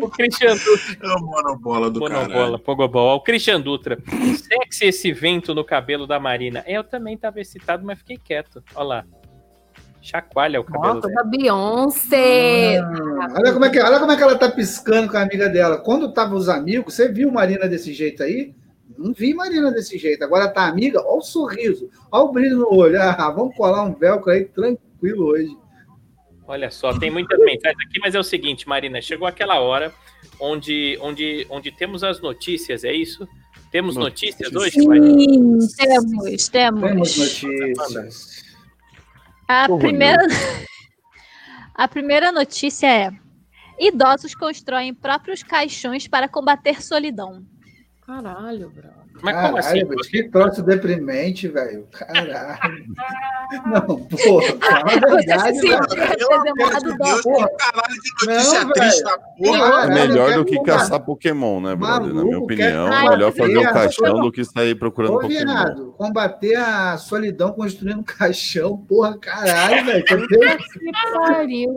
O 0.00 0.08
Christian 0.08 0.54
Dutra. 0.56 1.08
É 1.08 1.14
o 1.14 1.20
monobola 1.20 1.90
do 1.90 2.00
Monobola. 2.00 2.58
Pogobola. 2.58 3.14
O 3.14 3.20
Christian 3.20 3.60
Dutra. 3.60 3.98
Sexy 4.36 4.86
esse 4.86 5.12
vento 5.12 5.54
no 5.54 5.64
cabelo 5.64 6.06
da 6.06 6.18
Marina. 6.18 6.64
Eu 6.66 6.82
também 6.82 7.16
tava 7.16 7.40
excitado, 7.40 7.84
mas 7.84 7.98
fiquei 7.98 8.16
quieto. 8.16 8.62
Olha 8.74 8.86
lá. 8.86 9.04
Chacoalha 10.00 10.60
o 10.60 10.64
cabelo 10.64 10.94
nossa, 10.94 11.08
dela. 11.08 11.22
da 11.22 11.30
Beyoncé. 11.30 12.78
Ah, 12.78 13.34
olha, 13.38 13.52
como 13.52 13.64
é 13.64 13.70
que, 13.70 13.80
olha 13.80 14.00
como 14.00 14.10
é 14.10 14.16
que 14.16 14.22
ela 14.22 14.36
tá 14.36 14.50
piscando 14.50 15.08
com 15.08 15.16
a 15.16 15.22
amiga 15.22 15.48
dela. 15.48 15.78
Quando 15.78 16.12
tava 16.12 16.34
os 16.34 16.48
amigos, 16.48 16.94
você 16.94 17.08
viu 17.08 17.30
Marina 17.30 17.68
desse 17.68 17.92
jeito 17.92 18.22
aí? 18.22 18.52
Não 18.98 19.12
vi 19.12 19.32
Marina 19.32 19.70
desse 19.70 19.96
jeito. 19.96 20.24
Agora 20.24 20.48
tá 20.48 20.66
amiga, 20.66 21.00
olha 21.00 21.18
o 21.18 21.22
sorriso, 21.22 21.88
olha 22.10 22.24
o 22.24 22.32
brilho 22.32 22.58
no 22.58 22.74
olho. 22.74 23.00
Ah, 23.00 23.30
vamos 23.30 23.56
colar 23.56 23.84
um 23.84 23.94
velcro 23.94 24.32
aí 24.32 24.44
tranquilo 24.44 25.26
hoje. 25.26 25.56
Olha 26.46 26.70
só, 26.70 26.98
tem 26.98 27.10
muitas 27.10 27.38
mensagens 27.38 27.86
aqui, 27.86 28.00
mas 28.00 28.14
é 28.14 28.18
o 28.18 28.24
seguinte, 28.24 28.68
Marina, 28.68 29.00
chegou 29.00 29.26
aquela 29.26 29.60
hora 29.60 29.94
onde, 30.40 30.98
onde, 31.00 31.46
onde 31.48 31.70
temos 31.70 32.02
as 32.02 32.20
notícias, 32.20 32.84
é 32.84 32.92
isso? 32.92 33.28
Temos 33.70 33.96
notícias, 33.96 34.52
Notícias. 34.52 34.84
hoje, 34.84 34.86
Marina? 34.86 35.60
Sim, 35.62 35.76
temos, 35.76 36.48
temos. 36.48 36.82
Temos 36.82 37.16
notícias. 37.16 38.44
A 39.48 39.66
Porra, 39.66 39.80
primeira... 39.80 40.22
A 41.74 41.88
primeira 41.88 42.30
notícia 42.30 42.86
é: 42.86 43.10
idosos 43.78 44.34
constroem 44.34 44.92
próprios 44.92 45.42
caixões 45.42 46.06
para 46.06 46.28
combater 46.28 46.82
solidão. 46.82 47.44
Caralho, 48.02 48.70
bro. 48.70 49.01
Mas 49.20 49.34
como 49.36 49.56
assim? 49.58 49.68
Caralho, 49.80 49.88
bicho, 49.88 50.10
que 50.10 50.22
troço 50.30 50.62
deprimente, 50.62 51.48
velho. 51.48 51.86
Caralho. 51.92 52.84
Não, 53.66 53.80
porra, 54.06 54.46
fala 54.60 54.80
a 54.80 54.98
Você 54.98 55.26
verdade, 55.26 55.60
velho. 55.60 55.80
Deus, 56.96 57.22
porra. 57.22 57.48
que 57.48 57.56
caralho 57.56 58.00
de 58.02 58.26
notícia 58.26 58.64
Não, 58.64 58.72
triste 58.72 59.02
velho. 59.02 59.04
da 59.04 59.18
porra. 59.18 59.56
É 59.56 59.60
Caralho, 59.70 59.92
melhor 59.94 60.32
do 60.34 60.44
que 60.44 60.56
combater. 60.56 60.78
caçar 60.78 61.00
Pokémon, 61.00 61.60
né, 61.60 61.74
brother? 61.76 62.14
Na 62.14 62.24
minha 62.24 62.38
opinião, 62.38 62.88
quer- 62.90 63.04
é 63.04 63.08
melhor 63.10 63.32
fazer 63.32 63.58
um 63.58 63.66
Ai, 63.66 63.72
caixão 63.72 64.20
do 64.20 64.32
que 64.32 64.44
sair 64.44 64.74
procurando 64.74 65.14
Ô, 65.16 65.20
Pokémon. 65.20 65.44
viado, 65.44 65.94
combater 65.98 66.54
a 66.56 66.96
solidão 66.96 67.52
construindo 67.52 67.98
um 68.00 68.02
caixão, 68.04 68.76
porra, 68.78 69.18
caralho, 69.18 69.84
velho. 69.84 70.04
Que 70.04 70.16
pariu. 71.26 71.76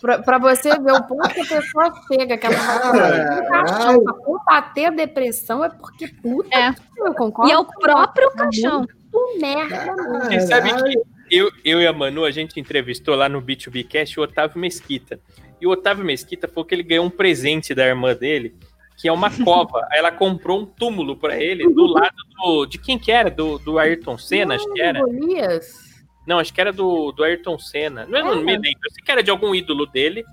Pra, 0.00 0.18
pra 0.20 0.38
você 0.38 0.70
ver 0.78 0.92
o 0.92 1.02
ponto 1.04 1.28
que 1.34 1.40
a 1.40 1.44
pessoa 1.46 1.92
chega, 2.06 2.36
que 2.38 2.46
ela 2.46 2.56
vai 2.92 3.46
caixão 3.48 4.04
pra 4.04 4.12
combater 4.14 4.84
a 4.86 4.90
depressão, 4.90 5.64
é 5.64 5.68
porque 5.70 6.08
puta, 6.08 6.56
É. 6.56 6.74
eu 6.98 7.12
concordo. 7.14 7.50
E 7.50 7.54
é 7.54 7.58
o 7.58 7.64
próprio 7.64 8.30
Tá 8.30 8.44
caixão. 8.44 8.78
muito 8.78 9.40
merda, 9.40 9.86
mano. 9.96 10.24
Você 10.26 10.40
sabe 10.42 10.70
que 10.82 11.00
eu, 11.30 11.50
eu 11.64 11.80
e 11.80 11.86
a 11.86 11.92
Manu, 11.92 12.24
a 12.24 12.30
gente 12.30 12.58
entrevistou 12.60 13.14
lá 13.16 13.28
no 13.28 13.42
B2B 13.42 13.86
Cast 13.88 14.18
o 14.18 14.22
Otávio 14.22 14.58
Mesquita. 14.60 15.18
E 15.60 15.66
o 15.66 15.70
Otávio 15.70 16.04
Mesquita 16.04 16.46
falou 16.46 16.64
que 16.64 16.74
ele 16.74 16.84
ganhou 16.84 17.04
um 17.04 17.10
presente 17.10 17.74
da 17.74 17.84
irmã 17.84 18.14
dele, 18.14 18.54
que 18.96 19.08
é 19.08 19.12
uma 19.12 19.28
cova. 19.44 19.84
Aí 19.90 19.98
ela 19.98 20.12
comprou 20.12 20.60
um 20.60 20.64
túmulo 20.66 21.16
pra 21.16 21.36
ele 21.36 21.68
do 21.72 21.86
lado 21.86 22.14
do. 22.36 22.66
De 22.66 22.78
quem 22.78 22.98
que 22.98 23.10
era? 23.10 23.28
Do, 23.30 23.58
do 23.58 23.78
Ayrton 23.78 24.16
Senna, 24.16 24.54
acho 24.54 24.72
que 24.72 24.80
era. 24.80 25.00
Golias? 25.00 25.87
Não, 26.28 26.38
acho 26.38 26.52
que 26.52 26.60
era 26.60 26.70
do, 26.72 27.10
do 27.12 27.24
Ayrton 27.24 27.58
Senna. 27.58 28.04
Não, 28.06 28.22
não 28.22 28.42
me 28.44 28.52
lembro. 28.52 28.80
Eu 28.84 28.90
sei 28.92 29.02
que 29.02 29.10
era 29.10 29.22
de 29.22 29.30
algum 29.30 29.54
ídolo 29.54 29.86
dele. 29.86 30.24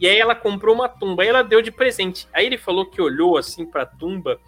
E 0.00 0.06
aí 0.08 0.18
ela 0.18 0.34
comprou 0.34 0.74
uma 0.74 0.88
tumba. 0.88 1.22
Aí 1.22 1.28
ela 1.28 1.42
deu 1.44 1.62
de 1.62 1.70
presente. 1.70 2.26
Aí 2.32 2.44
ele 2.46 2.58
falou 2.58 2.84
que 2.84 3.00
olhou 3.00 3.38
assim 3.38 3.64
pra 3.64 3.86
tumba. 3.86 4.38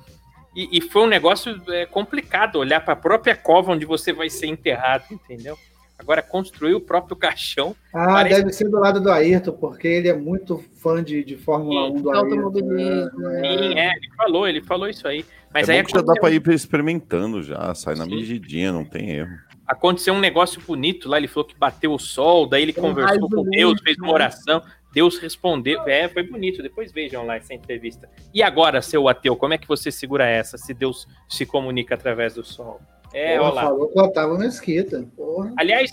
E, 0.57 0.79
e 0.79 0.81
foi 0.81 1.03
um 1.03 1.07
negócio 1.07 1.63
é, 1.69 1.87
complicado 1.87 2.57
olhar 2.57 2.85
pra 2.85 2.97
própria 2.97 3.37
cova 3.37 3.71
onde 3.73 3.87
você 3.87 4.13
vai 4.13 4.29
ser 4.29 4.49
enterrado, 4.49 5.05
entendeu? 5.13 5.57
Agora 5.97 6.21
construir 6.21 6.75
o 6.75 6.81
próprio 6.81 7.15
caixão. 7.17 7.77
Ah, 7.95 8.07
Parece- 8.07 8.41
deve 8.41 8.53
ser 8.53 8.69
do 8.69 8.81
lado 8.81 9.01
do 9.01 9.11
Ayrton, 9.11 9.53
porque 9.53 9.87
ele 9.87 10.09
é 10.09 10.15
muito 10.17 10.59
fã 10.83 11.03
de, 11.03 11.23
de 11.23 11.37
Fórmula 11.37 11.89
1 11.91 12.03
do 12.03 12.11
Ayrton. 12.11 12.27
Automobilismo. 12.35 13.19
né? 13.21 13.41
Sim, 13.41 13.79
é, 13.79 13.87
ele 13.97 14.09
falou, 14.17 14.49
ele 14.49 14.63
falou 14.63 14.89
isso 14.89 15.07
aí. 15.07 15.25
Mas 15.55 15.69
é 15.69 15.75
aí 15.75 15.83
bom 15.83 15.87
que 15.87 15.93
já 15.95 16.03
dá 16.03 16.13
pra 16.21 16.31
ir 16.31 16.43
experimentando 16.49 17.43
já, 17.43 17.73
sai 17.75 17.95
na 17.95 18.05
Sim. 18.05 18.17
medidinha, 18.17 18.73
não 18.73 18.85
tem 18.85 19.11
erro. 19.13 19.48
Aconteceu 19.69 20.15
um 20.15 20.19
negócio 20.21 20.61
bonito 20.67 21.09
lá. 21.09 21.19
Ele 21.19 21.29
falou 21.29 21.45
que 21.47 21.55
bateu 21.57 21.93
o 21.93 21.99
sol, 21.99 22.47
daí 22.49 22.63
ele 22.63 22.73
conversou 22.73 23.29
com 23.29 23.45
de 23.45 23.51
Deus, 23.51 23.81
fez 23.83 23.97
uma 23.99 24.07
né? 24.09 24.13
oração. 24.15 24.63
Deus 24.93 25.19
respondeu. 25.19 25.83
É, 25.87 26.09
foi 26.09 26.23
bonito. 26.23 26.63
Depois 26.63 26.91
vejam 26.91 27.27
lá 27.27 27.37
essa 27.37 27.53
entrevista. 27.53 28.09
E 28.33 28.43
agora, 28.43 28.81
seu 28.81 29.07
ateu, 29.09 29.37
como 29.37 29.53
é 29.55 29.59
que 29.59 29.69
você 29.69 29.93
segura 29.93 30.27
essa 30.27 30.57
se 30.57 30.73
Deus 30.73 31.07
se 31.29 31.45
comunica 31.45 31.95
através 31.95 32.35
do 32.35 32.43
sol? 32.43 32.81
É, 33.13 33.37
Porra, 33.37 33.49
olha 33.51 33.55
lá. 33.55 33.63
falou 33.63 33.89
com 33.89 34.01
o 34.01 34.05
Otávio 34.05 34.39
Mesquita. 34.39 35.07
Porra. 35.17 35.53
Aliás, 35.59 35.91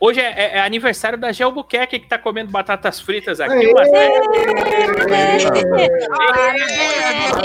hoje 0.00 0.20
é, 0.20 0.30
é- 0.30 0.56
é 0.56 0.60
aniversário 0.60 1.18
da 1.18 1.32
Gel 1.32 1.50
Buquerque, 1.52 1.98
que 1.98 2.08
tá 2.08 2.16
comendo 2.18 2.50
batatas 2.50 3.00
fritas 3.00 3.40
aqui. 3.40 3.54
Aê! 3.54 3.72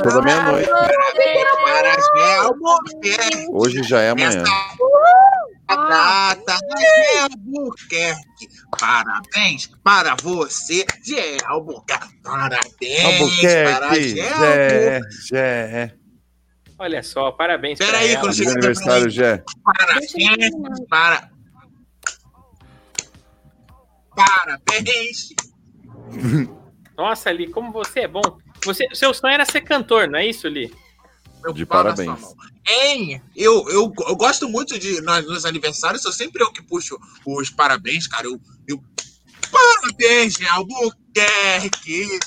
Toda 0.04 0.22
meia-noite. 0.22 0.70
Hoje 3.52 3.84
já 3.84 4.02
é 4.02 4.10
amanhã. 4.12 4.44
Data 5.68 6.58
Gel 6.78 7.30
Buquerque. 7.40 8.48
Parabéns 8.80 9.68
para 9.84 10.16
você, 10.22 10.86
Gel 11.04 11.62
Buquerque. 11.62 12.22
Parabéns 12.22 12.74
para 12.80 13.88
Albuquerque, 13.88 14.10
Gel 14.10 14.30
Zé, 14.40 15.02
Zé. 15.30 15.96
Olha 16.78 17.04
só, 17.04 17.32
parabéns 17.32 17.80
Pera 17.80 17.92
pra 17.92 18.00
aí, 18.00 18.14
ela. 18.14 18.34
chegar 18.34 18.52
aniversário, 18.52 19.06
ele 19.06 19.44
terminar. 20.08 20.76
Para. 20.90 21.30
Parabéns. 24.16 25.30
Nossa, 26.98 27.32
Li, 27.32 27.48
como 27.50 27.72
você 27.72 28.02
é 28.02 28.08
bom. 28.08 28.22
Você, 28.66 28.88
seu 28.94 29.14
sonho 29.14 29.34
era 29.34 29.46
ser 29.46 29.62
cantor, 29.62 30.08
não 30.08 30.20
é 30.20 30.26
isso, 30.26 30.48
Li? 30.48 30.74
De 31.54 31.66
parabéns. 31.66 32.20
Hein? 32.66 33.22
Eu, 33.36 33.68
eu, 33.70 33.94
eu 34.08 34.16
gosto 34.16 34.48
muito 34.48 34.78
de. 34.80 35.02
Nos, 35.02 35.26
nos 35.26 35.46
aniversários, 35.46 36.02
sou 36.02 36.12
sempre 36.12 36.44
eu 36.44 36.52
que 36.52 36.62
puxo 36.62 36.98
os 37.26 37.50
parabéns, 37.50 38.08
cara. 38.08 38.28
Eu. 38.28 38.40
eu 38.68 38.82
parabéns, 39.52 40.36
Albuquerque. 40.50 42.20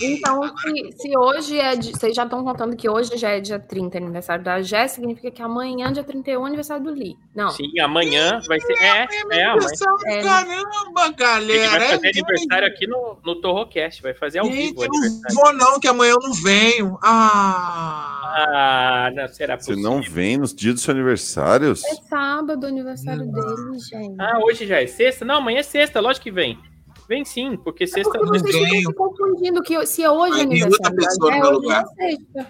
Então, 0.00 0.42
se, 0.58 0.92
se 0.98 1.16
hoje 1.18 1.58
é. 1.58 1.74
de- 1.76 1.92
vocês 1.92 2.14
já 2.14 2.24
estão 2.24 2.44
contando 2.44 2.76
que 2.76 2.88
hoje 2.88 3.16
já 3.16 3.30
é 3.30 3.40
dia 3.40 3.58
30, 3.58 3.98
aniversário 3.98 4.44
da 4.44 4.60
Jé, 4.62 4.86
significa 4.88 5.30
que 5.30 5.42
amanhã, 5.42 5.92
dia 5.92 6.04
31, 6.04 6.42
é 6.44 6.46
aniversário 6.46 6.84
do 6.84 6.90
Li. 6.92 7.16
Não. 7.34 7.50
Sim, 7.50 7.78
amanhã 7.80 8.40
vai 8.46 8.60
ser. 8.60 8.72
É, 8.74 8.86
é, 8.86 9.22
amanhã. 9.22 9.50
Aniversário, 9.52 9.96
É. 10.06 10.22
Caramba, 10.22 11.04
Ele 11.06 11.14
galera. 11.16 11.70
vai 11.78 11.88
fazer 11.88 12.06
é 12.06 12.10
aniversário 12.10 12.68
aqui 12.68 12.86
no, 12.86 13.18
no 13.24 13.40
Torrocast, 13.40 14.02
vai 14.02 14.14
fazer 14.14 14.38
ao 14.40 14.46
Gente, 14.46 14.56
vivo 14.56 14.80
não 14.86 14.98
aniversário. 14.98 15.34
vou 15.34 15.52
não, 15.54 15.80
que 15.80 15.88
amanhã 15.88 16.12
eu 16.12 16.20
não 16.20 16.32
venho. 16.34 16.98
Ah. 17.02 18.22
Ah, 18.48 19.10
não 19.14 19.28
será 19.28 19.58
Você 19.58 19.72
possível. 19.72 19.90
não 19.90 20.02
vem 20.02 20.36
nos 20.36 20.54
dias 20.54 20.74
dos 20.74 20.82
seus 20.82 20.94
aniversários? 20.94 21.84
É 21.84 21.94
sábado, 22.08 22.64
o 22.64 22.66
aniversário 22.66 23.24
dele, 23.32 23.78
gente. 23.78 24.16
Ah, 24.20 24.38
hoje 24.44 24.66
já 24.66 24.82
é 24.82 24.86
sexta? 24.86 25.24
Não, 25.24 25.36
amanhã 25.36 25.60
é 25.60 25.62
sexta, 25.62 26.00
lógico 26.00 26.24
que 26.24 26.30
vem. 26.30 26.58
Vem 27.08 27.24
sim, 27.24 27.56
porque 27.56 27.86
sexta. 27.86 28.10
Porque 28.10 28.38
vocês 28.40 28.56
ficam 28.56 28.80
se 28.80 28.94
confundindo 28.94 29.62
que 29.62 29.86
se 29.86 30.06
hoje 30.06 30.06
é 30.06 30.10
outra 30.10 30.42
aniversário 30.42 30.96
da 30.96 31.02
pessoa 31.06 31.30
no 31.30 31.38
meu 31.38 31.50
hoje 31.50 31.60
lugar. 31.60 31.84
é 31.98 32.10
sexta. 32.10 32.46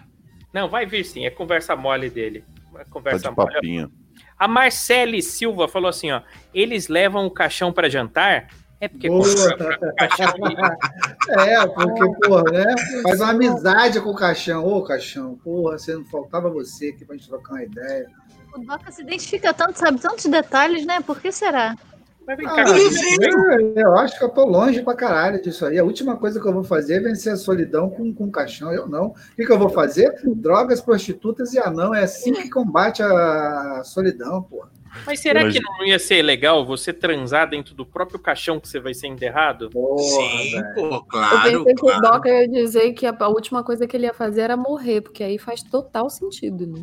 Não, 0.52 0.68
vai 0.68 0.86
vir 0.86 1.04
sim, 1.04 1.26
é 1.26 1.30
conversa 1.30 1.76
mole 1.76 2.08
dele. 2.08 2.44
É 2.74 2.78
Tá 2.78 2.84
conversa 2.90 3.30
de 3.30 3.36
mole. 3.36 3.52
papinho. 3.54 3.92
A 4.38 4.46
Marcele 4.48 5.22
Silva 5.22 5.66
falou 5.68 5.88
assim, 5.88 6.10
ó. 6.10 6.22
Eles 6.54 6.88
levam 6.88 7.26
o 7.26 7.30
caixão 7.30 7.72
pra 7.72 7.88
jantar? 7.88 8.48
É 8.80 8.88
porque 8.88 9.08
Boa. 9.08 9.22
compra 9.24 9.94
caixão 9.96 10.26
É, 11.38 11.66
porque, 11.66 12.26
porra, 12.28 12.42
né? 12.52 12.74
Faz 13.02 13.20
uma 13.20 13.30
amizade 13.30 14.00
com 14.00 14.10
o 14.10 14.14
caixão. 14.14 14.64
Ô, 14.66 14.82
caixão, 14.82 15.34
porra, 15.42 15.78
você 15.78 15.94
não 15.94 16.04
faltava 16.04 16.50
você 16.50 16.88
aqui 16.88 17.04
pra 17.04 17.16
gente 17.16 17.28
trocar 17.28 17.52
uma 17.54 17.62
ideia. 17.64 18.06
O 18.54 18.60
Doca 18.60 18.90
se 18.92 19.02
identifica 19.02 19.52
tanto, 19.54 19.78
sabe 19.78 19.98
tantos 20.00 20.26
detalhes, 20.26 20.84
né? 20.86 21.00
Por 21.00 21.20
que 21.20 21.32
será? 21.32 21.74
Mas 22.26 22.36
vem 22.36 22.46
Ah, 22.46 22.54
cá, 22.54 22.64
vem. 22.64 23.72
eu 23.76 23.96
acho 23.96 24.18
que 24.18 24.24
eu 24.24 24.28
tô 24.28 24.44
longe 24.44 24.82
pra 24.82 24.94
caralho 24.94 25.40
disso 25.40 25.64
aí. 25.64 25.78
A 25.78 25.84
última 25.84 26.16
coisa 26.16 26.40
que 26.40 26.46
eu 26.48 26.52
vou 26.52 26.64
fazer 26.64 26.94
é 26.94 27.00
vencer 27.00 27.32
a 27.32 27.36
solidão 27.36 27.88
com, 27.88 28.12
com 28.12 28.30
caixão. 28.30 28.72
Eu 28.72 28.88
não. 28.88 29.08
O 29.08 29.14
que, 29.36 29.46
que 29.46 29.52
eu 29.52 29.58
vou 29.58 29.68
fazer? 29.68 30.12
Drogas, 30.24 30.80
prostitutas 30.80 31.52
e 31.54 31.58
anão. 31.58 31.94
É 31.94 32.02
assim 32.02 32.32
que 32.32 32.50
combate 32.50 33.02
a 33.02 33.82
solidão, 33.84 34.42
porra. 34.42 34.70
Mas 35.04 35.20
será 35.20 35.46
que 35.50 35.60
não 35.60 35.84
ia 35.84 35.98
ser 35.98 36.22
legal 36.22 36.64
você 36.64 36.90
transar 36.90 37.48
dentro 37.50 37.74
do 37.74 37.84
próprio 37.84 38.18
caixão 38.18 38.58
que 38.58 38.66
você 38.66 38.80
vai 38.80 38.94
ser 38.94 39.08
enterrado? 39.08 39.68
Porra, 39.68 39.98
Sim, 40.02 40.62
pô, 40.74 40.86
Eu 40.94 41.02
claro. 41.02 41.42
pensei 41.42 41.64
que 41.64 41.70
o 41.72 41.74
claro. 41.74 42.00
Doca 42.00 42.28
ia 42.30 42.48
dizer 42.48 42.92
que 42.94 43.06
a, 43.06 43.14
a 43.20 43.28
última 43.28 43.62
coisa 43.62 43.86
que 43.86 43.94
ele 43.96 44.06
ia 44.06 44.14
fazer 44.14 44.40
era 44.40 44.56
morrer, 44.56 45.02
porque 45.02 45.22
aí 45.22 45.38
faz 45.38 45.62
total 45.62 46.08
sentido, 46.08 46.66
né? 46.66 46.82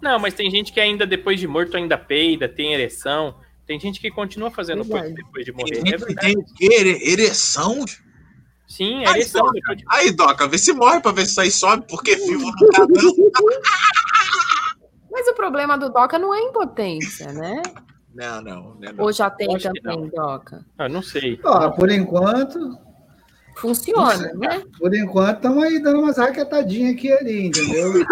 Não, 0.00 0.18
mas 0.18 0.34
tem 0.34 0.50
gente 0.50 0.72
que 0.72 0.80
ainda 0.80 1.06
depois 1.06 1.38
de 1.38 1.46
morto 1.46 1.76
ainda 1.76 1.96
peida, 1.96 2.48
tem 2.48 2.72
ereção. 2.74 3.34
Tem 3.66 3.80
gente 3.80 3.98
que 4.00 4.10
continua 4.10 4.50
fazendo 4.50 4.84
coisa 4.84 5.08
depois 5.14 5.44
de 5.44 5.52
Tem 5.52 5.64
morrer. 5.64 5.72
É 5.72 5.76
gente 5.76 6.04
verdade. 6.06 6.20
tem 6.20 6.36
o 6.36 6.44
quê? 6.54 6.68
Ere- 6.72 7.10
Ereção? 7.12 7.84
Sim, 8.68 9.04
Ai, 9.06 9.14
ereção. 9.20 9.42
Doca. 9.46 9.52
depois 9.54 9.78
de- 9.78 9.84
Aí, 9.88 10.10
Doca, 10.10 10.46
vê 10.48 10.58
se 10.58 10.72
morre 10.72 11.00
pra 11.00 11.12
ver 11.12 11.26
se 11.26 11.40
aí 11.40 11.50
sobe, 11.50 11.86
porque 11.88 12.14
vivo 12.16 12.44
não 12.44 12.68
tá 12.70 12.84
dando. 12.86 13.32
Mas 15.10 15.28
o 15.28 15.34
problema 15.34 15.78
do 15.78 15.88
Doca 15.90 16.18
não 16.18 16.34
é 16.34 16.40
impotência, 16.40 17.32
né? 17.32 17.62
Não, 18.14 18.42
não, 18.42 18.74
né, 18.76 18.92
não. 18.92 19.04
Ou 19.04 19.12
já 19.12 19.28
tem 19.30 19.56
também, 19.58 20.08
Doca? 20.08 20.64
Ah, 20.78 20.88
não 20.88 21.02
sei. 21.02 21.40
Ó, 21.44 21.70
por 21.70 21.90
enquanto, 21.90 22.78
Funciona, 23.56 24.32
né? 24.34 24.62
por 24.78 24.94
enquanto, 24.94 25.36
estamos 25.36 25.62
aí 25.64 25.80
dando 25.82 26.00
umas 26.00 26.16
raquetadinhas 26.18 26.94
aqui 26.94 27.10
ali, 27.12 27.46
entendeu? 27.46 27.92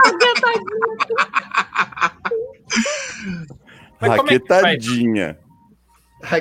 Mas 4.01 4.17
como 4.17 4.31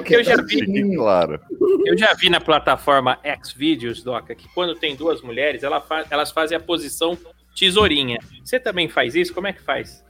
Eu 0.09 0.23
já 0.23 0.35
vi. 0.41 0.95
Claro. 0.95 1.39
Eu 1.85 1.97
já 1.97 2.13
vi 2.13 2.29
na 2.29 2.39
plataforma 2.39 3.17
Xvideos, 3.43 4.03
Doca, 4.03 4.35
que 4.35 4.47
quando 4.53 4.75
tem 4.75 4.95
duas 4.95 5.21
mulheres, 5.21 5.63
ela 5.63 5.81
fa- 5.81 6.05
elas 6.09 6.31
fazem 6.31 6.55
a 6.55 6.59
posição 6.59 7.17
tesourinha. 7.57 8.17
Você 8.43 8.59
também 8.59 8.87
faz 8.87 9.15
isso? 9.15 9.33
Como 9.33 9.47
é 9.47 9.53
que 9.53 9.61
faz? 9.61 10.03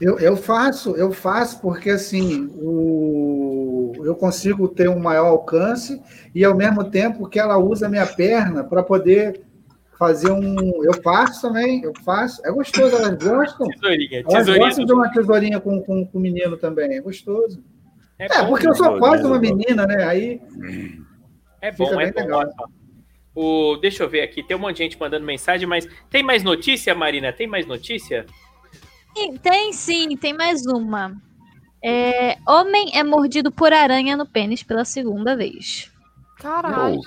Eu, 0.00 0.18
eu 0.18 0.36
faço, 0.36 0.94
eu 0.96 1.10
faço 1.10 1.60
porque 1.62 1.88
assim, 1.88 2.50
o, 2.56 3.92
eu 4.04 4.14
consigo 4.14 4.68
ter 4.68 4.90
um 4.90 4.98
maior 4.98 5.26
alcance 5.28 6.02
e 6.34 6.44
ao 6.44 6.54
mesmo 6.54 6.84
tempo 6.90 7.28
que 7.28 7.38
ela 7.38 7.56
usa 7.56 7.86
a 7.86 7.88
minha 7.88 8.06
perna 8.06 8.62
para 8.62 8.82
poder 8.82 9.40
fazer 9.98 10.30
um. 10.30 10.84
Eu 10.84 10.92
faço 11.02 11.40
também, 11.40 11.82
eu 11.82 11.92
faço. 12.04 12.44
É 12.46 12.50
gostoso, 12.50 12.94
elas 12.94 13.16
gostam. 13.16 13.66
Tesourinha. 13.68 14.20
Elas 14.20 14.34
Tesourinha 14.34 14.66
gostam 14.66 14.84
de 14.84 14.92
do... 14.92 14.94
uma 14.98 15.10
tesourinha 15.10 15.60
com, 15.60 15.80
com, 15.80 16.04
com 16.06 16.18
o 16.18 16.20
menino 16.20 16.56
também, 16.58 16.94
é 16.96 17.00
gostoso. 17.00 17.62
É, 18.18 18.28
bom, 18.42 18.48
porque 18.48 18.68
eu 18.68 18.74
sou 18.74 18.92
né? 18.92 18.98
quase 18.98 19.24
uma 19.24 19.38
menina, 19.38 19.86
né? 19.86 20.04
Aí 20.04 20.40
É 21.60 21.70
bom, 21.72 22.00
é 22.00 22.10
bom. 22.10 22.20
legal. 22.20 22.44
O, 23.34 23.76
deixa 23.76 24.02
eu 24.02 24.08
ver 24.08 24.22
aqui, 24.22 24.42
tem 24.42 24.56
um 24.56 24.60
monte 24.60 24.78
de 24.78 24.84
gente 24.84 24.98
mandando 24.98 25.26
mensagem, 25.26 25.68
mas 25.68 25.86
tem 26.08 26.22
mais 26.22 26.42
notícia, 26.42 26.94
Marina? 26.94 27.32
Tem 27.32 27.46
mais 27.46 27.66
notícia? 27.66 28.24
Sim, 29.14 29.36
Tem 29.36 29.72
sim, 29.72 30.16
tem 30.16 30.32
mais 30.32 30.64
uma. 30.66 31.14
É, 31.84 32.38
homem 32.48 32.90
é 32.94 33.04
mordido 33.04 33.52
por 33.52 33.72
aranha 33.72 34.16
no 34.16 34.26
pênis 34.26 34.62
pela 34.62 34.84
segunda 34.84 35.36
vez. 35.36 35.92
Caralho. 36.38 37.00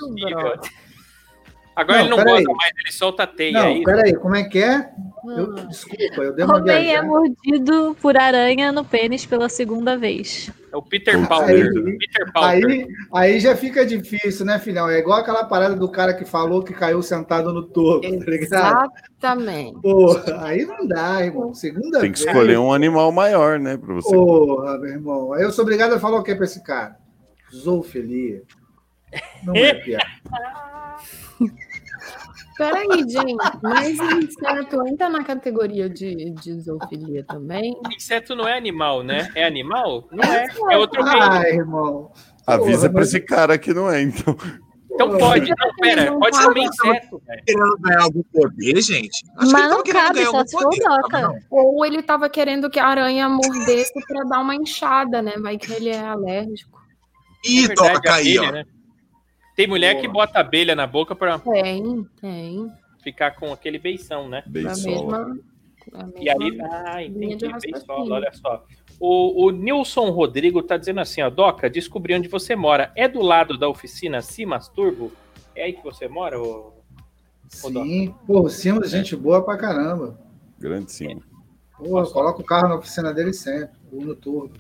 Agora 1.80 2.00
Não, 2.00 2.06
ele 2.06 2.10
não 2.10 2.18
peraí. 2.18 2.34
gosta 2.44 2.54
mais, 2.58 2.72
ele 2.84 2.92
solta 2.92 3.24
a 3.24 3.28
teia. 3.28 3.50
é 3.58 3.62
Não, 3.62 3.72
isso? 3.72 3.84
peraí, 3.84 4.14
como 4.16 4.36
é 4.36 4.44
que 4.44 4.60
é? 4.60 4.90
Eu, 5.26 5.50
Hum. 5.50 5.56
desculpa, 5.68 6.22
eu 6.22 6.34
dei 6.34 6.46
uma 6.46 6.58
Homem 6.58 6.94
é 6.96 7.02
mordido 7.02 7.96
por 8.02 8.18
aranha 8.18 8.72
no 8.72 8.84
pênis 8.86 9.26
pela 9.26 9.48
segunda 9.50 9.98
vez. 9.98 10.50
É 10.72 10.78
o 10.78 10.82
Peter 10.82 11.18
merda. 11.18 11.82
Peter 11.98 12.32
Pauler. 12.34 12.66
Aí, 12.66 12.88
aí 13.14 13.40
já 13.40 13.56
fica 13.56 13.86
difícil, 13.86 14.46
né, 14.46 14.60
filhão? 14.60 14.90
É 14.90 15.00
igual 15.00 15.20
aquela 15.20 15.44
parada 15.44 15.76
do 15.76 15.90
cara 15.90 16.14
que 16.14 16.24
falou 16.26 16.64
que 16.64 16.74
caiu 16.74 17.02
sentado 17.02 17.54
no 17.54 17.64
topo, 17.64 18.02
tá 18.02 18.26
ligado? 18.32 18.92
Exatamente. 19.18 19.82
Porra, 19.82 20.46
aí 20.46 20.66
não 20.66 20.88
dá, 20.88 21.22
irmão. 21.24 21.54
Segunda 21.54 22.00
Tem 22.00 22.12
que 22.12 22.20
vez. 22.20 22.28
escolher 22.30 22.58
um 22.60 22.72
animal 22.74 23.12
maior, 23.12 23.60
né? 23.60 23.78
Pra 23.78 23.94
você. 23.96 24.14
Porra, 24.16 24.78
meu 24.78 24.90
irmão. 24.92 25.34
Aí 25.34 25.44
eu 25.44 25.52
sou 25.52 25.64
obrigado 25.64 25.94
a 25.94 26.00
falar 26.00 26.20
o 26.20 26.24
que 26.24 26.36
pra 26.36 26.46
esse 26.46 26.64
cara? 26.64 26.96
Zoofilia. 27.54 28.44
Não 29.44 29.56
é 29.56 29.74
piada. 29.84 30.06
Peraí, 32.60 33.10
gente, 33.10 33.36
mas 33.64 33.98
inseto 33.98 34.86
entra 34.88 35.10
na 35.10 35.24
categoria 35.24 35.90
de, 35.90 36.32
de 36.32 36.60
zoofilia 36.60 37.24
também? 37.24 37.74
Inseto 37.96 38.36
não 38.36 38.46
é 38.48 38.58
animal, 38.58 39.02
né? 39.02 39.32
É 39.34 39.46
animal? 39.46 40.08
Não 40.12 40.24
é. 40.24 40.46
É 40.72 40.78
outro 40.78 41.02
reino. 41.04 41.22
Ai, 41.24 41.52
irmão. 41.54 42.12
Avisa 42.46 42.78
Porra, 42.82 42.90
pra 42.90 43.00
mas- 43.00 43.08
esse 43.08 43.20
cara 43.22 43.58
que 43.58 43.74
não 43.74 43.90
é, 43.90 44.02
então. 44.02 44.36
Então 44.92 45.18
pode. 45.18 45.50
Não, 45.50 45.76
pera, 45.80 46.12
pode 46.20 46.44
comer 46.44 46.62
inseto, 46.64 47.22
velho. 47.26 47.44
querendo 47.46 47.78
ganhar 47.80 48.02
algum 48.04 48.24
poder, 48.24 48.82
gente? 48.82 49.24
Acho 49.38 49.38
que 49.38 49.46
ele 49.46 49.52
Mas 49.54 49.62
tava 49.62 49.70
não 49.76 49.84
querendo 49.84 50.04
cabe, 50.04 50.14
ganhar 50.20 50.32
só 50.32 50.38
algum 50.38 50.72
se 50.74 50.82
for. 50.84 51.02
Doca. 51.02 51.40
Ou 51.50 51.86
ele 51.86 52.04
tava 52.04 52.30
querendo 52.30 52.70
que 52.70 52.80
a 52.80 52.86
aranha 52.88 53.30
mordesse 53.30 53.94
pra 54.06 54.24
dar 54.26 54.40
uma 54.42 54.56
inchada, 54.56 55.22
né? 55.22 55.34
Vai 55.42 55.58
que 55.58 55.72
ele 55.72 55.88
é 55.90 56.00
alérgico. 56.02 56.78
Ih, 57.46 57.64
É 57.64 57.68
verdade, 57.68 57.94
Doca 57.94 58.14
aí, 58.16 58.38
ó. 58.40 58.52
né? 58.52 58.66
Tem 59.60 59.68
mulher 59.68 59.96
que 59.96 60.04
Porra. 60.04 60.14
bota 60.14 60.40
abelha 60.40 60.74
na 60.74 60.88
boca 60.88 61.14
pra 61.14 61.38
Tem, 61.38 62.08
tem. 62.22 62.72
ficar 63.04 63.32
com 63.32 63.52
aquele 63.52 63.78
beição, 63.78 64.30
né? 64.30 64.42
Beisola. 64.48 65.36
E 66.18 66.30
aí, 66.30 66.62
ah, 66.62 67.04
entendi, 67.04 67.46
beisola, 67.62 68.16
olha 68.16 68.32
só. 68.32 68.66
O, 69.02 69.48
o 69.48 69.52
Nilson 69.52 70.12
Rodrigo 70.12 70.64
tá 70.64 70.78
dizendo 70.78 71.02
assim, 71.02 71.22
ó, 71.22 71.30
Doca, 71.30 71.70
descobri 71.70 72.16
onde 72.16 72.30
você 72.30 72.56
mora. 72.56 72.94
É 72.96 73.06
do 73.06 73.22
lado 73.22 73.58
da 73.58 73.68
oficina 73.68 74.22
Simas 74.22 74.70
Turbo? 74.70 75.12
É 75.54 75.66
aí 75.66 75.74
que 75.74 75.84
você 75.84 76.08
mora, 76.08 76.40
ô? 76.42 76.72
Sim, 77.50 78.16
pô, 78.26 78.44
o 78.44 78.50
Simas, 78.50 78.90
gente 78.90 79.14
boa 79.14 79.44
pra 79.44 79.58
caramba. 79.58 80.18
Grande 80.58 80.90
sim. 80.90 81.20
Porra, 81.78 82.10
coloca 82.10 82.40
o 82.42 82.46
carro 82.46 82.70
na 82.70 82.76
oficina 82.76 83.14
dele 83.14 83.34
sempre, 83.34 83.76
o 83.92 83.98
Uno 83.98 84.16
Turbo. 84.16 84.54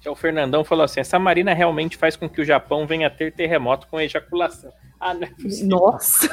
Já 0.00 0.10
o 0.10 0.16
Fernandão 0.16 0.64
falou 0.64 0.84
assim, 0.84 1.00
essa 1.00 1.18
marina 1.18 1.52
realmente 1.54 1.96
faz 1.96 2.16
com 2.16 2.28
que 2.28 2.40
o 2.40 2.44
Japão 2.44 2.86
venha 2.86 3.06
a 3.06 3.10
ter 3.10 3.32
terremoto 3.32 3.86
com 3.86 4.00
ejaculação. 4.00 4.72
Ah, 4.98 5.12
não 5.12 5.22
é 5.22 5.26
possível. 5.26 5.68
Nossa! 5.68 6.28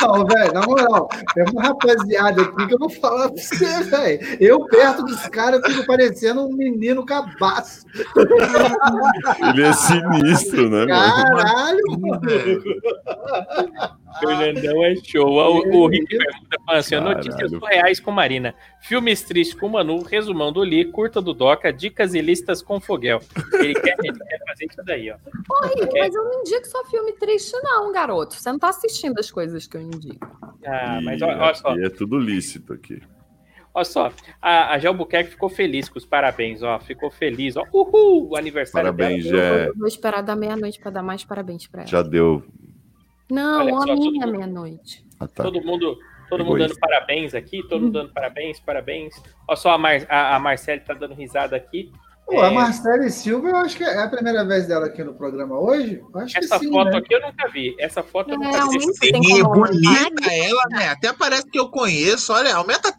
Não, 0.00 0.24
velho, 0.26 0.52
na 0.52 0.62
moral, 0.62 1.08
tem 1.34 1.44
uma 1.52 1.62
rapaziada 1.62 2.42
aqui 2.42 2.66
que 2.66 2.74
eu 2.74 2.78
vou 2.78 2.88
falar 2.88 3.28
pra 3.28 3.42
você, 3.42 3.82
velho. 3.84 4.36
Eu, 4.40 4.64
perto 4.66 5.04
dos 5.04 5.26
caras, 5.28 5.60
fico 5.66 5.86
parecendo 5.86 6.46
um 6.46 6.52
menino 6.54 7.04
cabaço. 7.04 7.86
Ele 9.50 9.62
é 9.62 9.72
sinistro, 9.72 10.70
né, 10.70 10.86
mano? 10.86 10.88
Caralho, 10.88 11.82
mano. 12.00 12.20
Fernandão 14.18 14.84
é 14.84 14.94
show. 14.96 15.28
O, 15.28 15.76
o 15.76 15.86
Rick 15.88 16.16
pergunta 16.16 16.56
assim: 16.68 16.96
Caralho. 16.96 17.16
notícias 17.16 17.50
surreais 17.50 18.00
com 18.00 18.10
Marina. 18.10 18.54
Filmes 18.80 19.22
tristes 19.22 19.58
com 19.58 19.68
Manu, 19.68 20.02
resumão 20.02 20.52
do 20.52 20.64
Li, 20.64 20.84
curta 20.86 21.20
do 21.20 21.34
Doca, 21.34 21.72
dicas 21.72 22.14
e 22.14 22.20
listas 22.20 22.62
com 22.62 22.80
Foguel. 22.80 23.20
Ele 23.54 23.74
quer, 23.74 23.96
ele 24.02 24.18
quer 24.18 24.38
fazer 24.46 24.66
isso 24.66 24.82
daí, 24.84 25.10
ó. 25.10 25.16
Ô, 25.50 25.66
Rick, 25.66 25.98
mas 26.06 26.14
eu 26.14 26.24
não 26.24 26.40
indico 26.40 26.66
só 26.66 26.84
filme 26.86 27.12
triste, 27.14 27.52
não, 27.62 27.92
garoto. 27.92 28.34
Você 28.34 28.50
não 28.50 28.58
tá 28.58 28.68
assistindo 28.70 29.18
as 29.18 29.30
coisas 29.30 29.66
que 29.66 29.76
eu 29.76 29.80
indico. 29.80 30.26
Ah, 30.66 31.00
mas 31.02 31.20
E 31.20 31.24
olha, 31.24 31.38
olha 31.38 31.54
só, 31.54 31.76
é 31.78 31.88
tudo 31.90 32.18
lícito 32.18 32.72
aqui. 32.72 33.00
olha 33.74 33.84
só. 33.84 34.12
A, 34.40 34.72
a 34.74 34.78
Gelbuquerque 34.78 35.30
ficou 35.30 35.48
feliz 35.48 35.88
com 35.88 35.98
os 35.98 36.06
parabéns, 36.06 36.62
ó. 36.62 36.78
Ficou 36.80 37.10
feliz, 37.10 37.56
ó. 37.56 37.64
Uhul! 37.72 38.30
O 38.30 38.36
aniversário 38.36 38.94
Parabéns, 38.94 39.24
dela. 39.24 39.36
já, 39.58 39.64
Eu 39.66 39.74
vou 39.76 39.86
esperar 39.88 40.22
da 40.22 40.34
meia-noite 40.36 40.78
pra 40.80 40.90
dar 40.90 41.02
mais 41.02 41.24
parabéns 41.24 41.66
pra 41.66 41.82
ela. 41.82 41.90
já 41.90 42.02
deu. 42.02 42.42
Não, 43.30 43.60
Olha 43.66 43.74
a 43.76 43.86
só, 43.86 43.94
minha 43.94 44.26
meia-noite. 44.26 45.04
Ah, 45.18 45.26
tá. 45.26 45.42
Todo 45.42 45.60
mundo, 45.62 45.98
todo 46.30 46.44
mundo 46.44 46.58
dando 46.58 46.78
parabéns 46.78 47.34
aqui, 47.34 47.62
todo 47.68 47.82
mundo 47.82 47.92
dando 47.92 48.12
parabéns, 48.12 48.60
parabéns. 48.60 49.14
Olha 49.48 49.56
só, 49.56 49.70
a, 49.70 49.78
Mar, 49.78 49.96
a, 50.08 50.36
a 50.36 50.38
Marcele 50.38 50.80
tá 50.80 50.94
dando 50.94 51.14
risada 51.14 51.56
aqui. 51.56 51.90
Pô, 52.26 52.40
a 52.40 52.46
É. 52.48 52.50
Marcele 52.50 53.08
Silva, 53.10 53.48
eu 53.48 53.56
acho 53.56 53.76
que 53.76 53.84
é 53.84 54.02
a 54.02 54.08
primeira 54.08 54.44
vez 54.44 54.66
dela 54.66 54.86
aqui 54.86 55.02
no 55.04 55.14
programa 55.14 55.58
hoje. 55.60 56.02
Eu 56.12 56.20
Acho 56.20 56.36
Essa 56.38 56.58
que 56.58 56.64
sim, 56.66 56.72
foto 56.72 56.90
né? 56.90 56.96
aqui 56.98 57.14
eu 57.14 57.20
nunca 57.22 57.48
vi. 57.48 57.76
Essa 57.78 58.02
foto 58.02 58.30
eu 58.30 58.38
nunca 58.38 58.58
É, 58.58 58.62
vi. 58.62 58.80
Sim, 58.80 59.42
aumentar. 59.42 59.48
bonita 59.70 60.34
ela, 60.34 60.64
né? 60.70 60.88
Até 60.88 61.12
parece 61.12 61.46
que 61.46 61.58
eu 61.58 61.68
conheço. 61.68 62.32
Olha, 62.32 62.54
aumenta 62.56 62.92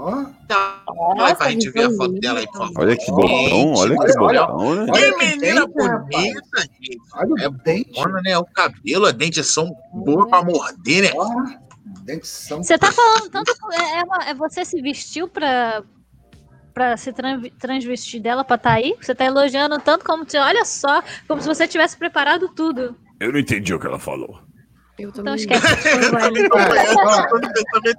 Ó, 0.00 1.14
Vai 1.16 1.34
pra 1.34 1.50
gente 1.50 1.68
ver 1.70 1.86
a 1.86 1.90
foto 1.90 2.06
linda. 2.12 2.20
dela 2.20 2.38
aí, 2.38 2.46
por 2.46 2.58
favor. 2.58 2.80
Olha 2.82 2.96
que 2.96 3.10
botão, 3.10 3.74
olha 3.74 3.96
que 3.98 4.18
botão, 4.18 4.74
né? 4.86 4.92
Que 4.92 5.16
menina 5.16 5.66
bonita, 5.66 6.60
gente. 6.60 6.98
olha 7.14 7.28
o 7.34 7.38
É 7.40 7.50
dente. 7.64 7.92
Bona, 7.94 8.20
né? 8.22 8.38
O 8.38 8.44
cabelo, 8.44 9.06
a 9.06 9.10
dentição 9.10 9.74
boa 9.92 10.28
pra 10.28 10.42
morder, 10.44 11.02
né? 11.02 11.10
Ó, 11.16 11.28
dentição. 12.04 12.62
Você 12.62 12.78
tá 12.78 12.92
falando 12.92 13.28
tanto. 13.30 13.52
É, 13.72 13.98
é 13.98 14.02
uma- 14.04 14.24
é 14.30 14.34
você 14.34 14.64
se 14.64 14.80
vestiu 14.80 15.26
pra, 15.28 15.82
pra 16.78 16.96
se 16.96 17.12
tran- 17.12 17.42
transvestir 17.58 18.22
dela 18.22 18.44
pra 18.44 18.56
tá 18.56 18.74
aí? 18.74 18.94
Você 19.00 19.12
tá 19.12 19.24
elogiando 19.24 19.80
tanto 19.80 20.04
como 20.04 20.24
se. 20.28 20.38
Olha 20.38 20.64
só, 20.64 21.02
como 21.26 21.42
se 21.42 21.48
você 21.48 21.66
tivesse 21.66 21.96
preparado 21.96 22.48
tudo. 22.54 22.94
Eu 23.18 23.32
não 23.32 23.40
entendi 23.40 23.74
o 23.74 23.80
que 23.80 23.86
ela 23.88 23.98
falou. 23.98 24.38
Eu 24.98 25.10
Então 25.10 25.34
esquece. 25.36 25.64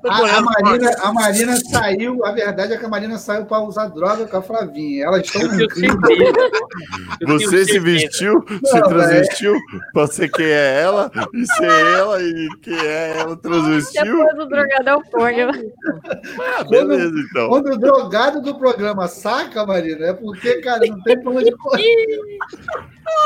A. 0.09 0.41
Marina, 0.41 0.91
a 1.01 1.13
Marina 1.13 1.55
saiu, 1.55 2.25
a 2.25 2.31
verdade 2.33 2.73
é 2.73 2.77
que 2.77 2.85
a 2.85 2.89
Marina 2.89 3.17
saiu 3.17 3.45
para 3.45 3.63
usar 3.63 3.87
droga 3.87 4.25
com 4.27 4.35
a 4.35 4.41
Flavinha. 4.41 5.05
Elas 5.05 5.25
estão 5.25 5.41
Você 7.25 7.65
se 7.65 7.79
vestiu, 7.79 8.43
se 8.65 8.79
Não, 8.79 8.89
transvestiu 8.89 9.55
pra 9.93 10.07
ser 10.07 10.29
quem 10.29 10.45
é 10.45 10.81
ela, 10.81 11.09
e 11.33 11.45
ser 11.45 11.71
ela, 11.71 12.21
e 12.21 12.49
quem 12.61 12.77
é 12.77 13.17
ela 13.17 13.37
transvestiu. 13.37 14.17
Depois 14.17 14.39
o 14.39 14.45
drogadão 14.49 15.01
põe. 15.09 15.41
Ah, 15.41 16.63
beleza, 16.69 17.15
então. 17.29 17.47
Quando 17.47 17.71
o 17.71 17.77
drogado 17.77 18.41
do 18.41 18.57
programa 18.57 19.07
saca, 19.07 19.65
Marina, 19.65 20.07
é 20.07 20.13
porque, 20.13 20.55
cara, 20.61 20.85
não 20.85 21.01
tem 21.03 21.17
pra 21.21 21.31
onde 21.31 21.51
correr. 21.51 22.19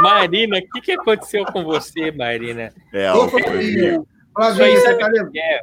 Marina, 0.01 0.57
o 0.57 0.61
que, 0.61 0.81
que 0.81 0.91
aconteceu 0.93 1.45
com 1.45 1.63
você, 1.63 2.11
Marina? 2.11 2.73
É 2.93 3.11
Ô, 3.11 3.21
álcool. 3.21 3.39
Flavinha, 4.35 4.79
você 4.79 4.97
tá 4.97 5.11
que 5.11 5.25
que 5.31 5.39
é? 5.39 5.61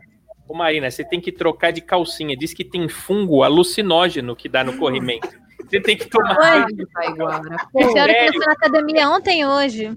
Ô, 0.49 0.55
Marina, 0.55 0.91
você 0.91 1.05
tem 1.05 1.21
que 1.21 1.33
trocar 1.33 1.73
de 1.73 1.81
calcinha. 1.81 2.37
Diz 2.37 2.53
que 2.53 2.65
tem 2.65 2.89
fungo 2.89 3.43
alucinógeno 3.43 4.37
que 4.37 4.49
dá 4.49 4.65
no 4.65 4.77
corrimento. 4.79 5.29
Você 5.69 5.81
tem 5.81 5.97
que 5.97 6.07
tomar. 6.07 6.37
Oi. 6.39 6.47
Ai, 6.47 6.67
Taiguara. 6.95 7.57
A 7.57 7.85
senhora 7.85 8.13
Sério? 8.13 8.33
começou 8.33 8.47
na 8.47 8.53
academia 8.53 9.11
ontem 9.11 9.41
e 9.41 9.47
hoje. 9.47 9.97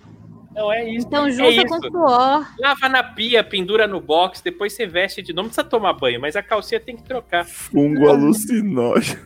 Não 0.55 0.71
é 0.71 0.87
isso. 0.87 1.07
Então 1.07 1.25
é 1.25 1.31
junta 1.31 1.67
com 1.67 1.75
isso. 1.77 1.91
suor. 1.91 2.47
Lava 2.59 2.89
na 2.89 3.03
pia, 3.03 3.43
pendura 3.43 3.87
no 3.87 3.99
box, 3.99 4.41
depois 4.43 4.73
você 4.73 4.85
veste 4.85 5.21
de 5.21 5.33
novo. 5.33 5.45
Não 5.45 5.49
precisa 5.49 5.67
tomar 5.67 5.93
banho, 5.93 6.21
mas 6.21 6.35
a 6.35 6.43
calcinha 6.43 6.79
tem 6.79 6.95
que 6.95 7.03
trocar. 7.03 7.45
Fungo 7.45 8.07
alucinógeno. 8.07 9.21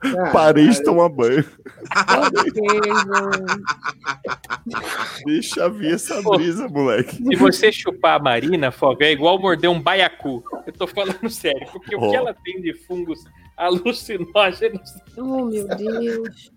Cara, 0.00 0.32
Parei 0.32 0.68
de 0.68 0.82
tomar 0.82 1.10
banho. 1.10 1.44
Deixa 5.26 5.68
vir 5.68 5.94
essa 5.94 6.22
brisa, 6.22 6.68
moleque. 6.68 7.16
Se 7.16 7.36
você 7.36 7.70
chupar 7.70 8.18
a 8.18 8.22
Marina, 8.22 8.70
Foga, 8.70 9.04
é 9.04 9.12
igual 9.12 9.38
morder 9.38 9.68
um 9.68 9.80
baiacu. 9.80 10.42
Eu 10.66 10.72
tô 10.72 10.86
falando 10.86 11.18
sério, 11.28 11.66
porque 11.70 11.94
o 11.94 12.10
que 12.10 12.16
ela 12.16 12.34
tem 12.44 12.62
de 12.62 12.72
fungos 12.72 13.22
alucinógenos. 13.56 14.94
Oh, 15.18 15.44
meu 15.44 15.68
Deus. 15.68 16.50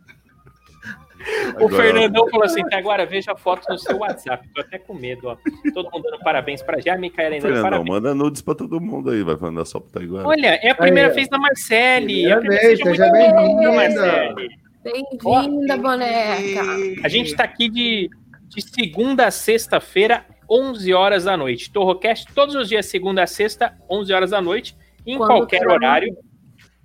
O 1.60 1.66
Agora- 1.68 1.84
Fernandão 1.84 2.28
falou 2.30 2.46
assim: 2.46 2.64
tá, 2.70 2.78
agora 2.78 3.06
veja 3.06 3.32
a 3.32 3.38
foto 3.38 3.66
no 3.70 3.78
seu 3.78 3.98
WhatsApp. 3.98 4.48
Tô 4.54 4.62
até 4.62 4.78
com 4.80 4.94
medo, 4.94 5.28
ó. 5.30 5.38
Todo 5.74 5.90
mundo 5.92 6.04
dando 6.10 6.20
parabéns 6.24 6.62
pra 6.62 6.80
já, 6.80 6.98
Micaela 6.98 7.36
ainda 7.36 7.62
parabéns. 7.62 7.88
manda 7.90 8.14
nudes 8.16 8.42
pra 8.42 8.56
todo 8.56 8.82
mundo 8.82 9.10
aí, 9.12 9.24
vai 9.24 9.36
mandar 9.36 9.66
só 9.66 9.80
pro 9.80 9.92
Taiguara. 9.92 10.28
Olha, 10.28 10.60
é 10.62 10.70
a 10.72 10.76
primeira 10.76 11.10
Aí, 11.10 11.16
vez 11.16 11.28
da 11.30 11.38
Marcele. 11.38 12.06
Primeira 12.06 12.36
A 12.36 12.40
primeira- 12.40 12.68
vez, 12.68 12.80
seja 12.80 13.12
bem-vinda. 13.12 13.72
Marcele. 13.72 14.50
Bem-vinda, 14.84 15.78
boneca. 15.78 16.62
A 17.04 17.08
gente 17.08 17.36
tá 17.36 17.44
aqui 17.46 17.70
de, 17.70 18.10
de 18.50 18.62
segunda 18.62 19.28
a 19.28 19.32
sexta-feira, 19.32 20.26
11 20.50 20.94
horas 20.94 21.24
da 21.24 21.38
noite. 21.38 21.72
Torrocast 21.72 22.28
todos 22.34 22.54
os 22.56 22.68
dias, 22.68 22.86
segunda 22.88 23.24
a 23.24 23.28
sexta, 23.28 23.78
11 23.90 24.12
horas 24.14 24.32
da 24.32 24.42
noite, 24.42 24.76
em 25.06 25.18
Quando 25.18 25.30
qualquer 25.30 25.68
horário. 25.68 26.16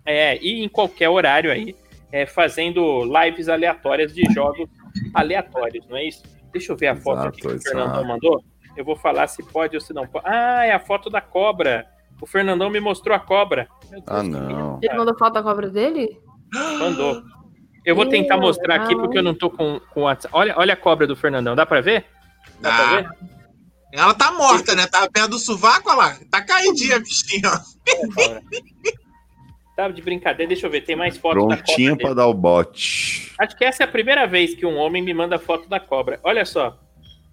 É, 0.06 0.38
e 0.40 0.62
em 0.64 0.68
qualquer 0.68 1.08
horário 1.08 1.50
aí, 1.50 1.74
é, 2.12 2.26
fazendo 2.26 3.04
lives 3.04 3.48
aleatórias 3.48 4.12
de 4.12 4.22
jogos 4.32 4.68
aleatórios, 5.14 5.86
não 5.88 5.96
é 5.96 6.04
isso? 6.04 6.22
Deixa 6.52 6.72
eu 6.72 6.76
ver 6.76 6.88
a 6.88 6.96
foto 6.96 7.28
aqui 7.28 7.40
que 7.40 7.46
Exato, 7.46 7.60
o 7.60 7.62
Fernandão 7.62 8.04
mandou. 8.04 8.42
Eu 8.76 8.84
vou 8.84 8.96
falar 8.96 9.26
se 9.26 9.42
pode 9.42 9.76
ou 9.76 9.80
se 9.80 9.92
não 9.92 10.06
pode. 10.06 10.24
Ah, 10.26 10.64
é 10.64 10.72
a 10.72 10.80
foto 10.80 11.10
da 11.10 11.20
cobra. 11.20 11.86
O 12.20 12.26
Fernandão 12.26 12.70
me 12.70 12.80
mostrou 12.80 13.14
a 13.14 13.20
cobra. 13.20 13.68
Deus, 13.90 14.02
Ah, 14.06 14.22
não. 14.22 14.78
Ele 14.82 14.94
mandou 14.94 15.16
foto 15.16 15.34
da 15.34 15.42
cobra 15.42 15.68
dele? 15.68 16.18
Mandou. 16.78 17.22
Eu 17.84 17.94
vou 17.94 18.06
tentar 18.06 18.36
mostrar 18.36 18.76
aqui 18.76 18.94
porque 18.94 19.18
eu 19.18 19.22
não 19.22 19.34
tô 19.34 19.50
com 19.50 19.80
com 19.92 20.00
o 20.00 20.04
WhatsApp. 20.04 20.34
Olha, 20.34 20.54
olha 20.56 20.74
a 20.74 20.76
cobra 20.76 21.06
do 21.06 21.16
Fernandão, 21.16 21.54
dá 21.54 21.64
pra 21.64 21.80
ver? 21.80 22.06
Dá 22.60 22.74
pra 22.74 22.96
ver? 22.96 23.06
Ah, 23.06 23.14
ela 23.92 24.14
tá 24.14 24.32
morta, 24.32 24.74
né? 24.74 24.86
Tá 24.86 25.08
perto 25.10 25.30
do 25.30 25.38
sovaco, 25.38 25.88
olha 25.90 25.96
lá. 25.96 26.18
Tá 26.30 26.42
caidinha, 26.44 26.98
bichinho. 26.98 27.50
Cobra. 28.14 28.42
Tá 29.78 29.86
de 29.88 30.02
brincadeira, 30.02 30.48
deixa 30.48 30.66
eu 30.66 30.70
ver, 30.72 30.80
tem 30.80 30.96
mais 30.96 31.16
fotos 31.16 31.46
da 31.46 31.56
Prontinha 31.56 31.90
cobra. 31.90 31.96
pra 32.02 32.08
dele. 32.08 32.16
dar 32.16 32.26
o 32.26 32.34
bote. 32.34 33.32
Acho 33.38 33.56
que 33.56 33.64
essa 33.64 33.84
é 33.84 33.86
a 33.86 33.88
primeira 33.88 34.26
vez 34.26 34.52
que 34.52 34.66
um 34.66 34.76
homem 34.76 35.00
me 35.00 35.14
manda 35.14 35.38
foto 35.38 35.68
da 35.68 35.78
cobra. 35.78 36.18
Olha 36.24 36.44
só. 36.44 36.76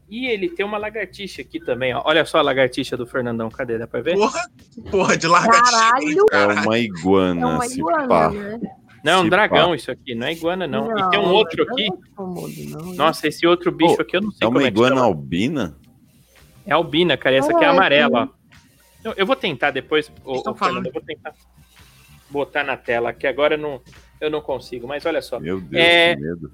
E 0.08 0.28
ele 0.28 0.50
tem 0.50 0.64
uma 0.64 0.78
lagartixa 0.78 1.42
aqui 1.42 1.60
também, 1.60 1.92
ó. 1.96 2.04
Olha 2.06 2.24
só 2.24 2.38
a 2.38 2.44
lagartixa 2.44 2.96
do 2.96 3.08
Fernandão, 3.08 3.50
cadê? 3.50 3.80
Dá 3.80 3.88
pra 3.88 4.00
ver? 4.02 4.14
Porra, 4.14 4.42
porra, 4.92 5.18
de 5.18 5.26
larga 5.28 5.60
Caralho! 5.60 6.26
É 6.32 6.46
uma 6.62 6.78
iguana, 6.78 7.42
É 7.42 7.46
uma 7.48 7.66
se 7.68 7.80
iguana, 7.80 8.08
pá. 8.08 8.30
né? 8.30 8.60
Não, 9.04 9.14
é 9.14 9.18
um 9.22 9.30
dragão 9.30 9.70
pá. 9.70 9.76
isso 9.76 9.90
aqui, 9.90 10.14
não 10.14 10.28
é 10.28 10.32
iguana 10.34 10.68
não. 10.68 10.96
e 10.96 11.10
tem 11.10 11.20
um 11.20 11.32
outro 11.32 11.66
não 11.66 11.74
aqui. 11.74 11.86
é 11.88 12.70
não. 12.76 12.94
Nossa, 12.94 13.28
esse 13.28 13.48
outro 13.48 13.72
bicho 13.72 13.96
Pô, 13.96 14.02
aqui 14.04 14.18
eu 14.18 14.22
não 14.22 14.30
sei 14.32 14.46
É 14.46 14.46
como 14.46 14.60
uma 14.60 14.68
é 14.68 14.72
que 14.72 14.78
iguana 14.78 14.98
chama. 14.98 15.08
albina? 15.08 15.76
É 16.68 16.74
albina, 16.74 17.18
cara. 17.18 17.38
Essa 17.38 17.52
aqui 17.52 17.64
é 17.64 17.68
Ah, 17.68 17.72
é, 17.72 17.74
amarela, 17.74 18.30
ó. 18.32 18.46
Eu, 19.04 19.14
eu 19.18 19.26
vou 19.26 19.36
tentar 19.36 19.72
depois, 19.72 20.12
ô, 20.24 20.36
estão 20.36 20.54
ô, 20.54 20.56
Fernando, 20.56 20.58
falando? 20.84 20.86
eu 20.86 20.94
vou 20.94 21.02
tentar 21.02 21.34
botar 22.36 22.64
na 22.64 22.76
tela, 22.78 23.14
que 23.14 23.26
agora 23.26 23.56
eu 23.56 23.60
não, 23.60 23.82
eu 24.22 24.30
não 24.30 24.42
consigo. 24.42 24.88
Mas 24.88 25.06
olha 25.06 25.22
só, 25.22 25.40
Meu 25.40 25.60
Deus, 25.62 25.84
É, 25.84 26.16
que 26.16 26.22
medo. 26.22 26.52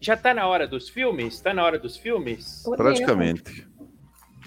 já 0.00 0.16
tá 0.16 0.32
na 0.34 0.46
hora 0.46 0.66
dos 0.66 0.88
filmes? 0.88 1.40
Tá 1.40 1.52
na 1.54 1.64
hora 1.64 1.78
dos 1.78 1.96
filmes? 1.96 2.64
Praticamente. 2.76 3.66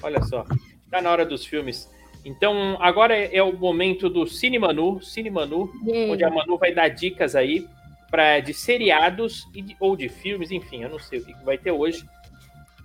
Olha 0.01 0.21
só, 0.23 0.45
tá 0.89 1.01
na 1.01 1.11
hora 1.11 1.25
dos 1.25 1.45
filmes. 1.45 1.89
Então, 2.25 2.77
agora 2.79 3.15
é, 3.15 3.35
é 3.37 3.43
o 3.43 3.55
momento 3.57 4.09
do 4.09 4.27
Cine 4.27 4.59
Manu, 4.59 5.01
Cine 5.01 5.29
Manu, 5.31 5.71
onde 6.09 6.23
a 6.23 6.29
Manu 6.29 6.57
vai 6.57 6.73
dar 6.73 6.87
dicas 6.89 7.35
aí 7.35 7.67
pra, 8.11 8.39
de 8.39 8.53
seriados 8.53 9.47
e 9.55 9.61
de- 9.61 9.75
ou 9.79 9.95
de 9.95 10.07
filmes, 10.09 10.51
enfim, 10.51 10.83
eu 10.83 10.89
não 10.89 10.99
sei 10.99 11.19
o 11.19 11.25
que, 11.25 11.33
que 11.33 11.43
vai 11.45 11.57
ter 11.57 11.71
hoje. 11.71 12.03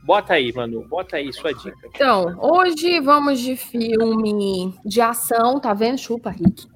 Bota 0.02 0.34
aí, 0.34 0.52
Manu, 0.52 0.86
bota 0.88 1.16
aí 1.16 1.30
sua 1.32 1.52
dica. 1.52 1.76
Então, 1.94 2.38
hoje 2.40 3.00
vamos 3.00 3.40
de 3.40 3.56
filme 3.56 4.72
de 4.84 5.00
ação, 5.00 5.58
tá 5.60 5.74
vendo? 5.74 5.98
Chupa, 5.98 6.30
Rick. 6.30 6.66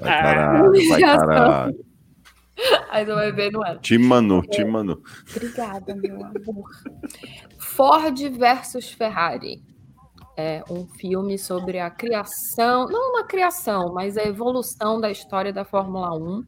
Vai 0.00 0.22
caralho, 0.22 0.88
vai 0.88 1.00
caralho. 1.00 1.86
Aí 2.90 3.04
você 3.04 3.14
vai 3.14 3.32
ver, 3.32 3.52
não 3.52 3.64
é? 3.64 3.76
Time 3.78 4.04
Manu, 4.04 4.42
time 4.42 4.70
Manu. 4.70 5.02
Obrigada, 5.30 5.94
meu 5.94 6.16
amor. 6.24 6.70
Ford 7.58 8.18
versus 8.30 8.90
Ferrari. 8.90 9.62
É 10.38 10.62
um 10.70 10.86
filme 10.86 11.38
sobre 11.38 11.78
a 11.78 11.90
criação, 11.90 12.86
não 12.88 13.12
uma 13.12 13.24
criação, 13.24 13.92
mas 13.94 14.18
a 14.18 14.24
evolução 14.24 15.00
da 15.00 15.10
história 15.10 15.52
da 15.52 15.64
Fórmula 15.64 16.14
1 16.14 16.44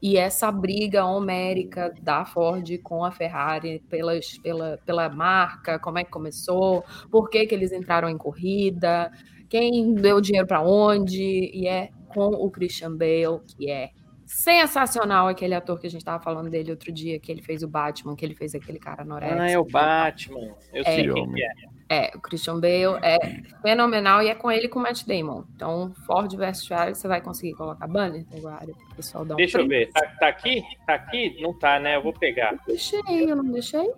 e 0.00 0.16
essa 0.16 0.50
briga 0.50 1.04
homérica 1.04 1.92
da 2.02 2.24
Ford 2.24 2.78
com 2.82 3.04
a 3.04 3.10
Ferrari 3.10 3.80
pelas, 3.88 4.38
pela, 4.38 4.78
pela 4.84 5.08
marca, 5.08 5.78
como 5.78 5.98
é 5.98 6.04
que 6.04 6.10
começou, 6.10 6.84
por 7.10 7.28
que, 7.28 7.46
que 7.46 7.54
eles 7.54 7.72
entraram 7.72 8.08
em 8.08 8.18
corrida, 8.18 9.10
quem 9.48 9.94
deu 9.94 10.20
dinheiro 10.20 10.46
para 10.46 10.62
onde, 10.62 11.50
e 11.52 11.66
é 11.66 11.90
com 12.08 12.28
o 12.28 12.50
Christian 12.50 12.96
Bale, 12.96 13.40
que 13.46 13.70
é 13.70 13.90
sensacional 14.26 15.26
aquele 15.28 15.54
ator 15.54 15.80
que 15.80 15.86
a 15.86 15.90
gente 15.90 16.04
tava 16.04 16.22
falando 16.22 16.50
dele 16.50 16.70
outro 16.70 16.92
dia, 16.92 17.18
que 17.18 17.32
ele 17.32 17.40
fez 17.42 17.62
o 17.62 17.68
Batman, 17.68 18.14
que 18.14 18.24
ele 18.24 18.34
fez 18.34 18.54
aquele 18.54 18.78
cara 18.78 19.04
Norex. 19.04 19.40
Ah, 19.40 19.50
é 19.50 19.58
o 19.58 19.64
Batman. 19.64 20.54
Eu 20.72 20.82
É. 20.82 20.94
sei 20.94 21.06
Que 21.08 21.14
quem 21.14 21.42
é. 21.42 21.48
É, 21.90 22.10
o 22.14 22.20
Christian 22.20 22.60
Bale 22.60 22.98
é 23.02 23.16
fenomenal 23.62 24.22
e 24.22 24.28
é 24.28 24.34
com 24.34 24.50
ele 24.52 24.68
com 24.68 24.78
o 24.78 24.82
Matt 24.82 25.06
Damon. 25.06 25.44
Então, 25.56 25.94
Ford 26.06 26.30
versus 26.36 26.66
Ferrari, 26.66 26.94
você 26.94 27.08
vai 27.08 27.22
conseguir 27.22 27.54
colocar 27.54 27.86
banner, 27.86 28.26
Teguário, 28.26 28.74
pro 28.74 28.96
pessoal 28.96 29.24
dar 29.24 29.32
um 29.34 29.36
Deixa 29.38 29.58
eu 29.58 29.66
print? 29.66 29.86
ver. 29.86 29.92
Tá, 29.92 30.06
tá 30.20 30.28
aqui? 30.28 30.62
Tá 30.86 30.92
aqui? 30.94 31.40
Não 31.40 31.58
tá, 31.58 31.80
né? 31.80 31.96
Eu 31.96 32.02
vou 32.02 32.12
pegar. 32.12 32.54
Deixei, 32.66 33.00
eu 33.08 33.34
não 33.34 33.50
deixei? 33.50 33.90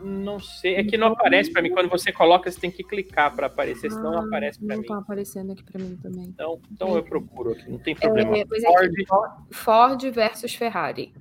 Não 0.00 0.40
sei. 0.40 0.76
É 0.76 0.84
que 0.84 0.96
não 0.96 1.08
aparece 1.08 1.52
pra 1.52 1.62
mim. 1.62 1.70
Quando 1.70 1.88
você 1.88 2.10
coloca, 2.12 2.50
você 2.50 2.58
tem 2.58 2.70
que 2.70 2.82
clicar 2.82 3.34
pra 3.34 3.46
aparecer, 3.46 3.90
senão 3.90 4.10
não 4.12 4.18
Ah, 4.20 4.26
aparece 4.26 4.58
pra 4.58 4.74
Não 4.74 4.82
mim. 4.82 4.88
tá 4.88 4.98
aparecendo 4.98 5.52
aqui 5.52 5.62
pra 5.62 5.80
mim 5.80 5.96
também. 5.96 6.24
Então, 6.24 6.60
então 6.72 6.96
eu 6.96 7.02
procuro 7.04 7.52
aqui. 7.52 7.70
Não 7.70 7.78
tem 7.78 7.94
problema. 7.94 8.36
É, 8.38 8.44
pois 8.44 8.62
é, 8.64 8.66
Ford, 8.66 8.92
Ford 9.52 10.10
versus 10.10 10.54
Ferrari. 10.54 11.12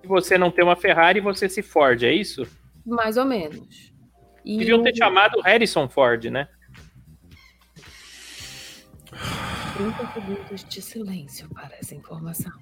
se 0.00 0.06
você 0.06 0.38
não 0.38 0.50
tem 0.50 0.64
uma 0.64 0.76
Ferrari, 0.76 1.20
você 1.20 1.48
se 1.48 1.62
Ford, 1.62 2.02
é 2.02 2.12
isso? 2.12 2.42
Mais 2.86 3.16
ou 3.18 3.24
menos. 3.26 3.92
E 4.44 4.56
Deviam 4.56 4.82
ter 4.82 4.96
chamado 4.96 5.38
Harrison 5.42 5.86
Ford, 5.88 6.24
né? 6.30 6.48
30 9.76 10.12
segundos 10.12 10.64
de 10.64 10.82
silêncio 10.82 11.48
para 11.50 11.76
essa 11.76 11.94
informação. 11.94 12.52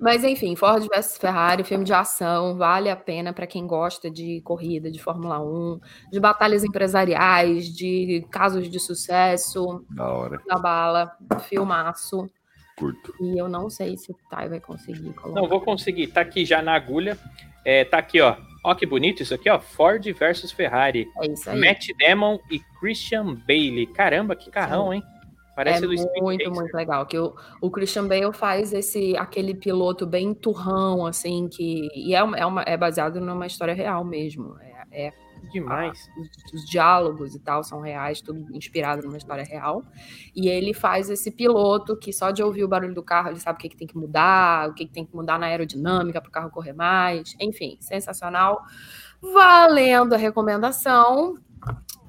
Mas 0.00 0.24
enfim, 0.24 0.54
Ford 0.56 0.86
vs 0.94 1.18
Ferrari, 1.18 1.64
filme 1.64 1.84
de 1.84 1.92
ação, 1.92 2.56
vale 2.56 2.88
a 2.90 2.96
pena 2.96 3.32
para 3.32 3.46
quem 3.46 3.66
gosta 3.66 4.10
de 4.10 4.40
corrida, 4.42 4.90
de 4.90 5.02
Fórmula 5.02 5.40
1, 5.40 5.80
de 6.12 6.20
batalhas 6.20 6.64
empresariais, 6.64 7.68
de 7.68 8.26
casos 8.30 8.68
de 8.70 8.78
sucesso, 8.80 9.84
Da 9.90 10.12
hora. 10.12 10.40
da 10.46 10.58
bala, 10.58 11.12
filmaço. 11.48 12.28
Curto. 12.76 13.12
E 13.20 13.36
eu 13.36 13.48
não 13.48 13.68
sei 13.68 13.96
se 13.96 14.12
o 14.12 14.16
Tai 14.30 14.48
vai 14.48 14.60
conseguir 14.60 15.12
colocar. 15.14 15.40
Não, 15.40 15.48
vou 15.48 15.60
conseguir. 15.60 16.06
Tá 16.08 16.20
aqui 16.20 16.44
já 16.44 16.62
na 16.62 16.74
agulha. 16.74 17.18
É, 17.64 17.84
tá 17.84 17.98
aqui, 17.98 18.20
ó. 18.20 18.36
Ó 18.64 18.74
que 18.74 18.86
bonito 18.86 19.22
isso 19.22 19.34
aqui, 19.34 19.50
ó. 19.50 19.58
Ford 19.58 20.04
versus 20.12 20.52
Ferrari. 20.52 21.08
É 21.20 21.26
isso 21.26 21.50
aí. 21.50 21.58
Matt 21.58 21.86
Damon 21.98 22.38
e 22.50 22.60
Christian 22.78 23.34
Bailey. 23.46 23.86
Caramba, 23.86 24.36
que 24.36 24.48
carrão, 24.50 24.94
hein? 24.94 25.02
Parece 25.58 25.84
é 25.84 25.88
do 25.88 25.98
Speed 25.98 26.22
muito, 26.22 26.50
muito 26.52 26.72
legal. 26.72 27.04
Que 27.04 27.18
o, 27.18 27.34
o 27.60 27.68
Christian 27.68 28.06
Bale 28.06 28.32
faz 28.32 28.72
esse 28.72 29.16
aquele 29.16 29.54
piloto 29.56 30.06
bem 30.06 30.32
turrão, 30.32 31.04
assim, 31.04 31.48
que. 31.48 31.88
E 31.96 32.14
é, 32.14 32.22
uma- 32.22 32.36
é, 32.36 32.46
uma, 32.46 32.62
é 32.62 32.76
baseado 32.76 33.20
numa 33.20 33.44
história 33.44 33.74
real 33.74 34.04
mesmo. 34.04 34.56
É, 34.60 35.06
é- 35.08 35.12
Demais. 35.52 36.08
os, 36.16 36.52
os 36.52 36.68
diálogos 36.68 37.34
e 37.34 37.40
tal 37.40 37.64
são 37.64 37.80
reais, 37.80 38.20
tudo 38.20 38.54
inspirado 38.54 39.02
numa 39.02 39.16
história 39.16 39.42
real. 39.44 39.82
E 40.34 40.46
ele 40.48 40.72
faz 40.72 41.10
esse 41.10 41.30
piloto 41.32 41.96
que 41.96 42.12
só 42.12 42.30
de 42.30 42.40
ouvir 42.42 42.62
o 42.62 42.68
barulho 42.68 42.94
do 42.94 43.02
carro 43.02 43.30
ele 43.30 43.40
sabe 43.40 43.56
o 43.56 43.60
que, 43.60 43.68
que 43.68 43.76
tem 43.76 43.86
que 43.86 43.96
mudar, 43.96 44.68
o 44.68 44.74
que, 44.74 44.84
que 44.86 44.92
tem 44.92 45.04
que 45.04 45.14
mudar 45.16 45.38
na 45.40 45.46
aerodinâmica 45.46 46.20
para 46.20 46.28
o 46.28 46.32
carro 46.32 46.50
correr 46.50 46.72
mais. 46.72 47.34
Enfim, 47.40 47.76
sensacional. 47.80 48.60
Valendo 49.20 50.12
a 50.14 50.18
recomendação. 50.18 51.34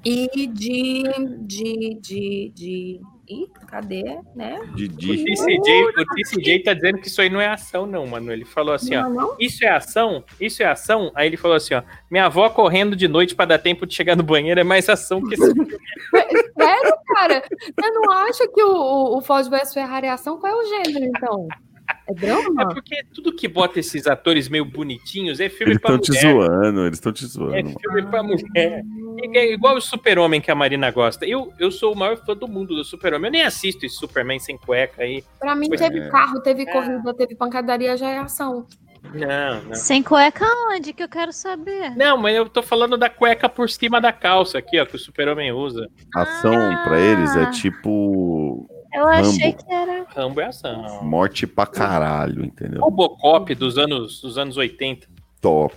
E 0.05 0.47
de. 0.47 1.03
de. 1.41 1.99
de. 1.99 2.51
de 2.55 3.01
Ih, 3.29 3.47
cadê, 3.67 4.03
né? 4.35 4.59
O 4.71 4.75
Didi. 4.75 5.23
TCJ, 5.23 5.83
o 5.85 6.05
TCJ 6.15 6.63
tá 6.63 6.73
dizendo 6.73 6.97
que 6.97 7.07
isso 7.07 7.21
aí 7.21 7.29
não 7.29 7.39
é 7.39 7.47
ação, 7.47 7.85
não, 7.85 8.07
mano. 8.07 8.31
Ele 8.31 8.43
falou 8.43 8.73
assim, 8.73 8.95
ó. 8.95 9.03
Não, 9.03 9.13
não? 9.13 9.35
Isso 9.39 9.63
é 9.63 9.69
ação? 9.69 10.23
Isso 10.41 10.63
é 10.63 10.65
ação? 10.65 11.11
Aí 11.13 11.27
ele 11.27 11.37
falou 11.37 11.55
assim, 11.55 11.75
ó. 11.75 11.83
Minha 12.09 12.25
avó 12.25 12.49
correndo 12.49 12.95
de 12.95 13.07
noite 13.07 13.35
pra 13.35 13.45
dar 13.45 13.59
tempo 13.59 13.85
de 13.85 13.93
chegar 13.93 14.15
no 14.15 14.23
banheiro 14.23 14.59
é 14.59 14.63
mais 14.63 14.89
ação 14.89 15.21
que 15.21 15.35
esse 15.35 15.53
filme. 15.53 15.69
Sério, 16.59 16.93
cara? 17.13 17.43
Você 17.79 17.91
não 17.91 18.11
acha 18.11 18.47
que 18.47 18.63
o, 18.63 18.71
o, 18.73 19.17
o 19.17 19.21
Ford 19.21 19.47
vs 19.47 19.73
Ferrari 19.75 20.07
é 20.07 20.11
ação? 20.11 20.39
Qual 20.39 20.51
é 20.51 20.55
o 20.55 20.67
gênero, 20.67 21.05
então? 21.05 21.47
É 22.07 22.11
É 22.11 22.13
drama? 22.15 22.67
porque 22.69 23.03
tudo 23.13 23.31
que 23.35 23.47
bota 23.47 23.79
esses 23.79 24.07
atores 24.07 24.49
meio 24.49 24.65
bonitinhos 24.65 25.39
é 25.39 25.49
filme 25.49 25.73
Eles 25.73 25.81
pra 25.81 25.95
estão 25.95 26.01
te 26.15 26.23
mulher. 26.25 26.33
zoando, 26.49 26.85
eles 26.85 26.97
estão 26.97 27.11
te 27.13 27.25
É 27.25 27.27
zoando. 27.27 27.79
filme 27.79 28.03
pra 28.09 28.23
mulher. 28.23 28.83
É 29.23 29.37
é 29.39 29.53
igual 29.53 29.75
o 29.77 29.81
Super-Homem 29.81 30.39
que 30.41 30.51
a 30.51 30.55
Marina 30.55 30.89
gosta. 30.91 31.25
Eu, 31.25 31.51
eu 31.59 31.71
sou 31.71 31.93
o 31.93 31.97
maior 31.97 32.17
fã 32.17 32.35
do 32.35 32.47
mundo 32.47 32.75
do 32.75 32.83
Super-Homem. 32.83 33.27
Eu 33.27 33.31
nem 33.31 33.41
assisto 33.43 33.85
esse 33.85 33.95
Superman 33.95 34.39
sem 34.39 34.57
cueca 34.57 35.03
aí. 35.03 35.23
Pra 35.39 35.55
mim, 35.55 35.67
Pois 35.67 35.79
teve 35.81 35.99
é. 35.99 36.09
carro, 36.09 36.39
teve 36.41 36.65
corrida, 36.65 37.13
teve 37.13 37.35
pancadaria, 37.35 37.95
já 37.97 38.09
é 38.09 38.17
ação. 38.19 38.65
Não, 39.13 39.61
não. 39.63 39.75
Sem 39.75 40.03
cueca 40.03 40.45
onde? 40.71 40.91
Que 40.91 41.03
eu 41.03 41.07
quero 41.07 41.31
saber. 41.31 41.95
Não, 41.95 42.17
mas 42.17 42.35
eu 42.35 42.49
tô 42.49 42.61
falando 42.61 42.97
da 42.97 43.09
cueca 43.09 43.47
por 43.47 43.69
cima 43.69 44.01
da 44.01 44.11
calça 44.11 44.57
aqui, 44.57 44.77
ó, 44.79 44.85
que 44.85 44.95
o 44.95 44.99
Super-Homem 44.99 45.51
usa. 45.53 45.87
Ação 46.13 46.53
pra 46.83 46.99
eles 46.99 47.33
é 47.35 47.49
tipo 47.51 48.67
Eu 48.93 49.07
achei 49.07 49.51
Rambo. 49.51 49.63
que 49.65 49.73
era. 49.73 50.05
Rambo 50.15 50.41
é 50.41 50.45
ação. 50.47 51.01
morte 51.03 51.47
pra 51.47 51.65
caralho, 51.65 52.43
entendeu? 52.43 52.81
Robocop 52.81 53.55
dos 53.55 53.77
anos, 53.77 54.21
dos 54.21 54.37
anos 54.37 54.57
80. 54.57 55.07
Top. 55.41 55.73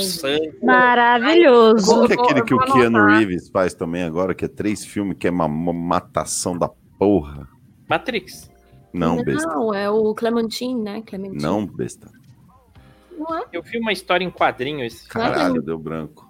Sangue. 0.00 0.58
Maravilhoso. 0.62 1.86
Qual 1.86 2.06
que 2.06 2.12
é 2.12 2.16
aquele 2.16 2.42
que 2.42 2.54
o 2.54 2.58
Keanu. 2.58 3.06
Reeves 3.06 3.48
faz 3.50 3.74
também 3.74 4.02
agora, 4.02 4.34
que 4.34 4.44
é 4.44 4.48
três 4.48 4.84
filmes, 4.84 5.16
que 5.18 5.26
é 5.26 5.30
uma, 5.30 5.46
uma 5.46 5.72
matação 5.72 6.56
da 6.56 6.68
porra? 6.98 7.48
Matrix. 7.88 8.50
Não, 8.92 9.22
besta. 9.22 9.46
Não, 9.48 9.74
é 9.74 9.88
o 9.90 10.14
Clementine, 10.14 10.80
né? 10.82 11.02
Clementine. 11.06 11.42
Não, 11.42 11.66
besta. 11.66 12.10
Não 13.18 13.36
é? 13.38 13.44
Eu 13.52 13.62
vi 13.62 13.78
uma 13.78 13.92
história 13.92 14.24
em 14.24 14.30
quadrinho. 14.30 14.84
esse- 14.84 15.08
Caralho, 15.08 15.62
deu 15.62 15.78
branco. 15.78 16.26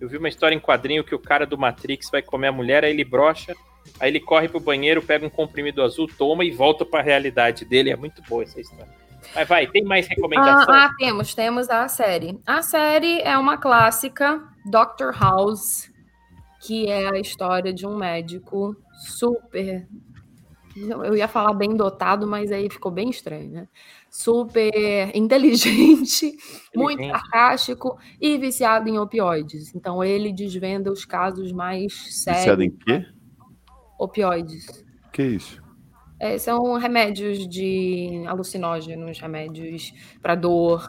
Eu 0.00 0.08
vi 0.08 0.16
uma 0.16 0.28
história 0.28 0.54
em 0.54 0.60
quadrinho 0.60 1.04
que 1.04 1.14
o 1.14 1.18
cara 1.18 1.44
do 1.46 1.58
Matrix 1.58 2.08
vai 2.10 2.22
comer 2.22 2.48
a 2.48 2.52
mulher, 2.52 2.84
aí 2.84 2.90
ele 2.90 3.04
brocha, 3.04 3.54
aí 3.98 4.10
ele 4.10 4.20
corre 4.20 4.48
pro 4.48 4.58
banheiro, 4.58 5.02
pega 5.02 5.26
um 5.26 5.30
comprimido 5.30 5.82
azul, 5.82 6.08
toma 6.08 6.42
e 6.44 6.50
volta 6.50 6.86
pra 6.86 7.02
realidade 7.02 7.66
dele. 7.66 7.90
É 7.90 7.96
muito 7.96 8.22
boa 8.28 8.42
essa 8.42 8.58
história. 8.60 8.88
Mas 9.34 9.48
vai, 9.48 9.66
tem 9.66 9.84
mais 9.84 10.06
recomendação? 10.08 10.74
Ah, 10.74 10.86
ah, 10.86 10.94
temos, 10.98 11.34
temos 11.34 11.68
a 11.70 11.86
série. 11.88 12.38
A 12.46 12.62
série 12.62 13.20
é 13.20 13.36
uma 13.38 13.56
clássica, 13.56 14.42
Doctor 14.66 15.14
House, 15.16 15.90
que 16.60 16.88
é 16.88 17.08
a 17.08 17.18
história 17.18 17.72
de 17.72 17.86
um 17.86 17.96
médico 17.96 18.76
super. 19.06 19.86
Eu 20.76 21.16
ia 21.16 21.26
falar 21.28 21.52
bem 21.52 21.76
dotado, 21.76 22.26
mas 22.26 22.50
aí 22.52 22.68
ficou 22.70 22.90
bem 22.92 23.10
estranho, 23.10 23.50
né? 23.50 23.68
Super 24.08 25.10
inteligente, 25.16 26.32
muito 26.74 27.00
Inteligente. 27.00 27.20
sarcástico 27.20 27.98
e 28.20 28.38
viciado 28.38 28.88
em 28.88 28.98
opioides. 28.98 29.74
Então 29.74 30.02
ele 30.02 30.32
desvenda 30.32 30.90
os 30.90 31.04
casos 31.04 31.52
mais 31.52 31.92
Viciado 31.92 32.38
sérios. 32.40 32.64
em 32.66 32.70
quê? 32.70 33.04
Opioides. 33.98 34.84
Que 35.12 35.22
isso? 35.22 35.62
É, 36.20 36.36
são 36.36 36.74
remédios 36.74 37.48
de 37.48 38.22
alucinógenos, 38.26 39.18
remédios 39.18 39.92
para 40.20 40.34
dor. 40.34 40.88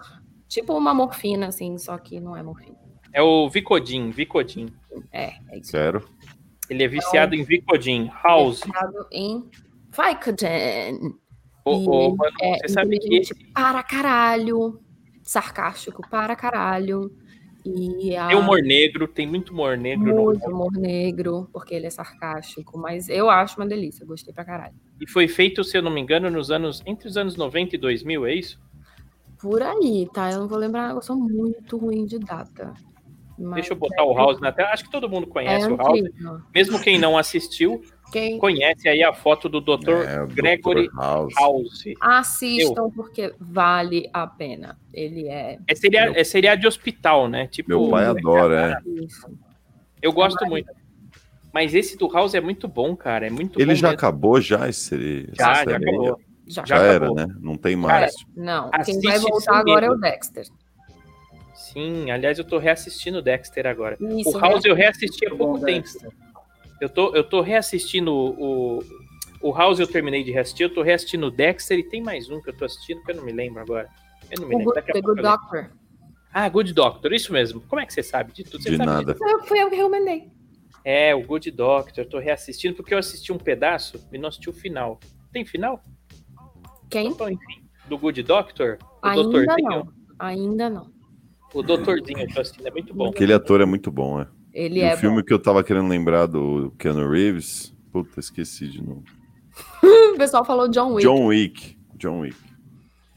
Tipo 0.49 0.77
uma 0.77 0.93
morfina, 0.93 1.47
assim, 1.47 1.77
só 1.77 1.97
que 1.97 2.19
não 2.19 2.35
é 2.35 2.43
morfina. 2.43 2.77
É 3.13 3.21
o 3.21 3.49
Vicodin, 3.49 4.11
Vicodin. 4.11 4.67
É, 5.09 5.33
é 5.49 5.57
isso. 5.57 5.71
Quero. 5.71 6.05
Ele 6.69 6.83
é 6.83 6.87
viciado 6.87 7.33
em 7.33 7.43
Vicodin. 7.43 8.11
House. 8.23 8.61
Viciado 8.61 9.07
em 9.09 9.49
Vicodin. 9.89 11.17
Ô, 11.63 12.15
mano, 12.15 12.33
é 12.41 12.57
você 12.57 12.67
sabe 12.69 12.99
que 12.99 13.21
para 13.53 13.81
caralho. 13.83 14.81
Sarcástico 15.23 16.01
para 16.09 16.35
caralho. 16.35 17.09
E 17.65 18.15
a... 18.15 18.27
tem 18.27 18.38
humor 18.38 18.61
negro, 18.61 19.07
tem 19.07 19.27
muito 19.27 19.53
humor 19.53 19.77
negro. 19.77 20.13
no- 20.15 20.23
muito 20.25 20.49
humor 20.49 20.71
negro, 20.71 21.47
porque 21.53 21.75
ele 21.75 21.85
é 21.85 21.89
sarcástico. 21.89 22.77
Mas 22.77 23.07
eu 23.07 23.29
acho 23.29 23.57
uma 23.59 23.67
delícia, 23.67 24.05
gostei 24.05 24.33
pra 24.33 24.43
caralho. 24.43 24.73
E 24.99 25.09
foi 25.09 25.27
feito, 25.27 25.63
se 25.63 25.77
eu 25.77 25.81
não 25.81 25.91
me 25.91 26.01
engano, 26.01 26.29
nos 26.29 26.49
anos 26.51 26.81
entre 26.85 27.07
os 27.07 27.17
anos 27.17 27.35
90 27.35 27.75
e 27.75 27.79
2000, 27.79 28.25
é 28.25 28.33
isso? 28.35 28.59
Por 29.39 29.61
aí, 29.61 30.07
tá? 30.13 30.31
Eu 30.31 30.39
não 30.41 30.47
vou 30.47 30.57
lembrar, 30.57 30.91
eu 30.91 31.01
sou 31.01 31.15
muito 31.15 31.77
ruim 31.77 32.05
de 32.05 32.19
data. 32.19 32.73
Mas 33.39 33.55
Deixa 33.55 33.73
eu 33.73 33.77
botar 33.77 34.03
o 34.03 34.13
House 34.13 34.39
na 34.39 34.51
tela. 34.51 34.69
Acho 34.69 34.83
que 34.83 34.91
todo 34.91 35.09
mundo 35.09 35.27
é 35.29 35.31
conhece 35.31 35.67
o 35.67 35.75
House. 35.75 35.99
antigo. 35.99 36.41
Mesmo 36.53 36.79
quem 36.79 36.99
não 36.99 37.17
assistiu, 37.17 37.81
Quem 38.11 38.38
conhece 38.38 38.88
aí 38.89 39.01
a 39.03 39.13
foto 39.13 39.47
do 39.47 39.61
Dr. 39.61 39.89
É, 40.07 40.21
o 40.23 40.27
Dr. 40.27 40.33
Gregory 40.35 40.89
House. 40.95 41.33
House. 41.38 41.83
assistam 42.01 42.89
porque 42.91 43.33
vale 43.39 44.09
a 44.13 44.27
pena. 44.27 44.77
Ele 44.93 45.27
é 45.27 45.57
É 45.67 45.75
seria, 45.75 46.05
Meu- 46.05 46.15
é 46.15 46.23
seria 46.23 46.55
de 46.55 46.67
hospital, 46.67 47.27
né? 47.29 47.47
Tipo, 47.47 47.69
Meu 47.69 47.89
pai 47.89 48.05
adora, 48.05 48.81
é. 48.85 48.91
Eu 50.01 50.11
gosto 50.11 50.45
muito. 50.45 50.69
Mas 51.53 51.73
esse 51.75 51.97
do 51.97 52.07
House 52.11 52.33
é 52.33 52.41
muito 52.41 52.67
bom, 52.67 52.95
cara. 52.95 53.27
É 53.27 53.29
muito 53.29 53.59
Ele 53.59 53.67
bom 53.73 53.75
já 53.75 53.88
mesmo. 53.89 53.97
acabou 53.97 54.39
já 54.41 54.67
esse 54.69 55.27
Já, 55.33 55.53
já 55.53 55.61
acabou. 55.77 56.07
Já. 56.07 56.31
Já, 56.47 56.65
Já 56.65 56.75
era, 56.83 57.05
acabou. 57.05 57.15
né? 57.15 57.27
Não 57.39 57.55
tem 57.55 57.75
mais. 57.75 58.13
Não, 58.35 58.69
assiste 58.73 58.99
quem 59.01 59.09
vai 59.11 59.19
voltar 59.19 59.57
agora 59.57 59.85
é 59.85 59.89
medo. 59.89 59.97
o 59.97 60.01
Dexter. 60.01 60.45
Sim, 61.53 62.11
aliás, 62.11 62.38
eu 62.38 62.43
tô 62.43 62.57
reassistindo 62.57 63.19
o 63.19 63.21
Dexter 63.21 63.65
agora. 63.67 63.95
Isso, 64.01 64.35
o 64.35 64.39
House 64.39 64.65
eu 64.65 64.75
né? 64.75 64.81
reassisti 64.83 65.25
há 65.27 65.35
pouco 65.35 65.59
tempo. 65.63 65.88
Eu 66.81 66.89
tô, 66.89 67.15
eu 67.15 67.23
tô 67.23 67.41
reassistindo 67.41 68.11
o, 68.11 68.79
o 69.39 69.51
House, 69.53 69.79
eu 69.79 69.85
terminei 69.85 70.23
de 70.23 70.31
reassistir. 70.31 70.65
Eu 70.65 70.73
tô 70.73 70.81
reassistindo 70.81 71.27
o 71.27 71.31
Dexter 71.31 71.77
e 71.77 71.83
tem 71.83 72.01
mais 72.01 72.27
um 72.27 72.41
que 72.41 72.49
eu 72.49 72.57
tô 72.57 72.65
assistindo 72.65 73.03
que 73.03 73.11
eu 73.11 73.15
não 73.17 73.23
me 73.23 73.31
lembro 73.31 73.61
agora. 73.61 73.87
Eu 74.31 74.41
não 74.41 74.47
me 74.47 74.55
O 74.55 74.57
lembro. 74.57 74.73
Good, 74.73 74.75
Daqui 74.87 74.89
a 74.89 74.93
pouco 74.93 75.09
Good. 75.09 75.21
Doctor. 75.21 75.71
Ah, 76.33 76.49
Good 76.49 76.73
Doctor, 76.73 77.13
isso 77.13 77.31
mesmo. 77.31 77.61
Como 77.61 77.79
é 77.79 77.85
que 77.85 77.93
você 77.93 78.01
sabe 78.01 78.33
de 78.33 78.43
tudo? 78.43 78.63
Você 78.63 78.71
De 78.71 78.77
sabe 78.77 78.89
nada. 78.89 79.13
disso? 79.13 79.19
Foi, 79.19 79.47
foi 79.47 79.59
eu 79.61 79.69
que 79.69 79.75
recomendei. 79.75 80.31
É, 80.83 81.13
o 81.13 81.21
Good 81.23 81.51
Doctor. 81.51 82.03
Eu 82.03 82.09
tô 82.09 82.17
reassistindo 82.17 82.73
porque 82.75 82.95
eu 82.95 82.97
assisti 82.97 83.31
um 83.31 83.37
pedaço 83.37 84.03
e 84.11 84.17
não 84.17 84.29
assisti 84.29 84.49
o 84.49 84.53
final. 84.53 84.99
Tem 85.31 85.45
final? 85.45 85.83
Quem? 86.89 87.09
Então, 87.09 87.29
enfim. 87.29 87.61
Do 87.87 87.95
Good 87.95 88.23
Doctor? 88.23 88.79
O 89.03 89.07
Ainda 89.07 89.21
doutorzinho? 89.21 89.69
não. 89.69 89.93
Ainda 90.17 90.67
não. 90.67 90.91
O 91.53 91.61
doutorzinho 91.61 92.21
eu 92.21 92.33
tô 92.33 92.41
assistindo, 92.41 92.67
é 92.67 92.71
muito 92.71 92.91
bom. 92.91 93.09
Aquele 93.09 93.33
ator 93.33 93.61
é 93.61 93.65
muito 93.65 93.91
bom, 93.91 94.19
é. 94.19 94.27
Ele 94.53 94.80
E 94.80 94.84
é 94.84 94.94
o 94.94 94.98
filme 94.98 95.23
que 95.23 95.34
eu 95.34 95.40
tava 95.40 95.64
querendo 95.64 95.88
lembrar 95.88 96.26
do 96.26 96.72
Keanu 96.78 97.10
Reeves, 97.10 97.73
puta, 97.91 98.19
esqueci 98.19 98.68
de 98.68 98.82
novo. 98.84 99.03
bom. 99.82 99.88
O 100.14 100.18
pessoal 100.18 100.44
falou 100.45 100.68
John 100.68 100.94
Wick. 100.94 101.07
John 101.07 101.26
Wick. 101.28 101.78
John 101.95 102.19
Wick. 102.19 102.38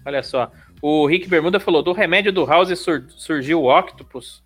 Olha 0.07 0.23
só. 0.23 0.51
O 0.81 1.07
Rick 1.07 1.29
Bermuda 1.29 1.59
falou: 1.61 1.83
do 1.83 1.93
remédio 1.93 2.33
do 2.33 2.45
House 2.45 2.79
sur- 2.79 3.05
surgiu 3.11 3.63
o 3.63 3.79
Octopus. 3.79 4.43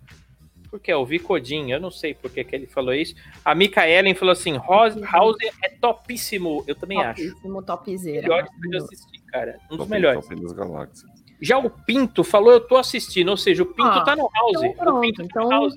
Por 0.69 0.79
que? 0.79 0.93
O 0.93 1.05
Vicodin. 1.05 1.71
Eu 1.71 1.79
não 1.79 1.91
sei 1.91 2.13
por 2.13 2.29
que, 2.31 2.43
que 2.43 2.55
ele 2.55 2.67
falou 2.67 2.93
isso. 2.93 3.13
A 3.45 3.53
Mika 3.55 3.87
Ellen 3.87 4.13
falou 4.15 4.31
assim: 4.33 4.57
House, 4.57 4.95
House 5.01 5.37
é 5.63 5.69
topíssimo. 5.69 6.63
Eu 6.67 6.75
também 6.75 7.01
acho. 7.01 7.27
Topíssimo, 7.29 7.61
topzera. 7.63 8.21
Melhor 8.21 8.47
de 8.69 8.77
assistir, 8.77 9.19
cara. 9.27 9.57
Um 9.65 9.69
dos 9.69 9.77
Top- 9.79 9.89
melhores. 9.91 10.27
Top 10.27 10.41
das 10.41 10.51
galáxias. 10.51 11.09
Já 11.41 11.57
o 11.57 11.69
Pinto 11.69 12.23
falou: 12.23 12.51
eu 12.51 12.61
tô 12.61 12.77
assistindo. 12.77 13.29
Ou 13.29 13.37
seja, 13.37 13.63
o 13.63 13.65
Pinto 13.67 13.87
Ah, 13.89 14.03
tá 14.03 14.15
no 14.15 14.29
House. 14.33 14.63
então 14.63 14.73
pronto, 14.73 14.97
o 14.97 15.01
Pinto 15.01 15.17
tá 15.17 15.23
então- 15.25 15.43
no 15.43 15.49
House. 15.51 15.73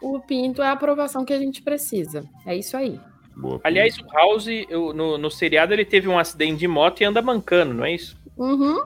O 0.00 0.20
Pinto 0.20 0.62
é 0.62 0.68
a 0.68 0.72
aprovação 0.72 1.24
que 1.24 1.32
a 1.32 1.38
gente 1.38 1.62
precisa. 1.62 2.24
É 2.46 2.56
isso 2.56 2.76
aí. 2.76 3.00
Boa. 3.36 3.60
Aliás, 3.64 3.96
o 3.98 4.06
House, 4.12 4.46
eu- 4.68 4.92
no, 4.92 5.16
no 5.18 5.30
seriado, 5.30 5.72
ele 5.72 5.84
teve 5.84 6.08
um 6.08 6.18
acidente 6.18 6.58
de 6.58 6.68
moto 6.68 7.00
e 7.00 7.04
anda 7.04 7.22
mancando, 7.22 7.72
não 7.74 7.84
é 7.84 7.94
isso? 7.94 8.16
Uhum. 8.36 8.76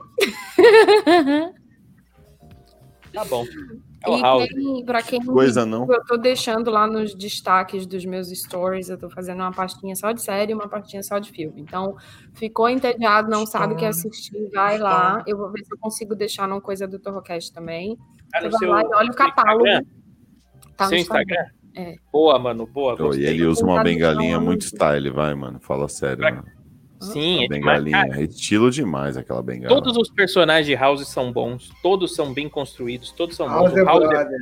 Tá 3.13 3.23
bom. 3.25 3.45
É 4.05 4.09
o 4.09 4.17
E 4.17 4.21
House. 4.21 4.47
quem, 4.49 4.85
pra 4.85 5.01
quem 5.01 5.23
Coisa 5.23 5.65
não. 5.65 5.87
eu 5.91 6.03
tô 6.05 6.17
deixando 6.17 6.69
lá 6.69 6.85
nos 6.87 7.13
destaques 7.15 7.85
dos 7.85 8.03
meus 8.05 8.27
stories, 8.29 8.89
eu 8.89 8.97
tô 8.97 9.09
fazendo 9.09 9.39
uma 9.39 9.51
pastinha 9.51 9.95
só 9.95 10.11
de 10.11 10.21
série 10.21 10.51
e 10.51 10.55
uma 10.55 10.67
pastinha 10.67 11.01
só 11.03 11.19
de 11.19 11.31
filme. 11.31 11.61
Então, 11.61 11.95
ficou 12.33 12.67
entediado, 12.67 13.29
não 13.29 13.45
sabe 13.45 13.73
o 13.73 13.77
que 13.77 13.85
assistir, 13.85 14.49
vai 14.53 14.77
lá. 14.77 15.23
Eu 15.27 15.37
vou 15.37 15.49
ver 15.51 15.63
se 15.63 15.73
eu 15.73 15.77
consigo 15.79 16.15
deixar 16.15 16.47
numa 16.47 16.59
coisa 16.61 16.87
do 16.87 16.99
Torrocast 16.99 17.53
também. 17.53 17.97
Tá 18.31 18.41
no 18.41 18.51
Você 18.51 18.51
vai 18.51 18.59
seu- 18.59 18.69
lá 18.71 18.81
e 18.81 18.95
olha 18.99 19.11
o 19.11 19.15
catálogo. 19.15 19.67
Instagram? 19.67 19.85
Tá 20.77 20.87
seu 20.87 20.97
Instagram. 20.97 21.35
Instagram? 21.75 21.91
É. 21.91 21.95
Boa, 22.11 22.37
mano, 22.37 22.67
boa. 22.67 22.95
Pô, 22.95 23.13
e 23.15 23.25
ele 23.25 23.45
usa 23.45 23.63
uma 23.63 23.73
Tá 23.75 23.79
no 23.79 23.85
bengalinha 23.85 24.39
muito 24.39 24.61
né? 24.63 24.67
style, 24.67 25.09
vai, 25.09 25.33
mano. 25.33 25.59
Fala 25.59 25.87
sério, 25.89 26.17
Pra- 26.17 26.31
mano. 26.31 26.45
Sim, 27.01 27.43
é 27.43 27.47
demais. 27.47 27.83
bengalinha. 27.83 28.07
Cara, 28.07 28.21
É 28.21 28.23
estilo 28.23 28.71
demais 28.71 29.17
aquela 29.17 29.41
bengala. 29.43 29.67
todos 29.75 29.97
os 29.97 30.09
personagens 30.09 30.67
de 30.67 30.73
House 30.75 31.05
são 31.09 31.33
bons, 31.33 31.69
todos 31.81 32.15
são 32.15 32.33
bem 32.33 32.47
construídos, 32.47 33.11
todos 33.11 33.35
são 33.35 33.47
House 33.49 33.71
bons. 33.71 33.77
é 33.79 33.83
House 33.83 34.03
é, 34.03 34.07
brother. 34.07 34.39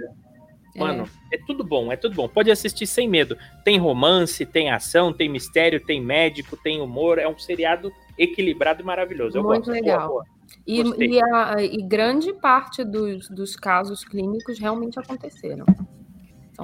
mano, 0.76 1.10
é 1.34 1.38
tudo 1.48 1.64
bom, 1.64 1.91
é 1.91 1.95
tudo 1.95 2.14
bom. 2.14 2.28
Pode 2.28 2.52
assistir 2.52 2.86
sem 2.86 3.10
medo. 3.10 3.36
Tem 3.66 3.80
romance, 3.80 4.45
tem 4.45 4.70
ação, 4.70 5.12
tem 5.12 5.28
mistério, 5.28 5.84
tem 5.84 5.99
médico, 5.99 6.56
tem 6.56 6.80
humor. 6.82 7.18
É 7.18 7.28
um 7.28 7.36
seriado 7.38 7.91
equilibrado 8.16 8.82
e 8.84 8.86
maravilhoso. 8.86 9.38
Eu 9.38 9.44
Muito 9.44 9.66
gosto. 9.66 9.72
legal. 9.72 10.08
Boa, 10.10 10.24
boa. 10.24 10.26
E, 10.68 10.82
e, 11.16 11.24
a- 11.24 11.64
e 11.64 11.82
grande 11.82 12.32
parte 12.34 12.84
dos, 12.84 13.28
dos 13.30 13.56
casos 13.56 14.03
clínicos 14.03 14.60
realmente 14.60 14.99
aconteceram. 14.99 15.66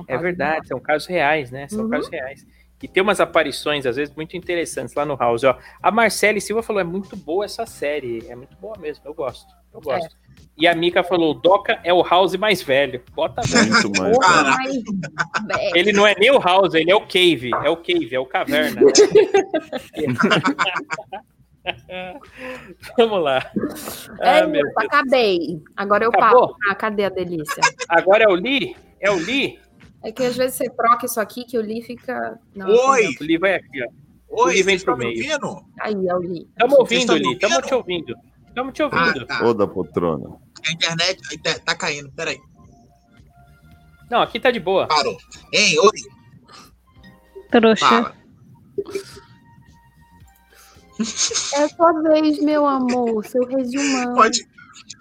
São 0.06 0.16
É 0.16 0.18
verdade, 0.18 0.68
são 0.68 0.80
casos 0.80 1.08
reais, 1.08 1.52
né? 1.52 1.68
São 1.68 1.84
Uhum. 1.86 1.90
casos 1.90 2.10
reais. 2.10 2.46
E 2.82 2.88
tem 2.88 3.02
umas 3.02 3.20
aparições, 3.20 3.86
às 3.88 3.96
vezes, 3.96 4.14
muito 4.16 4.38
interessantes 4.38 4.94
lá 4.94 5.04
no 5.04 5.16
House. 5.16 5.44
Ó. 5.44 5.58
A 5.82 5.90
Marcele 5.90 6.40
Silva 6.40 6.62
falou: 6.62 6.80
é 6.80 6.84
muito 6.84 7.16
boa 7.18 7.44
essa 7.44 7.66
série. 7.66 8.24
É 8.30 8.36
muito 8.36 8.56
boa 8.58 8.78
mesmo, 8.78 9.04
eu 9.06 9.14
gosto. 9.16 9.48
Eu 9.74 9.82
gosto. 9.82 10.16
E 10.56 10.68
a 10.68 10.76
Mika 10.76 11.04
falou: 11.04 11.32
o 11.32 11.34
Doca 11.34 11.80
é 11.84 11.92
o 11.92 12.04
House 12.04 12.36
mais 12.36 12.62
velho. 12.62 13.02
Bota 13.16 13.42
muito. 13.48 14.00
Mais. 14.00 14.16
Mas- 15.48 15.72
Ele 15.76 15.92
não 15.92 16.06
é 16.06 16.14
nem 16.20 16.30
o 16.30 16.40
House, 16.40 16.76
ele 16.76 16.92
é 16.92 16.96
o 16.96 17.02
Cave. 17.02 17.50
É 17.64 17.70
o 17.70 17.78
Cave, 17.78 18.14
é 18.14 18.20
o 18.20 18.26
Caverna. 18.28 18.82
Vamos 22.98 23.24
lá. 23.24 23.52
É 24.22 24.40
Ah, 24.42 24.48
meu 24.48 24.64
acabei. 24.78 25.62
Agora 25.76 26.06
eu 26.06 26.10
Acabou? 26.10 26.50
passo. 26.50 26.60
Ah, 26.70 26.76
cadê 26.76 27.06
a 27.06 27.10
delícia? 27.10 27.62
Agora 27.90 28.24
é 28.24 28.28
o 28.28 28.34
Lee? 28.36 28.76
É 29.00 29.12
o 29.12 29.16
Lee? 29.16 29.60
É 30.04 30.12
que 30.12 30.24
às 30.24 30.36
vezes 30.38 30.58
você 30.58 30.70
troca 30.70 31.06
isso 31.06 31.20
aqui 31.20 31.44
que 31.44 31.58
o 31.58 31.62
Li 31.62 31.82
fica. 31.82 32.40
Não, 32.56 32.68
Oi! 32.70 33.16
O 33.20 33.24
Lee 33.24 33.38
vai 33.38 33.56
aqui, 33.56 33.84
ó. 33.84 34.44
Oi, 34.44 34.54
Ele 34.56 34.64
vem 34.64 34.78
vocês 34.78 34.84
pro 34.84 34.98
meio. 34.98 35.10
ouvindo? 35.12 35.66
Aí, 35.80 36.08
é 36.08 36.16
o 36.16 36.20
Li. 36.20 36.48
Tamo 36.58 36.76
ouvindo, 36.80 37.14
Lee. 37.14 37.40
Tamo 37.40 37.56
ouvindo? 37.56 37.68
te 37.68 37.74
ouvindo. 37.74 38.16
Tamo 38.54 38.72
te 38.72 38.82
Ah, 38.82 38.86
ouvindo. 38.86 39.26
tá. 39.26 39.46
Ô, 39.46 39.54
da 39.54 39.68
poltrona. 39.68 40.30
A 40.68 40.72
internet 40.72 41.20
tá 41.66 41.76
caindo, 41.76 42.12
peraí. 42.12 42.38
Não, 44.10 44.22
aqui 44.22 44.40
tá 44.40 44.52
de 44.52 44.60
boa. 44.60 44.88
Parou. 44.88 45.18
Hein, 45.54 45.78
oi, 45.80 45.92
Trouxa. 47.52 47.86
fala. 47.88 48.16
É 51.56 51.68
sua 51.70 52.02
vez, 52.02 52.42
meu 52.42 52.66
amor. 52.66 53.26
Seu 53.26 53.46
resumão. 53.46 54.16
Pode. 54.16 54.48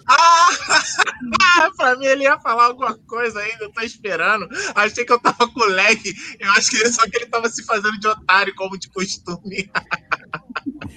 Ah! 0.06 1.70
pra 1.76 1.96
mim 1.96 2.06
ele 2.06 2.24
ia 2.24 2.38
falar 2.38 2.66
alguma 2.66 2.94
coisa 3.06 3.40
ainda, 3.40 3.64
eu 3.64 3.72
tô 3.72 3.80
esperando. 3.80 4.48
Achei 4.74 5.04
que 5.04 5.12
eu 5.12 5.20
tava 5.20 5.48
com 5.48 5.64
lag. 5.64 6.00
Eu 6.38 6.50
acho 6.52 6.70
que 6.70 6.76
ele, 6.76 6.92
só 6.92 7.02
que 7.08 7.16
ele 7.16 7.26
tava 7.26 7.48
se 7.48 7.64
fazendo 7.64 7.98
de 7.98 8.06
otário, 8.06 8.54
como 8.54 8.78
de 8.78 8.88
costume. 8.90 9.70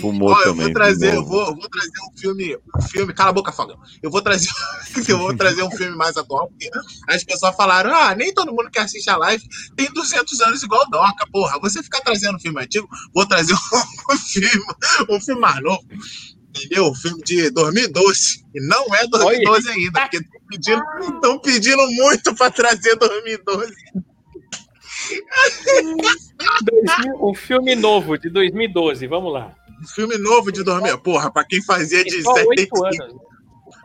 Fumou 0.00 0.30
Ó, 0.30 0.38
eu 0.40 0.44
também. 0.44 0.64
vou 0.64 0.72
trazer, 0.72 1.14
eu 1.14 1.24
vou, 1.24 1.40
eu 1.40 1.54
vou 1.54 1.68
trazer 1.68 1.90
um 1.90 2.18
filme, 2.18 2.56
um 2.56 2.82
filme. 2.82 3.14
Cala 3.14 3.30
a 3.30 3.32
boca, 3.32 3.52
Fogão. 3.52 3.78
Eu 4.02 4.10
vou 4.10 4.22
trazer, 4.22 4.48
eu 5.08 5.18
vou 5.18 5.36
trazer 5.36 5.62
um 5.62 5.70
filme 5.70 5.96
mais 5.96 6.16
atual, 6.16 6.48
porque 6.48 6.70
as 7.08 7.24
pessoas 7.24 7.54
falaram: 7.56 7.94
ah, 7.94 8.14
nem 8.14 8.32
todo 8.32 8.52
mundo 8.52 8.70
que 8.70 8.78
assiste 8.78 9.08
a 9.08 9.16
live 9.16 9.44
tem 9.76 9.90
200 9.92 10.40
anos 10.40 10.62
igual 10.62 10.82
o 10.82 10.90
Doca, 10.90 11.26
porra. 11.30 11.58
Você 11.60 11.82
ficar 11.82 12.00
trazendo 12.00 12.38
filme 12.38 12.62
antigo, 12.62 12.88
vou 13.14 13.26
trazer 13.26 13.54
um, 13.54 13.58
um 14.12 14.16
filme, 14.16 14.64
um 15.10 15.20
filme 15.20 15.40
mais 15.40 15.62
novo. 15.62 15.84
Entendeu? 16.64 16.94
Filme 16.94 17.22
de 17.22 17.50
2012. 17.50 18.44
E 18.54 18.60
não 18.60 18.94
é 18.94 19.06
2012 19.06 19.68
ainda, 19.70 20.00
porque 20.00 20.16
estão 20.16 20.40
pedindo, 20.48 21.20
tão 21.20 21.38
pedindo 21.38 21.90
muito 21.92 22.34
pra 22.34 22.50
trazer 22.50 22.96
2012. 22.96 23.74
2000, 26.62 27.28
um 27.28 27.34
filme 27.34 27.74
novo 27.74 28.18
de 28.18 28.28
2012, 28.30 29.06
vamos 29.06 29.32
lá. 29.32 29.54
Um 29.82 29.86
filme 29.86 30.16
novo 30.18 30.50
de 30.50 30.62
2000. 30.64 30.98
Porra, 30.98 31.30
pra 31.30 31.44
quem 31.44 31.62
fazia 31.62 32.02
de 32.02 32.10
Tem 32.10 32.22
só 32.22 32.32
oito 32.32 32.76
75. 32.76 32.86
anos. 32.86 33.26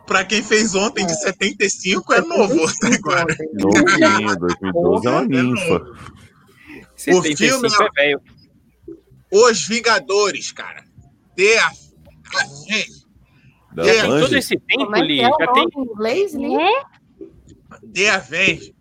Pra 0.06 0.24
quem 0.24 0.42
fez 0.42 0.74
ontem 0.74 1.06
de 1.06 1.14
75 1.20 2.12
é 2.12 2.20
novo 2.22 2.66
agora. 2.82 3.36
Novinho, 3.54 4.36
2012 4.36 5.06
é 5.06 5.10
uma 5.10 5.24
ninfa. 5.24 5.82
75 6.96 7.36
filme 7.36 7.68
é 7.68 8.02
velho. 8.02 8.20
Os 9.30 9.66
Vingadores, 9.66 10.52
cara. 10.52 10.84
The 11.36 11.58
a... 11.58 11.70
Avengers. 12.40 13.06
Da 13.74 13.86
É, 13.86 14.02
Tem 14.02 14.20
todo 14.20 14.36
esse 14.36 14.58
tempo, 14.58 14.94
é 14.96 15.00
Lee. 15.02 15.20
é 15.20 15.28
Já 15.28 15.52
tem. 15.52 15.64
em 15.76 15.80
inglês, 15.82 16.34
Li? 16.34 16.56
The 17.94 18.10
Avengers. 18.10 18.72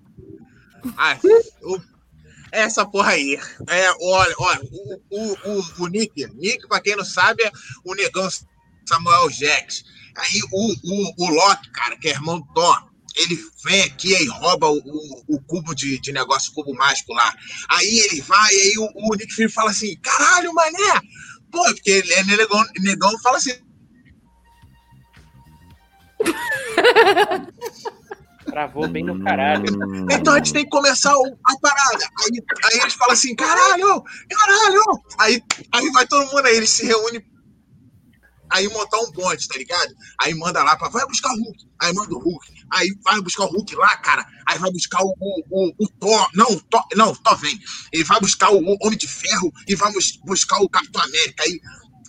Ah, 0.98 1.18
o- 1.64 1.82
essa 2.52 2.86
porra 2.86 3.12
aí. 3.12 3.40
É, 3.70 3.92
olha, 4.02 4.36
olha, 4.38 4.62
o, 4.72 5.02
o, 5.10 5.34
o, 5.60 5.84
o 5.84 5.88
Nick, 5.88 6.26
Nick, 6.36 6.68
pra 6.68 6.82
quem 6.82 6.96
não 6.96 7.06
sabe, 7.06 7.44
é 7.44 7.52
o 7.86 7.94
negão 7.96 8.28
Samuel 8.86 9.30
Jackson. 9.30 9.86
Aí 10.18 10.42
o, 10.52 10.74
o, 10.84 11.14
o 11.26 11.30
Loki, 11.30 11.70
cara, 11.72 11.96
que 11.98 12.10
é 12.10 12.12
irmão 12.12 12.42
do 12.42 12.54
Thor, 12.54 12.90
ele 13.16 13.38
vem 13.64 13.84
aqui 13.84 14.12
e 14.14 14.28
rouba 14.28 14.68
o, 14.70 14.78
o, 14.78 15.24
o 15.36 15.42
cubo 15.44 15.74
de, 15.74 16.00
de 16.02 16.12
negócio, 16.12 16.52
o 16.52 16.56
cubo 16.56 16.74
mágico 16.74 17.14
lá. 17.14 17.34
Aí 17.70 17.88
ele 18.10 18.22
vai, 18.22 18.54
aí 18.54 18.74
o, 18.78 18.90
o 19.12 19.16
Nick 19.16 19.34
Fury 19.34 19.50
fala 19.50 19.70
assim: 19.72 19.96
caralho, 19.98 20.54
mané! 20.54 21.02
Pô, 21.52 21.64
porque 21.64 21.92
ele 21.92 22.14
é 22.14 22.24
negão, 22.24 22.64
negão 22.80 23.20
fala 23.20 23.38
assim. 23.38 23.54
Travou 28.46 28.88
bem 28.88 29.04
no 29.04 29.24
caralho. 29.24 29.66
Então 30.12 30.34
a 30.34 30.38
gente 30.38 30.54
tem 30.54 30.64
que 30.64 30.70
começar 30.70 31.12
a 31.12 31.60
parada. 31.60 32.06
Aí, 32.24 32.44
aí 32.66 32.80
eles 32.80 32.94
falam 32.94 33.14
assim, 33.14 33.36
caralho, 33.36 34.04
caralho. 34.30 34.82
Aí, 35.20 35.44
aí 35.72 35.90
vai 35.92 36.06
todo 36.06 36.30
mundo, 36.32 36.46
aí 36.46 36.56
eles 36.58 36.70
se 36.70 36.86
reúnem. 36.86 37.24
Aí 38.52 38.68
montar 38.68 39.00
um 39.00 39.12
bonde, 39.12 39.48
tá 39.48 39.58
ligado? 39.58 39.94
Aí 40.20 40.34
manda 40.36 40.64
lá 40.64 40.76
pra, 40.76 40.90
vai 40.90 41.06
buscar 41.08 41.32
o 41.34 41.38
Hulk. 41.38 41.66
Aí 41.80 41.94
manda 41.94 42.14
o 42.14 42.20
Hulk. 42.20 42.48
Aí 42.72 42.90
vai 43.04 43.22
buscar 43.22 43.46
o 43.46 43.48
Hulk 43.48 43.76
lá, 43.76 43.98
cara. 43.98 44.26
Aí 44.48 44.60
vai 44.60 44.72
buscar 44.72 45.02
o, 45.02 45.16
o, 45.20 45.44
o, 45.50 45.74
o 45.80 45.88
Thor. 46.00 46.30
Não, 46.34 46.48
o 46.52 46.62
Thor, 46.62 46.84
não, 46.96 47.12
o 47.12 47.16
Thor 47.18 47.38
vem. 47.38 47.60
Ele 47.92 48.04
vai 48.04 48.20
buscar 48.20 48.52
o 48.52 48.58
Homem 48.82 48.98
de 48.98 49.08
Ferro 49.08 49.52
e 49.68 49.76
vai 49.76 49.92
bus- 49.92 50.20
buscar 50.26 50.60
o 50.62 50.70
Capitão 50.70 51.02
América. 51.02 51.44
Aí 51.44 51.60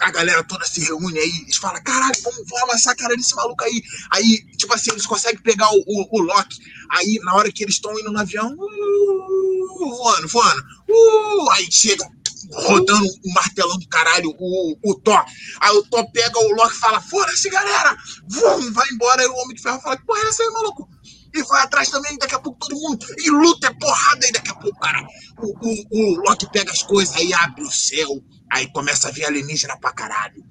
a 0.01 0.11
galera 0.11 0.43
toda 0.43 0.67
se 0.67 0.81
reúne 0.81 1.19
aí. 1.19 1.33
Eles 1.43 1.57
falam, 1.57 1.83
caralho, 1.83 2.15
vamos, 2.23 2.39
vamos 2.49 2.63
amassar 2.71 2.93
a 2.93 2.97
cara 2.97 3.17
desse 3.17 3.35
maluco 3.37 3.63
aí. 3.65 3.83
Aí, 4.13 4.45
tipo 4.57 4.75
assim, 4.75 4.91
eles 4.91 5.07
conseguem 5.07 5.41
pegar 5.43 5.71
o, 5.71 5.79
o, 5.87 6.09
o 6.19 6.23
Loki. 6.23 6.59
Aí, 6.91 7.21
na 7.23 7.35
hora 7.35 7.53
que 7.53 7.63
eles 7.63 7.77
estão 7.77 7.97
indo 7.99 8.11
no 8.13 8.19
avião, 8.19 8.53
uh, 8.53 9.79
voando, 9.79 10.29
voando, 10.29 10.63
uh, 10.89 11.51
aí 11.53 11.71
chega 11.71 12.05
rodando 12.51 13.07
o 13.25 13.33
martelão 13.33 13.79
do 13.79 13.89
caralho, 13.89 14.35
o, 14.39 14.77
o 14.85 14.95
Thor. 15.01 15.25
Aí 15.61 15.77
o 15.77 15.83
Thor 15.85 16.11
pega 16.13 16.39
o 16.39 16.55
Loki 16.55 16.75
e 16.75 16.79
fala: 16.79 17.01
Foda-se, 17.01 17.49
galera! 17.51 17.97
Vum, 18.29 18.73
vai 18.73 18.89
embora. 18.91 19.23
Aí 19.23 19.29
o 19.29 19.37
Homem 19.37 19.57
de 19.57 19.63
Ferro 19.63 19.81
fala: 19.81 19.97
porra 20.07 20.21
é 20.21 20.29
essa 20.29 20.43
aí, 20.43 20.51
maluco? 20.51 20.89
E 21.35 21.43
vai 21.45 21.63
atrás 21.63 21.89
também, 21.89 22.19
daqui 22.19 22.35
a 22.35 22.39
pouco 22.39 22.59
todo 22.59 22.79
mundo. 22.79 23.07
E 23.19 23.31
luta, 23.31 23.69
é 23.69 23.75
porrada, 23.75 24.27
e 24.27 24.33
daqui 24.33 24.51
a 24.51 24.55
pouco, 24.55 24.79
cara, 24.79 25.07
o, 25.39 25.47
o, 25.47 26.19
o 26.19 26.21
Loki 26.29 26.47
pega 26.53 26.71
as 26.71 26.83
coisas, 26.83 27.17
aí 27.17 27.33
abre 27.33 27.63
o 27.63 27.71
céu, 27.71 28.23
aí 28.53 28.71
começa 28.73 29.09
a 29.09 29.11
vir 29.11 29.25
alienígena 29.25 29.79
pra 29.79 29.93
caralho. 29.93 30.45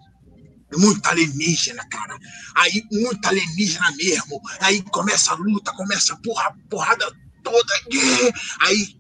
Muito 0.75 1.05
alienígena, 1.07 1.85
cara. 1.89 2.17
Aí, 2.55 2.81
muito 2.91 3.25
alienígena 3.27 3.91
mesmo. 3.91 4.41
Aí 4.59 4.81
começa 4.83 5.33
a 5.33 5.35
luta, 5.35 5.71
começa 5.73 6.13
a 6.13 6.17
porra, 6.17 6.55
porrada 6.69 7.05
toda. 7.43 7.73
Aí. 8.61 8.95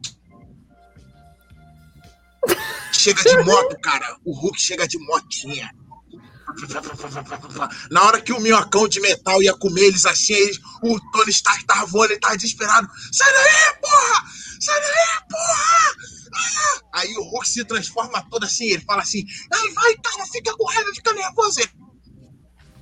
Chega 2.91 3.23
de 3.23 3.43
moto, 3.43 3.79
cara. 3.81 4.17
O 4.25 4.33
Hulk 4.33 4.61
chega 4.61 4.87
de 4.87 4.97
motinha. 4.99 5.69
Na 7.89 8.03
hora 8.03 8.21
que 8.21 8.33
o 8.33 8.39
minhocão 8.39 8.87
de 8.87 8.99
metal 8.99 9.41
ia 9.41 9.53
comer 9.53 9.85
eles 9.85 10.05
assim, 10.05 10.33
eles, 10.33 10.59
o 10.83 10.99
Tony 11.11 11.31
Stark 11.31 11.65
tava 11.65 11.85
voando, 11.85 12.11
ele 12.11 12.19
tava 12.19 12.35
desesperado. 12.35 12.89
Sai 13.11 13.31
daí, 13.31 13.79
porra! 13.81 14.23
Sai 14.59 14.81
daí, 14.81 15.29
porra! 15.29 16.11
Ah! 16.33 16.99
Aí 16.99 17.13
o 17.17 17.23
Hulk 17.23 17.47
se 17.47 17.63
transforma 17.65 18.25
todo 18.29 18.43
assim, 18.43 18.65
ele 18.65 18.83
fala 18.83 19.01
assim, 19.01 19.25
ai, 19.51 19.69
vai, 19.73 19.95
cara, 19.97 20.25
fica 20.27 20.55
com 20.57 20.65
raiva, 20.65 20.91
fica 20.93 21.13
nervoso. 21.13 21.59
Ele 21.61 21.71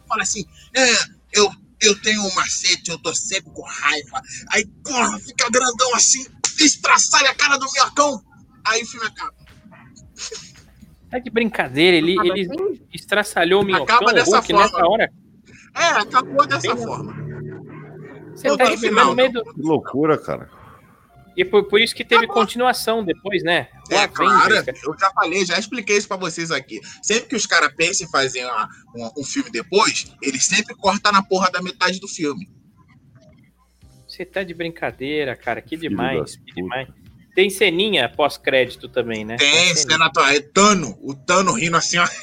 fala 0.07 0.23
assim, 0.23 0.45
é, 0.75 0.93
eu, 1.33 1.51
eu 1.81 2.01
tenho 2.01 2.23
um 2.23 2.33
macete, 2.33 2.89
eu 2.89 2.97
tô 2.97 3.13
sempre 3.13 3.51
com 3.53 3.61
raiva. 3.61 4.21
Aí, 4.51 4.65
porra, 4.83 5.19
fica 5.19 5.49
grandão 5.49 5.93
assim, 5.95 6.25
estraçalha 6.59 7.29
a 7.29 7.35
cara 7.35 7.57
do 7.57 7.71
minhocão. 7.71 8.23
Aí 8.65 8.83
o 8.83 8.87
filme 8.87 9.05
acaba. 9.05 9.38
Tá 11.09 11.17
de 11.19 11.29
brincadeira, 11.29 11.97
ele, 11.97 12.15
ele 12.19 12.41
assim? 12.41 12.81
estraçalhou 12.93 13.61
o 13.63 13.65
minhocão, 13.65 13.95
Acaba 13.95 14.13
dessa 14.13 14.31
Hulk 14.37 14.51
forma. 14.51 14.63
nessa 14.65 14.87
hora. 14.87 15.11
É, 15.75 15.83
acabou 16.01 16.45
dessa 16.47 16.75
Bem- 16.75 16.85
forma. 16.85 17.13
Você 18.35 18.47
Não 18.47 18.57
tá 18.57 18.77
final, 18.77 19.07
no 19.07 19.15
meio 19.15 19.31
do... 19.33 19.43
Que 19.43 19.61
loucura, 19.61 20.17
cara. 20.17 20.49
E 21.35 21.43
por, 21.43 21.63
por 21.65 21.79
isso 21.81 21.95
que 21.95 22.03
teve 22.05 22.27
continuação 22.27 23.03
depois, 23.03 23.43
né? 23.43 23.69
O 23.89 23.93
É, 23.93 24.07
claro, 24.07 24.53
Avengers, 24.55 24.65
cara. 24.65 24.77
eu 24.85 24.99
já 24.99 25.09
falei, 25.11 25.45
já 25.45 25.57
expliquei 25.57 25.97
isso 25.97 26.07
pra 26.07 26.17
vocês 26.17 26.51
aqui. 26.51 26.79
Sempre 27.01 27.29
que 27.29 27.35
os 27.35 27.45
caras 27.45 27.73
pensam 27.75 28.07
em 28.07 28.11
fazer 28.11 28.45
uma- 28.45 28.67
um, 28.95 29.21
um 29.21 29.23
filme 29.23 29.49
depois, 29.49 30.13
eles 30.21 30.45
sempre 30.45 30.75
cortam 30.75 31.11
na 31.11 31.23
porra 31.23 31.49
da 31.49 31.61
metade 31.61 31.99
do 31.99 32.07
filme. 32.07 32.49
Você 34.07 34.25
tá 34.25 34.43
de 34.43 34.53
brincadeira, 34.53 35.35
cara. 35.35 35.61
Que 35.61 35.77
Filho 35.77 35.89
demais, 35.89 36.35
que 36.35 36.53
demais. 36.53 36.87
Tem 37.35 37.49
ceninha 37.49 38.09
pós-crédito 38.09 38.87
também, 38.89 39.23
né? 39.25 39.37
Tem, 39.37 39.49
ceninha. 39.75 39.75
cena 39.75 40.05
atual. 40.07 40.27
É 40.27 40.39
Tano, 40.41 40.97
o 41.01 41.13
Tano 41.15 41.53
rindo 41.53 41.77
assim, 41.77 41.97
ó. 41.97 42.07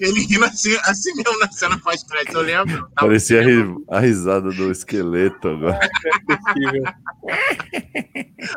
Ele 0.00 0.20
rindo 0.26 0.44
assim, 0.44 0.76
assim 0.84 1.12
mesmo 1.14 1.38
na 1.38 1.50
cena 1.50 1.78
pós-crédito, 1.78 2.34
eu 2.36 2.42
lembro. 2.42 2.76
Tava- 2.94 3.06
Parecia 3.08 3.40
a, 3.40 3.42
ri- 3.44 3.74
a 3.88 4.00
risada 4.00 4.50
do 4.50 4.70
esqueleto 4.70 5.48
agora. 5.48 5.80
Possível. 6.26 6.82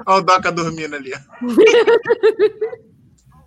Olha 0.06 0.18
o 0.18 0.22
Doca 0.22 0.52
dormindo 0.52 0.96
ali. 0.96 1.12
ó. 1.14 1.20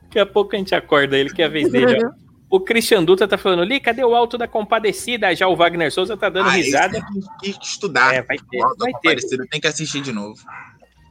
Daqui 0.04 0.18
a 0.18 0.26
pouco 0.26 0.54
a 0.54 0.58
gente 0.58 0.74
acorda 0.74 1.16
ele, 1.18 1.30
que 1.32 1.42
é 1.42 1.44
a 1.46 1.48
vez 1.48 1.70
dele, 1.70 1.98
ó. 2.04 2.10
O 2.52 2.60
Christian 2.60 3.02
Dutra 3.02 3.26
tá 3.26 3.38
falando, 3.38 3.64
Li, 3.64 3.80
cadê 3.80 4.04
o 4.04 4.14
alto 4.14 4.36
da 4.36 4.46
compadecida? 4.46 5.34
Já 5.34 5.48
o 5.48 5.56
Wagner 5.56 5.90
Souza 5.90 6.18
tá 6.18 6.28
dando 6.28 6.48
Ah, 6.50 6.52
risada. 6.52 7.00
tem 7.40 7.52
que 7.54 7.64
estudar. 7.64 8.14
É, 8.14 8.20
vai 8.20 8.36
ter, 8.36 8.58
O 8.58 8.64
Alto 8.66 8.76
vai 8.78 8.92
da 8.92 8.98
ter. 8.98 9.08
Compadecida 9.08 9.46
tem 9.50 9.58
que 9.58 9.66
assistir 9.66 10.02
de 10.02 10.12
novo. 10.12 10.38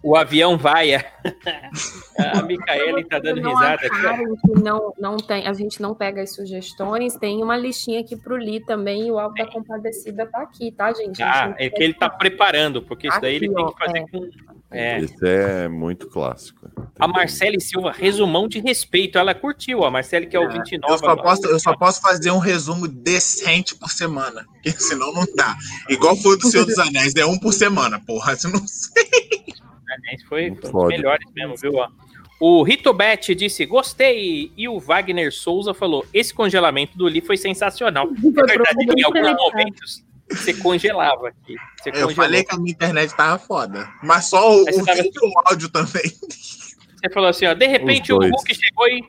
O 0.03 0.15
avião 0.15 0.57
vai. 0.57 0.95
a 0.95 2.41
Micaele 2.44 3.03
tá 3.06 3.19
dando 3.19 3.41
não 3.41 3.53
risada 3.53 3.86
aqui, 3.86 4.61
não, 4.61 4.94
não 4.98 5.18
tem, 5.18 5.48
a 5.48 5.53
gente 5.53 5.82
não 5.82 5.94
pega 5.94 6.22
as 6.22 6.34
sugestões, 6.34 7.15
tem 7.15 7.44
uma 7.44 7.56
listinha 7.56 8.02
aqui 8.02 8.15
pro 8.15 8.36
Li 8.36 8.60
também, 8.65 9.07
e 9.07 9.11
o 9.11 9.19
Alto 9.19 9.36
da 9.36 9.45
Compadecida 9.45 10.26
tá 10.26 10.41
aqui, 10.41 10.72
tá, 10.72 10.91
gente? 10.91 11.18
Gente 11.18 11.22
Ah, 11.22 11.49
não 11.49 11.56
é 11.57 11.69
que 11.69 11.84
ele 11.84 11.94
tá 11.94 12.10
preparando, 12.10 12.82
porque 12.82 13.07
isso 13.07 13.22
daí 13.22 13.36
ele 13.36 13.53
tem 13.53 13.64
ó, 13.64 13.72
que 13.72 13.86
fazer 13.86 13.99
é. 13.99 14.07
com. 14.07 14.30
É. 14.73 14.99
Esse 15.02 15.28
é 15.28 15.68
muito 15.68 16.07
clássico. 16.07 16.72
A 16.98 17.06
Marcele 17.06 17.60
Silva, 17.60 17.91
resumão 17.91 18.48
de 18.48 18.60
respeito. 18.60 19.18
Ela 19.18 19.36
curtiu, 19.36 19.84
a 19.84 19.91
Marcele, 19.91 20.28
que 20.28 20.36
é 20.36 20.40
o 20.40 20.49
29. 20.49 20.94
Eu 20.94 20.98
só, 20.98 21.15
posso, 21.18 21.45
eu 21.45 21.60
só 21.60 21.76
posso 21.76 22.02
fazer 22.02 22.32
um 22.32 22.38
resumo 22.38 22.88
decente 22.88 23.76
por 23.76 23.91
semana, 23.91 24.45
porque 24.53 24.72
senão 24.72 25.11
não 25.11 25.26
dá. 25.36 25.57
Igual 25.90 26.15
foi 26.15 26.36
o 26.36 26.38
do 26.38 26.48
Senhor 26.48 26.65
dos 26.65 26.80
Anéis, 26.80 27.14
é 27.18 27.26
um 27.26 27.38
por 27.38 27.52
semana, 27.52 27.99
porra. 27.99 28.34
Você 28.34 28.48
não 28.48 28.61
Foi, 30.28 30.28
foi 30.28 30.52
um 30.52 30.56
dos 30.56 30.88
melhores 30.88 31.28
mesmo, 31.34 31.56
viu? 31.58 31.76
ó? 31.76 31.88
O 32.40 32.64
Rito 32.64 32.92
Bet 32.94 33.36
disse, 33.36 33.66
gostei. 33.66 34.52
E 34.58 34.68
o 34.68 34.80
Wagner 34.80 35.32
Souza 35.32 35.74
falou, 35.74 36.06
esse 36.14 36.34
congelamento 36.34 36.98
do 36.98 37.06
Lee 37.06 37.22
foi 37.22 37.38
sensacional. 37.38 38.08
É 38.10 38.32
verdade, 38.32 38.62
em 38.98 39.04
alguns 39.04 39.38
momentos 39.38 40.04
você 40.30 40.54
congelava 40.54 41.28
aqui. 41.28 41.56
Você 41.80 41.90
Eu 41.90 41.94
congelou. 41.94 42.16
falei 42.16 42.44
que 42.44 42.56
a 42.56 42.58
minha 42.58 42.72
internet 42.72 43.16
tava 43.16 43.38
foda. 43.38 43.88
Mas 44.02 44.26
só 44.26 44.52
o, 44.56 44.62
o 44.64 44.86
tava- 44.86 45.02
vídeo 45.04 45.22
e 45.24 45.28
o 45.28 45.32
áudio 45.46 45.70
também. 45.70 46.04
Você 47.02 47.10
falou 47.12 47.30
assim, 47.30 47.48
ó, 47.48 47.54
de 47.56 47.66
repente 47.66 48.14
o. 48.14 48.20
Hulk 48.20 48.54
chegou 48.56 48.88
e... 48.88 49.04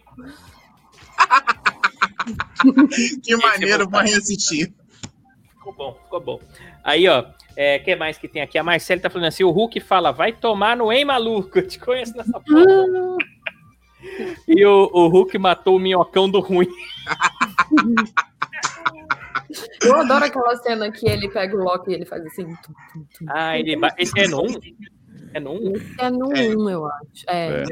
Que 3.23 3.37
maneiro 3.37 3.85
voltar. 3.85 3.99
pra 3.99 4.03
reassistir. 4.11 4.73
Ficou 5.59 5.73
bom, 5.75 5.99
ficou 6.05 6.21
bom. 6.21 6.41
Aí, 6.85 7.09
ó, 7.09 7.25
é, 7.57 7.79
que 7.79 7.97
mais 7.97 8.19
que 8.19 8.29
tem 8.29 8.43
aqui? 8.43 8.59
A 8.59 8.63
Marcele 8.63 9.01
tá 9.01 9.11
falando 9.11 9.29
assim, 9.29 9.45
o 9.45 9.51
Hulk 9.51 9.81
fala, 9.81 10.13
vai 10.13 10.33
tomar 10.33 10.77
no 10.77 10.93
hein, 10.93 11.05
maluco? 11.05 11.51
Eu 11.59 11.67
te 11.67 11.79
conheço 11.79 12.17
nessa 12.17 12.39
porra. 12.41 12.65
E 14.49 14.65
o, 14.67 14.91
o 14.93 15.07
Hulk 15.07 15.39
matou 15.39 15.77
o 15.77 15.79
minhocão 15.79 16.29
do 16.29 16.41
ruim. 16.41 16.67
Eu 19.81 19.97
adoro 19.97 20.25
aquela 20.25 20.57
cena 20.57 20.91
que 20.91 21.09
ele 21.09 21.29
pega 21.29 21.57
o 21.57 21.63
Loki 21.63 21.91
e 21.91 21.95
ele 21.95 22.05
faz 22.07 22.25
assim. 22.27 22.45
tum, 22.45 22.73
tum, 22.93 23.05
tum. 23.19 23.27
Ah, 23.29 23.59
ele... 23.59 23.77
ba- 23.77 23.95
Esse 23.99 24.19
é 24.21 24.29
no 24.29 24.43
1? 24.43 24.47
É 25.35 25.41
no 25.41 25.53
1? 25.53 25.73
Esse 25.77 26.01
é 26.01 26.11
no 26.11 26.29
1, 26.29 26.71
eu 26.71 26.87
acho. 26.87 27.25
É. 27.29 27.63
É. 27.63 27.67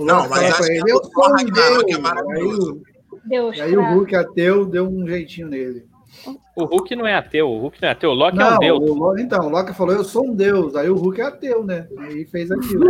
Não, 0.00 0.28
mas 0.28 0.52
acho 0.52 0.62
que 0.64 0.72
ele 0.72 0.90
é 0.90 0.92
eu 0.92 0.96
o 0.96 1.00
Thor 1.00 1.32
Ragnarok 1.32 1.92
é 1.94 1.98
maravilhoso. 1.98 2.82
o- 3.12 3.20
Deus. 3.24 3.56
e 3.56 3.60
aí 3.62 3.76
o 3.76 3.82
Hulk 3.82 4.14
ateu 4.14 4.64
deu 4.66 4.86
um 4.88 5.06
jeitinho 5.08 5.48
nele. 5.48 5.86
O 6.56 6.64
Hulk 6.64 6.96
não 6.96 7.06
é 7.06 7.14
ateu, 7.14 7.48
o 7.48 7.58
Hulk 7.58 7.80
não 7.82 7.88
é 7.88 7.92
ateu, 7.92 8.10
o 8.10 8.14
Loki 8.14 8.36
é 8.38 8.40
Não, 8.40 8.56
um 8.56 8.58
deus. 8.58 8.90
o 8.90 8.94
Loki, 8.94 9.22
então, 9.22 9.46
o 9.46 9.48
Loki 9.50 9.74
falou, 9.74 9.94
eu 9.94 10.04
sou 10.04 10.26
um 10.26 10.34
deus. 10.34 10.74
Aí 10.76 10.88
o 10.88 10.96
Hulk 10.96 11.20
é 11.20 11.24
ateu, 11.24 11.64
né? 11.64 11.86
Aí 11.98 12.24
fez 12.26 12.50
aquilo. 12.50 12.86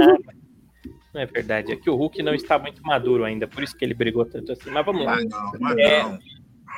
Não 1.15 1.21
é 1.23 1.27
verdade, 1.27 1.73
é 1.73 1.77
que 1.77 1.89
o 1.89 1.97
Hulk 1.97 2.23
não 2.23 2.35
está 2.35 2.59
muito 2.59 2.83
maduro 2.83 3.25
ainda, 3.25 3.49
por 3.49 3.63
isso 3.63 3.75
que 3.77 3.85
ele 3.85 3.95
brigou 3.95 4.25
tanto 4.27 4.53
assim. 4.53 4.71
Mas 4.71 4.85
vamos 4.85 5.05
lá. 5.05 5.15
Vai, 5.15 5.25
não, 5.25 5.53
vai, 5.59 5.81
É. 5.81 6.03
não. 6.03 6.19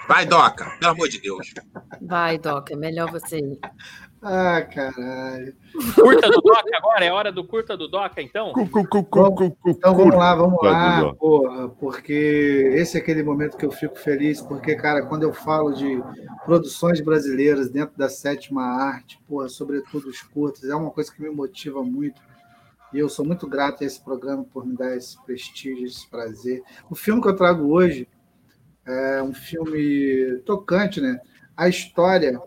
Vai, 0.07 0.25
Doca, 0.25 0.65
pelo 0.79 0.93
amor 0.93 1.09
de 1.09 1.21
Deus. 1.21 1.53
Vai, 2.01 2.39
Doc, 2.39 2.71
é 2.71 2.77
melhor 2.77 3.11
você 3.11 3.39
ir. 3.39 3.59
Ah, 4.21 4.63
caralho. 4.63 5.55
Curta 5.95 6.29
do 6.29 6.41
Doca 6.41 6.77
agora? 6.77 7.05
É 7.05 7.13
hora 7.13 7.31
do 7.31 7.45
curta 7.45 7.77
do 7.77 7.87
Doca, 7.87 8.21
então? 8.21 8.53
Então 9.65 9.95
vamos 9.95 10.17
lá, 10.17 10.35
vamos 10.35 10.59
lá, 10.63 11.15
porra, 11.15 11.69
porque 11.69 12.73
esse 12.75 12.97
é 12.97 13.01
aquele 13.01 13.23
momento 13.23 13.57
que 13.57 13.65
eu 13.65 13.71
fico 13.71 13.97
feliz, 13.97 14.41
porque, 14.41 14.75
cara, 14.75 15.07
quando 15.07 15.23
eu 15.23 15.33
falo 15.33 15.73
de 15.73 16.03
produções 16.45 17.01
brasileiras 17.01 17.71
dentro 17.71 17.97
da 17.97 18.09
sétima 18.09 18.63
arte, 18.63 19.21
porra, 19.29 19.49
sobretudo 19.49 20.09
os 20.09 20.21
curtos, 20.21 20.65
é 20.65 20.75
uma 20.75 20.91
coisa 20.91 21.13
que 21.13 21.23
me 21.23 21.31
motiva 21.31 21.83
muito. 21.83 22.21
E 22.93 22.99
eu 22.99 23.09
sou 23.09 23.25
muito 23.25 23.47
grato 23.47 23.85
a 23.85 23.87
esse 23.87 24.03
programa 24.03 24.45
por 24.45 24.67
me 24.67 24.75
dar 24.75 24.97
esse 24.97 25.23
prestígio, 25.25 25.87
esse 25.87 26.09
prazer. 26.09 26.63
O 26.91 26.95
filme 26.95 27.21
que 27.21 27.29
eu 27.29 27.37
trago 27.37 27.71
hoje 27.71 28.09
é 28.87 29.23
um 29.23 29.35
filme 29.35 30.41
tocante, 30.47 31.01
né? 31.01 31.21
A 31.55 31.69
história 31.69 32.41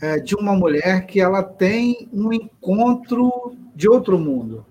é, 0.00 0.18
de 0.18 0.34
uma 0.34 0.54
mulher 0.54 1.06
que 1.06 1.20
ela 1.20 1.42
tem 1.42 2.08
um 2.12 2.32
encontro 2.32 3.56
de 3.74 3.88
outro 3.88 4.18
mundo, 4.18 4.64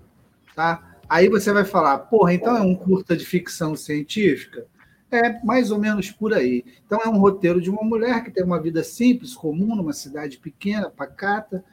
tá? 0.56 0.97
Aí 1.07 1.30
você 1.30 1.52
vai 1.53 1.64
falar, 1.64 1.99
porra, 1.99 2.34
então 2.34 2.57
é 2.57 2.61
um 2.61 2.76
curta 2.76 3.15
de 3.15 3.26
ficção 3.26 3.76
científica? 3.76 4.65
É 5.11 5.43
mais 5.45 5.72
ou 5.72 5.80
menos 5.80 6.11
por 6.11 6.34
aí. 6.34 6.65
Então 6.85 6.99
é 7.03 7.07
um 7.07 7.19
roteiro 7.19 7.61
de 7.61 7.69
uma 7.69 7.84
mulher 7.84 8.23
que 8.23 8.31
tem 8.31 8.43
uma 8.43 8.61
vida 8.61 8.84
simples, 8.84 9.35
comum, 9.35 9.76
numa 9.76 9.93
cidade 9.93 10.38
pequena, 10.38 10.89
pacata, 10.89 11.64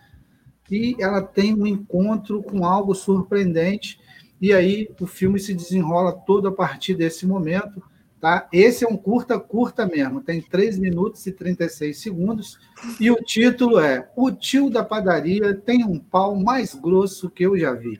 e 0.71 0.97
ela 0.99 1.21
tem 1.23 1.55
um 1.55 1.67
encontro 1.67 2.43
com 2.43 2.65
algo 2.65 2.95
surpreendente, 2.95 4.01
e 4.41 4.53
aí 4.53 4.89
o 5.01 5.07
filme 5.07 5.39
se 5.39 5.55
desenrola 5.55 6.13
todo 6.13 6.49
a 6.49 6.53
partir 6.53 6.95
desse 6.95 7.27
momento. 7.27 7.83
Tá? 8.23 8.49
Esse 8.53 8.85
é 8.85 8.89
um 8.89 8.97
curta, 8.97 9.37
curta 9.37 9.85
mesmo, 9.85 10.21
tem 10.21 10.41
3 10.41 10.79
minutos 10.79 11.27
e 11.27 11.33
36 11.33 11.99
segundos, 12.01 12.57
e 13.01 13.11
o 13.11 13.17
título 13.17 13.81
é 13.81 14.09
O 14.15 14.31
tio 14.31 14.71
da 14.71 14.85
padaria 14.85 15.57
tem 15.57 15.85
um 15.85 15.99
pau 15.99 16.37
mais 16.37 16.73
grosso 16.73 17.29
que 17.29 17.43
eu 17.43 17.59
já 17.59 17.75
vi. 17.75 17.99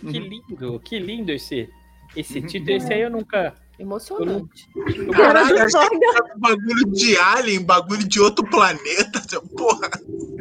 Que 0.00 0.18
lindo, 0.18 0.80
que 0.80 0.98
lindo 0.98 1.30
esse, 1.30 1.68
esse 2.16 2.42
título. 2.42 2.76
Esse 2.76 2.92
aí 2.92 3.02
eu 3.02 3.10
nunca. 3.10 3.54
Emocionante. 3.78 4.68
Caralho, 5.12 5.62
achei 5.62 5.88
que 5.88 6.04
era 6.04 6.24
um 6.36 6.40
bagulho 6.40 6.92
de 6.92 7.16
alien, 7.16 7.64
bagulho 7.64 8.08
de 8.08 8.20
outro 8.20 8.44
planeta. 8.48 9.20
Porra. 9.56 9.90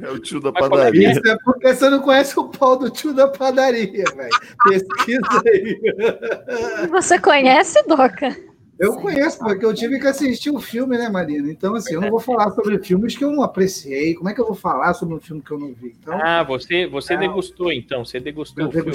É 0.01 0.09
o 0.09 0.19
tio 0.19 0.39
da 0.39 0.51
Mas 0.51 0.65
é 0.65 0.69
padaria. 0.69 1.11
Isso 1.11 1.27
é 1.27 1.37
porque 1.43 1.73
você 1.73 1.89
não 1.89 1.99
conhece 1.99 2.39
o 2.39 2.49
pau 2.49 2.77
do 2.77 2.89
tio 2.89 3.13
da 3.13 3.27
padaria, 3.27 4.05
velho. 4.15 4.29
Pesquisa 4.63 5.43
aí. 5.45 6.87
Você 6.89 7.19
conhece, 7.19 7.81
Doca? 7.87 8.52
Eu 8.83 8.95
conheço, 8.95 9.39
porque 9.39 9.65
eu 9.65 9.73
tive 9.73 9.99
que 9.99 10.07
assistir 10.07 10.49
o 10.49 10.59
filme, 10.59 10.97
né, 10.97 11.09
Marina? 11.09 11.49
Então, 11.49 11.73
assim, 11.75 11.93
eu 11.93 12.01
não 12.01 12.09
vou 12.09 12.19
falar 12.19 12.51
sobre 12.51 12.77
filmes 12.79 13.15
que 13.15 13.23
eu 13.23 13.31
não 13.31 13.41
apreciei. 13.43 14.13
Como 14.15 14.29
é 14.29 14.33
que 14.33 14.41
eu 14.41 14.45
vou 14.45 14.55
falar 14.55 14.93
sobre 14.93 15.15
um 15.15 15.19
filme 15.19 15.41
que 15.41 15.51
eu 15.51 15.59
não 15.59 15.73
vi? 15.73 15.95
Então, 15.99 16.19
Ah, 16.21 16.43
você, 16.43 16.85
você 16.87 17.13
Não. 17.13 17.21
degustou 17.21 17.71
então. 17.71 18.03
Você 18.03 18.19
degustou 18.19 18.63
eu 18.63 18.69
o 18.69 18.71
filme. 18.71 18.91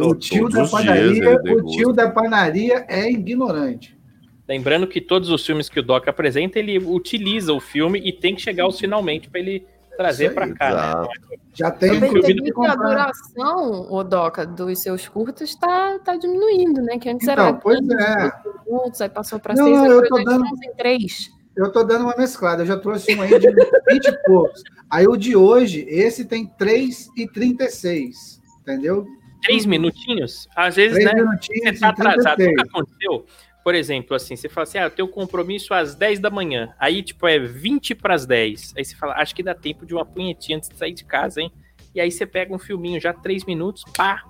O 0.00 0.14
tio 0.14 0.48
da 0.48 0.64
ele 0.96 1.52
o 1.54 1.66
tio 1.66 1.92
da 1.92 2.10
padaria 2.10 2.84
é 2.88 3.10
ignorante. 3.10 3.96
Lembrando 4.46 4.86
que 4.86 5.00
todos 5.00 5.30
os 5.30 5.44
filmes 5.44 5.68
que 5.68 5.80
o 5.80 5.82
Doc 5.82 6.06
apresenta, 6.06 6.58
ele 6.58 6.78
utiliza 6.78 7.52
o 7.52 7.60
filme 7.60 7.98
e 8.04 8.12
tem 8.12 8.34
que 8.34 8.42
chegar 8.42 8.64
aos 8.64 8.78
finalmente 8.78 9.28
para 9.28 9.40
ele 9.40 9.66
trazer 9.96 10.34
para 10.34 10.52
cá. 10.54 11.02
né? 11.02 11.08
Já 11.54 11.70
tem 11.70 11.94
Eu 11.94 12.00
percebi 12.12 12.52
que 12.52 12.66
a 12.66 12.74
duração, 12.74 13.86
o 13.92 14.02
Doca, 14.02 14.44
dos 14.44 14.80
seus 14.82 15.08
curtos 15.08 15.50
está 15.50 15.98
tá 16.00 16.16
diminuindo, 16.16 16.82
né? 16.82 16.98
Que 16.98 17.08
antes 17.08 17.26
era 17.28 17.48
Então, 17.50 17.60
pois 17.60 17.78
15 17.78 17.94
é. 17.94 18.32
minutos, 18.66 19.00
aí 19.00 19.08
passou 19.08 19.38
para 19.38 19.54
Não, 19.54 19.64
6, 19.64 19.76
não, 19.76 19.84
aí 19.84 19.90
eu 19.90 20.08
tô 20.08 20.16
nós 20.16 20.24
dando- 20.24 20.46
em 20.46 20.74
3. 20.76 21.30
Eu 21.56 21.70
tô 21.70 21.84
dando 21.84 22.02
uma 22.04 22.16
mesclada. 22.16 22.62
Eu 22.62 22.66
já 22.66 22.76
trouxe 22.76 23.14
um 23.14 23.22
aí 23.22 23.38
de 23.38 23.48
20 23.48 24.06
e 24.06 24.22
poucos. 24.26 24.60
Aí 24.90 25.06
o 25.06 25.16
de 25.16 25.36
hoje, 25.36 25.86
esse 25.88 26.24
tem 26.24 26.46
3 26.58 27.08
e 27.16 27.28
36. 27.28 28.40
Entendeu? 28.60 29.06
Três 29.42 29.64
minutinhos, 29.66 30.48
às 30.56 30.74
vezes, 30.74 30.94
3 30.98 31.14
né? 31.14 31.22
minutinhos 31.22 31.74
Você 31.74 31.80
tá 31.80 31.88
atrasado. 31.90 32.36
36. 32.36 32.48
Nunca 32.56 32.62
aconteceu? 32.70 33.26
Por 33.64 33.74
exemplo, 33.74 34.14
assim, 34.14 34.36
você 34.36 34.46
fala 34.46 34.64
assim, 34.64 34.76
ah, 34.76 34.82
eu 34.82 34.90
tenho 34.90 35.08
compromisso 35.08 35.72
às 35.72 35.94
10 35.94 36.18
da 36.18 36.28
manhã. 36.28 36.74
Aí, 36.78 37.02
tipo, 37.02 37.26
é 37.26 37.38
20 37.38 37.94
para 37.94 38.14
as 38.14 38.26
10. 38.26 38.74
Aí 38.76 38.84
você 38.84 38.94
fala, 38.94 39.14
acho 39.14 39.34
que 39.34 39.42
dá 39.42 39.54
tempo 39.54 39.86
de 39.86 39.94
uma 39.94 40.04
punhetinha 40.04 40.58
antes 40.58 40.68
de 40.68 40.76
sair 40.76 40.92
de 40.92 41.02
casa, 41.02 41.40
hein? 41.40 41.50
E 41.94 42.00
aí 42.00 42.10
você 42.10 42.26
pega 42.26 42.54
um 42.54 42.58
filminho 42.58 43.00
já 43.00 43.14
3 43.14 43.44
minutos, 43.46 43.82
pá, 43.96 44.22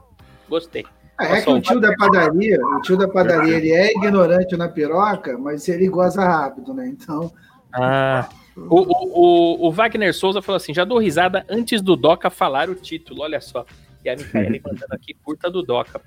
gostei. 0.48 0.86
É 1.20 1.40
que 1.40 1.51
o 1.51 1.61
tio 1.61 1.81
da 1.81 1.93
padaria, 1.97 2.59
o 2.61 2.81
tio 2.82 2.97
da 2.97 3.09
padaria, 3.09 3.56
ele 3.56 3.73
é 3.73 3.93
ignorante 3.93 4.56
na 4.56 4.69
piroca, 4.69 5.36
mas 5.36 5.69
ele 5.69 5.89
goza 5.89 6.24
rápido, 6.24 6.73
né? 6.73 6.86
Então, 6.89 7.32
Ah. 7.73 8.28
O, 8.56 8.82
o, 8.82 9.66
o, 9.66 9.69
o 9.69 9.73
Wagner 9.73 10.15
Souza 10.15 10.40
falou 10.40 10.56
assim: 10.59 10.73
já 10.73 10.85
dou 10.85 10.98
risada 10.98 11.44
antes 11.48 11.82
do 11.82 11.97
Doca 11.97 12.31
falar 12.31 12.70
o 12.70 12.74
título, 12.77 13.23
olha 13.23 13.40
só. 13.40 13.66
E 14.05 14.09
a 14.09 14.15
Micaela 14.15 14.59
mandando 14.65 14.94
aqui, 14.94 15.12
curta 15.15 15.51
do 15.51 15.61
Doca. 15.61 16.01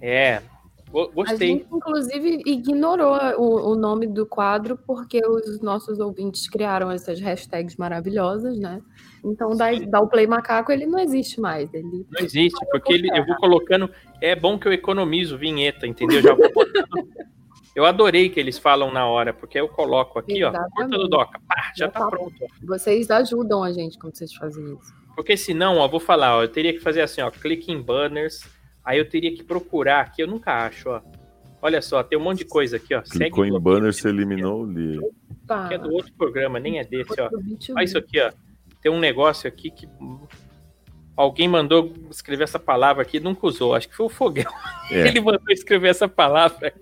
É, 0.00 0.40
go- 0.92 1.10
A 1.10 1.14
gostei. 1.14 1.48
gente, 1.48 1.66
inclusive, 1.72 2.42
ignorou 2.46 3.16
o, 3.38 3.72
o 3.72 3.74
nome 3.74 4.06
do 4.06 4.24
quadro 4.26 4.76
porque 4.86 5.20
os 5.26 5.60
nossos 5.60 5.98
ouvintes 5.98 6.48
criaram 6.48 6.90
essas 6.90 7.18
hashtags 7.20 7.76
maravilhosas, 7.76 8.58
né? 8.58 8.80
Então, 9.24 9.56
dá, 9.56 9.66
dá 9.88 10.00
o 10.00 10.08
Play 10.08 10.26
Macaco, 10.26 10.70
ele 10.72 10.86
não 10.86 10.98
existe 10.98 11.40
mais. 11.40 11.72
Ele 11.72 12.04
Não 12.10 12.20
existe, 12.24 12.58
porque 12.70 12.92
ele, 12.92 13.08
eu 13.16 13.24
vou 13.24 13.36
colocando. 13.36 13.88
É 14.20 14.34
bom 14.36 14.58
que 14.58 14.66
eu 14.68 14.72
economizo 14.72 15.38
vinheta, 15.38 15.86
entendeu? 15.86 16.20
Já 16.22 16.34
vou 16.34 16.52
botando. 16.52 16.86
Eu 17.74 17.86
adorei 17.86 18.28
que 18.28 18.38
eles 18.38 18.58
falam 18.58 18.92
na 18.92 19.06
hora, 19.06 19.32
porque 19.32 19.58
eu 19.58 19.66
coloco 19.66 20.18
aqui, 20.18 20.44
ó, 20.44 20.52
curta 20.52 20.68
do 20.68 20.76
Exatamente. 20.76 21.08
Doca, 21.08 21.40
pá, 21.48 21.72
já 21.74 21.86
Já 21.86 21.88
tá 21.88 22.00
tá. 22.00 22.06
pronto. 22.10 22.34
Vocês 22.64 23.10
ajudam 23.10 23.64
a 23.64 23.72
gente 23.72 23.98
quando 23.98 24.14
vocês 24.14 24.34
fazem 24.34 24.62
isso. 24.74 24.92
Porque 25.16 25.38
senão, 25.38 25.78
ó, 25.78 25.88
vou 25.88 25.98
falar, 25.98 26.36
ó, 26.36 26.42
eu 26.42 26.48
teria 26.48 26.74
que 26.74 26.80
fazer 26.80 27.00
assim, 27.00 27.22
ó, 27.22 27.30
clique 27.30 27.72
em 27.72 27.80
banners, 27.80 28.42
aí 28.84 28.98
eu 28.98 29.08
teria 29.08 29.34
que 29.34 29.42
procurar 29.42 30.00
aqui, 30.00 30.22
eu 30.22 30.26
nunca 30.26 30.66
acho, 30.66 30.88
ó. 30.88 31.00
Olha 31.60 31.80
só, 31.80 32.02
tem 32.02 32.18
um 32.18 32.22
monte 32.22 32.38
de 32.38 32.44
coisa 32.46 32.76
aqui, 32.76 32.94
ó. 32.94 33.02
Clicou 33.02 33.44
em 33.44 33.60
banner, 33.60 33.92
você 33.92 34.08
eliminou 34.08 34.62
o 34.62 34.66
li. 34.66 34.98
Tá. 35.46 35.68
que 35.68 35.74
é 35.74 35.78
do 35.78 35.92
outro 35.92 36.12
programa, 36.14 36.58
nem 36.58 36.78
é 36.78 36.84
desse, 36.84 37.20
ó. 37.20 37.28
Olha 37.76 37.84
isso 37.84 37.98
aqui, 37.98 38.20
ó. 38.20 38.32
Tem 38.80 38.90
um 38.90 38.98
negócio 38.98 39.46
aqui 39.46 39.70
que 39.70 39.88
alguém 41.16 41.48
mandou 41.48 41.92
escrever 42.10 42.44
essa 42.44 42.58
palavra 42.58 43.02
aqui, 43.02 43.20
nunca 43.20 43.46
usou. 43.46 43.74
Acho 43.74 43.88
que 43.88 43.94
foi 43.94 44.06
o 44.06 44.08
Foguel. 44.08 44.50
É. 44.90 45.06
Ele 45.06 45.20
mandou 45.20 45.50
escrever 45.50 45.88
essa 45.88 46.08
palavra. 46.08 46.72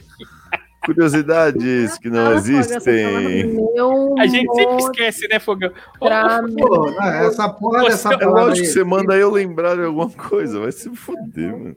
Curiosidades 0.85 1.99
que 1.99 2.09
não 2.09 2.33
existem. 2.33 3.45
Meu 3.75 4.15
A 4.19 4.27
gente 4.27 4.51
sempre 4.55 4.77
esquece, 4.77 5.29
né? 5.29 5.39
Ô, 5.47 5.99
pra 5.99 6.41
não, 6.41 7.03
essa 7.05 7.51
porra 7.51 7.85
dessa 7.85 8.15
É 8.15 8.19
palavra 8.19 8.45
lógico 8.45 8.61
aí, 8.61 8.67
que 8.67 8.73
você 8.73 8.85
manda 8.85 9.15
eu 9.15 9.31
lembrar 9.31 9.77
de 9.77 9.83
alguma 9.83 10.09
coisa, 10.09 10.61
vai 10.61 10.73
se 10.73 10.89
fuder, 10.97 11.53
mano. 11.53 11.77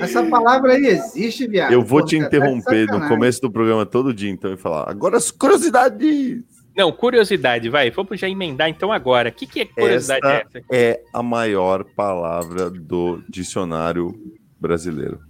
Essa 0.00 0.24
palavra 0.24 0.72
aí 0.72 0.86
existe, 0.86 1.46
viado. 1.46 1.72
Eu 1.72 1.82
vou 1.82 2.00
Pô, 2.00 2.06
te 2.06 2.16
tá 2.16 2.22
de 2.22 2.26
interromper 2.26 2.86
no 2.86 3.08
começo 3.08 3.40
do 3.40 3.50
programa 3.50 3.84
todo 3.84 4.14
dia, 4.14 4.30
então, 4.30 4.52
e 4.52 4.56
falar. 4.56 4.88
Agora 4.88 5.16
as 5.16 5.30
curiosidades! 5.30 6.42
Não, 6.76 6.90
curiosidade, 6.90 7.68
vai. 7.68 7.90
Vamos 7.90 8.18
já 8.18 8.28
emendar 8.28 8.68
então 8.68 8.90
agora. 8.90 9.28
O 9.28 9.32
que, 9.32 9.46
que 9.46 9.60
é 9.60 9.66
curiosidade 9.66 10.26
essa? 10.26 10.64
é 10.70 11.02
a 11.12 11.22
maior 11.22 11.84
palavra 11.84 12.70
do 12.70 13.22
dicionário 13.28 14.14
brasileiro. 14.58 15.20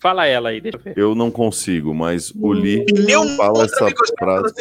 Fala 0.00 0.26
ela 0.26 0.50
aí, 0.50 0.60
deixa 0.60 0.78
eu 0.78 0.82
ver. 0.82 0.94
Eu 0.96 1.14
não 1.14 1.30
consigo, 1.30 1.92
mas 1.94 2.32
o 2.40 2.52
Li 2.52 2.84
fala 3.36 3.64
essa 3.64 3.84
microscópio 3.84 4.16
frase. 4.18 4.54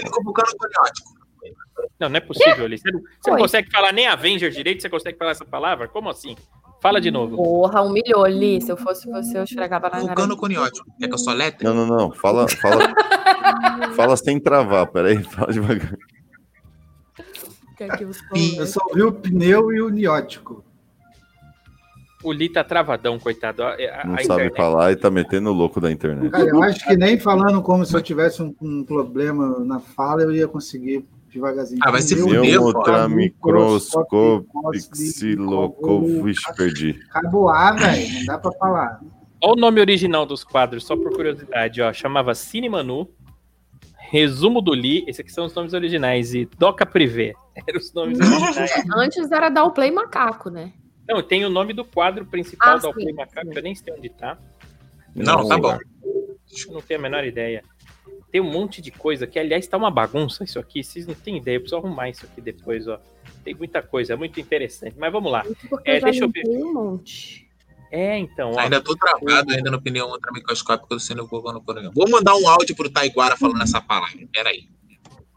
Não, 2.00 2.10
não 2.10 2.18
é 2.18 2.20
possível, 2.20 2.66
ali. 2.66 2.78
Você 2.78 2.92
não, 2.92 3.02
você 3.02 3.32
não 3.32 3.38
consegue 3.38 3.72
falar 3.72 3.92
nem 3.92 4.08
Avenger 4.08 4.52
direito, 4.52 4.82
você 4.82 4.90
consegue 4.90 5.18
falar 5.18 5.32
essa 5.32 5.46
palavra? 5.46 5.88
Como 5.88 6.10
assim? 6.10 6.36
Fala 6.82 7.02
de 7.02 7.10
novo. 7.10 7.36
Porra, 7.38 7.82
humilhou 7.82 8.24
ali. 8.24 8.62
Se 8.62 8.72
eu 8.72 8.78
fosse 8.78 9.10
você, 9.10 9.38
eu 9.38 9.44
esfregava 9.44 9.86
na 9.88 9.92
cara. 9.92 10.06
Vulcano 10.06 10.38
coniótico. 10.38 10.86
Quer 11.00 11.08
que 11.08 11.14
eu 11.14 11.18
sou 11.18 11.34
letra? 11.34 11.68
Não, 11.74 11.86
não, 11.86 11.98
não. 11.98 12.12
Fala, 12.12 12.48
fala, 12.48 12.94
fala 13.96 14.16
sem 14.16 14.40
travar. 14.40 14.86
Peraí, 14.88 15.24
fala 15.24 15.52
devagar. 15.52 15.98
Eu 18.58 18.66
só 18.68 18.82
vi 18.94 19.04
o 19.04 19.12
pneu 19.12 19.72
e 19.72 19.82
o 19.82 19.90
niótico. 19.90 20.64
O 22.24 22.32
Li 22.32 22.50
tá 22.50 22.64
travadão, 22.64 23.20
coitado. 23.20 23.64
A, 23.64 23.74
a- 23.74 24.04
Não 24.06 24.16
a 24.16 24.24
sabe 24.24 24.52
falar 24.56 24.92
e 24.92 24.96
tá 24.96 25.10
metendo 25.10 25.50
o 25.50 25.54
louco 25.54 25.80
da 25.80 25.92
internet. 25.92 26.32
Cara, 26.32 26.50
eu 26.50 26.62
acho 26.64 26.84
que 26.86 26.96
nem 26.98 27.20
falando 27.20 27.62
como 27.62 27.86
se 27.86 27.96
eu 27.96 28.02
tivesse 28.02 28.42
um, 28.42 28.54
um 28.62 28.84
problema 28.84 29.60
na 29.60 29.80
fala, 29.80 30.24
eu 30.24 30.32
ia 30.32 30.48
conseguir 30.48 31.06
devagarzinho. 31.38 31.80
Ah, 31.84 31.92
vai 31.92 32.02
se 32.02 32.16
fuder, 32.16 32.42
vixe, 36.24 36.54
perdi. 36.56 37.00
Acabou 37.10 37.50
A, 37.50 37.72
velho. 37.72 38.14
Não 38.14 38.26
dá 38.26 38.38
pra 38.38 38.52
falar. 38.54 39.00
Olha 39.42 39.54
o 39.54 39.56
nome 39.56 39.80
original 39.80 40.26
dos 40.26 40.44
quadros, 40.44 40.86
só 40.86 40.96
por 40.96 41.14
curiosidade, 41.16 41.82
ó. 41.82 41.94
Chamava 41.94 42.34
Cine 42.34 42.68
Manu, 42.68 43.08
Resumo 44.10 44.62
do 44.62 44.74
Li, 44.74 45.04
esses 45.08 45.20
aqui 45.20 45.32
são 45.32 45.46
os 45.46 45.54
nomes 45.54 45.74
originais, 45.74 46.34
e 46.34 46.46
Doca 46.58 46.86
Privé. 46.86 47.34
Eram 47.68 47.80
os 47.80 47.94
nomes 47.94 48.20
originais. 48.20 48.72
Antes 48.96 49.32
era 49.32 49.50
dar 49.50 49.64
o 49.64 49.72
Play 49.72 49.92
Macaco, 49.92 50.50
né? 50.50 50.74
Não, 51.08 51.24
tem 51.24 51.46
o 51.46 51.50
nome 51.50 51.72
do 51.72 51.86
quadro 51.86 52.26
principal 52.26 52.76
Ah, 52.76 52.78
da 52.78 52.88
Alplay 52.88 53.14
Macaco, 53.14 53.52
eu 53.54 53.62
nem 53.62 53.74
sei 53.74 53.94
onde 53.94 54.10
tá. 54.10 54.38
Não, 55.16 55.48
tá 55.48 55.58
bom. 55.58 55.78
Eu 56.04 56.74
não 56.74 56.82
tenho 56.82 57.00
a 57.00 57.04
menor 57.04 57.24
ideia. 57.24 57.64
Tem 58.32 58.42
um 58.42 58.52
monte 58.52 58.82
de 58.82 58.92
coisa 58.92 59.26
que, 59.26 59.40
aliás, 59.40 59.68
tá 59.68 59.78
uma 59.78 59.90
bagunça 59.90 60.44
isso 60.44 60.60
aqui. 60.60 60.84
Vocês 60.84 61.08
não 61.08 61.16
têm 61.16 61.38
ideia, 61.38 61.56
eu 61.56 61.62
preciso 61.62 61.78
arrumar 61.78 62.10
isso 62.10 62.26
aqui 62.26 62.42
depois, 62.42 62.88
ó. 62.88 63.00
Tem 63.44 63.56
muita 63.56 63.82
coisa, 63.82 64.14
é 64.14 64.16
muito 64.16 64.40
interessante. 64.40 64.96
Mas 64.98 65.12
vamos 65.12 65.32
lá. 65.32 65.46
É, 65.86 66.00
deixa 66.00 66.26
eu 66.26 66.30
ver. 66.30 66.44
um 66.48 66.74
monte. 66.74 67.48
É, 67.90 68.18
então, 68.18 68.52
ó. 68.52 68.60
Ainda 68.60 68.82
tô 68.82 68.96
travado 68.98 69.54
ainda 69.54 69.72
no 69.72 69.82
pneu 69.82 70.08
ultramicroscópico 70.08 70.90
do 70.90 71.00
silicovulcano 71.00 71.62
coniótico. 71.62 71.94
Vou 71.96 72.10
mandar 72.10 72.36
um 72.36 72.48
áudio 72.48 72.76
pro 72.76 72.90
Taiguara 72.90 73.38
falando 73.38 73.62
essa 73.64 73.80
palavra. 73.80 74.28
Peraí. 74.32 74.68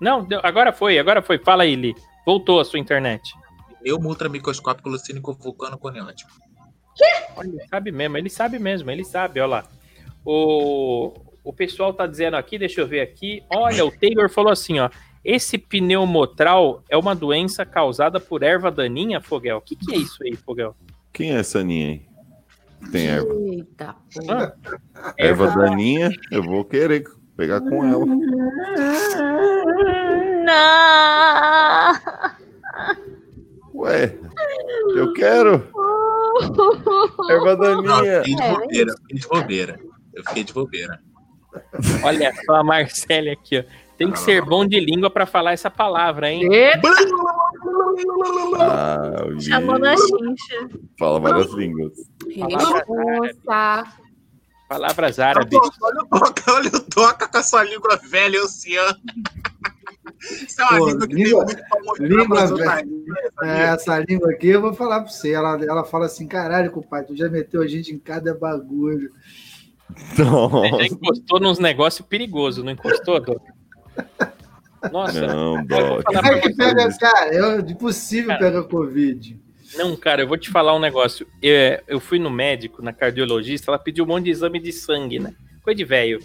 Não, 0.01 0.25
deu- 0.25 0.41
agora 0.43 0.73
foi, 0.73 0.99
agora 0.99 1.23
foi. 1.23 1.39
Fala 1.39 1.63
aí, 1.63 1.77
Li. 1.77 1.95
Voltou 2.27 2.59
a 2.59 2.65
sua 2.65 2.79
internet. 2.79 3.33
Pneu 3.81 3.97
ultramicroscópico 3.99 4.91
do 4.91 4.99
silicovulcano 4.99 5.79
coniótico. 5.79 6.31
Olha, 7.37 7.49
ele 7.49 7.67
sabe 7.69 7.93
mesmo, 7.93 8.19
ele 8.19 8.29
sabe 8.29 8.59
mesmo, 8.59 8.91
ele 8.91 9.05
sabe, 9.05 9.41
olha 9.41 9.49
lá. 9.49 9.65
O, 10.25 11.13
o 11.45 11.53
pessoal 11.53 11.93
tá 11.93 12.07
dizendo 12.07 12.37
aqui, 12.37 12.59
deixa 12.59 12.81
eu 12.81 12.87
ver 12.87 13.01
aqui. 13.01 13.43
Olha, 13.55 13.85
o 13.85 13.91
Taylor 13.91 14.29
falou 14.31 14.53
assim, 14.53 14.79
ó. 14.79 14.89
Esse 15.25 15.59
pneumotral 15.59 16.83
é 16.89 16.97
uma 16.97 17.15
doença 17.15 17.67
causada 17.67 18.19
por 18.19 18.43
erva 18.43 18.71
daninha, 18.71 19.21
Fogel? 19.21 19.59
O 19.59 19.61
que, 19.61 19.77
que 19.77 19.95
é 19.95 19.99
isso 19.99 20.23
aí, 20.23 20.35
Fogel? 20.35 20.75
Quem 21.13 21.33
é 21.35 21.41
essa 21.41 21.59
Aninha 21.59 21.89
aí? 21.89 22.03
Tem 22.91 23.07
erva. 23.09 23.35
Eita. 23.35 23.95
Hã? 24.27 24.53
Erva 25.19 25.49
daninha, 25.49 26.11
eu 26.31 26.43
vou 26.43 26.65
querer 26.65 27.05
pegar 27.37 27.61
com 27.61 27.85
ela. 27.85 28.07
Não! 30.45 31.93
Ué, 33.75 34.17
eu 34.97 35.13
quero. 35.15 35.69
Erva 37.31 37.57
Não, 37.57 37.65
eu 37.65 37.83
daninha. 37.83 38.23
fiquei 38.23 38.35
de 38.35 38.43
É, 38.43 38.53
bobeira. 38.55 38.91
Eu 38.91 38.97
fiquei 39.05 39.19
de 39.19 39.29
bobeira. 39.29 39.81
Eu 40.15 40.25
fiquei 40.25 40.45
de 40.45 40.53
bobeira. 40.55 41.01
Olha 42.05 42.33
só 42.45 42.55
a 42.57 42.65
Marcele 42.65 43.31
aqui, 43.31 43.59
ó. 43.59 43.65
Tem 43.99 44.11
que 44.11 44.19
ser 44.19 44.43
bom 44.43 44.65
de 44.67 44.81
língua 44.81 45.11
pra 45.11 45.27
falar 45.27 45.53
essa 45.53 45.71
palavra, 45.71 46.31
hein? 46.31 46.49
Eita, 46.51 46.89
Ah, 48.59 49.25
o 49.27 49.31
Li 49.31 49.43
Chamou 49.43 49.79
na 49.79 49.95
chincha. 49.97 50.69
fala 50.99 51.21
várias 51.21 51.53
línguas. 51.53 51.93
responsa. 52.27 53.85
Palavras 54.69 55.19
árabes. 55.19 55.59
Olha 55.83 56.01
o 56.03 56.07
Toca, 56.07 56.53
olha 56.53 56.69
o 56.69 56.81
Toca 56.81 57.29
com 57.29 57.39
a 57.39 57.43
sua 57.43 57.65
língua 57.65 57.97
velha 57.97 58.41
oceana. 58.43 58.97
Isso 60.23 60.61
é 60.63 60.65
uma 60.65 60.79
Pô, 60.79 60.87
língua 60.89 61.09
que 61.09 61.15
língua- 61.15 61.47
tem 61.47 61.57
muito 61.85 62.03
língua 62.05 62.47
velha. 62.47 62.85
É, 63.43 63.63
essa 63.75 63.99
língua 63.99 64.31
aqui, 64.31 64.49
eu 64.49 64.61
vou 64.61 64.73
falar 64.75 65.01
pra 65.01 65.11
você. 65.11 65.33
Ela, 65.33 65.59
ela 65.65 65.85
fala 65.85 66.07
assim: 66.07 66.27
caralho, 66.29 66.71
compadre, 66.71 67.09
tu 67.09 67.17
já 67.17 67.29
meteu 67.29 67.63
a 67.63 67.67
gente 67.67 67.93
em 67.93 67.99
cada 67.99 68.33
bagulho. 68.35 69.11
Já 70.17 70.25
Nossa, 70.25 70.87
encostou 70.87 71.41
nos 71.41 71.59
negócios 71.59 72.07
perigosos, 72.07 72.65
não 72.65 72.73
encostou, 72.73 73.21
Doc? 73.21 73.43
Nossa, 74.93 75.27
não, 75.27 75.65
Doc. 75.65 76.05
Como 76.05 76.27
é 76.27 76.41
que 76.41 76.55
pega, 76.55 76.89
cara? 76.99 77.35
É 77.35 77.71
impossível 77.71 78.29
Cara. 78.29 78.41
pegar 78.41 78.63
Covid. 78.65 79.39
Não, 79.77 79.95
cara, 79.97 80.23
eu 80.23 80.29
vou 80.29 80.37
te 80.37 80.51
falar 80.51 80.75
um 80.75 80.81
negócio. 80.81 81.27
É, 81.43 81.83
eu 81.87 82.01
fui 82.01 82.19
no 82.19 82.31
médico, 82.31 82.83
na 82.83 82.93
cardiologista, 82.93 83.71
ela 83.71 83.79
pediu 83.79 84.05
um 84.05 84.09
monte 84.09 84.25
de 84.25 84.31
exame 84.31 84.59
de 84.59 84.73
sangue, 84.73 85.19
né? 85.19 85.33
Coisa 85.63 85.77
de 85.77 85.85
velho. 85.85 86.21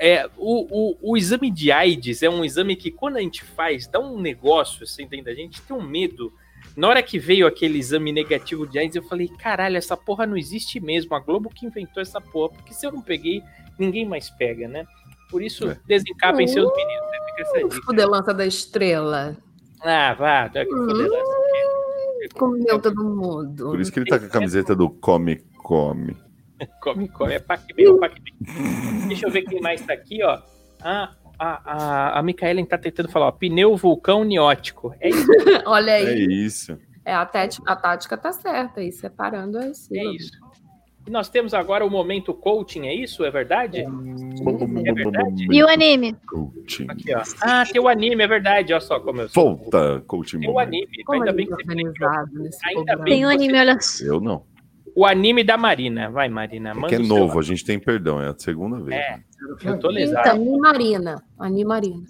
é, 0.00 0.28
o, 0.36 0.92
o, 0.92 1.12
o 1.12 1.16
exame 1.16 1.50
de 1.50 1.70
AIDS 1.70 2.22
é 2.22 2.30
um 2.30 2.44
exame 2.44 2.76
que, 2.76 2.90
quando 2.90 3.16
a 3.16 3.20
gente 3.20 3.44
faz, 3.44 3.86
dá 3.86 3.98
um 3.98 4.20
negócio, 4.20 4.84
assim, 4.84 5.06
dentro 5.06 5.26
da 5.26 5.34
gente, 5.34 5.60
tem 5.60 5.76
um 5.76 5.82
medo. 5.82 6.32
Na 6.76 6.88
hora 6.88 7.02
que 7.02 7.18
veio 7.18 7.46
aquele 7.46 7.78
exame 7.78 8.12
negativo 8.12 8.66
de 8.66 8.78
AIDS, 8.78 8.96
eu 8.96 9.02
falei, 9.02 9.28
caralho, 9.28 9.76
essa 9.76 9.96
porra 9.96 10.26
não 10.26 10.36
existe 10.36 10.78
mesmo. 10.78 11.14
A 11.14 11.20
Globo 11.20 11.50
que 11.50 11.66
inventou 11.66 12.00
essa 12.00 12.20
porra, 12.20 12.50
porque 12.54 12.72
se 12.72 12.86
eu 12.86 12.92
não 12.92 13.02
peguei, 13.02 13.42
ninguém 13.78 14.06
mais 14.06 14.30
pega, 14.30 14.68
né? 14.68 14.86
Por 15.30 15.42
isso, 15.42 15.68
É. 15.68 15.78
desencapem 15.86 16.46
seus 16.46 16.70
meninos, 16.74 17.10
né? 17.10 17.18
Fica 17.26 17.42
essa 17.42 17.68
dica. 17.68 17.82
Fudelança 17.86 18.32
da 18.32 18.46
estrela. 18.46 19.36
Ah, 19.82 20.14
vá, 20.14 20.48
tá 20.48 20.64
que 20.64 20.70
foder 20.70 21.10
lá. 21.10 21.18
Comeu 22.34 22.78
todo 22.80 23.04
mundo. 23.04 23.70
Por 23.70 23.80
isso 23.80 23.92
que 23.92 23.98
ele 24.00 24.06
tá 24.06 24.18
com 24.18 24.26
a 24.26 24.28
camiseta 24.28 24.74
do 24.74 24.90
Come 24.90 25.36
Come. 25.58 26.16
Come, 26.82 27.08
come, 27.08 27.34
é 27.34 27.38
Pac-Man, 27.38 27.98
Pac-Man. 28.00 29.06
Deixa 29.06 29.26
eu 29.26 29.30
ver 29.30 29.42
quem 29.42 29.60
mais 29.60 29.80
tá 29.82 29.92
aqui, 29.92 30.22
ó. 30.24 30.40
Ah, 30.82 31.14
a, 31.38 31.72
a, 32.16 32.18
a 32.18 32.22
Micaela 32.22 32.64
tá 32.66 32.76
tentando 32.76 33.08
falar, 33.08 33.28
ó, 33.28 33.32
pneu 33.32 33.76
vulcão 33.76 34.24
niótico. 34.24 34.94
É 35.00 35.08
isso, 35.08 35.26
Olha 35.66 35.92
É 35.92 36.06
aí. 36.06 36.26
isso. 36.44 36.78
É, 37.04 37.14
a, 37.14 37.24
tática, 37.24 37.70
a 37.72 37.76
tática 37.76 38.16
tá 38.16 38.32
certa 38.32 38.80
aí, 38.80 38.92
separando 38.92 39.58
as 39.58 39.90
é 39.90 40.04
isso. 40.04 40.32
E 41.06 41.10
nós 41.10 41.30
temos 41.30 41.54
agora 41.54 41.86
o 41.86 41.88
momento 41.90 42.34
coaching, 42.34 42.86
é 42.86 42.94
isso? 42.94 43.24
É 43.24 43.30
verdade? 43.30 43.78
É 43.80 44.92
verdade? 44.92 45.46
E 45.50 45.62
o 45.62 45.66
anime? 45.66 46.14
Coaching. 46.26 46.84
Aqui, 46.90 47.14
ó. 47.14 47.22
Ah, 47.40 47.64
tem 47.64 47.80
o 47.80 47.88
anime, 47.88 48.22
é 48.22 48.28
verdade. 48.28 48.74
Olha 48.74 48.80
só 48.82 49.00
como 49.00 49.22
eu 49.22 49.28
sou. 49.30 49.56
Volta, 49.56 50.04
Coaching 50.06 50.40
Tem 50.40 50.50
o 50.50 50.58
anime. 50.58 51.02
Como 51.06 51.18
Ainda 51.18 51.30
ele 51.30 51.46
bem 51.46 51.46
é 51.50 51.56
que 51.56 51.98
você 52.38 52.66
Ainda 52.66 52.96
bem. 52.96 53.04
Tem 53.06 53.24
o 53.24 53.28
anime, 53.30 53.58
olha 53.58 53.80
só. 53.80 54.04
Eu 54.04 54.20
não. 54.20 54.42
O 54.98 55.06
anime 55.06 55.44
da 55.44 55.56
Marina. 55.56 56.10
Vai, 56.10 56.28
Marina. 56.28 56.70
É 56.70 56.74
Manda 56.74 56.88
que 56.88 56.96
é 56.96 56.98
o 56.98 57.04
seu. 57.04 57.16
novo, 57.16 57.38
a 57.38 57.42
gente 57.42 57.64
tem 57.64 57.78
perdão, 57.78 58.20
é 58.20 58.30
a 58.30 58.34
segunda 58.36 58.80
vez. 58.80 59.00
É, 59.00 59.10
né? 59.12 59.22
eu 59.48 59.56
tô 59.58 59.70
Então, 59.74 59.90
lesado. 59.92 60.30
Animarina. 60.30 61.22
Animarina. 61.38 62.02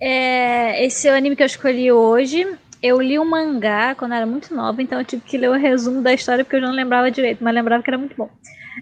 É, 0.00 0.84
esse 0.84 1.06
é 1.06 1.12
o 1.12 1.16
anime 1.16 1.36
que 1.36 1.42
eu 1.42 1.46
escolhi 1.46 1.92
hoje. 1.92 2.44
Eu 2.82 3.00
li 3.00 3.20
o 3.20 3.24
mangá 3.24 3.94
quando 3.94 4.14
era 4.14 4.26
muito 4.26 4.52
nova, 4.52 4.82
então 4.82 4.98
eu 4.98 5.04
tive 5.04 5.22
que 5.22 5.38
ler 5.38 5.50
o 5.50 5.52
resumo 5.52 6.02
da 6.02 6.12
história 6.12 6.44
porque 6.44 6.56
eu 6.56 6.60
não 6.60 6.72
lembrava 6.72 7.08
direito, 7.08 7.44
mas 7.44 7.54
lembrava 7.54 7.82
que 7.84 7.90
era 7.90 7.98
muito 7.98 8.16
bom. 8.16 8.28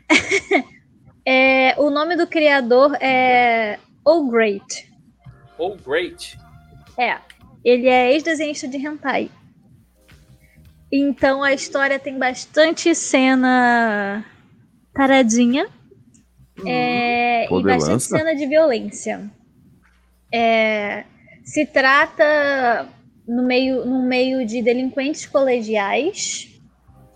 É, 1.27 1.75
o 1.79 1.91
nome 1.91 2.17
do 2.17 2.27
criador 2.27 2.97
é 2.99 3.79
O 4.05 4.31
Great. 4.31 4.91
Oh, 5.59 5.77
great. 5.77 6.39
É, 6.99 7.19
ele 7.63 7.87
é 7.89 8.15
ex-desenhista 8.15 8.67
de 8.67 8.79
hentai. 8.79 9.31
Então 10.93 11.43
a 11.43 11.53
história 11.53 11.99
tem 11.99 12.19
bastante 12.19 12.95
cena 12.95 14.25
taradinha 14.93 15.69
é, 16.67 17.47
e 17.53 17.63
bastante 17.63 18.03
cena 18.05 18.35
de 18.35 18.47
violência. 18.47 19.31
É, 20.33 21.05
se 21.45 21.65
trata 21.67 22.89
no 23.27 23.45
meio, 23.45 23.85
no 23.85 24.03
meio 24.03 24.45
de 24.45 24.61
delinquentes 24.63 25.27
colegiais. 25.27 26.49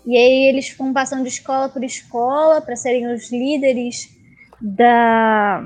E 0.07 0.17
aí 0.17 0.49
eles 0.49 0.69
ficam 0.69 0.93
passando 0.93 1.23
de 1.23 1.29
escola 1.29 1.69
por 1.69 1.83
escola 1.83 2.61
para 2.61 2.77
serem 2.77 3.13
os 3.13 3.31
líderes 3.33 4.09
da 4.61 5.65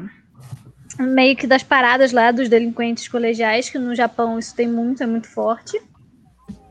meio 0.98 1.36
que 1.36 1.46
das 1.46 1.62
paradas 1.62 2.12
lá 2.12 2.32
dos 2.32 2.48
delinquentes 2.48 3.06
colegiais, 3.08 3.68
que 3.68 3.78
no 3.78 3.94
Japão 3.94 4.38
isso 4.38 4.54
tem 4.54 4.66
muito, 4.66 5.02
é 5.02 5.06
muito 5.06 5.28
forte. 5.28 5.80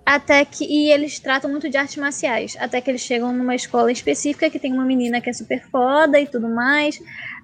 Até 0.08 0.46
que 0.46 0.64
e 0.64 0.90
eles 0.90 1.20
tratam 1.20 1.52
muito 1.52 1.70
de 1.70 1.76
artes 1.76 1.98
marciais, 1.98 2.56
até 2.62 2.80
que 2.80 2.90
eles 2.90 3.02
chegam 3.02 3.34
numa 3.34 3.54
escola 3.54 3.92
específica 3.92 4.50
que 4.50 4.58
tem 4.58 4.72
uma 4.72 4.86
menina 4.86 5.20
que 5.20 5.30
é 5.30 5.34
super 5.34 5.62
foda 5.70 6.18
e 6.18 6.26
tudo 6.26 6.48
mais. 6.48 6.98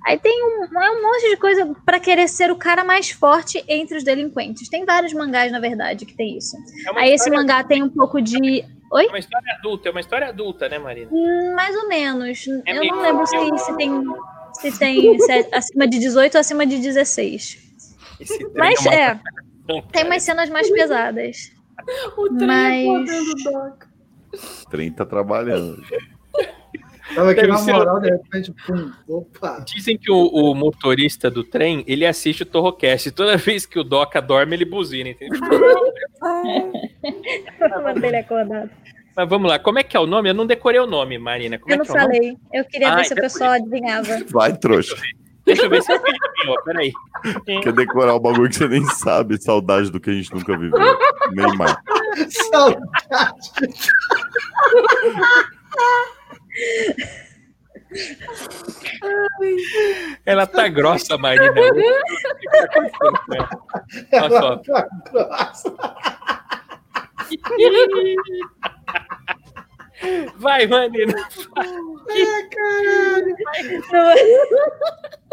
Aí 0.06 0.18
tem 0.18 0.41
um, 0.45 0.64
é 0.81 0.91
um 0.91 1.02
monte 1.02 1.30
de 1.30 1.35
coisa 1.35 1.76
pra 1.85 1.99
querer 1.99 2.30
ser 2.30 2.49
o 2.52 2.56
cara 2.56 2.85
mais 2.85 3.11
forte 3.11 3.61
entre 3.68 3.98
os 3.98 4.03
delinquentes. 4.06 4.69
Tem 4.69 4.85
vários 4.85 5.11
mangás, 5.11 5.52
na 5.52 5.60
verdade, 5.60 6.06
que 6.06 6.14
tem 6.15 6.38
isso. 6.38 6.56
É 6.95 7.02
Aí 7.02 7.11
esse 7.14 7.30
mangá 7.30 7.65
tem 7.65 7.84
um 7.84 7.90
pouco 7.90 8.22
de. 8.22 8.64
Oi? 8.94 9.07
É 9.07 9.10
uma 9.10 9.19
história 9.19 9.53
adulta, 9.60 9.90
é 9.90 9.91
uma 9.91 9.99
história 9.99 10.27
adulta, 10.30 10.69
né, 10.69 10.80
Marina? 10.80 11.10
Hum, 11.11 11.53
Mais 11.57 11.76
ou 11.76 11.90
menos. 11.90 12.48
É 12.65 12.77
Eu 12.77 12.80
meio 12.80 12.95
não 12.95 13.02
lembro 13.02 13.27
se, 13.27 13.57
se 13.57 13.76
tem, 13.76 13.91
se 14.53 14.80
tem 14.80 15.19
se 15.19 15.31
é 15.34 15.49
acima 15.52 15.85
de 15.85 15.99
18 15.99 16.35
ou 16.35 16.40
acima 16.40 16.65
de 16.65 16.77
16. 16.77 17.57
Esse 18.22 18.38
trem 18.38 18.52
Mas 18.56 18.80
uma- 18.80 18.94
é, 18.95 19.19
tem 19.91 20.06
umas 20.06 20.23
cenas 20.23 20.49
mais 20.49 20.69
pesadas. 20.72 21.52
O 22.18 22.28
trem 22.38 22.48
Mas- 22.48 22.86
acordando 23.10 23.32
o 23.32 23.36
Doc. 23.52 23.84
O 24.34 24.70
trem 24.70 24.91
tá 24.91 25.06
trabalhando. 25.06 25.82
Tava 27.14 27.32
aqui 27.32 27.41
Deve 27.41 27.52
na 27.54 27.58
ser- 27.60 27.74
moral, 27.74 28.00
de 28.00 28.10
repente, 28.10 28.52
pum, 28.66 28.91
opa. 29.08 29.64
Dizem 29.68 29.98
que 29.98 30.10
o, 30.12 30.26
o 30.28 30.56
motorista 30.56 31.30
do 31.30 31.44
trem, 31.44 31.84
ele 31.86 32.06
assiste 32.06 32.44
o 32.44 32.45
Torrocast. 32.45 33.12
Toda 33.12 33.36
vez 33.38 33.66
que 33.66 33.78
o 33.78 33.84
Doca 33.84 34.22
dorme, 34.22 34.56
ele 34.56 34.66
buzina, 34.66 35.10
entendeu? 35.10 35.40
Mandei 37.84 38.10
ele 38.10 38.18
acordado. 38.18 38.70
Mas 39.16 39.30
vamos 39.30 39.52
lá, 39.52 39.60
como 39.60 39.78
é 39.78 39.84
que 39.84 39.95
é 39.95 40.00
o 40.00 40.08
nome? 40.08 40.30
Eu 40.30 40.34
não 40.34 40.48
decorei 40.48 40.80
o 40.80 40.88
nome, 40.88 41.20
Marina. 41.20 41.60
Como 41.60 41.72
Eu 41.72 41.76
é 41.76 41.78
não 41.78 41.86
é 41.86 41.90
o 41.90 41.94
nome? 42.02 42.16
falei. 42.16 42.38
Eu 42.52 42.66
queria 42.66 42.91
Ah, 42.91 42.95
ver 42.95 43.06
se 43.06 43.14
o 43.14 43.20
é 43.20 43.22
pessoal 43.22 43.52
adivinhava. 43.52 44.08
Vai, 44.32 44.58
trouxa. 44.58 44.95
Deixa 45.45 45.64
eu 45.64 45.70
ver 45.70 45.84
se 45.84 45.91
eu 45.91 45.98
adivinhou, 45.98 46.64
peraí. 46.64 46.91
Quer 47.61 47.74
decorar 47.74 48.14
o 48.15 48.20
bagulho 48.20 48.49
que 48.49 48.56
você 48.56 48.68
nem 48.68 48.86
sabe. 48.86 49.41
Saudade 49.41 49.91
do 49.91 49.99
que 49.99 50.10
a 50.10 50.14
gente 50.14 50.34
nunca 50.34 50.57
viveu. 50.57 50.80
Neymar. 51.32 51.82
Saudade. 52.49 53.52
Ela 60.26 60.48
tá 60.48 60.68
grossa, 60.68 61.18
Marina. 61.18 61.53
Tá? 61.53 61.61
Olha 64.14 64.30
só. 64.30 64.57
Tá 64.64 64.88
grossa. 65.11 65.76
Vai, 70.38 70.68
Marina. 70.68 71.28
Ah, 71.56 71.64
caralho. 72.52 73.36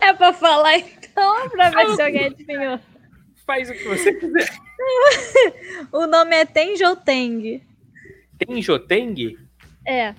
É 0.00 0.12
pra 0.12 0.32
falar 0.32 0.78
então, 0.78 1.48
pra 1.50 1.70
ver 1.70 1.94
se 1.94 2.02
alguém 2.02 2.26
adivinhou. 2.26 2.78
Faz 3.46 3.70
o 3.70 3.72
que 3.72 3.84
você 3.84 4.12
quiser. 4.14 4.50
O 5.92 6.06
nome 6.06 6.34
é 6.34 6.44
Tenjoteng. 6.44 7.62
Tenjoteng? 8.38 9.36
É. 9.86 10.14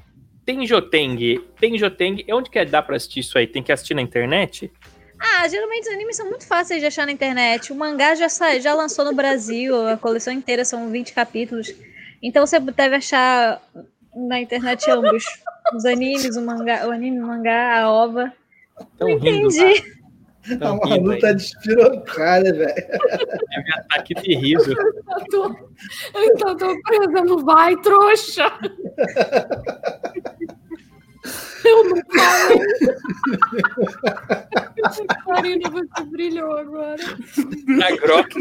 Tenjoteng. 0.45 1.39
Tenjoteng. 1.60 2.26
Onde 2.31 2.49
que 2.49 2.64
dá 2.64 2.81
pra 2.81 2.95
assistir 2.95 3.22
isso 3.22 3.38
aí? 3.38 3.48
Tem 3.48 3.64
que 3.64 3.72
assistir 3.72 3.95
na 3.95 4.02
internet? 4.02 4.72
Ah, 5.19 5.48
geralmente 5.48 5.88
os 5.88 5.93
animes 5.93 6.15
são 6.15 6.30
muito 6.30 6.48
fáceis 6.48 6.80
de 6.80 6.88
achar 6.88 7.06
na 7.06 7.11
internet. 7.11 7.72
O 7.72 7.76
mangá 7.76 8.15
já, 8.15 8.30
sa... 8.30 8.57
já 8.60 8.73
lançou 8.73 9.06
no 9.06 9.14
Brasil, 9.14 9.88
a 9.88 9.98
coleção 9.98 10.34
inteira 10.34 10.64
são 10.64 10.89
20 10.89 11.14
capítulos. 11.14 11.73
Então 12.22 12.45
você 12.45 12.60
deve 12.60 12.95
achar 12.95 13.61
na 14.15 14.39
internet 14.39 14.89
ambos. 14.89 15.23
Os 15.73 15.85
animes, 15.85 16.35
o 16.35 16.41
mangá, 16.41 16.88
o 16.88 16.91
anime, 16.91 17.19
o 17.19 17.27
mangá, 17.27 17.81
a 17.81 17.91
ova. 17.91 18.31
Tão 18.98 19.07
rindo. 19.18 19.48
Entendi. 19.48 20.02
A 20.53 20.57
Tão 20.57 20.80
rindo 20.80 20.89
Malu 20.89 21.11
aí. 21.11 21.19
tá 21.19 21.31
despirocada, 21.34 22.52
velho. 22.52 22.73
Teve 22.76 23.73
ataque 23.77 24.14
de 24.15 24.35
riso. 24.35 24.72
Eu 24.72 25.26
tô, 25.30 25.45
eu 25.48 26.34
então 26.34 26.57
tô 26.57 26.81
presa 26.81 27.22
no 27.23 27.45
vai, 27.45 27.76
trouxa. 27.77 28.52
Eu 31.63 31.83
não 31.83 32.01
falei. 32.13 32.59
Marina, 35.27 35.69
você 35.69 36.03
brilhou 36.05 36.57
agora. 36.57 36.95
A 36.95 37.91
Grok. 37.97 38.35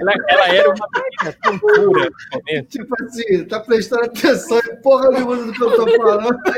ela, 0.00 0.12
ela 0.28 0.48
era 0.48 0.70
uma 0.70 0.88
menina 0.94 1.36
tão 1.42 1.58
pura 1.58 1.82
no 1.82 1.92
momento. 2.32 2.68
Tipo 2.68 2.94
assim, 3.02 3.44
tá 3.44 3.60
prestando 3.60 4.04
atenção 4.04 4.58
em 4.58 4.76
porra 4.82 5.10
nenhuma 5.10 5.36
do 5.36 5.52
que 5.52 5.62
eu 5.62 5.76
tô 5.76 5.86
falando. 5.96 6.38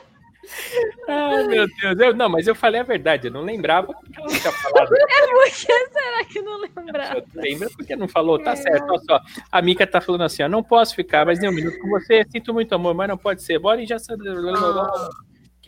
Ah, 1.08 1.42
meu 1.44 1.66
Deus. 1.66 1.98
Eu, 2.00 2.14
não, 2.14 2.28
mas 2.28 2.46
eu 2.46 2.54
falei 2.54 2.80
a 2.80 2.84
verdade. 2.84 3.28
Eu 3.28 3.32
não 3.32 3.42
lembrava 3.42 3.92
porque 3.92 4.18
ela 4.18 4.28
não 4.28 4.38
tinha 4.38 4.52
falado. 4.52 4.88
Por 5.30 5.44
que 5.44 5.88
será 5.88 6.24
que 6.24 6.42
não 6.42 6.60
lembrava? 6.60 7.24
Lembra 7.34 7.68
porque 7.70 7.96
não 7.96 8.08
falou, 8.08 8.38
tá 8.38 8.54
certo. 8.56 8.90
Olha 8.90 9.00
só, 9.00 9.20
a 9.50 9.62
Mica 9.62 9.86
tá 9.86 10.00
falando 10.00 10.22
assim, 10.22 10.42
ó, 10.42 10.48
não 10.48 10.62
posso 10.62 10.94
ficar 10.94 11.24
mais 11.24 11.40
nem 11.40 11.50
um 11.50 11.54
minuto 11.54 11.78
com 11.78 11.88
você, 11.88 12.24
sinto 12.30 12.52
muito 12.52 12.74
amor, 12.74 12.94
mas 12.94 13.08
não 13.08 13.16
pode 13.16 13.42
ser. 13.42 13.58
Bora 13.58 13.82
e 13.82 13.86
já... 13.86 13.96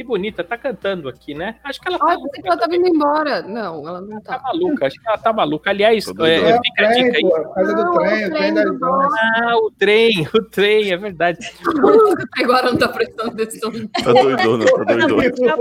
Que 0.02 0.08
bonita, 0.08 0.42
tá 0.42 0.58
cantando 0.58 1.08
aqui, 1.08 1.32
né? 1.32 1.54
Acho 1.62 1.80
que 1.80 1.86
ela 1.86 1.96
tá, 1.96 2.14
Ah, 2.14 2.16
que 2.34 2.44
ela 2.44 2.56
tava 2.56 2.74
indo 2.74 2.88
embora. 2.88 3.40
Não, 3.42 3.86
ela 3.86 4.00
não 4.00 4.20
tá 4.20 4.36
tá. 4.36 4.42
maluca, 4.42 4.88
acho 4.88 5.00
que 5.00 5.08
ela 5.08 5.16
tá 5.16 5.32
maluca. 5.32 5.70
Aliás, 5.70 6.04
é. 6.08 6.10
É 6.10 6.58
o 6.58 6.60
fica 6.60 6.88
a 6.88 6.92
dica 6.92 7.12
trem, 7.12 7.14
aí. 7.14 7.22
pô, 7.22 7.62
do 7.62 7.76
Não, 7.76 7.92
trem, 7.94 8.24
o 8.24 8.26
o 8.26 8.30
trem 8.32 8.54
das. 8.54 8.66
Ah, 8.82 9.56
o 9.58 9.70
trem, 9.70 10.28
o 10.34 10.42
trem, 10.42 10.90
é 10.90 10.96
verdade. 10.96 11.52
Agora 12.42 12.72
não 12.72 12.78
tá 12.78 12.88
prestando 12.88 13.30
atenção. 13.30 13.70
Tá 14.02 14.12
doidona, 14.12 14.64
tá 14.64 15.06
doidona. 15.06 15.56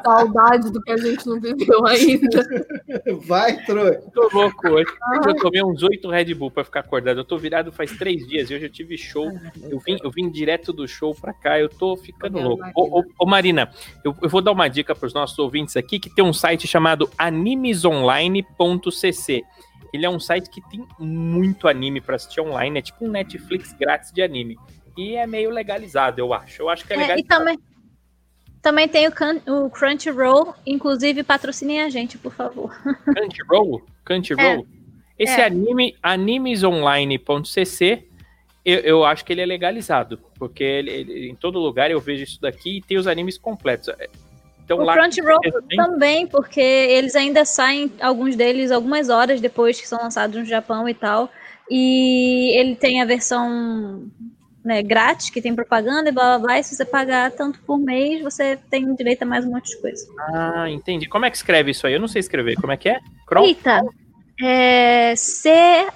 Saudade 0.02 0.72
do 0.72 0.80
que 0.80 0.92
a 0.92 0.96
gente 0.96 1.26
não 1.26 1.38
viveu 1.38 1.86
ainda. 1.86 2.46
Vai, 3.26 3.56
trouxa. 3.64 4.02
Tô 4.12 4.28
louco 4.32 4.68
hoje. 4.68 4.90
Eu 5.26 5.34
tomei 5.36 5.62
uns 5.62 5.82
oito 5.82 6.08
Red 6.08 6.34
Bull 6.34 6.50
pra 6.50 6.64
ficar 6.64 6.80
acordado. 6.80 7.20
Eu 7.20 7.24
tô 7.24 7.38
virado 7.38 7.70
faz 7.72 7.96
três 7.96 8.26
dias 8.26 8.50
e 8.50 8.54
hoje 8.54 8.64
eu 8.66 8.70
tive 8.70 8.96
show. 8.98 9.30
Eu 9.62 9.78
vim, 9.78 9.96
eu 10.02 10.10
vim 10.10 10.28
direto 10.30 10.72
do 10.72 10.86
show 10.88 11.14
pra 11.14 11.32
cá. 11.32 11.58
Eu 11.58 11.68
tô 11.68 11.96
ficando 11.96 12.38
Olha, 12.38 12.46
louco. 12.48 12.62
Marina. 12.62 12.72
Ô, 12.76 13.00
ô, 13.00 13.04
ô, 13.18 13.26
Marina, 13.26 13.70
eu, 14.04 14.14
eu 14.22 14.28
vou 14.28 14.40
dar 14.42 14.52
uma 14.52 14.68
dica 14.68 14.94
pros 14.94 15.14
nossos 15.14 15.38
ouvintes 15.38 15.76
aqui 15.76 15.98
que 15.98 16.10
tem 16.14 16.24
um 16.24 16.32
site 16.32 16.66
chamado 16.66 17.08
animesonline.cc. 17.16 19.42
Ele 19.92 20.06
é 20.06 20.10
um 20.10 20.20
site 20.20 20.48
que 20.48 20.60
tem 20.70 20.86
muito 20.98 21.66
anime 21.66 22.00
pra 22.00 22.16
assistir 22.16 22.40
online. 22.40 22.78
É 22.78 22.82
tipo 22.82 23.04
um 23.04 23.10
Netflix 23.10 23.72
grátis 23.72 24.12
de 24.12 24.22
anime. 24.22 24.56
E 24.96 25.16
é 25.16 25.26
meio 25.26 25.50
legalizado, 25.50 26.20
eu 26.20 26.32
acho. 26.32 26.62
Eu 26.62 26.68
acho 26.68 26.86
que 26.86 26.92
é 26.92 26.96
É, 26.96 26.98
e 26.98 27.02
legalizado. 27.02 27.38
também, 27.38 27.58
também 28.62 28.86
tem 28.88 29.06
o, 29.08 29.12
Can- 29.12 29.40
o 29.46 29.70
Crunchyroll, 29.70 30.54
inclusive 30.66 31.22
patrocinem 31.22 31.80
a 31.82 31.88
gente, 31.88 32.18
por 32.18 32.32
favor. 32.34 32.74
Crunchyroll? 33.04 33.82
Crunchyroll? 34.04 34.66
Esse 35.18 35.40
é. 35.40 35.44
anime, 35.46 35.96
animesonline.cc, 36.02 38.04
eu, 38.64 38.78
eu 38.80 39.04
acho 39.04 39.24
que 39.24 39.32
ele 39.32 39.40
é 39.40 39.46
legalizado, 39.46 40.18
porque 40.38 40.62
ele- 40.64 40.90
ele- 40.90 41.30
em 41.30 41.34
todo 41.34 41.58
lugar 41.58 41.90
eu 41.90 42.00
vejo 42.00 42.24
isso 42.24 42.40
daqui 42.40 42.78
e 42.78 42.82
tem 42.82 42.98
os 42.98 43.06
animes 43.06 43.38
completos. 43.38 43.88
Então 44.64 44.78
o 44.78 44.82
lá 44.84 44.94
Crunchyroll 44.94 45.40
tem- 45.68 45.76
também, 45.78 46.26
porque 46.26 46.60
eles 46.60 47.14
ainda 47.16 47.44
saem, 47.44 47.90
alguns 48.00 48.36
deles, 48.36 48.70
algumas 48.70 49.08
horas 49.08 49.40
depois 49.40 49.80
que 49.80 49.88
são 49.88 49.98
lançados 50.02 50.36
no 50.36 50.44
Japão 50.44 50.88
e 50.88 50.94
tal. 50.94 51.30
E 51.70 52.56
ele 52.58 52.74
tem 52.74 53.00
a 53.00 53.04
versão 53.04 54.10
né, 54.64 54.82
grátis, 54.82 55.30
que 55.30 55.40
tem 55.40 55.54
propaganda 55.54 56.08
e 56.08 56.12
blá 56.12 56.36
blá 56.36 56.38
blá. 56.38 56.58
E 56.58 56.62
se 56.64 56.74
você 56.76 56.84
pagar 56.84 57.30
tanto 57.32 57.58
por 57.62 57.78
mês, 57.78 58.22
você 58.22 58.56
tem 58.70 58.94
direito 58.94 59.22
a 59.22 59.26
mais 59.26 59.44
um 59.44 59.50
monte 59.50 59.70
de 59.70 59.80
coisa. 59.80 60.06
Ah, 60.34 60.68
entendi. 60.68 61.06
Como 61.08 61.24
é 61.24 61.30
que 61.30 61.36
escreve 61.36 61.70
isso 61.70 61.86
aí? 61.86 61.94
Eu 61.94 62.00
não 62.00 62.08
sei 62.08 62.20
escrever. 62.20 62.56
Como 62.56 62.72
é 62.72 62.76
que 62.76 62.88
é? 62.88 62.98
Cron? 63.26 63.44
Eita! 63.44 63.82
É 64.42 65.14
CH. 65.16 65.90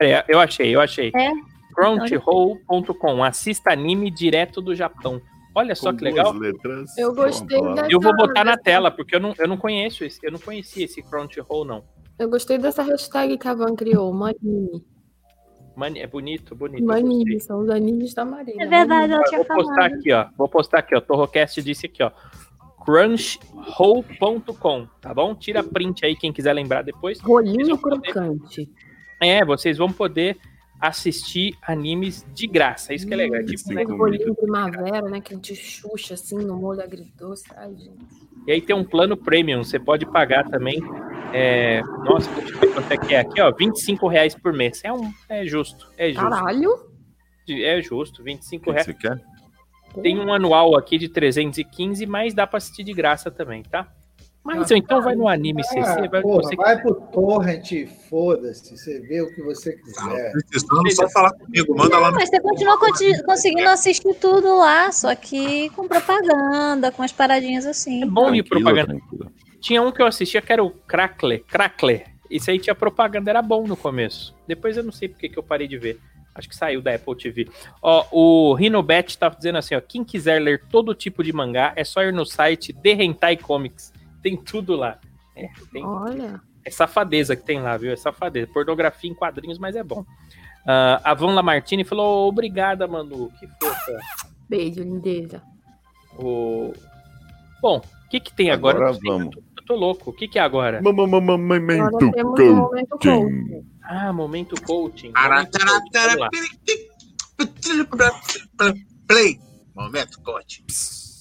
É, 0.00 0.24
eu 0.28 0.38
achei, 0.40 0.74
eu 0.74 0.80
achei. 0.80 1.10
É. 1.14 1.30
Crunchyroll.com. 1.74 3.22
Assista 3.24 3.72
anime 3.72 4.10
direto 4.10 4.60
do 4.60 4.74
Japão. 4.74 5.20
Olha 5.54 5.74
só 5.74 5.90
Com 5.90 5.98
que 5.98 6.04
legal. 6.04 6.32
letras, 6.32 6.96
Eu 6.96 7.12
gostei 7.14 7.60
dessa- 7.60 7.88
Eu 7.90 8.00
vou 8.00 8.14
botar 8.16 8.44
na 8.44 8.56
tela, 8.56 8.90
porque 8.90 9.16
eu 9.16 9.20
não, 9.20 9.34
eu 9.38 9.48
não 9.48 9.56
conheço 9.56 10.04
esse, 10.04 10.20
eu 10.22 10.30
não 10.30 10.38
conhecia 10.38 10.84
esse 10.84 11.02
Crunchyroll, 11.02 11.64
não. 11.64 11.82
Eu 12.18 12.28
gostei 12.28 12.58
dessa 12.58 12.82
hashtag 12.82 13.36
que 13.38 13.48
a 13.48 13.54
Van 13.54 13.74
criou, 13.74 14.12
Manime. 14.12 14.84
Mani, 15.78 16.00
é 16.00 16.06
bonito, 16.06 16.54
bonito. 16.56 16.80
eu 16.82 16.86
Manime, 16.86 17.18
gostei. 17.34 17.40
são 17.40 17.60
os 17.60 17.70
animes 17.70 18.12
da 18.12 18.24
Marina. 18.24 18.62
É 18.62 18.66
verdade, 18.66 19.12
ela 19.12 19.22
Ó, 19.22 19.28
tinha 19.28 19.38
Vou 19.44 19.56
postar 19.56 19.74
falado. 19.74 19.94
aqui, 19.94 20.12
ó. 20.12 20.26
Vou 20.36 20.48
postar 20.48 20.78
aqui, 20.80 20.94
ó. 20.96 21.00
Torrocast 21.00 21.62
disse 21.62 21.86
aqui, 21.86 22.02
ó. 22.02 22.10
crunchroll.com, 22.84 24.86
tá 25.00 25.14
bom? 25.14 25.34
Tira 25.34 25.62
print 25.62 26.04
aí 26.04 26.16
quem 26.16 26.32
quiser 26.32 26.52
lembrar 26.52 26.82
depois. 26.82 27.20
Rolinho 27.20 27.66
vão 27.68 27.78
poder- 27.78 28.12
crocante. 28.12 28.68
É, 29.22 29.44
vocês 29.44 29.78
vão 29.78 29.92
poder 29.92 30.36
assistir 30.80 31.54
animes 31.62 32.24
de 32.34 32.46
graça. 32.46 32.94
Isso 32.94 33.06
que 33.06 33.14
é 33.14 33.16
legal. 33.16 33.40
é 33.40 33.44
Tipo, 33.44 33.58
Sim, 33.58 33.74
né? 33.74 33.82
Rolinho 33.84 34.34
primavera, 34.34 35.08
né? 35.08 35.20
Que 35.20 35.36
de 35.36 35.54
Xuxa, 35.54 36.14
assim, 36.14 36.36
no 36.38 36.56
molho 36.56 36.82
agridoce. 36.82 37.44
Ai, 37.56 37.74
gente. 37.74 38.28
E 38.46 38.52
aí 38.52 38.60
tem 38.60 38.74
um 38.74 38.84
plano 38.84 39.16
premium. 39.16 39.62
Você 39.64 39.78
pode 39.78 40.06
pagar 40.06 40.48
também. 40.48 40.80
é, 41.32 41.82
Nossa, 42.04 42.30
deixa 42.32 42.54
eu 42.54 42.58
ver 42.60 42.72
quanto 42.74 42.92
é 42.92 42.96
que 42.96 43.14
é 43.14 43.20
aqui, 43.20 43.40
ó. 43.40 43.52
25 43.52 44.08
reais 44.08 44.34
por 44.34 44.52
mês. 44.52 44.80
É, 44.84 44.92
um... 44.92 45.12
é 45.28 45.44
justo. 45.44 45.90
É 45.98 46.08
justo. 46.12 46.28
Caralho. 46.30 46.88
É 47.50 47.82
justo. 47.82 48.22
25 48.22 48.62
O 48.62 48.64
que 48.64 48.70
reais. 48.70 48.86
você 48.86 48.94
quer? 48.94 49.20
Tem 50.02 50.18
um 50.18 50.32
anual 50.32 50.76
aqui 50.76 50.96
de 50.98 51.08
315, 51.08 52.06
mas 52.06 52.32
dá 52.34 52.46
pra 52.46 52.58
assistir 52.58 52.84
de 52.84 52.92
graça 52.92 53.30
também, 53.30 53.62
tá? 53.62 53.92
Mas 54.56 54.70
então 54.70 55.02
vai 55.02 55.14
no 55.14 55.28
Anime 55.28 55.62
CC, 55.62 55.78
Ah, 55.80 56.08
vai 56.10 56.22
porra, 56.22 56.42
você 56.42 56.56
vai 56.56 56.80
pro 56.80 56.94
torrent, 56.94 57.86
foda-se. 58.08 58.76
Você 58.76 59.00
vê 59.00 59.20
o 59.20 59.32
que 59.34 59.42
você 59.42 59.72
quiser. 59.76 60.32
Precisando 60.32 60.90
só 60.92 61.08
falar 61.10 61.32
comigo, 61.34 61.76
manda 61.76 61.98
lá 61.98 62.10
no. 62.10 62.16
Mas 62.16 62.30
você 62.30 62.40
continua 62.40 62.78
conti- 62.78 63.22
conseguindo 63.24 63.68
assistir 63.68 64.14
tudo 64.14 64.56
lá, 64.58 64.90
só 64.90 65.14
que 65.14 65.68
com 65.70 65.86
propaganda, 65.86 66.90
com 66.90 67.02
as 67.02 67.12
paradinhas 67.12 67.66
assim. 67.66 68.02
É 68.02 68.06
bom 68.06 68.32
de 68.32 68.42
Tranquilo, 68.42 68.64
propaganda. 68.64 68.98
tranquilo. 68.98 69.32
Tinha 69.60 69.82
um 69.82 69.92
que 69.92 70.00
eu 70.00 70.06
assistia 70.06 70.40
que 70.40 70.52
era 70.52 70.62
o 70.64 70.70
Crackle, 70.70 71.40
Crackle. 71.40 72.04
Isso 72.30 72.50
aí 72.50 72.58
tinha 72.58 72.74
propaganda, 72.74 73.30
era 73.30 73.42
bom 73.42 73.66
no 73.66 73.76
começo. 73.76 74.34
Depois 74.46 74.76
eu 74.76 74.82
não 74.84 74.92
sei 74.92 75.08
porque 75.08 75.28
que 75.28 75.38
eu 75.38 75.42
parei 75.42 75.66
de 75.68 75.76
ver. 75.78 75.98
Acho 76.34 76.48
que 76.48 76.54
saiu 76.54 76.80
da 76.80 76.94
Apple 76.94 77.16
TV. 77.16 77.48
Ó, 77.82 78.06
o 78.12 78.54
Rinobet 78.54 79.18
tá 79.18 79.28
dizendo 79.28 79.58
assim, 79.58 79.74
ó, 79.74 79.80
quem 79.80 80.04
quiser 80.04 80.40
ler 80.40 80.62
todo 80.70 80.94
tipo 80.94 81.24
de 81.24 81.32
mangá, 81.32 81.72
é 81.74 81.82
só 81.82 82.00
ir 82.02 82.12
no 82.12 82.24
site 82.24 82.72
The 82.72 82.90
Hentai 82.90 83.36
Comics. 83.36 83.92
Tem 84.28 84.36
tudo 84.36 84.76
lá. 84.76 84.98
É, 85.34 85.48
tem, 85.72 85.84
Olha. 85.84 86.40
é 86.64 86.70
safadeza 86.70 87.34
que 87.34 87.42
tem 87.44 87.60
lá, 87.62 87.76
viu? 87.76 87.90
É 87.92 87.96
safadeza. 87.96 88.46
Pornografia 88.52 89.10
em 89.10 89.14
quadrinhos, 89.14 89.58
mas 89.58 89.74
é 89.74 89.82
bom. 89.82 90.04
Ah, 90.66 91.00
a 91.02 91.14
Van 91.14 91.32
Lamartine 91.32 91.82
falou, 91.84 92.28
obrigada, 92.28 92.86
Manu. 92.86 93.32
Que 93.40 93.46
fofa. 93.46 93.98
Beijo, 94.48 94.82
lindeza. 94.82 95.42
O... 96.18 96.72
Bom, 97.62 97.78
o 97.78 98.08
que 98.10 98.20
que 98.20 98.32
tem 98.34 98.50
agora? 98.50 98.76
Agora 98.78 98.92
Eu 98.94 99.00
tô- 99.00 99.18
vamos. 99.18 99.36
Eu 99.36 99.64
tô 99.64 99.74
louco. 99.76 100.10
O 100.10 100.12
que 100.12 100.28
que 100.28 100.38
é 100.38 100.42
agora? 100.42 100.82
Mamamamamento 100.82 101.82
Agora 101.84 102.12
temos 102.12 102.40
um 102.40 102.54
momento 102.56 102.88
coaching. 102.90 103.20
coaching. 103.20 103.66
Ah, 103.82 104.12
momento 104.12 104.62
coaching. 104.62 105.12
Momento 105.12 105.58
coaching. 107.98 108.48
Vamos. 108.58 108.80
Play. 109.06 109.38
Momento, 109.74 110.20
coach. 110.22 110.64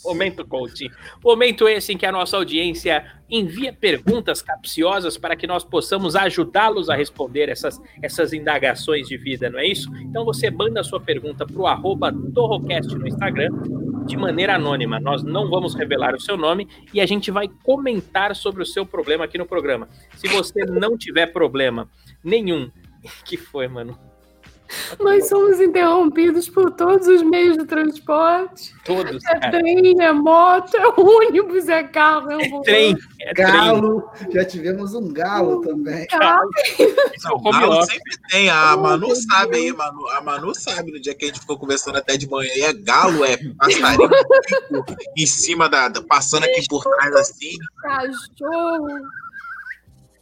Momento 0.08 0.46
coaching. 0.48 0.90
Momento 1.22 1.68
esse 1.68 1.92
em 1.92 1.98
que 1.98 2.06
a 2.06 2.12
nossa 2.12 2.38
audiência 2.38 3.06
envia 3.30 3.74
perguntas 3.74 4.42
capciosas 4.42 5.18
para 5.18 5.36
que 5.36 5.46
nós 5.46 5.66
possamos 5.66 6.16
ajudá-los 6.16 6.90
a 6.90 6.96
responder 6.96 7.50
essas, 7.50 7.82
essas 8.02 8.32
indagações 8.32 9.08
de 9.08 9.18
vida, 9.18 9.50
não 9.50 9.60
é 9.60 9.68
isso? 9.68 9.94
Então 9.98 10.24
você 10.24 10.50
manda 10.50 10.80
a 10.80 10.84
sua 10.84 11.02
pergunta 11.02 11.46
para 11.46 11.62
o 11.62 11.68
arroba 11.68 12.14
Torrocast 12.34 12.96
no 12.96 13.06
Instagram 13.06 13.50
de 14.06 14.16
maneira 14.16 14.56
anônima. 14.56 14.98
Nós 14.98 15.24
não 15.24 15.50
vamos 15.50 15.76
revelar 15.76 16.16
o 16.16 16.22
seu 16.22 16.38
nome 16.38 16.70
e 16.94 17.02
a 17.02 17.06
gente 17.06 17.30
vai 17.30 17.50
comentar 17.64 18.34
sobre 18.34 18.64
o 18.64 18.66
seu 18.66 18.86
problema 18.86 19.26
aqui 19.26 19.38
no 19.38 19.46
programa. 19.46 19.90
Se 20.16 20.30
você 20.30 20.64
não 20.64 20.98
tiver 20.98 21.28
problema 21.28 21.90
nenhum, 22.24 22.72
que 23.26 23.36
foi, 23.36 23.68
mano? 23.68 24.00
Nós 25.00 25.28
somos 25.30 25.60
interrompidos 25.62 26.50
por 26.50 26.72
todos 26.72 27.08
os 27.08 27.22
meios 27.24 27.58
de 27.58 27.66
transporte. 27.66 28.74
Todos, 28.84 29.24
É 29.26 29.40
cara. 29.40 29.52
trem, 29.52 29.96
é 30.02 30.12
moto, 30.12 30.76
é 30.76 30.88
ônibus, 31.00 31.68
é 31.70 31.84
carro, 31.84 32.32
é. 32.32 32.62
Trem, 32.64 32.98
é 33.22 33.34
trem. 33.34 33.48
Galo, 33.48 34.10
já 34.32 34.44
tivemos 34.46 34.94
um 34.94 35.12
galo 35.14 35.62
também. 35.62 36.06
Isso 37.16 37.28
é 37.28 37.32
o 37.32 37.40
Galo 37.40 37.82
sempre 37.84 38.18
tem. 38.30 38.50
A 38.50 38.76
Oh, 38.76 38.82
Manu 38.82 39.16
sabe 39.16 39.58
aí. 39.58 39.74
Manu. 39.74 40.08
A 40.10 40.22
Manu 40.22 40.54
sabe 40.54 40.92
no 40.92 41.00
dia 41.00 41.16
que 41.16 41.26
a 41.26 41.28
gente 41.30 41.40
ficou 41.40 41.58
conversando 41.58 41.98
até 41.98 42.18
de 42.18 42.30
manhã. 42.30 42.50
É 42.58 42.74
galo, 42.74 43.24
é 43.24 43.38
passarinho 43.58 44.10
em 45.18 45.26
cima 45.26 45.70
da, 45.70 45.88
da- 45.88 46.02
Passando 46.02 46.44
aqui 46.44 46.66
por 46.70 46.84
trás 46.84 47.16
assim. 47.16 47.52
Cachorro. 47.82 48.88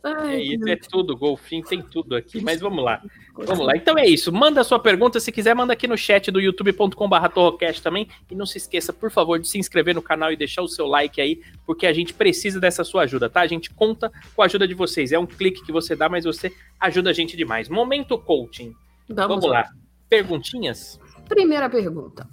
Ai, 0.03 0.35
É 0.35 0.39
isso, 0.43 0.67
é 0.69 0.75
tudo, 0.75 1.17
golfinho 1.17 1.63
tem 1.63 1.81
tudo 1.81 2.15
aqui, 2.15 2.39
mas 2.41 2.59
vamos 2.61 2.83
lá. 2.83 3.01
Vamos 3.37 3.65
lá. 3.65 3.75
Então 3.75 3.97
é 3.97 4.07
isso. 4.07 4.31
Manda 4.31 4.61
a 4.61 4.63
sua 4.63 4.79
pergunta. 4.79 5.19
Se 5.19 5.31
quiser, 5.31 5.53
manda 5.53 5.73
aqui 5.73 5.87
no 5.87 5.97
chat 5.97 6.31
do 6.31 6.39
youtube.com.br 6.39 7.27
torrocast 7.33 7.81
também. 7.81 8.07
E 8.31 8.35
não 8.35 8.45
se 8.45 8.57
esqueça, 8.57 8.93
por 8.93 9.11
favor, 9.11 9.39
de 9.39 9.47
se 9.47 9.57
inscrever 9.57 9.93
no 9.93 10.01
canal 10.01 10.31
e 10.31 10.37
deixar 10.37 10.61
o 10.61 10.67
seu 10.67 10.85
like 10.87 11.19
aí, 11.19 11.41
porque 11.65 11.85
a 11.85 11.91
gente 11.91 12.13
precisa 12.13 12.59
dessa 12.59 12.83
sua 12.83 13.03
ajuda, 13.03 13.29
tá? 13.29 13.41
A 13.41 13.47
gente 13.47 13.69
conta 13.73 14.11
com 14.35 14.41
a 14.41 14.45
ajuda 14.45 14.67
de 14.67 14.73
vocês. 14.73 15.11
É 15.11 15.19
um 15.19 15.25
clique 15.25 15.65
que 15.65 15.71
você 15.71 15.95
dá, 15.95 16.07
mas 16.07 16.23
você 16.23 16.53
ajuda 16.79 17.09
a 17.09 17.13
gente 17.13 17.35
demais. 17.35 17.67
Momento 17.67 18.17
coaching. 18.17 18.73
Vamos, 19.09 19.27
Vamos 19.27 19.45
lá. 19.49 19.65
Perguntinhas? 20.09 20.99
Primeira 21.27 21.69
pergunta. 21.69 22.27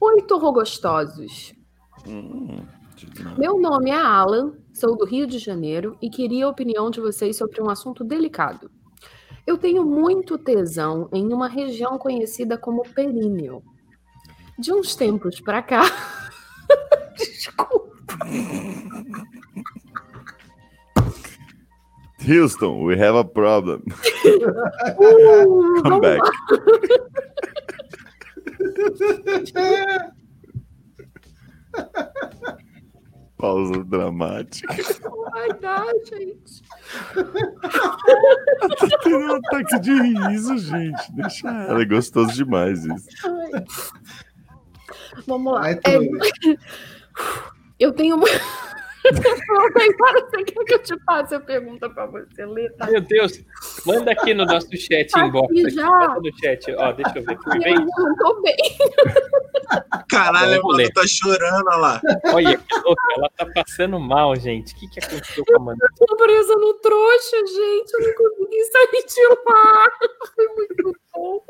Oi, 0.00 0.22
torrogostosos. 0.22 1.54
Hum. 2.06 2.58
Meu 3.36 3.60
nome 3.60 3.90
é 3.90 3.96
Alan, 3.96 4.52
sou 4.72 4.96
do 4.96 5.04
Rio 5.04 5.26
de 5.26 5.38
Janeiro 5.38 5.96
e 6.00 6.08
queria 6.08 6.46
a 6.46 6.48
opinião 6.48 6.90
de 6.90 7.00
vocês 7.00 7.36
sobre 7.36 7.60
um 7.62 7.68
assunto 7.68 8.02
delicado. 8.04 8.70
Eu 9.54 9.58
tenho 9.58 9.84
muito 9.84 10.36
tesão 10.36 11.08
em 11.12 11.32
uma 11.32 11.46
região 11.46 11.96
conhecida 11.96 12.58
como 12.58 12.82
períneo. 12.82 13.62
De 14.58 14.72
uns 14.72 14.96
tempos 14.96 15.40
pra 15.40 15.62
cá. 15.62 15.82
Desculpa. 17.16 17.94
Houston, 22.28 22.82
we 22.82 23.00
have 23.00 23.16
a 23.16 23.22
problem. 23.22 23.80
Uh, 24.24 25.82
Come 25.82 26.00
back. 26.00 26.20
Pausa 33.38 33.84
dramática. 33.84 34.74
Ai, 35.32 35.54
tá, 35.60 35.86
gente. 36.08 36.60
Tá 38.78 38.98
tendo 39.02 39.18
um 39.18 39.34
ataque 39.36 39.78
de 39.80 39.92
riso, 39.92 40.58
gente. 40.58 41.12
Deixa 41.12 41.48
ela. 41.48 41.82
É 41.82 41.84
gostoso 41.84 42.32
demais 42.32 42.84
isso. 42.84 43.08
Ai. 43.24 43.64
Vamos 45.26 45.52
lá. 45.52 45.60
Vai, 45.62 45.74
É, 45.74 45.98
eu 47.78 47.92
tenho. 47.92 48.20
Agora 49.04 50.20
você 50.30 50.44
quer 50.44 50.64
que 50.64 50.74
eu 50.74 50.82
te 50.82 51.04
faça 51.04 51.36
a 51.36 51.40
pergunta 51.40 51.90
pra 51.90 52.06
você 52.06 52.46
ler? 52.46 52.72
Tá? 52.76 52.86
Meu 52.86 53.00
Deus, 53.02 53.38
manda 53.84 54.12
aqui 54.12 54.32
no 54.32 54.46
nosso 54.46 54.74
chat 54.76 55.10
Aqui 55.14 55.26
inbox. 55.26 55.50
Aqui, 55.50 55.70
já. 55.70 55.86
manda 55.86 56.20
no 56.20 56.38
chat. 56.38 56.74
Ó, 56.74 56.92
deixa 56.92 57.18
eu 57.18 57.24
ver. 57.24 57.36
Tudo 57.36 57.58
bem? 57.58 57.74
Eu 57.74 57.80
não 57.80 58.16
tô 58.16 58.40
bem. 58.40 58.56
Caralho, 60.08 60.60
a 60.60 60.62
mano 60.62 60.90
tá 60.94 61.06
chorando, 61.06 61.66
olha 61.68 61.76
lá. 61.76 62.00
Olha 62.32 62.56
que 62.56 62.74
louca, 62.80 63.02
ela 63.16 63.30
tá 63.36 63.46
passando 63.54 64.00
mal, 64.00 64.34
gente. 64.36 64.72
O 64.72 64.76
que, 64.76 64.88
que 64.88 65.00
aconteceu 65.00 65.44
com 65.44 65.54
a 65.54 65.56
Amanda? 65.56 65.86
Tô 65.98 66.16
presa 66.16 66.54
no 66.56 66.74
trouxa, 66.74 67.36
gente. 67.46 67.92
Eu 67.92 68.00
não 68.00 68.14
consegui 68.14 68.64
sair 68.64 69.04
de 69.06 69.28
lá. 69.46 69.86
Foi 70.34 70.48
muito 70.48 70.96
bom. 71.14 71.44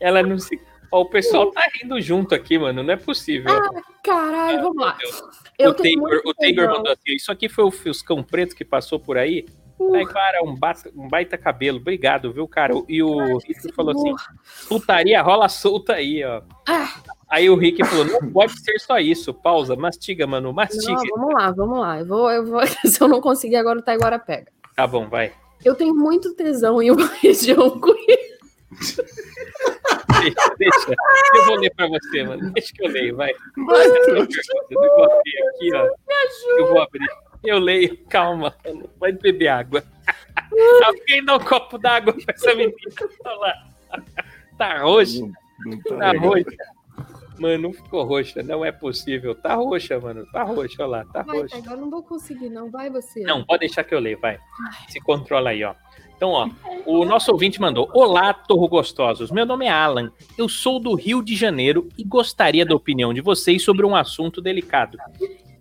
Ela 0.00 0.22
não 0.22 0.38
se. 0.38 0.60
Ó, 0.92 1.00
o 1.02 1.06
pessoal 1.10 1.50
tá 1.50 1.62
rindo 1.74 2.00
junto 2.00 2.34
aqui, 2.34 2.58
mano. 2.58 2.82
Não 2.82 2.92
é 2.92 2.96
possível. 2.96 3.52
Caralho, 4.02 4.62
vamos 4.62 4.76
lá. 4.76 4.96
o 4.98 5.32
Eu 5.58 5.74
Taylor, 5.74 6.10
muito 6.10 6.28
o 6.28 6.34
tesão. 6.34 6.66
mandou 6.66 6.92
assim: 6.92 7.14
Isso 7.14 7.32
aqui 7.32 7.48
foi 7.48 7.64
o 7.64 7.70
Fuscão 7.70 8.22
Preto 8.22 8.54
que 8.54 8.64
passou 8.64 8.98
por 9.00 9.16
aí. 9.16 9.46
Aí, 9.94 10.06
cara, 10.06 10.42
um 10.42 10.54
baita, 10.54 10.90
um 10.96 11.06
baita 11.06 11.36
cabelo. 11.36 11.78
Obrigado, 11.78 12.32
viu, 12.32 12.48
cara? 12.48 12.72
E 12.88 13.02
o 13.02 13.36
Rick 13.38 13.72
falou 13.74 13.92
assim: 13.92 14.14
putaria 14.68 15.20
rola 15.20 15.48
solta 15.48 15.94
aí, 15.94 16.24
ó. 16.24 16.42
Ah. 16.66 16.94
Aí 17.28 17.50
o 17.50 17.56
Rick 17.56 17.84
falou: 17.84 18.04
não 18.06 18.30
pode 18.32 18.58
ser 18.60 18.78
só 18.78 18.98
isso. 18.98 19.34
Pausa, 19.34 19.76
mastiga, 19.76 20.26
mano, 20.26 20.52
mastiga. 20.52 20.92
Não, 20.92 21.16
vamos 21.18 21.34
lá, 21.34 21.50
vamos 21.50 21.78
lá. 21.78 21.98
Eu 22.00 22.06
vou, 22.06 22.30
eu 22.30 22.46
vou... 22.46 22.60
Se 22.86 23.00
eu 23.00 23.08
não 23.08 23.20
conseguir 23.20 23.56
agora, 23.56 23.78
o 23.78 23.82
Taiguara 23.82 24.18
pega. 24.18 24.50
Tá 24.74 24.86
bom, 24.86 25.08
vai. 25.08 25.32
Eu 25.64 25.74
tenho 25.74 25.94
muito 25.94 26.34
tesão 26.34 26.80
em 26.80 26.90
uma 26.90 27.06
região 27.20 27.78
conhecida. 27.78 28.36
Deixa, 30.20 30.54
deixa. 30.58 30.94
Eu 31.34 31.44
vou 31.46 31.56
ler 31.56 31.72
pra 31.74 31.86
você, 31.86 32.22
mano. 32.22 32.52
Deixa 32.52 32.72
que 32.72 32.84
eu 32.84 32.90
leio, 32.90 33.16
vai. 33.16 33.32
Eu 33.56 33.64
vou 33.64 35.04
abrir 35.04 35.38
aqui, 35.48 35.74
ó. 35.74 35.90
Eu 36.58 36.66
vou 36.68 36.80
abrir. 36.80 37.06
Eu 37.44 37.58
leio, 37.58 37.96
calma, 38.08 38.54
mano. 38.64 38.88
Pode 38.98 39.18
beber 39.18 39.48
água. 39.48 39.82
Alguém 40.84 41.24
dá 41.24 41.36
um 41.36 41.40
copo 41.40 41.78
d'água 41.78 42.12
pra 42.12 42.34
essa 42.34 42.54
menina. 42.54 42.74
Olha 43.24 43.36
lá. 43.36 43.54
Tá 44.58 44.78
roxa. 44.78 45.20
Tá 45.98 46.12
legal. 46.12 46.30
roxa. 46.30 46.56
Mano, 47.38 47.62
não 47.64 47.72
ficou 47.72 48.04
roxa. 48.04 48.42
Não 48.42 48.64
é 48.64 48.72
possível. 48.72 49.34
Tá 49.34 49.54
roxa, 49.54 50.00
mano. 50.00 50.26
Tá 50.32 50.42
roxa, 50.42 50.82
olha 50.82 50.86
lá. 50.88 51.04
Tá 51.04 51.22
Vai, 51.22 51.40
roxa. 51.40 51.62
Eu 51.70 51.76
não 51.76 51.90
vou 51.90 52.02
conseguir, 52.02 52.48
não. 52.48 52.70
Vai 52.70 52.88
você. 52.90 53.20
Não, 53.20 53.44
pode 53.44 53.60
deixar 53.60 53.84
que 53.84 53.94
eu 53.94 54.00
leio, 54.00 54.18
vai. 54.18 54.38
Se 54.88 55.00
controla 55.00 55.50
aí, 55.50 55.62
ó. 55.62 55.74
Então, 56.16 56.30
ó, 56.30 56.48
o 56.86 57.04
nosso 57.04 57.30
ouvinte 57.30 57.60
mandou: 57.60 57.90
Olá, 57.92 58.32
Torro 58.32 58.68
Gostosos. 58.68 59.30
Meu 59.30 59.44
nome 59.44 59.66
é 59.66 59.70
Alan. 59.70 60.10
Eu 60.36 60.48
sou 60.48 60.80
do 60.80 60.94
Rio 60.94 61.22
de 61.22 61.36
Janeiro 61.36 61.88
e 61.96 62.02
gostaria 62.02 62.64
da 62.64 62.74
opinião 62.74 63.12
de 63.12 63.20
vocês 63.20 63.62
sobre 63.62 63.84
um 63.84 63.94
assunto 63.94 64.40
delicado. 64.40 64.96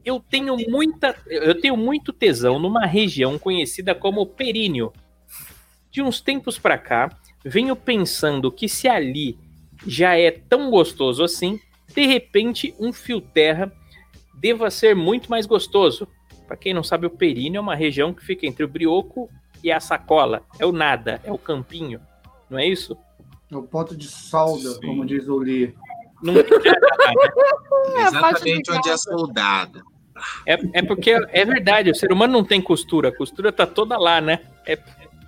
Eu 0.04 0.20
tenho 0.20 0.56
muita, 0.70 1.16
eu 1.28 1.60
tenho 1.60 1.76
muito 1.76 2.14
tesão 2.14 2.58
numa 2.58 2.86
região 2.86 3.38
conhecida 3.38 3.94
como 3.94 4.26
Períneo. 4.26 4.94
De 5.92 6.02
uns 6.02 6.22
tempos 6.22 6.58
pra 6.58 6.78
cá, 6.78 7.10
venho 7.44 7.76
pensando 7.76 8.52
que 8.52 8.70
se 8.70 8.88
ali 8.88 9.38
já 9.86 10.18
é 10.18 10.32
tão 10.32 10.70
gostoso 10.70 11.24
assim, 11.24 11.60
de 11.94 12.06
repente 12.06 12.74
um 12.80 12.94
fio 12.94 13.20
terra 13.20 13.72
deva 14.34 14.70
ser 14.70 14.96
muito 14.96 15.30
mais 15.30 15.46
gostoso. 15.46 16.08
Pra 16.48 16.56
quem 16.56 16.74
não 16.74 16.84
sabe, 16.84 17.08
o 17.08 17.10
períneo 17.10 17.58
é 17.58 17.62
uma 17.62 17.76
região 17.76 18.14
que 18.14 18.24
fica 18.24 18.46
entre 18.46 18.64
o 18.64 18.68
brioco 18.68 19.30
e 19.66 19.72
a 19.72 19.80
sacola. 19.80 20.44
É 20.60 20.66
o 20.66 20.72
nada, 20.72 21.20
é 21.24 21.32
o 21.32 21.40
campinho. 21.40 22.00
Não 22.48 22.60
é 22.60 22.68
isso? 22.68 22.96
É 23.52 23.56
o 23.58 23.64
ponto 23.64 23.98
de 23.98 24.08
solda, 24.08 24.80
como 24.80 25.04
diz 25.04 25.28
o 25.28 25.40
Lee. 25.40 25.74
Não 26.22 26.36
é 26.36 28.08
Exatamente 28.08 28.72
onde 28.72 28.90
é 28.90 28.96
soldado. 28.96 29.84
É, 30.46 30.54
é 30.74 30.84
porque 30.84 31.12
é 31.12 31.44
verdade, 31.44 31.90
o 31.90 31.96
ser 31.96 32.12
humano 32.12 32.34
não 32.34 32.44
tem 32.44 32.62
costura, 32.62 33.10
a 33.10 33.16
costura 33.16 33.52
tá 33.52 33.66
toda 33.66 33.98
lá, 33.98 34.22
né? 34.22 34.40
É, 34.68 34.78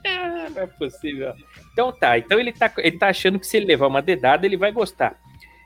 é, 0.03 0.49
não 0.49 0.61
é 0.61 0.67
possível. 0.67 1.33
Então 1.73 1.91
tá, 1.91 2.17
então 2.19 2.39
ele 2.39 2.53
tá, 2.53 2.71
ele 2.77 2.97
tá 2.97 3.09
achando 3.09 3.39
que 3.39 3.47
se 3.47 3.57
ele 3.57 3.65
levar 3.65 3.87
uma 3.87 4.03
dedada, 4.03 4.45
ele 4.45 4.55
vai 4.55 4.71
gostar. 4.71 5.19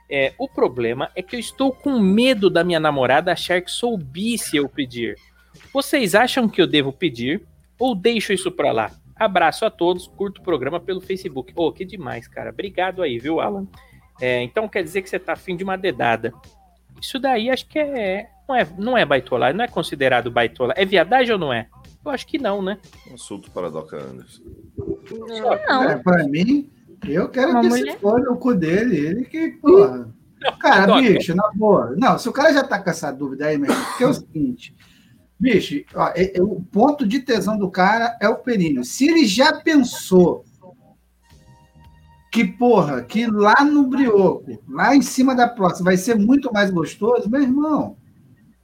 É, 0.09 0.33
o 0.37 0.47
problema 0.47 1.11
é 1.13 1.21
que 1.21 1.35
eu 1.35 1.39
estou 1.39 1.73
com 1.73 1.99
medo 1.99 2.49
da 2.49 2.63
minha 2.63 2.79
namorada 2.79 3.33
achar 3.33 3.61
que 3.61 3.69
sou 3.69 3.97
bi 3.97 4.37
se 4.37 4.55
eu 4.55 4.67
pedir. 4.69 5.15
Vocês 5.73 6.15
acham 6.15 6.47
que 6.47 6.61
eu 6.61 6.67
devo 6.67 6.91
pedir 6.91 7.45
ou 7.81 7.95
deixo 7.95 8.31
isso 8.31 8.51
pra 8.51 8.71
lá? 8.71 8.91
Abraço 9.15 9.65
a 9.65 9.71
todos, 9.71 10.07
curto 10.07 10.39
o 10.39 10.43
programa 10.43 10.79
pelo 10.79 11.01
Facebook. 11.01 11.51
Ô, 11.55 11.71
que 11.71 11.83
demais, 11.83 12.27
cara. 12.27 12.51
Obrigado 12.51 13.01
aí, 13.01 13.17
viu, 13.17 13.39
Alan? 13.39 13.67
É, 14.21 14.43
então 14.43 14.69
quer 14.69 14.83
dizer 14.83 15.01
que 15.01 15.09
você 15.09 15.17
tá 15.17 15.33
afim 15.33 15.55
de 15.55 15.63
uma 15.63 15.75
dedada. 15.75 16.31
Isso 17.01 17.17
daí 17.17 17.49
acho 17.49 17.67
que 17.67 17.79
é. 17.79 18.29
Não 18.47 18.55
é, 18.55 18.67
não 18.77 18.97
é 18.97 19.03
baitola, 19.03 19.51
não 19.51 19.65
é 19.65 19.67
considerado 19.67 20.29
baitola. 20.29 20.73
É 20.77 20.85
viadagem 20.85 21.33
ou 21.33 21.39
não 21.39 21.51
é? 21.51 21.67
Eu 22.05 22.11
acho 22.11 22.27
que 22.27 22.37
não, 22.37 22.61
né? 22.61 22.77
Assunto 23.11 23.49
para 23.49 23.69
Doca 23.69 23.97
Anderson. 23.97 24.43
Não. 25.09 25.83
É, 25.83 25.97
pra 25.97 26.23
mim, 26.27 26.69
eu 27.07 27.29
quero 27.29 27.51
Uma 27.51 27.61
que 27.61 27.67
mulher? 27.69 27.93
se 27.93 27.99
for 27.99 28.21
o 28.27 28.37
cu 28.37 28.53
dele. 28.53 28.97
Ele 28.97 29.25
que, 29.25 29.49
porra. 29.61 30.07
Cara, 30.59 31.01
bicho, 31.01 31.35
na 31.35 31.49
boa. 31.53 31.95
Não, 31.97 32.17
se 32.17 32.29
o 32.29 32.33
cara 32.33 32.53
já 32.53 32.63
tá 32.63 32.79
com 32.79 32.89
essa 32.89 33.11
dúvida 33.11 33.45
aí, 33.47 33.57
mesmo, 33.57 33.75
porque 33.85 34.03
é 34.03 34.07
o 34.07 34.13
seguinte. 34.13 34.75
Bicho, 35.41 35.83
ó, 35.95 36.09
é- 36.09 36.37
é- 36.37 36.41
o 36.43 36.61
ponto 36.61 37.03
de 37.07 37.19
tesão 37.19 37.57
do 37.57 37.67
cara 37.67 38.15
é 38.21 38.29
o 38.29 38.37
períneo. 38.37 38.83
Se 38.83 39.07
ele 39.07 39.25
já 39.25 39.59
pensou 39.59 40.45
que, 42.31 42.45
porra, 42.45 43.01
que 43.01 43.25
lá 43.25 43.65
no 43.65 43.87
brioco, 43.87 44.63
lá 44.69 44.95
em 44.95 45.01
cima 45.01 45.33
da 45.33 45.47
próxima, 45.47 45.85
vai 45.85 45.97
ser 45.97 46.15
muito 46.15 46.53
mais 46.53 46.69
gostoso, 46.69 47.27
meu 47.27 47.41
irmão, 47.41 47.97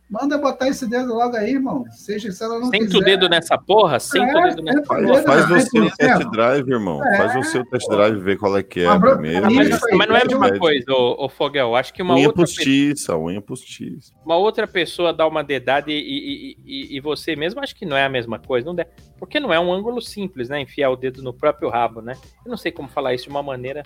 manda 0.10 0.38
botar 0.38 0.68
esse 0.68 0.88
dedo 0.88 1.14
logo 1.14 1.36
aí, 1.36 1.52
irmão. 1.54 1.84
Seja 1.92 2.32
se 2.32 2.44
ela 2.44 2.60
não 2.60 2.68
Senta 2.70 2.86
quiser. 2.86 2.98
o 2.98 3.02
dedo 3.02 3.30
nessa 3.30 3.58
porra, 3.58 4.00
senta 4.00 4.34
o 4.34 4.40
É, 4.40 4.50
dedo 4.50 4.62
nessa 4.64 4.80
o 4.80 4.84
porra. 4.84 5.02
dedo. 5.02 5.24
Faz 5.24 5.50
você 5.50 5.80
o 5.80 5.84
por 5.84 5.96
test 5.98 6.18
tempo. 6.18 6.32
drive, 6.32 6.70
irmão. 6.72 7.00
Faz 7.00 7.36
É. 7.36 7.40
o 7.40 7.44
seu 7.44 7.66
test 7.66 7.88
drive, 7.90 8.20
ver 8.20 8.38
qual 8.38 8.58
é 8.58 8.64
que 8.64 8.82
é 8.82 8.88
Mas, 8.88 9.00
bro, 9.00 9.12
primeiro. 9.14 9.42
mas 9.54 9.70
Mas 9.94 10.08
não 10.08 10.16
é 10.16 10.22
a 10.22 10.26
mesma 10.26 10.58
coisa, 10.58 10.92
ô, 10.94 11.26
ô 11.26 11.30
Fogel. 11.30 11.76
Acho 11.76 11.94
que 11.94 12.02
uma 12.02 12.16
Unha 12.16 12.28
outra, 12.28 12.44
pe- 12.46 12.54
postiça, 12.54 13.18
unha 13.18 13.42
postiça. 13.42 14.14
uma 14.26 14.38
outra 14.38 14.66
pessoa 14.68 15.12
dá 15.14 15.28
uma 15.28 15.44
dedada 15.44 15.92
e, 15.92 15.96
e, 15.98 16.58
e- 16.66 16.98
e 16.98 17.00
você 17.02 17.36
mesmo 17.36 17.60
acho 17.62 17.76
que 17.76 17.86
não 17.86 17.98
é 17.98 18.04
a 18.06 18.10
mesma 18.10 18.40
coisa. 18.40 18.66
Não 18.66 18.76
dá, 18.76 18.86
porque 19.20 19.40
não 19.40 19.54
é 19.54 19.60
um 19.60 19.72
ângulo 19.74 20.02
simples, 20.02 20.50
né? 20.50 20.62
Enfiar 20.62 20.90
o 20.90 20.96
dedo 20.96 21.22
no 21.22 21.34
próprio 21.34 21.70
rabo, 21.70 22.02
né? 22.02 22.14
Eu 22.46 22.50
não 22.50 22.58
sei 22.58 22.72
como 22.72 22.88
falar 22.88 23.14
isso 23.14 23.26
de 23.26 23.30
uma 23.30 23.44
maneira. 23.44 23.84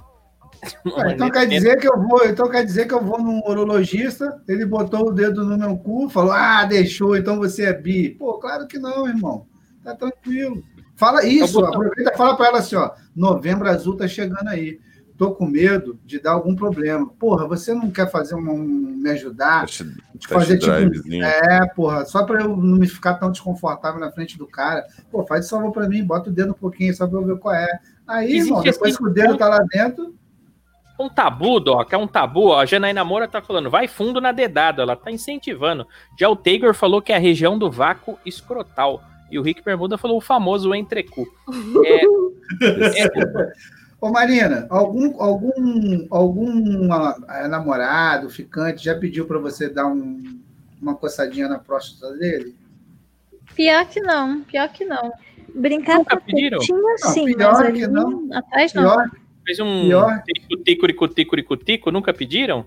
Ah, 0.95 1.11
então 1.11 1.29
quer 1.29 1.47
dizer 1.47 1.77
que 1.77 1.87
eu 1.87 1.99
vou, 1.99 2.25
então 2.25 2.49
quer 2.49 2.63
dizer 2.65 2.87
que 2.87 2.93
eu 2.93 3.03
vou 3.03 3.21
num 3.21 3.39
urologista, 3.47 4.41
ele 4.47 4.65
botou 4.65 5.07
o 5.07 5.11
dedo 5.11 5.43
no 5.43 5.57
meu 5.57 5.77
cu, 5.77 6.09
falou: 6.09 6.31
"Ah, 6.31 6.65
deixou, 6.65 7.15
então 7.15 7.37
você 7.37 7.65
é 7.65 7.73
bi". 7.73 8.09
Pô, 8.11 8.35
claro 8.39 8.67
que 8.67 8.77
não, 8.77 9.07
irmão. 9.07 9.45
Tá 9.83 9.95
tranquilo. 9.95 10.63
Fala 10.95 11.25
isso, 11.25 11.53
vou- 11.53 11.65
aproveita 11.65 12.11
e 12.13 12.17
fala 12.17 12.35
para 12.37 12.47
ela 12.47 12.59
assim, 12.59 12.75
ó, 12.75 12.91
novembro 13.15 13.67
azul 13.67 13.97
tá 13.97 14.07
chegando 14.07 14.47
aí. 14.47 14.79
Tô 15.17 15.31
com 15.35 15.45
medo 15.45 15.99
de 16.05 16.19
dar 16.19 16.31
algum 16.31 16.55
problema. 16.55 17.07
Porra, 17.19 17.47
você 17.47 17.73
não 17.73 17.89
quer 17.91 18.09
fazer 18.09 18.35
um, 18.35 18.51
um- 18.51 18.63
me 18.63 19.09
ajudar? 19.11 19.65
De 20.15 20.27
fazer 20.27 20.57
tipo, 20.59 20.71
é, 21.23 21.65
porra, 21.75 22.05
só 22.05 22.23
para 22.23 22.41
eu 22.41 22.49
não 22.57 22.77
me 22.77 22.87
ficar 22.87 23.15
tão 23.15 23.31
desconfortável 23.31 23.99
na 23.99 24.11
frente 24.11 24.37
do 24.37 24.47
cara. 24.47 24.85
Pô, 25.11 25.23
faz 25.25 25.47
favor 25.49 25.71
para 25.71 25.87
mim, 25.87 26.03
bota 26.03 26.29
o 26.29 26.33
dedo 26.33 26.51
um 26.51 26.55
pouquinho 26.55 26.93
só 26.95 27.07
para 27.07 27.19
eu 27.19 27.25
ver 27.25 27.37
qual 27.37 27.53
é. 27.55 27.67
Aí, 28.07 28.31
Existe 28.33 28.47
irmão, 28.49 28.61
depois 28.63 28.93
assim, 28.95 29.03
que 29.03 29.09
o 29.09 29.13
dedo 29.13 29.37
tá 29.37 29.47
lá 29.47 29.63
dentro, 29.71 30.13
Um 31.01 31.09
tabu, 31.09 31.59
Doc, 31.59 31.91
é 31.91 31.97
um 31.97 32.07
tabu. 32.07 32.47
Ó, 32.47 32.59
a 32.59 32.65
Janaína 32.65 33.03
Moura 33.03 33.27
tá 33.27 33.41
falando, 33.41 33.69
vai 33.69 33.87
fundo 33.87 34.21
na 34.21 34.31
dedada, 34.31 34.83
ela 34.83 34.95
tá 34.95 35.11
incentivando. 35.11 35.87
Já 36.17 36.29
o 36.29 36.35
Taylor 36.35 36.73
falou 36.73 37.01
que 37.01 37.11
é 37.11 37.15
a 37.15 37.19
região 37.19 37.57
do 37.57 37.69
vácuo 37.69 38.17
escrotal. 38.25 39.01
E 39.31 39.39
o 39.39 39.41
Rick 39.41 39.63
Bermuda 39.63 39.97
falou 39.97 40.17
o 40.17 40.21
famoso 40.21 40.73
entrecu. 40.75 41.25
É, 42.61 43.03
é, 43.05 43.53
Ô 44.01 44.09
Marina, 44.09 44.65
algum, 44.69 45.21
algum, 45.21 46.07
algum 46.09 46.91
ah, 46.91 47.47
namorado, 47.47 48.29
ficante, 48.29 48.83
já 48.83 48.93
pediu 48.93 49.25
para 49.25 49.37
você 49.37 49.69
dar 49.69 49.85
um- 49.85 50.41
uma 50.81 50.95
coçadinha 50.95 51.47
na 51.47 51.59
próstata 51.59 52.13
dele? 52.17 52.55
Pior 53.55 53.85
que 53.85 54.01
não, 54.01 54.41
pior 54.41 54.67
que 54.69 54.83
não. 54.83 55.13
Brincar 55.53 55.97
Nunca 55.99 56.17
com 56.17 56.23
a 56.23 56.25
pediram? 56.25 56.59
tetinha, 56.59 56.97
sim, 56.97 57.25
pior 57.35 57.53
mas 57.53 57.73
que 57.73 57.87
não. 57.87 58.27
atrás 58.33 58.73
não. 58.73 58.83
Pior, 58.83 59.11
fez 59.45 59.59
um 59.59 59.83
Pior. 59.87 60.21
tico-tico-tico-tico-tico, 60.23 61.91
nunca 61.91 62.13
pediram? 62.13 62.65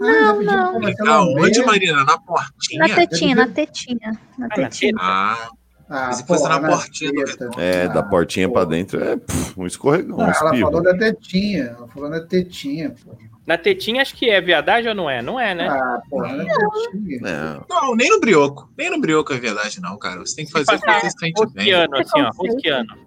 ah, 0.00 0.32
não. 0.34 0.80
você 0.80 1.02
Aonde, 1.08 1.58
lamber? 1.60 1.66
Marina? 1.66 2.04
Na 2.04 2.18
portinha? 2.18 2.86
Na 2.86 2.94
tetinha, 2.94 3.34
na 3.34 3.48
tetinha. 3.48 4.18
Na 4.38 4.48
na 4.48 4.54
tetinha. 4.54 4.92
Ah, 4.98 5.48
Ah, 5.88 6.12
Se 6.12 6.26
fosse 6.26 6.48
na 6.48 6.60
portinha 6.60 7.12
do. 7.12 7.60
É, 7.60 7.84
Ah, 7.84 7.88
da 7.88 8.02
portinha 8.02 8.48
pra 8.50 8.62
pô. 8.62 8.66
dentro 8.70 9.02
é 9.02 9.16
pff, 9.16 9.54
um 9.56 9.66
escorregão, 9.66 10.16
um 10.16 10.18
Não, 10.18 10.24
ela 10.26 10.34
falou 10.34 10.82
da 10.82 10.96
tetinha, 10.98 11.74
ela 11.78 11.88
falou 11.88 12.10
da 12.10 12.20
tetinha, 12.20 12.90
pô. 13.04 13.12
Na 13.46 13.56
tetinha 13.56 14.02
acho 14.02 14.12
que 14.16 14.28
é 14.28 14.40
viadagem 14.40 14.88
ou 14.88 14.94
não 14.96 15.08
é? 15.08 15.22
Não 15.22 15.38
é, 15.38 15.54
né? 15.54 15.68
Ah, 15.68 16.00
porra, 16.10 16.28
tetinha. 16.44 17.20
É, 17.24 17.60
não, 17.70 17.94
nem 17.94 18.10
no 18.10 18.18
brioco. 18.20 18.68
Nem 18.76 18.90
no 18.90 19.00
brioco 19.00 19.32
é 19.32 19.38
verdade, 19.38 19.80
não, 19.80 19.96
cara. 19.96 20.18
Você 20.20 20.34
tem 20.34 20.44
que 20.44 20.50
fazer 20.50 20.76
com 20.80 20.86
que 20.92 21.00
você 21.02 21.10
sente 21.10 21.46
bem. 21.52 21.72
Assim, 21.72 22.20
ó, 22.20 22.30
Preconceito. 22.32 23.05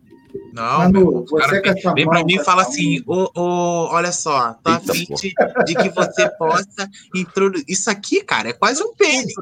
Não, 0.54 0.80
Manu, 0.80 1.26
meu 1.32 1.62
essa 1.64 1.94
vem 1.94 2.06
mão, 2.06 2.14
pra 2.14 2.24
mim 2.24 2.36
e 2.36 2.44
fala 2.44 2.62
assim, 2.62 3.02
ô, 3.06 3.30
ô, 3.36 3.88
olha 3.92 4.12
só, 4.12 4.54
tá 4.64 4.74
Eita, 4.74 4.92
afim 4.92 5.06
de, 5.66 5.76
que 5.76 5.90
você 5.90 6.30
possa 6.38 6.90
introduzir. 7.16 7.66
Isso 7.68 7.90
aqui, 7.90 8.24
cara, 8.24 8.50
é 8.50 8.54
quase 8.54 8.82
um 8.84 8.94
pênis. 8.94 9.34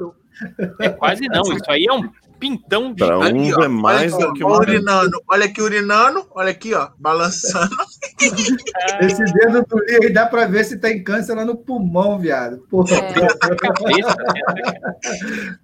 É 0.80 0.90
quase 0.90 1.28
não, 1.28 1.42
isso 1.54 1.70
aí 1.70 1.86
é 1.86 1.94
um 1.94 2.10
pintão 2.40 2.94
de. 2.94 3.04
Pra 3.04 3.18
Ali, 3.18 3.52
uns 3.52 3.58
ó, 3.58 3.64
é 3.64 3.68
mais 3.68 4.14
olha 4.14 4.28
do 4.28 4.34
que 4.34 4.44
ó, 4.44 4.48
uma. 4.48 4.58
urinando. 4.58 5.24
Olha 5.28 5.46
aqui 5.46 5.62
urinando, 5.62 6.28
olha 6.32 6.52
aqui, 6.52 6.74
ó, 6.74 6.90
balançando. 6.98 7.76
Esse 9.02 9.24
dedo 9.34 9.66
do 9.68 9.78
Lee 9.78 10.00
aí 10.04 10.14
dá 10.14 10.26
pra 10.26 10.46
ver 10.46 10.64
se 10.64 10.78
tem 10.78 11.04
câncer 11.04 11.36
lá 11.36 11.46
no 11.46 11.56
pulmão, 11.56 12.20
viado. 12.20 12.60
Porra. 12.70 12.96
É. 12.96 13.56
cabeça, 13.56 14.16
né? 14.16 15.58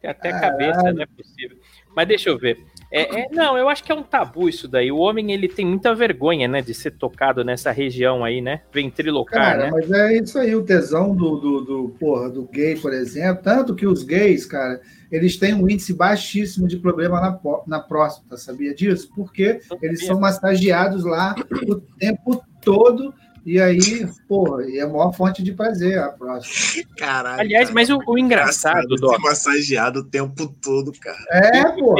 Tem 0.00 0.10
até 0.10 0.32
cabeça, 0.32 0.82
não 0.92 1.02
é 1.02 1.06
possível. 1.06 1.58
Mas 1.94 2.08
deixa 2.08 2.30
eu 2.30 2.38
ver. 2.38 2.58
É, 2.90 3.22
é- 3.22 3.28
não, 3.32 3.58
eu 3.58 3.68
acho 3.68 3.82
que 3.82 3.90
é 3.90 3.94
um 3.94 4.04
tabu 4.04 4.48
isso 4.48 4.68
daí. 4.68 4.92
O 4.92 4.98
homem 4.98 5.32
ele 5.32 5.48
tem 5.48 5.66
muita 5.66 5.92
vergonha, 5.94 6.46
né, 6.46 6.62
de 6.62 6.72
ser 6.72 6.92
tocado 6.92 7.42
nessa 7.44 7.72
região 7.72 8.24
aí, 8.24 8.40
né? 8.40 8.62
Ventrilocar, 8.72 9.56
Cara, 9.56 9.64
né? 9.64 9.70
mas 9.72 9.90
é 9.90 10.16
isso 10.16 10.38
aí, 10.38 10.54
o 10.54 10.62
tesão 10.62 11.14
do, 11.14 11.36
do, 11.36 11.60
do, 11.60 11.88
porra, 11.98 12.30
do 12.30 12.44
gay, 12.44 12.76
por 12.76 12.92
exemplo. 12.92 13.42
Tanto 13.42 13.74
que 13.74 13.84
os 13.84 14.04
gays, 14.04 14.46
cara, 14.46 14.80
eles 15.10 15.36
têm 15.36 15.54
um 15.54 15.68
índice 15.68 15.92
baixíssimo 15.92 16.68
de 16.68 16.76
problema 16.76 17.20
na, 17.20 17.40
na 17.66 17.80
próstata, 17.80 18.36
sabia 18.36 18.72
disso? 18.72 19.08
Porque 19.14 19.60
eles 19.82 20.06
são 20.06 20.20
massageados 20.20 21.04
lá 21.04 21.34
o 21.66 21.76
tempo 21.98 22.40
todo. 22.60 23.12
E 23.44 23.60
aí, 23.60 24.06
porra, 24.26 24.64
é 24.70 24.80
a 24.80 24.88
maior 24.88 25.12
fonte 25.12 25.42
de 25.42 25.52
prazer 25.52 25.98
a 25.98 26.08
próstata. 26.08 26.88
Caralho. 26.96 27.40
Aliás, 27.40 27.68
cara. 27.68 27.74
mas 27.74 27.90
o, 27.90 27.98
o 28.06 28.18
engraçado, 28.18 28.88
Ser 28.88 29.00
Doc, 29.00 29.20
massageado 29.20 30.00
o 30.00 30.04
tempo 30.04 30.48
todo, 30.62 30.92
cara. 30.98 31.18
É, 31.30 31.62
ó, 31.82 31.94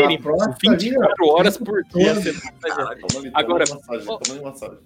24 0.61 1.27
horas 1.27 1.59
por 1.59 1.83
dia. 1.83 2.15
todo. 2.15 2.23
você 2.23 2.33
massageado. 2.33 3.31
Agora, 3.35 3.65
massagem. 4.43 4.79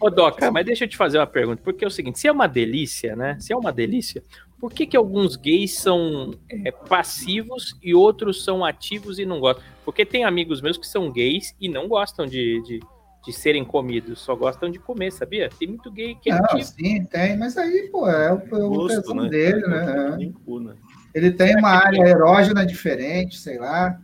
Ô, 0.00 0.10
Doca, 0.10 0.50
mas 0.50 0.64
deixa 0.64 0.84
eu 0.84 0.88
te 0.88 0.96
fazer 0.96 1.18
uma 1.18 1.26
pergunta, 1.26 1.62
porque 1.62 1.84
é 1.84 1.88
o 1.88 1.90
seguinte, 1.90 2.18
se 2.18 2.26
é 2.26 2.32
uma 2.32 2.46
delícia, 2.46 3.14
né? 3.14 3.36
Se 3.38 3.52
é 3.52 3.56
uma 3.56 3.72
delícia, 3.72 4.22
por 4.58 4.72
que, 4.72 4.86
que 4.86 4.96
alguns 4.96 5.36
gays 5.36 5.78
são 5.78 6.34
é, 6.48 6.70
passivos 6.70 7.76
e 7.82 7.94
outros 7.94 8.44
são 8.44 8.64
ativos 8.64 9.18
e 9.18 9.26
não 9.26 9.40
gostam? 9.40 9.64
Porque 9.84 10.04
tem 10.04 10.24
amigos 10.24 10.60
meus 10.60 10.76
que 10.76 10.86
são 10.86 11.10
gays 11.10 11.54
e 11.60 11.68
não 11.68 11.88
gostam 11.88 12.26
de, 12.26 12.62
de, 12.62 12.80
de 13.24 13.32
serem 13.32 13.64
comidos, 13.64 14.20
só 14.20 14.34
gostam 14.34 14.70
de 14.70 14.78
comer, 14.78 15.12
sabia? 15.12 15.50
Tem 15.58 15.68
muito 15.68 15.90
gay 15.90 16.14
que 16.14 16.30
é 16.30 16.34
Não, 16.34 16.44
ativo. 16.44 16.64
sim, 16.64 17.04
tem, 17.04 17.36
mas 17.36 17.56
aí, 17.56 17.88
pô, 17.92 18.08
é 18.08 18.32
o, 18.32 18.38
é 18.56 18.64
o 18.64 18.68
Gosto, 18.70 19.14
né? 19.14 19.28
dele, 19.28 19.66
né? 19.66 20.32
Cu, 20.44 20.60
né? 20.60 20.74
Ele 21.14 21.30
tem 21.30 21.56
uma 21.56 21.70
área 21.70 22.02
erógena 22.08 22.64
diferente, 22.64 23.36
sei 23.36 23.58
lá. 23.58 23.98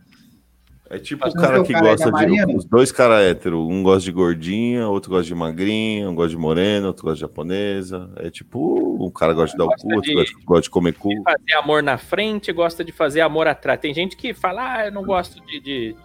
É 0.89 0.97
tipo 0.97 1.27
o 1.27 1.33
cara 1.33 1.61
que 1.63 1.73
cara 1.73 1.85
aí 1.85 1.97
gosta 1.97 2.11
de. 2.11 2.55
Os 2.55 2.63
dois 2.63 2.93
caras 2.93 3.21
héteros. 3.21 3.59
Um 3.59 3.83
gosta 3.83 4.01
de 4.05 4.11
gordinha, 4.11 4.87
outro 4.87 5.09
gosta 5.09 5.25
de 5.25 5.35
magrinha, 5.35 6.09
um 6.09 6.15
gosta 6.15 6.29
de 6.29 6.37
morena, 6.37 6.87
outro 6.87 7.03
gosta 7.03 7.15
de 7.15 7.21
japonesa. 7.21 8.09
É 8.15 8.29
tipo, 8.29 9.03
um 9.05 9.11
cara 9.11 9.33
gosta 9.33 9.51
de 9.51 9.57
dar 9.57 9.65
o 9.65 9.67
Gosta 9.67 9.85
cu, 9.85 9.93
outro 9.95 10.09
de- 10.09 10.15
gosta- 10.15 10.37
gosta 10.45 10.61
de 10.61 10.69
comer 10.69 10.93
cu. 10.93 11.09
De 11.09 11.21
fazer 11.23 11.53
amor 11.55 11.83
na 11.83 11.97
frente, 11.97 12.53
gosta 12.53 12.85
de 12.85 12.93
fazer 12.93 13.19
amor 13.19 13.47
atrás. 13.47 13.81
Tem 13.81 13.93
gente 13.93 14.15
que 14.15 14.33
fala, 14.33 14.75
ah, 14.75 14.85
eu 14.85 14.91
não 14.93 15.03
gosto 15.03 15.45
de, 15.45 15.59
de, 15.59 15.95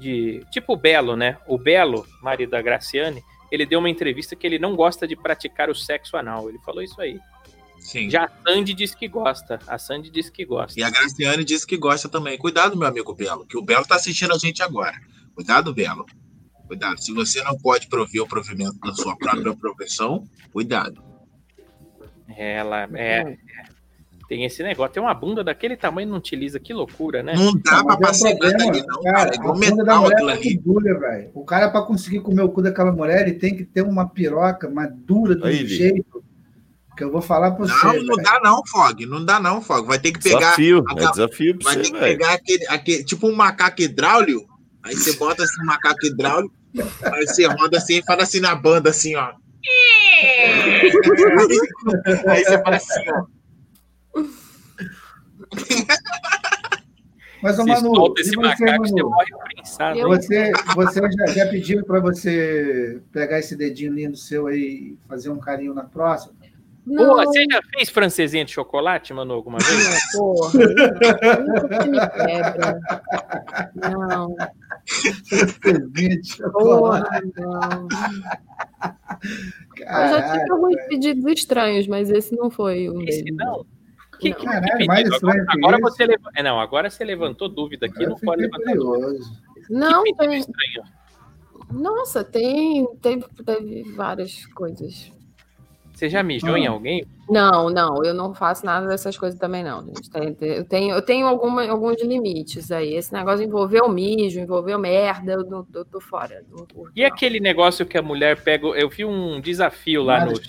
de- 0.00 0.44
Tipo 0.50 0.72
o 0.72 0.76
Belo, 0.76 1.16
né? 1.16 1.36
O 1.46 1.56
Belo, 1.58 2.06
marido 2.22 2.50
da 2.50 2.62
Graciane, 2.62 3.22
ele 3.52 3.66
deu 3.66 3.78
uma 3.78 3.90
entrevista 3.90 4.34
que 4.34 4.46
ele 4.46 4.58
não 4.58 4.74
gosta 4.74 5.06
de 5.06 5.14
praticar 5.16 5.68
o 5.70 5.74
sexo 5.74 6.16
anal. 6.16 6.48
Ele 6.48 6.58
falou 6.60 6.82
isso 6.82 7.00
aí. 7.00 7.18
Sim. 7.78 8.10
Já 8.10 8.24
a 8.24 8.30
Sandy 8.42 8.74
disse 8.74 8.96
que 8.96 9.08
gosta. 9.08 9.58
A 9.66 9.78
Sandy 9.78 10.10
disse 10.10 10.30
que 10.30 10.44
gosta. 10.44 10.78
E 10.78 10.82
a 10.82 10.90
Graciane 10.90 11.44
disse 11.44 11.66
que 11.66 11.76
gosta 11.76 12.08
também. 12.08 12.36
Cuidado, 12.36 12.76
meu 12.76 12.86
amigo 12.86 13.14
Belo, 13.14 13.46
que 13.46 13.56
o 13.56 13.62
Belo 13.62 13.86
tá 13.86 13.96
assistindo 13.96 14.34
a 14.34 14.38
gente 14.38 14.62
agora. 14.62 14.96
Cuidado, 15.34 15.72
Belo. 15.72 16.04
Cuidado. 16.66 17.02
Se 17.02 17.12
você 17.12 17.42
não 17.42 17.56
pode 17.58 17.88
prover 17.88 18.22
o 18.22 18.28
provimento 18.28 18.78
da 18.80 18.94
sua 18.94 19.16
própria 19.16 19.56
profissão, 19.56 20.24
cuidado. 20.52 21.02
Ela 22.36 22.88
é, 22.94 23.16
é. 23.22 23.38
Tem 24.30 24.44
esse 24.44 24.62
negócio. 24.62 24.92
Tem 24.92 25.02
uma 25.02 25.12
bunda 25.12 25.42
daquele 25.42 25.76
tamanho 25.76 26.06
e 26.06 26.10
não 26.12 26.18
utiliza. 26.18 26.60
Que 26.60 26.72
loucura, 26.72 27.20
né? 27.20 27.34
Não 27.34 27.52
dá 27.52 27.82
pra 27.82 27.96
passar 27.96 28.28
nada 28.28 28.38
problema, 28.38 28.70
ali, 28.70 28.86
não, 28.86 29.02
cara. 29.02 29.16
cara. 29.16 29.30
É 29.30 29.34
igual 29.34 29.50
a 29.50 29.54
bunda 29.54 29.68
da 29.68 29.74
metal 29.82 30.02
mulher 30.02 30.20
é 30.20 30.22
ali. 30.22 30.44
muito 30.44 30.62
dura, 30.62 31.00
velho. 31.00 31.30
O 31.34 31.44
cara, 31.44 31.68
pra 31.68 31.82
conseguir 31.82 32.20
comer 32.20 32.42
o 32.42 32.48
cu 32.48 32.62
daquela 32.62 32.92
mulher, 32.92 33.26
ele 33.26 33.36
tem 33.36 33.56
que 33.56 33.64
ter 33.64 33.82
uma 33.82 34.08
piroca, 34.08 34.68
uma 34.68 34.86
dura 34.86 35.34
do 35.34 35.48
Aí, 35.48 35.66
jeito. 35.66 36.22
Que 36.96 37.02
eu 37.02 37.10
vou 37.10 37.20
falar 37.20 37.50
pra 37.50 37.66
você. 37.66 37.84
Não, 37.84 38.02
não 38.04 38.16
dá 38.22 38.40
não, 38.40 38.62
Fog. 38.66 39.04
Não 39.04 39.24
dá 39.24 39.40
não, 39.40 39.60
Fog. 39.60 39.84
Vai 39.88 39.98
ter 39.98 40.12
que 40.12 40.22
pegar. 40.22 40.38
Desafio, 40.38 40.84
é 40.88 40.94
desafio 41.10 41.58
pra 41.58 41.64
Vai 41.64 41.74
ter 41.74 41.84
você, 41.86 41.92
que 41.92 41.98
velho. 41.98 42.18
pegar 42.18 42.32
aquele, 42.34 42.66
aquele. 42.68 43.04
Tipo 43.04 43.26
um 43.26 43.34
macaco 43.34 43.82
hidráulico. 43.82 44.48
Aí 44.84 44.94
você 44.94 45.12
bota 45.14 45.42
assim 45.42 45.60
um 45.60 45.66
macaco 45.66 46.06
hidráulico. 46.06 46.54
Aí 47.02 47.26
você 47.26 47.46
roda 47.46 47.78
assim 47.78 47.98
e 47.98 48.02
fala 48.04 48.22
assim 48.22 48.38
na 48.38 48.54
banda, 48.54 48.90
assim, 48.90 49.16
ó. 49.16 49.32
Aí 52.28 52.44
você 52.44 52.62
fala 52.62 52.76
assim, 52.76 53.10
ó. 53.10 53.39
Mas, 57.42 57.58
ô, 57.58 57.62
Se 57.62 57.68
Manu, 57.68 57.94
solta 57.94 58.20
esse 58.20 58.30
você, 58.36 58.36
macaco, 58.64 58.86
você 58.86 58.94
Manu? 58.94 59.08
morre 59.10 59.26
prensado. 59.54 59.98
Eu- 59.98 60.08
Você, 60.08 60.52
você 60.74 61.00
já, 61.00 61.26
já 61.32 61.46
pediu 61.48 61.82
para 61.84 61.98
você 62.00 63.00
pegar 63.12 63.38
esse 63.38 63.56
dedinho 63.56 63.94
lindo 63.94 64.16
seu 64.16 64.46
aí 64.46 64.58
e 64.94 64.98
fazer 65.08 65.30
um 65.30 65.38
carinho 65.38 65.72
na 65.72 65.84
próxima? 65.84 66.34
Pô, 66.86 66.92
Não, 66.92 67.16
você 67.16 67.42
já 67.50 67.60
fez 67.74 67.88
francesinha 67.88 68.44
de 68.44 68.52
chocolate, 68.52 69.14
Manu, 69.14 69.32
alguma 69.34 69.58
vez? 69.58 70.00
porra. 70.12 70.52
Nunca 71.46 71.86
me 71.86 71.98
quebra. 72.10 72.78
Não, 73.74 74.36
Gente, 75.96 76.42
porra, 76.52 77.06
não. 77.36 77.88
Eu 79.78 80.08
já 80.08 80.32
tive 80.32 80.50
alguns 80.52 80.76
pedidos 80.88 81.24
estranhos, 81.26 81.86
mas 81.86 82.10
esse 82.10 82.34
não 82.36 82.50
foi 82.50 82.90
um 82.90 83.02
Esse 83.02 83.22
deles. 83.24 83.36
não. 83.36 83.64
Que, 84.20 84.30
Não. 84.30 84.36
que, 84.36 84.44
Caralho, 84.44 84.76
que 84.78 84.86
mais 84.86 85.06
Agora, 85.12 85.44
que 85.46 85.58
agora 85.58 85.76
esse. 85.76 85.82
você 85.82 86.06
é, 86.36 86.42
não, 86.42 86.60
agora 86.60 86.90
você 86.90 87.04
levantou 87.04 87.48
dúvida 87.48 87.86
aqui, 87.86 88.02
eu 88.04 88.10
não 88.10 88.16
pode 88.18 88.42
levantar 88.42 88.74
dúvida. 88.74 89.18
Não, 89.70 90.04
que 90.04 90.14
tem. 90.14 90.38
estranho. 90.38 90.82
Nossa, 91.72 92.24
tem. 92.24 92.86
Teve, 93.00 93.24
teve 93.44 93.82
várias 93.94 94.44
coisas. 94.46 95.12
Você 95.92 96.08
já 96.08 96.22
mijou 96.22 96.56
em 96.56 96.66
Ah. 96.66 96.70
alguém? 96.70 97.04
Não, 97.28 97.68
não, 97.70 98.02
eu 98.04 98.14
não 98.14 98.34
faço 98.34 98.64
nada 98.64 98.86
dessas 98.88 99.16
coisas 99.18 99.38
também, 99.38 99.62
não, 99.62 99.84
gente. 99.84 100.10
Tem- 100.10 100.34
tem- 100.34 100.48
Eu 100.56 100.64
tenho, 100.64 100.94
eu 100.94 101.02
tenho 101.02 101.26
alguma, 101.26 101.64
alguns 101.68 102.02
limites 102.02 102.72
aí. 102.72 102.94
Esse 102.94 103.12
negócio 103.12 103.44
envolveu 103.44 103.88
mijo, 103.88 104.40
envolveu 104.40 104.78
merda, 104.78 105.32
eu, 105.32 105.44
não- 105.44 105.66
eu 105.74 105.84
tô 105.84 106.00
fora. 106.00 106.42
não 106.50 106.66
E 106.96 107.00
não. 107.02 107.06
aquele 107.08 107.38
negócio 107.38 107.84
que 107.86 107.98
a 107.98 108.02
mulher 108.02 108.42
pega. 108.42 108.66
Eu 108.68 108.88
vi 108.88 109.04
um 109.04 109.40
desafio 109.40 110.02
lá 110.02 110.20
Nada 110.20 110.32
no 110.32 110.38
a 110.38 110.40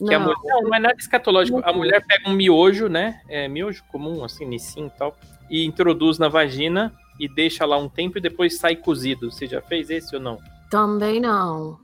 Não, 0.00 0.20
mulher, 0.20 0.36
não, 0.44 0.62
não 0.62 0.74
é 0.74 0.78
nada 0.78 0.96
escatológico. 0.98 1.60
A 1.64 1.72
mulher 1.72 2.04
pega 2.06 2.28
um 2.28 2.32
miojo, 2.32 2.88
né? 2.88 3.20
É, 3.28 3.46
miojo 3.48 3.84
comum, 3.92 4.24
assim, 4.24 4.46
nissim 4.46 4.86
e 4.86 4.90
tal, 4.90 5.16
e 5.50 5.64
introduz 5.64 6.18
na 6.18 6.28
vagina 6.28 6.92
e 7.18 7.28
deixa 7.28 7.66
lá 7.66 7.76
um 7.76 7.88
tempo 7.88 8.18
e 8.18 8.20
depois 8.20 8.58
sai 8.58 8.76
cozido. 8.76 9.30
Você 9.30 9.46
já 9.46 9.60
fez 9.60 9.90
esse 9.90 10.16
ou 10.16 10.22
não? 10.22 10.38
também 10.70 11.20
não. 11.20 11.78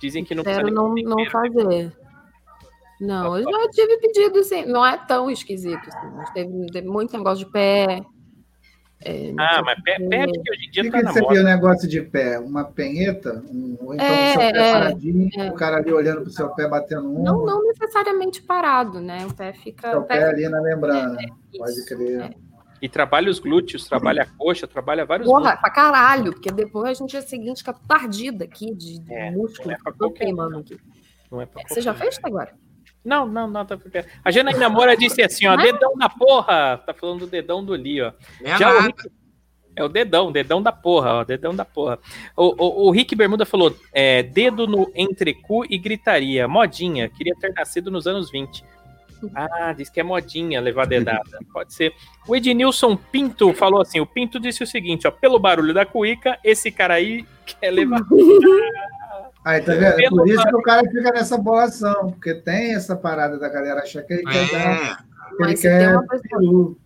Dizem 0.00 0.24
que 0.24 0.34
não 0.34 0.44
Quero 0.44 0.62
precisa 0.62 0.74
não, 0.74 0.94
não 0.94 1.16
tempero. 1.16 1.30
fazer. 1.30 1.92
Não, 3.00 3.36
eu 3.36 3.44
já 3.44 3.70
tive 3.70 3.98
pedido, 3.98 4.38
assim, 4.38 4.64
não 4.64 4.84
é 4.84 4.96
tão 4.96 5.30
esquisito, 5.30 5.88
assim, 5.88 6.32
teve, 6.32 6.66
teve 6.72 6.88
muito 6.88 7.16
negócio 7.16 7.44
de 7.44 7.52
pé. 7.52 8.00
É, 9.04 9.32
Ah, 9.38 9.54
sei 9.54 9.62
mas 9.64 9.78
o 9.78 9.82
pé, 9.82 9.98
pé 10.08 10.26
que 10.26 10.50
hoje 10.50 10.64
em 10.64 10.68
O 10.68 10.72
dia 10.72 10.82
que, 10.84 10.90
tá 10.90 10.98
que 10.98 11.04
na 11.04 11.12
o 11.12 11.20
moda. 11.22 11.42
negócio 11.42 11.88
de 11.88 12.02
pé? 12.02 12.38
Uma 12.38 12.64
penheta? 12.64 13.42
Um, 13.50 13.76
ou 13.80 13.94
então 13.94 14.06
É, 14.06 14.28
o 14.28 14.32
seu 14.32 14.40
pé 14.40 14.58
é, 14.58 14.72
paradinho, 14.72 15.30
é. 15.36 15.50
o 15.50 15.54
cara 15.54 15.76
ali 15.76 15.92
olhando 15.92 16.22
pro 16.22 16.30
seu 16.30 16.48
pé 16.50 16.68
batendo 16.68 17.08
um, 17.08 17.22
Não, 17.22 17.44
não 17.46 17.64
necessariamente 17.64 18.42
parado, 18.42 19.00
né? 19.00 19.26
O 19.26 19.34
pé 19.34 19.52
fica. 19.52 19.90
seu 19.90 20.00
o 20.00 20.04
pé 20.04 20.18
pé 20.18 20.24
ali 20.28 20.48
na 20.48 20.60
membrana. 20.60 21.16
Pode 21.56 21.70
isso, 21.72 21.86
crer. 21.86 22.20
é. 22.22 22.30
E 22.80 22.88
trabalha 22.88 23.28
os 23.28 23.40
glúteos, 23.40 23.88
trabalha 23.88 24.22
a 24.22 24.26
coxa, 24.26 24.64
trabalha 24.68 25.04
vários 25.04 25.26
Porra, 25.28 25.56
pra 25.56 25.68
caralho, 25.68 26.32
porque 26.32 26.48
depois 26.50 26.84
a 26.90 26.94
gente 26.94 27.16
é 27.16 27.20
seguinte 27.20 27.58
fica 27.58 27.74
tardida 27.88 28.44
aqui 28.44 28.72
de, 28.72 29.00
de 29.00 29.12
É, 29.12 29.32
músculo, 29.32 29.70
não 29.70 29.74
é 29.74 29.78
pra 29.82 29.92
qualquer 29.92 30.24
queimando 30.26 30.64
não. 31.30 31.40
é 31.42 31.46
pra 31.46 31.62
Você 31.68 31.80
já 31.80 31.92
fez 31.92 32.20
agora? 32.22 32.54
Não, 33.08 33.26
não, 33.26 33.48
não, 33.48 33.64
tá 33.64 33.74
porque... 33.78 34.04
A 34.22 34.30
Janaína 34.30 34.68
Moura 34.68 34.94
disse 34.94 35.22
assim, 35.22 35.46
ó, 35.46 35.56
dedão 35.56 35.96
na 35.96 36.10
porra. 36.10 36.76
Tá 36.84 36.92
falando 36.92 37.20
do 37.20 37.26
dedão 37.26 37.64
do 37.64 37.74
Li, 37.74 38.02
ó. 38.02 38.12
É 38.44 38.58
Já 38.58 38.76
o. 38.76 38.80
Rick... 38.82 39.10
É 39.74 39.82
o 39.82 39.88
dedão, 39.88 40.30
dedão 40.30 40.60
da 40.60 40.72
porra, 40.72 41.14
ó, 41.14 41.24
dedão 41.24 41.54
da 41.54 41.64
porra. 41.64 41.98
O, 42.36 42.64
o, 42.64 42.88
o 42.88 42.90
Rick 42.90 43.14
Bermuda 43.14 43.46
falou, 43.46 43.74
é, 43.94 44.22
dedo 44.24 44.66
no 44.66 44.92
entrecu 44.94 45.64
e 45.70 45.78
gritaria, 45.78 46.48
modinha, 46.48 47.08
queria 47.08 47.32
ter 47.40 47.54
nascido 47.54 47.88
nos 47.88 48.06
anos 48.06 48.28
20. 48.28 48.62
Ah, 49.34 49.72
diz 49.72 49.88
que 49.88 50.00
é 50.00 50.02
modinha 50.02 50.60
levar 50.60 50.84
dedada, 50.84 51.38
pode 51.54 51.72
ser. 51.72 51.94
O 52.26 52.34
Ednilson 52.34 52.96
Pinto 52.96 53.52
falou 53.54 53.80
assim, 53.80 54.00
o 54.00 54.06
Pinto 54.06 54.40
disse 54.40 54.64
o 54.64 54.66
seguinte, 54.66 55.06
ó, 55.06 55.12
pelo 55.12 55.38
barulho 55.38 55.72
da 55.72 55.86
cuíca, 55.86 56.38
esse 56.42 56.72
cara 56.72 56.94
aí 56.94 57.24
quer 57.46 57.70
levar... 57.70 58.02
Aí, 59.48 59.62
tá 59.62 59.72
vendo? 59.72 59.98
É 59.98 60.10
por 60.10 60.28
isso 60.28 60.42
que 60.46 60.56
o 60.56 60.60
cara 60.62 60.82
fica 60.82 61.10
nessa 61.10 61.38
bolação, 61.38 62.10
porque 62.10 62.34
tem 62.34 62.74
essa 62.74 62.94
parada 62.94 63.38
da 63.38 63.48
galera 63.48 63.80
achar 63.80 64.02
que 64.02 64.12
ele 64.12 64.22
quer 64.24 64.50
dar, 64.52 64.58
É. 64.58 64.96
que 64.96 65.42
ele 65.42 65.50
Mas 65.50 65.60
se 65.60 65.68
tem 65.68 65.78
quer 65.78 65.92
uma 65.96 66.06
pessoa, 66.06 66.76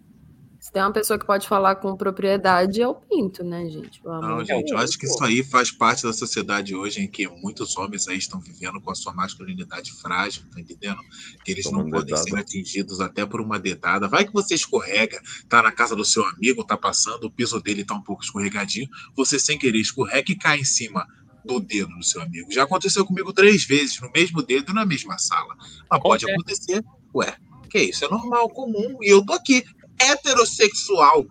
se 0.61 0.73
tem 0.73 0.83
uma 0.83 0.93
pessoa 0.93 1.19
que 1.19 1.27
pode 1.27 1.49
falar 1.49 1.75
com 1.75 1.97
propriedade, 1.97 2.81
é 2.81 2.87
o 2.87 2.95
Pinto, 2.95 3.43
né, 3.43 3.69
gente? 3.69 4.01
Não, 4.05 4.45
gente, 4.45 4.71
eu 4.71 4.79
acho 4.79 4.97
que 4.97 5.07
isso 5.07 5.25
aí 5.25 5.43
faz 5.43 5.73
parte 5.73 6.05
da 6.05 6.13
sociedade 6.13 6.73
hoje 6.73 7.01
em 7.01 7.09
que 7.09 7.27
muitos 7.27 7.77
homens 7.77 8.07
aí 8.07 8.17
estão 8.19 8.39
vivendo 8.39 8.81
com 8.81 8.93
a 8.93 8.95
sua 8.95 9.13
masculinidade 9.13 9.91
frágil, 10.01 10.45
tá 10.55 10.61
entendendo? 10.61 11.01
Que 11.45 11.51
eles 11.51 11.65
não 11.65 11.81
Tomando 11.81 11.91
podem 11.91 12.15
dedada. 12.15 12.31
ser 12.31 12.37
atingidos 12.37 13.01
até 13.01 13.27
por 13.27 13.41
uma 13.41 13.59
dedada. 13.59 14.07
Vai 14.07 14.25
que 14.25 14.33
você 14.33 14.55
escorrega, 14.55 15.21
tá 15.49 15.61
na 15.65 15.73
casa 15.73 15.97
do 15.97 16.05
seu 16.05 16.25
amigo, 16.25 16.63
tá 16.63 16.77
passando, 16.77 17.25
o 17.25 17.31
piso 17.31 17.61
dele 17.61 17.85
tá 17.85 17.95
um 17.95 18.03
pouco 18.03 18.23
escorregadinho, 18.23 18.89
você 19.17 19.41
sem 19.41 19.59
querer 19.59 19.81
escorrega 19.81 20.31
e 20.31 20.37
cai 20.37 20.61
em 20.61 20.65
cima 20.65 21.05
do 21.45 21.59
dedo 21.61 21.95
do 21.97 22.03
seu 22.05 22.23
amigo. 22.23 22.53
Já 22.53 22.65
aconteceu 22.65 23.05
comigo 23.05 23.33
três 23.33 23.65
vezes, 23.65 24.01
no 24.01 24.11
mesmo 24.15 24.43
dedo, 24.43 24.73
na 24.73 24.85
mesma 24.87 25.19
sala. 25.19 25.55
Mas 25.91 26.01
pode 26.01 26.25
Acontece. 26.25 26.73
acontecer. 26.73 26.85
Ué, 27.15 27.35
que 27.71 27.79
isso? 27.79 28.05
É 28.05 28.09
normal, 28.09 28.49
comum. 28.51 28.99
E 29.03 29.11
eu 29.13 29.25
tô 29.25 29.33
aqui, 29.33 29.65
heterossexual. 30.01 31.27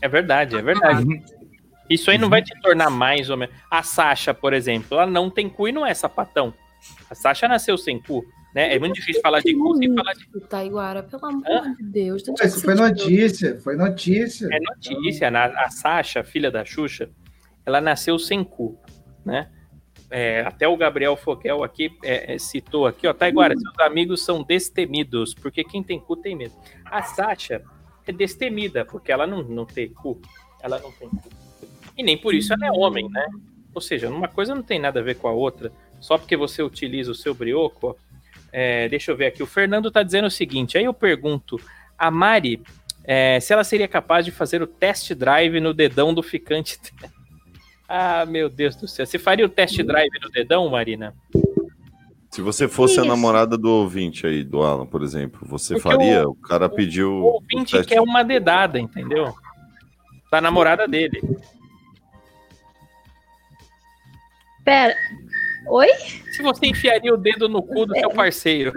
É 0.00 0.08
verdade, 0.08 0.56
é 0.56 0.62
verdade. 0.62 1.06
Isso 1.90 2.10
aí 2.10 2.18
não 2.18 2.28
vai 2.28 2.42
te 2.42 2.58
tornar 2.60 2.90
mais 2.90 3.30
ou 3.30 3.36
menos. 3.36 3.54
A 3.70 3.82
Sasha, 3.82 4.34
por 4.34 4.52
exemplo, 4.52 4.98
ela 4.98 5.10
não 5.10 5.30
tem 5.30 5.48
cu 5.48 5.68
e 5.68 5.72
não 5.72 5.84
é 5.86 5.94
sapatão. 5.94 6.52
A 7.10 7.14
Sasha 7.14 7.48
nasceu 7.48 7.76
sem 7.78 8.00
cu, 8.00 8.24
né? 8.54 8.74
É 8.74 8.78
muito 8.78 8.94
difícil 8.94 9.22
falar 9.22 9.40
de 9.40 9.54
cu 9.54 9.76
sem 9.76 9.94
falar 9.94 10.12
de 10.12 10.28
O 10.34 10.40
Taiguara, 10.40 11.02
pelo 11.02 11.24
amor 11.26 11.42
Hã? 11.46 11.74
de 11.74 11.82
Deus. 11.82 12.22
Pô, 12.22 12.34
é 12.40 12.46
Isso 12.46 12.60
foi 12.60 12.74
notícia, 12.74 13.58
foi 13.62 13.74
notícia. 13.76 14.48
É 14.52 14.58
notícia, 14.60 15.30
na- 15.30 15.46
a 15.46 15.70
Sasha, 15.70 16.22
filha 16.22 16.50
da 16.50 16.64
Xuxa, 16.64 17.10
ela 17.68 17.82
nasceu 17.82 18.18
sem 18.18 18.42
cu, 18.42 18.78
né? 19.22 19.50
É, 20.10 20.40
até 20.40 20.66
o 20.66 20.74
Gabriel 20.74 21.14
Foguel 21.16 21.62
aqui 21.62 21.90
é, 22.02 22.34
é, 22.34 22.38
citou 22.38 22.86
aqui, 22.86 23.06
ó, 23.06 23.12
Taiguara, 23.12 23.54
seus 23.54 23.78
amigos 23.80 24.24
são 24.24 24.42
destemidos, 24.42 25.34
porque 25.34 25.62
quem 25.62 25.82
tem 25.82 26.00
cu 26.00 26.16
tem 26.16 26.34
medo. 26.34 26.54
A 26.86 27.02
Sasha 27.02 27.62
é 28.06 28.10
destemida, 28.12 28.86
porque 28.86 29.12
ela 29.12 29.26
não, 29.26 29.42
não 29.42 29.66
tem 29.66 29.86
cu, 29.92 30.18
ela 30.62 30.78
não 30.78 30.90
tem 30.92 31.10
cu. 31.10 31.28
E 31.94 32.02
nem 32.02 32.16
por 32.16 32.34
isso 32.34 32.54
ela 32.54 32.66
é 32.66 32.72
homem, 32.72 33.06
né? 33.10 33.26
Ou 33.74 33.82
seja, 33.82 34.08
uma 34.08 34.28
coisa 34.28 34.54
não 34.54 34.62
tem 34.62 34.78
nada 34.78 35.00
a 35.00 35.02
ver 35.02 35.16
com 35.16 35.28
a 35.28 35.32
outra, 35.32 35.70
só 36.00 36.16
porque 36.16 36.38
você 36.38 36.62
utiliza 36.62 37.12
o 37.12 37.14
seu 37.14 37.34
brioco, 37.34 37.88
ó. 37.88 37.94
É, 38.50 38.88
deixa 38.88 39.12
eu 39.12 39.16
ver 39.16 39.26
aqui, 39.26 39.42
o 39.42 39.46
Fernando 39.46 39.90
tá 39.90 40.02
dizendo 40.02 40.24
o 40.24 40.30
seguinte, 40.30 40.78
aí 40.78 40.84
eu 40.84 40.94
pergunto, 40.94 41.60
a 41.98 42.10
Mari, 42.10 42.62
é, 43.04 43.40
se 43.40 43.54
ela 43.54 43.64
seria 43.64 43.88
capaz 43.88 44.24
de 44.24 44.30
fazer 44.30 44.62
o 44.62 44.66
test 44.66 45.14
drive 45.14 45.60
no 45.60 45.74
dedão 45.74 46.14
do 46.14 46.22
ficante. 46.22 46.78
Ah, 47.88 48.26
meu 48.26 48.48
Deus 48.48 48.76
do 48.76 48.86
céu. 48.86 49.06
Você 49.06 49.18
faria 49.18 49.46
o 49.46 49.48
test 49.48 49.76
drive 49.82 50.10
no 50.22 50.30
dedão, 50.30 50.68
Marina? 50.68 51.14
Se 52.30 52.42
você 52.42 52.68
fosse 52.68 52.94
Isso. 52.94 53.02
a 53.02 53.04
namorada 53.06 53.56
do 53.56 53.70
ouvinte 53.70 54.26
aí, 54.26 54.44
do 54.44 54.62
Alan, 54.62 54.86
por 54.86 55.02
exemplo, 55.02 55.40
você 55.42 55.74
Porque 55.74 55.88
faria? 55.88 56.28
o- 56.28 56.32
O, 56.32 56.34
cara 56.34 56.68
pediu. 56.68 57.10
O 57.10 57.24
ouvinte 57.34 57.72
teste- 57.72 57.94
quer 57.94 58.00
uma 58.02 58.22
dedada, 58.22 58.78
entendeu? 58.78 59.32
Da 60.30 60.40
namorada 60.40 60.86
dele. 60.86 61.20
Pera. 64.64 64.94
Oi? 65.68 65.88
Se 66.32 66.42
você 66.42 66.66
enfiaria 66.66 67.12
o 67.12 67.16
dedo 67.16 67.48
no 67.48 67.62
cu 67.62 67.86
do 67.86 67.94
seu 67.98 68.10
parceiro. 68.10 68.72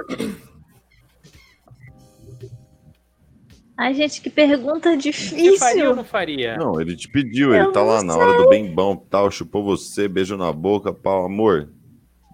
Ai, 3.82 3.96
gente, 3.96 4.22
que 4.22 4.30
pergunta 4.30 4.96
Você 4.96 5.12
faria 5.58 5.90
ou 5.90 5.96
difícil. 5.96 5.96
não 5.96 6.04
faria? 6.04 6.56
Não, 6.56 6.80
ele 6.80 6.96
te 6.96 7.08
pediu, 7.10 7.50
Eu 7.56 7.64
ele 7.64 7.72
tá 7.72 7.80
não 7.80 7.88
lá 7.88 8.04
na 8.04 8.16
hora 8.16 8.38
do 8.38 8.48
bem 8.48 8.72
bom, 8.72 8.96
tal, 8.96 9.32
chupou 9.32 9.64
você, 9.64 10.08
beijo 10.08 10.38
na 10.38 10.54
boca, 10.54 10.94
pau, 10.94 11.26
amor. 11.26 11.68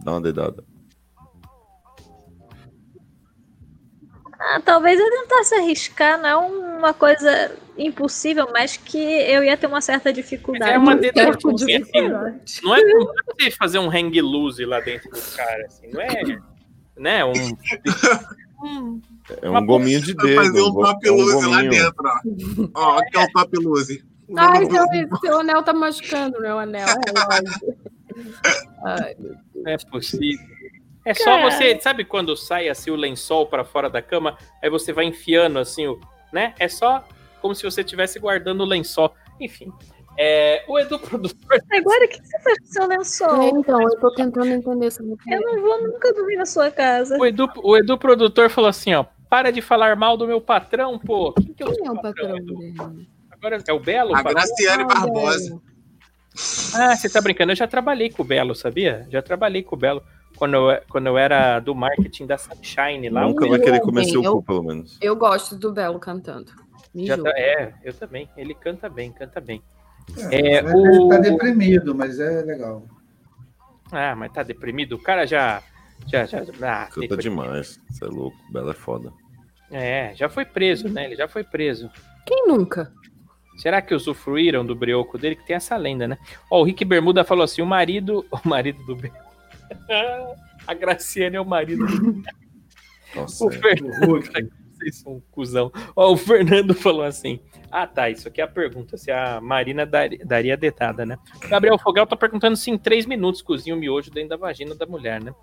Dá 0.03 0.11
uma 0.11 0.19
dedada. 0.19 0.61
Ah, 4.37 4.59
talvez 4.59 4.99
eu 4.99 5.09
tentasse 5.09 5.55
arriscar, 5.55 6.21
não 6.21 6.27
é 6.27 6.35
uma 6.35 6.93
coisa 6.93 7.55
impossível, 7.77 8.49
mas 8.51 8.75
que 8.75 8.97
eu 8.97 9.41
ia 9.41 9.55
ter 9.55 9.67
uma 9.67 9.79
certa 9.79 10.09
Mas 10.09 10.15
dificuldade. 10.17 10.73
é 10.73 10.77
uma 10.77 10.97
Certo, 11.01 11.53
dedadinha, 11.53 11.79
assim, 11.81 11.91
é, 11.93 12.61
não 12.61 12.75
é 12.75 12.81
você 13.39 13.51
fazer 13.51 13.79
um 13.79 13.89
hang 13.89 14.19
loose 14.19 14.65
lá 14.65 14.81
dentro 14.81 15.09
do 15.09 15.35
cara, 15.35 15.65
assim. 15.65 15.87
Não 15.93 16.01
é. 16.01 16.23
Né? 16.97 17.23
Um. 17.23 17.31
É 19.41 19.49
Uma 19.49 19.59
um 19.59 19.65
gominho 19.65 20.01
de 20.01 20.13
Vai 20.13 20.25
dedo. 20.27 20.43
fazer 20.43 20.61
um 20.61 20.71
go- 20.71 20.81
top 20.83 21.07
é 21.07 21.11
um 21.11 21.49
lá 21.49 21.61
dentro, 21.61 21.95
ó. 22.03 22.69
Ó, 22.73 22.97
aqui 22.99 23.17
é 23.17 23.23
o 23.23 23.27
top 23.31 23.57
lose. 23.57 24.03
Ai, 24.37 24.65
seu, 24.65 24.85
seu 25.21 25.39
anel 25.39 25.63
tá 25.63 25.73
machucando, 25.73 26.41
meu 26.41 26.57
anel. 26.59 26.85
Deus. 26.85 27.59
Não 29.55 29.71
é 29.71 29.77
possível. 29.89 30.45
É 31.05 31.13
só 31.13 31.41
você, 31.41 31.79
sabe 31.79 32.03
quando 32.03 32.35
sai 32.35 32.67
assim 32.67 32.91
o 32.91 32.95
lençol 32.95 33.47
pra 33.47 33.63
fora 33.63 33.89
da 33.89 34.01
cama, 34.01 34.37
aí 34.61 34.69
você 34.69 34.91
vai 34.91 35.05
enfiando 35.05 35.57
assim 35.59 35.87
o, 35.87 35.99
né? 36.33 36.53
É 36.59 36.67
só 36.67 37.07
como 37.41 37.55
se 37.55 37.63
você 37.63 37.81
estivesse 37.81 38.19
guardando 38.19 38.61
o 38.61 38.65
lençol. 38.65 39.13
Enfim, 39.39 39.71
é, 40.17 40.63
o 40.67 40.79
Edu 40.79 40.97
produtor, 40.99 41.59
Agora, 41.71 42.05
o 42.05 42.07
que 42.09 42.17
você 42.25 42.39
faz 42.41 42.59
com 42.59 42.65
seu 42.65 42.87
lençol? 42.87 43.41
É, 43.41 43.49
então, 43.49 43.81
eu 43.81 43.99
tô 43.99 44.11
tentando 44.15 44.47
entender 44.47 44.87
essa 44.87 45.03
Eu 45.03 45.41
não 45.41 45.61
vou 45.61 45.83
nunca 45.83 46.11
dormir 46.13 46.35
na 46.37 46.45
sua 46.45 46.71
casa. 46.71 47.17
o 47.17 47.25
Edu, 47.25 47.47
o 47.63 47.77
Edu 47.77 47.97
produtor 47.97 48.49
falou 48.49 48.69
assim, 48.69 48.93
ó, 48.93 49.05
para 49.29 49.51
de 49.51 49.61
falar 49.61 49.95
mal 49.95 50.17
do 50.17 50.25
meu 50.27 50.41
patrão, 50.41 50.97
pô. 50.97 51.33
Quem, 51.33 51.53
que 51.53 51.63
é 51.63 51.65
o 51.67 51.71
Quem 51.73 51.87
é 51.87 51.91
o 51.91 52.01
patrão 52.01 52.33
dele? 52.35 53.07
Agora 53.31 53.61
é 53.67 53.73
o 53.73 53.79
Belo? 53.79 54.15
A 54.15 54.23
patrão? 54.23 54.33
Graciane 54.33 54.83
Ah, 54.83 54.85
Barbosa. 54.87 55.43
velho. 55.49 55.61
Ah, 56.75 56.95
você 56.95 57.09
tá 57.09 57.19
brincando? 57.21 57.51
Eu 57.51 57.55
já 57.55 57.67
trabalhei 57.67 58.09
com 58.09 58.21
o 58.21 58.25
Belo, 58.25 58.53
sabia? 58.55 59.07
Já 59.09 59.21
trabalhei 59.21 59.63
com 59.63 59.75
o 59.75 59.79
Belo 59.79 60.03
quando 60.35 60.53
eu, 60.55 60.81
quando 60.89 61.07
eu 61.07 61.17
era 61.17 61.59
do 61.59 61.73
marketing 61.73 62.25
da 62.27 62.37
Sunshine 62.37 63.09
lá. 63.09 63.21
Nunca 63.23 63.47
vai 63.47 63.59
querer 63.59 63.79
comer 63.81 64.05
seu 64.05 64.23
eu- 64.23 64.33
cu, 64.33 64.43
pelo 64.43 64.63
menos. 64.63 64.97
Eu 65.01 65.15
gosto 65.15 65.55
do 65.55 65.71
Belo 65.71 65.99
cantando. 65.99 66.51
Me 66.93 67.05
já 67.07 67.15
julga. 67.15 67.31
tá- 67.31 67.39
é, 67.39 67.73
eu 67.83 67.93
também. 67.93 68.29
Ele 68.37 68.53
canta 68.53 68.87
bem, 68.87 69.11
canta 69.11 69.39
bem. 69.41 69.61
É, 70.31 70.55
É, 70.57 70.63
o- 70.63 70.87
Ele 70.87 71.09
tá 71.09 71.17
deprimido, 71.19 71.93
mas 71.95 72.19
é 72.19 72.41
legal. 72.41 72.85
Ah, 73.91 74.15
mas 74.15 74.31
tá 74.31 74.43
deprimido? 74.43 74.93
O 74.95 75.01
cara 75.01 75.25
já. 75.25 75.61
Já, 76.07 76.25
já. 76.25 76.39
Ah, 76.39 76.85
Canta 76.85 76.99
deprimido. 77.01 77.21
demais. 77.21 77.79
Você 77.89 78.05
é 78.05 78.07
louco. 78.07 78.37
Bela 78.51 78.71
é 78.71 78.73
foda. 78.73 79.11
É, 79.71 80.13
já 80.15 80.29
foi 80.29 80.45
preso, 80.45 80.87
né? 80.87 81.05
Ele 81.05 81.15
já 81.15 81.27
foi 81.27 81.43
preso. 81.43 81.89
Quem 82.25 82.47
nunca? 82.47 82.91
Será 83.57 83.81
que 83.81 83.93
usufruíram 83.93 84.65
do 84.65 84.75
brioco 84.75 85.17
dele? 85.17 85.35
Que 85.35 85.45
tem 85.47 85.55
essa 85.55 85.75
lenda, 85.75 86.07
né? 86.07 86.17
Ó, 86.51 86.61
o 86.61 86.63
Rick 86.63 86.85
Bermuda 86.85 87.23
falou 87.23 87.43
assim: 87.43 87.61
o 87.61 87.65
marido. 87.65 88.25
O 88.31 88.47
marido 88.47 88.83
do. 88.85 88.95
A 90.67 90.73
Graciane 90.73 91.35
é 91.37 91.41
o 91.41 91.45
marido 91.45 91.85
do. 91.85 92.23
Nossa, 93.15 93.43
O 93.45 93.49
é. 93.49 93.51
Fernando. 93.53 94.51
Vocês 94.77 94.97
são 94.97 95.13
um 95.13 95.21
cuzão. 95.31 95.71
Ó, 95.95 96.13
o 96.13 96.17
Fernando 96.17 96.73
falou 96.73 97.03
assim: 97.03 97.39
Ah, 97.71 97.87
tá. 97.87 98.09
Isso 98.09 98.27
aqui 98.27 98.41
é 98.41 98.43
a 98.43 98.47
pergunta. 98.47 98.97
Se 98.97 99.11
a 99.11 99.41
Marina 99.41 99.85
dar- 99.85 100.09
daria 100.23 100.53
a 100.53 100.57
detada, 100.57 101.05
né? 101.05 101.17
O 101.43 101.49
Gabriel 101.49 101.77
Fogal 101.79 102.05
tá 102.05 102.15
perguntando 102.15 102.55
se 102.55 102.69
em 102.69 102.77
três 102.77 103.05
minutos 103.05 103.41
cozinha 103.41 103.75
o 103.75 103.79
miojo 103.79 104.11
dentro 104.11 104.29
da 104.29 104.37
vagina 104.37 104.75
da 104.75 104.85
mulher, 104.85 105.21
né? 105.21 105.33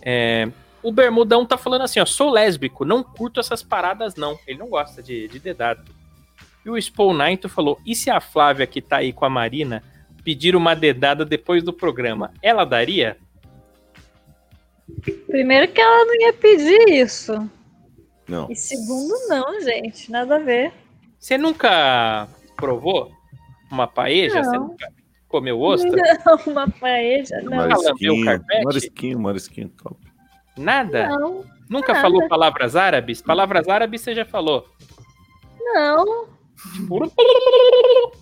É, 0.00 0.48
o 0.82 0.92
Bermudão 0.92 1.44
tá 1.44 1.56
falando 1.58 1.82
assim: 1.82 1.98
ó, 2.00 2.06
sou 2.06 2.30
lésbico, 2.30 2.84
não 2.84 3.02
curto 3.02 3.40
essas 3.40 3.62
paradas, 3.62 4.14
não. 4.14 4.38
Ele 4.46 4.58
não 4.58 4.68
gosta 4.68 5.02
de, 5.02 5.26
de 5.28 5.38
dedado. 5.38 5.84
E 6.64 6.70
o 6.70 6.80
Spawn 6.80 7.14
Knight 7.14 7.48
falou: 7.48 7.80
e 7.84 7.94
se 7.94 8.10
a 8.10 8.20
Flávia, 8.20 8.66
que 8.66 8.80
tá 8.80 8.98
aí 8.98 9.12
com 9.12 9.24
a 9.24 9.30
Marina, 9.30 9.82
pedir 10.22 10.54
uma 10.54 10.74
dedada 10.74 11.24
depois 11.24 11.62
do 11.62 11.72
programa? 11.72 12.32
Ela 12.40 12.64
daria? 12.64 13.16
Primeiro 15.26 15.72
que 15.72 15.80
ela 15.80 16.04
não 16.04 16.14
ia 16.20 16.32
pedir 16.32 16.88
isso. 16.90 17.50
Não. 18.28 18.50
E 18.50 18.56
segundo, 18.56 19.12
não, 19.28 19.60
gente. 19.60 20.10
Nada 20.10 20.36
a 20.36 20.38
ver. 20.38 20.72
Você 21.18 21.36
nunca 21.38 22.28
provou 22.56 23.10
uma 23.70 23.86
paeja? 23.86 24.42
Você 24.42 24.56
Não. 24.56 24.68
nunca 24.68 24.88
comeu 25.28 25.60
ostra? 25.60 25.90
Não, 26.24 26.52
uma 26.52 26.68
paeja, 26.70 27.40
não. 27.42 27.56
Marisquinho, 27.56 28.24
marisquinho, 28.64 29.18
marisquinho, 29.20 29.68
top. 29.70 29.96
Nada? 30.56 31.08
Não, 31.08 31.44
Nunca 31.68 31.92
nada. 31.92 32.00
falou 32.02 32.28
palavras 32.28 32.76
árabes? 32.76 33.20
Palavras 33.20 33.68
árabes 33.68 34.00
você 34.00 34.14
já 34.14 34.24
falou. 34.24 34.64
não. 35.74 36.28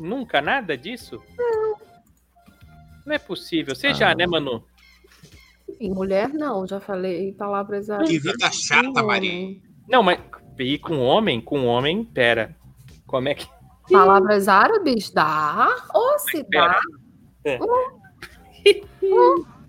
Nunca 0.01 0.41
nada 0.41 0.77
disso? 0.77 1.21
Não 3.05 3.15
é 3.15 3.19
possível. 3.19 3.75
Você 3.75 3.89
Ah. 3.89 3.93
já, 3.93 4.15
né, 4.15 4.27
Manu? 4.27 4.65
Em 5.81 5.91
mulher, 5.91 6.29
não. 6.31 6.67
Já 6.67 6.81
falei 6.81 7.33
palavras 7.33 7.89
Que 8.07 8.19
vida 8.19 8.51
chata, 8.53 9.03
Maria. 9.03 9.57
Não, 9.89 10.03
mas 10.03 10.19
e 10.59 10.79
com 10.79 10.99
homem? 10.99 11.41
Com 11.41 11.67
homem, 11.67 12.05
pera. 12.05 12.57
Como 13.07 13.29
é 13.29 13.35
que. 13.35 13.47
Palavras 13.91 14.49
árabes? 14.49 15.11
Dá. 15.11 15.69
Ou 15.93 16.19
se 16.19 16.45
dá, 16.51 16.81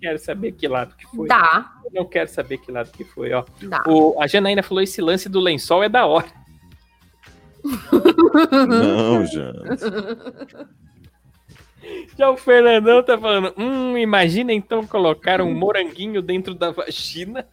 Quero 0.00 0.18
saber 0.18 0.52
que 0.52 0.68
lado 0.68 0.94
que 0.96 1.06
foi. 1.06 1.26
dá. 1.26 1.72
Eu 1.84 1.90
não 1.92 2.04
quero 2.04 2.28
saber 2.28 2.58
que 2.58 2.70
lado 2.70 2.90
que 2.92 3.04
foi, 3.04 3.32
ó. 3.32 3.44
Dá. 3.62 3.82
O, 3.86 4.20
a 4.20 4.26
Janaína 4.26 4.62
falou: 4.62 4.82
esse 4.82 5.00
lance 5.00 5.28
do 5.28 5.40
lençol 5.40 5.82
é 5.82 5.88
da 5.88 6.06
hora. 6.06 6.30
Não, 8.68 9.24
gente. 9.26 9.84
Já 12.16 12.30
o 12.30 12.36
Fernandão 12.36 13.02
tá 13.02 13.18
falando: 13.18 13.52
hum, 13.58 13.96
imagina 13.96 14.52
então 14.52 14.86
colocar 14.86 15.40
um 15.40 15.54
moranguinho 15.54 16.22
dentro 16.22 16.54
da 16.54 16.70
vagina 16.70 17.48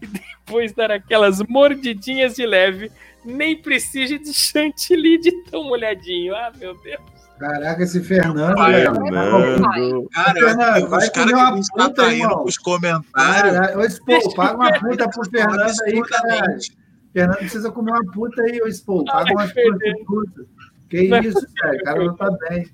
e 0.00 0.06
depois 0.52 0.72
dar 0.74 0.90
aquelas 0.90 1.40
mordidinhas 1.48 2.34
de 2.34 2.44
leve. 2.44 2.92
Nem 3.24 3.56
precisa 3.56 4.18
de 4.18 4.32
chantilly 4.34 5.18
de 5.18 5.30
tão 5.44 5.64
molhadinho. 5.64 6.34
Ah, 6.34 6.52
meu 6.58 6.74
Deus. 6.82 7.00
Caraca, 7.38 7.82
esse 7.82 8.02
Fernando. 8.02 8.56
Fernando. 8.56 10.08
Cara, 10.12 10.32
Fernando, 10.34 10.88
vai 10.88 10.98
os 11.04 11.08
caras 11.08 11.30
comer 11.30 11.34
uma 11.34 11.52
que 11.54 11.60
estão 11.60 11.86
puta, 11.88 12.02
atraindo 12.02 12.24
irmão. 12.24 12.44
os 12.44 12.58
comentários. 12.58 13.54
Caralho, 13.56 13.78
ô, 13.78 13.84
Spô, 13.84 14.34
paga 14.34 14.54
uma 14.56 14.72
puta 14.78 15.08
pro 15.08 15.30
Fernando 15.30 15.60
aí, 15.60 16.02
caralho. 16.02 16.02
absurdamente. 16.02 16.78
Fernando 17.12 17.38
precisa 17.38 17.70
comer 17.72 17.90
uma 17.92 18.12
puta 18.12 18.42
aí, 18.42 18.60
ô 18.62 18.68
Spô. 18.68 19.04
Paga 19.04 19.32
Ai, 19.38 19.48
Fernando. 19.48 19.78
prostitutas. 19.78 20.46
Que 20.90 21.02
isso, 21.02 21.46
velho. 21.62 21.80
O 21.80 21.84
cara 21.84 22.04
não 22.04 22.16
tá 22.16 22.30
bem. 22.48 22.68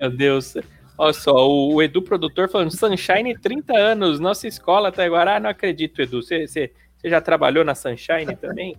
Meu 0.00 0.10
Deus. 0.16 0.54
Olha 0.96 1.12
só, 1.12 1.48
o, 1.48 1.82
Edu 1.82 2.02
produtor 2.02 2.48
falando 2.48 2.70
Sunshine 2.70 3.36
30 3.38 3.76
anos, 3.76 4.20
nossa 4.20 4.46
escola 4.46 4.88
até 4.88 5.04
agora. 5.04 5.36
Ah, 5.36 5.40
não 5.40 5.50
acredito, 5.50 6.00
Edu. 6.00 6.22
Você, 6.22 6.72
já 7.04 7.20
trabalhou 7.20 7.64
na 7.64 7.74
Sunshine 7.74 8.36
também? 8.40 8.76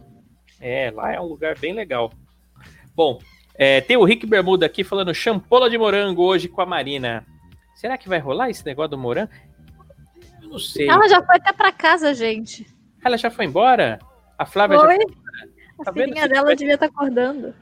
É, 0.61 0.91
lá 0.91 1.11
é 1.13 1.19
um 1.19 1.25
lugar 1.25 1.57
bem 1.59 1.73
legal. 1.73 2.11
Bom, 2.95 3.19
é, 3.55 3.81
tem 3.81 3.97
o 3.97 4.03
Rick 4.05 4.25
Bermuda 4.25 4.65
aqui 4.65 4.83
falando 4.83 5.13
champola 5.13 5.69
de 5.69 5.77
morango 5.77 6.23
hoje 6.23 6.47
com 6.47 6.61
a 6.61 6.65
Marina. 6.65 7.25
Será 7.75 7.97
que 7.97 8.07
vai 8.07 8.19
rolar 8.19 8.49
esse 8.49 8.65
negócio 8.65 8.91
do 8.91 8.97
morango? 8.97 9.29
Eu 10.41 10.49
não 10.49 10.59
sei. 10.59 10.87
Ela 10.87 11.09
já 11.09 11.21
foi 11.21 11.35
até 11.35 11.51
pra 11.51 11.71
casa, 11.73 12.13
gente. 12.13 12.65
Ela 13.03 13.17
já 13.17 13.29
foi 13.29 13.45
embora? 13.45 13.99
A 14.37 14.45
Flávia 14.45 14.79
Foi. 14.79 14.95
já 14.97 15.03
A 15.81 15.83
Tá 15.83 15.93
filhinha 15.93 16.27
dela 16.27 16.41
tivesse- 16.43 16.55
devia 16.57 16.73
estar 16.75 16.85
acordando. 16.85 17.53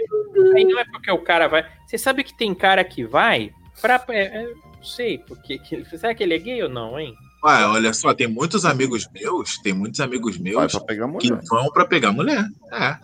aí 0.55 0.64
não 0.64 0.78
é 0.78 0.85
porque 0.86 1.10
o 1.10 1.18
cara 1.18 1.47
vai. 1.48 1.66
Você 1.86 1.98
sabe 1.98 2.24
que 2.24 2.35
tem 2.39 2.55
cara 2.55 2.82
que 2.85 3.05
vai 3.05 3.51
pra. 3.82 4.02
É, 4.09 4.22
é, 4.43 4.44
não 4.77 4.82
sei, 4.85 5.18
porque. 5.18 5.59
que- 5.59 5.85
será 5.98 6.14
que 6.14 6.22
ele 6.22 6.35
é 6.35 6.39
gay 6.39 6.62
ou 6.62 6.68
não, 6.70 6.98
hein? 6.98 7.12
Ué, 7.44 7.66
olha 7.66 7.93
só, 7.93 8.12
tem 8.14 8.27
muitos 8.27 8.64
amigos 8.64 9.09
meus, 9.12 9.59
tem 9.59 9.72
muitos 9.72 9.98
amigos 10.01 10.39
meus 10.39 10.72
pra 10.72 10.81
pegar 10.81 11.09
que 11.18 11.32
vão 11.48 11.70
pra 11.72 11.86
pegar 11.86 12.12
mulher. 12.12 12.44
É. 12.72 12.97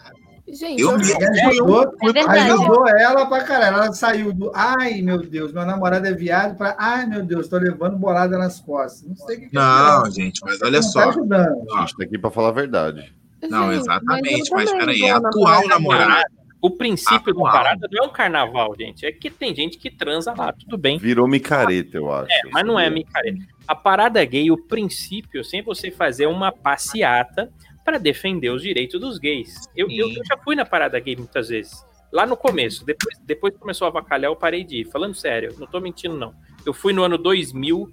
Gente, 0.48 0.81
Eu 0.81 0.93
eu, 0.93 0.98
mesmo. 0.98 1.20
E 1.20 1.40
ajudou, 1.40 1.82
É 2.02 2.12
verdade. 2.12 2.39
ajudou 2.52 2.89
ela 2.89 3.27
pra 3.27 3.43
caralho. 3.43 3.77
Ela 3.78 3.93
saiu 3.93 4.32
do. 4.32 4.52
Ai, 4.55 5.02
meu 5.02 5.18
Deus, 5.18 5.52
meu 5.52 5.66
namorado 5.66 6.06
é 6.06 6.12
viado. 6.12 6.56
Pra. 6.56 6.77
Ai, 6.78 7.05
meu 7.06 7.24
Deus, 7.24 7.48
tô 7.48 7.59
levando 7.59 7.97
bolada 7.97 8.39
nas 8.39 8.60
costas. 8.60 9.09
Não 9.09 9.16
sei 9.16 9.36
o 9.36 9.40
que, 9.40 9.48
que 9.48 9.56
é 9.56 9.60
Não, 9.60 10.10
gente, 10.10 10.40
mas 10.44 10.62
olha 10.62 10.78
Não 10.81 10.82
só. 10.82 11.02
Tá 11.02 11.09
ajudando. 11.10 11.73
A 11.74 11.81
gente 11.81 11.97
tá 11.97 12.05
aqui 12.05 12.16
pra 12.18 12.31
falar 12.31 12.48
a 12.48 12.52
verdade. 12.52 13.12
Não, 13.51 13.73
Gente, 13.73 13.81
exatamente, 13.82 14.51
mas 14.51 14.70
também 14.70 14.86
peraí, 14.86 15.02
é 15.05 15.10
atual 15.10 15.44
parada 15.44 15.68
namorado. 15.68 16.24
O 16.60 16.70
princípio 16.70 17.31
Atual. 17.32 17.44
da 17.44 17.52
parada 17.52 17.89
não 17.93 18.05
é 18.05 18.06
um 18.06 18.10
carnaval, 18.12 18.74
gente. 18.78 19.05
É 19.05 19.12
que 19.12 19.31
tem 19.31 19.55
gente 19.55 19.78
que 19.78 19.90
transa 19.90 20.32
lá, 20.36 20.52
tudo 20.52 20.78
bem. 20.78 20.98
Virou 20.98 21.28
micareta, 21.28 21.97
eu 21.97 22.10
acho. 22.12 22.32
É, 22.32 22.40
mas 22.51 22.64
não 22.66 22.78
é 22.81 22.89
micareta. 22.89 23.39
A 23.68 23.74
parada 23.74 24.24
gay, 24.24 24.51
o 24.51 24.56
princípio, 24.56 25.44
sem 25.44 25.62
você 25.62 25.90
fazer 25.90 26.27
uma 26.27 26.51
passeata 26.51 27.52
para 27.86 27.98
defender 27.98 28.50
os 28.50 28.60
direitos 28.62 29.00
dos 29.00 29.16
gays. 29.18 29.54
Eu, 29.76 29.88
eu, 29.88 30.08
eu 30.10 30.24
já 30.24 30.36
fui 30.36 30.56
na 30.56 30.66
parada 30.66 30.98
gay 30.98 31.14
muitas 31.16 31.48
vezes. 31.48 31.72
Lá 32.12 32.26
no 32.26 32.36
começo, 32.36 32.84
depois, 32.84 33.16
depois 33.24 33.54
que 33.54 33.60
começou 33.60 33.86
a 33.86 33.88
avacalhar, 33.88 34.30
eu 34.30 34.36
parei 34.36 34.64
de 34.64 34.80
ir. 34.80 34.84
Falando 34.90 35.14
sério, 35.14 35.54
não 35.58 35.66
tô 35.66 35.80
mentindo, 35.80 36.16
não. 36.16 36.34
Eu 36.64 36.74
fui 36.74 36.92
no 36.92 37.02
ano 37.04 37.16
2000, 37.16 37.88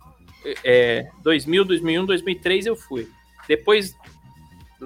é, 0.64 1.08
2000, 1.24 1.64
2001, 1.66 2.06
2003 2.06 2.66
eu 2.66 2.76
fui. 2.76 3.08
Depois, 3.48 3.96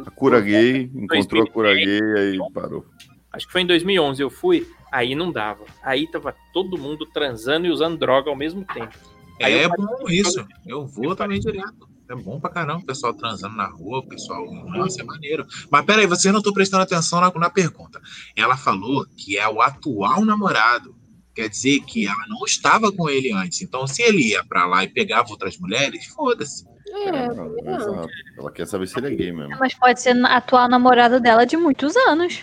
A 0.05 0.11
cura 0.11 0.39
gay, 0.41 0.91
encontrou 0.93 1.43
a 1.43 1.47
cura 1.47 1.69
2003, 1.73 2.01
gay, 2.01 2.41
aí 2.43 2.53
parou. 2.53 2.85
acho 3.31 3.45
que 3.47 3.51
foi 3.51 3.61
em 3.61 3.65
2011 3.65 4.21
eu 4.21 4.29
fui, 4.29 4.67
aí 4.91 5.15
não 5.15 5.31
dava. 5.31 5.63
Aí 5.81 6.05
tava 6.07 6.35
todo 6.53 6.77
mundo 6.77 7.05
transando 7.05 7.65
e 7.67 7.69
usando 7.71 7.97
droga 7.97 8.29
ao 8.29 8.35
mesmo 8.35 8.65
tempo. 8.65 8.95
Aí 9.41 9.53
É 9.53 9.65
eu- 9.65 9.69
bom 9.69 10.09
isso. 10.09 10.45
Eu 10.65 10.85
vou 10.85 11.15
também 11.15 11.39
direto. 11.39 11.88
É 12.09 12.15
bom 12.15 12.39
pra 12.39 12.49
caramba 12.49 12.79
o 12.79 12.85
pessoal 12.85 13.13
transando 13.13 13.55
na 13.55 13.67
rua, 13.67 13.99
o 13.99 14.07
pessoal. 14.07 14.45
Nossa, 14.65 15.01
é 15.01 15.03
maneiro. 15.03 15.45
Mas 15.69 15.85
peraí, 15.85 16.05
você 16.05 16.31
não 16.31 16.41
tô 16.41 16.53
prestando 16.53 16.84
atenção 16.84 17.19
na, 17.19 17.31
na 17.31 17.49
pergunta. 17.49 17.99
Ela 18.35 18.55
falou 18.55 19.05
que 19.17 19.38
é 19.38 19.47
o 19.47 19.61
atual 19.61 20.23
namorado. 20.23 20.95
Quer 21.35 21.49
dizer 21.49 21.81
que 21.81 22.07
ela 22.07 22.27
não 22.29 22.43
estava 22.45 22.91
com 22.91 23.09
ele 23.09 23.31
antes. 23.31 23.61
Então, 23.61 23.85
se 23.85 24.01
ele 24.01 24.29
ia 24.29 24.43
pra 24.43 24.65
lá 24.65 24.84
e 24.84 24.88
pegava 24.88 25.29
outras 25.29 25.57
mulheres, 25.57 26.05
foda-se. 26.07 26.65
É, 26.89 27.09
É. 27.09 28.39
Ela 28.39 28.51
quer 28.51 28.65
saber 28.65 28.88
se 28.88 28.97
ele 28.97 29.07
é 29.07 29.15
gay 29.15 29.31
mesmo. 29.31 29.55
Mas 29.59 29.73
pode 29.73 30.01
ser 30.01 30.15
a 30.25 30.38
atual 30.38 30.69
namorada 30.69 31.19
dela 31.19 31.45
de 31.45 31.57
muitos 31.57 31.95
anos. 31.95 32.41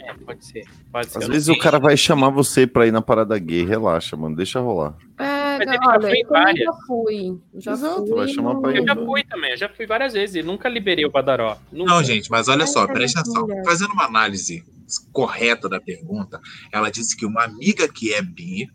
É, 0.00 0.12
pode 0.24 0.44
ser. 0.44 0.64
Pode 0.90 1.08
ser. 1.08 1.18
Às 1.18 1.28
vezes 1.28 1.46
sei. 1.46 1.54
o 1.54 1.58
cara 1.58 1.78
vai 1.78 1.96
chamar 1.96 2.30
você 2.30 2.66
pra 2.66 2.86
ir 2.86 2.92
na 2.92 3.02
parada 3.02 3.38
gay. 3.38 3.64
Relaxa, 3.64 4.16
mano. 4.16 4.34
Deixa 4.34 4.60
rolar. 4.60 4.96
É, 5.18 5.35
Mas 5.58 5.68
ele 5.68 5.76
já 5.84 5.90
olha, 5.90 6.00
foi 6.00 6.16
em 6.16 6.22
eu 6.22 6.28
várias. 6.28 6.64
já 6.64 6.72
fui. 6.86 7.40
Já 7.54 7.72
Exato, 7.72 8.06
fui 8.06 8.14
vai 8.16 8.28
chamar 8.28 8.54
no- 8.54 8.62
pra 8.62 8.72
ir. 8.72 8.78
Eu 8.78 8.86
já 8.86 8.94
fui 8.96 9.24
também, 9.24 9.50
eu 9.52 9.56
já 9.56 9.68
fui 9.68 9.86
várias 9.86 10.12
vezes 10.12 10.36
e 10.36 10.42
nunca 10.42 10.68
liberei 10.68 11.04
o 11.04 11.10
Badaró. 11.10 11.58
Nunca. 11.72 11.90
Não, 11.92 12.02
gente, 12.02 12.30
mas 12.30 12.48
olha 12.48 12.66
só, 12.66 12.86
cara, 12.86 12.98
atenção. 12.98 13.46
Fazendo 13.64 13.92
uma 13.92 14.04
análise 14.04 14.64
correta 15.12 15.68
da 15.68 15.80
pergunta, 15.80 16.40
ela 16.72 16.90
disse 16.90 17.16
que 17.16 17.26
uma 17.26 17.42
amiga 17.44 17.88
que 17.88 18.12
é 18.14 18.22
bi 18.22 18.68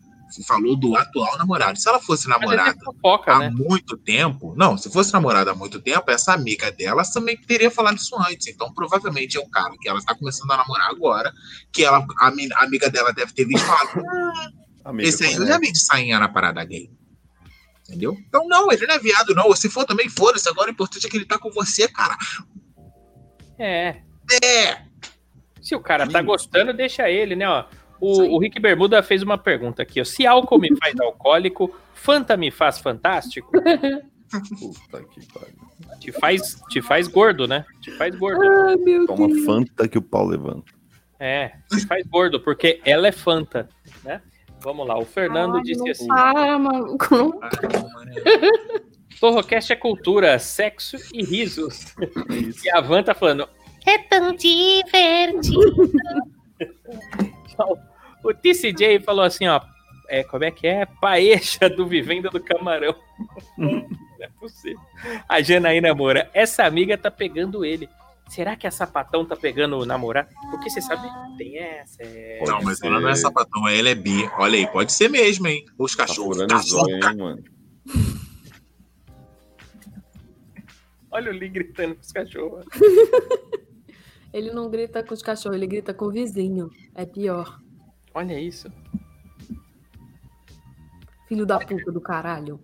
falou 0.46 0.74
do 0.74 0.96
atual 0.96 1.36
namorado. 1.36 1.78
Se 1.78 1.86
ela 1.86 2.00
fosse 2.00 2.26
Mas 2.26 2.40
namorada 2.40 2.70
é 2.70 2.84
fofoca, 2.84 3.32
há 3.34 3.38
né? 3.40 3.50
muito 3.50 3.98
tempo. 3.98 4.54
Não, 4.56 4.78
se 4.78 4.90
fosse 4.90 5.12
namorada 5.12 5.50
há 5.50 5.54
muito 5.54 5.78
tempo, 5.78 6.10
essa 6.10 6.32
amiga 6.32 6.72
dela 6.72 7.02
também 7.12 7.36
teria 7.36 7.70
falado 7.70 7.98
isso 7.98 8.16
antes. 8.18 8.46
Então, 8.46 8.72
provavelmente 8.72 9.36
é 9.36 9.40
um 9.40 9.50
cara 9.50 9.74
que 9.78 9.86
ela 9.86 9.98
está 9.98 10.14
começando 10.14 10.50
a 10.52 10.56
namorar 10.56 10.88
agora, 10.88 11.30
que 11.70 11.84
ela, 11.84 11.98
a, 12.18 12.26
a 12.28 12.64
amiga 12.64 12.88
dela 12.90 13.12
deve 13.12 13.30
ter 13.34 13.44
visto 13.44 13.62
e 13.62 13.66
falado: 13.66 13.90
"Hum, 13.98 14.52
Amiga, 14.84 15.08
esse 15.08 15.24
aí 15.24 15.34
eu 15.34 15.46
já 15.46 15.58
vi 15.58 15.70
de 15.72 15.78
sainha 15.78 16.18
na 16.18 16.28
parada 16.28 16.64
gay. 16.64 16.90
Entendeu? 17.88 18.16
Então, 18.28 18.46
não, 18.48 18.70
ele 18.72 18.86
não 18.86 18.94
é 18.94 18.98
viado, 18.98 19.34
não. 19.34 19.54
Se 19.54 19.68
for 19.68 19.84
também, 19.84 20.08
foda-se. 20.08 20.48
Agora 20.48 20.68
o 20.68 20.72
importante 20.72 21.06
é 21.06 21.10
que 21.10 21.16
ele 21.16 21.26
tá 21.26 21.38
com 21.38 21.50
você, 21.50 21.86
cara. 21.88 22.16
É. 23.58 24.00
É. 24.42 24.82
Se 25.60 25.74
o 25.74 25.80
cara 25.80 26.08
tá 26.08 26.22
gostando, 26.22 26.72
deixa 26.72 27.08
ele, 27.10 27.36
né? 27.36 27.48
Ó, 27.48 27.64
O, 28.00 28.36
o 28.36 28.38
Rick 28.40 28.58
Bermuda 28.60 29.02
fez 29.02 29.22
uma 29.22 29.36
pergunta 29.38 29.82
aqui. 29.82 30.00
ó. 30.00 30.04
Se 30.04 30.26
álcool 30.26 30.58
me 30.58 30.74
faz 30.76 30.94
alcoólico, 31.00 31.74
Fanta 31.94 32.36
me 32.36 32.50
faz 32.50 32.78
fantástico? 32.78 33.52
Puta 33.52 35.04
que 35.04 35.26
pariu. 35.32 35.72
Te 36.00 36.10
faz, 36.12 36.60
te 36.70 36.80
faz 36.82 37.06
gordo, 37.06 37.46
né? 37.46 37.64
Te 37.80 37.92
faz 37.92 38.14
gordo. 38.16 38.40
Ai, 38.42 38.76
meu 38.76 39.06
Toma 39.06 39.28
Deus. 39.28 39.44
Fanta 39.44 39.86
que 39.86 39.98
o 39.98 40.02
pau 40.02 40.26
levanta. 40.26 40.72
É, 41.20 41.52
te 41.70 41.86
faz 41.86 42.04
gordo, 42.06 42.40
porque 42.40 42.80
ela 42.84 43.06
é 43.06 43.12
Fanta, 43.12 43.68
né? 44.02 44.20
Vamos 44.62 44.86
lá, 44.86 44.98
o 44.98 45.04
Fernando 45.04 45.56
Ai, 45.56 45.62
disse 45.62 45.80
não 45.80 45.90
assim: 45.90 46.06
para, 46.06 46.58
maluco. 46.58 47.14
Não 47.14 47.40
Torrocast 49.20 49.72
é 49.72 49.76
cultura, 49.76 50.38
sexo 50.38 50.96
e 51.12 51.22
risos. 51.22 51.94
E 52.64 52.70
a 52.70 52.80
Van 52.80 53.02
tá 53.02 53.14
falando: 53.14 53.48
É 53.86 53.98
tão 53.98 54.34
divertido. 54.34 55.92
o 58.24 58.34
TCJ 58.34 59.00
falou 59.00 59.24
assim, 59.24 59.46
ó. 59.46 59.60
É, 60.08 60.22
como 60.24 60.44
é 60.44 60.50
que 60.50 60.66
é? 60.66 60.84
Paeja 60.84 61.70
do 61.70 61.86
Vivenda 61.86 62.28
do 62.28 62.40
Camarão. 62.40 62.94
Não 63.56 63.86
é 64.20 64.28
possível. 64.38 64.80
A 65.28 65.40
Janaína 65.40 65.94
Moura, 65.94 66.30
essa 66.34 66.64
amiga 66.64 66.98
tá 66.98 67.10
pegando 67.10 67.64
ele. 67.64 67.88
Será 68.32 68.56
que 68.56 68.66
a 68.66 68.70
sapatão 68.70 69.26
tá 69.26 69.36
pegando 69.36 69.76
o 69.76 69.84
namorado? 69.84 70.30
Porque 70.50 70.70
você 70.70 70.80
sabe, 70.80 71.06
tem 71.36 71.58
essa. 71.58 72.02
É... 72.02 72.42
Não, 72.46 72.62
mas 72.62 72.78
ser. 72.78 72.86
ela 72.86 72.98
não 72.98 73.10
é 73.10 73.14
sapatão, 73.14 73.68
ela 73.68 73.90
é 73.90 73.94
bi. 73.94 74.26
Olha 74.38 74.56
aí, 74.56 74.66
pode 74.66 74.90
ser 74.90 75.10
mesmo, 75.10 75.46
hein? 75.48 75.62
Os 75.78 75.94
Tá 75.94 76.06
cachorros. 76.06 76.38
zóio, 76.38 76.48
cachorro, 76.48 76.88
hein, 76.88 77.16
mano? 77.18 77.44
Olha 81.10 81.30
o 81.30 81.34
Lee 81.34 81.50
gritando 81.50 81.94
com 81.94 82.00
os 82.00 82.10
cachorros. 82.10 82.64
Ele 84.32 84.50
não 84.50 84.70
grita 84.70 85.04
com 85.04 85.12
os 85.12 85.20
cachorros, 85.20 85.56
ele 85.58 85.66
grita 85.66 85.92
com 85.92 86.06
o 86.06 86.10
vizinho. 86.10 86.70
É 86.94 87.04
pior. 87.04 87.60
Olha 88.14 88.40
isso. 88.40 88.72
Filho 91.28 91.44
da 91.44 91.58
puta 91.58 91.92
do 91.92 92.00
caralho. 92.00 92.58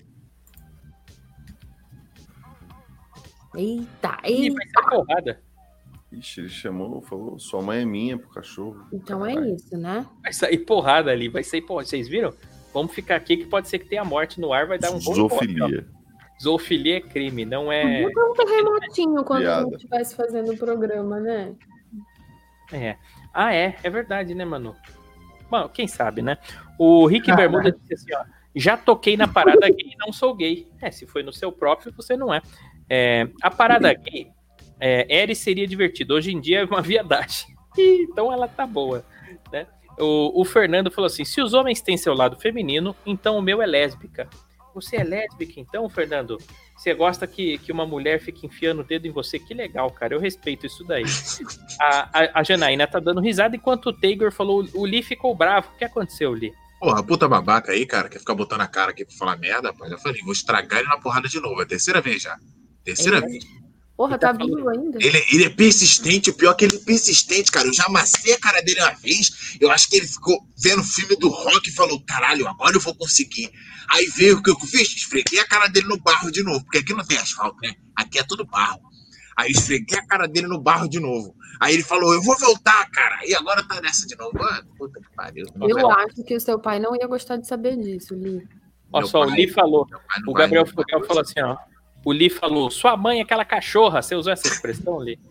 Eita, 3.54 4.18
Ih, 4.24 4.44
eita. 4.46 4.54
vai 4.54 4.66
ser 4.66 4.88
porrada. 4.88 5.42
Ixi, 6.10 6.40
ele 6.40 6.48
chamou, 6.48 7.02
falou, 7.02 7.38
sua 7.38 7.60
mãe 7.60 7.82
é 7.82 7.84
minha 7.84 8.16
pro 8.16 8.30
cachorro. 8.30 8.86
Então 8.92 9.24
é 9.26 9.34
Caralho. 9.34 9.54
isso, 9.54 9.76
né? 9.76 10.06
Vai 10.22 10.32
sair 10.32 10.58
porrada 10.58 11.10
ali, 11.10 11.28
vai 11.28 11.44
sair 11.44 11.60
porrada. 11.60 11.86
Vocês 11.86 12.08
viram? 12.08 12.32
Vamos 12.72 12.92
ficar 12.92 13.16
aqui 13.16 13.36
que 13.36 13.46
pode 13.46 13.68
ser 13.68 13.78
que 13.78 13.88
tenha 13.88 14.04
morte 14.04 14.40
no 14.40 14.52
ar, 14.52 14.66
vai 14.66 14.78
dar 14.78 14.90
um 14.90 14.98
bom. 14.98 15.14
Zoofilia. 15.14 15.86
Zoofilia 16.42 16.98
é 16.98 17.00
crime, 17.00 17.44
não 17.44 17.70
é. 17.70 17.82
Podia 17.82 18.14
ter 18.14 18.20
um 18.20 18.34
terremotinho 18.34 19.24
quando 19.24 19.42
a 19.42 19.44
Piada. 19.44 19.62
gente 19.64 19.74
estivesse 19.74 20.14
fazendo 20.16 20.52
o 20.52 20.56
programa, 20.56 21.20
né? 21.20 21.54
É. 22.72 22.96
Ah, 23.32 23.54
é, 23.54 23.76
é 23.82 23.90
verdade, 23.90 24.34
né, 24.34 24.44
Manu? 24.44 24.74
Bom, 25.50 25.68
quem 25.68 25.86
sabe, 25.88 26.22
né? 26.22 26.38
O 26.78 27.06
Rick 27.06 27.34
Bermuda 27.34 27.72
disse 27.72 27.94
assim, 27.94 28.14
ó. 28.14 28.38
Já 28.54 28.76
toquei 28.76 29.16
na 29.16 29.28
parada 29.28 29.68
gay 29.68 29.92
e 29.92 29.96
não 29.98 30.12
sou 30.12 30.34
gay. 30.34 30.66
É, 30.80 30.90
se 30.90 31.06
foi 31.06 31.22
no 31.22 31.32
seu 31.32 31.52
próprio, 31.52 31.92
você 31.92 32.16
não 32.16 32.32
é. 32.32 32.40
É, 32.88 33.28
a 33.42 33.50
parada 33.50 33.92
gay, 33.94 34.30
é, 34.80 35.06
Eri 35.22 35.34
seria 35.34 35.66
divertido. 35.66 36.14
Hoje 36.14 36.32
em 36.32 36.40
dia 36.40 36.60
é 36.60 36.64
uma 36.64 36.82
viadagem. 36.82 37.56
Então 37.76 38.32
ela 38.32 38.48
tá 38.48 38.66
boa, 38.66 39.04
né? 39.52 39.66
O, 39.98 40.40
o 40.40 40.44
Fernando 40.44 40.90
falou 40.90 41.06
assim: 41.06 41.24
se 41.24 41.40
os 41.40 41.54
homens 41.54 41.80
têm 41.80 41.96
seu 41.96 42.14
lado 42.14 42.36
feminino, 42.36 42.94
então 43.06 43.36
o 43.38 43.42
meu 43.42 43.60
é 43.62 43.66
lésbica. 43.66 44.28
Você 44.74 44.96
é 44.96 45.02
lésbica, 45.04 45.58
então, 45.58 45.88
Fernando? 45.88 46.38
Você 46.76 46.94
gosta 46.94 47.26
que, 47.26 47.58
que 47.58 47.72
uma 47.72 47.84
mulher 47.84 48.20
fique 48.20 48.46
enfiando 48.46 48.82
o 48.82 48.84
dedo 48.84 49.06
em 49.08 49.10
você? 49.10 49.36
Que 49.38 49.52
legal, 49.52 49.90
cara. 49.90 50.14
Eu 50.14 50.20
respeito 50.20 50.66
isso 50.66 50.84
daí. 50.84 51.02
A, 51.80 52.08
a, 52.12 52.40
a 52.40 52.42
Janaína 52.44 52.86
tá 52.86 52.98
dando 53.00 53.20
risada 53.20 53.54
enquanto 53.56 53.86
o 53.86 53.92
Taylor 53.92 54.30
falou: 54.32 54.64
o 54.74 54.84
Lee 54.84 55.02
ficou 55.02 55.34
bravo. 55.34 55.68
O 55.74 55.78
que 55.78 55.84
aconteceu, 55.84 56.32
Lee? 56.32 56.52
Porra, 56.80 57.02
puta 57.02 57.28
babaca 57.28 57.72
aí, 57.72 57.84
cara, 57.84 58.08
quer 58.08 58.20
ficar 58.20 58.34
botando 58.34 58.60
a 58.60 58.68
cara 58.68 58.92
aqui 58.92 59.04
pra 59.04 59.16
falar 59.16 59.36
merda, 59.36 59.68
rapaz. 59.68 59.90
Já 59.90 59.98
falei, 59.98 60.20
vou 60.22 60.32
estragar 60.32 60.78
ele 60.80 60.88
na 60.88 60.98
porrada 60.98 61.28
de 61.28 61.40
novo. 61.40 61.60
É 61.60 61.64
a 61.64 61.66
terceira 61.66 62.00
vez 62.00 62.22
já. 62.22 62.36
Terceira 62.84 63.18
É. 63.18 63.20
vez. 63.20 63.44
Porra, 63.98 64.12
Ele 64.12 64.20
tá 64.20 64.32
tá 64.32 64.44
vivo 64.44 64.68
ainda? 64.68 64.96
Ele, 65.00 65.24
ele 65.32 65.44
é 65.46 65.50
persistente, 65.50 66.30
o 66.30 66.32
pior 66.32 66.52
é 66.52 66.54
que 66.54 66.64
ele 66.66 66.76
é 66.76 66.78
persistente, 66.78 67.50
cara. 67.50 67.66
Eu 67.66 67.74
já 67.74 67.84
amassei 67.86 68.32
a 68.32 68.38
cara 68.38 68.62
dele 68.62 68.80
uma 68.80 68.94
vez. 68.94 69.56
Eu 69.60 69.72
acho 69.72 69.90
que 69.90 69.96
ele 69.96 70.06
ficou 70.06 70.40
vendo 70.56 70.82
o 70.82 70.84
filme 70.84 71.16
do 71.16 71.28
rock 71.28 71.68
e 71.68 71.72
falou: 71.72 72.00
caralho, 72.06 72.46
agora 72.46 72.76
eu 72.76 72.80
vou 72.80 72.94
conseguir. 72.94 73.50
Aí 73.90 74.06
veio 74.16 74.38
o 74.38 74.42
que 74.42 74.50
eu 74.50 74.60
fiz? 74.60 74.94
Esfreguei 74.94 75.40
a 75.40 75.48
cara 75.48 75.66
dele 75.66 75.88
no 75.88 75.98
barro 75.98 76.30
de 76.30 76.44
novo, 76.44 76.62
porque 76.62 76.78
aqui 76.78 76.94
não 76.94 77.04
tem 77.04 77.18
asfalto, 77.18 77.56
né? 77.60 77.74
Aqui 77.96 78.20
é 78.20 78.22
tudo 78.22 78.46
barro. 78.46 78.80
Aí 79.36 79.50
esfreguei 79.50 79.98
a 79.98 80.06
cara 80.06 80.28
dele 80.28 80.46
no 80.46 80.60
barro 80.60 80.88
de 80.88 81.00
novo. 81.00 81.34
Aí 81.60 81.74
ele 81.74 81.82
falou: 81.82 82.14
eu 82.14 82.22
vou 82.22 82.38
voltar, 82.38 82.88
cara. 82.92 83.26
E 83.26 83.34
agora 83.34 83.66
tá 83.66 83.80
nessa 83.80 84.06
de 84.06 84.16
novo. 84.16 84.38
Mano, 84.38 84.68
puta 84.78 85.00
que 85.00 85.12
pariu. 85.16 85.44
Eu 85.60 85.90
acho 85.90 86.22
que 86.22 86.36
o 86.36 86.40
seu 86.40 86.60
pai 86.60 86.78
não 86.78 86.94
ia 86.94 87.08
gostar 87.08 87.36
de 87.36 87.48
saber 87.48 87.76
disso, 87.76 88.14
Li. 88.14 88.46
Ó, 88.92 89.00
Meu 89.00 89.08
só 89.08 89.22
o 89.22 89.24
Lee 89.24 89.48
falou. 89.48 89.88
O 90.24 90.32
Gabriel 90.32 90.64
mais. 90.64 91.06
falou 91.08 91.22
assim, 91.22 91.40
ó. 91.40 91.56
O 92.08 92.12
Lee 92.12 92.30
falou, 92.30 92.70
sua 92.70 92.96
mãe 92.96 93.18
é 93.18 93.22
aquela 93.22 93.44
cachorra. 93.44 94.00
Você 94.00 94.14
usou 94.14 94.32
essa 94.32 94.48
expressão, 94.48 94.96
Lee? 94.96 95.18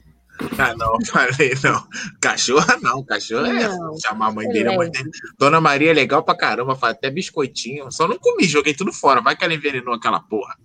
Ah, 0.60 0.76
não, 0.78 0.96
falei, 1.12 1.54
não. 1.64 1.88
Cachorra 2.22 2.78
não, 2.80 3.04
cachorra 3.04 3.48
é 3.50 3.68
Não. 3.68 3.98
chamar 4.00 4.28
a 4.28 4.32
mãe 4.32 4.48
É 4.48 4.54
dele. 4.54 4.70
A 4.70 4.78
mãe 4.78 4.88
leve. 4.88 4.92
dele. 4.92 5.10
Dona 5.40 5.60
Maria 5.60 5.90
é 5.90 5.94
legal 5.96 6.22
pra 6.22 6.36
caramba, 6.38 6.76
faz 6.76 6.94
até 6.94 7.10
biscoitinho. 7.10 7.92
Só 7.92 8.08
não 8.08 8.20
comi, 8.20 8.44
joguei 8.44 8.76
tudo 8.76 8.94
fora. 8.94 9.20
Vai 9.20 9.36
que 9.36 9.44
ela 9.44 9.56
envenenou 9.56 9.96
aquela 9.96 10.20
porra. 10.20 10.56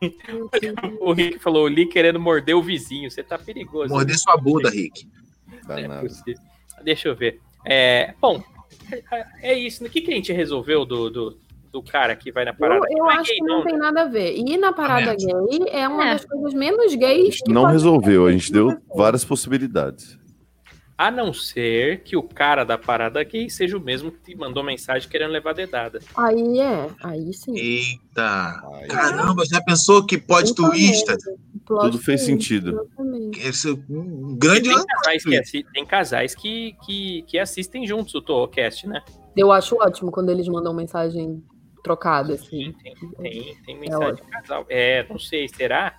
O 1.00 1.12
Rick 1.12 1.40
falou, 1.40 1.64
o 1.64 1.68
Lee 1.68 1.86
querendo 1.86 2.20
morder 2.20 2.54
o 2.54 2.62
vizinho. 2.62 3.10
Você 3.10 3.24
tá 3.24 3.36
perigoso. 3.36 3.92
Morder 3.92 4.16
sua 4.16 4.36
bunda, 4.36 4.70
Rick. 4.70 5.08
Não 5.66 5.76
é. 5.76 6.02
Deixa 6.84 7.08
eu 7.08 7.16
ver. 7.16 7.40
É, 7.66 8.14
bom, 8.20 8.40
é 9.42 9.52
isso. 9.58 9.84
O 9.84 9.90
que, 9.90 10.00
que 10.00 10.12
a 10.12 10.14
gente 10.14 10.32
resolveu 10.32 10.84
do, 10.84 11.10
do, 11.10 11.38
do 11.72 11.82
cara 11.82 12.14
que 12.16 12.30
vai 12.32 12.44
na 12.44 12.50
Eu, 12.52 12.54
parada? 12.56 12.86
eu 12.90 12.98
Não 12.98 13.10
é 13.10 13.14
acho 13.16 13.24
gay, 13.30 13.36
que 13.38 13.44
não 13.44 13.58
não, 13.58 13.64
tem 13.64 13.72
né? 13.74 13.78
nada 13.78 14.02
a 14.02 14.04
ver. 14.06 14.34
Ir 14.36 14.56
na 14.56 14.72
parada 14.72 15.16
Também 15.16 15.58
gay 15.60 15.68
é 15.70 15.88
uma 15.88 16.06
É. 16.08 16.12
das 16.14 16.24
coisas 16.24 16.54
menos 16.54 16.94
gays 16.94 17.40
que 17.42 17.52
Não 17.52 17.64
resolveu, 17.66 18.26
a 18.26 18.32
gente 18.32 18.52
deu 18.52 18.76
várias 18.94 19.24
possibilidades. 19.24 20.18
A 20.96 21.12
não 21.12 21.32
ser 21.32 22.02
que 22.02 22.16
o 22.16 22.22
cara 22.24 22.64
da 22.64 22.76
parada 22.76 23.22
gay 23.22 23.48
seja 23.48 23.76
o 23.76 23.80
mesmo 23.80 24.10
que 24.10 24.34
mandou 24.34 24.64
mensagem 24.64 25.08
querendo 25.08 25.30
levar 25.30 25.54
dedada. 25.54 26.00
Aí 26.16 26.58
é, 26.58 26.88
aí 27.04 27.32
sim. 27.32 27.56
Eita. 27.56 28.60
Ai, 28.74 28.88
Caramba, 28.88 29.44
já 29.46 29.60
pensou 29.62 30.04
que 30.04 30.18
pode 30.18 30.52
twista? 30.56 31.16
Plot 31.64 31.82
Tudo 31.92 31.98
fez 31.98 32.22
sentido. 32.22 32.70
exatamente. 32.70 33.38
Esse 33.46 33.68
é 33.70 33.72
um 33.88 34.34
grande. 34.36 34.70
Tem 34.70 34.84
casais, 34.86 35.22
que, 35.22 35.38
assi- 35.38 35.66
tem 35.72 35.86
casais 35.86 36.34
que, 36.34 36.74
que, 36.84 37.22
que 37.28 37.38
assistem 37.38 37.86
juntos 37.86 38.12
o 38.16 38.20
Torrocast, 38.22 38.88
né? 38.88 39.00
Eu 39.36 39.52
acho 39.52 39.76
ótimo 39.76 40.10
quando 40.10 40.30
eles 40.30 40.48
mandam 40.48 40.74
mensagem 40.74 41.40
trocada, 41.82 42.34
assim. 42.34 42.72
Tem, 42.82 42.94
tem, 42.94 43.56
tem 43.64 43.78
mensagem 43.78 44.14
de 44.14 44.22
ótimo. 44.22 44.30
casal. 44.30 44.66
É, 44.68 45.06
não 45.08 45.18
sei, 45.18 45.48
será? 45.48 45.94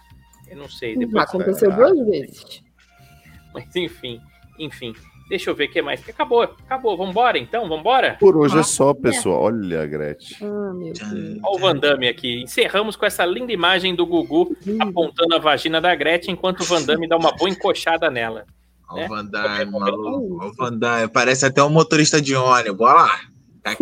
Eu 0.47 0.57
não 0.57 0.69
sei. 0.69 0.97
Depois, 0.97 1.23
aconteceu 1.23 1.71
será? 1.71 1.75
duas 1.75 2.07
vezes. 2.07 2.63
mas 3.53 3.75
enfim, 3.75 4.19
enfim. 4.57 4.93
Deixa 5.29 5.51
eu 5.51 5.55
ver 5.55 5.65
o 5.65 5.71
que 5.71 5.81
mais. 5.81 6.01
Acabou, 6.09 6.41
acabou. 6.41 6.97
Vambora 6.97 7.37
então, 7.37 7.69
vambora? 7.69 8.17
Por 8.19 8.35
hoje 8.35 8.57
é 8.57 8.63
só, 8.63 8.95
pessoal. 8.95 9.43
Olha 9.43 9.83
a 9.83 9.85
Gretchen. 9.85 10.37
Ah, 10.41 10.73
meu 10.73 10.91
Deus. 10.91 11.39
Olha 11.43 11.55
o 11.55 11.59
Van 11.59 11.75
Damme 11.75 12.07
aqui. 12.07 12.41
Encerramos 12.41 12.95
com 12.95 13.05
essa 13.05 13.23
linda 13.25 13.53
imagem 13.53 13.93
do 13.93 14.07
Gugu 14.07 14.57
apontando 14.79 15.35
a 15.35 15.37
vagina 15.37 15.79
da 15.79 15.93
Gretchen 15.93 16.33
enquanto 16.33 16.61
o 16.61 16.65
Van 16.65 16.81
Damme 16.81 17.07
dá 17.07 17.15
uma 17.15 17.31
boa 17.31 17.47
encoxada 17.47 18.09
nela. 18.09 18.43
Olha 18.89 19.01
né? 19.01 19.05
o 19.05 19.09
Van 19.09 19.25
Damme, 19.25 19.71
maluco. 19.71 20.39
Olha 20.41 20.49
o 20.49 20.53
Van 20.55 20.75
Damme. 20.75 21.07
Parece 21.09 21.45
até 21.45 21.63
um 21.63 21.69
motorista 21.69 22.19
de 22.19 22.35
ônibus. 22.35 22.81
Olha 22.81 22.95
lá. 22.95 23.19
Tá 23.63 23.75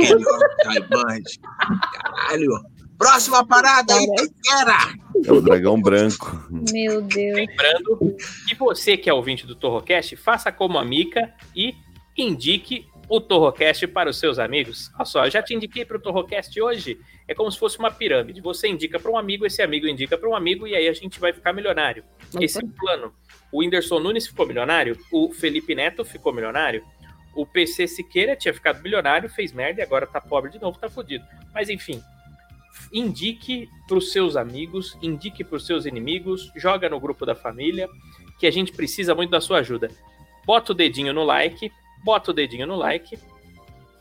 Band. 0.89 1.23
Caralho. 1.93 2.51
Próxima 2.97 3.45
parada 3.45 3.93
aí, 3.93 4.07
Taquera. 4.07 4.77
É 5.23 5.31
o 5.31 5.41
dragão 5.41 5.80
branco. 5.80 6.47
Meu 6.49 7.01
Deus. 7.01 7.35
Lembrando 7.35 8.15
que 8.47 8.56
você 8.56 8.97
que 8.97 9.09
é 9.09 9.14
ouvinte 9.14 9.45
do 9.45 9.56
Torrocast, 9.56 10.15
faça 10.15 10.51
como 10.51 10.80
a 10.80 10.85
Mica 10.85 11.31
e 11.56 11.75
indique 12.17 12.88
o 13.09 13.22
Torrocast 13.22 13.88
para 13.88 14.09
os 14.09 14.19
seus 14.19 14.39
amigos. 14.39 14.91
Olha 14.95 15.06
só, 15.06 15.25
eu 15.25 15.31
já 15.31 15.41
te 15.41 15.53
indiquei 15.53 15.85
para 15.85 15.97
o 15.97 15.99
Torrocast 15.99 16.59
hoje. 16.59 16.99
É 17.27 17.35
como 17.35 17.51
se 17.51 17.59
fosse 17.59 17.77
uma 17.77 17.91
pirâmide. 17.91 18.41
Você 18.41 18.67
indica 18.67 18.99
para 18.99 19.11
um 19.11 19.17
amigo, 19.17 19.45
esse 19.45 19.61
amigo 19.61 19.88
indica 19.88 20.17
para 20.17 20.30
um 20.30 20.35
amigo 20.35 20.67
e 20.67 20.75
aí 20.75 20.88
a 20.88 20.93
gente 20.93 21.19
vai 21.19 21.31
ficar 21.31 21.53
milionário. 21.53 22.03
Esse 22.39 22.59
é 22.59 22.65
o 22.65 22.67
plano. 22.67 23.14
O 23.51 23.59
Whindersson 23.59 23.99
Nunes 23.99 24.27
ficou 24.27 24.45
milionário, 24.45 24.97
o 25.11 25.31
Felipe 25.31 25.73
Neto 25.73 26.03
ficou 26.03 26.33
milionário, 26.33 26.83
o 27.38 27.45
PC 27.45 27.88
Siqueira 27.88 28.35
tinha 28.35 28.53
ficado 28.53 28.82
milionário, 28.82 29.30
fez 29.30 29.53
merda 29.53 29.80
e 29.80 29.83
agora 29.83 30.07
tá 30.07 30.19
pobre 30.19 30.49
de 30.49 30.59
novo, 30.59 30.80
tá 30.80 30.90
fudido. 30.90 31.24
Mas 31.53 31.69
enfim, 31.69 32.03
indique 32.91 33.69
para 33.88 33.98
os 33.98 34.11
seus 34.11 34.35
amigos, 34.35 34.98
indique 35.03 35.43
para 35.43 35.56
os 35.56 35.66
seus 35.66 35.85
inimigos, 35.85 36.51
joga 36.56 36.90
no 36.90 36.99
grupo 36.99 37.27
da 37.27 37.35
família, 37.35 37.88
que 38.40 38.48
a 38.48 38.51
gente 38.51 38.72
precisa 38.72 39.14
muito 39.14 39.30
da 39.30 39.40
sua 39.40 39.59
ajuda. 39.59 39.90
Bota 40.45 40.72
o 40.72 40.75
dedinho 40.75 41.14
no 41.14 41.24
like, 41.24 41.72
bota 42.03 42.32
o 42.32 42.33
dedinho 42.33 42.66
no 42.66 42.75
like. 42.75 43.19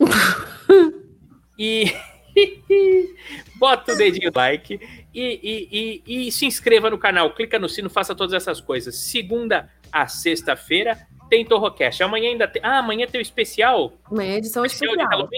e 1.59 1.93
bota 3.57 3.93
o 3.93 3.97
dedinho 3.97 4.31
no 4.31 4.41
like 4.41 4.81
e, 5.13 5.41
e, 5.43 6.03
e, 6.07 6.29
e 6.29 6.33
se 6.33 6.47
inscreva 6.47 6.89
no 6.89 6.97
canal, 6.97 7.35
clica 7.35 7.59
no 7.59 7.69
sino, 7.69 7.91
faça 7.91 8.15
todas 8.15 8.33
essas 8.33 8.63
coisas. 8.63 8.97
Segunda 8.97 9.71
a 9.93 10.07
sexta-feira 10.07 11.07
tem 11.29 11.45
Torrocast. 11.45 12.03
Amanhã 12.03 12.31
ainda 12.31 12.49
tem. 12.49 12.63
Ah, 12.65 12.79
amanhã 12.79 13.07
tem 13.07 13.21
o 13.21 13.23
especial. 13.23 13.93
Amanhã 14.11 14.35
é 14.35 14.39
edição 14.39 14.65
Especial 14.65 14.95
especial. 14.95 15.29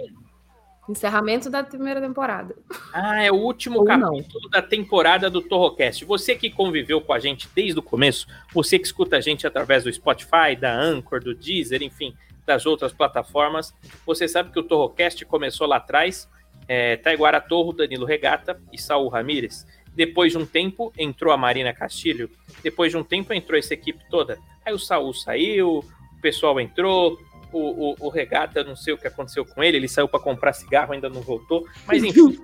Encerramento 0.88 1.50
da 1.50 1.62
primeira 1.62 2.00
temporada. 2.00 2.56
Ah, 2.94 3.22
é 3.22 3.30
o 3.30 3.34
último 3.34 3.80
Ou 3.80 3.84
capítulo 3.84 4.48
da 4.48 4.62
temporada 4.62 5.28
do 5.28 5.42
Torrocast. 5.42 6.02
Você 6.06 6.34
que 6.34 6.48
conviveu 6.48 7.00
com 7.02 7.12
a 7.12 7.18
gente 7.18 7.46
desde 7.54 7.78
o 7.78 7.82
começo, 7.82 8.26
você 8.54 8.78
que 8.78 8.86
escuta 8.86 9.18
a 9.18 9.20
gente 9.20 9.46
através 9.46 9.84
do 9.84 9.92
Spotify, 9.92 10.56
da 10.58 10.74
Anchor, 10.74 11.22
do 11.22 11.34
Deezer, 11.34 11.82
enfim, 11.82 12.14
das 12.46 12.64
outras 12.64 12.90
plataformas, 12.90 13.74
você 14.06 14.26
sabe 14.26 14.50
que 14.50 14.58
o 14.58 14.62
Torrocast 14.62 15.22
começou 15.26 15.66
lá 15.66 15.76
atrás, 15.76 16.26
é, 16.66 16.96
Taiguara 16.96 17.38
Torro, 17.38 17.74
Danilo 17.74 18.06
Regata 18.06 18.58
e 18.72 18.78
Saul 18.78 19.08
Ramírez. 19.08 19.66
Depois 19.94 20.32
de 20.32 20.38
um 20.38 20.46
tempo, 20.46 20.92
entrou 20.96 21.34
a 21.34 21.36
Marina 21.36 21.72
Castilho. 21.74 22.30
Depois 22.62 22.92
de 22.92 22.96
um 22.96 23.02
tempo, 23.02 23.34
entrou 23.34 23.58
essa 23.58 23.74
equipe 23.74 23.98
toda. 24.08 24.38
Aí 24.68 24.74
o 24.74 24.78
Saul 24.78 25.14
saiu, 25.14 25.78
o 25.78 26.20
pessoal 26.20 26.60
entrou, 26.60 27.18
o, 27.50 27.92
o, 27.92 27.96
o 28.00 28.08
Regata, 28.10 28.62
não 28.62 28.76
sei 28.76 28.92
o 28.92 28.98
que 28.98 29.06
aconteceu 29.08 29.42
com 29.46 29.62
ele, 29.62 29.78
ele 29.78 29.88
saiu 29.88 30.06
para 30.06 30.20
comprar 30.20 30.52
cigarro, 30.52 30.92
ainda 30.92 31.08
não 31.08 31.22
voltou. 31.22 31.64
Mas 31.86 32.04
enfim, 32.04 32.38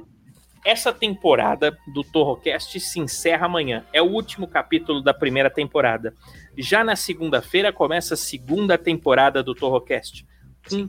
essa 0.65 0.91
temporada 0.91 1.77
do 1.93 2.03
Torrocast 2.03 2.81
se 2.81 2.99
encerra 2.99 3.45
amanhã. 3.45 3.85
É 3.93 4.01
o 4.01 4.07
último 4.07 4.49
capítulo 4.49 5.03
da 5.03 5.13
primeira 5.13 5.51
temporada. 5.51 6.15
Já 6.57 6.83
na 6.83 6.97
segunda-feira 6.97 7.71
começa 7.71 8.15
a 8.15 8.17
segunda 8.17 8.79
temporada 8.79 9.43
do 9.43 9.55
Torrocast. 9.55 10.27
Hum. 10.73 10.89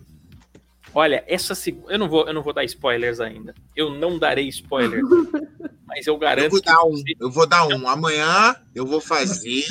Olha, 0.93 1.21
essa 1.27 1.53
seg- 1.53 1.83
eu 1.89 1.99
não 1.99 2.07
vou, 2.07 2.25
eu 2.25 2.33
não 2.33 2.41
vou 2.41 2.53
dar 2.53 2.63
spoilers 2.63 3.19
ainda. 3.19 3.53
Eu 3.75 3.89
não 3.89 4.17
darei 4.17 4.47
spoilers. 4.47 5.03
mas 5.85 6.07
eu 6.07 6.13
Eu 6.13 6.17
garanto 6.19 6.51
vou 6.51 6.61
que 6.61 6.65
dar 6.65 6.81
um. 6.85 6.91
você- 6.91 7.15
Eu 7.19 7.29
vou 7.29 7.45
dar 7.45 7.67
um. 7.67 7.85
Amanhã 7.89 8.55
eu 8.73 8.85
vou 8.85 9.01
fazer 9.01 9.65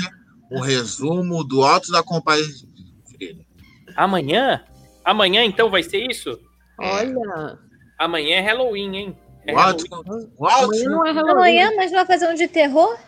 um 0.50 0.60
resumo 0.60 1.42
do 1.44 1.62
Alto 1.62 1.90
da 1.90 2.02
Compadre. 2.02 2.44
amanhã, 3.96 4.62
amanhã 5.04 5.44
então 5.44 5.70
vai 5.70 5.82
ser 5.82 5.98
isso? 6.10 6.38
Olha. 6.78 7.58
Amanhã 7.98 8.36
é 8.36 8.40
Halloween, 8.40 8.96
hein? 8.96 9.18
É 9.46 9.54
O 9.54 9.58
Alto, 9.58 9.84
Halloween. 9.90 10.30
o 10.38 10.46
alto 10.46 10.64
Amanhã 10.64 10.88
não 10.90 11.06
é 11.06 11.12
Halloween. 11.12 11.32
Amanhã, 11.60 11.72
mas 11.76 11.90
não 11.92 11.98
vai 11.98 12.06
fazer 12.06 12.28
um 12.30 12.34
de 12.34 12.48
terror? 12.48 12.98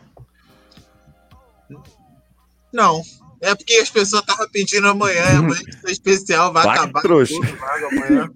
Não. 2.73 3.03
É 3.41 3.55
porque 3.55 3.75
as 3.75 3.91
pessoas 3.91 4.23
estavam 4.23 4.49
pedindo 4.51 4.87
amanhã. 4.89 5.23
Amanhã 5.39 5.61
é 5.87 5.91
especial, 5.91 6.53
vai, 6.53 6.65
Vai, 6.65 6.79
acabar 6.79 7.03
trouxa. 7.03 7.35
tudo, 7.35 7.57
vai 7.57 7.85
amanhã. 7.85 8.31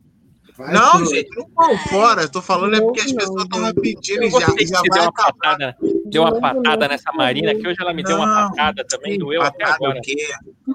Vai 0.57 0.75
não, 0.75 0.93
pro- 0.99 1.07
gente, 1.07 1.29
não 1.37 1.47
vão 1.55 1.79
fora. 1.89 2.29
Tô 2.29 2.43
falando 2.43 2.75
é 2.77 2.81
porque 2.81 3.01
as 3.01 3.13
pessoas 3.13 3.45
estavam 3.45 3.73
pedindo 3.75 4.25
e 4.25 4.31
já, 4.31 4.41
já 4.41 4.83
vai 4.91 5.01
acabar. 5.07 5.33
patada, 5.33 5.77
deu 6.11 6.23
uma 6.23 6.41
patada 6.41 6.77
não, 6.87 6.89
nessa 6.89 7.13
Marina, 7.13 7.55
que 7.55 7.67
hoje 7.67 7.77
ela 7.81 7.95
me 7.95 8.03
deu 8.03 8.17
uma 8.17 8.27
Não. 8.27 8.51
patada 8.51 8.85
também, 8.89 9.19
doeu 9.19 9.41
até 9.43 9.59
Patada 9.65 9.75
agora. 9.77 9.99
o 9.99 10.03
quê? 10.03 10.29
Não 10.67 10.75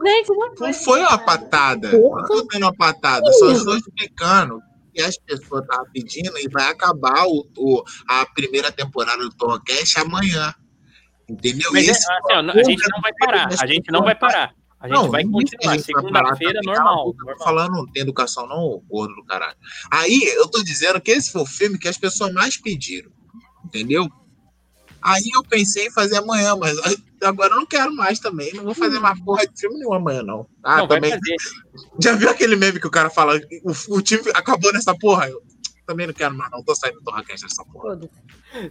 Não 0.67 0.73
foi 0.73 0.99
uma 1.01 1.17
patada. 1.17 1.89
Porra. 1.91 2.21
Não 2.21 2.27
tô 2.27 2.47
dando 2.51 2.63
uma 2.63 2.75
patada. 2.75 3.31
Só 3.33 3.51
estou 3.51 3.77
explicando 3.77 4.59
que 4.93 5.01
as 5.01 5.17
pessoas 5.17 5.61
estavam 5.63 5.85
pedindo 5.93 6.37
e 6.39 6.47
vai 6.49 6.71
acabar 6.71 7.25
o, 7.27 7.45
o- 7.57 7.83
a 8.07 8.25
primeira 8.27 8.71
temporada 8.71 9.17
do 9.21 9.29
Torcast 9.35 9.99
amanhã. 9.99 10.53
Entendeu? 11.29 11.69
Mas 11.73 11.87
é, 11.87 11.91
assim, 11.91 12.05
ó, 12.31 12.39
a 12.39 12.63
gente 12.63 12.83
não 12.91 13.01
vai 13.01 13.11
parar, 13.19 13.47
a 13.59 13.65
gente 13.67 13.91
não 13.91 14.01
vai 14.03 14.15
parar. 14.15 14.53
A 14.79 14.87
gente 14.87 15.09
vai 15.09 15.23
não 15.23 15.31
continuar. 15.31 15.75
vai 15.75 15.79
parar 15.81 16.01
Segunda-feira, 16.01 16.59
também, 16.61 16.75
normal. 16.75 17.13
Tô 17.13 17.25
normal. 17.25 17.43
falando, 17.43 17.71
não 17.71 17.85
tem 17.91 18.03
educação 18.03 18.47
não, 18.47 18.81
gordo 18.87 19.15
do 19.15 19.23
caralho. 19.23 19.55
Aí, 19.91 20.21
eu 20.35 20.47
tô 20.47 20.61
dizendo 20.61 21.01
que 21.01 21.09
esse 21.11 21.31
foi 21.31 21.41
o 21.41 21.45
filme 21.47 21.79
que 21.79 21.87
as 21.87 21.97
pessoas 21.97 22.31
mais 22.31 22.55
pediram. 22.57 23.09
Entendeu? 23.65 24.07
Aí 25.05 25.29
eu 25.35 25.43
pensei 25.43 25.85
em 25.85 25.91
fazer 25.91 26.17
amanhã, 26.17 26.55
mas 26.55 26.75
agora 27.23 27.53
eu 27.53 27.59
não 27.59 27.65
quero 27.67 27.93
mais 27.95 28.17
também. 28.17 28.51
Não 28.55 28.63
vou 28.63 28.73
fazer 28.73 28.99
mais 28.99 29.19
porra 29.21 29.45
de 29.45 29.59
filme 29.59 29.77
nenhum 29.77 29.93
amanhã, 29.93 30.23
não. 30.23 30.47
Ah, 30.63 30.77
Não, 30.77 30.87
também. 30.87 31.11
Já 32.01 32.15
viu 32.15 32.27
aquele 32.27 32.55
meme 32.55 32.79
que 32.79 32.87
o 32.87 32.91
cara 32.91 33.11
fala, 33.11 33.39
o, 33.63 33.95
o 33.95 34.01
time 34.01 34.23
acabou 34.33 34.73
nessa 34.73 34.97
porra? 34.97 35.29
Eu 35.29 35.43
também 35.85 36.07
não 36.07 36.13
quero 36.15 36.33
mais, 36.33 36.49
não. 36.49 36.63
Tô 36.63 36.73
saindo 36.73 36.97
do 36.97 37.03
Torracast 37.03 37.45
dessa 37.45 37.63
porra. 37.65 37.99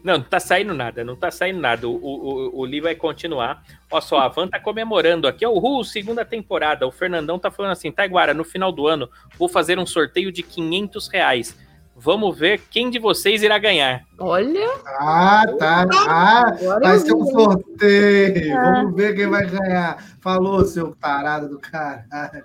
Não, 0.02 0.18
não 0.18 0.24
tá 0.24 0.40
saindo 0.40 0.74
nada, 0.74 1.04
não 1.04 1.14
tá 1.14 1.30
saindo 1.30 1.60
nada. 1.60 1.88
O, 1.88 1.94
o, 1.94 1.98
o, 2.00 2.60
o 2.62 2.64
Lee 2.64 2.80
vai 2.80 2.96
continuar. 2.96 3.62
Olha 3.88 4.00
só, 4.02 4.18
a 4.18 4.26
Van 4.26 4.48
tá 4.48 4.58
comemorando 4.58 5.28
aqui. 5.28 5.46
Ó, 5.46 5.52
Uhul, 5.52 5.84
segunda 5.84 6.24
temporada. 6.24 6.84
O 6.84 6.90
Fernandão 6.90 7.38
tá 7.38 7.48
falando 7.48 7.70
assim, 7.70 7.92
Taiguara, 7.92 8.34
no 8.34 8.42
final 8.42 8.72
do 8.72 8.88
ano 8.88 9.08
vou 9.38 9.48
fazer 9.48 9.78
um 9.78 9.86
sorteio 9.86 10.32
de 10.32 10.42
500 10.42 11.06
reais. 11.06 11.56
Vamos 11.96 12.36
ver 12.36 12.60
quem 12.70 12.90
de 12.90 12.98
vocês 12.98 13.42
irá 13.42 13.56
ganhar. 13.58 14.02
Olha, 14.18 14.68
Ah, 15.00 15.44
tá. 15.58 15.86
Ah, 16.08 16.48
agora 16.48 16.80
vai 16.80 16.98
ser 16.98 17.14
um 17.14 17.24
sorteio. 17.26 18.58
Ah. 18.58 18.72
Vamos 18.82 18.96
ver 18.96 19.14
quem 19.14 19.26
vai 19.28 19.46
ganhar. 19.46 19.96
Falou, 20.20 20.64
seu 20.64 20.94
tarado 20.96 21.48
do 21.48 21.58
cara. 21.60 22.04
É, 22.12 22.42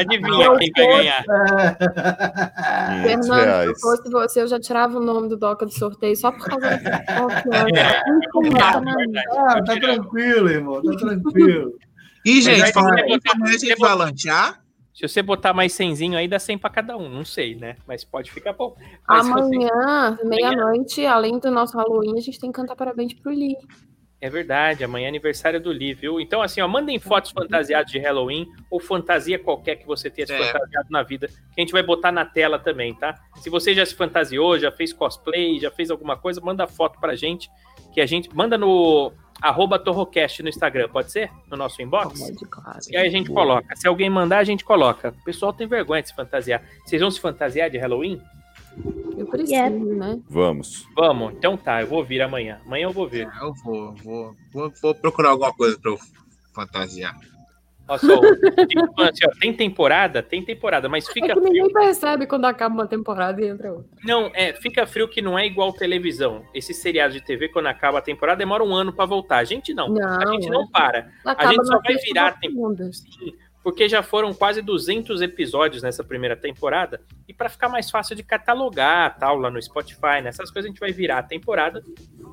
Adivinha 0.00 0.56
quem 0.58 0.70
vai 0.76 0.96
ganhar. 0.96 1.24
500 3.02 3.26
Fernando, 3.28 3.74
se 3.74 3.80
fosse 3.80 4.10
você, 4.10 4.42
eu 4.42 4.48
já 4.48 4.60
tirava 4.60 4.98
o 4.98 5.00
nome 5.04 5.28
do 5.28 5.36
Doca 5.36 5.64
do 5.66 5.72
sorteio 5.72 6.16
só 6.16 6.30
por 6.32 6.44
causa 6.44 6.66
dessa 6.68 7.04
confiança. 7.18 7.78
É, 7.80 8.02
obrigada. 8.34 8.80
verdade. 8.80 9.26
Ah, 9.36 9.62
tá 9.64 9.80
tranquilo, 9.80 10.48
irmão. 10.50 10.82
Tá 10.82 10.96
tranquilo. 10.96 11.72
E, 12.24 12.42
gente, 12.42 12.70
falando 12.72 12.98
isso, 12.98 13.08
botar- 13.08 13.32
amanhã 13.34 14.54
você. 15.00 15.08
Se 15.08 15.14
você 15.14 15.22
botar 15.22 15.52
mais 15.52 15.72
100zinho 15.72 16.16
aí, 16.16 16.26
dá 16.28 16.38
100 16.38 16.58
pra 16.58 16.70
cada 16.70 16.96
um. 16.96 17.08
Não 17.08 17.24
sei, 17.24 17.54
né? 17.54 17.76
Mas 17.86 18.04
pode 18.04 18.30
ficar 18.30 18.52
bom. 18.52 18.76
Mas 19.08 19.26
se 19.26 19.32
você- 19.32 19.54
Amanhã, 19.56 20.18
meia-noite, 20.24 21.04
além 21.06 21.38
do 21.38 21.50
nosso 21.50 21.76
Halloween, 21.76 22.18
a 22.18 22.20
gente 22.20 22.38
tem 22.38 22.50
que 22.52 22.56
cantar 22.56 22.76
parabéns 22.76 23.12
pro 23.14 23.30
Lee. 23.30 23.56
É 24.22 24.28
verdade, 24.28 24.84
amanhã 24.84 25.06
é 25.06 25.08
aniversário 25.08 25.58
do 25.58 25.70
Lee, 25.70 25.94
viu? 25.94 26.20
Então, 26.20 26.42
assim, 26.42 26.60
ó, 26.60 26.68
mandem 26.68 26.98
fotos 26.98 27.30
fantasiadas 27.30 27.90
de 27.90 27.98
Halloween 27.98 28.46
ou 28.70 28.78
fantasia 28.78 29.38
qualquer 29.38 29.76
que 29.76 29.86
você 29.86 30.10
tenha 30.10 30.26
se 30.26 30.34
É. 30.34 30.44
fantasiado 30.52 30.88
na 30.90 31.02
vida, 31.02 31.26
que 31.26 31.34
a 31.56 31.60
gente 31.62 31.72
vai 31.72 31.82
botar 31.82 32.12
na 32.12 32.26
tela 32.26 32.58
também, 32.58 32.94
tá? 32.94 33.14
Se 33.36 33.48
você 33.48 33.72
já 33.74 33.86
se 33.86 33.94
fantasiou, 33.94 34.58
já 34.58 34.70
fez 34.70 34.92
cosplay, 34.92 35.58
já 35.58 35.70
fez 35.70 35.90
alguma 35.90 36.18
coisa, 36.18 36.38
manda 36.42 36.66
foto 36.66 37.00
pra 37.00 37.14
gente, 37.16 37.48
que 37.94 38.00
a 38.00 38.04
gente 38.04 38.28
manda 38.36 38.58
no 38.58 39.10
arroba 39.40 39.78
Torrocast 39.78 40.42
no 40.42 40.48
Instagram, 40.48 40.88
pode 40.88 41.10
ser? 41.12 41.30
No 41.50 41.56
nosso 41.56 41.80
inbox? 41.82 42.18
Pode, 42.20 42.44
claro. 42.46 42.78
E 42.90 42.96
aí 42.96 43.06
a 43.06 43.10
gente 43.10 43.28
Boa. 43.28 43.40
coloca. 43.42 43.76
Se 43.76 43.86
alguém 43.88 44.08
mandar, 44.10 44.38
a 44.38 44.44
gente 44.44 44.64
coloca. 44.64 45.14
O 45.20 45.24
pessoal 45.24 45.52
tem 45.52 45.66
vergonha 45.66 46.02
de 46.02 46.08
se 46.08 46.14
fantasiar. 46.14 46.62
Vocês 46.84 47.00
vão 47.00 47.10
se 47.10 47.20
fantasiar 47.20 47.70
de 47.70 47.78
Halloween? 47.78 48.20
Eu 49.18 49.26
preciso, 49.26 49.52
Yeah. 49.52 49.76
né? 49.76 50.20
Vamos. 50.28 50.86
Vamos. 50.94 51.34
Então 51.34 51.56
tá, 51.56 51.82
eu 51.82 51.86
vou 51.86 52.04
vir 52.04 52.22
amanhã. 52.22 52.60
Amanhã 52.64 52.84
eu 52.84 52.92
vou 52.92 53.06
vir. 53.08 53.26
É, 53.26 53.44
Eu 53.44 53.52
vou, 53.64 53.92
vou, 53.96 54.36
vou, 54.52 54.72
vou 54.80 54.94
procurar 54.94 55.30
alguma 55.30 55.52
coisa 55.52 55.78
pra 55.78 55.90
eu 55.90 55.98
fantasiar. 56.54 57.14
Olha 57.90 57.98
só, 57.98 58.14
assim, 59.02 59.26
ó, 59.26 59.30
tem 59.40 59.52
temporada? 59.52 60.22
Tem 60.22 60.44
temporada, 60.44 60.88
mas 60.88 61.08
É 61.08 61.12
fica 61.12 61.26
que 61.26 61.32
frio. 61.34 61.44
ninguém 61.44 61.72
percebe 61.72 62.26
quando 62.26 62.44
acaba 62.44 62.72
uma 62.72 62.86
temporada 62.86 63.42
e 63.42 63.48
entra 63.48 63.72
outra. 63.72 63.90
Não, 64.04 64.30
é, 64.32 64.52
fica 64.52 64.86
frio 64.86 65.08
que 65.08 65.20
não 65.20 65.36
é 65.38 65.44
igual 65.44 65.72
televisão. 65.72 66.44
Esse 66.54 66.72
seriado 66.72 67.12
de 67.12 67.20
TV, 67.20 67.48
quando 67.48 67.66
acaba 67.66 67.98
a 67.98 68.02
temporada, 68.02 68.38
demora 68.38 68.62
um 68.62 68.72
ano 68.72 68.92
pra 68.92 69.04
voltar. 69.06 69.38
A 69.38 69.44
gente 69.44 69.74
não. 69.74 69.88
Não, 69.88 70.06
a 70.20 70.26
gente 70.32 70.48
não 70.48 70.68
para. 70.70 71.10
Acaba 71.24 71.52
gente 71.52 71.66
só 71.66 71.80
vai 71.80 71.96
virar 71.96 72.30
da 72.30 72.38
segunda. 72.38 72.92
Sim, 72.92 73.34
porque 73.62 73.88
já 73.88 74.02
foram 74.02 74.32
quase 74.32 74.62
200 74.62 75.20
episódios 75.20 75.82
nessa 75.82 76.04
primeira 76.04 76.36
temporada. 76.36 77.00
E 77.28 77.34
pra 77.34 77.48
ficar 77.48 77.68
mais 77.68 77.90
fácil 77.90 78.14
de 78.14 78.22
catalogar, 78.22 79.18
tal, 79.18 79.36
lá 79.36 79.50
no 79.50 79.60
Spotify, 79.60 80.22
nessas 80.22 80.50
coisas, 80.50 80.68
a 80.68 80.72
gente 80.72 80.80
vai 80.80 80.92
virar 80.92 81.18
a 81.18 81.22
temporada. 81.22 81.82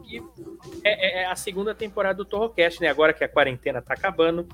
E 0.08 0.20
é, 0.84 1.20
é- 1.20 1.24
é 1.24 1.26
a 1.26 1.36
segunda 1.36 1.74
temporada 1.76 2.16
do 2.18 2.26
Torrocast, 2.26 2.80
né? 2.80 2.88
Agora 2.90 3.12
que 3.12 3.24
a 3.24 3.28
quarentena 3.30 3.82
tá 3.82 3.94
acabando, 3.94 4.48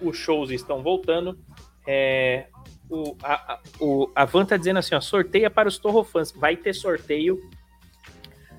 os 0.00 0.16
shows 0.16 0.50
estão 0.50 0.82
voltando. 0.82 1.38
É, 1.86 2.46
o, 2.88 3.16
a, 3.22 3.54
a, 3.54 3.60
o, 3.80 4.10
a 4.14 4.24
Van 4.24 4.44
tá 4.44 4.56
dizendo 4.56 4.78
assim, 4.78 4.94
ó, 4.94 5.00
sorteia 5.00 5.50
para 5.50 5.68
os 5.68 5.78
Torrofãs. 5.78 6.32
Vai 6.32 6.56
ter 6.56 6.74
sorteio 6.74 7.38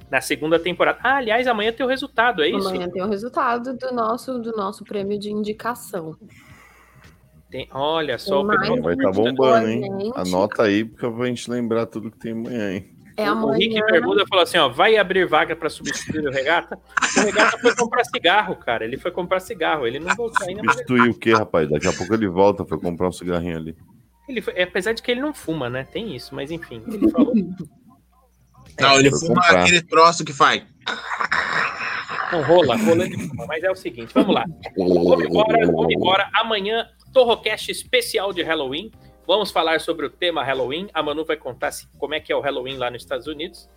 na 0.10 0.22
segunda 0.22 0.60
temporada. 0.60 1.00
Ah, 1.04 1.18
aliás, 1.18 1.48
amanhã 1.48 1.72
tem 1.72 1.86
o 1.86 1.90
resultado, 1.90 2.44
é 2.44 2.50
isso? 2.50 2.68
Amanhã 2.68 2.90
tem 2.90 3.02
o 3.02 3.08
resultado 3.08 3.76
do 3.76 3.94
nosso, 3.94 4.40
do 4.40 4.52
nosso 4.52 4.84
prêmio 4.84 5.20
de 5.20 5.32
indicação. 5.32 6.16
Tem- 7.50 7.70
olha 7.72 8.18
só, 8.18 8.42
o 8.42 8.46
mais 8.46 8.68
Vai 8.68 8.94
estar 8.94 9.14
Gente, 9.14 9.16
bombando, 9.16 9.70
hein? 9.70 10.12
Anota 10.16 10.64
aí 10.64 10.84
pra 10.84 11.26
gente 11.26 11.50
lembrar 11.50 11.86
tudo 11.86 12.12
que 12.12 12.18
tem 12.18 12.34
amanhã, 12.34 12.74
hein? 12.74 12.95
É 13.18 13.32
O 13.32 13.52
Rick 13.52 13.78
amanhã. 13.78 13.92
Bermuda 13.92 14.26
falou 14.28 14.44
assim: 14.44 14.58
ó, 14.58 14.68
vai 14.68 14.98
abrir 14.98 15.26
vaga 15.26 15.56
para 15.56 15.70
substituir 15.70 16.28
o 16.28 16.32
Regata. 16.32 16.78
O 17.18 17.22
Regata 17.22 17.58
foi 17.60 17.76
comprar 17.76 18.04
cigarro, 18.04 18.56
cara. 18.58 18.84
Ele 18.84 18.98
foi 18.98 19.12
comprar 19.12 19.40
cigarro. 19.40 19.88
Ele 19.88 20.00
não 20.00 20.14
voltou 20.16 20.48
ainda, 20.48 20.62
Substituir 20.62 21.10
o 21.10 21.14
quê, 21.14 21.34
rapaz? 21.34 21.70
Daqui 21.70 21.88
a 21.88 21.94
pouco 21.94 22.14
ele 22.14 22.28
volta 22.28 22.66
pra 22.66 22.78
comprar 22.78 23.08
um 23.08 23.14
cigarrinho 23.14 23.58
ali. 23.58 23.78
ele 24.28 24.42
foi, 24.42 24.62
apesar 24.62 24.92
de 24.94 25.02
que 25.02 25.12
ele 25.12 25.22
não 25.22 25.34
fuma, 25.34 25.70
né? 25.70 25.86
Tem 25.86 26.16
isso, 26.16 26.36
mas 26.36 26.52
enfim, 26.52 26.84
ele 26.88 27.10
falou. 27.10 27.34
Não, 28.78 29.00
ele 29.00 29.10
foi 29.10 29.20
fuma 29.20 29.42
comprar. 29.42 29.62
aquele 29.62 29.82
troço 29.84 30.26
que 30.26 30.34
faz. 30.34 30.62
Não 32.30 32.42
rola, 32.44 32.76
rola 32.76 33.06
ele 33.06 33.18
fuma. 33.18 33.46
Mas 33.48 33.64
é 33.64 33.72
o 33.72 33.76
seguinte, 33.76 34.14
vamos 34.14 34.36
lá. 34.36 34.44
Vamos 34.76 35.24
embora, 35.24 35.66
vamos 35.66 35.94
embora. 35.94 36.30
Amanhã, 36.34 36.86
Torrocast 37.14 37.72
especial 37.72 38.34
de 38.34 38.44
Halloween. 38.44 38.92
Vamos 39.28 39.52
falar 39.52 39.80
sobre 39.82 40.06
o 40.06 40.10
tema 40.10 40.44
Halloween. 40.44 40.88
A 40.94 41.02
Manu 41.02 41.26
vai 41.26 41.38
contar 41.38 41.72
se- 41.72 41.88
como 41.98 42.14
é 42.14 42.20
que 42.20 42.32
é 42.32 42.36
o 42.36 42.40
Halloween 42.42 42.78
lá 42.78 42.92
nos 42.92 43.02
Estados 43.02 43.28
Unidos. 43.28 43.68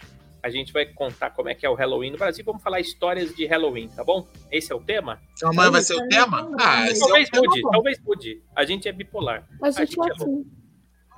A 0.42 0.50
gente 0.50 0.72
vai 0.72 0.86
contar 0.86 1.30
como 1.30 1.48
é 1.48 1.54
que 1.54 1.66
é 1.66 1.70
o 1.70 1.74
Halloween 1.74 2.10
no 2.12 2.18
Brasil. 2.18 2.44
Vamos 2.44 2.62
falar 2.62 2.78
histórias 2.80 3.34
de 3.34 3.44
Halloween, 3.46 3.88
tá 3.88 4.04
bom? 4.04 4.26
Esse 4.52 4.72
é 4.72 4.74
o 4.76 4.80
tema? 4.80 5.20
Então, 5.32 5.50
amanhã 5.50 5.70
vai 5.70 5.80
ser 5.82 5.94
o 5.94 6.06
tema? 6.08 6.48
Ah, 6.60 6.86
é 6.88 6.92
o 6.92 6.98
Talvez 6.98 7.28
tema 7.30 7.42
mude, 7.46 7.60
talvez 7.62 7.98
mude. 8.04 8.42
A 8.54 8.64
gente 8.64 8.88
é 8.88 8.92
bipolar. 8.92 9.44
A 9.60 9.70
gente 9.70 9.98
é 10.00 10.06
é 10.08 10.12
assim. 10.12 10.44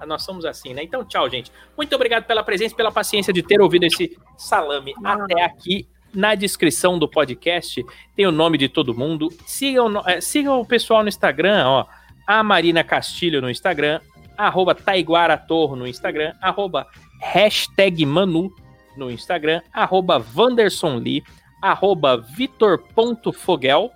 Ah, 0.00 0.06
Nós 0.06 0.22
somos 0.22 0.46
assim, 0.46 0.72
né? 0.72 0.82
Então, 0.82 1.04
tchau, 1.04 1.28
gente. 1.28 1.52
Muito 1.76 1.94
obrigado 1.94 2.24
pela 2.24 2.42
presença, 2.42 2.74
pela 2.74 2.90
paciência 2.90 3.32
de 3.32 3.42
ter 3.42 3.60
ouvido 3.60 3.84
esse 3.84 4.16
salame 4.38 4.94
até 5.04 5.42
aqui. 5.42 5.86
Na 6.14 6.34
descrição 6.34 6.98
do 6.98 7.06
podcast 7.08 7.84
tem 8.16 8.26
o 8.26 8.32
nome 8.32 8.56
de 8.56 8.68
todo 8.68 8.94
mundo. 8.94 9.28
Sigam, 9.46 10.02
eh, 10.08 10.20
sigam 10.20 10.58
o 10.60 10.66
pessoal 10.66 11.02
no 11.02 11.08
Instagram, 11.10 11.64
ó. 11.66 11.86
A 12.26 12.42
Marina 12.42 12.82
Castilho 12.82 13.40
no 13.42 13.50
Instagram, 13.50 14.00
arroba 14.46 14.74
Taiguara 14.74 15.36
Torro 15.36 15.76
no 15.76 15.86
Instagram, 15.86 16.34
arroba 16.40 16.86
hashtag 17.20 18.06
Manu 18.06 18.50
no 18.96 19.10
Instagram, 19.10 19.60
arroba 19.72 20.18
Vanderson 20.18 20.96
Lee, 20.96 21.22
arroba 21.62 22.16
Vitor.fogel, 22.16 23.90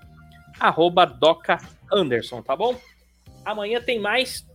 arroba 0.60 1.06
Doca 1.06 1.58
Anderson, 1.92 2.42
tá 2.42 2.55
bom? 2.55 2.78
Amanhã 3.44 3.81
tem 3.81 3.98
mais. 3.98 4.47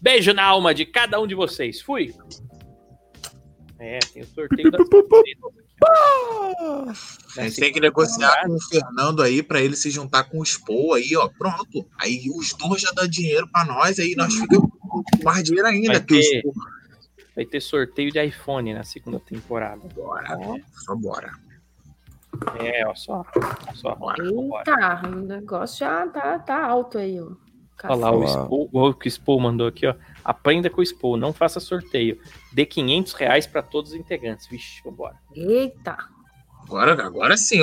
Beijo 0.00 0.32
na 0.32 0.44
alma 0.44 0.74
de 0.74 0.84
cada 0.84 1.20
um 1.20 1.26
de 1.26 1.34
vocês. 1.34 1.80
Fui. 1.80 2.14
É, 3.78 3.98
tem 3.98 4.22
o 4.22 4.26
sorteio 4.26 4.70
das 4.70 4.88
A 7.36 7.42
gente 7.42 7.60
tem 7.60 7.72
que 7.72 7.80
negociar 7.80 8.46
com 8.46 8.54
o 8.54 8.60
Fernando 8.60 9.22
aí 9.22 9.42
pra 9.42 9.60
ele 9.60 9.76
se 9.76 9.90
juntar 9.90 10.24
com 10.24 10.38
o 10.38 10.42
Expo 10.42 10.94
aí, 10.94 11.14
ó. 11.16 11.28
Pronto. 11.28 11.86
Aí 12.00 12.30
os 12.34 12.52
dois 12.54 12.80
já 12.80 12.90
dão 12.92 13.06
dinheiro 13.06 13.48
pra 13.52 13.64
nós, 13.64 13.98
aí 13.98 14.14
nós 14.16 14.34
ficamos 14.34 14.70
com 14.70 14.85
mais 15.24 15.42
dinheiro 15.44 15.68
ainda. 15.68 15.92
Vai 15.92 16.00
ter- 16.00 16.42
Vai 17.34 17.44
ter 17.44 17.60
sorteio 17.60 18.10
de 18.10 18.18
iPhone 18.24 18.72
na 18.72 18.82
segunda 18.82 19.20
temporada. 19.20 19.82
Bora, 19.94 20.38
só 20.72 20.94
bora. 20.96 21.30
É, 22.58 22.86
ó, 22.86 22.94
só. 22.94 23.24
só. 23.74 23.94
Bora. 23.94 24.24
Eita, 24.24 25.06
o 25.06 25.16
negócio 25.16 25.78
já 25.80 26.06
tá, 26.08 26.38
tá 26.38 26.64
alto 26.66 26.96
aí, 26.98 27.20
ó. 27.20 27.32
Olha 27.84 27.94
lá, 27.94 28.10
o. 28.10 28.24
Expo, 28.24 28.68
o 28.72 28.94
que 28.94 29.06
o 29.06 29.08
Expo 29.08 29.38
mandou 29.38 29.66
aqui, 29.66 29.86
ó. 29.86 29.94
Aprenda 30.24 30.70
com 30.70 30.80
o 30.80 30.82
Expo, 30.82 31.16
não 31.18 31.32
faça 31.32 31.60
sorteio. 31.60 32.18
Dê 32.54 32.64
500 32.64 33.12
reais 33.12 33.46
para 33.46 33.60
todos 33.62 33.92
os 33.92 33.96
integrantes. 33.98 34.46
Vixe, 34.46 34.82
vambora. 34.82 35.16
Eita. 35.34 35.96
Agora, 36.62 36.92
agora 37.04 37.36
sim. 37.36 37.54